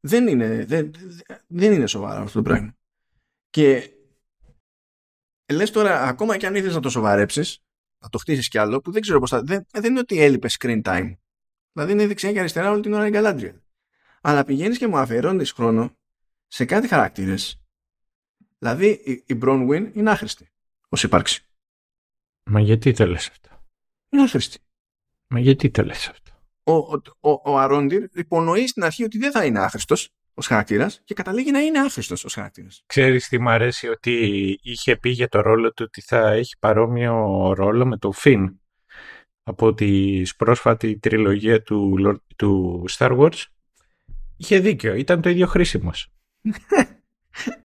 Δεν 0.00 0.28
είναι, 0.28 0.64
δεν, 0.64 0.90
δεν 1.46 1.72
είναι 1.72 1.86
σοβαρό 1.86 2.22
αυτό 2.22 2.42
το 2.42 2.42
πράγμα. 2.42 2.76
Και 3.50 3.90
λες 5.52 5.70
τώρα, 5.70 6.02
ακόμα 6.02 6.36
και 6.36 6.46
αν 6.46 6.54
ήθελες 6.54 6.74
να 6.74 6.80
το 6.80 6.90
σοβαρέψεις, 6.90 7.62
να 7.98 8.08
το 8.08 8.18
χτίσεις 8.18 8.48
κι 8.48 8.58
άλλο, 8.58 8.80
που 8.80 8.90
δεν 8.90 9.02
ξέρω 9.02 9.18
πώς 9.18 9.30
θα. 9.30 9.42
Δεν, 9.42 9.66
δεν 9.70 9.90
είναι 9.90 10.00
ότι 10.00 10.22
έλειπε 10.22 10.48
screen 10.58 10.82
time. 10.82 11.16
Δηλαδή 11.72 11.92
είναι 11.92 12.06
δεξιά 12.06 12.32
και 12.32 12.38
αριστερά 12.38 12.70
όλη 12.70 12.82
την 12.82 12.92
ώρα 12.92 13.06
η 13.06 13.10
Galadriel. 13.14 13.60
Αλλά 14.20 14.44
πηγαίνεις 14.44 14.78
και 14.78 14.86
μου 14.86 14.98
αφιερώνει 14.98 15.44
χρόνο 15.44 15.96
σε 16.46 16.64
κάτι 16.64 16.88
χαρακτήρες. 16.88 17.60
Δηλαδή 18.62 18.86
η, 19.04 19.24
η 19.26 19.38
Bronwyn 19.42 19.90
είναι 19.92 20.10
άχρηστη 20.10 20.50
ως 20.88 21.02
ύπαρξη. 21.02 21.44
Μα 22.50 22.60
γιατί 22.60 22.92
το 22.92 23.06
λες 23.06 23.28
αυτό; 23.28 23.48
Είναι 24.10 24.22
άχρηστη. 24.22 24.58
Μα 25.26 25.40
γιατί 25.40 25.70
το 25.70 25.82
λες 25.82 26.08
αυτό; 26.08 26.30
Ο, 26.62 26.72
ο, 26.72 27.00
ο, 27.20 27.52
ο 27.52 27.58
Αρόντιρ 27.58 28.08
υπονοεί 28.12 28.66
στην 28.66 28.84
αρχή 28.84 29.04
ότι 29.04 29.18
δεν 29.18 29.30
θα 29.30 29.44
είναι 29.44 29.58
άχρηστος 29.58 30.08
ως 30.34 30.46
χαρακτήρας 30.46 31.00
και 31.04 31.14
καταλήγει 31.14 31.50
να 31.50 31.60
είναι 31.60 31.78
άχρηστος 31.78 32.24
ως 32.24 32.34
χαρακτήρας. 32.34 32.82
Ξέρεις 32.86 33.28
τι 33.28 33.38
μου 33.38 33.50
αρέσει 33.50 33.88
ότι 33.88 34.12
είχε 34.62 34.96
πει 34.96 35.10
για 35.10 35.28
το 35.28 35.40
ρόλο 35.40 35.72
του 35.72 35.84
ότι 35.86 36.00
θα 36.00 36.30
έχει 36.30 36.58
παρόμοιο 36.58 37.14
ρόλο 37.52 37.86
με 37.86 37.96
το 37.96 38.12
Φιν 38.12 38.60
από 39.42 39.74
τη 39.74 40.22
πρόσφατη 40.36 40.98
τριλογία 40.98 41.62
του, 41.62 41.98
του 42.36 42.84
Star 42.90 43.18
Wars. 43.18 43.44
Είχε 44.36 44.58
δίκιο, 44.58 44.94
ήταν 44.94 45.20
το 45.20 45.28
ίδιο 45.28 45.46
χρήσιμος. 45.46 46.12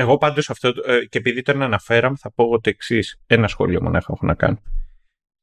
Εγώ 0.00 0.16
πάντως 0.16 0.50
αυτό, 0.50 0.72
ε, 0.84 1.04
και 1.04 1.18
επειδή 1.18 1.42
τον 1.42 1.62
αναφέραμε, 1.62 2.16
θα 2.20 2.30
πω 2.30 2.60
το 2.60 2.68
εξής. 2.68 3.20
Ένα 3.26 3.48
σχόλιο 3.48 3.82
μονάχα 3.82 4.12
έχω 4.12 4.26
να 4.26 4.34
κάνω 4.34 4.60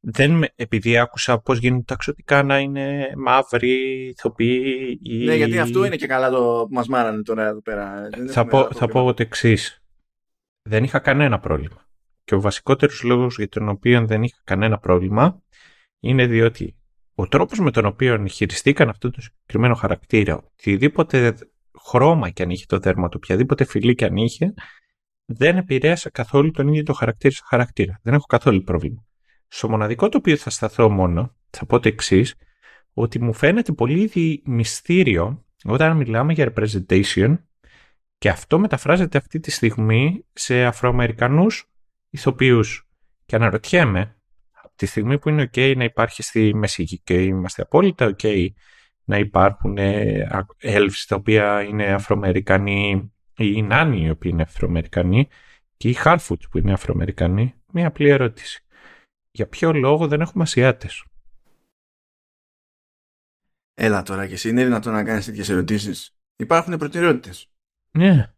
δεν, 0.07 0.45
επειδή 0.55 0.97
άκουσα 0.97 1.39
πώς 1.39 1.57
γίνονται 1.59 1.83
τα 1.83 1.95
ξωτικά 1.95 2.43
να 2.43 2.59
είναι 2.59 3.13
μαύροι, 3.17 4.07
ηθοποιοί 4.07 4.99
ή... 5.03 5.23
Ναι, 5.23 5.35
γιατί 5.35 5.59
αυτό 5.59 5.85
είναι 5.85 5.95
και 5.95 6.07
καλά 6.07 6.29
το 6.29 6.65
που 6.67 6.73
μας 6.73 6.87
μάρανε 6.87 7.21
τώρα 7.21 7.47
εδώ 7.47 7.61
πέρα. 7.61 8.09
θα 8.29 8.45
πω, 8.45 8.71
θα 8.71 8.87
πω 8.87 9.13
το 9.13 9.21
εξής. 9.21 9.83
Δεν 10.69 10.83
είχα 10.83 10.99
κανένα 10.99 11.39
πρόβλημα. 11.39 11.87
Και 12.23 12.35
ο 12.35 12.41
βασικότερος 12.41 13.03
λόγος 13.03 13.37
για 13.37 13.49
τον 13.49 13.69
οποίο 13.69 14.05
δεν 14.05 14.23
είχα 14.23 14.41
κανένα 14.43 14.77
πρόβλημα 14.77 15.41
είναι 15.99 16.25
διότι 16.27 16.75
ο 17.15 17.27
τρόπος 17.27 17.59
με 17.59 17.71
τον 17.71 17.85
οποίο 17.85 18.25
χειριστήκαν 18.25 18.89
αυτό 18.89 19.11
το 19.11 19.21
συγκεκριμένο 19.21 19.75
χαρακτήρα, 19.75 20.37
οτιδήποτε 20.37 21.35
χρώμα 21.85 22.29
και 22.29 22.43
αν 22.43 22.49
είχε 22.49 22.65
το 22.67 22.79
δέρμα 22.79 23.09
του, 23.09 23.19
οποιαδήποτε 23.23 23.65
φυλή 23.65 23.95
και 23.95 24.05
αν 24.05 24.15
είχε, 24.15 24.53
δεν 25.25 25.57
επηρέασε 25.57 26.09
καθόλου 26.09 26.51
τον 26.51 26.67
ίδιο 26.67 26.83
το 26.83 26.93
χαρακτήρα 26.93 27.33
στο 27.33 27.45
χαρακτήρα. 27.47 27.99
Δεν 28.03 28.13
έχω 28.13 28.25
καθόλου 28.25 28.63
πρόβλημα. 28.63 29.05
Στο 29.47 29.69
μοναδικό 29.69 30.09
το 30.09 30.17
οποίο 30.17 30.35
θα 30.35 30.49
σταθώ 30.49 30.89
μόνο, 30.89 31.35
θα 31.49 31.65
πω 31.65 31.79
το 31.79 31.87
εξής, 31.87 32.35
ότι 32.93 33.21
μου 33.21 33.33
φαίνεται 33.33 33.71
πολύ 33.71 34.11
μυστήριο 34.45 35.45
όταν 35.63 35.97
μιλάμε 35.97 36.33
για 36.33 36.53
representation 36.53 37.37
και 38.17 38.29
αυτό 38.29 38.59
μεταφράζεται 38.59 39.17
αυτή 39.17 39.39
τη 39.39 39.51
στιγμή 39.51 40.25
σε 40.33 40.65
Αφροαμερικανούς 40.65 41.69
ηθοποιούς. 42.09 42.89
Και 43.25 43.35
αναρωτιέμαι, 43.35 44.15
από 44.51 44.73
τη 44.75 44.85
στιγμή 44.85 45.19
που 45.19 45.29
είναι 45.29 45.49
ok 45.53 45.73
να 45.77 45.83
υπάρχει 45.83 46.23
στη 46.23 46.55
Μεσική 46.55 46.99
και 46.99 47.23
είμαστε 47.23 47.61
απόλυτα 47.61 48.15
ok 48.17 48.47
να 49.05 49.17
υπάρχουν 49.17 49.77
elves 50.61 51.03
τα 51.07 51.15
οποία 51.15 51.61
είναι 51.63 51.93
Αφροαμερικανοί 51.93 53.13
ή 53.37 53.53
οι 53.55 53.61
Νάνοι 53.61 54.05
οι 54.05 54.09
οποίοι 54.09 54.31
είναι 54.33 54.41
Αφροαμερικανοί 54.41 55.27
και 55.77 55.89
οι 55.89 55.97
Harfoots 56.03 56.49
που 56.49 56.57
είναι 56.57 56.73
Αφροαμερικανοί, 56.73 57.53
μια 57.71 57.87
απλή 57.87 58.09
ερώτηση 58.09 58.65
για 59.31 59.47
ποιο 59.47 59.73
λόγο 59.73 60.07
δεν 60.07 60.21
έχουμε 60.21 60.43
Ασιάτες; 60.43 61.05
Έλα 63.73 64.01
τώρα 64.01 64.27
και 64.27 64.33
εσύ 64.33 64.49
είναι 64.49 64.63
δυνατόν 64.63 64.93
να 64.93 65.03
κάνεις 65.03 65.25
τέτοιες 65.25 65.49
ερωτήσεις; 65.49 66.15
Υπάρχουν 66.35 66.77
προτεραιότητες. 66.77 67.49
Ναι. 67.91 68.33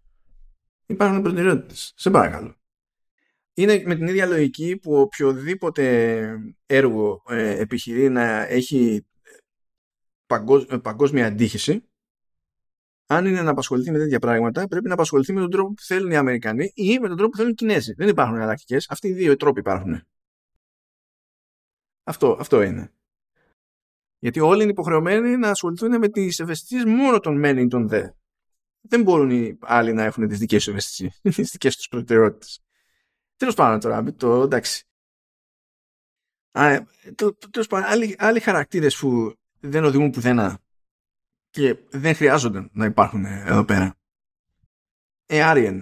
Υπάρχουν 0.86 1.22
προτεραιότητες. 1.22 1.94
Σε 1.96 2.10
παρακαλώ. 2.10 2.56
Είναι 3.54 3.84
με 3.86 3.96
την 3.96 4.08
ίδια 4.08 4.26
λογική 4.26 4.78
που 4.78 4.96
οποιοδήποτε 4.96 6.24
έργο 6.66 7.24
ε, 7.30 7.60
επιχειρεί 7.60 8.10
να 8.10 8.48
έχει 8.48 8.96
ε, 8.96 9.17
παγκόσμια 10.82 11.26
αντίχηση 11.26 11.84
αν 13.10 13.26
είναι 13.26 13.42
να 13.42 13.52
απασχοληθεί 13.52 13.92
με 13.92 13.98
τέτοια 13.98 14.20
πράγματα, 14.20 14.68
πρέπει 14.68 14.88
να 14.88 14.94
απασχοληθεί 14.94 15.34
με 15.34 15.40
τον 15.40 15.50
τρόπο 15.50 15.74
που 15.74 15.82
θέλουν 15.82 16.12
οι 16.12 16.16
Αμερικανοί 16.16 16.72
ή 16.74 17.00
με 17.00 17.08
τον 17.08 17.18
τρόπο 17.18 17.32
που 17.32 17.38
θέλουν 17.38 17.52
οι 17.52 17.56
Κινέζοι. 17.56 17.94
Δεν 17.94 18.08
υπάρχουν 18.08 18.36
εναλλακτικές. 18.36 18.86
Αυτοί 18.90 19.08
οι 19.08 19.14
δύο 19.14 19.36
τρόποι 19.36 19.60
υπάρχουν. 19.60 20.02
Αυτό, 22.04 22.38
αυτό 22.40 22.62
είναι. 22.62 22.92
Γιατί 24.20 24.40
όλοι 24.40 24.62
είναι 24.62 24.72
υποχρεωμένοι 24.72 25.38
να 25.38 25.50
ασχοληθούν 25.50 25.98
με 25.98 26.10
τις 26.10 26.40
ευαισθησίες 26.40 26.84
μόνο 26.84 27.20
των 27.20 27.40
μεν 27.40 27.58
ή 27.58 27.68
των 27.68 27.88
δε. 27.88 28.10
Δεν 28.82 29.02
μπορούν 29.02 29.30
οι 29.30 29.58
άλλοι 29.62 29.94
να 29.94 30.04
έχουν 30.04 30.28
τις 30.28 30.40
δικές 30.40 30.64
τους 30.64 30.68
ευαισθησίες, 30.68 31.20
τις 31.36 31.50
δικές 31.52 31.76
τους 31.76 31.88
προτεραιότητες. 31.88 32.62
Τέλος 33.36 33.56
πάντων 33.56 33.80
τώρα, 33.80 34.14
το 34.14 34.42
εντάξει. 34.42 34.86
Τέλος 37.52 37.68
πάντων, 37.68 37.90
άλλοι, 37.90 38.16
άλλοι 38.18 38.40
χαρακτήρες 38.40 38.98
που 38.98 39.37
δεν 39.60 39.84
οδηγούν 39.84 40.10
πουθενά 40.10 40.60
και 41.50 41.78
δεν 41.90 42.16
χρειάζονται 42.16 42.70
να 42.72 42.86
υπάρχουν 42.86 43.26
εδώ 43.26 43.66
πέρα. 43.66 43.96
Ε, 45.26 45.82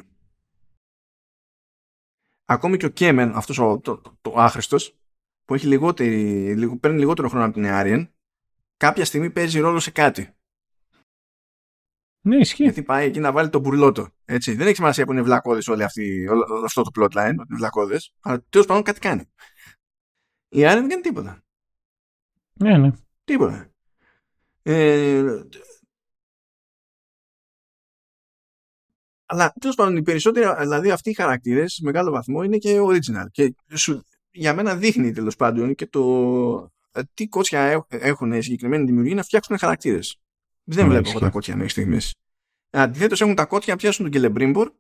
Ακόμη 2.46 2.78
και 2.78 2.86
ο 2.86 2.90
Κέμεν, 2.90 3.36
αυτός 3.36 3.60
ο, 3.60 3.80
το, 3.80 3.98
το, 3.98 4.18
το 4.22 4.34
άχρηστος, 4.36 4.98
που 5.46 5.54
έχει 5.54 5.68
λιγότερη, 5.68 6.56
λίγο, 6.56 6.78
παίρνει 6.78 7.00
λιγότερο 7.00 7.30
χρόνο 7.30 7.46
από 7.46 7.54
την 7.54 7.66
Άριεν, 7.66 8.14
κάποια 8.78 9.06
στιγμή 9.06 9.32
παίζει 9.32 9.60
ρόλο 9.60 9.80
σε 9.80 9.92
κάτι. 9.92 10.36
Ναι, 12.22 12.38
ισχύει. 12.38 12.64
Γιατί 12.64 12.84
πάει 12.84 13.08
εκεί 13.08 13.20
να 13.20 13.32
βάλει 13.32 13.50
τον 13.50 13.62
μπουρλότο. 13.62 14.10
Έτσι. 14.26 14.54
Δεν 14.54 14.68
έχει 14.68 14.76
σημασία 14.76 15.06
που 15.06 15.12
είναι 15.12 15.22
βλακώδε 15.22 15.72
όλη 15.72 15.84
αυτή, 15.84 16.28
όλο 16.28 16.64
αυτό 16.66 16.82
το 16.82 16.92
plotline, 16.96 17.32
είναι 17.32 17.56
βλακώδε, 17.58 18.00
αλλά 18.20 18.44
τέλος 18.50 18.68
πάντων 18.68 18.84
κάτι 18.84 19.00
κάνει. 19.00 19.32
Η 20.50 20.66
Άριεν 20.66 20.80
δεν 20.80 20.90
κάνει 20.90 21.02
τίποτα. 21.02 21.44
Ναι, 22.54 22.78
ναι. 22.78 22.92
Τίποτα. 23.26 23.70
Ε, 24.62 25.42
αλλά 29.26 29.54
τέλος 29.60 29.76
πάντων 29.76 29.98
οι 29.98 30.02
περισσότεροι, 30.02 30.56
δηλαδή 30.60 30.92
αυτοί 30.92 31.10
οι 31.10 31.14
χαρακτήρες, 31.14 31.74
σε 31.74 31.84
μεγάλο 31.84 32.12
βαθμό 32.12 32.44
είναι 32.44 32.58
και 32.58 32.80
original. 32.82 33.26
Και 33.32 33.56
σου, 33.74 34.04
για 34.32 34.54
μένα 34.54 34.76
δείχνει 34.76 35.12
τέλος 35.12 35.36
πάντων 35.36 35.76
και 35.76 35.88
το 35.88 36.72
ε, 36.92 37.02
τι 37.14 37.28
κότσια 37.28 37.86
έχουν 37.90 38.32
οι 38.32 38.42
συγκεκριμένοι 38.42 38.86
δημιουργοί 38.86 39.14
να 39.14 39.24
φτιάξουν 39.24 39.58
χαρακτήρες. 39.58 40.20
Δεν 40.64 40.88
βλέπω 40.88 41.10
εγώ 41.10 41.20
τα 41.20 41.30
κότσια 41.30 41.56
μέχρι 41.56 41.72
στιγμής. 41.72 42.14
Αντιθέτως 42.70 43.22
έχουν 43.22 43.36
τα 43.36 43.46
κότσια 43.46 43.74
να 43.74 43.80
πιάσουν 43.80 44.04
τον 44.04 44.14
Κελεμπρίμπορ 44.14 44.72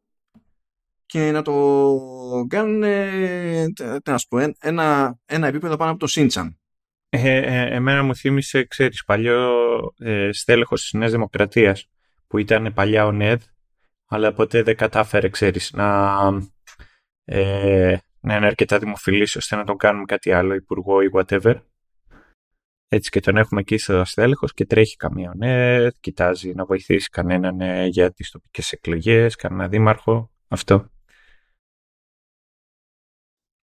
και 1.05 1.31
να 1.31 1.41
το 1.41 2.45
κάνουν 2.49 2.83
ένα, 4.59 5.17
ένα 5.25 5.47
επίπεδο 5.47 5.75
πάνω 5.75 5.91
από 5.91 5.99
το 5.99 6.07
Σίντσαν. 6.07 6.59
Ε, 7.17 7.37
ε, 7.37 7.75
εμένα 7.75 8.03
μου 8.03 8.15
θύμισε, 8.15 8.63
ξέρεις, 8.63 9.03
παλιό 9.03 9.51
ε, 9.97 10.29
στέλεχος 10.31 10.81
της 10.81 10.93
Νέας 10.93 11.11
Δημοκρατίας 11.11 11.89
που 12.27 12.37
ήταν 12.37 12.73
παλιά 12.73 13.05
ο 13.05 13.11
ΝΕΔ 13.11 13.41
αλλά 14.07 14.33
ποτέ 14.33 14.63
δεν 14.63 14.75
κατάφερε, 14.75 15.29
ξέρεις, 15.29 15.71
να, 15.73 16.17
ε, 17.23 17.97
να 18.19 18.35
είναι 18.35 18.45
αρκετά 18.45 18.79
δημοφιλής 18.79 19.35
ώστε 19.35 19.55
να 19.55 19.63
τον 19.63 19.77
κάνουμε 19.77 20.05
κάτι 20.05 20.31
άλλο, 20.31 20.53
υπουργό 20.53 21.01
ή 21.01 21.09
whatever. 21.13 21.61
Έτσι 22.87 23.09
και 23.09 23.19
τον 23.19 23.37
έχουμε 23.37 23.61
εκεί 23.61 23.77
στο 23.77 24.05
στέλεχος 24.05 24.53
και 24.53 24.65
τρέχει 24.65 24.95
καμία 24.95 25.33
ΝΕΔ, 25.35 25.93
κοιτάζει 25.99 26.53
να 26.53 26.65
βοηθήσει 26.65 27.09
κανέναν 27.09 27.61
ε, 27.61 27.85
για 27.85 28.11
τις 28.11 28.31
τοπικές 28.31 28.71
εκλογές, 28.71 29.35
κανένα 29.35 29.67
δήμαρχο, 29.67 30.31
αυτό. 30.47 30.89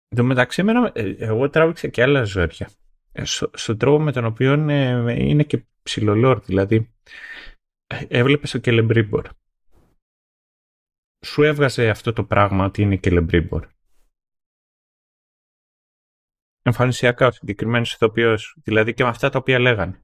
Εν 0.08 0.18
τω 0.18 0.24
μεταξύ, 0.24 0.64
ε, 0.94 1.16
εγώ 1.18 1.50
τράβηξα 1.50 1.88
και 1.88 2.02
άλλα 2.02 2.24
ζώρια. 2.24 2.70
Ε, 3.12 3.24
στον 3.54 3.78
τρόπο 3.78 4.04
με 4.04 4.12
τον 4.12 4.26
οποίο 4.26 4.54
είναι, 4.54 5.16
είναι 5.18 5.44
και 5.44 5.66
ψιλο 5.84 6.12
lore, 6.12 6.40
δηλαδή 6.40 6.94
έβλεπες 8.08 8.52
το 8.52 8.58
Κελεμπρίμπορ. 8.58 9.30
Σου 11.26 11.44
έβγαζε 11.44 11.90
αυτό 11.90 12.14
το 12.14 12.24
πράγμα 12.24 12.66
ότι 12.66 12.82
είναι 12.82 12.96
Κελεμπρίμπορ. 12.96 13.68
Εμφανισιακά 16.62 17.28
ο 17.28 17.32
συγκεκριμένος 17.32 17.94
ηθοποιός, 17.94 18.58
δηλαδή 18.64 18.94
και 18.94 19.04
με 19.04 19.10
αυτά 19.10 19.30
τα 19.30 19.40
οποία 19.40 19.60
λέγανε. 19.60 20.04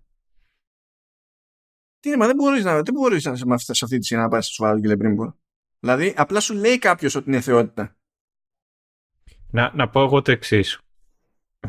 Τι 2.00 2.10
είναι, 2.10 2.18
μα 2.18 2.26
δεν 2.26 2.36
μπορείς 2.36 2.64
να, 2.64 2.82
δεν 2.82 2.94
μπορείς 2.94 3.26
να 3.26 3.58
σε 3.58 3.84
αυτή 3.84 3.98
τη 3.98 4.06
σειρά 4.06 4.22
να 4.22 4.28
πάει 4.28 4.42
στο 4.42 4.54
σοβαρό 4.54 4.80
Κελεμπρίμπορ. 4.80 5.34
Δηλαδή, 5.80 6.14
απλά 6.18 6.40
σου 6.40 6.54
λέει 6.54 6.80
κάποιος 6.80 7.16
ότι 7.16 7.30
είναι 7.30 7.42
θεότητα. 7.42 7.98
Να, 9.52 9.76
να 9.76 9.90
πω 9.90 10.04
εγώ 10.04 10.22
το 10.22 10.32
εξής. 10.32 10.82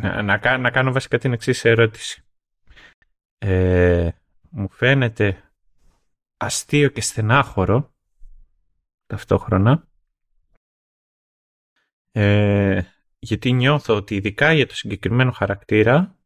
Να, 0.01 0.23
να, 0.23 0.59
να, 0.59 0.71
κάνω 0.71 0.93
βασικά 0.93 1.19
την 1.19 1.33
εξής 1.33 1.65
ερώτηση. 1.65 2.23
Ε, 3.39 4.09
μου 4.51 4.71
φαίνεται 4.71 5.53
αστείο 6.37 6.89
και 6.89 7.01
στενάχωρο 7.01 7.93
ταυτόχρονα 9.07 9.89
ε, 12.13 12.83
γιατί 13.19 13.53
νιώθω 13.53 13.97
ότι 13.97 14.15
ειδικά 14.15 14.53
για 14.53 14.67
το 14.67 14.75
συγκεκριμένο 14.75 15.33
χαρακτήρα 15.33 16.17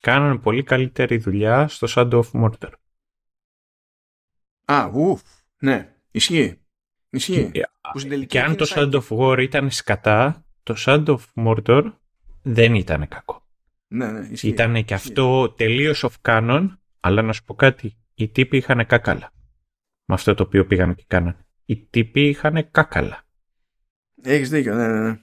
κάνανε 0.00 0.38
πολύ 0.38 0.62
καλύτερη 0.62 1.16
δουλειά 1.16 1.68
στο 1.68 1.86
Shadow 1.90 2.22
of 2.22 2.30
Mordor. 2.32 2.72
Α, 4.64 4.90
ουφ, 4.94 5.22
ναι, 5.58 5.94
ισχύει. 6.10 6.60
Ισχύει. 7.10 7.50
Και, 7.50 8.24
και 8.26 8.40
αν 8.40 8.56
το 8.56 8.64
Shadow 8.68 9.00
of 9.00 9.18
War 9.18 9.42
ήταν 9.42 9.70
σκατά, 9.70 10.44
το 10.62 10.74
Shadow 10.78 11.16
of 11.16 11.24
Mordor 11.34 11.92
δεν 12.42 12.74
ήταν 12.74 13.08
κακό. 13.08 13.46
Ναι, 13.88 14.10
ναι, 14.10 14.28
Ήταν 14.42 14.84
και 14.84 14.94
αυτό 14.94 15.50
τελείως 15.50 16.06
off 16.08 16.30
canon, 16.30 16.68
αλλά 17.00 17.22
να 17.22 17.32
σου 17.32 17.44
πω 17.44 17.54
κάτι, 17.54 17.96
οι 18.14 18.28
τύποι 18.28 18.56
είχαν 18.56 18.86
κάκαλα. 18.86 19.32
Με 20.04 20.14
αυτό 20.14 20.34
το 20.34 20.42
οποίο 20.42 20.66
πήγαν 20.66 20.94
και 20.94 21.04
κάνανε. 21.06 21.46
Οι 21.64 21.76
τύποι 21.76 22.28
είχαν 22.28 22.70
κάκαλα. 22.70 23.24
Έχεις 24.22 24.50
δίκιο, 24.50 24.74
ναι, 24.74 24.86
ναι. 24.86 25.00
ναι. 25.00 25.18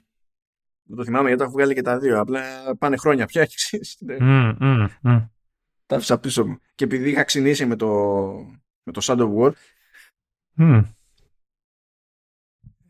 Το 0.96 1.04
θυμάμαι 1.04 1.28
γιατί 1.28 1.42
έχω 1.42 1.52
βγάλει 1.52 1.74
και 1.74 1.82
τα 1.82 1.98
δύο. 1.98 2.20
Απλά 2.20 2.42
πάνε 2.78 2.96
χρόνια 2.96 3.26
πια, 3.26 3.46
ξέρεις. 3.54 3.98
Mm, 4.08 4.56
mm, 4.60 4.88
mm. 5.02 5.28
Τα 5.86 5.96
άφησα 5.96 6.18
πίσω 6.18 6.46
μου. 6.46 6.58
Και 6.74 6.84
επειδή 6.84 7.10
είχα 7.10 7.24
ξυνήσει 7.24 7.66
με 7.66 7.76
το, 7.76 7.88
με 8.82 8.92
το 8.92 9.00
Shadow 9.02 9.28
of 9.28 9.36
War, 9.38 9.52
mm. 10.58 10.82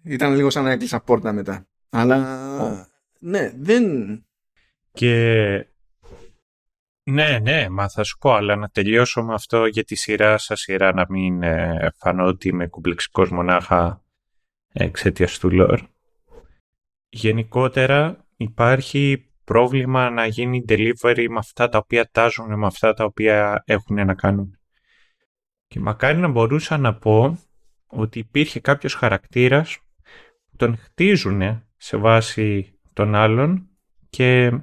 ήταν 0.02 0.34
λίγο 0.34 0.50
σαν 0.50 0.64
να 0.64 0.70
έκλεισα 0.70 1.00
πόρτα 1.00 1.32
μετά. 1.32 1.66
Αλλά 1.88 2.88
ναι, 3.18 3.52
δεν... 3.56 3.84
Και 4.92 5.66
ναι, 7.10 7.38
ναι, 7.38 7.68
μα 7.68 7.88
θα 7.88 8.02
σου 8.02 8.18
πω, 8.18 8.32
αλλά 8.32 8.56
να 8.56 8.68
τελειώσω 8.68 9.22
με 9.22 9.34
αυτό 9.34 9.66
για 9.66 9.84
τη 9.84 9.94
σειρά 9.94 10.38
σας 10.38 10.60
σειρά 10.60 10.92
να 10.92 11.06
μην 11.08 11.42
ε, 11.42 11.90
φανώ 11.96 12.26
ότι 12.26 12.48
είμαι 12.48 12.66
κουμπλεξικός 12.66 13.30
μονάχα 13.30 14.04
εξαιτίας 14.72 15.38
του 15.38 15.50
λόρ. 15.50 15.80
Γενικότερα 17.08 18.26
υπάρχει 18.36 19.30
πρόβλημα 19.44 20.10
να 20.10 20.26
γίνει 20.26 20.64
delivery 20.68 21.26
με 21.28 21.38
αυτά 21.38 21.68
τα 21.68 21.78
οποία 21.78 22.10
τάζουν, 22.10 22.58
με 22.58 22.66
αυτά 22.66 22.92
τα 22.94 23.04
οποία 23.04 23.62
έχουν 23.66 24.06
να 24.06 24.14
κάνουν. 24.14 24.58
Και 25.66 25.80
μακάρι 25.80 26.18
να 26.18 26.28
μπορούσα 26.28 26.78
να 26.78 26.94
πω 26.94 27.38
ότι 27.86 28.18
υπήρχε 28.18 28.60
κάποιος 28.60 28.94
χαρακτήρας 28.94 29.78
που 30.50 30.56
τον 30.56 30.76
χτίζουν 30.76 31.64
σε 31.76 31.96
βάση 31.96 32.75
των 32.97 33.15
άλλων 33.15 33.68
και 34.10 34.60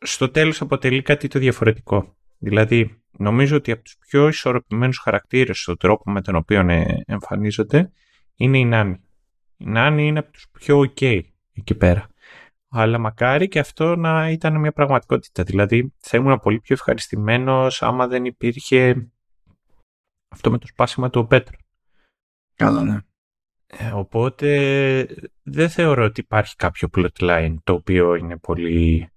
στο 0.00 0.30
τέλος 0.30 0.60
αποτελεί 0.60 1.02
κάτι 1.02 1.28
το 1.28 1.38
διαφορετικό. 1.38 2.16
Δηλαδή, 2.38 3.02
νομίζω 3.10 3.56
ότι 3.56 3.70
από 3.70 3.82
τους 3.82 3.96
πιο 3.98 4.28
ισορροπημένους 4.28 4.98
χαρακτήρες 4.98 5.60
στον 5.60 5.76
τρόπο 5.76 6.10
με 6.10 6.22
τον 6.22 6.34
οποίο 6.36 6.60
ε, 6.68 7.02
εμφανίζονται 7.06 7.92
είναι 8.34 8.58
η 8.58 8.64
Νάνη. 8.64 9.00
Η 9.56 9.64
Νάνη 9.64 10.06
είναι 10.06 10.18
από 10.18 10.32
τους 10.32 10.46
πιο 10.52 10.80
ok 10.80 11.20
εκεί 11.52 11.74
πέρα. 11.74 12.08
Αλλά 12.68 12.98
μακάρι 12.98 13.48
και 13.48 13.58
αυτό 13.58 13.96
να 13.96 14.30
ήταν 14.30 14.60
μια 14.60 14.72
πραγματικότητα. 14.72 15.42
Δηλαδή, 15.42 15.94
θα 15.98 16.16
ήμουν 16.16 16.40
πολύ 16.40 16.60
πιο 16.60 16.74
ευχαριστημένος 16.74 17.82
άμα 17.82 18.06
δεν 18.06 18.24
υπήρχε 18.24 19.10
αυτό 20.28 20.50
με 20.50 20.58
το 20.58 20.66
σπάσιμα 20.66 21.10
του 21.10 21.26
Πέτρου. 21.26 21.56
Καλά, 22.54 22.82
ναι. 22.82 22.98
Ε, 23.70 23.90
οπότε 23.94 24.48
δεν 25.42 25.68
θεωρώ 25.68 26.04
ότι 26.04 26.20
υπάρχει 26.20 26.56
κάποιο 26.56 26.88
plotline 26.96 27.54
το 27.64 27.72
οποίο 27.72 28.14
είναι 28.14 28.36
πολύ 28.36 29.08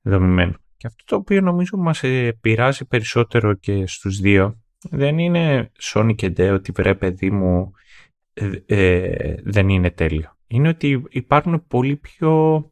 δομημένο. 0.00 0.54
Και 0.76 0.86
αυτό 0.86 1.04
το 1.04 1.16
οποίο 1.16 1.40
νομίζω 1.40 1.76
μας 1.76 2.02
πειράζει 2.40 2.84
περισσότερο 2.84 3.54
και 3.54 3.86
στους 3.86 4.18
δύο 4.20 4.60
δεν 4.90 5.18
είναι 5.18 5.72
Sony 5.82 6.14
και 6.14 6.30
Ντέ 6.30 6.50
ότι 6.50 6.72
βρε 6.72 6.94
παιδί 6.94 7.30
μου 7.30 7.72
ε, 8.32 8.50
ε, 8.66 9.34
δεν 9.42 9.68
είναι 9.68 9.90
τέλειο. 9.90 10.36
Είναι 10.46 10.68
ότι 10.68 11.04
υπάρχουν 11.08 11.66
πολύ 11.66 11.96
πιο 11.96 12.64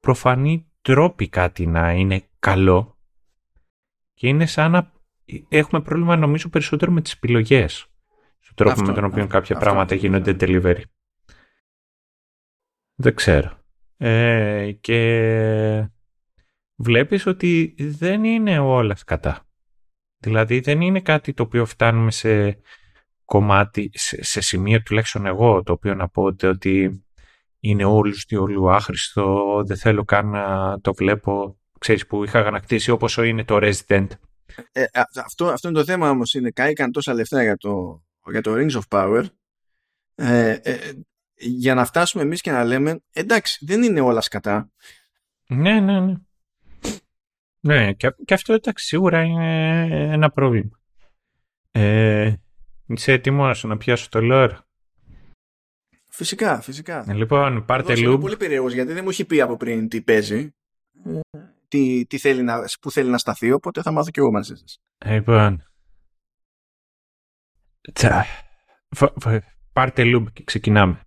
προφανή 0.00 0.70
τρόποι 0.82 1.28
κάτι 1.28 1.66
να 1.66 1.92
είναι 1.92 2.22
καλό 2.38 2.98
και 4.14 4.28
είναι 4.28 4.46
σαν 4.46 4.70
να 4.70 4.92
έχουμε 5.48 5.80
πρόβλημα 5.80 6.16
νομίζω 6.16 6.48
περισσότερο 6.48 6.92
με 6.92 7.00
τις 7.00 7.12
επιλογές 7.12 7.86
στον 8.56 8.66
τρόπο 8.66 8.82
με 8.82 8.92
τον 8.92 9.04
οποίο 9.04 9.26
κάποια 9.26 9.56
πράγματα 9.56 9.94
γίνονται 9.94 10.36
delivery. 10.40 10.82
Δεν 12.94 13.14
ξέρω. 13.14 13.58
Ε, 13.96 14.72
και 14.80 15.90
βλέπεις 16.74 17.26
ότι 17.26 17.74
δεν 17.78 18.24
είναι 18.24 18.58
όλα 18.58 18.96
σκατά. 18.96 19.46
Δηλαδή 20.18 20.60
δεν 20.60 20.80
είναι 20.80 21.00
κάτι 21.00 21.32
το 21.32 21.42
οποίο 21.42 21.66
φτάνουμε 21.66 22.10
σε 22.10 22.60
κομμάτι, 23.24 23.90
σε, 23.94 24.40
σημείο 24.40 24.82
τουλάχιστον 24.82 25.26
εγώ, 25.26 25.62
το 25.62 25.72
οποίο 25.72 25.94
να 25.94 26.08
πω 26.08 26.22
ότι 26.22 27.04
είναι 27.60 27.84
όλους 27.84 28.24
διόλου 28.28 28.70
άχρηστο, 28.70 29.62
δεν 29.66 29.76
θέλω 29.76 30.04
καν 30.04 30.28
να 30.28 30.78
το 30.80 30.94
βλέπω, 30.94 31.58
ξέρεις 31.78 32.06
που 32.06 32.24
είχα 32.24 32.38
ανακτήσει 32.38 32.90
όπως 32.90 33.16
είναι 33.16 33.44
το 33.44 33.58
Resident. 33.62 34.06
Ε, 34.72 34.84
αυτό, 35.24 35.46
αυτό 35.46 35.68
είναι 35.68 35.78
το 35.78 35.84
θέμα 35.84 36.10
όμως, 36.10 36.34
είναι 36.34 36.50
κάηκαν 36.50 36.92
τόσα 36.92 37.14
λεφτά 37.14 37.42
για 37.42 37.56
το, 37.56 38.02
για 38.30 38.40
το 38.40 38.54
Rings 38.56 38.80
of 38.80 38.82
Power, 38.88 39.24
ε, 40.14 40.50
ε, 40.62 40.92
για 41.34 41.74
να 41.74 41.84
φτάσουμε 41.84 42.22
εμείς 42.22 42.40
και 42.40 42.50
να 42.50 42.64
λέμε 42.64 43.00
εντάξει 43.12 43.64
δεν 43.64 43.82
είναι 43.82 44.00
όλα 44.00 44.20
σκατά. 44.20 44.70
Ναι, 45.46 45.80
ναι, 45.80 46.00
ναι. 46.00 46.14
Ναι, 47.60 47.92
και, 47.92 48.14
και 48.24 48.34
αυτό 48.34 48.52
εντάξει, 48.52 48.86
σίγουρα 48.86 49.22
είναι 49.22 49.82
ένα 50.12 50.30
πρόβλημα. 50.30 50.80
Ε, 51.70 52.32
είσαι 52.86 53.12
έτοιμο 53.12 53.50
να 53.62 53.76
πιάσω 53.76 54.08
το 54.08 54.20
lore; 54.22 54.56
Φυσικά, 56.16 56.60
φυσικά. 56.60 57.04
Ε, 57.08 57.14
λοιπόν, 57.14 57.64
πάρτε 57.64 57.92
loop. 57.92 57.98
Είμαι 57.98 58.18
πολύ 58.18 58.36
περίεργος 58.36 58.72
γιατί 58.72 58.92
δεν 58.92 59.02
μου 59.02 59.10
έχει 59.10 59.24
πει 59.24 59.40
από 59.40 59.56
πριν 59.56 59.88
τι 59.88 60.02
παίζει. 60.02 60.54
Τι, 61.68 62.06
τι 62.06 62.18
θέλει 62.18 62.42
να, 62.42 62.64
που 62.80 62.90
θέλει 62.90 63.10
να 63.10 63.18
σταθεί, 63.18 63.52
οπότε 63.52 63.82
θα 63.82 63.90
μάθω 63.90 64.10
κι 64.10 64.18
εγώ 64.18 64.30
μαζί 64.30 64.54
σας. 64.54 64.80
Λοιπόν. 65.06 65.62
Τσα. 67.92 68.24
Πάρτε 69.72 70.02
loop 70.04 70.32
και 70.32 70.44
ξεκινάμε. 70.44 71.00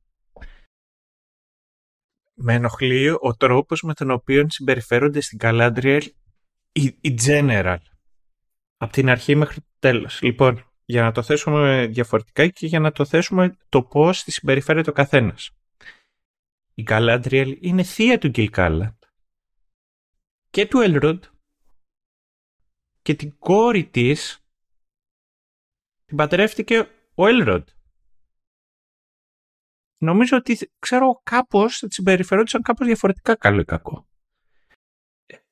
Με 2.33 2.53
ενοχλεί 2.53 3.09
ο 3.09 3.35
τρόπος 3.37 3.81
με 3.81 3.93
τον 3.93 4.11
οποίο 4.11 4.45
συμπεριφέρονται 4.49 5.21
στην 5.21 5.37
Galadriel 5.41 6.01
η, 6.71 7.15
general. 7.25 7.77
Από 8.77 8.91
την 8.91 9.09
αρχή 9.09 9.35
μέχρι 9.35 9.61
το 9.61 9.67
τέλος. 9.79 10.21
Λοιπόν, 10.21 10.71
για 10.85 11.01
να 11.01 11.11
το 11.11 11.21
θέσουμε 11.21 11.87
διαφορετικά 11.87 12.47
και 12.47 12.65
για 12.65 12.79
να 12.79 12.91
το 12.91 13.05
θέσουμε 13.05 13.57
το 13.69 13.83
πώς 13.83 14.23
τη 14.23 14.31
συμπεριφέρεται 14.31 14.89
ο 14.89 14.93
καθένας. 14.93 15.51
Η 16.73 16.83
Galadriel 16.87 17.57
είναι 17.59 17.83
θεία 17.83 18.17
του 18.17 18.31
Gil 18.35 18.89
και 20.49 20.65
του 20.65 20.79
Elrond 20.83 21.19
και 23.01 23.13
την 23.13 23.37
κόρη 23.37 23.85
της 23.85 24.38
την 26.09 26.17
πατρεύτηκε 26.17 26.79
ο 27.15 27.23
Elrond. 27.23 27.63
νομίζω 29.97 30.37
ότι 30.37 30.71
ξέρω 30.79 31.21
κάπως 31.23 31.77
θα 31.77 31.87
συμπεριφερόντουσαν 31.89 32.61
κάπως 32.61 32.87
διαφορετικά 32.87 33.35
καλό 33.35 33.59
ή 33.59 33.65
κακό. 33.65 34.07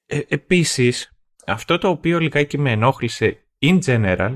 Ε, 0.06 0.22
επίσης, 0.28 1.12
αυτό 1.46 1.78
το 1.78 1.90
οποίο 1.90 2.20
λιγάκι 2.20 2.58
με 2.58 2.72
ενόχλησε 2.72 3.48
in 3.60 3.80
general 3.84 4.36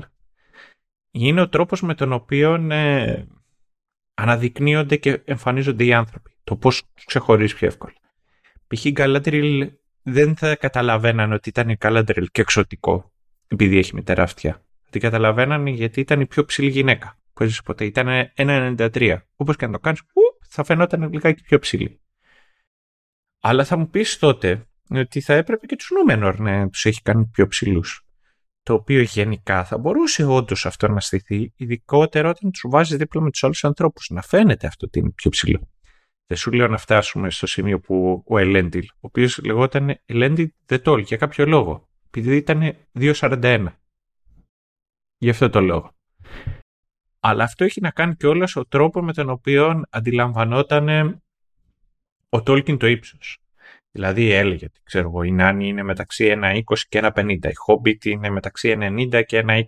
είναι 1.10 1.40
ο 1.40 1.48
τρόπος 1.48 1.82
με 1.82 1.94
τον 1.94 2.12
οποίο 2.12 2.54
ε, 2.54 3.26
αναδεικνύονται 4.14 4.96
και 4.96 5.22
εμφανίζονται 5.24 5.84
οι 5.84 5.92
άνθρωποι. 5.92 6.36
Το 6.44 6.56
πώς 6.56 6.82
ξεχωρίζει 7.04 7.54
πιο 7.54 7.66
εύκολα. 7.66 7.94
Π.χ. 8.66 8.84
η 8.84 8.92
Galadriel 8.96 9.68
δεν 10.02 10.36
θα 10.36 10.56
καταλαβαίναν 10.56 11.32
ότι 11.32 11.48
ήταν 11.48 11.68
η 11.68 11.76
Galadriel 11.80 12.26
και 12.30 12.40
εξωτικό 12.40 13.12
επειδή 13.46 13.78
έχει 13.78 13.94
μητέρα 13.94 14.22
αυτιά. 14.22 14.64
Την 14.92 15.00
καταλαβαίναν 15.00 15.66
γιατί 15.66 16.00
ήταν 16.00 16.20
η 16.20 16.26
πιο 16.26 16.44
ψηλή 16.44 16.70
γυναίκα 16.70 17.18
που 17.32 17.42
έζησε 17.42 17.62
ποτέ. 17.64 17.84
Ήταν 17.84 18.32
1,93. 18.36 19.16
Όπως 19.36 19.56
και 19.56 19.66
να 19.66 19.72
το 19.72 19.78
κάνεις, 19.78 20.02
θα 20.48 20.64
φαινόταν 20.64 21.12
λιγάκι 21.12 21.42
πιο 21.42 21.58
ψηλή. 21.58 22.00
Αλλά 23.40 23.64
θα 23.64 23.76
μου 23.76 23.88
πεις 23.88 24.18
τότε 24.18 24.66
ότι 24.90 25.20
θα 25.20 25.34
έπρεπε 25.34 25.66
και 25.66 25.76
τους 25.76 25.90
Νούμενορ 25.90 26.38
να 26.38 26.68
τους 26.68 26.84
έχει 26.84 27.02
κάνει 27.02 27.24
πιο 27.24 27.46
ψηλούς. 27.46 28.06
Το 28.62 28.74
οποίο 28.74 29.00
γενικά 29.00 29.64
θα 29.64 29.78
μπορούσε 29.78 30.24
όντως 30.24 30.66
αυτό 30.66 30.88
να 30.88 31.00
στηθεί, 31.00 31.52
ειδικότερα 31.56 32.28
όταν 32.28 32.50
τους 32.50 32.64
βάζεις 32.68 32.96
δίπλα 32.96 33.20
με 33.20 33.30
τους 33.30 33.44
άλλους 33.44 33.64
ανθρώπους. 33.64 34.10
Να 34.10 34.22
φαίνεται 34.22 34.66
αυτό 34.66 34.86
ότι 34.86 34.98
είναι 34.98 35.10
πιο 35.10 35.30
ψηλό. 35.30 35.70
Δεν 36.26 36.36
σου 36.36 36.52
λέω 36.52 36.68
να 36.68 36.76
φτάσουμε 36.76 37.30
στο 37.30 37.46
σημείο 37.46 37.80
που 37.80 38.24
ο 38.26 38.38
Ελέντιλ, 38.38 38.84
ο 38.94 38.98
οποίος 39.00 39.40
λεγόταν 39.44 40.00
Ελέντιλ 40.06 40.48
Δετόλ 40.66 41.00
για 41.00 41.16
κάποιο 41.16 41.46
λόγο, 41.46 41.88
επειδή 42.06 42.36
ήταν 42.36 42.76
2,41. 42.92 43.66
Γι' 45.22 45.30
αυτό 45.30 45.50
το 45.50 45.60
λόγο. 45.60 45.94
Αλλά 47.20 47.44
αυτό 47.44 47.64
έχει 47.64 47.80
να 47.80 47.90
κάνει 47.90 48.14
και 48.14 48.26
όλα 48.26 48.48
ο 48.54 48.66
τρόπος 48.66 49.04
με 49.04 49.12
τον 49.12 49.30
οποίο 49.30 49.82
αντιλαμβανόταν 49.90 50.88
ο 52.28 52.42
Τόλκιν 52.42 52.78
το 52.78 52.86
ύψος. 52.86 53.38
Δηλαδή 53.90 54.30
έλεγε, 54.30 54.66
ξέρω 54.82 55.08
εγώ, 55.08 55.22
η 55.22 55.30
Νάνη 55.30 55.68
είναι 55.68 55.82
μεταξύ 55.82 56.34
1,20 56.42 56.62
και 56.88 57.00
1,50. 57.02 57.38
Η 57.50 57.54
Χόμπιτ 57.54 58.04
είναι 58.04 58.30
μεταξύ 58.30 58.76
90 58.80 59.22
και 59.26 59.44
1,20. 59.46 59.64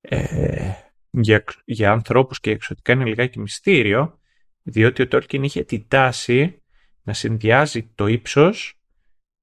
Ε, 0.00 0.72
για, 1.10 1.44
για 1.64 1.92
ανθρώπους 1.92 2.40
και 2.40 2.50
εξωτικά 2.50 2.92
είναι 2.92 3.04
λιγάκι 3.04 3.38
μυστήριο, 3.38 4.18
διότι 4.62 5.02
ο 5.02 5.08
Τόλκιν 5.08 5.42
είχε 5.42 5.64
τη 5.64 5.86
τάση 5.86 6.62
να 7.02 7.12
συνδυάζει 7.12 7.82
το 7.94 8.06
ύψος 8.06 8.80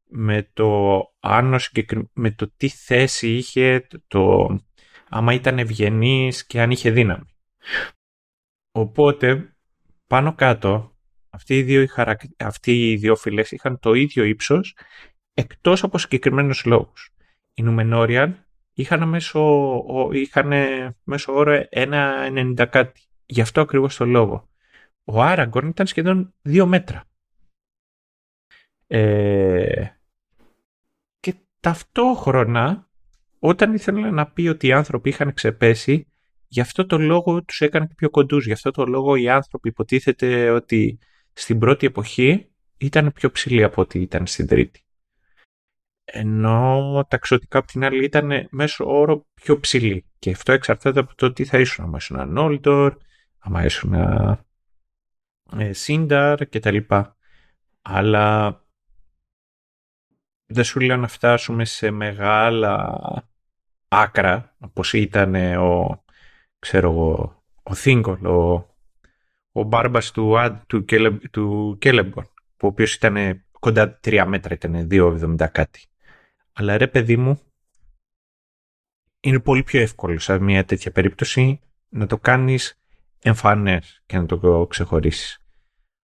με 0.10 0.50
το 0.54 1.00
άνος 1.20 1.72
και 1.72 1.86
με 2.14 2.32
το 2.32 2.52
τι 2.58 2.68
θέση 2.68 3.36
είχε, 3.36 3.88
το, 4.08 4.48
άμα 5.10 5.34
ήταν 5.34 5.60
ευγενής 5.60 6.46
και 6.46 6.62
αν 6.62 6.72
είχε 6.72 6.92
δύναμη. 6.92 7.36
Οπότε, 8.72 9.56
πάνω 10.08 10.36
κάτω, 10.36 10.98
αυτοί 11.30 11.58
οι 11.58 11.64
δύο, 11.64 11.88
χαρακ... 11.88 12.22
αυτοί 12.38 12.92
οι 12.92 12.96
δύο 12.96 13.16
φυλές 13.16 13.52
είχαν 13.52 13.80
το 13.80 13.94
ίδιο 13.94 14.24
ύψος 14.24 14.78
εκτός 15.34 15.84
από 15.84 15.98
συγκεκριμένους 15.98 16.66
λόγους. 16.66 17.14
Οι 17.54 17.62
Νουμενόριαν 17.62 18.46
είχαν 18.74 19.08
μέσω, 19.08 19.70
είχαν 20.12 20.52
μέσω 21.04 21.34
όρο 21.34 21.64
1,90 21.72 22.68
κάτι. 22.70 23.02
Γι' 23.26 23.42
αυτό 23.42 23.62
ακριβώς 23.62 23.96
το 23.96 24.06
λόγο. 24.06 24.50
Ο 25.04 25.22
Άραγκορν 25.22 25.68
ήταν 25.68 25.88
σχεδόν 25.88 26.34
δύο 26.42 26.66
μέτρα. 26.66 27.04
Ε, 28.88 29.88
και 31.20 31.36
ταυτόχρονα 31.60 32.89
όταν 33.40 33.74
ήθελε 33.74 34.12
να 34.12 34.32
πει 34.32 34.48
ότι 34.48 34.68
οι 34.68 34.72
άνθρωποι 34.72 35.10
είχαν 35.10 35.34
ξεπέσει 35.34 36.08
γι' 36.52 36.62
αυτό 36.62 36.86
το 36.86 36.98
λόγο 36.98 37.44
τους 37.44 37.62
έκανε 37.62 37.88
πιο 37.96 38.10
κοντούς. 38.10 38.46
Γι' 38.46 38.52
αυτό 38.52 38.72
το 38.72 38.86
λόγο 38.86 39.16
οι 39.16 39.30
άνθρωποι 39.30 39.68
υποτίθεται 39.68 40.50
ότι 40.50 41.00
στην 41.34 41.60
πρώτη 41.60 41.86
εποχή 41.86 42.52
ήταν 42.78 43.12
πιο 43.12 43.32
ψηλή 43.32 43.64
από 43.64 43.82
ό,τι 43.82 44.00
ήταν 44.02 44.28
στην 44.28 44.48
τρίτη. 44.48 44.84
Ενώ 46.04 47.06
τα 47.10 47.18
ξωτικά 47.18 47.58
από 47.58 47.68
την 47.68 47.84
άλλη 47.84 48.04
ήταν 48.04 48.48
μέσω 48.50 48.86
όρο 48.86 49.26
πιο 49.34 49.60
ψηλή. 49.60 50.06
Και 50.20 50.32
αυτό 50.32 50.52
εξαρτάται 50.52 51.00
από 51.00 51.16
το 51.16 51.34
τι 51.34 51.46
θα 51.46 51.60
ήσουν. 51.60 51.86
Αν 51.86 51.94
ήσουν 51.94 52.20
ένα 52.20 52.26
Νόλτορ, 52.26 52.98
αν 53.40 53.66
ήσουν 53.66 53.94
ένα 53.94 54.46
ε, 55.58 55.74
Σύνταρ 55.74 56.48
κτλ. 56.48 56.78
Αλλά 57.82 58.60
δεν 60.46 60.64
σου 60.64 60.80
λέω 60.80 60.98
να 60.98 61.08
φτάσουμε 61.08 61.66
σε 61.66 61.92
μεγάλα 61.92 63.29
άκρα, 63.90 64.56
όπως 64.60 64.94
ήταν 64.94 65.36
ο, 65.56 66.04
ξέρω 66.60 66.92
εγώ, 66.92 67.44
ο 67.64 67.74
Θίγκολ, 67.74 68.26
ο 68.26 68.70
ο 69.52 69.64
μπάρμπας 69.64 70.12
του, 70.12 70.36
του, 70.68 70.86
του 71.32 71.78
Κέλεμπορν, 71.80 72.28
ο 72.62 72.68
οποίος 72.68 72.94
ήταν 72.94 73.44
κοντά 73.60 74.00
τρία 74.00 74.26
μέτρα, 74.26 74.54
ήταν 74.54 74.88
2,70 74.92 75.48
κάτι. 75.52 75.86
Αλλά 76.54 76.78
ρε 76.78 76.88
παιδί 76.88 77.18
μου, 77.18 77.42
είναι 79.20 79.40
πολύ 79.40 79.64
πιο 79.64 79.82
εύκολο 79.82 80.20
σε 80.20 80.40
μια 80.40 80.66
τέτοια 80.66 80.92
περίπτωση 80.92 81.60
να 81.90 82.06
το 82.06 82.18
κάνεις 82.18 82.82
εμφανές 83.22 84.04
και 84.06 84.18
να 84.18 84.26
το 84.26 84.68
ξεχωρίσεις. 84.70 85.44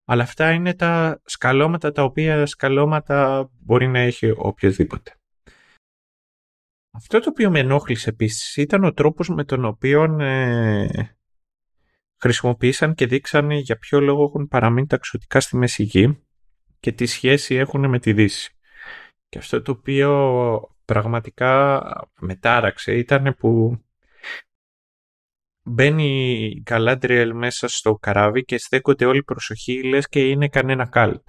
Αλλά 0.05 0.23
αυτά 0.23 0.51
είναι 0.51 0.75
τα 0.75 1.21
σκαλώματα 1.25 1.93
τα 1.93 2.03
οποία 2.03 2.47
σκαλώματα 2.47 3.49
μπορεί 3.59 3.87
να 3.89 3.99
έχει 3.99 4.35
οποιοδήποτε. 4.37 5.20
Αυτό 6.93 7.21
το 7.21 7.29
οποίο 7.31 7.51
με 7.51 7.59
ενόχλησε 7.59 8.11
επίσης 8.11 8.57
ήταν 8.57 8.85
ο 8.85 8.93
τρόπος 8.93 9.29
με 9.29 9.45
τον 9.45 9.65
οποίο 9.65 10.03
ε, 10.21 11.17
χρησιμοποίησαν 12.21 12.95
και 12.95 13.07
δείξανε 13.07 13.55
για 13.59 13.79
ποιο 13.79 14.01
λόγο 14.01 14.25
έχουν 14.25 14.49
παραμείνει 14.49 14.87
τα 14.87 14.97
εξωτικά 14.97 15.41
στη 15.41 15.57
Μέση 15.57 15.83
Γη 15.83 16.25
και 16.81 16.93
τι 16.93 17.07
σχέση 17.07 17.55
έχουν 17.55 17.89
με 17.89 17.99
τη 17.99 18.13
Δύση. 18.13 18.55
Και 19.29 19.39
αυτό 19.39 19.63
το 19.63 19.73
οποίο 19.73 20.77
πραγματικά 20.85 21.83
μετάραξε 22.21 22.95
ήταν 22.95 23.37
που 23.39 23.81
μπαίνει 25.63 26.33
η 26.45 26.63
Galadriel 26.67 27.31
μέσα 27.35 27.69
στο 27.69 27.95
καράβι 27.95 28.45
και 28.45 28.59
στέκονται 28.59 29.05
όλοι 29.05 29.23
προσοχή 29.23 29.83
λες 29.83 30.09
και 30.09 30.29
είναι 30.29 30.49
κανένα 30.49 30.87
κάλτ. 30.87 31.29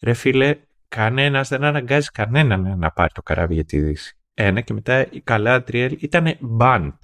Ρε 0.00 0.12
φίλε, 0.14 0.60
κανένας 0.88 1.48
δεν 1.48 1.64
αναγκάζει 1.64 2.08
κανέναν 2.08 2.78
να 2.78 2.90
πάρει 2.90 3.12
το 3.12 3.22
καράβι 3.22 3.54
για 3.54 3.64
τη 3.64 3.80
Δύση. 3.80 4.16
Ένα 4.44 4.60
και 4.60 4.72
μετά 4.72 5.06
η 5.10 5.22
Galadriel 5.26 5.94
ήταν 5.98 6.38
banned 6.60 6.96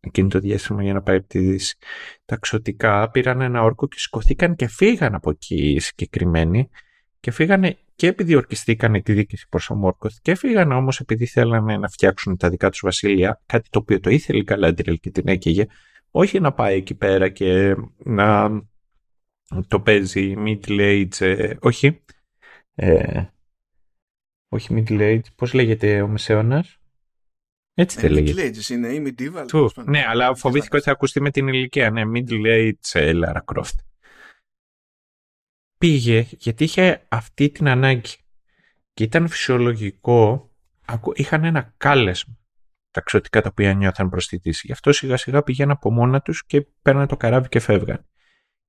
εκείνο 0.00 0.28
το 0.28 0.38
διάστημα 0.38 0.82
για 0.82 0.92
να 0.92 1.02
πάει 1.02 1.16
από 1.16 1.26
τη 1.26 1.38
Δύση. 1.38 1.76
Τα 2.24 2.36
ξωτικά 2.36 3.10
πήραν 3.10 3.40
ένα 3.40 3.62
όρκο 3.62 3.88
και 3.88 3.98
σκοθήκαν 3.98 4.54
και 4.54 4.66
φύγαν 4.66 5.14
από 5.14 5.30
εκεί 5.30 5.76
συγκεκριμένοι 5.80 6.68
και 7.20 7.30
φύγανε 7.30 7.78
και 7.94 8.06
επειδή 8.06 8.34
ορκιστήκαν 8.34 9.02
τη 9.02 9.12
δίκηση 9.12 9.46
προς 9.48 9.70
ο 9.70 9.74
Μόρκοθ 9.74 10.14
και 10.22 10.34
φύγανε 10.34 10.74
όμως 10.74 11.00
επειδή 11.00 11.26
θέλανε 11.26 11.76
να 11.76 11.88
φτιάξουν 11.88 12.36
τα 12.36 12.48
δικά 12.48 12.70
τους 12.70 12.80
βασίλεια, 12.84 13.42
κάτι 13.46 13.68
το 13.70 13.78
οποίο 13.78 14.00
το 14.00 14.10
ήθελε 14.10 14.38
η 14.38 14.44
Καλάντριλ 14.44 14.98
και 14.98 15.10
την 15.10 15.28
έκαιγε, 15.28 15.66
όχι 16.10 16.40
να 16.40 16.52
πάει 16.52 16.76
εκεί 16.76 16.94
πέρα 16.94 17.28
και 17.28 17.76
να 17.96 18.50
το 19.68 19.80
παίζει 19.80 20.34
middle 20.38 20.80
age, 20.80 21.20
ε, 21.20 21.54
όχι, 21.60 22.02
ε, 22.74 23.22
όχι 24.52 24.68
middle 24.76 25.00
age, 25.00 25.34
πώς 25.36 25.52
λέγεται 25.52 26.02
ο 26.02 26.08
Μεσαίωνας, 26.08 26.78
έτσι 27.74 28.00
δεν 28.00 28.10
λέγεται. 28.10 28.50
Middle 28.50 28.56
Ages 28.56 28.68
είναι 28.68 28.88
ή 28.88 29.02
medieval. 29.06 29.44
Του. 29.48 29.72
Ναι, 29.84 30.04
αλλά 30.06 30.34
φοβήθηκα 30.34 30.76
ότι 30.76 30.84
θα 30.84 30.92
ακουστεί 30.92 31.20
με 31.20 31.30
την 31.30 31.48
ηλικία. 31.48 31.90
Ναι, 31.90 32.02
Middle 32.14 32.46
Age 32.46 33.22
Lara 33.24 33.40
Croft. 33.54 33.76
Πήγε 35.78 36.26
γιατί 36.30 36.64
είχε 36.64 37.06
αυτή 37.08 37.50
την 37.50 37.68
ανάγκη. 37.68 38.16
Και 38.92 39.04
ήταν 39.04 39.28
φυσιολογικό. 39.28 40.50
Είχαν 41.14 41.44
ένα 41.44 41.74
κάλεσμα 41.76 42.38
τα 42.90 43.00
ξωτικά 43.00 43.40
τα 43.40 43.48
οποία 43.52 43.74
νιώθαν 43.74 44.08
προ 44.08 44.20
τη 44.20 44.36
Δύση. 44.36 44.66
Γι' 44.66 44.72
αυτό 44.72 44.92
σιγά 44.92 45.16
σιγά 45.16 45.42
πηγαίναν 45.42 45.70
από 45.70 45.90
μόνα 45.90 46.20
τους 46.20 46.46
και 46.46 46.66
παίρναν 46.82 47.06
το 47.06 47.16
καράβι 47.16 47.48
και 47.48 47.60
φεύγαν. 47.60 48.06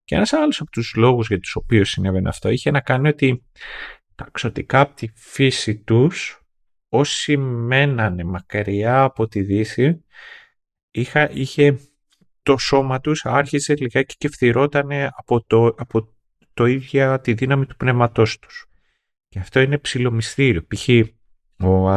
Και 0.03 0.16
ένας 0.16 0.34
άλλος 0.34 0.60
από 0.60 0.72
τους 0.72 0.94
λόγους 0.95 1.28
για 1.28 1.40
τους 1.40 1.56
οποίους 1.56 1.90
συνέβαινε 1.90 2.30
αυτό 2.30 2.50
είχε 2.50 2.72
να 2.72 2.82
κάνει 2.82 3.08
ότι 3.08 3.44
τα 4.16 4.30
ξωτικά 4.32 4.80
από 4.80 4.95
τη 4.95 5.08
φύση 5.16 5.77
τους 5.77 6.43
όσοι 6.90 7.38
μένανε 7.38 8.24
μακριά 8.24 9.03
από 9.03 9.27
τη 9.27 9.42
Δύση 9.42 10.03
είχα, 10.92 11.32
είχε 11.32 11.80
το 12.43 12.58
σώμα 12.58 13.00
τους 13.00 13.25
άρχισε 13.25 13.75
λιγάκι 13.75 14.16
και 14.17 14.30
φθυρότανε 14.30 15.09
από 15.16 15.43
το, 15.43 15.66
από 15.66 16.14
το 16.53 16.66
ίδια 16.66 17.19
τη 17.19 17.33
δύναμη 17.33 17.66
του 17.66 17.75
πνεύματός 17.75 18.40
τους. 18.40 18.66
Και 19.27 19.40
αυτό 19.40 19.59
είναι 19.59 19.77
ψιλομυστήριο. 19.77 20.66
Π.χ. 20.67 20.90
ο, 21.59 21.67
ο, 21.67 21.92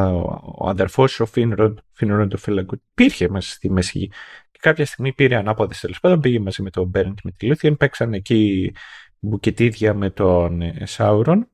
ο 0.58 0.68
αδερφός 0.68 1.20
ο 1.20 1.26
Φίνροντ, 1.26 1.78
Φίνροντ 1.92 2.34
ο 2.34 2.36
Φελαγκούντ, 2.36 2.82
υπήρχε 2.90 3.28
μέσα 3.28 3.50
στη 3.50 3.70
Μέση 3.70 3.98
Γη. 3.98 4.08
Και 4.50 4.58
κάποια 4.60 4.86
στιγμή 4.86 5.12
πήρε 5.12 5.36
ανάποδες 5.36 5.80
τέλος 5.80 6.00
πάντων, 6.00 6.20
πήγε 6.20 6.38
μαζί 6.38 6.62
με 6.62 6.70
τον 6.70 6.88
Μπέρεν 6.88 7.18
με 7.22 7.30
τη 7.30 7.46
Λούθιεν, 7.46 7.76
παίξαν 7.76 8.12
εκεί 8.12 8.72
μπουκετίδια 9.18 9.94
με 9.94 10.10
τον 10.10 10.62
Σάουρον 10.82 11.48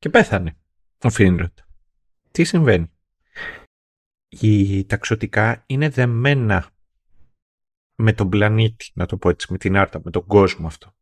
και 0.00 0.08
πέθανε 0.08 0.56
ο 1.02 1.10
Φίνροντ 1.10 1.58
τι 2.30 2.44
συμβαίνει; 2.44 2.90
Οι 4.28 4.84
ταξωτικά 4.84 5.62
είναι 5.66 5.88
δεμένα 5.88 6.70
με 7.96 8.12
τον 8.12 8.28
πλανήτη, 8.28 8.90
να 8.94 9.06
το 9.06 9.16
πω 9.16 9.28
έτσι, 9.28 9.52
με 9.52 9.58
την 9.58 9.76
άρτα, 9.76 10.00
με 10.04 10.10
τον 10.10 10.26
κόσμο 10.26 10.66
αυτό. 10.66 10.94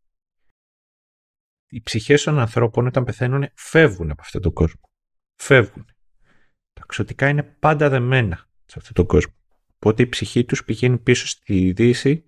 Οι 1.69 1.83
ψυχές 1.83 2.23
των 2.23 2.39
ανθρώπων 2.39 2.87
όταν 2.87 3.05
πεθαίνουν 3.05 3.49
φεύγουν 3.55 4.11
από 4.11 4.23
αυτόν 4.23 4.43
τον 4.43 4.53
κόσμο. 4.53 4.81
Φεύγουν. 5.35 5.87
Τα 6.73 6.85
ξωτικά 6.87 7.29
είναι 7.29 7.43
πάντα 7.43 7.89
δεμένα 7.89 8.49
σε 8.67 8.79
αυτόν 8.79 8.95
τον 8.95 9.07
κόσμο. 9.07 9.33
Οπότε 9.75 10.03
η 10.03 10.09
ψυχή 10.09 10.45
τους 10.45 10.65
πηγαίνει 10.65 10.99
πίσω 10.99 11.27
στη 11.27 11.73
Δύση, 11.73 12.25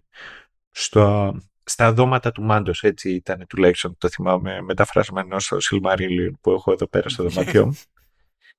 στο, 0.71 1.35
στα 1.71 1.93
δώματα 1.93 2.33
του 2.33 2.43
Μάντος, 2.43 2.83
έτσι 2.83 3.11
ήταν 3.11 3.47
τουλάχιστον, 3.49 3.97
το 3.99 4.09
θυμάμαι 4.09 4.61
μεταφρασμένο 4.61 5.39
στο 5.39 5.57
Silmarillion 5.71 6.31
που 6.41 6.51
έχω 6.51 6.73
εδώ 6.73 6.87
πέρα 6.87 7.09
στο 7.09 7.29
δωμάτιό 7.29 7.67
μου. 7.67 7.77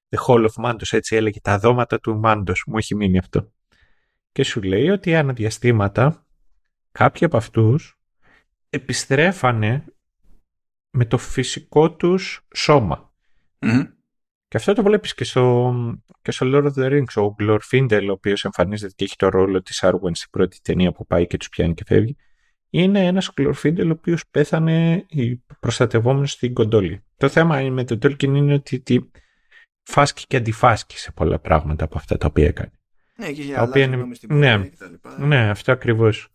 The 0.09 0.25
Hall 0.27 0.47
of 0.47 0.65
Mandos, 0.65 0.91
έτσι 0.91 1.15
έλεγε, 1.15 1.39
τα 1.41 1.59
δώματα 1.59 1.99
του 1.99 2.17
Μάντος, 2.19 2.63
μου 2.67 2.77
έχει 2.77 2.95
μείνει 2.95 3.17
αυτό. 3.17 3.51
Και 4.31 4.43
σου 4.43 4.61
λέει 4.61 4.89
ότι 4.89 5.15
αναδιαστήματα 5.15 6.25
κάποιοι 6.91 7.25
από 7.25 7.37
αυτούς 7.37 7.99
επιστρέφανε 8.69 9.85
με 10.89 11.05
το 11.05 11.17
φυσικό 11.17 11.91
τους 11.91 12.47
σωμα 12.55 13.13
Και 14.47 14.57
αυτό 14.57 14.73
το 14.73 14.83
βλέπεις 14.83 15.13
και 15.13 15.23
στο, 15.23 15.73
και 16.21 16.31
στο 16.31 16.45
Lord 16.53 16.71
of 16.71 16.83
the 16.83 16.91
Rings. 16.91 17.23
Ο 17.23 17.35
Glorfindel, 17.39 18.05
ο 18.07 18.11
οποίος 18.11 18.45
εμφανίζεται 18.45 18.93
και 18.95 19.03
έχει 19.03 19.15
το 19.15 19.29
ρόλο 19.29 19.61
της 19.61 19.83
Arwen 19.83 20.11
στην 20.11 20.29
πρώτη 20.29 20.59
ταινία 20.61 20.91
που 20.91 21.05
πάει 21.05 21.27
και 21.27 21.37
τους 21.37 21.49
πιάνει 21.49 21.73
και 21.73 21.83
φεύγει, 21.87 22.15
είναι 22.71 23.05
ένας 23.05 23.31
Glorfindel 23.37 23.85
ο 23.85 23.89
οποίος 23.89 24.27
πέθανε 24.31 25.05
προστατευόμενος 25.59 26.31
στην 26.31 26.53
κοντόλη. 26.53 27.03
Το 27.17 27.29
θέμα 27.29 27.61
με 27.61 27.83
τον 27.83 27.99
Tolkien 28.01 28.23
είναι 28.23 28.53
ότι, 28.53 28.75
ότι 28.75 29.11
φάσκει 29.83 30.27
και 30.27 30.37
αντιφάσκει 30.37 30.97
σε 30.97 31.11
πολλά 31.11 31.39
πράγματα 31.39 31.83
από 31.85 31.97
αυτά 31.97 32.17
τα 32.17 32.27
οποία 32.27 32.47
έκανε. 32.47 32.71
Ναι, 33.15 33.31
και 33.31 33.41
για 33.41 33.61
οποία 33.61 33.83
είναι... 33.83 34.15
στην 34.15 34.37
ναι, 34.37 34.67
και 34.69 34.75
τα 34.77 34.87
λοιπά. 34.87 35.19
ναι, 35.19 35.49
αυτό 35.49 35.71
ακριβώς. 35.71 36.27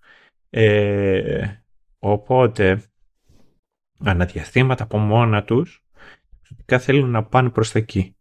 Ε, 0.50 1.47
οπότε, 1.98 2.82
αναδιαστήματα 3.98 4.82
από 4.82 4.98
μόνα 4.98 5.44
τους, 5.44 5.84
θέλουν 6.78 7.10
να 7.10 7.24
πάνε 7.24 7.50
προς 7.50 7.73
τα 7.73 7.78
εκεί. 7.78 8.16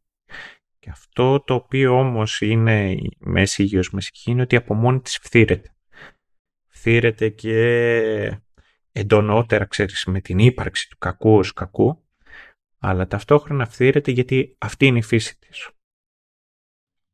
Και 0.80 0.90
αυτό 0.90 1.40
το 1.40 1.54
οποίο 1.54 2.00
όμως 2.00 2.42
είναι 2.42 2.92
η 2.92 3.18
μέση 3.20 3.64
υγιός 3.64 3.92
μεσική 3.92 4.32
είναι 4.32 4.42
ότι 4.42 4.56
από 4.56 4.74
μόνη 4.74 5.00
της 5.00 5.18
φθήρεται. 5.18 5.75
Φθήρεται 6.86 7.30
και 7.30 8.42
εντονότερα, 8.92 9.66
ξέρεις, 9.66 10.06
με 10.06 10.22
την 10.22 10.40
ύπαρξη 10.40 10.90
του 10.90 10.98
κακού 10.98 11.38
ως 11.38 11.54
κακού, 11.54 12.04
αλλά 12.80 13.08
ταυτόχρονα 13.08 13.66
φθήρεται 13.66 14.12
γιατί 14.12 14.56
αυτή 14.58 14.86
είναι 14.86 14.98
η 14.98 15.02
φύση 15.02 15.40
της. 15.40 15.70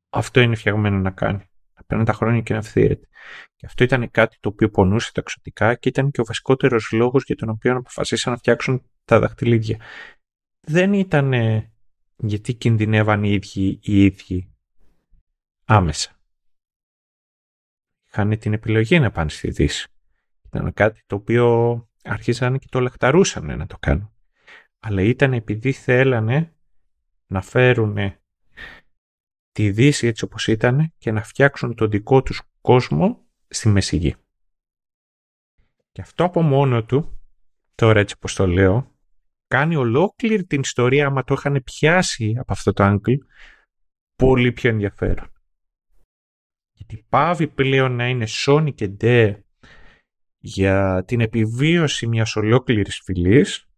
Αυτό 0.09 0.39
είναι 0.39 0.55
φτιαγμένο 0.55 0.97
να 0.97 1.11
κάνει. 1.11 1.49
Να 1.75 1.83
παίρνει 1.87 2.03
τα 2.03 2.13
χρόνια 2.13 2.41
και 2.41 2.53
να 2.53 2.61
φθήρεται. 2.61 3.07
Και 3.55 3.65
αυτό 3.65 3.83
ήταν 3.83 4.11
κάτι 4.11 4.37
το 4.39 4.49
οποίο 4.49 4.69
πονούσε 4.69 5.11
τα 5.13 5.21
εξωτικά 5.21 5.75
και 5.75 5.89
ήταν 5.89 6.11
και 6.11 6.21
ο 6.21 6.25
βασικότερος 6.25 6.91
λόγος 6.91 7.23
για 7.23 7.35
τον 7.35 7.49
οποίο 7.49 7.75
αποφασίσαν 7.75 8.31
να 8.31 8.37
φτιάξουν 8.37 8.89
τα 9.05 9.19
δαχτυλίδια. 9.19 9.81
Δεν 10.59 10.93
ήταν 10.93 11.33
γιατί 12.15 12.53
κινδυνεύαν 12.53 13.23
οι 13.23 13.31
ίδιοι 13.31 13.79
οι 13.81 14.03
ίδιοι 14.03 14.53
άμεσα. 15.65 16.20
Είχαν 18.11 18.37
την 18.37 18.53
επιλογή 18.53 18.99
να 18.99 19.11
πάνε 19.11 19.29
στη 19.29 19.49
Δύση. 19.49 19.87
Ήταν 20.45 20.73
κάτι 20.73 21.01
το 21.07 21.15
οποίο 21.15 21.75
αρχίσαν 22.03 22.59
και 22.59 22.67
το 22.69 22.79
λαχταρούσαν 22.79 23.57
να 23.57 23.67
το 23.67 23.77
κάνουν. 23.79 24.11
Αλλά 24.79 25.01
ήταν 25.01 25.33
επειδή 25.33 25.71
θέλανε 25.71 26.55
να 27.27 27.41
φέρουν 27.41 27.97
τη 29.51 29.71
Δύση 29.71 30.07
έτσι 30.07 30.23
όπως 30.23 30.47
ήταν 30.47 30.93
και 30.97 31.11
να 31.11 31.23
φτιάξουν 31.23 31.75
τον 31.75 31.89
δικό 31.89 32.21
τους 32.21 32.41
κόσμο 32.61 33.25
στη 33.47 33.69
Μεσηγή. 33.69 34.15
Και 35.91 36.01
αυτό 36.01 36.23
από 36.23 36.41
μόνο 36.41 36.83
του, 36.83 37.21
τώρα 37.75 37.99
έτσι 37.99 38.17
πως 38.19 38.35
το 38.35 38.47
λέω, 38.47 38.95
κάνει 39.47 39.75
ολόκληρη 39.75 40.45
την 40.45 40.59
ιστορία, 40.59 41.05
άμα 41.05 41.23
το 41.23 41.33
είχαν 41.33 41.61
πιάσει 41.63 42.35
από 42.39 42.53
αυτό 42.53 42.73
το 42.73 42.83
άγκλ, 42.83 43.13
πολύ 44.15 44.51
πιο 44.51 44.69
ενδιαφέρον. 44.69 45.31
Γιατί 46.81 47.05
πάβει 47.09 47.47
πλέον 47.47 47.95
να 47.95 48.07
είναι 48.07 48.25
Sony 48.45 48.73
και 48.75 48.87
Ντε 48.87 49.43
για 50.37 51.03
την 51.07 51.21
επιβίωση 51.21 52.07
μιας 52.07 52.35
ολόκληρης 52.35 53.01
φυλής 53.03 53.69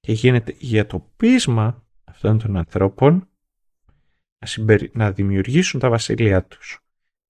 και 0.00 0.12
γίνεται 0.12 0.54
για 0.58 0.86
το 0.86 1.10
πείσμα 1.16 1.86
αυτών 2.04 2.38
των 2.38 2.56
ανθρώπων 2.56 3.28
να, 4.38 4.78
να 4.92 5.12
δημιουργήσουν 5.12 5.80
τα 5.80 5.88
βασίλειά 5.88 6.44
τους, 6.44 6.80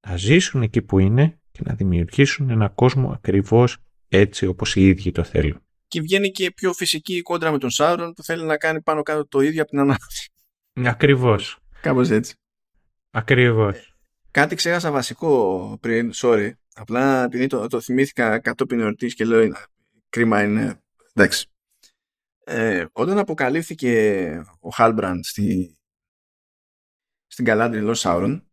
να 0.09 0.17
ζήσουν 0.17 0.62
εκεί 0.62 0.83
που 0.83 0.99
είναι 0.99 1.41
και 1.51 1.60
να 1.65 1.75
δημιουργήσουν 1.75 2.51
ένα 2.51 2.69
κόσμο 2.69 3.10
ακριβώς 3.10 3.77
έτσι 4.09 4.47
όπως 4.47 4.77
οι 4.77 4.86
ίδιοι 4.89 5.12
το 5.12 5.25
θέλουν. 5.25 5.60
Και 5.86 6.01
βγαίνει 6.01 6.31
και 6.31 6.51
πιο 6.51 6.73
φυσική 6.73 7.17
η 7.17 7.23
κόντρα 7.23 7.51
με 7.51 7.59
τον 7.59 7.70
Σάουρον 7.70 8.12
που 8.12 8.23
θέλει 8.23 8.44
να 8.44 8.57
κάνει 8.57 8.83
πάνω 8.83 9.02
κάτω 9.02 9.27
το 9.27 9.41
ίδιο 9.41 9.62
από 9.62 9.70
την 9.70 9.81
ανάπτυξη. 9.81 10.31
Ακριβώς. 10.73 11.59
Κάπως 11.81 12.10
έτσι. 12.10 12.35
Ακριβώς. 13.10 13.90
Ε, 14.31 14.39
κάτι 14.39 14.55
ξέχασα 14.55 14.91
βασικό 14.91 15.78
πριν, 15.81 16.10
sorry. 16.15 16.50
Απλά 16.75 17.25
επειδή 17.25 17.47
το, 17.47 17.67
το 17.67 17.81
θυμήθηκα 17.81 18.39
κατόπιν 18.39 18.81
εορτής 18.81 19.15
και 19.15 19.25
λέω 19.25 19.52
κρίμα 20.09 20.42
είναι. 20.42 20.83
Εντάξει. 21.15 21.47
Ε, 22.44 22.84
όταν 22.92 23.18
αποκαλύφθηκε 23.18 24.44
ο 24.60 24.68
Χάλμπραντ 24.68 25.25
στη, 25.25 25.78
στην 27.26 27.44
Καλάντρη 27.44 27.81
Λος 27.81 27.99
Σάουρον 28.00 28.44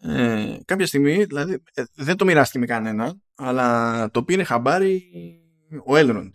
ε, 0.00 0.58
κάποια 0.64 0.86
στιγμή, 0.86 1.24
δηλαδή 1.24 1.62
ε, 1.74 1.84
δεν 1.94 2.16
το 2.16 2.24
μοιράστηκε 2.24 2.58
με 2.58 2.66
κανένα 2.66 3.16
αλλά 3.34 4.10
το 4.10 4.24
πήρε 4.24 4.44
χαμπάρι 4.44 5.02
ο 5.84 5.96
Έλροντ. 5.96 6.34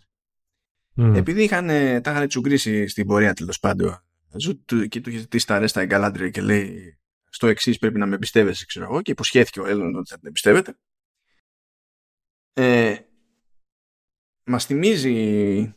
Επειδή 0.94 1.42
είχαν, 1.42 1.66
τα 2.02 2.10
είχαν 2.10 2.28
τσουγκρίσει 2.28 2.86
στην 2.86 3.06
πορεία 3.06 3.34
τέλος 3.34 3.58
πάντων 3.58 4.04
και 4.88 5.00
του 5.00 5.10
είχε 5.10 5.18
ζητήσει 5.18 5.46
τα 5.46 5.54
αρέστα 5.54 5.82
η 5.82 5.86
Γκαλάντρια 5.86 6.30
και 6.30 6.40
λέει 6.40 6.99
στο 7.30 7.46
εξής 7.46 7.78
πρέπει 7.78 7.98
να 7.98 8.06
με 8.06 8.18
πιστεύεσαι, 8.18 8.66
ξέρω 8.66 8.84
εγώ, 8.84 9.02
και 9.02 9.10
υποσχέθηκε 9.10 9.60
ο 9.60 9.66
Έλροντ 9.66 9.96
ότι 9.96 10.10
θα 10.10 10.18
την 10.18 10.28
εμπιστεύεται. 10.28 10.78
Ε, 12.52 12.96
μας 14.44 14.66
θυμίζει 14.66 15.74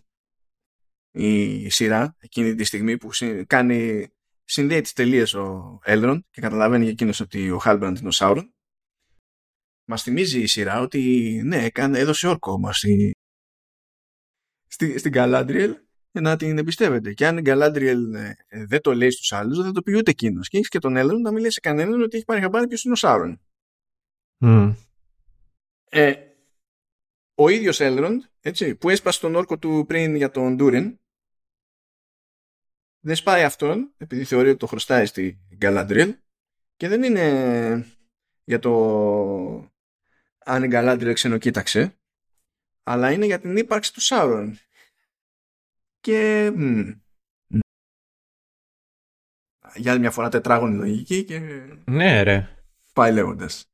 η 1.11 1.69
σειρά 1.69 2.15
εκείνη 2.19 2.55
τη 2.55 2.63
στιγμή 2.63 2.97
που 2.97 3.09
κάνει 3.47 4.07
συνδέει 4.43 4.81
τις 4.81 4.93
τελείες 4.93 5.33
ο 5.33 5.79
Έλρον 5.83 6.25
και 6.29 6.41
καταλαβαίνει 6.41 6.83
για 6.83 6.91
εκείνος 6.91 7.19
ότι 7.19 7.51
ο 7.51 7.57
Χάλμπραντ 7.57 7.97
είναι 7.97 8.07
ο 8.07 8.11
Σάουρον. 8.11 8.53
Μας 9.85 10.03
θυμίζει 10.03 10.41
η 10.41 10.47
σειρά 10.47 10.79
ότι 10.79 11.41
ναι, 11.45 11.63
έκανε, 11.63 11.99
έδωσε 11.99 12.27
όρκο 12.27 12.59
μας 12.59 12.77
στη, 12.77 13.11
στη, 14.67 14.97
στην 14.97 15.11
Γκαλάντριελ 15.11 15.77
να 16.21 16.35
την 16.35 16.57
εμπιστεύεται. 16.57 17.13
Και 17.13 17.27
αν 17.27 17.37
η 17.37 17.41
Γκαλάντριελ 17.41 18.13
ε, 18.13 18.35
δεν 18.47 18.81
το 18.81 18.93
λέει 18.93 19.09
στους 19.09 19.31
άλλους, 19.31 19.63
δεν 19.63 19.73
το 19.73 19.81
πει 19.81 19.95
ούτε 19.97 20.11
εκείνος. 20.11 20.47
Και 20.47 20.57
έχεις 20.57 20.69
και 20.69 20.79
τον 20.79 20.95
Έλρον 20.95 21.21
να 21.21 21.31
μιλήσει 21.31 21.51
σε 21.51 21.59
κανέναν 21.59 22.01
ότι 22.01 22.15
έχει 22.15 22.25
πάρει 22.25 22.41
χαμπάρι 22.41 22.67
ποιος 22.67 22.83
είναι 22.83 22.93
ο 22.93 22.95
Σάουρον. 22.95 23.41
Mm. 24.39 24.75
Ε, 25.89 26.13
ο 27.35 27.49
ίδιος 27.49 27.79
Έλρον, 27.79 28.29
έτσι, 28.39 28.75
που 28.75 28.89
έσπασε 28.89 29.19
τον 29.19 29.35
όρκο 29.35 29.57
του 29.57 29.85
πριν 29.87 30.15
για 30.15 30.31
τον 30.31 30.55
Ντούριν, 30.55 30.99
δεν 32.99 33.15
σπάει 33.15 33.43
αυτόν 33.43 33.93
επειδή 33.97 34.23
θεωρεί 34.23 34.49
ότι 34.49 34.57
το 34.57 34.67
χρωστάει 34.67 35.05
στη 35.05 35.39
Γκαλάντριελ 35.55 36.15
και 36.75 36.87
δεν 36.87 37.03
είναι 37.03 37.85
για 38.43 38.59
το 38.59 38.71
αν 40.37 40.63
η 40.63 40.67
Γκαλάντριελ 40.67 41.13
ξενοκοίταξε 41.13 41.97
αλλά 42.83 43.11
είναι 43.11 43.25
για 43.25 43.39
την 43.39 43.57
ύπαρξη 43.57 43.93
του 43.93 44.01
Σάουρον 44.01 44.57
και 46.03 46.51
για 49.75 49.91
άλλη 49.91 49.99
μια 49.99 50.11
φορά 50.11 50.29
τετράγωνη 50.29 50.75
λογική 50.75 51.23
και 51.23 51.39
ναι 51.85 52.21
ρε 52.21 52.47
πάει 52.93 53.13
λέγοντας 53.13 53.65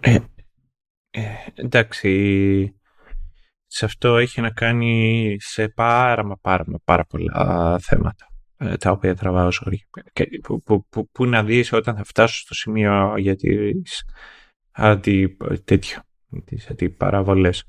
ε, 0.00 0.18
ε, 1.10 1.22
εντάξει 1.54 2.80
σε 3.66 3.84
αυτό 3.84 4.16
έχει 4.16 4.40
να 4.40 4.50
κάνει 4.50 5.36
σε 5.40 5.68
πάρα 5.68 6.24
μα 6.24 6.36
πάρα, 6.36 6.64
πάρα 6.84 7.04
πολλά 7.04 7.78
θέματα 7.78 8.28
ε, 8.56 8.76
τα 8.76 8.90
οποία 8.90 9.14
τραβάω 9.14 9.52
ζωή. 9.52 9.86
Που, 10.42 10.62
που, 10.62 10.86
που, 10.88 11.08
που, 11.10 11.26
να 11.26 11.44
δεις 11.44 11.72
όταν 11.72 11.96
θα 11.96 12.04
φτάσω 12.04 12.38
στο 12.38 12.54
σημείο 12.54 13.16
για 13.16 13.36
τις 13.36 14.04
αντι, 14.70 15.36
τέτοιο, 15.64 16.00
τις 16.44 16.70
αντιπαραβολές. 16.70 17.64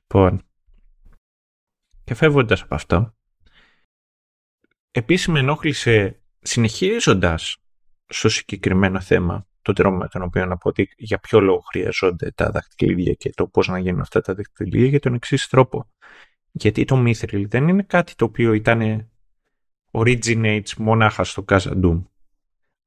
Λοιπόν, 0.00 0.49
και 2.10 2.16
φεύγοντας 2.16 2.62
από 2.62 2.74
αυτό, 2.74 3.14
επίσης 4.90 5.28
με 5.28 5.38
ενόχλησε 5.38 6.20
συνεχίζοντας 6.40 7.56
στο 8.06 8.28
συγκεκριμένο 8.28 9.00
θέμα 9.00 9.46
το 9.62 9.72
τρόπο 9.72 9.96
με 9.96 10.08
τον 10.08 10.22
οποίο 10.22 10.46
να 10.46 10.56
πω 10.56 10.68
ότι 10.68 10.88
για 10.96 11.18
ποιο 11.18 11.40
λόγο 11.40 11.60
χρειαζόνται 11.60 12.30
τα 12.30 12.50
δαχτυλίδια 12.50 13.12
και 13.12 13.30
το 13.30 13.46
πώς 13.46 13.68
να 13.68 13.78
γίνουν 13.78 14.00
αυτά 14.00 14.20
τα 14.20 14.34
δαχτυλίδια 14.34 14.88
για 14.88 15.00
τον 15.00 15.14
εξής 15.14 15.46
τρόπο. 15.46 15.90
Γιατί 16.50 16.84
το 16.84 17.04
Mithril 17.06 17.44
δεν 17.48 17.68
είναι 17.68 17.82
κάτι 17.82 18.14
το 18.14 18.24
οποίο 18.24 18.52
ήταν 18.52 19.10
originates 19.90 20.74
μονάχα 20.78 21.24
στο 21.24 21.44
Casa 21.48 21.82
Doom. 21.84 22.02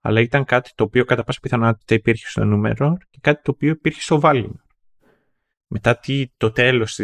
αλλά 0.02 0.22
ήταν 0.22 0.46
κάτι 0.46 0.72
το 0.76 0.84
οποίο 0.84 1.06
κατά 1.06 1.24
πάσα 1.24 1.40
πιθανότητα 1.40 1.96
υπήρχε 1.96 2.28
στο 2.28 2.46
νούμερο 2.46 2.98
και 3.10 3.20
κάτι 3.22 3.42
το 3.42 3.52
οποίο 3.52 3.70
υπήρχε 3.70 4.02
στο 4.02 4.20
Valinor. 4.24 4.63
Μετά 5.76 6.00
τι, 6.00 6.26
το 6.38 6.52
τέλος, 6.52 7.00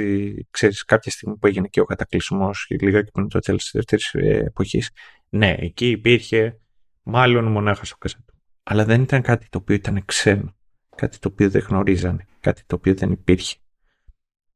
ξέρεις, 0.50 0.84
κάποια 0.84 1.12
στιγμή 1.12 1.38
που 1.38 1.48
έγινε 1.48 1.68
και 1.68 1.80
ο 1.82 1.86
κατακλυσμός, 1.86 2.68
λίγα 2.82 3.02
και 3.02 3.10
πριν 3.14 3.28
το 3.28 3.40
τέλος 3.40 3.62
της 3.62 3.72
δεύτερης 3.74 4.14
ε, 4.14 4.44
εποχής, 4.46 4.90
ναι, 5.30 5.56
εκεί 5.60 5.90
υπήρχε 5.90 6.60
μάλλον 7.04 7.46
μονάχα 7.46 7.86
στο 7.86 7.96
κασέτο. 7.98 8.34
Αλλά 8.64 8.86
δεν 8.86 9.02
ήταν 9.02 9.22
κάτι 9.22 9.48
το 9.50 9.58
οποίο 9.58 9.76
ήταν 9.76 10.06
ξένο, 10.06 10.56
κάτι 10.96 11.20
το 11.20 11.30
οποίο 11.32 11.50
δεν 11.50 11.62
γνωρίζανε, 11.62 12.26
κάτι 12.40 12.64
το 12.66 12.76
οποίο 12.76 12.96
δεν 12.96 13.12
υπήρχε. 13.12 13.58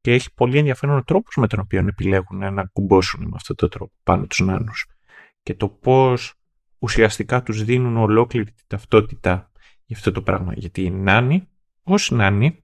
Και 0.00 0.12
έχει 0.12 0.34
πολύ 0.34 0.58
ενδιαφέρον 0.58 0.96
ο 0.96 1.04
τρόπος 1.04 1.36
με 1.36 1.46
τον 1.46 1.58
οποίο 1.58 1.86
επιλέγουν 1.88 2.54
να 2.54 2.64
κουμπώσουν 2.64 3.22
με 3.24 3.32
αυτόν 3.34 3.56
τον 3.56 3.68
τρόπο 3.68 3.92
πάνω 4.02 4.26
τους 4.26 4.40
νάνους. 4.40 4.86
Και 5.42 5.54
το 5.54 5.68
πώς 5.68 6.34
ουσιαστικά 6.78 7.42
τους 7.42 7.64
δίνουν 7.64 7.96
ολόκληρη 7.96 8.52
την 8.52 8.64
ταυτότητα 8.66 9.50
για 9.84 9.96
αυτό 9.96 10.12
το 10.12 10.22
πράγμα. 10.22 10.52
Γιατί 10.54 10.82
οι 10.82 10.90
νάνοι, 10.90 11.48
ως 11.82 12.10
νάνοι, 12.10 12.63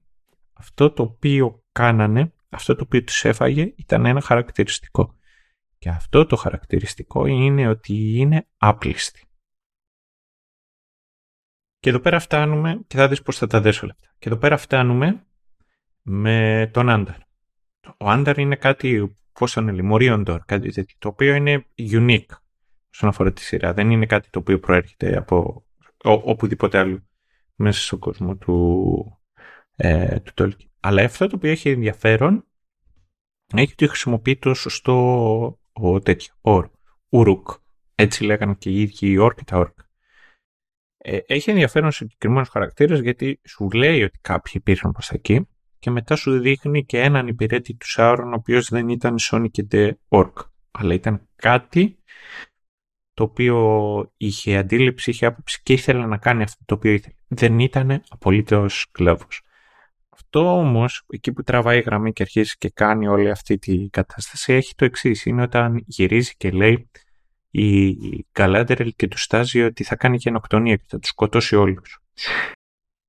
αυτό 0.61 0.91
το 0.91 1.03
οποίο 1.03 1.63
κάνανε, 1.71 2.33
αυτό 2.49 2.75
το 2.75 2.83
οποίο 2.83 3.03
τους 3.03 3.25
έφαγε 3.25 3.73
ήταν 3.75 4.05
ένα 4.05 4.21
χαρακτηριστικό. 4.21 5.15
Και 5.77 5.89
αυτό 5.89 6.25
το 6.25 6.35
χαρακτηριστικό 6.35 7.25
είναι 7.25 7.67
ότι 7.67 8.19
είναι 8.19 8.47
άπλιστοι. 8.57 9.25
Και 11.79 11.89
εδώ 11.89 11.99
πέρα 11.99 12.19
φτάνουμε, 12.19 12.81
και 12.87 12.97
θα 12.97 13.07
δεις 13.07 13.21
πώς 13.21 13.37
θα 13.37 13.47
τα 13.47 13.61
δέσω 13.61 13.85
λεπτά. 13.85 14.15
Και 14.19 14.29
εδώ 14.29 14.37
πέρα 14.37 14.57
φτάνουμε 14.57 15.25
με 16.01 16.69
τον 16.73 16.89
Άνταρ. 16.89 17.15
Ο 17.97 18.09
Άνταρ 18.09 18.37
είναι 18.37 18.55
κάτι, 18.55 19.17
πώς 19.31 19.53
τον 19.53 19.69
Λιμορίοντορ, 19.69 20.41
κάτι 20.45 20.71
τέτοιο, 20.71 20.95
το 20.99 21.07
οποίο 21.07 21.35
είναι 21.35 21.65
unique 21.77 22.35
όσον 22.93 23.09
αφορά 23.09 23.33
τη 23.33 23.41
σειρά. 23.41 23.73
Δεν 23.73 23.89
είναι 23.89 24.05
κάτι 24.05 24.29
το 24.29 24.39
οποίο 24.39 24.59
προέρχεται 24.59 25.17
από 25.17 25.65
ο, 26.03 26.11
οπουδήποτε 26.11 26.77
άλλο 26.77 27.05
μέσα 27.55 27.81
στον 27.81 27.99
κόσμο 27.99 28.37
του, 28.37 29.20
ε, 29.83 30.19
του 30.19 30.31
Tolkien. 30.37 30.67
Αλλά 30.79 31.03
αυτό 31.03 31.27
το 31.27 31.35
οποίο 31.35 31.51
έχει 31.51 31.69
ενδιαφέρον 31.69 32.45
έχει 33.53 33.71
ότι 33.71 33.87
χρησιμοποιεί 33.87 34.37
το 34.37 34.53
σωστό 34.53 35.59
ο, 35.71 35.99
τέτοιο, 35.99 36.33
ορ, 36.41 36.69
ουρουκ. 37.09 37.49
Έτσι 37.95 38.23
λέγανε 38.23 38.55
και 38.55 38.69
οι 38.69 38.81
ίδιοι 38.81 39.07
οι 39.07 39.17
ορ 39.17 39.33
και 39.33 39.43
τα 39.43 39.57
ορκ. 39.57 39.79
Ε, 40.97 41.19
έχει 41.25 41.49
ενδιαφέρον 41.49 41.91
συγκεκριμένους 41.91 42.49
χαρακτήρες 42.49 42.99
γιατί 42.99 43.41
σου 43.47 43.69
λέει 43.69 44.03
ότι 44.03 44.19
κάποιοι 44.21 44.53
υπήρχαν 44.55 44.91
προς 44.91 45.09
εκεί 45.09 45.47
και 45.79 45.89
μετά 45.89 46.15
σου 46.15 46.39
δείχνει 46.39 46.85
και 46.85 46.99
έναν 46.99 47.27
υπηρέτη 47.27 47.73
του 47.73 47.89
Σάουρον 47.89 48.33
ο 48.33 48.35
οποίος 48.35 48.69
δεν 48.69 48.89
ήταν 48.89 49.15
Sonic 49.31 49.51
και 49.51 49.67
The 49.71 49.91
Orc. 50.09 50.33
Αλλά 50.71 50.93
ήταν 50.93 51.27
κάτι 51.35 51.99
το 53.13 53.23
οποίο 53.23 54.13
είχε 54.17 54.57
αντίληψη, 54.57 55.09
είχε 55.09 55.25
άποψη 55.25 55.61
και 55.63 55.73
ήθελε 55.73 56.05
να 56.05 56.17
κάνει 56.17 56.43
αυτό 56.43 56.63
το 56.65 56.75
οποίο 56.75 56.91
ήθελε. 56.91 57.15
Δεν 57.27 57.59
ήταν 57.59 58.03
απολύτως 58.09 58.87
κλέβος. 58.91 59.41
Αυτό 60.33 60.57
όμως, 60.57 61.03
εκεί 61.09 61.31
που 61.31 61.43
τραβάει 61.43 61.77
η 61.77 61.81
γραμμή 61.81 62.13
και 62.13 62.23
αρχίζει 62.23 62.55
και 62.57 62.69
κάνει 62.69 63.07
όλη 63.07 63.29
αυτή 63.29 63.57
τη 63.57 63.89
κατάσταση, 63.89 64.53
έχει 64.53 64.75
το 64.75 64.85
εξής. 64.85 65.25
Είναι 65.25 65.41
όταν 65.41 65.83
γυρίζει 65.85 66.35
και 66.37 66.51
λέει 66.51 66.89
η 67.51 67.95
Γκαλάντερελ 68.31 68.93
και 68.95 69.07
του 69.07 69.17
στάζει 69.17 69.61
ότι 69.61 69.83
θα 69.83 69.95
κάνει 69.95 70.17
γενοκτονία 70.17 70.75
και 70.75 70.83
θα 70.87 70.99
τους 70.99 71.09
σκοτώσει 71.09 71.55
όλους. 71.55 71.99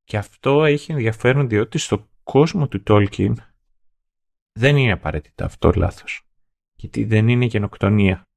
Και 0.05 0.17
αυτό 0.17 0.65
έχει 0.65 0.93
ενδιαφέρον 0.93 1.49
διότι 1.49 1.79
στο 1.79 2.09
κόσμο 2.23 2.69
του 2.69 2.83
Tolkien 2.87 3.35
δεν 4.53 4.77
είναι 4.77 4.93
απαραίτητα 4.93 5.45
αυτό 5.45 5.73
λάθος. 5.77 6.23
Γιατί 6.77 7.05
δεν 7.05 7.29
είναι 7.29 7.45
γενοκτονία 7.45 8.29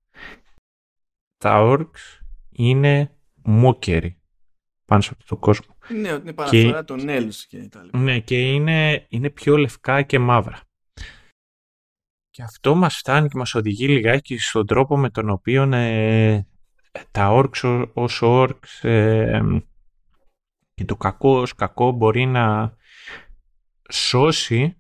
τα 1.38 1.78
orcs 1.78 2.24
είναι 2.52 3.16
μόκεροι 3.44 4.22
πάνω 4.86 5.02
σε 5.02 5.10
αυτό 5.12 5.36
το 5.36 5.38
κόσμο. 5.42 5.75
Ναι, 5.90 6.12
ότι 6.12 6.22
είναι 6.22 6.34
παραφορά 6.34 6.84
των 6.84 7.00
elves 7.08 7.44
και 7.48 7.68
τα 7.70 7.84
λοιπά. 7.84 7.98
Ναι, 7.98 8.20
και 8.20 8.54
είναι, 8.54 9.06
είναι 9.10 9.30
πιο 9.30 9.58
λευκά 9.58 10.02
και 10.02 10.20
μαύρα. 10.20 10.62
Και 12.30 12.44
αυτό 12.44 12.76
μας 12.76 12.98
φτάνει 12.98 13.28
και 13.28 13.38
μας 13.38 13.56
οδηγεί 13.56 13.88
λιγάκι 13.88 14.38
στον 14.38 14.66
τρόπο 14.66 14.98
με 14.98 15.10
τον 15.10 15.30
οποίο 15.30 15.64
ε, 15.74 16.46
τα 17.12 17.30
orcs 17.32 17.88
ως 17.94 18.20
orcs 18.24 18.90
ε, 18.90 19.42
και 20.74 20.86
το 20.86 20.96
κακό 20.96 21.40
ως 21.40 21.56
κακό 21.56 21.92
μπορεί 21.92 22.26
να 22.26 22.76
σώσει 23.90 24.78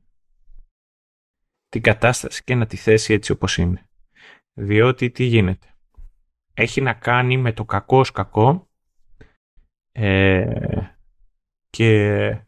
την 1.67 1.81
κατάσταση 1.81 2.43
και 2.43 2.55
να 2.55 2.65
τη 2.65 2.77
θέσει 2.77 3.13
έτσι 3.13 3.31
όπως 3.31 3.57
είναι. 3.57 3.89
Διότι 4.53 5.11
τι 5.11 5.23
γίνεται; 5.23 5.75
Έχει 6.53 6.81
να 6.81 6.93
κάνει 6.93 7.37
με 7.37 7.53
το 7.53 7.65
κακό 7.65 7.99
ως 7.99 8.11
κακό 8.11 8.69
ε, 9.91 10.84
και 11.75 12.41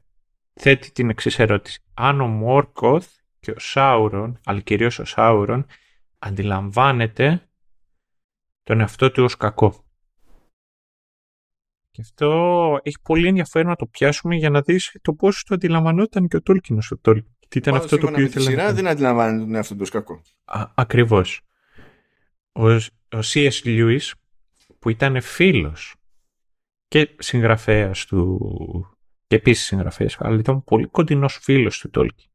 θέτει 0.54 0.92
την 0.92 1.10
εξής 1.10 1.40
ερώτηση. 1.40 1.84
Αν 1.94 2.22
ο 2.22 2.28
Μόρκοθ 2.28 3.08
και 3.40 3.52
ο 3.52 3.60
Σάουρον, 3.60 4.40
αλλά 4.46 4.60
κυρίως 4.60 5.00
ο 5.00 5.06
Σάουρον, 5.06 5.66
αντιλαμβάνεται 6.20 7.50
τον 8.64 8.80
εαυτό 8.80 9.12
του 9.12 9.24
ως 9.24 9.38
κακό. 9.38 9.86
Και 11.92 12.02
αυτό 12.02 12.80
έχει 12.84 12.98
πολύ 13.02 13.28
ενδιαφέρον 13.28 13.68
να 13.68 13.76
το 13.76 13.86
πιάσουμε 13.86 14.36
για 14.36 14.50
να 14.50 14.62
δεις 14.62 14.98
το 15.02 15.14
πώς 15.14 15.44
το 15.44 15.54
αντιλαμβανόταν 15.54 16.28
και 16.28 16.36
ο 16.36 16.42
Τόλκιν 16.42 16.82
στο 16.82 16.98
Τόλκιν. 16.98 17.32
Τι 17.48 17.58
ήταν 17.58 17.76
αυτό 17.76 17.98
το 17.98 18.08
οποίο 18.08 18.24
ήθελε. 18.24 18.44
Στη 18.44 18.54
σειρά 18.54 18.74
δεν 18.74 18.88
αντιλαμβάνεται 18.88 19.44
τον 19.44 19.56
εαυτό 19.56 19.74
του 19.74 19.82
ως 19.82 19.90
κακό. 19.90 20.22
Α, 20.46 20.72
ακριβώς 20.76 21.42
ο, 22.52 22.72
ο 22.72 23.20
C.S. 23.24 23.52
Lewis 23.64 24.12
που 24.80 24.90
ήταν 24.90 25.22
φίλος 25.22 25.96
και 26.88 27.16
συγγραφέας 27.18 28.06
του 28.06 28.97
και 29.28 29.36
επίσης 29.36 29.66
συγγραφέας 29.66 30.18
αλλά 30.20 30.40
ήταν 30.40 30.64
πολύ 30.64 30.88
κοντινός 30.88 31.40
φίλος 31.42 31.80
του 31.80 31.90
Τόλκι. 31.90 32.30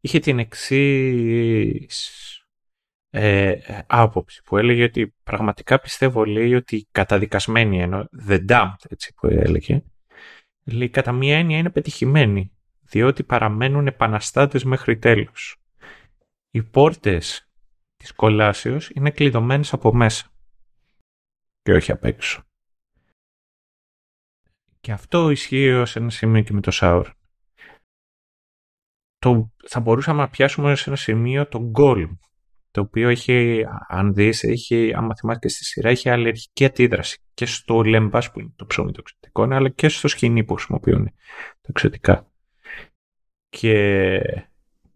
Είχε 0.00 0.18
την 0.18 0.38
εξής 0.38 2.00
ε, 3.10 3.58
άποψη 3.86 4.42
που 4.42 4.56
έλεγε 4.56 4.82
ότι 4.82 5.14
πραγματικά 5.22 5.80
πιστεύω 5.80 6.24
λέει 6.24 6.54
ότι 6.54 6.88
καταδικασμένοι 6.90 7.80
ενώ 7.80 8.08
the 8.28 8.46
damned 8.48 8.84
έτσι 8.88 9.14
που 9.14 9.26
έλεγε 9.26 9.82
λέει 10.64 10.90
κατά 10.90 11.12
μία 11.12 11.38
έννοια 11.38 11.58
είναι 11.58 11.70
πετυχημένοι 11.70 12.50
διότι 12.82 13.24
παραμένουν 13.24 13.86
επαναστάτες 13.86 14.64
μέχρι 14.64 14.98
τέλους. 14.98 15.56
Οι 16.50 16.62
πόρτες 16.62 17.50
της 17.96 18.12
κολάσεως 18.12 18.90
είναι 18.94 19.10
κλειδωμένες 19.10 19.72
από 19.72 19.94
μέσα 19.94 20.30
και 21.62 21.72
όχι 21.72 21.92
απ' 21.92 22.04
έξω. 22.04 22.45
Και 24.86 24.92
αυτό 24.92 25.30
ισχύει 25.30 25.72
ως 25.72 25.96
ένα 25.96 26.10
σημείο 26.10 26.42
και 26.42 26.52
με 26.52 26.60
το 26.60 26.70
Σάουρ. 26.70 27.08
Το, 29.18 29.52
θα 29.68 29.80
μπορούσαμε 29.80 30.20
να 30.20 30.28
πιάσουμε 30.28 30.74
σε 30.74 30.84
ένα 30.86 30.96
σημείο 30.96 31.48
το 31.48 31.58
Γκόλμ, 31.58 32.12
το 32.70 32.80
οποίο 32.80 33.08
έχει, 33.08 33.64
αν 33.88 34.14
δεις, 34.14 34.42
έχει, 34.42 34.92
άμα 34.94 35.16
θυμάσαι 35.16 35.38
και 35.38 35.48
στη 35.48 35.64
σειρά, 35.64 35.88
έχει 35.88 36.08
αλλεργική 36.08 36.64
αντίδραση 36.64 37.18
και 37.34 37.46
στο 37.46 37.82
λεμπάς 37.82 38.30
που 38.30 38.40
είναι 38.40 38.52
το 38.56 38.66
ψωμί 38.66 38.92
το 38.92 38.98
εξωτικό, 39.00 39.42
αλλά 39.42 39.68
και 39.68 39.88
στο 39.88 40.08
σκηνή 40.08 40.44
που 40.44 40.54
χρησιμοποιούν 40.54 41.04
τα 41.60 41.68
εξωτικά. 41.68 42.32
Και 43.48 44.20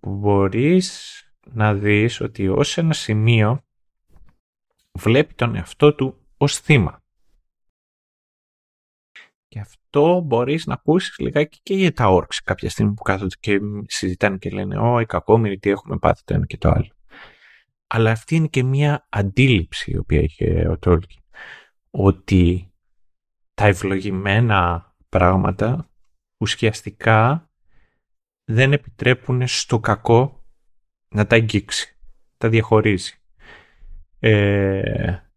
μπορείς 0.00 1.20
να 1.52 1.74
δεις 1.74 2.20
ότι 2.20 2.48
ως 2.48 2.78
ένα 2.78 2.92
σημείο 2.92 3.64
βλέπει 4.92 5.34
τον 5.34 5.54
εαυτό 5.54 5.94
του 5.94 6.26
ως 6.36 6.58
θύμα. 6.60 6.99
Και 9.50 9.60
αυτό 9.60 10.20
μπορείς 10.20 10.66
να 10.66 10.74
ακούσεις 10.74 11.18
λιγάκι 11.18 11.60
και 11.62 11.74
για 11.74 11.92
τα 11.92 12.08
όρξη 12.08 12.42
κάποια 12.44 12.70
στιγμή 12.70 12.94
που 12.94 13.02
κάθονται 13.02 13.36
και 13.40 13.58
συζητάνε 13.86 14.36
και 14.36 14.50
λένε 14.50 14.78
«Ω, 14.78 15.00
οι 15.00 15.06
κακόμοιροι 15.06 15.58
τι 15.58 15.70
έχουμε 15.70 15.98
πάθει 15.98 16.22
το 16.24 16.34
ένα 16.34 16.46
και 16.46 16.56
το 16.56 16.68
άλλο». 16.68 16.90
Αλλά 17.86 18.10
αυτή 18.10 18.34
είναι 18.34 18.46
και 18.46 18.62
μια 18.62 19.06
αντίληψη 19.08 19.90
η 19.90 19.96
οποία 19.96 20.20
είχε 20.20 20.68
ο 20.68 20.78
Τόλκι. 20.78 21.20
Ότι 21.90 22.72
τα 23.54 23.66
ευλογημένα 23.66 24.94
πράγματα 25.08 25.90
ουσιαστικά 26.36 27.50
δεν 28.44 28.72
επιτρέπουν 28.72 29.46
στο 29.46 29.80
κακό 29.80 30.44
να 31.08 31.26
τα 31.26 31.36
αγγίξει. 31.36 31.98
Τα 32.36 32.48
διαχωρίζει. 32.48 33.14
Ε... 34.18 35.29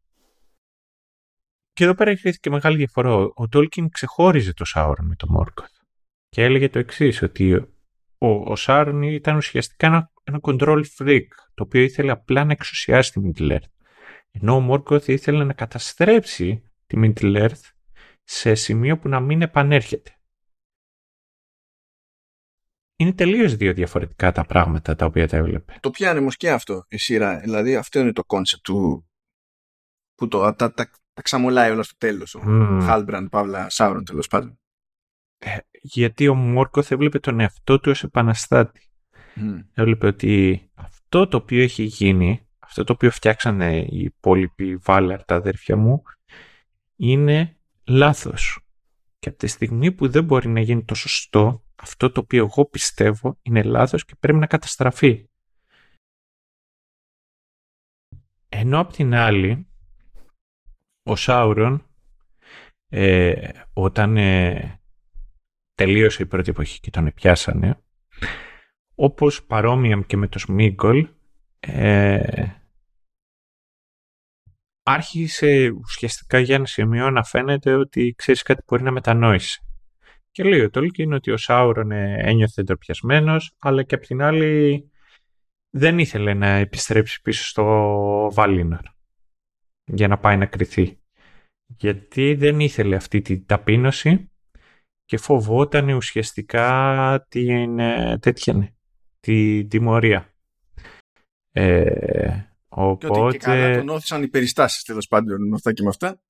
Και 1.74 1.84
εδώ 1.84 1.94
πέρα 1.94 2.12
έχει 2.12 2.40
και 2.40 2.50
μεγάλη 2.50 2.78
διαφορά. 2.78 3.14
Ο 3.34 3.48
Τόλκιν 3.48 3.90
ξεχώριζε 3.90 4.54
το 4.54 4.66
Σάουρον 4.66 5.06
με 5.08 5.16
το 5.16 5.28
Μόργκοθ. 5.30 5.72
Και 6.30 6.44
έλεγε 6.44 6.70
το 6.70 6.80
εξής 6.80 7.22
ότι 7.22 7.54
ο, 8.18 8.28
ο 8.28 8.56
Σάουρον 8.56 9.02
ήταν 9.02 9.36
ουσιαστικά 9.36 9.88
ένα, 9.88 10.12
ένα 10.24 10.40
control 10.42 10.84
freak, 10.98 11.28
το 11.54 11.64
οποίο 11.64 11.82
ήθελε 11.82 12.12
απλά 12.12 12.44
να 12.46 12.52
εξουσιάσει 12.52 13.12
τη 13.12 13.22
Middle 13.24 13.52
Earth. 13.52 13.70
Ενώ 14.32 14.56
ο 14.56 14.60
Μόργκοθ 14.60 15.08
ήθελε 15.08 15.44
να 15.44 15.54
καταστρέψει 15.54 16.64
τη 16.86 16.98
Middle 17.04 17.42
Earth 17.42 17.72
σε 18.24 18.56
σημείο 18.56 18.98
που 18.98 19.10
να 19.10 19.20
μην 19.20 19.42
επανέρχεται 19.42 20.18
είναι 23.04 23.14
τελείως 23.14 23.56
δύο 23.56 23.74
διαφορετικά 23.74 24.32
τα 24.32 24.46
πράγματα 24.46 24.96
τα 24.96 25.06
οποία 25.06 25.28
τα 25.28 25.38
έβλεπε. 25.38 25.78
Το 25.80 25.90
πιάνει 25.90 26.20
όμως 26.20 26.38
και 26.38 26.52
αυτό 26.52 26.86
η 26.88 26.98
σειρά. 26.98 27.40
Δηλαδή 27.40 27.76
αυτό 27.76 28.00
είναι 28.00 28.14
το 28.14 28.24
κόνσεπτ 28.24 28.64
του. 28.64 29.08
Που 30.16 30.28
το, 30.28 30.54
τα, 30.54 30.74
τα, 30.74 30.90
τα 31.14 31.22
ξαμολάει 31.22 31.72
όλα 31.72 31.84
στο 31.84 31.96
τέλος. 31.98 32.36
Ο 32.36 32.40
Χάλμπραντ, 32.82 33.28
Παύλα, 33.28 33.70
Σάουρον 33.70 34.06
τέλος 34.06 34.28
πάντων. 34.28 34.60
Ε, 35.38 35.58
γιατί 35.82 36.28
ο 36.28 36.36
Μόρκοθ 36.36 36.92
έβλεπε 36.92 37.20
τον 37.20 37.40
εαυτό 37.40 37.80
του 37.80 37.92
ως 37.92 38.04
επαναστάτη. 38.04 38.88
Mm. 39.36 39.66
Έβλεπε 39.74 40.08
ότι 40.08 40.62
αυτό 40.74 41.28
το 41.28 41.38
οποίο 41.38 41.62
έχει 41.62 41.84
γίνει, 41.84 42.48
αυτό 42.60 42.84
το 42.84 42.94
οποίο 42.94 43.12
φτιάξανε 43.12 43.80
οι 43.80 44.00
υπόλοιποι 44.00 44.76
Βάλαρ, 44.76 45.24
τα 45.24 45.36
αδέρφια 45.36 45.76
μου, 45.76 46.02
είναι 46.96 47.58
λάθος. 47.84 48.60
Και 49.20 49.30
από 49.30 49.38
τη 49.38 49.48
στιγμή 49.48 49.92
που 49.92 50.10
δεν 50.10 50.24
μπορεί 50.24 50.50
να 50.50 50.60
γίνει 50.60 50.84
το 50.84 50.96
σωστό, 50.96 51.64
αυτό 51.76 52.12
το 52.12 52.20
οποίο 52.20 52.44
εγώ 52.44 52.66
πιστεύω 52.66 53.40
είναι 53.42 53.64
λάθος 53.64 54.06
και 54.06 54.16
πρέπει 54.20 54.40
να 54.40 54.48
καταστραφεί. 54.48 55.28
Ενώ 58.50 58.80
απ' 58.80 58.92
την 58.92 59.14
άλλη, 59.14 59.68
ο 61.04 61.16
Σάουρον, 61.16 61.86
ε, 62.90 63.50
όταν 63.74 64.18
ε, 64.18 64.80
τελείωσε 65.74 66.24
η 66.24 66.26
πρώτη 66.26 66.50
εποχή 66.50 66.80
και 66.80 66.90
τον 66.90 67.14
πιάσανε, 67.14 67.84
όπως 68.96 69.44
παρόμοια 69.44 70.04
και 70.08 70.18
με 70.18 70.28
το 70.28 70.40
Σμίγκολ, 70.40 71.08
ε, 71.60 72.46
άρχισε 74.84 75.70
ουσιαστικά 75.70 76.40
για 76.40 76.56
ένα 76.56 76.66
σημείο 76.66 77.10
να 77.10 77.24
φαίνεται 77.24 77.74
ότι 77.74 78.14
ξέρεις 78.18 78.42
κάτι 78.42 78.64
μπορεί 78.68 78.84
να 78.84 78.92
μετανόησε. 78.92 79.62
Και 80.32 80.44
λέει 80.44 80.62
ο 80.62 80.70
Τόλκιν 80.70 81.14
ότι 81.14 81.32
ο 81.32 81.38
Σάουρον 81.38 81.92
ένιωθε 81.92 82.62
εντροπιασμένο, 82.62 83.36
αλλά 83.60 83.84
και 83.84 83.96
απ' 83.96 84.06
την 84.06 84.22
άλλη 84.22 84.84
δεν 85.70 86.00
ήθελε 86.00 86.34
να 86.34 86.48
επιστρέψει 86.48 87.22
πίσω 87.22 87.46
στο 87.46 87.64
Βαλίνορ 88.34 88.93
για 89.86 90.08
να 90.08 90.18
πάει 90.18 90.38
να 90.38 90.46
κρυθεί. 90.46 90.98
Γιατί 91.66 92.34
δεν 92.34 92.60
ήθελε 92.60 92.96
αυτή 92.96 93.22
την 93.22 93.46
ταπείνωση 93.46 94.32
και 95.06 95.18
φοβόταν 95.18 95.90
ουσιαστικά 95.90 97.26
την 97.30 97.80
ε, 97.80 98.18
τέτοια 98.20 98.76
τη 99.20 99.66
τιμωρία. 99.66 100.34
Ε, 101.52 102.42
οπότε... 102.68 103.14
Και 103.14 103.20
ότι 103.20 103.38
και 103.38 103.44
καλά 103.44 103.78
τον 103.78 103.90
όθησαν 103.90 104.24
οι 104.24 104.28
περιστάσεις 104.28 104.84
τέλος 104.84 105.08
πάντων 105.08 105.48
με 105.48 105.56
αυτά 105.56 105.74
και 105.74 105.84
με 105.84 105.90
αυτά. 105.90 106.22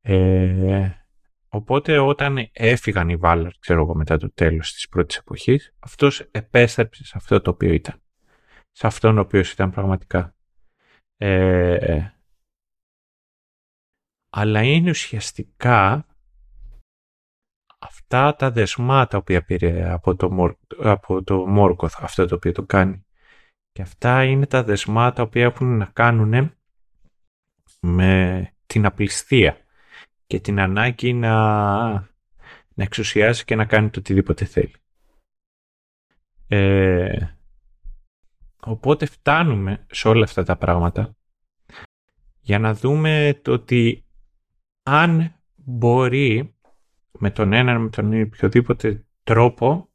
Ε, 0.00 0.90
οπότε 1.48 1.98
όταν 1.98 2.48
έφυγαν 2.52 3.08
οι 3.08 3.16
Βάλαρ, 3.16 3.52
ξέρω 3.58 3.80
εγώ 3.82 3.94
μετά 3.94 4.16
το 4.16 4.32
τέλος 4.32 4.72
της 4.72 4.88
πρώτης 4.88 5.16
εποχής, 5.16 5.74
αυτός 5.78 6.20
επέστρεψε 6.20 7.04
σε 7.04 7.12
αυτό 7.16 7.40
το 7.40 7.50
οποίο 7.50 7.72
ήταν. 7.72 8.02
Σε 8.70 8.86
αυτόν 8.86 9.18
ο 9.18 9.20
οποίος 9.20 9.52
ήταν 9.52 9.70
πραγματικά. 9.70 10.33
Ε, 11.26 12.14
αλλά 14.30 14.62
είναι 14.62 14.90
ουσιαστικά 14.90 16.06
αυτά 17.78 18.36
τα 18.36 18.50
δεσμά 18.50 19.06
τα 19.06 19.16
οποία 19.16 19.44
πήρε 19.44 19.92
από 19.92 20.16
το, 20.16 20.56
από 20.78 21.22
το 21.22 21.46
Μόρκοθ, 21.46 22.02
αυτό 22.02 22.26
το 22.26 22.34
οποίο 22.34 22.52
το 22.52 22.62
κάνει. 22.62 23.04
Και 23.72 23.82
αυτά 23.82 24.24
είναι 24.24 24.46
τα 24.46 24.64
δεσμά 24.64 25.12
τα 25.12 25.22
οποία 25.22 25.44
έχουν 25.44 25.76
να 25.76 25.84
κάνουν 25.84 26.54
με 27.80 28.52
την 28.66 28.86
απληστία 28.86 29.58
και 30.26 30.40
την 30.40 30.60
ανάγκη 30.60 31.12
να, 31.12 31.90
να 32.74 32.84
εξουσιάσει 32.84 33.44
και 33.44 33.54
να 33.54 33.64
κάνει 33.64 33.90
το 33.90 33.98
οτιδήποτε 33.98 34.44
θέλει. 34.44 34.74
Ε, 36.48 37.34
οπότε 38.64 39.06
φτάνουμε 39.06 39.86
σε 39.90 40.08
όλα 40.08 40.24
αυτά 40.24 40.42
τα 40.42 40.56
πράγματα 40.56 41.16
για 42.40 42.58
να 42.58 42.74
δούμε 42.74 43.40
το 43.42 43.52
ότι 43.52 44.04
αν 44.82 45.34
μπορεί 45.54 46.54
με 47.18 47.30
τον 47.30 47.52
έναν 47.52 47.82
με 47.82 47.88
τον 47.88 48.22
οποιοδήποτε 48.22 49.06
τρόπο 49.22 49.88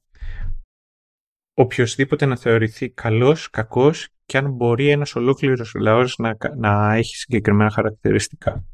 οποιοδήποτε 1.53 2.25
να 2.25 2.35
θεωρηθεί 2.35 2.89
καλός, 2.89 3.49
κακός 3.49 4.07
και 4.25 4.37
αν 4.37 4.51
μπορεί 4.51 4.89
ένας 4.89 5.15
ολόκληρος 5.15 5.73
λαός 5.73 6.17
να, 6.17 6.37
να 6.55 6.93
έχει 6.93 7.15
συγκεκριμένα 7.15 7.69
χαρακτηριστικά. 7.69 8.65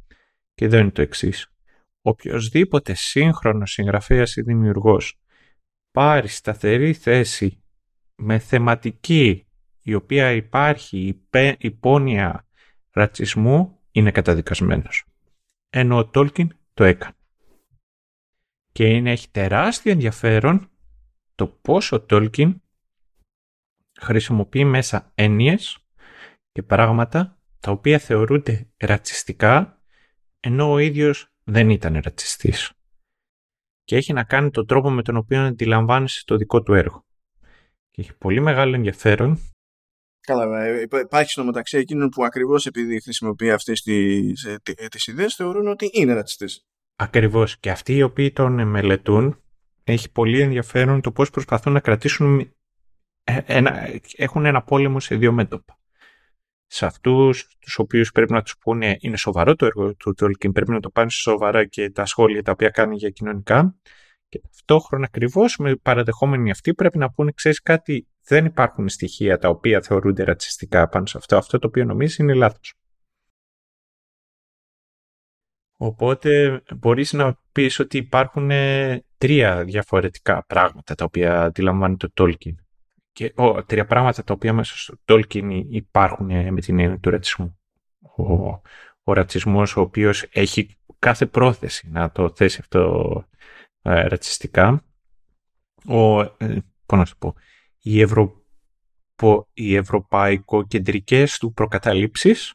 Και 0.53 0.65
εδώ 0.65 0.77
είναι 0.77 0.91
το 0.91 1.01
εξής. 1.01 1.47
Οποιοδήποτε 2.01 2.93
σύγχρονος 2.93 3.71
συγγραφέας 3.71 4.35
ή 4.35 4.41
δημιουργός 4.41 5.19
πάρει 5.91 6.27
σταθερή 6.27 6.93
θέση 6.93 7.63
με 8.15 8.39
θεματική 8.39 9.44
η 9.85 9.93
οποία 9.93 10.31
υπάρχει 10.31 11.21
υπόνοια 11.57 12.45
ρατσισμού 12.91 13.79
είναι 13.91 14.11
καταδικασμένος. 14.11 15.05
Ενώ 15.69 15.97
ο 15.97 16.07
Τόλκιν 16.07 16.57
το 16.73 16.83
έκανε. 16.83 17.15
Και 18.71 18.87
είναι, 18.87 19.11
έχει 19.11 19.29
τεράστιο 19.29 19.91
ενδιαφέρον 19.91 20.69
το 21.35 21.47
πόσο 21.47 21.95
ο 21.95 22.01
Τόλκιν 22.01 22.61
χρησιμοποιεί 23.99 24.65
μέσα 24.65 25.11
έννοιες 25.15 25.77
και 26.51 26.63
πράγματα 26.63 27.39
τα 27.59 27.71
οποία 27.71 27.99
θεωρούνται 27.99 28.69
ρατσιστικά 28.77 29.81
ενώ 30.39 30.71
ο 30.71 30.77
ίδιος 30.77 31.31
δεν 31.43 31.69
ήταν 31.69 31.99
ρατσιστής. 32.03 32.71
Και 33.83 33.95
έχει 33.95 34.13
να 34.13 34.23
κάνει 34.23 34.49
τον 34.49 34.65
τρόπο 34.65 34.89
με 34.89 35.01
τον 35.01 35.15
οποίο 35.15 35.41
αντιλαμβάνεσαι 35.41 36.23
το 36.25 36.35
δικό 36.35 36.63
του 36.63 36.73
έργο. 36.73 37.05
Και 37.91 38.01
έχει 38.01 38.13
πολύ 38.13 38.41
μεγάλο 38.41 38.75
ενδιαφέρον. 38.75 39.39
Καλά, 40.25 40.65
ε, 40.65 40.87
υπάρχει 41.01 41.31
στο 41.31 41.43
μεταξύ 41.43 41.77
εκείνων 41.77 42.09
που 42.09 42.25
ακριβώς 42.25 42.65
επειδή 42.65 43.01
χρησιμοποιεί 43.01 43.51
αυτές 43.51 43.81
τις, 43.81 44.43
ε, 44.43 44.87
τις 44.87 45.07
ιδέες 45.07 45.35
θεωρούν 45.35 45.67
ότι 45.67 45.89
είναι 45.93 46.13
ρατσιστές. 46.13 46.65
Ακριβώς. 46.95 47.57
Και 47.57 47.69
αυτοί 47.69 47.95
οι 47.95 48.01
οποίοι 48.01 48.31
τον 48.31 48.67
μελετούν 48.67 49.39
έχει 49.83 50.11
πολύ 50.11 50.41
ενδιαφέρον 50.41 51.01
το 51.01 51.11
πώς 51.11 51.29
προσπαθούν 51.29 51.73
να 51.73 51.79
κρατήσουν 51.79 52.39
ε, 53.23 53.39
ένα, 53.45 53.87
έχουν 54.15 54.45
ένα 54.45 54.63
πόλεμο 54.63 54.99
σε 54.99 55.15
δύο 55.15 55.31
μέτωπα. 55.31 55.79
Σε 56.67 56.85
αυτούς 56.85 57.47
τους 57.59 57.77
οποίους 57.77 58.11
πρέπει 58.11 58.31
να 58.31 58.41
τους 58.41 58.57
πούνε 58.57 58.97
είναι 58.99 59.17
σοβαρό 59.17 59.55
το 59.55 59.65
έργο 59.65 59.95
του 59.95 60.13
Τόλκιν, 60.13 60.51
πρέπει 60.51 60.71
να 60.71 60.79
το 60.79 60.89
πάνε 60.89 61.09
σοβαρά 61.09 61.65
και 61.65 61.89
τα 61.89 62.05
σχόλια 62.05 62.43
τα 62.43 62.51
οποία 62.51 62.69
κάνει 62.69 62.95
για 62.95 63.09
κοινωνικά. 63.09 63.75
Και 64.29 64.39
ταυτόχρονα 64.39 65.05
ακριβώς 65.05 65.57
με 65.57 65.75
παραδεχόμενοι 65.75 66.51
αυτοί 66.51 66.73
πρέπει 66.73 66.97
να 66.97 67.11
πούνε, 67.11 67.31
ξέρεις 67.31 67.61
κάτι, 67.61 68.07
δεν 68.25 68.45
υπάρχουν 68.45 68.89
στοιχεία 68.89 69.37
τα 69.37 69.49
οποία 69.49 69.81
θεωρούνται 69.81 70.23
ρατσιστικά 70.23 70.87
πάνω 70.87 71.05
σε 71.05 71.17
αυτό. 71.17 71.37
Αυτό 71.37 71.59
το 71.59 71.67
οποίο 71.67 71.85
νομίζεις 71.85 72.17
είναι 72.17 72.33
λάθος. 72.33 72.73
Οπότε 75.77 76.63
μπορείς 76.75 77.13
να 77.13 77.39
πεις 77.51 77.79
ότι 77.79 77.97
υπάρχουν 77.97 78.49
τρία 79.17 79.63
διαφορετικά 79.63 80.45
πράγματα 80.45 80.95
τα 80.95 81.05
οποία 81.05 81.41
αντιλαμβάνει 81.41 81.97
το 81.97 82.09
Tolkien 82.15 82.55
και 83.15 83.33
ο, 83.35 83.63
τρία 83.63 83.85
πράγματα 83.85 84.23
τα 84.23 84.33
οποία 84.33 84.53
μέσα 84.53 84.77
στο 84.77 84.95
Tolkien 85.05 85.63
υπάρχουν 85.69 86.29
ε, 86.29 86.51
με 86.51 86.61
την 86.61 86.79
έννοια 86.79 86.99
του 86.99 87.09
ρατσισμού. 87.09 87.59
Ο, 88.15 88.23
ο 89.03 89.13
ρατσισμός 89.13 89.75
ο 89.75 89.81
οποίος 89.81 90.25
έχει 90.31 90.77
κάθε 90.99 91.25
πρόθεση 91.25 91.89
να 91.91 92.11
το 92.11 92.29
θέσει 92.35 92.57
αυτό 92.61 93.25
ε, 93.81 94.07
ρατσιστικά. 94.07 94.83
Ο, 95.87 96.21
ε, 96.21 96.57
να 96.91 97.05
σου 97.05 97.17
πω, 97.17 97.35
οι, 97.85 98.01
ευρω, 98.01 98.45
οι 99.53 99.75
ευρωπαϊκοκεντρικές 99.75 101.37
του 101.37 101.53
προκαταλήψεις 101.53 102.53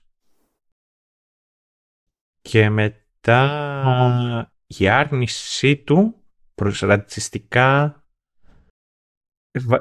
και 2.40 2.70
μετά 2.70 4.50
η 4.66 4.88
άρνησή 4.88 5.76
του 5.76 6.24
προς 6.54 6.80
ρατσιστικά 6.80 8.04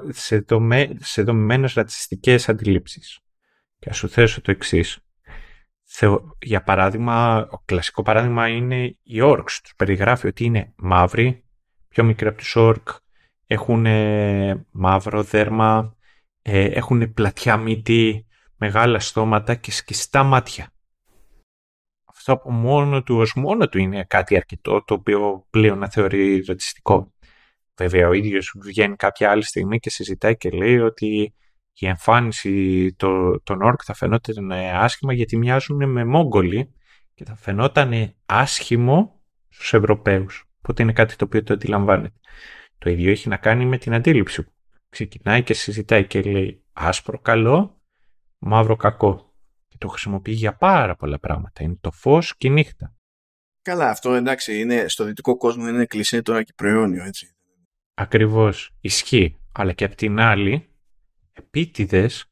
σε, 0.09 0.39
δομέ, 0.39 0.97
σε 0.99 1.23
δομημένες 1.23 1.73
ρατσιστικές 1.73 2.49
αντιλήψεις. 2.49 3.19
Και 3.79 3.89
ας 3.89 3.97
σου 3.97 4.09
θέσω 4.09 4.41
το 4.41 4.51
εξής. 4.51 4.99
Για 6.41 6.63
παράδειγμα, 6.63 7.47
ο 7.51 7.59
κλασικό 7.65 8.01
παράδειγμα 8.01 8.47
είναι 8.47 8.85
οι 8.85 9.19
Orcs. 9.21 9.59
Τους 9.63 9.73
περιγράφει 9.75 10.27
ότι 10.27 10.43
είναι 10.45 10.73
μαύροι, 10.77 11.43
πιο 11.87 12.03
μικροί 12.03 12.27
από 12.27 12.37
τους 12.37 12.53
Orc, 12.57 12.83
έχουν 13.51 13.85
μαύρο 14.71 15.23
δέρμα, 15.23 15.95
ε, 16.41 16.63
έχουν 16.65 17.13
πλατιά 17.13 17.57
μύτη, 17.57 18.27
μεγάλα 18.55 18.99
στόματα 18.99 19.55
και 19.55 19.71
σκιστά 19.71 20.23
μάτια. 20.23 20.71
Αυτό 22.05 22.33
από 22.33 22.51
μόνο 22.51 23.03
του 23.03 23.15
ως 23.15 23.33
μόνο 23.35 23.69
του 23.69 23.77
είναι 23.77 24.03
κάτι 24.03 24.35
αρκετό 24.35 24.83
το 24.83 24.93
οποίο 24.93 25.47
πλέον 25.49 25.77
να 25.77 25.89
θεωρεί 25.89 26.43
ρατσιστικό. 26.47 27.13
Βέβαια, 27.77 28.07
ο 28.07 28.13
ίδιος 28.13 28.55
βγαίνει 28.63 28.95
κάποια 28.95 29.31
άλλη 29.31 29.43
στιγμή 29.43 29.79
και 29.79 29.89
συζητάει 29.89 30.37
και 30.37 30.49
λέει 30.49 30.79
ότι 30.79 31.33
η 31.73 31.87
εμφάνιση 31.87 32.93
το, 32.97 33.39
των 33.43 33.61
όρκ 33.61 33.81
θα 33.83 33.93
φαινόταν 33.93 34.51
άσχημα 34.73 35.13
γιατί 35.13 35.37
μοιάζουν 35.37 35.91
με 35.91 36.05
Μόγκολοι 36.05 36.73
και 37.13 37.25
θα 37.25 37.35
φαινόταν 37.35 38.15
άσχημο 38.25 39.21
στους 39.49 39.73
Ευρωπαίους. 39.73 40.49
Οπότε 40.57 40.83
είναι 40.83 40.93
κάτι 40.93 41.15
το 41.15 41.25
οποίο 41.25 41.43
το 41.43 41.53
αντιλαμβάνεται. 41.53 42.19
Το 42.79 42.89
ίδιο 42.89 43.11
έχει 43.11 43.29
να 43.29 43.37
κάνει 43.37 43.65
με 43.65 43.77
την 43.77 43.93
αντίληψη 43.93 44.43
που 44.43 44.51
ξεκινάει 44.89 45.43
και 45.43 45.53
συζητάει 45.53 46.07
και 46.07 46.21
λέει 46.21 46.63
άσπρο 46.73 47.19
καλό, 47.19 47.81
μαύρο 48.37 48.75
κακό. 48.75 49.33
Και 49.67 49.75
το 49.79 49.87
χρησιμοποιεί 49.87 50.31
για 50.31 50.55
πάρα 50.55 50.95
πολλά 50.95 51.19
πράγματα. 51.19 51.63
Είναι 51.63 51.77
το 51.81 51.91
φως 51.91 52.37
και 52.37 52.47
η 52.47 52.51
νύχτα. 52.51 52.93
Καλά, 53.61 53.89
αυτό 53.89 54.13
εντάξει, 54.13 54.59
είναι, 54.59 54.87
στο 54.87 55.03
δυτικό 55.03 55.37
κόσμο 55.37 55.67
είναι 55.67 55.85
κλεισέ 55.85 56.21
τώρα 56.21 56.43
και 56.43 56.53
προαιώνιο, 56.55 57.03
έτσι. 57.03 57.35
Ακριβώς, 57.93 58.71
ισχύει. 58.81 59.37
Αλλά 59.51 59.73
και 59.73 59.83
απ' 59.83 59.95
την 59.95 60.19
άλλη, 60.19 60.69
επίτηδες, 61.33 62.31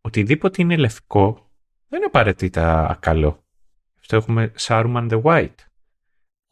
οτιδήποτε 0.00 0.62
είναι 0.62 0.76
λευκό 0.76 1.46
δεν 1.88 1.98
είναι 1.98 2.06
απαραίτητα 2.06 2.98
καλό. 3.00 3.44
Αυτό 4.00 4.16
έχουμε 4.16 4.52
Saruman 4.58 5.10
the 5.10 5.22
White. 5.22 5.54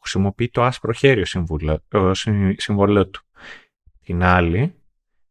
Χρησιμοποιεί 0.05 0.49
το 0.49 0.63
άσπρο 0.63 0.93
χέρι 0.93 1.21
ο 1.21 2.13
συμβολό 2.55 3.07
του. 3.07 3.21
Την 4.01 4.23
άλλη, 4.23 4.75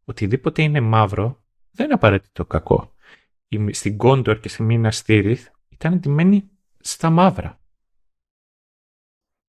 οτιδήποτε 0.05 0.61
είναι 0.61 0.81
μαύρο 0.81 1.43
δεν 1.71 1.85
είναι 1.85 1.93
απαραίτητο 1.93 2.45
κακό. 2.45 2.93
Στην 3.71 3.97
Κόντορ 3.97 4.39
και 4.39 4.49
στη 4.49 4.63
Μίνα 4.63 4.91
Στήριθ 4.91 5.47
ήταν 5.69 5.93
εντυμένοι 5.93 6.49
στα 6.79 7.09
μαύρα. 7.09 7.59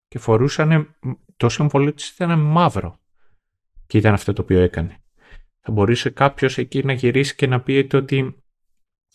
Και 0.08 0.18
φορούσαν, 0.18 0.96
το 1.36 1.48
συμβολό 1.48 1.92
της 1.92 2.08
ήταν 2.08 2.38
μαύρο. 2.38 3.00
Και 3.86 3.98
ήταν 3.98 4.14
αυτό 4.14 4.32
το 4.32 4.42
οποίο 4.42 4.60
έκανε. 4.60 5.02
Θα 5.60 5.72
μπορούσε 5.72 6.10
κάποιος 6.10 6.58
εκεί 6.58 6.84
να 6.84 6.92
γυρίσει 6.92 7.34
και 7.34 7.46
να 7.46 7.60
πει 7.60 7.88
ότι 7.92 8.42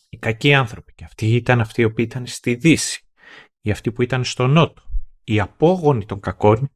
οι 0.09 0.17
κακοί 0.17 0.53
άνθρωποι 0.53 0.93
και 0.93 1.03
αυτοί 1.03 1.35
ήταν 1.35 1.59
αυτοί 1.59 1.81
οι 1.81 1.85
οποίοι 1.85 2.05
ήταν 2.09 2.25
στη 2.25 2.55
Δύση 2.55 3.05
ή 3.61 3.71
αυτοί 3.71 3.91
που 3.91 4.01
ήταν 4.01 4.23
στο 4.23 4.47
Νότο. 4.47 4.90
Οι 5.31 5.39
απόγονοι 5.39 6.05
των 6.05 6.19
κακών 6.19 6.71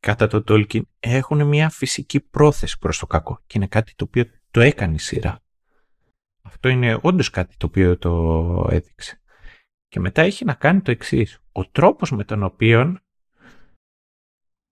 κατά 0.00 0.26
τον 0.26 0.44
Τόλκιν 0.44 0.88
έχουν 1.00 1.46
μια 1.46 1.70
φυσική 1.70 2.20
πρόθεση 2.20 2.78
προς 2.78 2.98
το 2.98 3.06
κακό 3.06 3.40
και 3.46 3.52
είναι 3.58 3.66
κάτι 3.66 3.94
το 3.94 4.04
οποίο 4.04 4.24
το 4.50 4.60
έκανε 4.60 4.94
η 4.94 4.98
σειρά. 4.98 5.42
Αυτό 6.42 6.68
είναι 6.68 6.98
όντως 7.02 7.30
κάτι 7.30 7.56
το 7.56 7.66
οποίο 7.66 7.98
το 7.98 8.66
έδειξε. 8.70 9.20
Και 9.88 10.00
μετά 10.00 10.22
έχει 10.22 10.44
να 10.44 10.54
κάνει 10.54 10.80
το 10.80 10.90
εξής. 10.90 11.42
Ο 11.52 11.70
τρόπος 11.70 12.10
με 12.10 12.24
τον 12.24 12.42
οποίο 12.42 12.98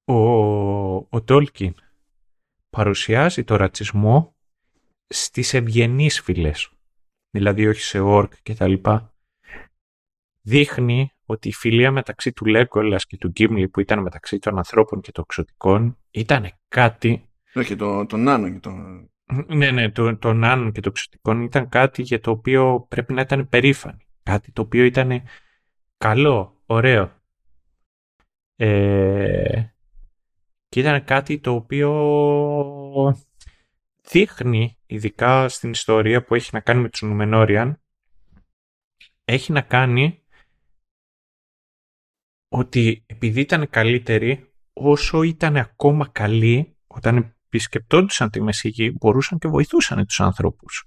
ο, 0.05 0.15
ο 0.94 1.23
Τόλκιν 1.25 1.75
παρουσιάζει 2.70 3.44
το 3.44 3.57
ρατσισμό 3.57 4.36
στις 5.07 5.55
ευγενείς 5.55 6.20
φυλές. 6.20 6.73
Δηλαδή 7.31 7.67
όχι 7.67 7.81
σε 7.81 8.01
όρκ 8.01 8.33
και 8.42 8.55
τα 8.55 8.68
λοιπά. 8.68 9.15
Δείχνει 10.41 11.11
ότι 11.26 11.49
η 11.49 11.52
φιλία 11.52 11.91
μεταξύ 11.91 12.33
του 12.33 12.44
Λέγκολας 12.44 13.07
και 13.07 13.17
του 13.17 13.28
Γκίμλι 13.28 13.68
που 13.68 13.81
ήταν 13.81 14.02
μεταξύ 14.02 14.39
των 14.39 14.57
ανθρώπων 14.57 15.01
και 15.01 15.12
των 15.12 15.25
εξωτικών 15.28 15.99
ήταν 16.10 16.52
κάτι... 16.68 17.28
Όχι, 17.55 17.76
το, 17.76 18.07
το 18.07 18.17
Νάνο 18.17 18.51
και 18.51 18.59
το... 18.59 18.70
Ναι, 19.47 19.70
ναι, 19.70 19.91
το, 19.91 20.17
το 20.17 20.33
Νάνο 20.33 20.70
και 20.70 20.81
το 20.81 20.89
εξωτικών 20.89 21.41
ήταν 21.41 21.68
κάτι 21.68 22.02
για 22.02 22.20
το 22.20 22.31
οποίο 22.31 22.86
πρέπει 22.89 23.12
να 23.12 23.20
ήταν 23.20 23.49
περήφανοι. 23.49 24.07
Κάτι 24.23 24.52
το 24.52 24.62
οποίο 24.62 24.84
ήταν 24.84 25.23
καλό, 25.99 26.62
ωραίο. 26.67 27.20
Ε, 28.57 29.62
και 30.68 30.81
ήταν 30.81 31.05
κάτι 31.05 31.39
το 31.39 31.55
οποίο 31.55 31.91
δείχνει, 34.09 34.78
ειδικά 34.86 35.49
στην 35.49 35.70
ιστορία 35.70 36.25
που 36.25 36.34
έχει 36.34 36.51
να 36.52 36.60
κάνει 36.60 36.81
με 36.81 36.89
τους 36.89 37.02
Νουμενόριαν, 37.02 37.81
έχει 39.25 39.52
να 39.52 39.60
κάνει 39.60 40.22
ότι 42.53 43.05
επειδή 43.07 43.41
ήταν 43.41 43.69
καλύτεροι, 43.71 44.53
όσο 44.73 45.23
ήταν 45.23 45.57
ακόμα 45.57 46.09
καλοί, 46.13 46.77
όταν 46.87 47.37
επισκεπτόντουσαν 47.47 48.31
τη 48.31 48.43
Μεσηγή, 48.43 48.97
μπορούσαν 49.01 49.39
και 49.39 49.49
βοηθούσαν 49.49 50.07
τους 50.07 50.21
ανθρώπους. 50.21 50.85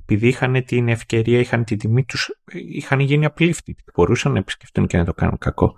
Επειδή 0.00 0.28
είχαν 0.28 0.64
την 0.64 0.88
ευκαιρία, 0.88 1.38
είχαν 1.38 1.64
την 1.64 1.78
τιμή 1.78 2.04
τους, 2.04 2.30
είχαν 2.52 3.00
γίνει 3.00 3.24
απλήφτοι. 3.24 3.76
Μπορούσαν 3.94 4.32
να 4.32 4.38
επισκεφτούν 4.38 4.86
και 4.86 4.96
να 4.96 5.04
το 5.04 5.14
κάνουν 5.14 5.38
κακό. 5.38 5.74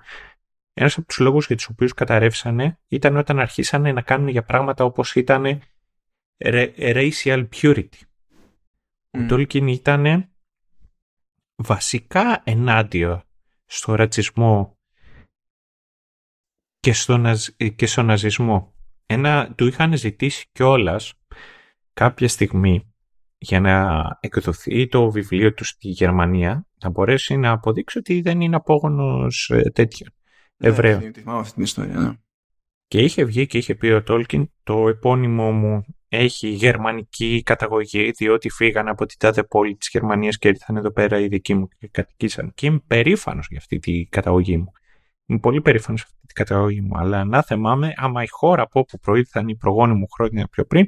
Ένας 0.75 0.97
από 0.97 1.07
τους 1.07 1.19
λόγους 1.19 1.47
για 1.47 1.57
τους 1.57 1.67
οποίους 1.67 1.93
καταρρεύσανε 1.95 2.79
ήταν 2.89 3.17
όταν 3.17 3.39
αρχίσανε 3.39 3.93
να 3.93 4.03
κάνουν 4.03 4.29
για 4.29 4.43
πράγματα 4.43 4.85
όπως 4.85 5.15
ήταν 5.15 5.61
racial 6.79 7.49
purity. 7.55 8.01
Mm. 9.11 9.23
Ο 9.23 9.27
Τόλκιν 9.29 9.67
ήταν 9.67 10.29
βασικά 11.55 12.43
ενάντια 12.45 13.25
στο 13.65 13.95
ρατσισμό 13.95 14.76
και 16.87 16.93
στο, 16.93 17.17
ναζ, 17.17 17.47
και 17.77 17.87
στο 17.87 18.03
ναζισμό. 18.03 18.75
Ένα, 19.07 19.53
του 19.57 19.67
είχαν 19.67 19.97
ζητήσει 19.97 20.47
κιόλας 20.53 21.15
κάποια 21.93 22.29
στιγμή 22.29 22.95
για 23.39 23.61
να 23.61 24.05
εκδοθεί 24.21 24.89
το 24.89 25.11
βιβλίο 25.11 25.55
του 25.55 25.65
στη 25.65 25.89
Γερμανία 25.89 26.67
να 26.83 26.91
μπορέσει 26.91 27.37
να 27.37 27.51
αποδείξει 27.51 27.99
ότι 27.99 28.21
δεν 28.21 28.41
είναι 28.41 28.57
απόγονος 28.57 29.51
ε, 29.55 29.71
τέτοιων 29.71 30.09
ναι, 30.57 30.69
Εβραίων. 30.69 31.13
αυτή 31.27 31.53
την 31.55 31.63
ιστορία, 31.63 31.95
ναι. 31.95 32.13
Και 32.87 32.99
είχε 32.99 33.25
βγει 33.25 33.47
και 33.47 33.59
είχε 33.59 33.75
πει 33.75 33.87
ο 33.87 34.03
Τόλκιν 34.03 34.51
το 34.63 34.89
επώνυμό 34.89 35.53
μου 35.53 35.85
έχει 36.09 36.49
γερμανική 36.49 37.43
καταγωγή 37.45 38.11
διότι 38.11 38.51
φύγαν 38.51 38.89
από 38.89 39.07
την 39.07 39.19
τάδε 39.19 39.43
πόλη 39.43 39.77
της 39.77 39.89
Γερμανίας 39.93 40.39
και 40.39 40.49
ήρθαν 40.49 40.77
εδώ 40.77 40.93
πέρα 40.93 41.21
οι 41.21 41.29
δικοί 41.29 41.55
μου 41.55 41.69
και 41.79 41.89
κατοικήσαν. 41.89 42.53
Και 42.55 42.67
είμαι 42.67 42.81
περήφανος 42.87 43.47
για 43.49 43.59
αυτή 43.59 43.79
την 43.79 44.09
καταγωγή 44.09 44.57
μου. 44.57 44.73
Είμαι 45.27 45.39
πολύ 45.39 45.61
περήφανος 45.61 46.01
για 46.01 46.11
αυτή 46.13 46.27
την 46.27 46.45
καταγωγή 46.45 46.81
μου. 46.81 46.99
Αλλά 46.99 47.25
να 47.25 47.43
θυμάμαι, 47.43 47.93
άμα 47.97 48.23
η 48.23 48.29
χώρα 48.29 48.63
από 48.63 48.81
όπου 48.81 48.99
προήλθαν 48.99 49.49
οι 49.49 49.57
προγόνοι 49.57 49.95
μου 49.95 50.07
χρόνια 50.09 50.47
πιο 50.47 50.65
πριν 50.65 50.87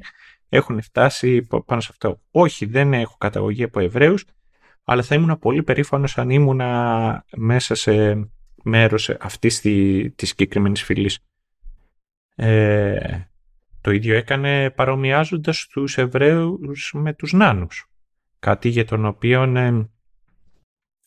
έχουν 0.49 0.83
φτάσει 0.83 1.47
πάνω 1.65 1.81
σε 1.81 1.89
αυτό. 1.91 2.21
Όχι, 2.31 2.67
δεν 2.67 2.93
έχω 2.93 3.17
καταγωγή 3.19 3.63
από 3.63 3.81
Εβραίους, 3.81 4.25
αλλά 4.85 5.03
θα 5.03 5.15
ήμουν 5.15 5.39
πολύ 5.39 5.63
περήφανος 5.63 6.19
αν 6.19 6.31
ήμουν 6.31 6.61
μέσα 7.37 7.75
σε 7.75 8.29
μέρος 8.63 9.11
αυτής 9.21 9.61
τη 9.61 10.11
της 10.11 10.29
συγκεκριμένης 10.29 10.83
φυλής. 10.83 11.19
Ε, 12.35 13.21
το 13.81 13.91
ίδιο 13.91 14.17
έκανε 14.17 14.71
παρομοιάζοντας 14.71 15.67
τους 15.67 15.99
Εβραίους 15.99 16.93
με 16.95 17.15
τους 17.15 17.33
Νάνους. 17.33 17.87
Κάτι 18.39 18.69
για 18.69 18.85
τον 18.85 19.05
οποίο 19.05 19.43
ε, 19.43 19.89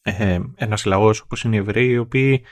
ε, 0.01 0.39
ένας 0.55 0.85
λαός 0.85 1.21
όπως 1.21 1.43
είναι 1.43 1.55
οι 1.55 1.59
Εβραίοι, 1.59 1.87
οι 1.87 1.97
οποίοι 1.97 2.43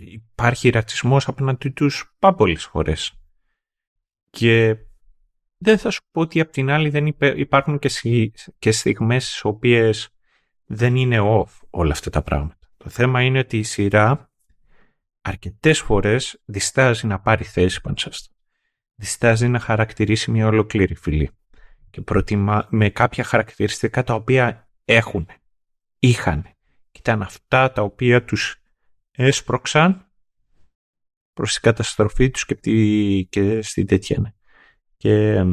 υπάρχει 0.00 0.68
ρατσισμός 0.68 1.28
απέναντι 1.28 1.70
τους 1.70 2.14
πάμπολες 2.18 2.64
φορές. 2.64 3.20
Και 4.30 4.76
δεν 5.58 5.78
θα 5.78 5.90
σου 5.90 6.00
πω 6.10 6.20
ότι 6.20 6.40
απ' 6.40 6.50
την 6.50 6.70
άλλη 6.70 6.88
δεν 6.88 7.06
υπάρχουν 7.20 7.78
και, 7.78 7.90
και 8.58 8.72
στιγμές 8.72 9.24
στις 9.26 9.44
οποίες 9.44 10.08
δεν 10.64 10.96
είναι 10.96 11.18
off 11.20 11.58
όλα 11.70 11.92
αυτά 11.92 12.10
τα 12.10 12.22
πράγματα. 12.22 12.68
Το 12.76 12.88
θέμα 12.88 13.22
είναι 13.22 13.38
ότι 13.38 13.58
η 13.58 13.62
σειρά 13.62 14.30
αρκετές 15.20 15.80
φορές 15.80 16.42
διστάζει 16.44 17.06
να 17.06 17.20
πάρει 17.20 17.44
θέση 17.44 17.80
πάνω 17.80 17.96
σε 17.96 18.08
αυτό. 18.08 18.34
Διστάζει 18.94 19.48
να 19.48 19.58
χαρακτηρίσει 19.58 20.30
μια 20.30 20.46
ολοκλήρη 20.46 20.94
φυλή 20.94 21.30
και 21.90 22.00
προτιμά 22.00 22.66
με 22.70 22.90
κάποια 22.90 23.24
χαρακτηριστικά 23.24 24.02
τα 24.02 24.14
οποία 24.14 24.68
έχουν, 24.84 25.28
είχαν 25.98 26.42
και 26.90 26.98
ήταν 26.98 27.22
αυτά 27.22 27.72
τα 27.72 27.82
οποία 27.82 28.24
τους 28.24 28.59
έσπρωξαν 29.20 30.10
προς 31.32 31.52
την 31.52 31.62
καταστροφή 31.62 32.30
τους 32.30 32.44
και, 32.44 32.54
και 33.22 33.62
στην 33.62 33.86
τέτοια 33.86 34.18
ναι. 34.20 34.32
και, 34.96 35.44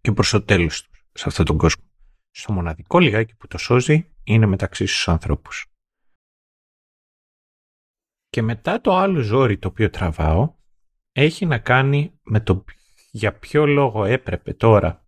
και 0.00 0.12
προς 0.12 0.30
το 0.30 0.42
τέλος 0.42 0.82
τους 0.82 1.06
σε 1.12 1.24
αυτόν 1.28 1.44
τον 1.44 1.58
κόσμο. 1.58 1.84
Στο 2.30 2.52
μοναδικό 2.52 2.98
λιγάκι 2.98 3.34
που 3.34 3.46
το 3.46 3.58
σώζει 3.58 4.14
είναι 4.24 4.46
μεταξύ 4.46 4.86
στους 4.86 5.08
ανθρώπους. 5.08 5.66
Και 8.28 8.42
μετά 8.42 8.80
το 8.80 8.96
άλλο 8.96 9.20
ζόρι 9.20 9.58
το 9.58 9.68
οποίο 9.68 9.90
τραβάω 9.90 10.54
έχει 11.12 11.46
να 11.46 11.58
κάνει 11.58 12.18
με 12.22 12.40
το 12.40 12.64
για 13.10 13.38
ποιο 13.38 13.66
λόγο 13.66 14.04
έπρεπε 14.04 14.54
τώρα 14.54 15.06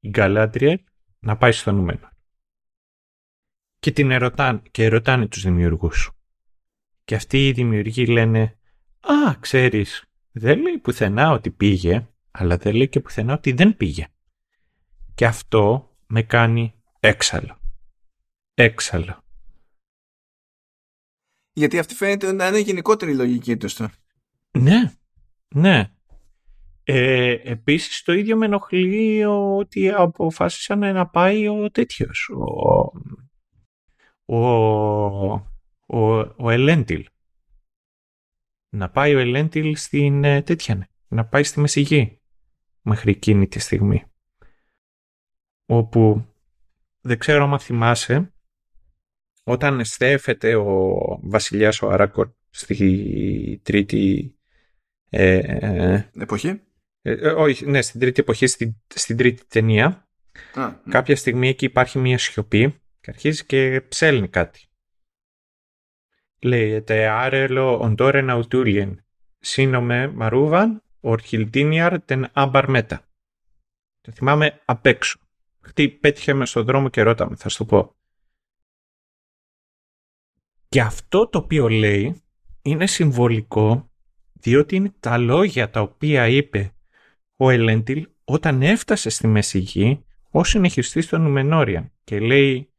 η 0.00 0.08
Γκαλάντριελ 0.08 0.84
να 1.18 1.36
πάει 1.36 1.52
στο 1.52 1.72
νούμενο. 1.72 2.10
Και 3.78 3.92
την 3.92 4.10
ερωτάνε, 4.10 4.62
και 4.70 4.84
ερωτάνε 4.84 5.28
τους 5.28 5.42
δημιουργούς. 5.42 6.17
Και 7.08 7.14
αυτοί 7.14 7.46
οι 7.46 7.52
δημιουργοί 7.52 8.06
λένε 8.06 8.58
«Α, 9.00 9.34
ξέρεις, 9.40 10.04
δεν 10.32 10.60
λέει 10.60 10.78
πουθενά 10.78 11.30
ότι 11.30 11.50
πήγε, 11.50 12.08
αλλά 12.30 12.56
δεν 12.56 12.74
λέει 12.74 12.88
και 12.88 13.00
πουθενά 13.00 13.34
ότι 13.34 13.52
δεν 13.52 13.76
πήγε». 13.76 14.06
Και 15.14 15.26
αυτό 15.26 15.90
με 16.06 16.22
κάνει 16.22 16.74
έξαλλο. 17.00 17.60
Έξαλλο. 18.54 19.24
Γιατί 21.52 21.78
αυτή 21.78 21.94
φαίνεται 21.94 22.32
να 22.32 22.46
είναι 22.46 22.58
γενικότερη 22.58 23.10
η 23.10 23.16
λογική 23.16 23.56
τους 23.56 23.74
τώρα. 23.74 23.92
Ναι, 24.58 24.92
ναι. 25.54 25.92
Ε, 26.82 27.30
επίσης 27.30 28.02
το 28.02 28.12
ίδιο 28.12 28.36
με 28.36 28.44
ενοχλεί 28.44 29.24
ότι 29.24 29.90
αποφάσισαν 29.90 30.78
να 30.78 31.06
πάει 31.06 31.48
ο 31.48 31.70
τέτοιος, 31.70 32.28
ο, 32.28 32.92
ο, 34.36 35.56
ο, 35.88 36.18
ο 36.18 36.50
Ελέντιλ. 36.50 37.06
Να 38.68 38.90
πάει 38.90 39.14
ο 39.14 39.18
Ελέντιλ 39.18 39.76
στην 39.76 40.24
ε, 40.24 40.42
τέτοια, 40.42 40.74
ναι. 40.74 40.86
να 41.08 41.26
πάει 41.26 41.42
στη 41.42 41.60
Μεσηγή 41.60 42.20
μέχρι 42.82 43.10
εκείνη 43.10 43.48
τη 43.48 43.58
στιγμή. 43.58 44.04
Όπου 45.66 46.26
δεν 47.00 47.18
ξέρω 47.18 47.44
αν 47.44 47.58
θυμάσαι, 47.58 48.32
όταν 49.44 49.84
στέφεται 49.84 50.54
ο 50.54 50.96
βασιλιάς 51.22 51.82
ο 51.82 51.88
Αράκορ 51.88 52.30
στη 52.50 53.60
τρίτη 53.64 54.34
ε, 55.10 55.36
ε 55.38 56.10
εποχή; 56.18 56.60
Ε, 57.02 57.28
όχι, 57.28 57.66
ναι, 57.66 57.82
στην 57.82 58.00
τρίτη 58.00 58.20
εποχή, 58.20 58.46
στην, 58.46 58.76
στην 58.94 59.16
τρίτη 59.16 59.44
ταινία. 59.46 60.08
Α, 60.54 60.66
ναι. 60.66 60.76
Κάποια 60.88 61.16
στιγμή 61.16 61.48
εκεί 61.48 61.64
υπάρχει 61.64 61.98
μια 61.98 62.18
σιωπή 62.18 62.80
και 63.00 63.10
αρχίζει 63.10 63.46
και 63.46 63.80
ψέλνει 63.88 64.28
κάτι. 64.28 64.67
Λέγεται 66.38 67.08
Άρελο 67.08 67.80
Οντόρεν 67.80 68.30
Αουτούλιεν. 68.30 69.04
Σύνομε 69.38 70.08
Μαρούβαν, 70.08 70.82
Ορχιλτίνιαρ 71.00 72.00
τεν 72.02 72.30
Άμπαρ 72.32 72.68
Μέτα. 72.68 73.08
Το 74.00 74.12
θυμάμαι 74.12 74.62
απ' 74.64 74.86
έξω. 74.86 75.18
Χτύ 75.60 75.88
πέτυχε 75.88 76.32
με 76.34 76.46
στον 76.46 76.64
δρόμο 76.64 76.88
και 76.88 77.02
ρώταμε, 77.02 77.36
θα 77.36 77.48
σου 77.48 77.58
το 77.58 77.64
πω. 77.64 77.96
Και 80.68 80.80
αυτό 80.80 81.28
το 81.28 81.38
οποίο 81.38 81.68
λέει 81.68 82.22
είναι 82.62 82.86
συμβολικό 82.86 83.90
διότι 84.32 84.76
είναι 84.76 84.94
τα 85.00 85.18
λόγια 85.18 85.70
τα 85.70 85.80
οποία 85.80 86.28
είπε 86.28 86.72
ο 87.36 87.50
Ελέντιλ 87.50 88.08
όταν 88.24 88.62
έφτασε 88.62 89.08
στη 89.08 89.26
Μέση 89.26 89.58
Γη 89.58 90.04
ως 90.30 90.48
συνεχιστής 90.48 91.08
των 91.08 91.22
Νουμενόριαν 91.22 91.92
και 92.04 92.20
λέει 92.20 92.72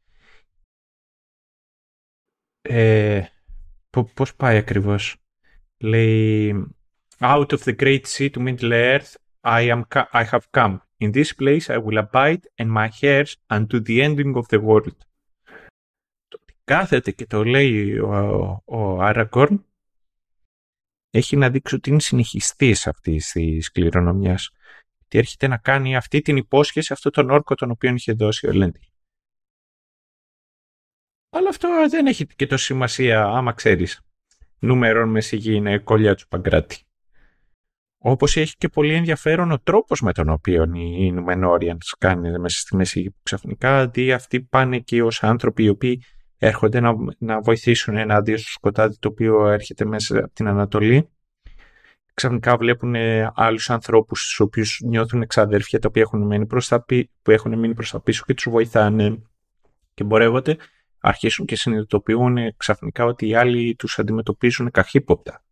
ε, 2.62 3.26
πώς 4.14 4.36
πάει 4.36 4.58
ακριβώς; 4.58 5.16
Λέει 5.78 6.54
out 7.20 7.48
of 7.48 7.60
the 7.64 7.76
great 7.76 8.02
sea 8.06 8.30
to 8.30 8.40
middle 8.40 8.72
earth 8.72 9.14
I, 9.42 9.62
am, 9.74 9.82
I 10.12 10.24
have 10.24 10.46
come 10.52 10.78
in 10.98 11.12
this 11.12 11.34
place 11.34 11.70
I 11.70 11.78
will 11.78 11.98
abide 11.98 12.44
and 12.58 12.70
my 12.72 12.90
hairs 13.02 13.36
unto 13.50 13.82
the 13.82 14.02
ending 14.02 14.36
of 14.36 14.46
the 14.50 14.62
world 14.62 14.98
κάθεται 16.64 17.12
και 17.12 17.26
το 17.26 17.44
λέει 17.44 17.98
ο, 17.98 18.64
ο 18.66 19.02
Άραγκορν 19.02 19.66
έχει 21.10 21.36
να 21.36 21.50
δείξει 21.50 21.76
ότι 21.76 21.90
είναι 21.90 22.00
συνεχιστής 22.00 22.88
αυτής 22.88 23.32
της 23.32 23.72
κληρονομιάς. 23.72 24.52
Και 25.08 25.18
έρχεται 25.18 25.48
να 25.48 25.58
κάνει 25.58 25.96
αυτή 25.96 26.22
την 26.22 26.38
υπόσχεση, 26.38 26.94
αυτόν 26.94 27.12
τον 27.12 27.30
όρκο 27.30 27.56
τον 27.56 27.72
οποίο 27.72 27.94
είχε 27.94 28.14
δώσει 28.14 28.48
ο 28.48 28.52
Λέντι. 28.52 28.89
Αλλά 31.30 31.50
αυτό 31.50 31.70
δεν 31.90 32.06
έχει 32.06 32.26
και 32.26 32.48
το 32.48 32.58
σημασία 32.58 33.24
άμα 33.24 33.54
ξέρεις. 33.54 34.02
Νούμερον 34.60 35.10
μες 35.10 35.26
σιγή 35.26 35.54
είναι 35.54 35.78
κολλιά 35.78 36.16
του 36.16 36.28
Παγκράτη. 36.28 36.78
Όπως 37.98 38.38
έχει 38.38 38.56
και 38.58 38.68
πολύ 38.68 38.94
ενδιαφέρον 38.94 39.52
ο 39.52 39.60
τρόπος 39.60 40.02
με 40.02 40.14
τον 40.14 40.30
οποίο 40.30 40.64
οι 40.74 41.12
Νουμενόριανς 41.12 41.96
κάνει 41.98 42.40
μέσα 42.40 42.60
στη 42.60 42.76
Μέση 42.76 43.04
που 43.04 43.20
ξαφνικά 43.24 43.80
αντί 43.80 44.12
αυτοί 44.12 44.42
πάνε 44.42 44.76
εκεί 44.76 45.02
ως 45.02 45.24
άνθρωποι 45.24 45.64
οι 45.64 45.70
οποίοι 45.70 46.04
έρχονται 46.38 46.80
να, 46.80 46.94
να 47.18 47.42
βοηθήσουν 47.42 47.98
ενάντια 47.98 48.38
στο 48.38 48.50
σκοτάδι 48.50 48.98
το 49.00 49.08
οποίο 49.08 49.48
έρχεται 49.48 49.86
μέσα 49.86 50.18
από 50.18 50.34
την 50.34 50.48
Ανατολή. 50.48 51.10
Ξαφνικά 52.14 52.58
βλέπουν 52.58 52.96
ε, 52.96 53.32
άλλους 53.36 53.70
ανθρώπους 53.70 54.22
στους 54.22 54.40
οποίους 54.40 54.80
νιώθουν 54.86 55.22
εξαδέρφια 55.22 55.80
τα 55.80 55.88
οποία 55.88 56.02
έχουν 56.02 56.26
μείνει 56.26 56.46
προς 56.46 56.68
τα, 56.68 56.86
που 57.22 57.32
έχουν 57.32 57.60
μείνει 57.60 57.74
προς 57.74 57.92
τα 57.92 58.02
πίσω 58.02 58.24
και 58.26 58.34
τους 58.34 58.50
βοηθάνε 58.50 59.22
και 59.94 60.04
μπορεύονται 60.04 60.58
αρχίσουν 61.00 61.46
και 61.46 61.56
συνειδητοποιούν 61.56 62.38
ε, 62.38 62.54
ξαφνικά 62.58 63.06
ότι 63.06 63.28
οι 63.28 63.36
άλλοι 63.36 63.76
τους 63.76 64.00
αντιμετωπίζουν 64.00 64.72
καχύποπτα. 64.72 65.44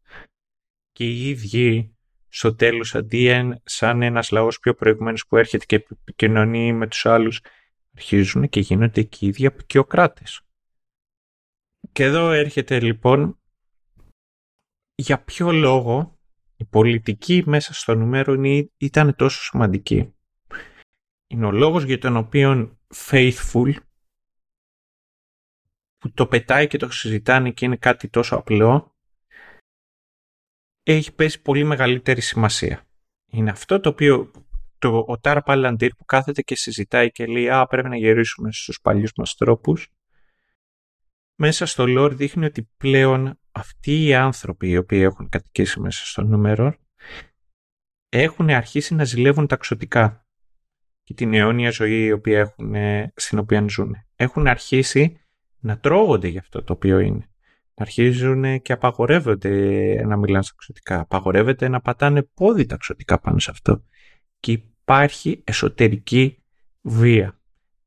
Και 0.92 1.06
οι 1.06 1.30
ίδιοι 1.30 1.96
στο 2.30 2.56
τέλος 2.56 2.96
αντί 2.96 3.54
σαν 3.64 4.02
ένας 4.02 4.32
λαός 4.32 4.60
πιο 4.60 4.74
προηγουμένος 4.74 5.28
που 5.28 5.38
έρχεται 5.38 5.66
και 5.66 5.76
επικοινωνεί 5.76 6.74
με 6.74 6.88
τους 6.88 7.06
άλλους 7.06 7.42
αρχίζουν 7.96 8.50
και 8.50 8.60
γίνονται 8.60 9.04
και 9.04 9.26
οι 9.26 9.28
ίδιοι 9.28 9.46
απεικιοκράτες. 9.46 10.42
Και 11.92 12.04
εδώ 12.04 12.32
έρχεται 12.32 12.80
λοιπόν 12.80 13.40
για 14.96 15.24
ποιο 15.24 15.52
λόγο 15.52 16.20
η 16.56 16.66
πολιτική 16.66 17.44
μέσα 17.46 17.74
στο 17.74 17.96
νούμερο 17.96 18.34
ήταν 18.78 19.16
τόσο 19.16 19.42
σημαντική. 19.42 20.14
Είναι 21.28 21.46
ο 21.46 21.52
λόγος 21.52 21.84
για 21.84 21.98
τον 21.98 22.18
οποίο 22.18 22.78
faithful 22.96 23.74
που 25.98 26.12
το 26.12 26.28
πετάει 26.28 26.68
και 26.68 26.78
το 26.78 26.92
συζητάνε 26.92 27.52
και 27.52 27.66
είναι 27.66 27.78
κάτι 27.78 28.10
τόσο 28.10 28.36
απλό 28.36 28.96
έχει 30.84 31.14
πέσει 31.14 31.42
πολύ 31.42 31.64
μεγαλύτερη 31.64 32.22
σημασία. 32.22 32.88
Είναι 33.32 33.50
αυτό 33.50 33.80
το 33.80 33.90
οποίο 33.90 34.32
το, 34.78 35.06
ο 35.08 35.20
Τάρα 35.20 35.42
Παλαντήρ 35.42 35.90
που 35.90 36.06
κάθεται 36.06 36.42
και 36.42 36.56
συζητάει 36.56 37.12
και 37.12 37.26
λέει 37.26 37.50
«Α, 37.50 37.68
πρέπει 37.68 37.90
να 37.90 37.98
γυρίσουμε 37.98 38.52
στους 38.52 38.82
παλιούς 38.82 39.12
μας 39.16 39.36
τρόπους» 39.36 39.88
μέσα 41.40 41.66
στο 41.66 41.86
lore 41.88 42.12
δείχνει 42.14 42.46
ότι 42.46 42.70
πλέον 42.78 43.40
αυτοί 43.52 44.06
οι 44.06 44.14
άνθρωποι 44.14 44.70
οι 44.70 44.78
οποίοι 44.78 45.02
έχουν 45.04 45.30
κατοικήσει 45.30 45.80
μέσα 45.80 46.06
στο 46.06 46.22
νούμερο 46.24 46.76
έχουν 48.10 48.50
αρχίσει 48.50 48.96
να 48.96 49.04
ζηλεύουν 49.04 49.48
τα 49.48 49.56
ξωτικά 49.56 50.26
και 51.04 51.14
την 51.14 51.34
αιώνια 51.34 51.70
ζωή 51.70 52.04
η 52.04 52.12
οποία 52.12 52.40
έχουν, 52.40 52.76
στην 53.16 53.40
οποία 53.40 53.66
ζουν. 53.70 53.96
Έχουν 54.16 54.48
αρχίσει 54.48 55.22
να 55.68 55.80
τρώγονται 55.80 56.28
για 56.28 56.40
αυτό 56.40 56.64
το 56.64 56.74
οποίο 56.74 57.00
είναι. 57.00 57.30
Αρχίζουν 57.74 58.62
και 58.62 58.74
απαγορεύονται 58.74 59.52
να 60.06 60.18
μιλάνε 60.18 60.44
στα 60.44 60.54
ξωτικά. 60.58 61.00
Απαγορεύεται 61.00 61.68
να 61.68 61.82
πατάνε 61.82 62.24
πόδι 62.24 62.66
τα 62.66 62.78
ξωτικά 62.78 63.20
πάνω 63.20 63.40
σε 63.40 63.52
αυτό. 63.52 63.84
Και 64.40 64.52
υπάρχει 64.52 65.42
εσωτερική 65.44 66.44
βία 66.82 67.40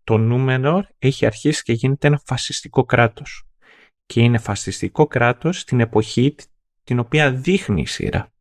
το 0.05 0.19
Νούμενορ 0.19 0.87
έχει 0.99 1.27
αρχίσει 1.27 1.63
και 1.63 1.73
γίνεται 1.73 2.07
ένα 2.07 2.21
φασιστικό 2.25 2.85
κράτος. 2.85 3.49
Και 4.07 4.21
είναι 4.21 4.39
φασιστικό 4.39 5.07
κράτος 5.07 5.61
στην 5.61 5.81
εποχή 5.81 6.35
την 6.85 6.99
οποία 6.99 7.33
δείχνει 7.33 7.81
η 7.81 7.87
σειρά. 7.87 8.33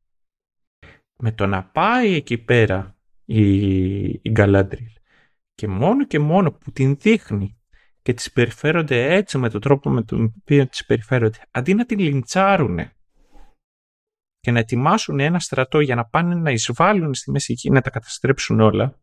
Με 1.16 1.32
το 1.32 1.46
να 1.46 1.64
πάει 1.64 2.14
εκεί 2.14 2.38
πέρα 2.38 2.98
η, 3.26 4.04
η 4.08 4.30
Γκαλάντριλ 4.30 4.88
και 5.56 5.68
μόνο 5.68 6.06
και 6.06 6.20
μόνο 6.20 6.52
που 6.52 6.72
την 6.72 6.96
δείχνει 6.96 7.59
και 8.10 8.16
τις 8.16 8.32
περιφέρονται 8.32 9.14
έτσι 9.14 9.38
με 9.38 9.50
τον 9.50 9.62
τρόπο 9.62 9.90
με 9.90 10.04
τον 10.04 10.34
οποίο 10.40 10.68
τις 10.68 10.86
περιφέρονται, 10.86 11.38
αντί 11.52 11.74
να 11.74 11.86
την 11.86 12.00
λιντσάρουνε 12.00 12.96
και 14.40 14.52
να 14.52 14.60
ετοιμάσουν 14.60 15.20
ένα 15.20 15.40
στρατό 15.40 15.80
για 15.80 15.96
να 15.96 16.06
πάνε 16.06 16.36
να 16.36 16.52
εισβάλλουν 16.52 17.14
στη 17.14 17.32
Μέση 17.32 17.54
Γη 17.54 17.70
να 17.70 17.82
τα 17.82 17.90
καταστρέψουν 17.90 18.60
όλα, 18.60 19.00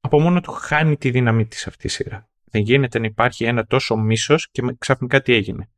από 0.00 0.20
μόνο 0.20 0.40
του 0.40 0.52
χάνει 0.52 0.96
τη 0.96 1.10
δύναμή 1.10 1.46
της 1.46 1.66
αυτή 1.66 1.86
η 1.86 1.90
σειρά. 1.90 2.30
Δεν 2.44 2.62
γίνεται 2.62 2.98
να 2.98 3.06
υπάρχει 3.06 3.44
ένα 3.44 3.66
τόσο 3.66 3.96
μίσος 3.96 4.48
και 4.50 4.62
ξαφνικά 4.78 5.22
τι 5.22 5.32
έγινε. 5.32 5.70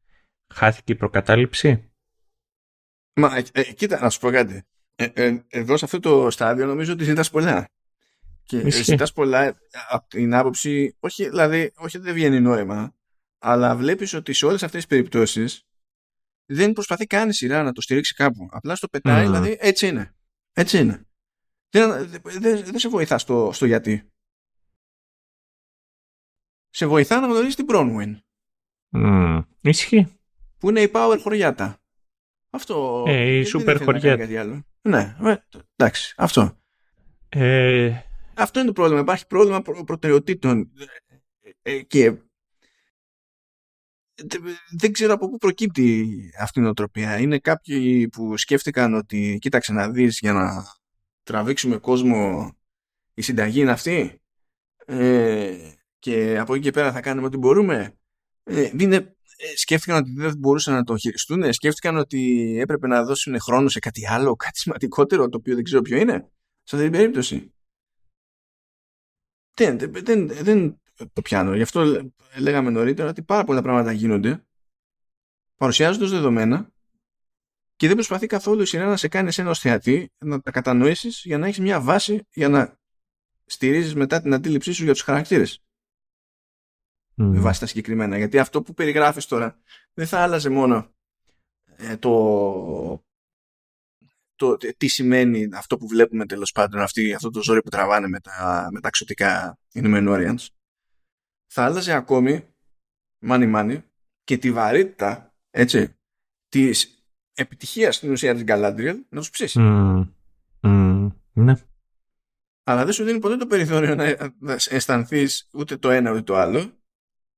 Χάθηκε 0.55 0.93
η 0.93 0.97
προκατάληψη; 0.97 1.93
Μα, 3.15 3.37
ε, 3.37 3.43
ε 3.53 3.73
κοίτα, 3.73 4.01
να 4.01 4.11
σου 4.11 4.21
πω 4.21 4.31
κάτι. 4.31 4.63
Ε, 4.95 5.05
ε, 5.05 5.45
εδώ 5.49 5.77
σε 5.77 5.85
αυτό 5.85 6.01
το 6.01 6.31
στάδιο 6.31 6.67
νομίζω 6.67 6.93
ότι 6.93 7.05
ζητάς 7.05 7.31
πολλά. 7.31 7.67
Και 8.61 8.71
ζητάς 8.71 9.13
πολλά 9.13 9.59
από 9.89 10.09
την 10.09 10.35
άποψη, 10.35 10.97
όχι, 11.01 11.29
δηλαδή, 11.29 11.73
όχι 11.77 11.99
δεν 11.99 12.15
βγαίνει 12.15 12.41
νόημα, 12.41 12.95
αλλά 13.39 13.77
βλέπεις 13.77 14.15
ότι 14.15 14.33
σε 14.33 14.47
όλες 14.47 14.63
αυτές 14.63 14.81
τις 14.81 14.97
περιπτώσεις 14.97 15.67
δεν 16.47 16.73
προσπαθεί 16.73 17.07
καν 17.07 17.29
η 17.29 17.35
σειρά 17.35 17.63
να 17.63 17.73
το 17.73 17.81
στηρίξει 17.81 18.15
κάπου. 18.15 18.49
Απλά 18.51 18.75
στο 18.75 18.89
πετάει, 18.89 19.23
δηλαδή 19.23 19.57
έτσι 19.61 19.87
είναι. 19.87 20.15
Έτσι 20.53 20.79
είναι. 20.79 21.07
Δεν, 21.69 22.09
δεν, 22.23 22.65
δεν 22.65 22.79
σε 22.79 22.89
βοηθά 22.89 23.19
στο, 23.19 23.51
στο 23.53 23.67
γιατί 23.67 24.11
σε 26.69 26.87
βοηθά 26.87 27.21
να 27.21 27.27
γνωρίζεις 27.27 27.55
την 27.55 27.67
Bronwyn. 27.69 28.17
Mm, 28.97 29.43
ισχύει. 29.61 30.19
Που 30.59 30.69
είναι 30.69 30.81
η 30.81 30.91
Power 30.95 31.19
χωριάτα. 31.21 31.83
Αυτό. 32.51 33.05
Ε, 33.07 33.39
η 33.39 33.47
Super 33.55 33.81
χωριάτα. 33.85 34.65
Ναι, 34.83 35.17
εντάξει, 35.77 36.15
αυτό. 36.17 36.61
Ε... 37.29 38.01
Αυτό 38.35 38.59
είναι 38.59 38.69
το 38.69 38.75
πρόβλημα. 38.75 39.01
Υπάρχει 39.01 39.27
πρόβλημα 39.27 39.63
προ- 39.63 39.85
προτεραιοτήτων. 39.85 40.71
Ε, 41.43 41.73
ε 41.73 41.83
και 41.83 42.17
δεν 44.79 44.93
ξέρω 44.93 45.13
από 45.13 45.29
πού 45.29 45.37
προκύπτει 45.37 46.09
αυτή 46.41 46.61
η 46.61 46.63
νοοτροπία. 46.63 47.19
Είναι 47.19 47.39
κάποιοι 47.39 48.09
που 48.09 48.37
σκέφτηκαν 48.37 48.95
ότι 48.95 49.39
κοίταξε 49.41 49.73
να 49.73 49.91
δεις 49.91 50.19
για 50.19 50.33
να 50.33 50.65
τραβήξουμε 51.23 51.77
κόσμο 51.77 52.53
η 53.15 53.23
συνταγή 53.23 53.61
είναι 53.61 53.71
αυτή. 53.71 54.21
Ε, 54.87 55.57
και 55.99 56.39
από 56.39 56.55
εκεί 56.55 56.63
και 56.63 56.71
πέρα 56.71 56.93
θα 56.93 57.01
κάνουμε 57.01 57.27
ό,τι 57.27 57.37
μπορούμε. 57.37 57.95
Ε, 58.45 58.71
είναι, 58.79 58.97
ε, 59.37 59.57
σκέφτηκαν 59.57 59.97
ότι 59.97 60.13
δεν 60.17 60.35
μπορούσαν 60.39 60.75
να 60.75 60.83
το 60.83 60.97
χειριστούν, 60.97 61.53
σκέφτηκαν 61.53 61.97
ότι 61.97 62.55
έπρεπε 62.61 62.87
να 62.87 63.05
δώσουν 63.05 63.41
χρόνο 63.41 63.69
σε 63.69 63.79
κάτι 63.79 64.07
άλλο, 64.07 64.37
κάτι 64.37 64.59
σημαντικότερο, 64.59 65.29
το 65.29 65.37
οποίο 65.37 65.55
δεν 65.55 65.65
ξέρω 65.65 65.83
ποιο 65.83 65.97
είναι, 65.97 66.13
σε 66.63 66.77
αυτή 66.77 66.89
την 66.89 66.99
περίπτωση. 66.99 67.53
Δεν, 69.55 69.79
δεν, 69.79 70.29
δεν 70.29 70.81
το 71.13 71.23
πιάνω. 71.23 71.55
Γι' 71.55 71.63
αυτό 71.63 72.11
λέγαμε 72.39 72.71
νωρίτερα 72.71 73.09
ότι 73.09 73.23
πάρα 73.23 73.45
πολλά 73.45 73.63
πράγματα 73.63 73.93
γίνονται, 73.93 74.45
παρουσιάζονται 75.57 76.07
δεδομένα 76.07 76.71
και 77.77 77.87
δεν 77.87 77.97
προσπαθεί 77.97 78.27
καθόλου 78.27 78.63
η 78.63 78.67
σειρά 78.67 78.87
να 78.87 78.97
σε 78.97 79.09
κάνει 79.09 79.29
εσένα 79.29 79.51
ως 79.51 79.59
θεατή, 79.59 80.13
να 80.19 80.41
τα 80.41 80.51
κατανοήσεις 80.51 81.23
για 81.25 81.39
να 81.39 81.47
έχεις 81.47 81.61
μια 81.61 81.81
βάση 81.81 82.27
για 82.33 82.49
να 82.49 82.79
στηρίζεις 83.45 83.95
μετά 83.95 84.23
την 84.23 84.35
αντίληψή 84.35 84.73
σου 84.73 84.85
για 84.85 84.93
τους 84.93 85.03
χαρακτήρες. 85.03 85.63
με 87.15 87.41
βάση 87.41 87.61
τα 87.61 87.67
συγκεκριμένα. 87.67 88.17
Γιατί 88.17 88.39
αυτό 88.39 88.63
που 88.63 88.75
περιγράφεις 88.75 89.27
τώρα 89.27 89.61
δεν 89.93 90.07
θα 90.07 90.19
άλλαζε 90.23 90.51
μόνο 90.51 90.95
ε, 91.77 91.97
το, 91.97 93.05
το 94.43 94.57
τι 94.77 94.89
σημαίνει 94.89 95.49
αυτό 95.53 95.77
που 95.77 95.89
βλέπουμε 95.89 96.27
τέλος 96.27 96.53
πάντων 96.53 96.81
αυτή, 96.81 97.15
αυτό 97.15 97.31
το 97.31 97.43
ζόρι 97.43 97.63
που 97.63 97.69
τραβάνε 97.69 98.09
με 98.09 98.21
τα, 98.21 98.69
με 98.73 98.81
τα 98.81 98.91
ξωτικά 98.91 99.59
Innumenorians 99.75 100.47
θα 101.47 101.65
άλλαζε 101.65 101.93
ακόμη 101.93 102.47
μάνι 103.19 103.47
μάνι 103.47 103.85
και 104.25 104.39
τη 104.39 104.53
βαρύτητα 104.53 105.35
έτσι, 105.51 105.97
της 106.49 107.07
επιτυχίας 107.35 107.97
στην 107.97 108.11
ουσία 108.11 108.35
της 108.35 108.45
Galadriel 108.47 108.97
να 109.09 109.19
τους 109.19 109.31
ψήσει. 109.31 109.61
ναι. 111.33 111.55
Αλλά 112.65 112.85
δεν 112.85 112.93
σου 112.93 113.05
δίνει 113.05 113.19
ποτέ 113.19 113.37
το 113.37 113.47
περιθώριο 113.47 113.95
να 113.95 114.17
αισθανθείς 114.69 115.49
ούτε 115.53 115.77
το 115.77 115.91
ένα 115.91 116.11
ούτε 116.11 116.23
το 116.23 116.37
άλλο 116.37 116.83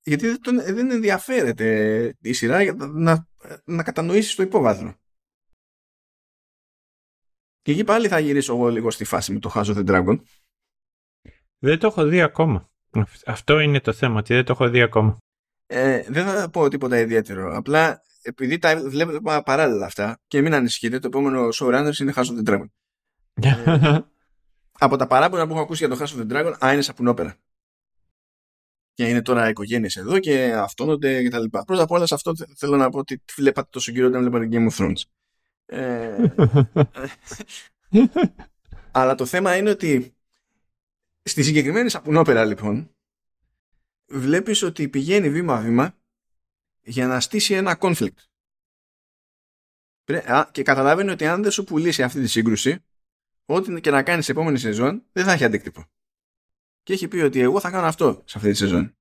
γιατί 0.05 0.26
δεν, 0.26 0.74
δεν 0.74 0.91
ενδιαφέρεται 0.91 2.16
η 2.20 2.33
σειρά 2.33 2.62
για 2.62 2.74
να, 2.78 3.28
να 3.65 3.83
κατανοήσεις 3.83 4.34
το 4.34 4.42
υπόβαθρο. 4.42 4.94
Και 7.65 7.73
εκεί 7.73 7.84
πάλι 7.84 8.09
θα 8.09 8.18
γυρίσω 8.18 8.55
εγώ 8.55 8.68
λίγο 8.68 8.91
στη 8.91 9.05
φάση 9.05 9.33
με 9.33 9.39
το 9.39 9.51
House 9.55 9.65
of 9.65 9.76
the 9.76 9.86
Dragon. 9.86 10.18
Δεν 11.59 11.78
το 11.78 11.86
έχω 11.86 12.05
δει 12.05 12.20
ακόμα. 12.20 12.70
Αυτό 13.26 13.59
είναι 13.59 13.81
το 13.81 13.93
θέμα, 13.93 14.18
ότι 14.18 14.34
δεν 14.34 14.44
το 14.44 14.52
έχω 14.52 14.68
δει 14.68 14.83
ακόμα. 14.83 15.17
Ε, 15.67 16.05
δεν 16.09 16.26
θα 16.26 16.51
πω 16.51 16.68
τίποτα 16.68 16.99
ιδιαίτερο. 16.99 17.57
Απλά 17.57 18.02
επειδή 18.23 18.59
τα 18.59 18.83
βλέπω 18.89 19.43
παράλληλα 19.44 19.86
αυτά 19.86 20.20
και 20.26 20.41
μην 20.41 20.55
ανησυχείτε, 20.55 20.99
το 20.99 21.07
επόμενο 21.07 21.49
showrunners 21.55 21.99
είναι 22.01 22.12
House 22.17 22.25
of 22.25 22.44
the 22.44 22.49
Dragon. 22.49 22.67
ε, 23.43 23.99
από 24.73 24.97
τα 24.97 25.07
παράπονα 25.07 25.47
που 25.47 25.52
έχω 25.52 25.62
ακούσει 25.62 25.86
για 25.86 25.97
το 25.97 26.05
House 26.05 26.18
of 26.18 26.26
the 26.26 26.33
Dragon, 26.33 26.55
α, 26.65 26.73
είναι 26.73 26.83
σαπουνόπερα. 26.83 27.36
Και 28.93 29.09
είναι 29.09 29.23
τώρα 29.23 29.49
οικογένειες 29.49 29.97
εδώ 29.97 30.18
και 30.18 30.52
αυτόνονται 30.52 31.23
και 31.23 31.31
τα 31.31 31.39
λοιπά. 31.39 31.65
Πρώτα 31.65 31.83
απ' 31.83 31.91
όλα 31.91 32.07
σε 32.07 32.15
αυτό 32.15 32.33
θέλω 32.57 32.76
να 32.76 32.91
πω 32.91 32.99
ότι 32.99 33.23
βλέπατε 33.36 33.68
τόσο 33.70 33.93
καιρό 33.93 34.07
όταν 34.07 34.20
βλέπατε 34.20 34.49
Game 34.51 34.70
of 34.70 34.76
Thrones. 34.76 35.02
Ε, 35.67 36.34
αλλά 38.91 39.15
το 39.15 39.26
θέμα 39.26 39.57
είναι 39.57 39.70
ότι 39.70 40.17
στη 41.23 41.43
συγκεκριμένη 41.43 41.89
σαπουνόπερα 41.89 42.44
λοιπόν 42.44 42.97
βλέπεις 44.07 44.62
ότι 44.62 44.89
πηγαίνει 44.89 45.31
βήμα-βήμα 45.31 45.99
για 46.83 47.07
να 47.07 47.20
στήσει 47.20 47.55
ένα 47.55 47.78
conflict. 47.81 48.25
Και 50.51 50.62
καταλαβαίνει 50.62 51.10
ότι 51.10 51.26
αν 51.26 51.43
δεν 51.43 51.51
σου 51.51 51.65
πουλήσει 51.65 52.02
αυτή 52.02 52.20
τη 52.20 52.26
σύγκρουση, 52.26 52.84
ό,τι 53.44 53.81
και 53.81 53.91
να 53.91 54.02
κάνεις 54.02 54.25
σε 54.25 54.33
επόμενη 54.33 54.59
σεζόν, 54.59 55.07
δεν 55.12 55.25
θα 55.25 55.33
έχει 55.33 55.44
αντίκτυπο. 55.44 55.84
Και 56.83 56.93
έχει 56.93 57.09
πει 57.09 57.17
ότι 57.17 57.41
εγώ 57.41 57.60
θα 57.60 57.70
κάνω 57.70 57.86
αυτό 57.86 58.23
σε 58.25 58.39
αυτή 58.39 58.51
τη 58.51 58.57
σεζόν. 58.57 58.97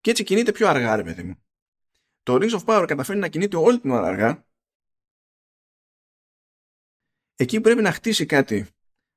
Και 0.00 0.10
έτσι 0.10 0.24
κινείται 0.24 0.52
πιο 0.52 0.68
αργά, 0.68 0.96
ρε 0.96 1.02
παιδί 1.02 1.22
μου. 1.22 1.42
Το 2.30 2.36
Rings 2.36 2.60
of 2.60 2.64
Power 2.64 2.84
καταφέρει 2.88 3.18
να 3.18 3.28
κινείται 3.28 3.56
όλη 3.56 3.80
την 3.80 3.90
ώρα 3.90 4.06
αργά. 4.06 4.46
Εκεί 7.36 7.60
πρέπει 7.60 7.82
να 7.82 7.92
χτίσει 7.92 8.26
κάτι. 8.26 8.66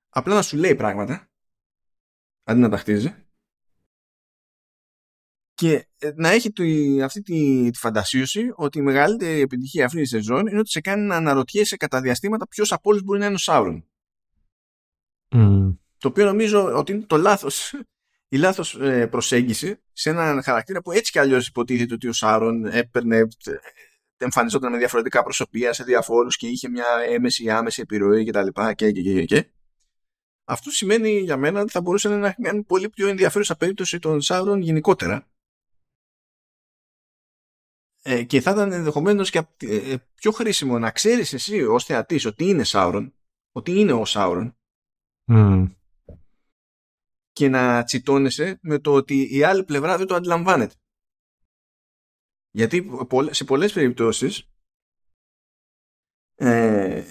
Απλά 0.09 0.33
να 0.35 0.41
σου 0.41 0.57
λέει 0.57 0.75
πράγματα. 0.75 1.29
Αντί 2.43 2.59
να 2.59 2.69
τα 2.69 2.77
χτίζει 2.77 3.15
και 5.53 5.87
ε, 5.97 6.11
να 6.15 6.29
έχει 6.29 6.51
αυτή 7.03 7.21
τη, 7.21 7.69
τη 7.71 7.77
φαντασίωση 7.77 8.51
ότι 8.55 8.77
η 8.77 8.81
μεγαλύτερη 8.81 9.39
επιτυχία 9.39 9.85
αυτής 9.85 10.01
της 10.01 10.09
σεζόν 10.09 10.47
είναι 10.47 10.59
ότι 10.59 10.69
σε 10.69 10.81
κάνει 10.81 11.05
να 11.05 11.15
αναρωτιέσαι 11.15 11.77
κατά 11.77 12.01
διαστήματα 12.01 12.47
ποιος 12.47 12.71
από 12.71 12.89
όλους 12.89 13.03
μπορεί 13.03 13.19
να 13.19 13.25
είναι 13.25 13.35
ο 13.35 13.37
Σάουρον. 13.37 13.87
Το 15.97 16.07
οποίο 16.07 16.25
νομίζω 16.25 16.77
ότι 16.77 16.91
είναι 16.91 17.01
το 17.01 17.17
λάθος, 17.17 17.73
η 18.33 18.37
λάθος 18.37 18.75
ε, 18.75 19.07
προσέγγιση 19.07 19.79
σε 19.91 20.09
έναν 20.09 20.43
χαρακτήρα 20.43 20.81
που 20.81 20.91
έτσι 20.91 21.11
κι 21.11 21.19
αλλιώς 21.19 21.47
υποτίθεται 21.47 21.93
ότι 21.93 22.07
ο 22.07 22.13
Σάουρον 22.13 22.65
έπαιρνε, 22.65 23.17
ε, 23.17 23.27
εμφανιζόταν 24.17 24.71
με 24.71 24.77
διαφορετικά 24.77 25.23
προσωπία 25.23 25.73
σε 25.73 25.83
διαφόρους 25.83 26.37
και 26.37 26.47
είχε 26.47 26.69
μια 26.69 26.85
έμεση 27.07 27.43
ή 27.43 27.49
άμεση 27.49 27.81
επιρροή 27.81 28.25
κτλ. 28.25 28.47
Και, 28.75 28.91
και, 28.91 29.01
και, 29.01 29.25
και, 29.25 29.51
Αυτό 30.43 30.71
σημαίνει 30.71 31.09
για 31.19 31.37
μένα 31.37 31.61
ότι 31.61 31.71
θα 31.71 31.81
μπορούσε 31.81 32.09
να 32.09 32.35
είναι 32.37 32.63
πολύ 32.63 32.89
πιο 32.89 33.07
ενδιαφέρουσα 33.07 33.55
περίπτωση 33.55 33.99
των 33.99 34.21
Σάουρον 34.21 34.61
γενικότερα 34.61 35.27
ε, 38.01 38.23
και 38.23 38.41
θα 38.41 38.51
ήταν 38.51 38.71
ενδεχομένως 38.71 39.29
και 39.29 39.41
ε, 39.57 39.95
πιο 40.15 40.31
χρήσιμο 40.31 40.79
να 40.79 40.91
ξέρεις 40.91 41.33
εσύ 41.33 41.63
ως 41.63 41.85
θεατής 41.85 42.25
ότι 42.25 42.45
είναι 42.45 42.63
Σάουρον, 42.63 43.13
ότι 43.51 43.79
είναι 43.79 43.91
ο 43.93 44.05
Σάουρον 44.05 44.57
και 47.33 47.49
να 47.49 47.83
τσιτώνεσαι 47.83 48.59
με 48.61 48.79
το 48.79 48.93
ότι 48.93 49.35
η 49.37 49.43
άλλη 49.43 49.63
πλευρά 49.63 49.97
δεν 49.97 50.07
το 50.07 50.15
αντιλαμβάνεται. 50.15 50.75
Γιατί 52.51 52.89
σε 53.29 53.43
πολλές 53.43 53.73
περιπτώσεις 53.73 54.49
ε, 56.35 57.03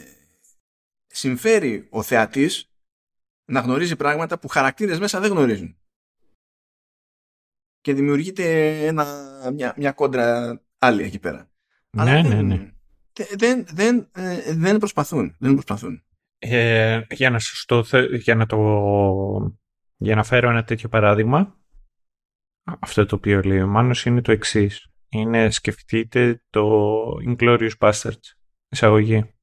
συμφέρει 1.06 1.88
ο 1.90 2.02
θεατής 2.02 2.72
να 3.44 3.60
γνωρίζει 3.60 3.96
πράγματα 3.96 4.38
που 4.38 4.48
χαρακτήρες 4.48 4.98
μέσα 4.98 5.20
δεν 5.20 5.30
γνωρίζουν. 5.30 5.76
Και 7.80 7.94
δημιουργείται 7.94 8.76
ένα, 8.86 9.04
μια, 9.52 9.74
μια 9.76 9.92
κόντρα 9.92 10.60
άλλοι 10.78 11.02
εκεί 11.02 11.18
πέρα. 11.18 11.50
Ναι, 11.90 12.02
Αλλά 12.02 12.22
ναι, 12.22 12.42
ναι. 12.42 12.72
Δεν, 13.36 13.66
δεν, 13.72 14.10
ε, 14.14 14.54
δεν 14.54 14.78
προσπαθούν. 14.78 15.36
Δεν 15.38 15.52
προσπαθούν. 15.52 16.04
Ε, 16.38 17.02
για, 17.10 17.30
να 17.30 17.38
στο, 17.38 17.84
για, 18.12 18.34
να 18.34 18.46
το, 18.46 18.58
για 20.02 20.14
να 20.14 20.24
φέρω 20.24 20.50
ένα 20.50 20.64
τέτοιο 20.64 20.88
παράδειγμα, 20.88 21.56
αυτό 22.78 23.06
το 23.06 23.16
οποίο 23.16 23.40
λέει 23.42 23.60
ο 23.60 23.66
Μάνος 23.66 24.04
είναι 24.04 24.20
το 24.20 24.32
εξής. 24.32 24.86
Είναι 25.08 25.50
σκεφτείτε 25.50 26.42
το 26.50 27.02
Inglorious 27.26 27.70
Bastards, 27.78 28.34
εισαγωγή. 28.68 29.34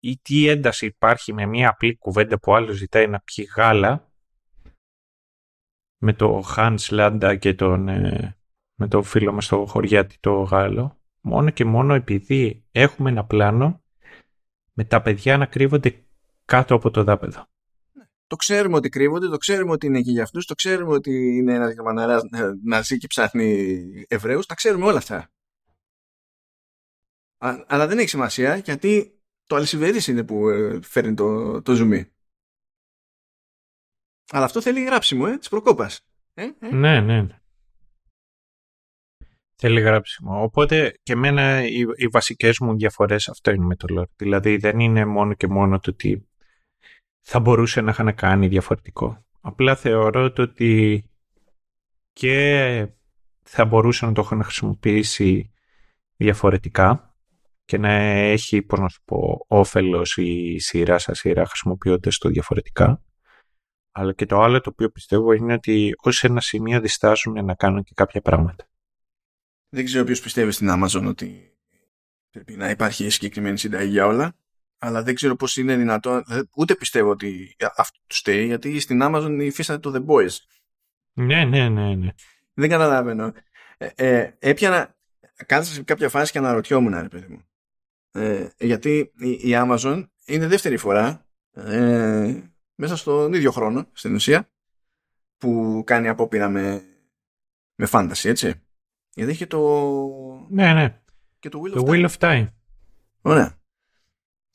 Ή 0.00 0.18
τι 0.22 0.48
ένταση 0.48 0.86
υπάρχει 0.86 1.32
με 1.32 1.46
μια 1.46 1.68
απλή 1.68 1.96
κουβέντα 1.96 2.38
που 2.38 2.54
άλλος 2.54 2.76
ζητάει 2.76 3.06
να 3.06 3.20
πιει 3.20 3.48
γάλα 3.56 4.12
με 6.02 6.12
το 6.12 6.42
Hans 6.56 6.78
Landa 6.78 7.36
και 7.38 7.54
τον 7.54 7.88
ε, 7.88 8.36
με 8.74 8.88
το 8.88 9.02
φίλο 9.02 9.32
μας 9.32 9.44
στο 9.44 9.66
χωριάτι 9.66 10.16
το 10.20 10.42
Γάλλο, 10.42 11.00
μόνο 11.20 11.50
και 11.50 11.64
μόνο 11.64 11.94
επειδή 11.94 12.64
έχουμε 12.70 13.10
ένα 13.10 13.24
πλάνο 13.24 13.82
με 14.72 14.84
τα 14.84 15.02
παιδιά 15.02 15.36
να 15.36 15.46
κρύβονται 15.46 16.04
κάτω 16.44 16.74
από 16.74 16.90
το 16.90 17.04
δάπεδο. 17.04 17.46
Ναι. 18.26 18.32
Το 18.36 18.36
ξέρουμε 18.36 18.76
ότι 18.76 18.88
κρύβονται, 18.88 19.28
το 19.28 19.36
ξέρουμε 19.36 19.72
ότι 19.72 19.86
είναι 19.86 19.98
εκεί 19.98 20.10
για 20.10 20.22
αυτούς, 20.22 20.46
το 20.46 20.54
ξέρουμε 20.54 20.92
ότι 20.92 21.36
είναι 21.36 21.54
ένας 21.54 21.72
γερμαναράς 21.72 22.22
να 22.64 22.82
ζει 22.82 22.98
και 22.98 23.06
ψάχνει 23.06 24.04
Εβραίους, 24.08 24.46
τα 24.46 24.54
ξέρουμε 24.54 24.84
όλα 24.84 24.98
αυτά. 24.98 25.30
αλλά 27.66 27.86
δεν 27.86 27.98
έχει 27.98 28.08
σημασία 28.08 28.56
γιατί 28.56 29.20
το 29.46 29.56
αλυσιβερής 29.56 30.06
είναι 30.06 30.24
που 30.24 30.48
ε, 30.48 30.82
φέρνει 30.82 31.14
το, 31.14 31.62
το 31.62 31.74
ζουμί. 31.74 32.10
Αλλά 34.30 34.44
αυτό 34.44 34.60
θέλει 34.60 34.84
γράψιμο, 34.84 35.26
ε, 35.28 35.38
της 35.38 35.48
προκόπας. 35.48 36.00
Ε, 36.34 36.42
ε. 36.42 36.74
Ναι, 36.74 37.00
ναι. 37.00 37.22
ναι. 37.22 37.40
Θέλει 39.58 39.80
γράψιμο. 39.80 40.42
Οπότε 40.42 40.98
και 41.02 41.12
εμένα 41.12 41.66
οι, 41.66 41.84
οι 41.96 42.06
βασικές 42.06 42.58
μου 42.58 42.76
διαφορές 42.76 43.28
αυτό 43.28 43.50
είναι 43.50 43.64
με 43.64 43.76
το 43.76 43.86
lore. 43.98 44.10
Δηλαδή 44.16 44.56
δεν 44.56 44.80
είναι 44.80 45.04
μόνο 45.04 45.34
και 45.34 45.46
μόνο 45.46 45.78
το 45.78 45.90
ότι 45.90 46.28
θα 47.28 47.40
μπορούσε 47.40 47.80
να 47.80 47.90
είχαν 47.90 48.14
κάνει 48.14 48.48
διαφορετικό. 48.48 49.24
Απλά 49.40 49.76
θεωρώ 49.76 50.32
το 50.32 50.42
ότι 50.42 51.04
και 52.12 52.88
θα 53.42 53.64
μπορούσε 53.64 54.06
να 54.06 54.12
το 54.12 54.22
είχαν 54.24 54.42
χρησιμοποιήσει 54.42 55.52
διαφορετικά 56.16 57.14
και 57.64 57.78
να 57.78 57.92
έχει, 57.92 58.62
πώς 58.62 58.78
να 58.78 58.88
σου 58.88 59.02
πω, 59.04 59.44
όφελος 59.48 60.16
η 60.16 60.58
σειρά 60.58 60.98
σας 60.98 61.18
σειρά 61.18 61.46
χρησιμοποιώντας 61.46 62.18
το 62.18 62.28
διαφορετικά. 62.28 63.02
Αλλά 63.92 64.12
και 64.12 64.26
το 64.26 64.40
άλλο 64.40 64.60
το 64.60 64.70
οποίο 64.72 64.90
πιστεύω 64.90 65.32
είναι 65.32 65.52
ότι 65.52 65.92
ως 66.02 66.24
ένα 66.24 66.40
σημείο 66.40 66.80
διστάζουν 66.80 67.44
να 67.44 67.54
κάνουν 67.54 67.82
και 67.82 67.92
κάποια 67.94 68.20
πράγματα. 68.20 68.68
Δεν 69.68 69.84
ξέρω 69.84 70.04
ποιος 70.04 70.20
πιστεύει 70.20 70.50
στην 70.52 70.68
Amazon 70.70 71.04
ότι 71.06 71.56
πρέπει 72.30 72.56
να 72.56 72.70
υπάρχει 72.70 73.10
συγκεκριμένη 73.10 73.58
συνταγή 73.58 73.90
για 73.90 74.06
όλα. 74.06 74.36
Αλλά 74.78 75.02
δεν 75.02 75.14
ξέρω 75.14 75.36
πώς 75.36 75.56
είναι 75.56 75.76
δυνατόν. 75.76 76.24
Ούτε 76.56 76.74
πιστεύω 76.74 77.10
ότι 77.10 77.56
αυτό 77.76 77.98
τους 78.06 78.18
στέει, 78.18 78.46
γιατί 78.46 78.80
στην 78.80 79.00
Amazon 79.02 79.38
υφίσταται 79.40 79.90
το 79.90 79.92
The 79.94 80.12
Boys. 80.12 80.36
Ναι, 81.12 81.44
ναι, 81.44 81.68
ναι, 81.68 81.94
ναι. 81.94 82.10
Δεν 82.54 82.68
καταλαβαίνω. 82.68 83.32
Ε, 83.78 83.88
ε, 83.94 84.36
έπιανα, 84.38 84.96
κάθεσα 85.46 85.72
σε 85.72 85.82
κάποια 85.82 86.08
φάση 86.08 86.32
και 86.32 86.38
αναρωτιόμουν, 86.38 87.00
ρε 87.00 87.08
παιδί 87.08 87.26
μου. 87.28 87.44
Ε, 88.12 88.48
γιατί 88.58 89.12
η, 89.18 89.30
η, 89.30 89.50
Amazon 89.52 90.04
είναι 90.24 90.46
δεύτερη 90.46 90.76
φορά 90.76 91.26
ε, 91.52 92.42
μέσα 92.74 92.96
στον 92.96 93.32
ίδιο 93.32 93.50
χρόνο, 93.50 93.86
στην 93.92 94.14
ουσία, 94.14 94.50
που 95.38 95.82
κάνει 95.86 96.08
απόπειρα 96.08 96.48
με, 96.48 96.82
με 97.74 97.88
fantasy, 97.90 98.24
έτσι. 98.24 98.54
Γιατί 99.14 99.30
έχει 99.30 99.46
το. 99.46 99.88
Ναι, 100.50 100.72
ναι. 100.72 101.00
Και 101.38 101.48
το 101.48 101.62
Wheel 101.64 101.78
of, 101.78 101.80
Time. 101.80 101.88
Wheel 101.88 102.08
of 102.08 102.16
Time. 102.18 102.46
Ωραία. 103.20 103.58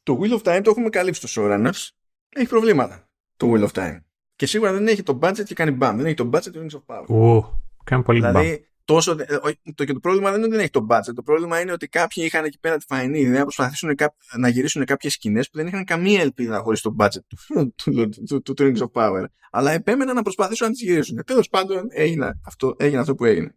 Το 0.03 0.19
Wheel 0.21 0.31
of 0.31 0.41
Time 0.41 0.61
το 0.63 0.69
έχουμε 0.69 0.89
καλύψει 0.89 1.27
στο 1.27 1.41
Showrunners. 1.41 1.89
Έχει 2.29 2.47
προβλήματα. 2.47 3.09
Το 3.37 3.53
Wheel 3.53 3.67
of 3.67 3.71
Time. 3.71 3.97
Και 4.35 4.45
σίγουρα 4.45 4.73
δεν 4.73 4.87
έχει 4.87 5.03
το 5.03 5.19
budget 5.21 5.43
και 5.45 5.53
κάνει 5.53 5.71
μπαμ. 5.71 5.97
Δεν 5.97 6.05
έχει 6.05 6.15
το 6.15 6.29
budget 6.33 6.51
του 6.51 6.65
Rings 6.65 6.77
of 6.77 6.95
Power. 6.95 7.05
Ου, 7.07 7.43
κάνει 7.83 8.03
πολύ 8.03 8.19
μπαμ. 8.19 8.31
Δηλαδή, 8.31 8.65
τόσο, 8.85 9.11
ε, 9.11 9.37
το, 9.75 9.85
και 9.85 9.93
το 9.93 9.99
πρόβλημα 9.99 10.31
δεν 10.31 10.37
είναι 10.37 10.45
ότι 10.45 10.55
δεν 10.55 10.59
έχει 10.59 10.69
το 10.69 10.85
budget. 10.89 11.13
Το 11.15 11.23
πρόβλημα 11.23 11.59
είναι 11.59 11.71
ότι 11.71 11.87
κάποιοι 11.87 12.23
είχαν 12.27 12.45
εκεί 12.45 12.59
πέρα 12.59 12.77
τη 12.77 12.85
φαϊνή 12.85 13.19
ιδέα 13.19 13.37
να 13.37 13.43
προσπαθήσουν 13.43 13.95
να 14.37 14.47
γυρίσουν 14.47 14.85
κάποιες 14.85 15.13
σκηνές 15.13 15.49
που 15.49 15.57
δεν 15.57 15.67
είχαν 15.67 15.83
καμία 15.83 16.21
ελπίδα 16.21 16.59
χωρίς 16.59 16.81
το 16.81 16.95
budget 16.99 17.21
του, 17.75 17.75
του, 17.75 18.09
του, 18.25 18.41
του, 18.41 18.53
Rings 18.57 18.77
of 18.77 18.91
Power. 18.93 19.25
Αλλά 19.51 19.71
επέμεναν 19.71 20.15
να 20.15 20.21
προσπαθήσουν 20.21 20.67
να 20.67 20.73
τις 20.73 20.81
γυρίσουν. 20.81 21.23
Τέλος 21.25 21.49
πάντων, 21.49 21.87
έγινε 21.89 22.39
αυτό, 22.45 22.75
έγινε 22.77 22.99
αυτό 22.99 23.15
που 23.15 23.25
έγινε. 23.25 23.55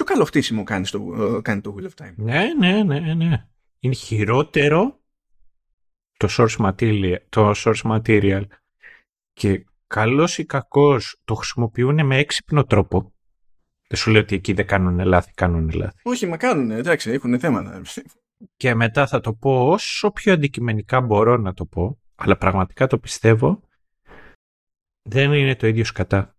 Πιο 0.00 0.14
καλό 0.14 0.24
χτίσιμο 0.24 0.64
κάνει 0.64 0.86
το, 0.86 1.00
κάνει 1.42 1.60
το 1.60 1.74
Wheel 1.78 1.84
of 1.84 2.04
Time. 2.04 2.14
Ναι, 2.16 2.54
ναι, 2.58 2.82
ναι, 2.82 3.14
ναι. 3.14 3.46
Είναι 3.80 3.94
χειρότερο 3.94 5.00
το 6.16 6.28
source 6.30 6.56
material, 6.66 7.16
το 7.28 7.52
source 7.56 7.82
material. 7.82 8.42
Και 9.32 9.64
καλός 9.86 10.38
ή 10.38 10.44
κακός 10.44 11.20
το 11.24 11.34
χρησιμοποιούν 11.34 12.06
με 12.06 12.16
έξυπνο 12.16 12.64
τρόπο. 12.64 13.12
Δεν 13.88 13.98
σου 13.98 14.10
λέω 14.10 14.20
ότι 14.20 14.34
εκεί 14.34 14.52
δεν 14.52 14.66
κάνουν 14.66 15.04
λάθη, 15.04 15.32
κάνουν 15.34 15.70
λάθη. 15.70 15.98
Όχι, 16.02 16.26
μα 16.26 16.36
κάνουν, 16.36 16.70
εντάξει, 16.70 17.10
έχουν 17.10 17.38
θέματα. 17.38 17.82
Και 18.56 18.74
μετά 18.74 19.06
θα 19.06 19.20
το 19.20 19.34
πω 19.34 19.68
όσο 19.68 20.10
πιο 20.10 20.32
αντικειμενικά 20.32 21.00
μπορώ 21.00 21.36
να 21.36 21.54
το 21.54 21.64
πω, 21.64 22.00
αλλά 22.14 22.36
πραγματικά 22.36 22.86
το 22.86 22.98
πιστεύω, 22.98 23.60
δεν 25.02 25.32
είναι 25.32 25.56
το 25.56 25.66
ίδιο 25.66 25.84
σκατά. 25.84 26.34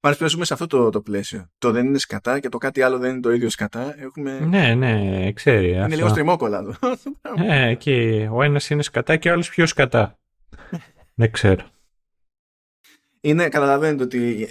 Πάρεις 0.00 0.36
σε 0.40 0.52
αυτό 0.52 0.66
το, 0.66 0.90
το 0.90 1.00
πλαίσιο. 1.00 1.50
Το 1.58 1.70
δεν 1.70 1.86
είναι 1.86 1.98
σκατά 1.98 2.40
και 2.40 2.48
το 2.48 2.58
κάτι 2.58 2.82
άλλο 2.82 2.98
δεν 2.98 3.10
είναι 3.10 3.20
το 3.20 3.32
ίδιο 3.32 3.50
σκατά. 3.50 3.94
Έχουμε... 3.98 4.40
Ναι, 4.40 4.74
ναι, 4.74 5.32
ξέρει. 5.32 5.68
Είναι 5.68 5.82
αυτό. 5.82 5.96
λίγο 5.96 6.08
στριμόκολα. 6.08 6.78
Ναι, 7.36 7.74
και 7.74 7.92
ο 8.32 8.42
ένας 8.42 8.70
είναι 8.70 8.82
σκατά 8.82 9.16
και 9.16 9.28
ο 9.28 9.32
άλλος 9.32 9.48
πιο 9.48 9.66
σκατά. 9.66 10.18
δεν 11.14 11.30
ξέρω. 11.30 11.70
Είναι, 13.20 13.48
καταλαβαίνετε 13.48 14.02
ότι 14.02 14.48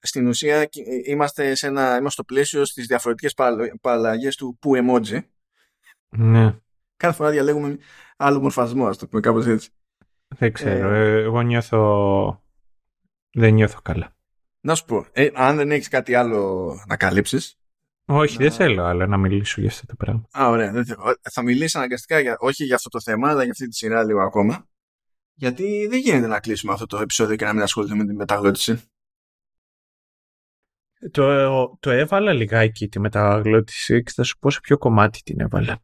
στην 0.00 0.26
ουσία 0.26 0.68
είμαστε, 1.04 1.54
σε 1.54 1.66
ένα, 1.66 1.88
είμαστε 1.88 2.08
στο 2.08 2.24
πλαίσιο 2.24 2.64
στις 2.64 2.86
διαφορετικές 2.86 3.34
παραλλαγές 3.80 4.36
του 4.36 4.56
που 4.60 4.72
emoji. 4.76 5.20
Ναι. 6.08 6.56
Κάθε 6.96 7.14
φορά 7.14 7.30
διαλέγουμε 7.30 7.78
άλλο 8.16 8.40
μορφασμό, 8.40 8.86
ας 8.86 8.98
το 8.98 9.06
πούμε 9.06 9.20
κάπως 9.20 9.46
έτσι. 9.46 9.70
Δεν 10.28 10.52
ξέρω. 10.52 10.88
Ε... 10.88 11.22
Εγώ 11.22 11.40
νιώθω... 11.40 12.42
Δεν 13.32 13.54
νιώθω 13.54 13.80
καλά. 13.82 14.13
Να 14.64 14.74
σου 14.74 14.84
πω, 14.84 15.06
ε, 15.12 15.28
αν 15.34 15.56
δεν 15.56 15.70
έχεις 15.70 15.88
κάτι 15.88 16.14
άλλο 16.14 16.74
να 16.86 16.96
καλύψεις. 16.96 17.58
Όχι, 18.04 18.36
δεν 18.36 18.52
θέλω 18.52 18.82
άλλο 18.82 19.06
να 19.06 19.16
μιλήσω 19.16 19.60
για 19.60 19.70
αυτό 19.70 19.86
το 19.86 19.94
πράγμα. 19.96 20.28
Α, 20.38 20.48
ωραία. 20.48 20.72
Δεν 20.72 20.84
θέλω. 20.84 21.02
Θα 21.30 21.42
μιλήσω 21.42 21.78
αναγκαστικά 21.78 22.20
για, 22.20 22.36
όχι 22.38 22.64
για 22.64 22.74
αυτό 22.74 22.88
το 22.88 23.00
θέμα, 23.00 23.28
αλλά 23.28 23.42
για 23.42 23.52
αυτή 23.52 23.68
τη 23.68 23.76
σειρά 23.76 24.04
λίγο 24.04 24.20
ακόμα. 24.20 24.68
Γιατί 25.34 25.86
δεν 25.90 25.98
γίνεται 25.98 26.26
να 26.26 26.40
κλείσουμε 26.40 26.72
αυτό 26.72 26.86
το 26.86 26.98
επεισόδιο 26.98 27.36
και 27.36 27.44
να 27.44 27.52
μην 27.52 27.62
ασχοληθούμε 27.62 28.02
με 28.02 28.06
την 28.06 28.16
μεταγλώτηση. 28.16 28.82
Το, 31.10 31.78
το 31.80 31.90
έβαλα 31.90 32.32
λιγάκι 32.32 32.88
τη 32.88 33.00
μεταγλώτηση 33.00 34.02
και 34.02 34.12
θα 34.14 34.22
σου 34.22 34.38
πω 34.38 34.50
σε 34.50 34.60
ποιο 34.62 34.78
κομμάτι 34.78 35.22
την 35.22 35.40
έβαλα. 35.40 35.78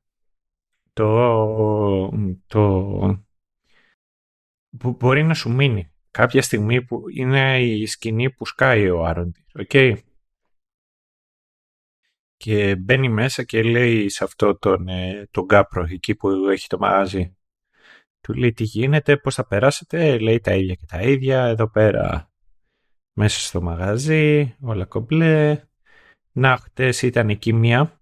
Το, 0.93 2.11
το, 2.47 3.25
μπορεί 4.71 5.23
να 5.23 5.35
σου 5.35 5.51
μείνει 5.51 5.93
κάποια 6.11 6.43
στιγμή 6.43 6.83
που 6.83 7.03
είναι 7.15 7.63
η 7.63 7.87
σκηνή 7.87 8.31
που 8.31 8.47
σκάει 8.47 8.91
ο 8.91 9.05
Άροντι. 9.05 9.45
Okay? 9.59 9.97
Και 12.37 12.77
μπαίνει 12.77 13.09
μέσα 13.09 13.43
και 13.43 13.63
λέει 13.63 14.09
σε 14.09 14.25
αυτό 14.25 14.59
τον, 14.59 14.89
ε, 14.89 15.29
τον 15.31 15.47
κάπρο 15.47 15.87
εκεί 15.91 16.15
που 16.15 16.31
έχει 16.31 16.67
το 16.67 16.79
μαγάζι. 16.79 17.35
Του 18.21 18.35
λέει 18.35 18.53
τι 18.53 18.65
γίνεται, 18.65 19.17
πώς 19.17 19.35
θα 19.35 19.47
περάσετε, 19.47 20.19
λέει 20.19 20.41
τα 20.41 20.55
ίδια 20.55 20.75
και 20.75 20.87
τα 20.87 21.03
ίδια 21.03 21.45
εδώ 21.45 21.71
πέρα 21.71 22.31
μέσα 23.13 23.41
στο 23.41 23.63
μαγάζι, 23.63 24.57
όλα 24.61 24.85
κομπλέ. 24.85 25.65
Να, 26.33 26.57
χτες 26.57 27.03
ήταν 27.03 27.29
εκεί 27.29 27.53
μία 27.53 28.01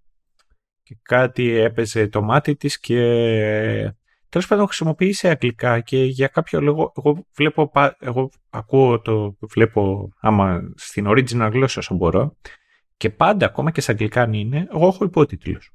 και 0.83 0.97
κάτι 1.01 1.49
έπαιζε 1.49 2.07
το 2.07 2.21
μάτι 2.21 2.55
της 2.55 2.79
και 2.79 3.93
τέλος 4.29 4.47
πάντων 4.47 4.65
χρησιμοποιεί 4.65 5.13
σε 5.13 5.29
αγγλικά 5.29 5.79
και 5.79 6.03
για 6.03 6.27
κάποιο 6.27 6.61
λόγο 6.61 6.93
εγώ 6.97 7.25
βλέπω, 7.35 7.71
εγώ 7.99 8.29
ακούω 8.49 9.01
το, 9.01 9.37
βλέπω 9.41 10.09
άμα 10.19 10.73
στην 10.75 11.05
original 11.07 11.49
γλώσσα 11.51 11.79
όσο 11.79 11.95
μπορώ 11.95 12.37
και 12.97 13.09
πάντα 13.09 13.45
ακόμα 13.45 13.71
και 13.71 13.81
στα 13.81 13.91
αγγλικά 13.91 14.21
αν 14.21 14.33
είναι, 14.33 14.67
εγώ 14.71 14.87
έχω 14.87 15.05
υπότιτλους. 15.05 15.73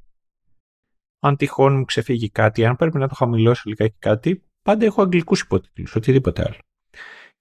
Αν 1.20 1.36
τυχόν 1.36 1.76
μου 1.76 1.84
ξεφύγει 1.84 2.30
κάτι, 2.30 2.64
αν 2.64 2.76
πρέπει 2.76 2.98
να 2.98 3.08
το 3.08 3.14
χαμηλώσω 3.14 3.62
λιγάκι 3.64 3.96
κάτι, 3.98 4.44
πάντα 4.62 4.84
έχω 4.84 5.02
αγγλικούς 5.02 5.40
υπότιτλους, 5.40 5.94
οτιδήποτε 5.94 6.42
άλλο. 6.42 6.58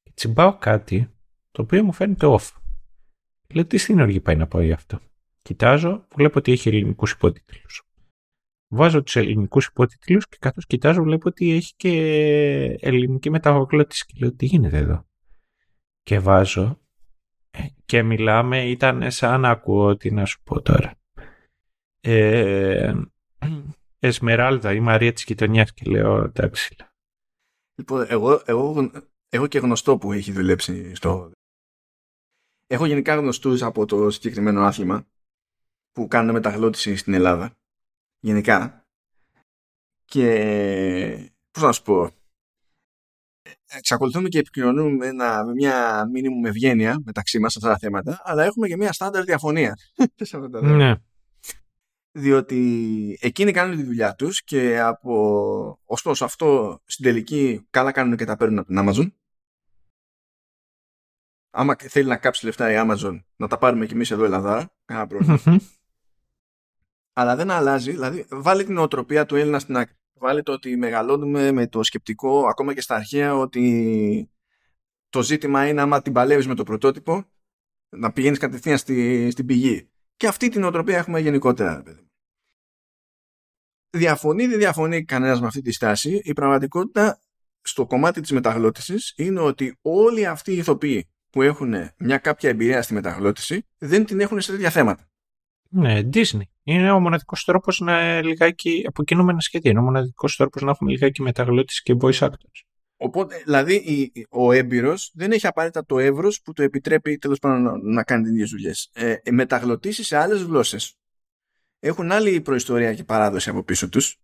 Και 0.03 0.11
τσιμπάω 0.13 0.57
κάτι 0.57 1.13
το 1.51 1.61
οποίο 1.61 1.83
μου 1.83 1.93
φαίνεται 1.93 2.27
off. 2.29 2.49
Λέω 3.53 3.65
τι 3.65 3.77
στην 3.77 3.99
οργή 3.99 4.19
πάει 4.19 4.35
να 4.35 4.47
πω 4.47 4.61
γι' 4.61 4.71
αυτό. 4.71 4.99
Κοιτάζω, 5.41 6.07
βλέπω 6.15 6.39
ότι 6.39 6.51
έχει 6.51 6.69
ελληνικούς 6.69 7.11
υπότιτλους 7.11 7.83
βάζω 8.73 9.03
τους 9.03 9.15
ελληνικούς 9.15 9.65
υπότιτλους 9.65 10.27
και 10.27 10.37
καθώς 10.39 10.65
κοιτάζω 10.65 11.03
βλέπω 11.03 11.29
ότι 11.29 11.51
έχει 11.51 11.73
και 11.75 11.91
ελληνική 12.79 13.29
μεταγωγλώτηση 13.29 14.05
και 14.05 14.13
λέω 14.19 14.33
τι 14.33 14.45
γίνεται 14.45 14.77
εδώ; 14.77 15.05
Και 16.03 16.19
βάζω 16.19 16.79
ε, 17.51 17.65
και 17.85 18.03
μιλάμε, 18.03 18.69
ήταν 18.69 19.11
σαν 19.11 19.41
να 19.41 19.49
ακούω 19.49 19.97
τι 19.97 20.11
να 20.11 20.25
σου 20.25 20.41
πω 20.43 20.61
τώρα. 20.61 20.95
Ε, 21.99 22.93
Εσμεράλδα, 23.99 24.73
η 24.73 24.79
Μαρία 24.79 25.13
της 25.13 25.23
γειτονιάς 25.23 25.73
και 25.73 25.89
λέω 25.91 26.23
εντάξει. 26.23 26.75
Λοιπόν, 27.75 28.05
εγώ, 28.09 28.41
εγώ, 28.45 28.91
έχω 29.29 29.47
και 29.47 29.59
γνωστό 29.59 29.97
που 29.97 30.11
έχει 30.11 30.31
δουλέψει 30.31 30.95
στο... 30.95 31.31
Έχω 32.67 32.85
γενικά 32.85 33.15
γνωστούς 33.15 33.61
από 33.61 33.85
το 33.85 34.09
συγκεκριμένο 34.09 34.61
άθλημα 34.61 35.07
που 35.91 36.07
κάνουν 36.07 36.33
μεταγλώτηση 36.33 36.95
στην 36.95 37.13
Ελλάδα 37.13 37.57
γενικά. 38.23 38.85
Και 40.05 41.31
πώς 41.51 41.63
να 41.63 41.71
σου 41.71 41.81
πω 41.81 42.11
εξακολουθούμε 43.65 44.29
και 44.29 44.39
επικοινωνούμε 44.39 44.91
με, 44.91 45.11
με 45.45 45.53
μια 45.53 46.07
μήνυμου 46.11 46.45
ευγένεια 46.45 47.01
μεταξύ 47.05 47.39
μας 47.39 47.51
σε 47.51 47.59
αυτά 47.61 47.71
τα 47.71 47.77
θέματα 47.77 48.21
αλλά 48.23 48.43
έχουμε 48.43 48.67
και 48.67 48.77
μια 48.77 48.93
στάνταρ 48.93 49.23
διαφωνία. 49.23 49.77
Ναι. 50.61 50.95
διότι 52.11 53.17
εκείνοι 53.21 53.51
κάνουν 53.51 53.77
τη 53.77 53.83
δουλειά 53.83 54.15
τους 54.15 54.43
και 54.43 54.79
από 54.79 55.79
ωστόσο 55.85 56.25
αυτό 56.25 56.79
στην 56.85 57.05
τελική 57.05 57.67
καλά 57.69 57.91
κάνουν 57.91 58.17
και 58.17 58.25
τα 58.25 58.37
παίρνουν 58.37 58.59
από 58.59 58.67
την 58.67 58.77
Amazon. 58.79 59.11
Άμα 61.49 61.75
θέλει 61.79 62.07
να 62.07 62.17
κάψει 62.17 62.45
λεφτά 62.45 62.71
η 62.71 62.75
Amazon 62.77 63.19
να 63.35 63.47
τα 63.47 63.57
πάρουμε 63.57 63.85
κι 63.85 63.93
εμείς 63.93 64.11
εδώ 64.11 64.23
Ελλάδα 64.23 64.73
κανένα 64.85 65.07
πρόβλημα 65.07 65.59
αλλά 67.13 67.35
δεν 67.35 67.51
αλλάζει. 67.51 67.91
Δηλαδή, 67.91 68.25
βάλει 68.29 68.63
την 68.63 68.77
οτροπία 68.77 69.25
του 69.25 69.35
Έλληνα 69.35 69.59
στην 69.59 69.77
άκρη. 69.77 69.95
Βάλει 70.13 70.43
το 70.43 70.51
ότι 70.51 70.77
μεγαλώνουμε 70.77 71.51
με 71.51 71.67
το 71.67 71.83
σκεπτικό 71.83 72.45
ακόμα 72.47 72.73
και 72.73 72.81
στα 72.81 72.95
αρχαία 72.95 73.35
ότι 73.35 74.31
το 75.09 75.23
ζήτημα 75.23 75.67
είναι 75.67 75.81
άμα 75.81 76.01
την 76.01 76.13
παλεύεις 76.13 76.47
με 76.47 76.55
το 76.55 76.63
πρωτότυπο 76.63 77.25
να 77.89 78.11
πηγαίνεις 78.11 78.39
κατευθείαν 78.39 78.77
στη, 78.77 79.29
στην 79.31 79.45
πηγή. 79.45 79.89
Και 80.15 80.27
αυτή 80.27 80.49
την 80.49 80.63
οτροπία 80.63 80.97
έχουμε 80.97 81.19
γενικότερα. 81.19 81.83
Διαφωνεί, 83.89 84.47
δεν 84.47 84.57
διαφωνεί 84.57 85.03
κανένας 85.03 85.41
με 85.41 85.47
αυτή 85.47 85.61
τη 85.61 85.71
στάση. 85.71 86.21
Η 86.23 86.33
πραγματικότητα 86.33 87.21
στο 87.61 87.85
κομμάτι 87.85 88.21
της 88.21 88.31
μεταγλώτησης 88.31 89.13
είναι 89.17 89.39
ότι 89.39 89.77
όλοι 89.81 90.25
αυτοί 90.25 90.51
οι 90.51 90.57
ηθοποιοί 90.57 91.07
που 91.29 91.41
έχουν 91.41 91.73
μια 91.97 92.17
κάποια 92.17 92.49
εμπειρία 92.49 92.81
στη 92.81 92.93
μεταγλώτηση 92.93 93.67
δεν 93.77 94.05
την 94.05 94.19
έχουν 94.19 94.41
σε 94.41 94.51
τέτοια 94.51 94.69
θέματα. 94.69 95.07
Ναι, 95.69 96.01
Disney. 96.13 96.52
Είναι 96.63 96.91
ο 96.91 96.99
μοναδικός 96.99 97.43
τρόπος 97.43 97.79
να 97.79 98.21
λιγάκι 98.21 98.83
αποκοινούμε 98.87 99.31
ένα 99.31 99.39
σχέδιο. 99.39 99.71
Είναι 99.71 99.79
ο 99.79 99.83
μοναδικός 99.83 100.35
τρόπος 100.35 100.61
να 100.61 100.71
έχουμε 100.71 100.91
λιγάκι 100.91 101.21
μεταγλώτηση 101.21 101.81
και 101.81 101.95
voice 102.01 102.19
actors. 102.19 102.61
Οπότε, 102.97 103.41
δηλαδή, 103.43 104.11
ο 104.29 104.51
έμπειρος 104.51 105.11
δεν 105.13 105.31
έχει 105.31 105.47
απαραίτητα 105.47 105.85
το 105.85 105.99
εύρος 105.99 106.41
που 106.41 106.53
το 106.53 106.63
επιτρέπει 106.63 107.17
τέλος 107.17 107.39
πάντων 107.39 107.79
να 107.83 108.03
κάνει 108.03 108.23
τις 108.23 108.31
ίδιες 108.31 108.49
δουλειές. 108.49 108.89
Ε, 108.93 109.15
μεταγλωτήσεις 109.31 110.07
σε 110.07 110.17
άλλες 110.17 110.41
γλώσσες 110.41 110.97
έχουν 111.79 112.11
άλλη 112.11 112.41
προϊστορία 112.41 112.93
και 112.93 113.03
παράδοση 113.03 113.49
από 113.49 113.63
πίσω 113.63 113.89
τους 113.89 114.17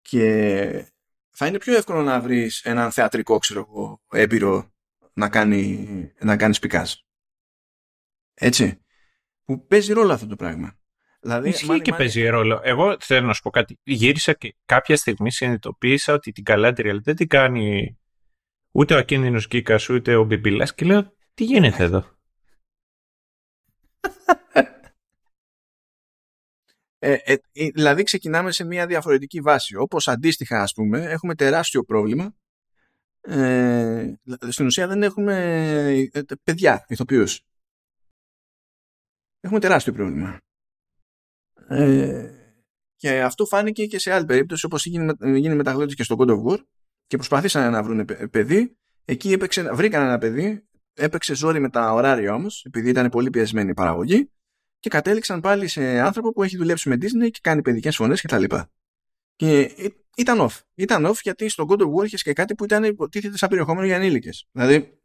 και 0.00 0.92
θα 1.30 1.46
είναι 1.46 1.58
πιο 1.58 1.76
εύκολο 1.76 2.02
να 2.02 2.20
βρεις 2.20 2.64
έναν 2.64 2.90
θεατρικό, 2.92 3.38
ξέρω 3.38 3.66
εγώ, 3.68 4.02
έμπειρο 4.10 4.72
να 5.12 5.28
κάνει, 5.28 5.88
να 6.20 6.36
κάνεις 6.36 6.56
σπικάζ. 6.56 6.92
Έτσι 8.34 8.80
που 9.44 9.66
παίζει 9.66 9.92
ρόλο 9.92 10.12
αυτό 10.12 10.26
το 10.26 10.36
πράγμα. 10.36 10.78
Δηλαδή, 11.26 11.48
Ισχύει 11.48 11.80
και 11.80 11.92
παίζει 11.92 12.28
ρόλο. 12.28 12.60
Εγώ 12.62 12.96
θέλω 13.00 13.26
να 13.26 13.32
σου 13.32 13.42
πω 13.42 13.50
κάτι. 13.50 13.78
Γύρισα 13.82 14.32
και 14.32 14.54
κάποια 14.66 14.96
στιγμή 14.96 15.32
συνειδητοποίησα 15.32 16.12
ότι 16.12 16.32
την 16.32 16.44
Galadriel 16.46 16.98
δεν 17.02 17.16
την 17.16 17.28
κάνει 17.28 17.98
ούτε 18.70 18.94
ο 18.94 18.98
ακίνδυνο 18.98 19.40
Κίκα 19.40 19.78
ούτε 19.90 20.14
ο 20.14 20.24
Μπιμπιλάς 20.24 20.74
και 20.74 20.84
λέω 20.84 21.12
τι 21.34 21.44
γίνεται 21.44 21.82
εδώ; 21.82 22.14
Ε, 26.98 27.16
ε, 27.24 27.36
δηλαδή 27.52 28.02
ξεκινάμε 28.02 28.52
σε 28.52 28.64
μια 28.64 28.86
διαφορετική 28.86 29.40
βάση. 29.40 29.76
Όπως 29.76 30.08
αντίστοιχα 30.08 30.62
ας 30.62 30.72
πούμε 30.72 31.04
έχουμε 31.04 31.34
τεράστιο 31.34 31.84
πρόβλημα 31.84 32.34
ε, 33.20 34.12
στην 34.48 34.66
ουσία 34.66 34.86
δεν 34.86 35.02
έχουμε 35.02 35.34
ε, 36.12 36.22
παιδιά, 36.44 36.84
ηθοποιούς. 36.88 37.40
Έχουμε 39.40 39.60
τεράστιο 39.60 39.92
πρόβλημα. 39.92 40.40
Ε, 41.68 42.30
και 42.96 43.22
αυτό 43.22 43.46
φάνηκε 43.46 43.86
και 43.86 43.98
σε 43.98 44.12
άλλη 44.12 44.24
περίπτωση 44.24 44.66
όπως 44.66 44.86
γίνει, 44.86 45.12
γίνει 45.20 45.54
μεταγλώτης 45.54 45.94
και 45.94 46.02
στο 46.02 46.16
God 46.18 46.28
of 46.28 46.52
War 46.52 46.58
και 47.06 47.16
προσπαθήσαν 47.16 47.72
να 47.72 47.82
βρουν 47.82 48.04
παιδί. 48.30 48.76
Εκεί 49.04 49.32
έπαιξε, 49.32 49.72
βρήκαν 49.72 50.02
ένα 50.02 50.18
παιδί, 50.18 50.66
έπαιξε 50.94 51.34
ζόρι 51.34 51.60
με 51.60 51.70
τα 51.70 51.92
ωράρια 51.92 52.34
όμως, 52.34 52.64
επειδή 52.64 52.90
ήταν 52.90 53.08
πολύ 53.08 53.30
πιεσμένη 53.30 53.70
η 53.70 53.74
παραγωγή 53.74 54.30
και 54.80 54.88
κατέληξαν 54.88 55.40
πάλι 55.40 55.68
σε 55.68 56.00
άνθρωπο 56.00 56.32
που 56.32 56.42
έχει 56.42 56.56
δουλέψει 56.56 56.88
με 56.88 56.94
Disney 57.00 57.30
και 57.30 57.38
κάνει 57.42 57.62
παιδικές 57.62 57.96
φωνές 57.96 58.20
κτλ. 58.20 58.44
Και, 58.44 58.64
και 59.36 59.92
ήταν 60.16 60.38
off. 60.40 60.60
Ήταν 60.74 61.06
off 61.06 61.18
γιατί 61.22 61.48
στο 61.48 61.66
God 61.68 61.80
of 61.80 61.94
War 61.94 62.04
είχες 62.04 62.22
και 62.22 62.32
κάτι 62.32 62.54
που 62.54 62.64
ήταν 62.64 62.84
υποτίθεται 62.84 63.36
σαν 63.36 63.48
περιεχόμενο 63.48 63.86
για 63.86 63.96
ανήλικε. 63.96 64.30
Δηλαδή, 64.52 64.98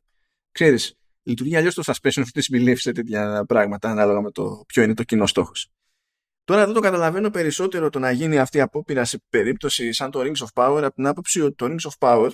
ξέρεις, 0.51 0.99
λειτουργεί 1.23 1.55
αλλιώς 1.55 1.73
το 1.73 1.83
suspension 1.85 2.23
of 2.23 2.41
disbelief 2.41 2.75
σε 2.77 2.91
τέτοια 2.91 3.45
πράγματα 3.47 3.89
ανάλογα 3.89 4.21
με 4.21 4.31
το 4.31 4.63
ποιο 4.67 4.83
είναι 4.83 4.93
το 4.93 5.03
κοινό 5.03 5.25
στόχος. 5.25 5.71
Τώρα 6.51 6.65
δεν 6.65 6.73
το 6.73 6.79
καταλαβαίνω 6.79 7.29
περισσότερο 7.29 7.89
το 7.89 7.99
να 7.99 8.11
γίνει 8.11 8.37
αυτή 8.37 8.57
η 8.57 8.61
απόπειρα 8.61 9.05
σε 9.05 9.23
περίπτωση 9.29 9.91
σαν 9.93 10.11
το 10.11 10.19
Rings 10.19 10.45
of 10.45 10.63
Power 10.63 10.81
από 10.83 10.95
την 10.95 11.07
άποψη 11.07 11.41
ότι 11.41 11.55
το 11.55 11.65
Rings 11.65 11.89
of 11.89 11.93
Power 11.99 12.31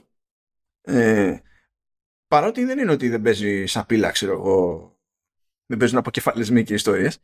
ε, 0.81 1.37
παρότι 2.27 2.65
δεν 2.65 2.79
είναι 2.79 2.91
ότι 2.91 3.09
δεν 3.09 3.21
παίζει 3.21 3.65
σαπίλα, 3.65 4.11
ξέρω 4.11 4.31
εγώ, 4.31 4.91
δεν 5.65 5.77
παίζουν 5.77 5.97
αποκεφαλισμοί 5.97 6.63
και 6.63 6.73
ιστορίες, 6.73 7.19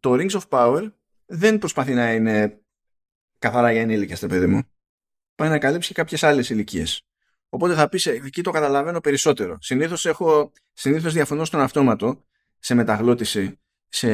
το 0.00 0.12
Rings 0.12 0.30
of 0.30 0.42
Power 0.48 0.92
δεν 1.26 1.58
προσπαθεί 1.58 1.94
να 1.94 2.12
είναι 2.12 2.60
καθαρά 3.38 3.72
για 3.72 3.80
ενήλικες, 3.80 4.20
το 4.20 4.26
παιδί 4.26 4.46
μου. 4.46 4.62
Πάει 5.34 5.48
να 5.48 5.58
καλύψει 5.58 5.88
και 5.88 5.94
κάποιες 5.94 6.22
άλλες 6.22 6.50
ηλικίες. 6.50 7.06
Οπότε 7.48 7.74
θα 7.74 7.88
πεις, 7.88 8.06
εκεί 8.06 8.42
το 8.42 8.50
καταλαβαίνω 8.50 9.00
περισσότερο. 9.00 9.58
Συνήθως, 9.60 10.06
έχω, 10.06 10.52
συνήθως 10.72 11.12
διαφωνώ 11.12 11.44
στον 11.44 11.60
αυτόματο 11.60 12.24
σε 12.58 12.74
μεταγλώτηση 12.74 13.58
σε 13.88 14.08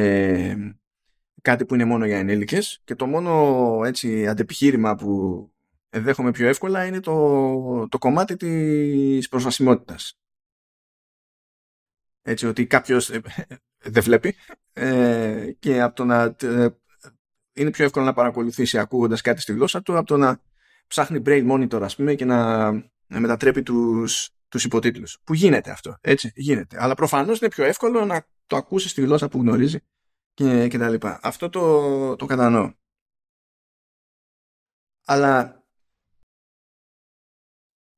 κάτι 1.41 1.65
που 1.65 1.73
είναι 1.73 1.85
μόνο 1.85 2.05
για 2.05 2.17
ενήλικες 2.17 2.81
και 2.83 2.95
το 2.95 3.05
μόνο 3.05 3.81
έτσι 3.85 4.27
αντεπιχείρημα 4.27 4.95
που 4.95 5.51
δέχομαι 5.89 6.31
πιο 6.31 6.47
εύκολα 6.47 6.85
είναι 6.85 6.99
το, 6.99 7.87
το 7.87 7.97
κομμάτι 7.97 8.35
της 8.35 9.27
προσβασιμότητας. 9.27 10.19
Έτσι 12.21 12.47
ότι 12.47 12.65
κάποιος 12.65 13.09
ε, 13.09 13.21
δεν 13.77 14.03
βλέπει 14.03 14.35
ε, 14.73 15.51
και 15.59 15.81
από 15.81 15.95
το 15.95 16.05
να 16.05 16.35
ε, 16.41 16.67
είναι 17.53 17.69
πιο 17.71 17.85
εύκολο 17.85 18.05
να 18.05 18.13
παρακολουθήσει 18.13 18.77
ακούγοντας 18.77 19.21
κάτι 19.21 19.41
στη 19.41 19.53
γλώσσα 19.53 19.81
του 19.81 19.97
από 19.97 20.07
το 20.07 20.17
να 20.17 20.41
ψάχνει 20.87 21.21
brain 21.25 21.51
monitor 21.51 21.81
ας 21.81 21.95
πούμε 21.95 22.15
και 22.15 22.25
να, 22.25 22.71
να 23.07 23.19
μετατρέπει 23.19 23.63
τους, 23.63 24.29
τους 24.47 24.63
υποτίτλους. 24.63 25.19
Που 25.23 25.33
γίνεται 25.33 25.71
αυτό, 25.71 25.97
έτσι, 26.01 26.31
γίνεται. 26.35 26.83
Αλλά 26.83 26.93
προφανώς 26.93 27.39
είναι 27.39 27.49
πιο 27.49 27.63
εύκολο 27.63 28.05
να 28.05 28.25
το 28.47 28.55
ακούσεις 28.55 28.91
στη 28.91 29.01
γλώσσα 29.01 29.27
που 29.27 29.39
γνωρίζει 29.39 29.79
και, 30.33 30.67
και 30.67 30.77
τα 30.77 30.89
λοιπά. 30.89 31.19
Αυτό 31.23 31.49
το, 31.49 32.15
το 32.15 32.25
κατανοώ. 32.25 32.73
Αλλά 35.05 35.63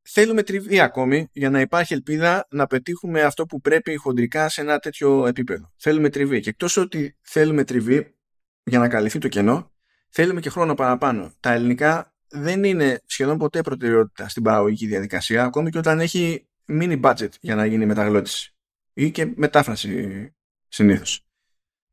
θέλουμε 0.01 0.43
τριβή 0.43 0.79
ακόμη 0.79 1.29
για 1.31 1.49
να 1.49 1.59
υπάρχει 1.59 1.93
ελπίδα 1.93 2.47
να 2.49 2.67
πετύχουμε 2.67 3.21
αυτό 3.21 3.45
που 3.45 3.61
πρέπει 3.61 3.95
χοντρικά 3.95 4.49
σε 4.49 4.61
ένα 4.61 4.79
τέτοιο 4.79 5.25
επίπεδο. 5.27 5.71
Θέλουμε 5.77 6.09
τριβή. 6.09 6.39
Και 6.39 6.49
εκτός 6.49 6.77
ότι 6.77 7.17
θέλουμε 7.21 7.63
τριβή 7.63 8.15
για 8.63 8.79
να 8.79 8.87
καλυφθεί 8.87 9.19
το 9.19 9.27
κενό, 9.27 9.71
θέλουμε 10.09 10.39
και 10.39 10.49
χρόνο 10.49 10.73
παραπάνω. 10.73 11.33
Τα 11.39 11.51
ελληνικά 11.51 12.13
δεν 12.27 12.63
είναι 12.63 13.01
σχεδόν 13.05 13.37
ποτέ 13.37 13.61
προτεραιότητα 13.61 14.29
στην 14.29 14.43
παραγωγική 14.43 14.87
διαδικασία, 14.87 15.43
ακόμη 15.43 15.69
και 15.69 15.77
όταν 15.77 15.99
έχει 15.99 16.47
mini 16.67 17.01
budget 17.01 17.29
για 17.39 17.55
να 17.55 17.65
γίνει 17.65 17.85
μεταγλώτηση 17.85 18.55
ή 18.93 19.11
και 19.11 19.33
μετάφραση 19.35 20.33
συνήθως 20.67 21.27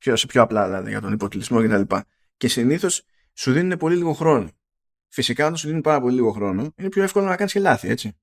πιο, 0.01 0.17
σε 0.17 0.27
πιο 0.27 0.43
απλά 0.43 0.67
δηλαδή 0.67 0.91
για 0.91 1.01
τον 1.01 1.13
υποτιλισμό 1.13 1.63
κτλ. 1.63 1.81
Και, 1.81 2.05
και 2.37 2.49
συνήθως 2.49 3.03
σου 3.35 3.53
δίνουν 3.53 3.79
πολύ 3.79 3.97
λίγο 3.97 4.13
χρόνο. 4.13 4.51
Φυσικά 5.09 5.45
όταν 5.45 5.57
σου 5.57 5.67
δίνουν 5.67 5.83
πάρα 5.83 6.01
πολύ 6.01 6.15
λίγο 6.15 6.33
χρόνο 6.33 6.73
είναι 6.77 6.89
πιο 6.89 7.03
εύκολο 7.03 7.27
να 7.27 7.37
κάνεις 7.37 7.53
και 7.53 7.61
λάθη, 7.61 7.89
έτσι. 7.89 8.19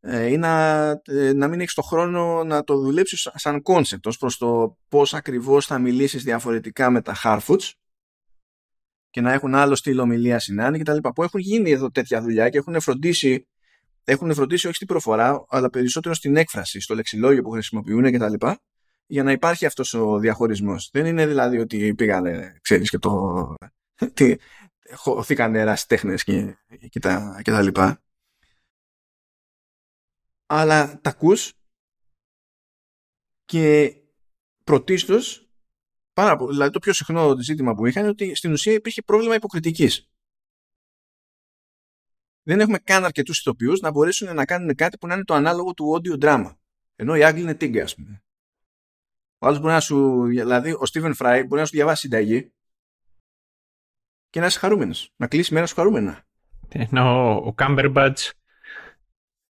Ε, 0.00 0.26
ή 0.26 0.36
να, 0.36 0.90
ε, 1.04 1.32
να 1.32 1.48
μην 1.48 1.60
έχεις 1.60 1.74
το 1.74 1.82
χρόνο 1.82 2.44
να 2.44 2.64
το 2.64 2.78
δουλέψεις 2.78 3.30
σαν 3.34 3.62
concept 3.64 4.04
ως 4.04 4.18
προς 4.18 4.36
το 4.36 4.78
πώς 4.88 5.14
ακριβώς 5.14 5.66
θα 5.66 5.78
μιλήσεις 5.78 6.22
διαφορετικά 6.22 6.90
με 6.90 7.02
τα 7.02 7.16
Harfoots 7.22 7.72
και 9.10 9.20
να 9.20 9.32
έχουν 9.32 9.54
άλλο 9.54 9.74
στυλ 9.74 9.98
ομιλία 9.98 10.38
συνάνη 10.38 10.78
κτλ. 10.78 10.98
Που 11.14 11.22
έχουν 11.22 11.40
γίνει 11.40 11.70
εδώ 11.70 11.90
τέτοια 11.90 12.22
δουλειά 12.22 12.48
και 12.48 12.58
έχουν 12.58 12.80
φροντίσει, 12.80 13.48
έχουν 14.04 14.34
φροντίσει 14.34 14.66
όχι 14.66 14.74
στην 14.74 14.86
προφορά, 14.86 15.44
αλλά 15.48 15.70
περισσότερο 15.70 16.14
στην 16.14 16.36
έκφραση, 16.36 16.80
στο 16.80 16.94
λεξιλόγιο 16.94 17.42
που 17.42 17.50
χρησιμοποιούν 17.50 18.12
κτλ 18.12 18.46
για 19.10 19.22
να 19.22 19.32
υπάρχει 19.32 19.66
αυτός 19.66 19.94
ο 19.94 20.18
διαχωρισμός. 20.18 20.90
Δεν 20.92 21.06
είναι 21.06 21.26
δηλαδή 21.26 21.58
ότι 21.58 21.94
πήγανε, 21.94 22.58
ξέρεις, 22.62 22.90
και 22.90 22.98
το... 22.98 23.54
Τι, 24.14 24.36
χωθήκαν 24.94 25.54
ερασιτέχνες 25.54 26.24
και, 26.24 26.56
και, 26.88 27.00
τα, 27.00 27.40
και 27.44 27.50
τα 27.50 27.62
λοιπά. 27.62 28.02
Αλλά 30.46 31.00
τα 31.00 31.10
ακούς 31.10 31.52
και 33.44 33.96
πρωτίστως 34.64 35.48
πάρα 36.12 36.36
πολύ, 36.36 36.52
δηλαδή 36.52 36.72
το 36.72 36.78
πιο 36.78 36.92
συχνό 36.92 37.40
ζήτημα 37.40 37.74
που 37.74 37.86
είχαν 37.86 38.02
είναι 38.02 38.10
ότι 38.10 38.34
στην 38.34 38.52
ουσία 38.52 38.72
υπήρχε 38.72 39.02
πρόβλημα 39.02 39.34
υποκριτικής. 39.34 40.08
Δεν 42.42 42.60
έχουμε 42.60 42.78
καν 42.78 43.04
αρκετούς 43.04 43.38
ηθοποιούς 43.38 43.80
να 43.80 43.90
μπορέσουν 43.90 44.34
να 44.34 44.44
κάνουν 44.44 44.74
κάτι 44.74 44.98
που 44.98 45.06
να 45.06 45.14
είναι 45.14 45.24
το 45.24 45.34
ανάλογο 45.34 45.74
του 45.74 46.00
audio 46.00 46.24
drama. 46.24 46.56
Ενώ 46.96 47.16
οι 47.16 47.24
Άγγλοι 47.24 47.42
είναι 47.42 47.54
τίγκα, 47.54 47.82
ας 47.82 47.94
πούμε. 47.94 48.22
Ο 49.38 49.46
άλλος 49.46 49.60
μπορεί 49.60 49.72
να 49.72 49.80
σου. 49.80 50.26
Δηλαδή, 50.26 50.76
ο 50.78 50.86
Στίβεν 50.86 51.14
Φράι 51.14 51.42
μπορεί 51.42 51.60
να 51.60 51.66
σου 51.66 51.74
διαβάσει 51.74 52.00
συνταγή 52.00 52.52
και 54.30 54.40
να 54.40 54.46
είσαι 54.46 54.58
χαρούμενος. 54.58 55.12
Να 55.16 55.26
κλείσει 55.26 55.54
μέρα 55.54 55.66
σου 55.66 55.74
χαρούμενα. 55.74 56.26
Ενώ 56.68 57.36
ο 57.44 57.52
Κάμπερμπατζ. 57.52 58.28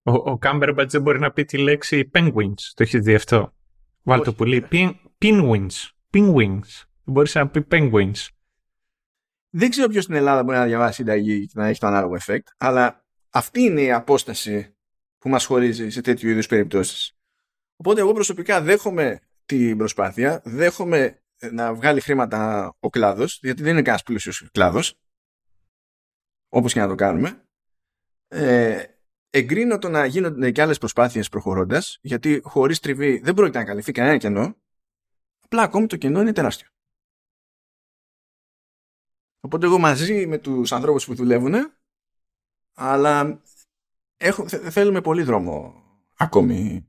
Ο, 0.02 0.12
ο 0.12 0.38
Κάμπερμπατζ 0.38 0.92
δεν 0.92 1.02
μπορεί 1.02 1.18
να 1.18 1.32
πει 1.32 1.44
τη 1.44 1.58
λέξη 1.58 2.10
penguins. 2.14 2.60
Το 2.74 2.82
έχεις 2.82 3.00
δει 3.02 3.14
αυτό; 3.14 3.54
Βάλ 4.02 4.22
το 4.22 4.34
που 4.34 4.44
λέει 4.44 4.66
penguins. 4.70 5.88
Penguins. 6.10 6.82
Μπορείς 7.04 7.34
να 7.34 7.48
πει 7.48 7.66
penguins. 7.70 8.28
Δεν 9.50 9.70
ξέρω 9.70 9.88
ποιος 9.88 10.04
στην 10.04 10.14
Ελλάδα 10.14 10.42
μπορεί 10.42 10.56
να 10.56 10.64
διαβάσει 10.64 10.94
συνταγή 10.94 11.46
και 11.46 11.52
να 11.54 11.66
έχει 11.66 11.80
το 11.80 11.86
ανάλογο 11.86 12.16
effect, 12.20 12.46
αλλά 12.56 13.04
αυτή 13.30 13.60
είναι 13.60 13.80
η 13.80 13.92
απόσταση 13.92 14.76
που 15.18 15.28
μας 15.28 15.44
χωρίζει 15.44 15.90
σε 15.90 16.00
τέτοιου 16.00 16.28
είδους 16.28 16.46
περιπτώσεις. 16.46 17.16
Οπότε 17.76 18.00
εγώ 18.00 18.12
προσωπικά 18.12 18.60
δέχομαι 18.60 19.20
την 19.46 19.76
προσπάθεια, 19.76 20.42
δέχομαι 20.44 21.22
να 21.52 21.74
βγάλει 21.74 22.00
χρήματα 22.00 22.72
ο 22.80 22.90
κλάδος, 22.90 23.38
γιατί 23.42 23.62
δεν 23.62 23.72
είναι 23.72 23.82
κανένας 23.82 24.02
πλούσιος 24.02 24.48
κλάδος, 24.52 24.98
όπως 26.48 26.72
και 26.72 26.80
να 26.80 26.88
το 26.88 26.94
κάνουμε. 26.94 27.44
Ε, 28.28 28.84
εγκρίνω 29.30 29.78
το 29.78 29.88
να 29.88 30.06
γίνονται 30.06 30.50
και 30.50 30.62
άλλες 30.62 30.78
προσπάθειες 30.78 31.28
προχωρώντας, 31.28 31.98
γιατί 32.02 32.40
χωρίς 32.44 32.80
τριβή 32.80 33.18
δεν 33.18 33.34
πρόκειται 33.34 33.58
να 33.58 33.64
καλυφθεί 33.64 33.92
κανένα 33.92 34.16
κενό, 34.16 34.56
απλά 35.40 35.62
ακόμη 35.62 35.86
το 35.86 35.96
κενό 35.96 36.20
είναι 36.20 36.32
τεράστιο. 36.32 36.68
Οπότε 39.40 39.66
εγώ 39.66 39.78
μαζί 39.78 40.26
με 40.26 40.38
τους 40.38 40.72
ανθρώπους 40.72 41.04
που 41.06 41.14
δουλεύουν, 41.14 41.54
αλλά 42.74 43.42
έχω, 44.16 44.48
θέλουμε 44.48 45.00
πολύ 45.00 45.22
δρόμο 45.22 45.82
ακόμη 46.16 46.88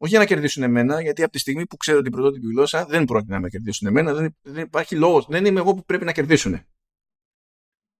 όχι 0.00 0.10
για 0.10 0.18
να 0.18 0.24
κερδίσουν 0.24 0.62
εμένα, 0.62 1.00
γιατί 1.02 1.22
από 1.22 1.32
τη 1.32 1.38
στιγμή 1.38 1.66
που 1.66 1.76
ξέρω 1.76 2.02
την 2.02 2.12
πρωτότυπη 2.12 2.46
γλώσσα 2.46 2.86
δεν 2.86 3.04
πρόκειται 3.04 3.32
να 3.32 3.40
με 3.40 3.48
κερδίσουν 3.48 3.88
εμένα, 3.88 4.14
δεν, 4.14 4.36
δεν 4.42 4.64
υπάρχει 4.64 4.96
λόγο. 4.96 5.22
Δεν 5.22 5.44
είμαι 5.44 5.60
εγώ 5.60 5.74
που 5.74 5.84
πρέπει 5.84 6.04
να 6.04 6.12
κερδίσουν. 6.12 6.60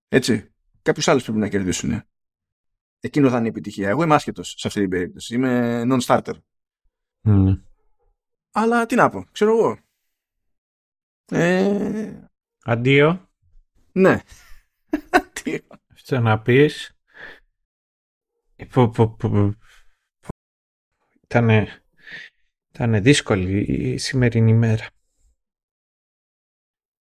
Έτσι. 0.08 0.52
Κάποιου 0.82 1.10
άλλου 1.10 1.20
πρέπει 1.20 1.38
να 1.38 1.48
κερδίσουν. 1.48 2.02
Εκείνο 3.00 3.30
θα 3.30 3.36
είναι 3.36 3.46
η 3.46 3.48
επιτυχία. 3.48 3.88
Εγώ 3.88 4.02
είμαι 4.02 4.14
άσχετο 4.14 4.42
σε 4.42 4.66
αυτή 4.66 4.80
την 4.80 4.90
περίπτωση. 4.90 5.34
Είμαι 5.34 5.82
non-starter. 5.86 6.34
Mm. 7.22 7.60
Αλλά 8.50 8.86
τι 8.86 8.94
να 8.94 9.08
πω, 9.08 9.24
ξέρω 9.32 9.50
εγώ. 9.50 9.78
Ε... 11.30 12.28
Αντίο. 12.62 13.30
Ναι. 13.92 14.20
Αντίο. 15.10 15.60
Αυτό 15.92 16.20
να 16.20 16.40
πει. 16.40 16.70
Ήτανε 21.22 21.82
ήταν 22.78 23.02
δύσκολη 23.02 23.60
η 23.60 23.98
σημερινή 23.98 24.54
μέρα. 24.54 24.86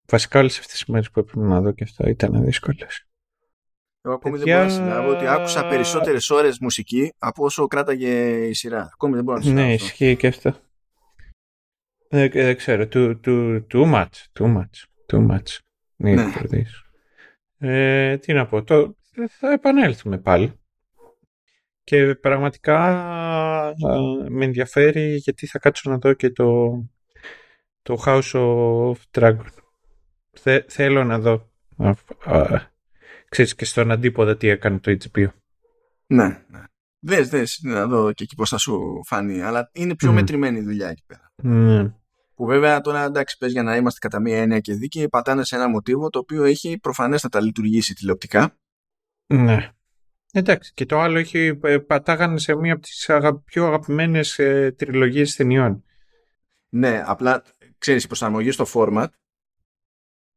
Βασικά 0.09 0.39
όλες 0.39 0.59
αυτές 0.59 0.71
τις 0.73 0.85
μέρες 0.85 1.11
που 1.11 1.19
έπρεπε 1.19 1.47
να 1.47 1.61
δω 1.61 1.71
και 1.71 1.83
αυτό 1.83 2.07
ήταν 2.09 2.43
δύσκολες. 2.43 3.07
Εγώ 4.01 4.15
ακόμη 4.15 4.37
δεν 4.37 4.47
μπορώ 4.47 4.63
να 4.63 4.69
συλλάβω 4.69 5.09
ότι 5.09 5.27
άκουσα 5.27 5.67
περισσότερες 5.67 6.29
ώρες 6.29 6.59
μουσική 6.59 7.13
από 7.17 7.43
όσο 7.43 7.67
κράταγε 7.67 8.45
η 8.47 8.53
σειρά. 8.53 8.89
Ακόμη 8.93 9.15
δεν 9.15 9.23
μπορώ 9.23 9.37
να 9.37 9.43
συλλάβω. 9.43 9.61
Ναι, 9.61 9.73
ισχύει 9.73 10.15
και 10.15 10.27
αυτό. 10.27 10.55
Δεν, 12.09 12.31
δεν 12.31 12.55
ξέρω. 12.55 12.87
Too, 12.93 13.19
too, 13.25 13.65
too 13.73 13.93
much. 13.93 14.07
Too 14.39 14.55
much. 14.55 14.85
Too 15.13 15.27
much. 15.27 15.57
Need 16.03 16.15
Ναι. 16.15 16.33
for 16.35 16.49
this. 16.53 16.69
Ε, 17.57 18.17
τι 18.17 18.33
να 18.33 18.47
πω, 18.47 18.63
το, 18.63 18.95
θα 19.29 19.51
επανέλθουμε 19.51 20.17
πάλι. 20.17 20.56
Και 21.89 22.15
πραγματικά 22.15 22.77
α, 22.79 23.73
με 24.29 24.45
ενδιαφέρει 24.45 25.15
γιατί 25.15 25.47
θα 25.47 25.59
κάτσω 25.59 25.89
να 25.89 25.97
δω 25.97 26.13
και 26.13 26.29
το, 26.29 26.71
το 27.81 28.03
House 28.05 28.31
of 28.31 28.93
Dragon. 29.11 29.45
Θε- 30.31 30.71
θέλω 30.71 31.03
να 31.03 31.19
δω. 31.19 31.49
Α, 31.77 31.89
α, 32.25 32.61
ξέρεις 33.29 33.55
και 33.55 33.65
στον 33.65 33.91
αντίποδα 33.91 34.37
τι 34.37 34.47
έκανε 34.47 34.79
το 34.79 34.91
HBO. 34.91 35.27
Ναι, 36.07 36.25
ναι. 36.47 36.63
Δες, 36.99 37.29
δες, 37.29 37.59
να 37.63 37.87
δω 37.87 38.11
και 38.13 38.23
εκεί 38.23 38.35
πώς 38.35 38.49
θα 38.49 38.57
σου 38.57 39.01
φανεί. 39.05 39.41
Αλλά 39.41 39.69
είναι 39.73 39.95
πιο 39.95 40.09
Μμμ. 40.09 40.15
μετρημένη 40.15 40.57
η 40.57 40.63
δουλειά 40.63 40.89
εκεί 40.89 41.03
πέρα. 41.07 41.31
Ναι. 41.35 41.93
Που 42.35 42.45
βέβαια 42.45 42.81
τώρα 42.81 43.03
εντάξει 43.03 43.37
πες 43.37 43.51
για 43.51 43.63
να 43.63 43.75
είμαστε 43.75 43.99
κατά 43.99 44.19
μία 44.19 44.37
έννοια 44.41 44.59
και 44.59 44.73
δίκαιοι 44.73 45.09
πατάνε 45.09 45.43
σε 45.43 45.55
ένα 45.55 45.67
μοτίβο 45.69 46.09
το 46.09 46.19
οποίο 46.19 46.43
έχει 46.43 46.79
προφανέστατα 46.79 47.41
λειτουργήσει 47.41 47.93
τηλεοπτικά. 47.93 48.57
Ναι. 49.27 49.71
Εντάξει, 50.31 50.71
και 50.73 50.85
το 50.85 50.99
άλλο 50.99 51.17
έχει, 51.17 51.59
ε, 51.63 51.77
πατάγανε 51.77 52.39
σε 52.39 52.55
μία 52.55 52.73
από 52.73 52.81
τις 52.81 53.09
αγα- 53.09 53.39
πιο 53.39 53.65
αγαπημένες 53.65 54.39
ε, 54.39 54.71
τριλογίες 54.77 55.35
ταινιών. 55.35 55.83
Ναι, 56.69 57.03
απλά 57.05 57.43
ξέρεις 57.77 58.03
η 58.03 58.07
προσαρμογή 58.07 58.51
στο 58.51 58.65
format 58.73 59.07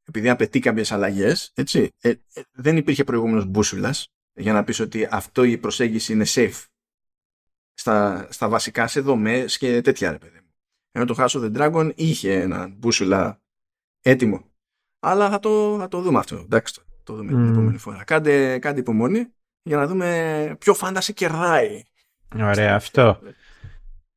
επειδή 0.05 0.29
απαιτεί 0.29 0.59
κάποιες 0.59 0.93
αλλαγές, 0.93 1.53
έτσι, 1.55 1.91
ε, 2.01 2.09
ε, 2.09 2.43
δεν 2.53 2.77
υπήρχε 2.77 3.05
προηγούμενος 3.05 3.45
μπούσουλας 3.45 4.09
για 4.33 4.53
να 4.53 4.65
πεις 4.65 4.81
ότι 4.81 5.09
αυτό 5.11 5.45
η 5.45 5.59
προσέγγιση 5.59 6.13
είναι 6.13 6.25
safe 6.29 6.65
στα, 7.73 8.27
στα 8.31 8.49
βασικά 8.49 8.87
σε 8.87 9.01
δομές 9.01 9.59
και 9.59 9.81
τέτοια 9.81 10.11
ρε 10.11 10.19
παιδί 10.19 10.39
μου. 10.41 10.55
Ενώ 10.91 11.05
το 11.05 11.15
House 11.19 11.29
of 11.29 11.53
the 11.53 11.57
Dragon 11.57 11.93
είχε 11.95 12.41
ένα 12.41 12.69
μπούσουλα 12.69 13.43
έτοιμο. 14.01 14.51
Αλλά 14.99 15.31
θα 15.31 15.39
το, 15.39 15.77
θα 15.79 15.89
το 15.89 16.01
δούμε 16.01 16.19
αυτό. 16.19 16.37
Εντάξει, 16.37 16.75
το, 16.75 16.83
το 17.05 17.15
δούμε 17.15 17.29
την 17.31 17.41
Μμμ. 17.41 17.51
επόμενη 17.53 17.79
φορά. 17.79 18.05
Κάντε, 18.05 18.59
κάντε 18.59 18.81
υπομονή 18.81 19.35
για 19.63 19.77
να 19.77 19.87
δούμε 19.87 20.57
ποιο 20.59 20.75
φάνταση 20.75 21.13
κερδάει. 21.13 21.83
Ωραία, 22.35 22.75
αυτό. 22.75 23.19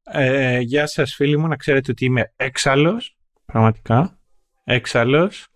Ε, 0.03 0.59
γεια 0.59 0.87
σας 0.87 1.13
φίλοι 1.15 1.37
μου, 1.37 1.47
να 1.47 1.55
ξέρετε 1.55 1.91
ότι 1.91 2.05
είμαι 2.05 2.33
έξαλλος, 2.35 3.17
πραγματικά, 3.45 4.19
έξαλλος. 4.63 5.47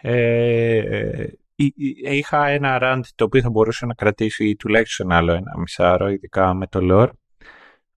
Ε, 0.00 0.76
ε, 0.76 1.38
εί- 1.54 1.74
εί- 1.76 2.12
είχα 2.16 2.46
ένα 2.46 2.78
rant 2.82 3.00
το 3.14 3.24
οποίο 3.24 3.40
θα 3.40 3.50
μπορούσε 3.50 3.86
να 3.86 3.94
κρατήσει 3.94 4.56
τουλάχιστον 4.56 5.12
άλλο 5.12 5.32
ένα 5.32 5.58
μισάρο, 5.58 6.08
ειδικά 6.08 6.54
με 6.54 6.66
το 6.66 6.80
lore. 6.82 7.10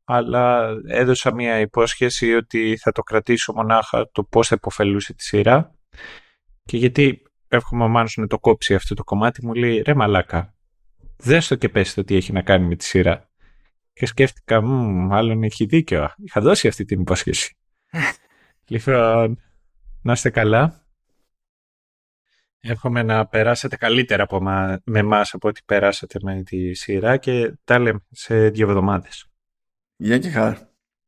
Αλλά 0.04 0.76
έδωσα 0.88 1.34
μια 1.34 1.60
υπόσχεση 1.60 2.34
ότι 2.34 2.78
θα 2.78 2.92
το 2.92 3.02
κρατήσω 3.02 3.54
μονάχα 3.54 4.10
το 4.12 4.24
πώς 4.24 4.48
θα 4.48 4.56
υποφελούσε 4.58 5.14
τη 5.14 5.24
σειρά. 5.24 5.76
Και 6.64 6.78
γιατί 6.78 7.22
εύχομαι 7.48 7.84
ο 7.84 7.88
Μάνος 7.88 8.16
να 8.18 8.28
το 8.28 8.40
κόψει 8.40 8.74
αυτό 8.76 8.96
το 8.96 9.04
κομμάτι, 9.04 9.46
μου 9.46 9.54
λέει 9.54 9.82
ρε 9.82 9.94
μαλάκα, 9.94 10.54
δες 11.20 11.48
το 11.48 11.56
και 11.56 11.70
πες 11.70 11.94
το 11.94 12.04
τι 12.04 12.16
έχει 12.16 12.32
να 12.32 12.42
κάνει 12.42 12.68
με 12.68 12.76
τη 12.76 12.84
σειρά. 12.84 13.30
Και 13.94 14.06
σκέφτηκα, 14.06 14.62
«Μμμ, 14.62 15.06
μάλλον 15.08 15.44
έχει 15.44 15.66
δίκιο. 15.66 16.14
Είχα 16.18 16.42
δώσει 16.42 16.68
αυτή 16.68 16.86
την 16.86 17.00
υπόσχεση. 17.00 17.58
λοιπόν, 18.68 19.40
να 20.02 20.12
είστε 20.12 20.30
καλά. 20.30 20.84
Εύχομαι 22.60 23.04
να 23.04 23.28
περάσετε 23.28 23.76
καλύτερα 23.76 24.24
από 24.24 24.42
μα, 24.42 24.80
με 24.84 25.00
εμά 25.00 25.22
από 25.32 25.48
ό,τι 25.48 25.62
περάσατε 25.66 26.20
με 26.22 26.44
τη 26.44 26.74
σειρά 26.74 27.18
και 27.18 27.54
τα 27.64 27.80
λέμε 27.80 28.00
σε 28.12 28.50
δύο 28.50 28.68
εβδομάδες. 28.68 29.26
Γεια 29.96 30.18
και 30.18 30.30
χαρά. 30.30 30.69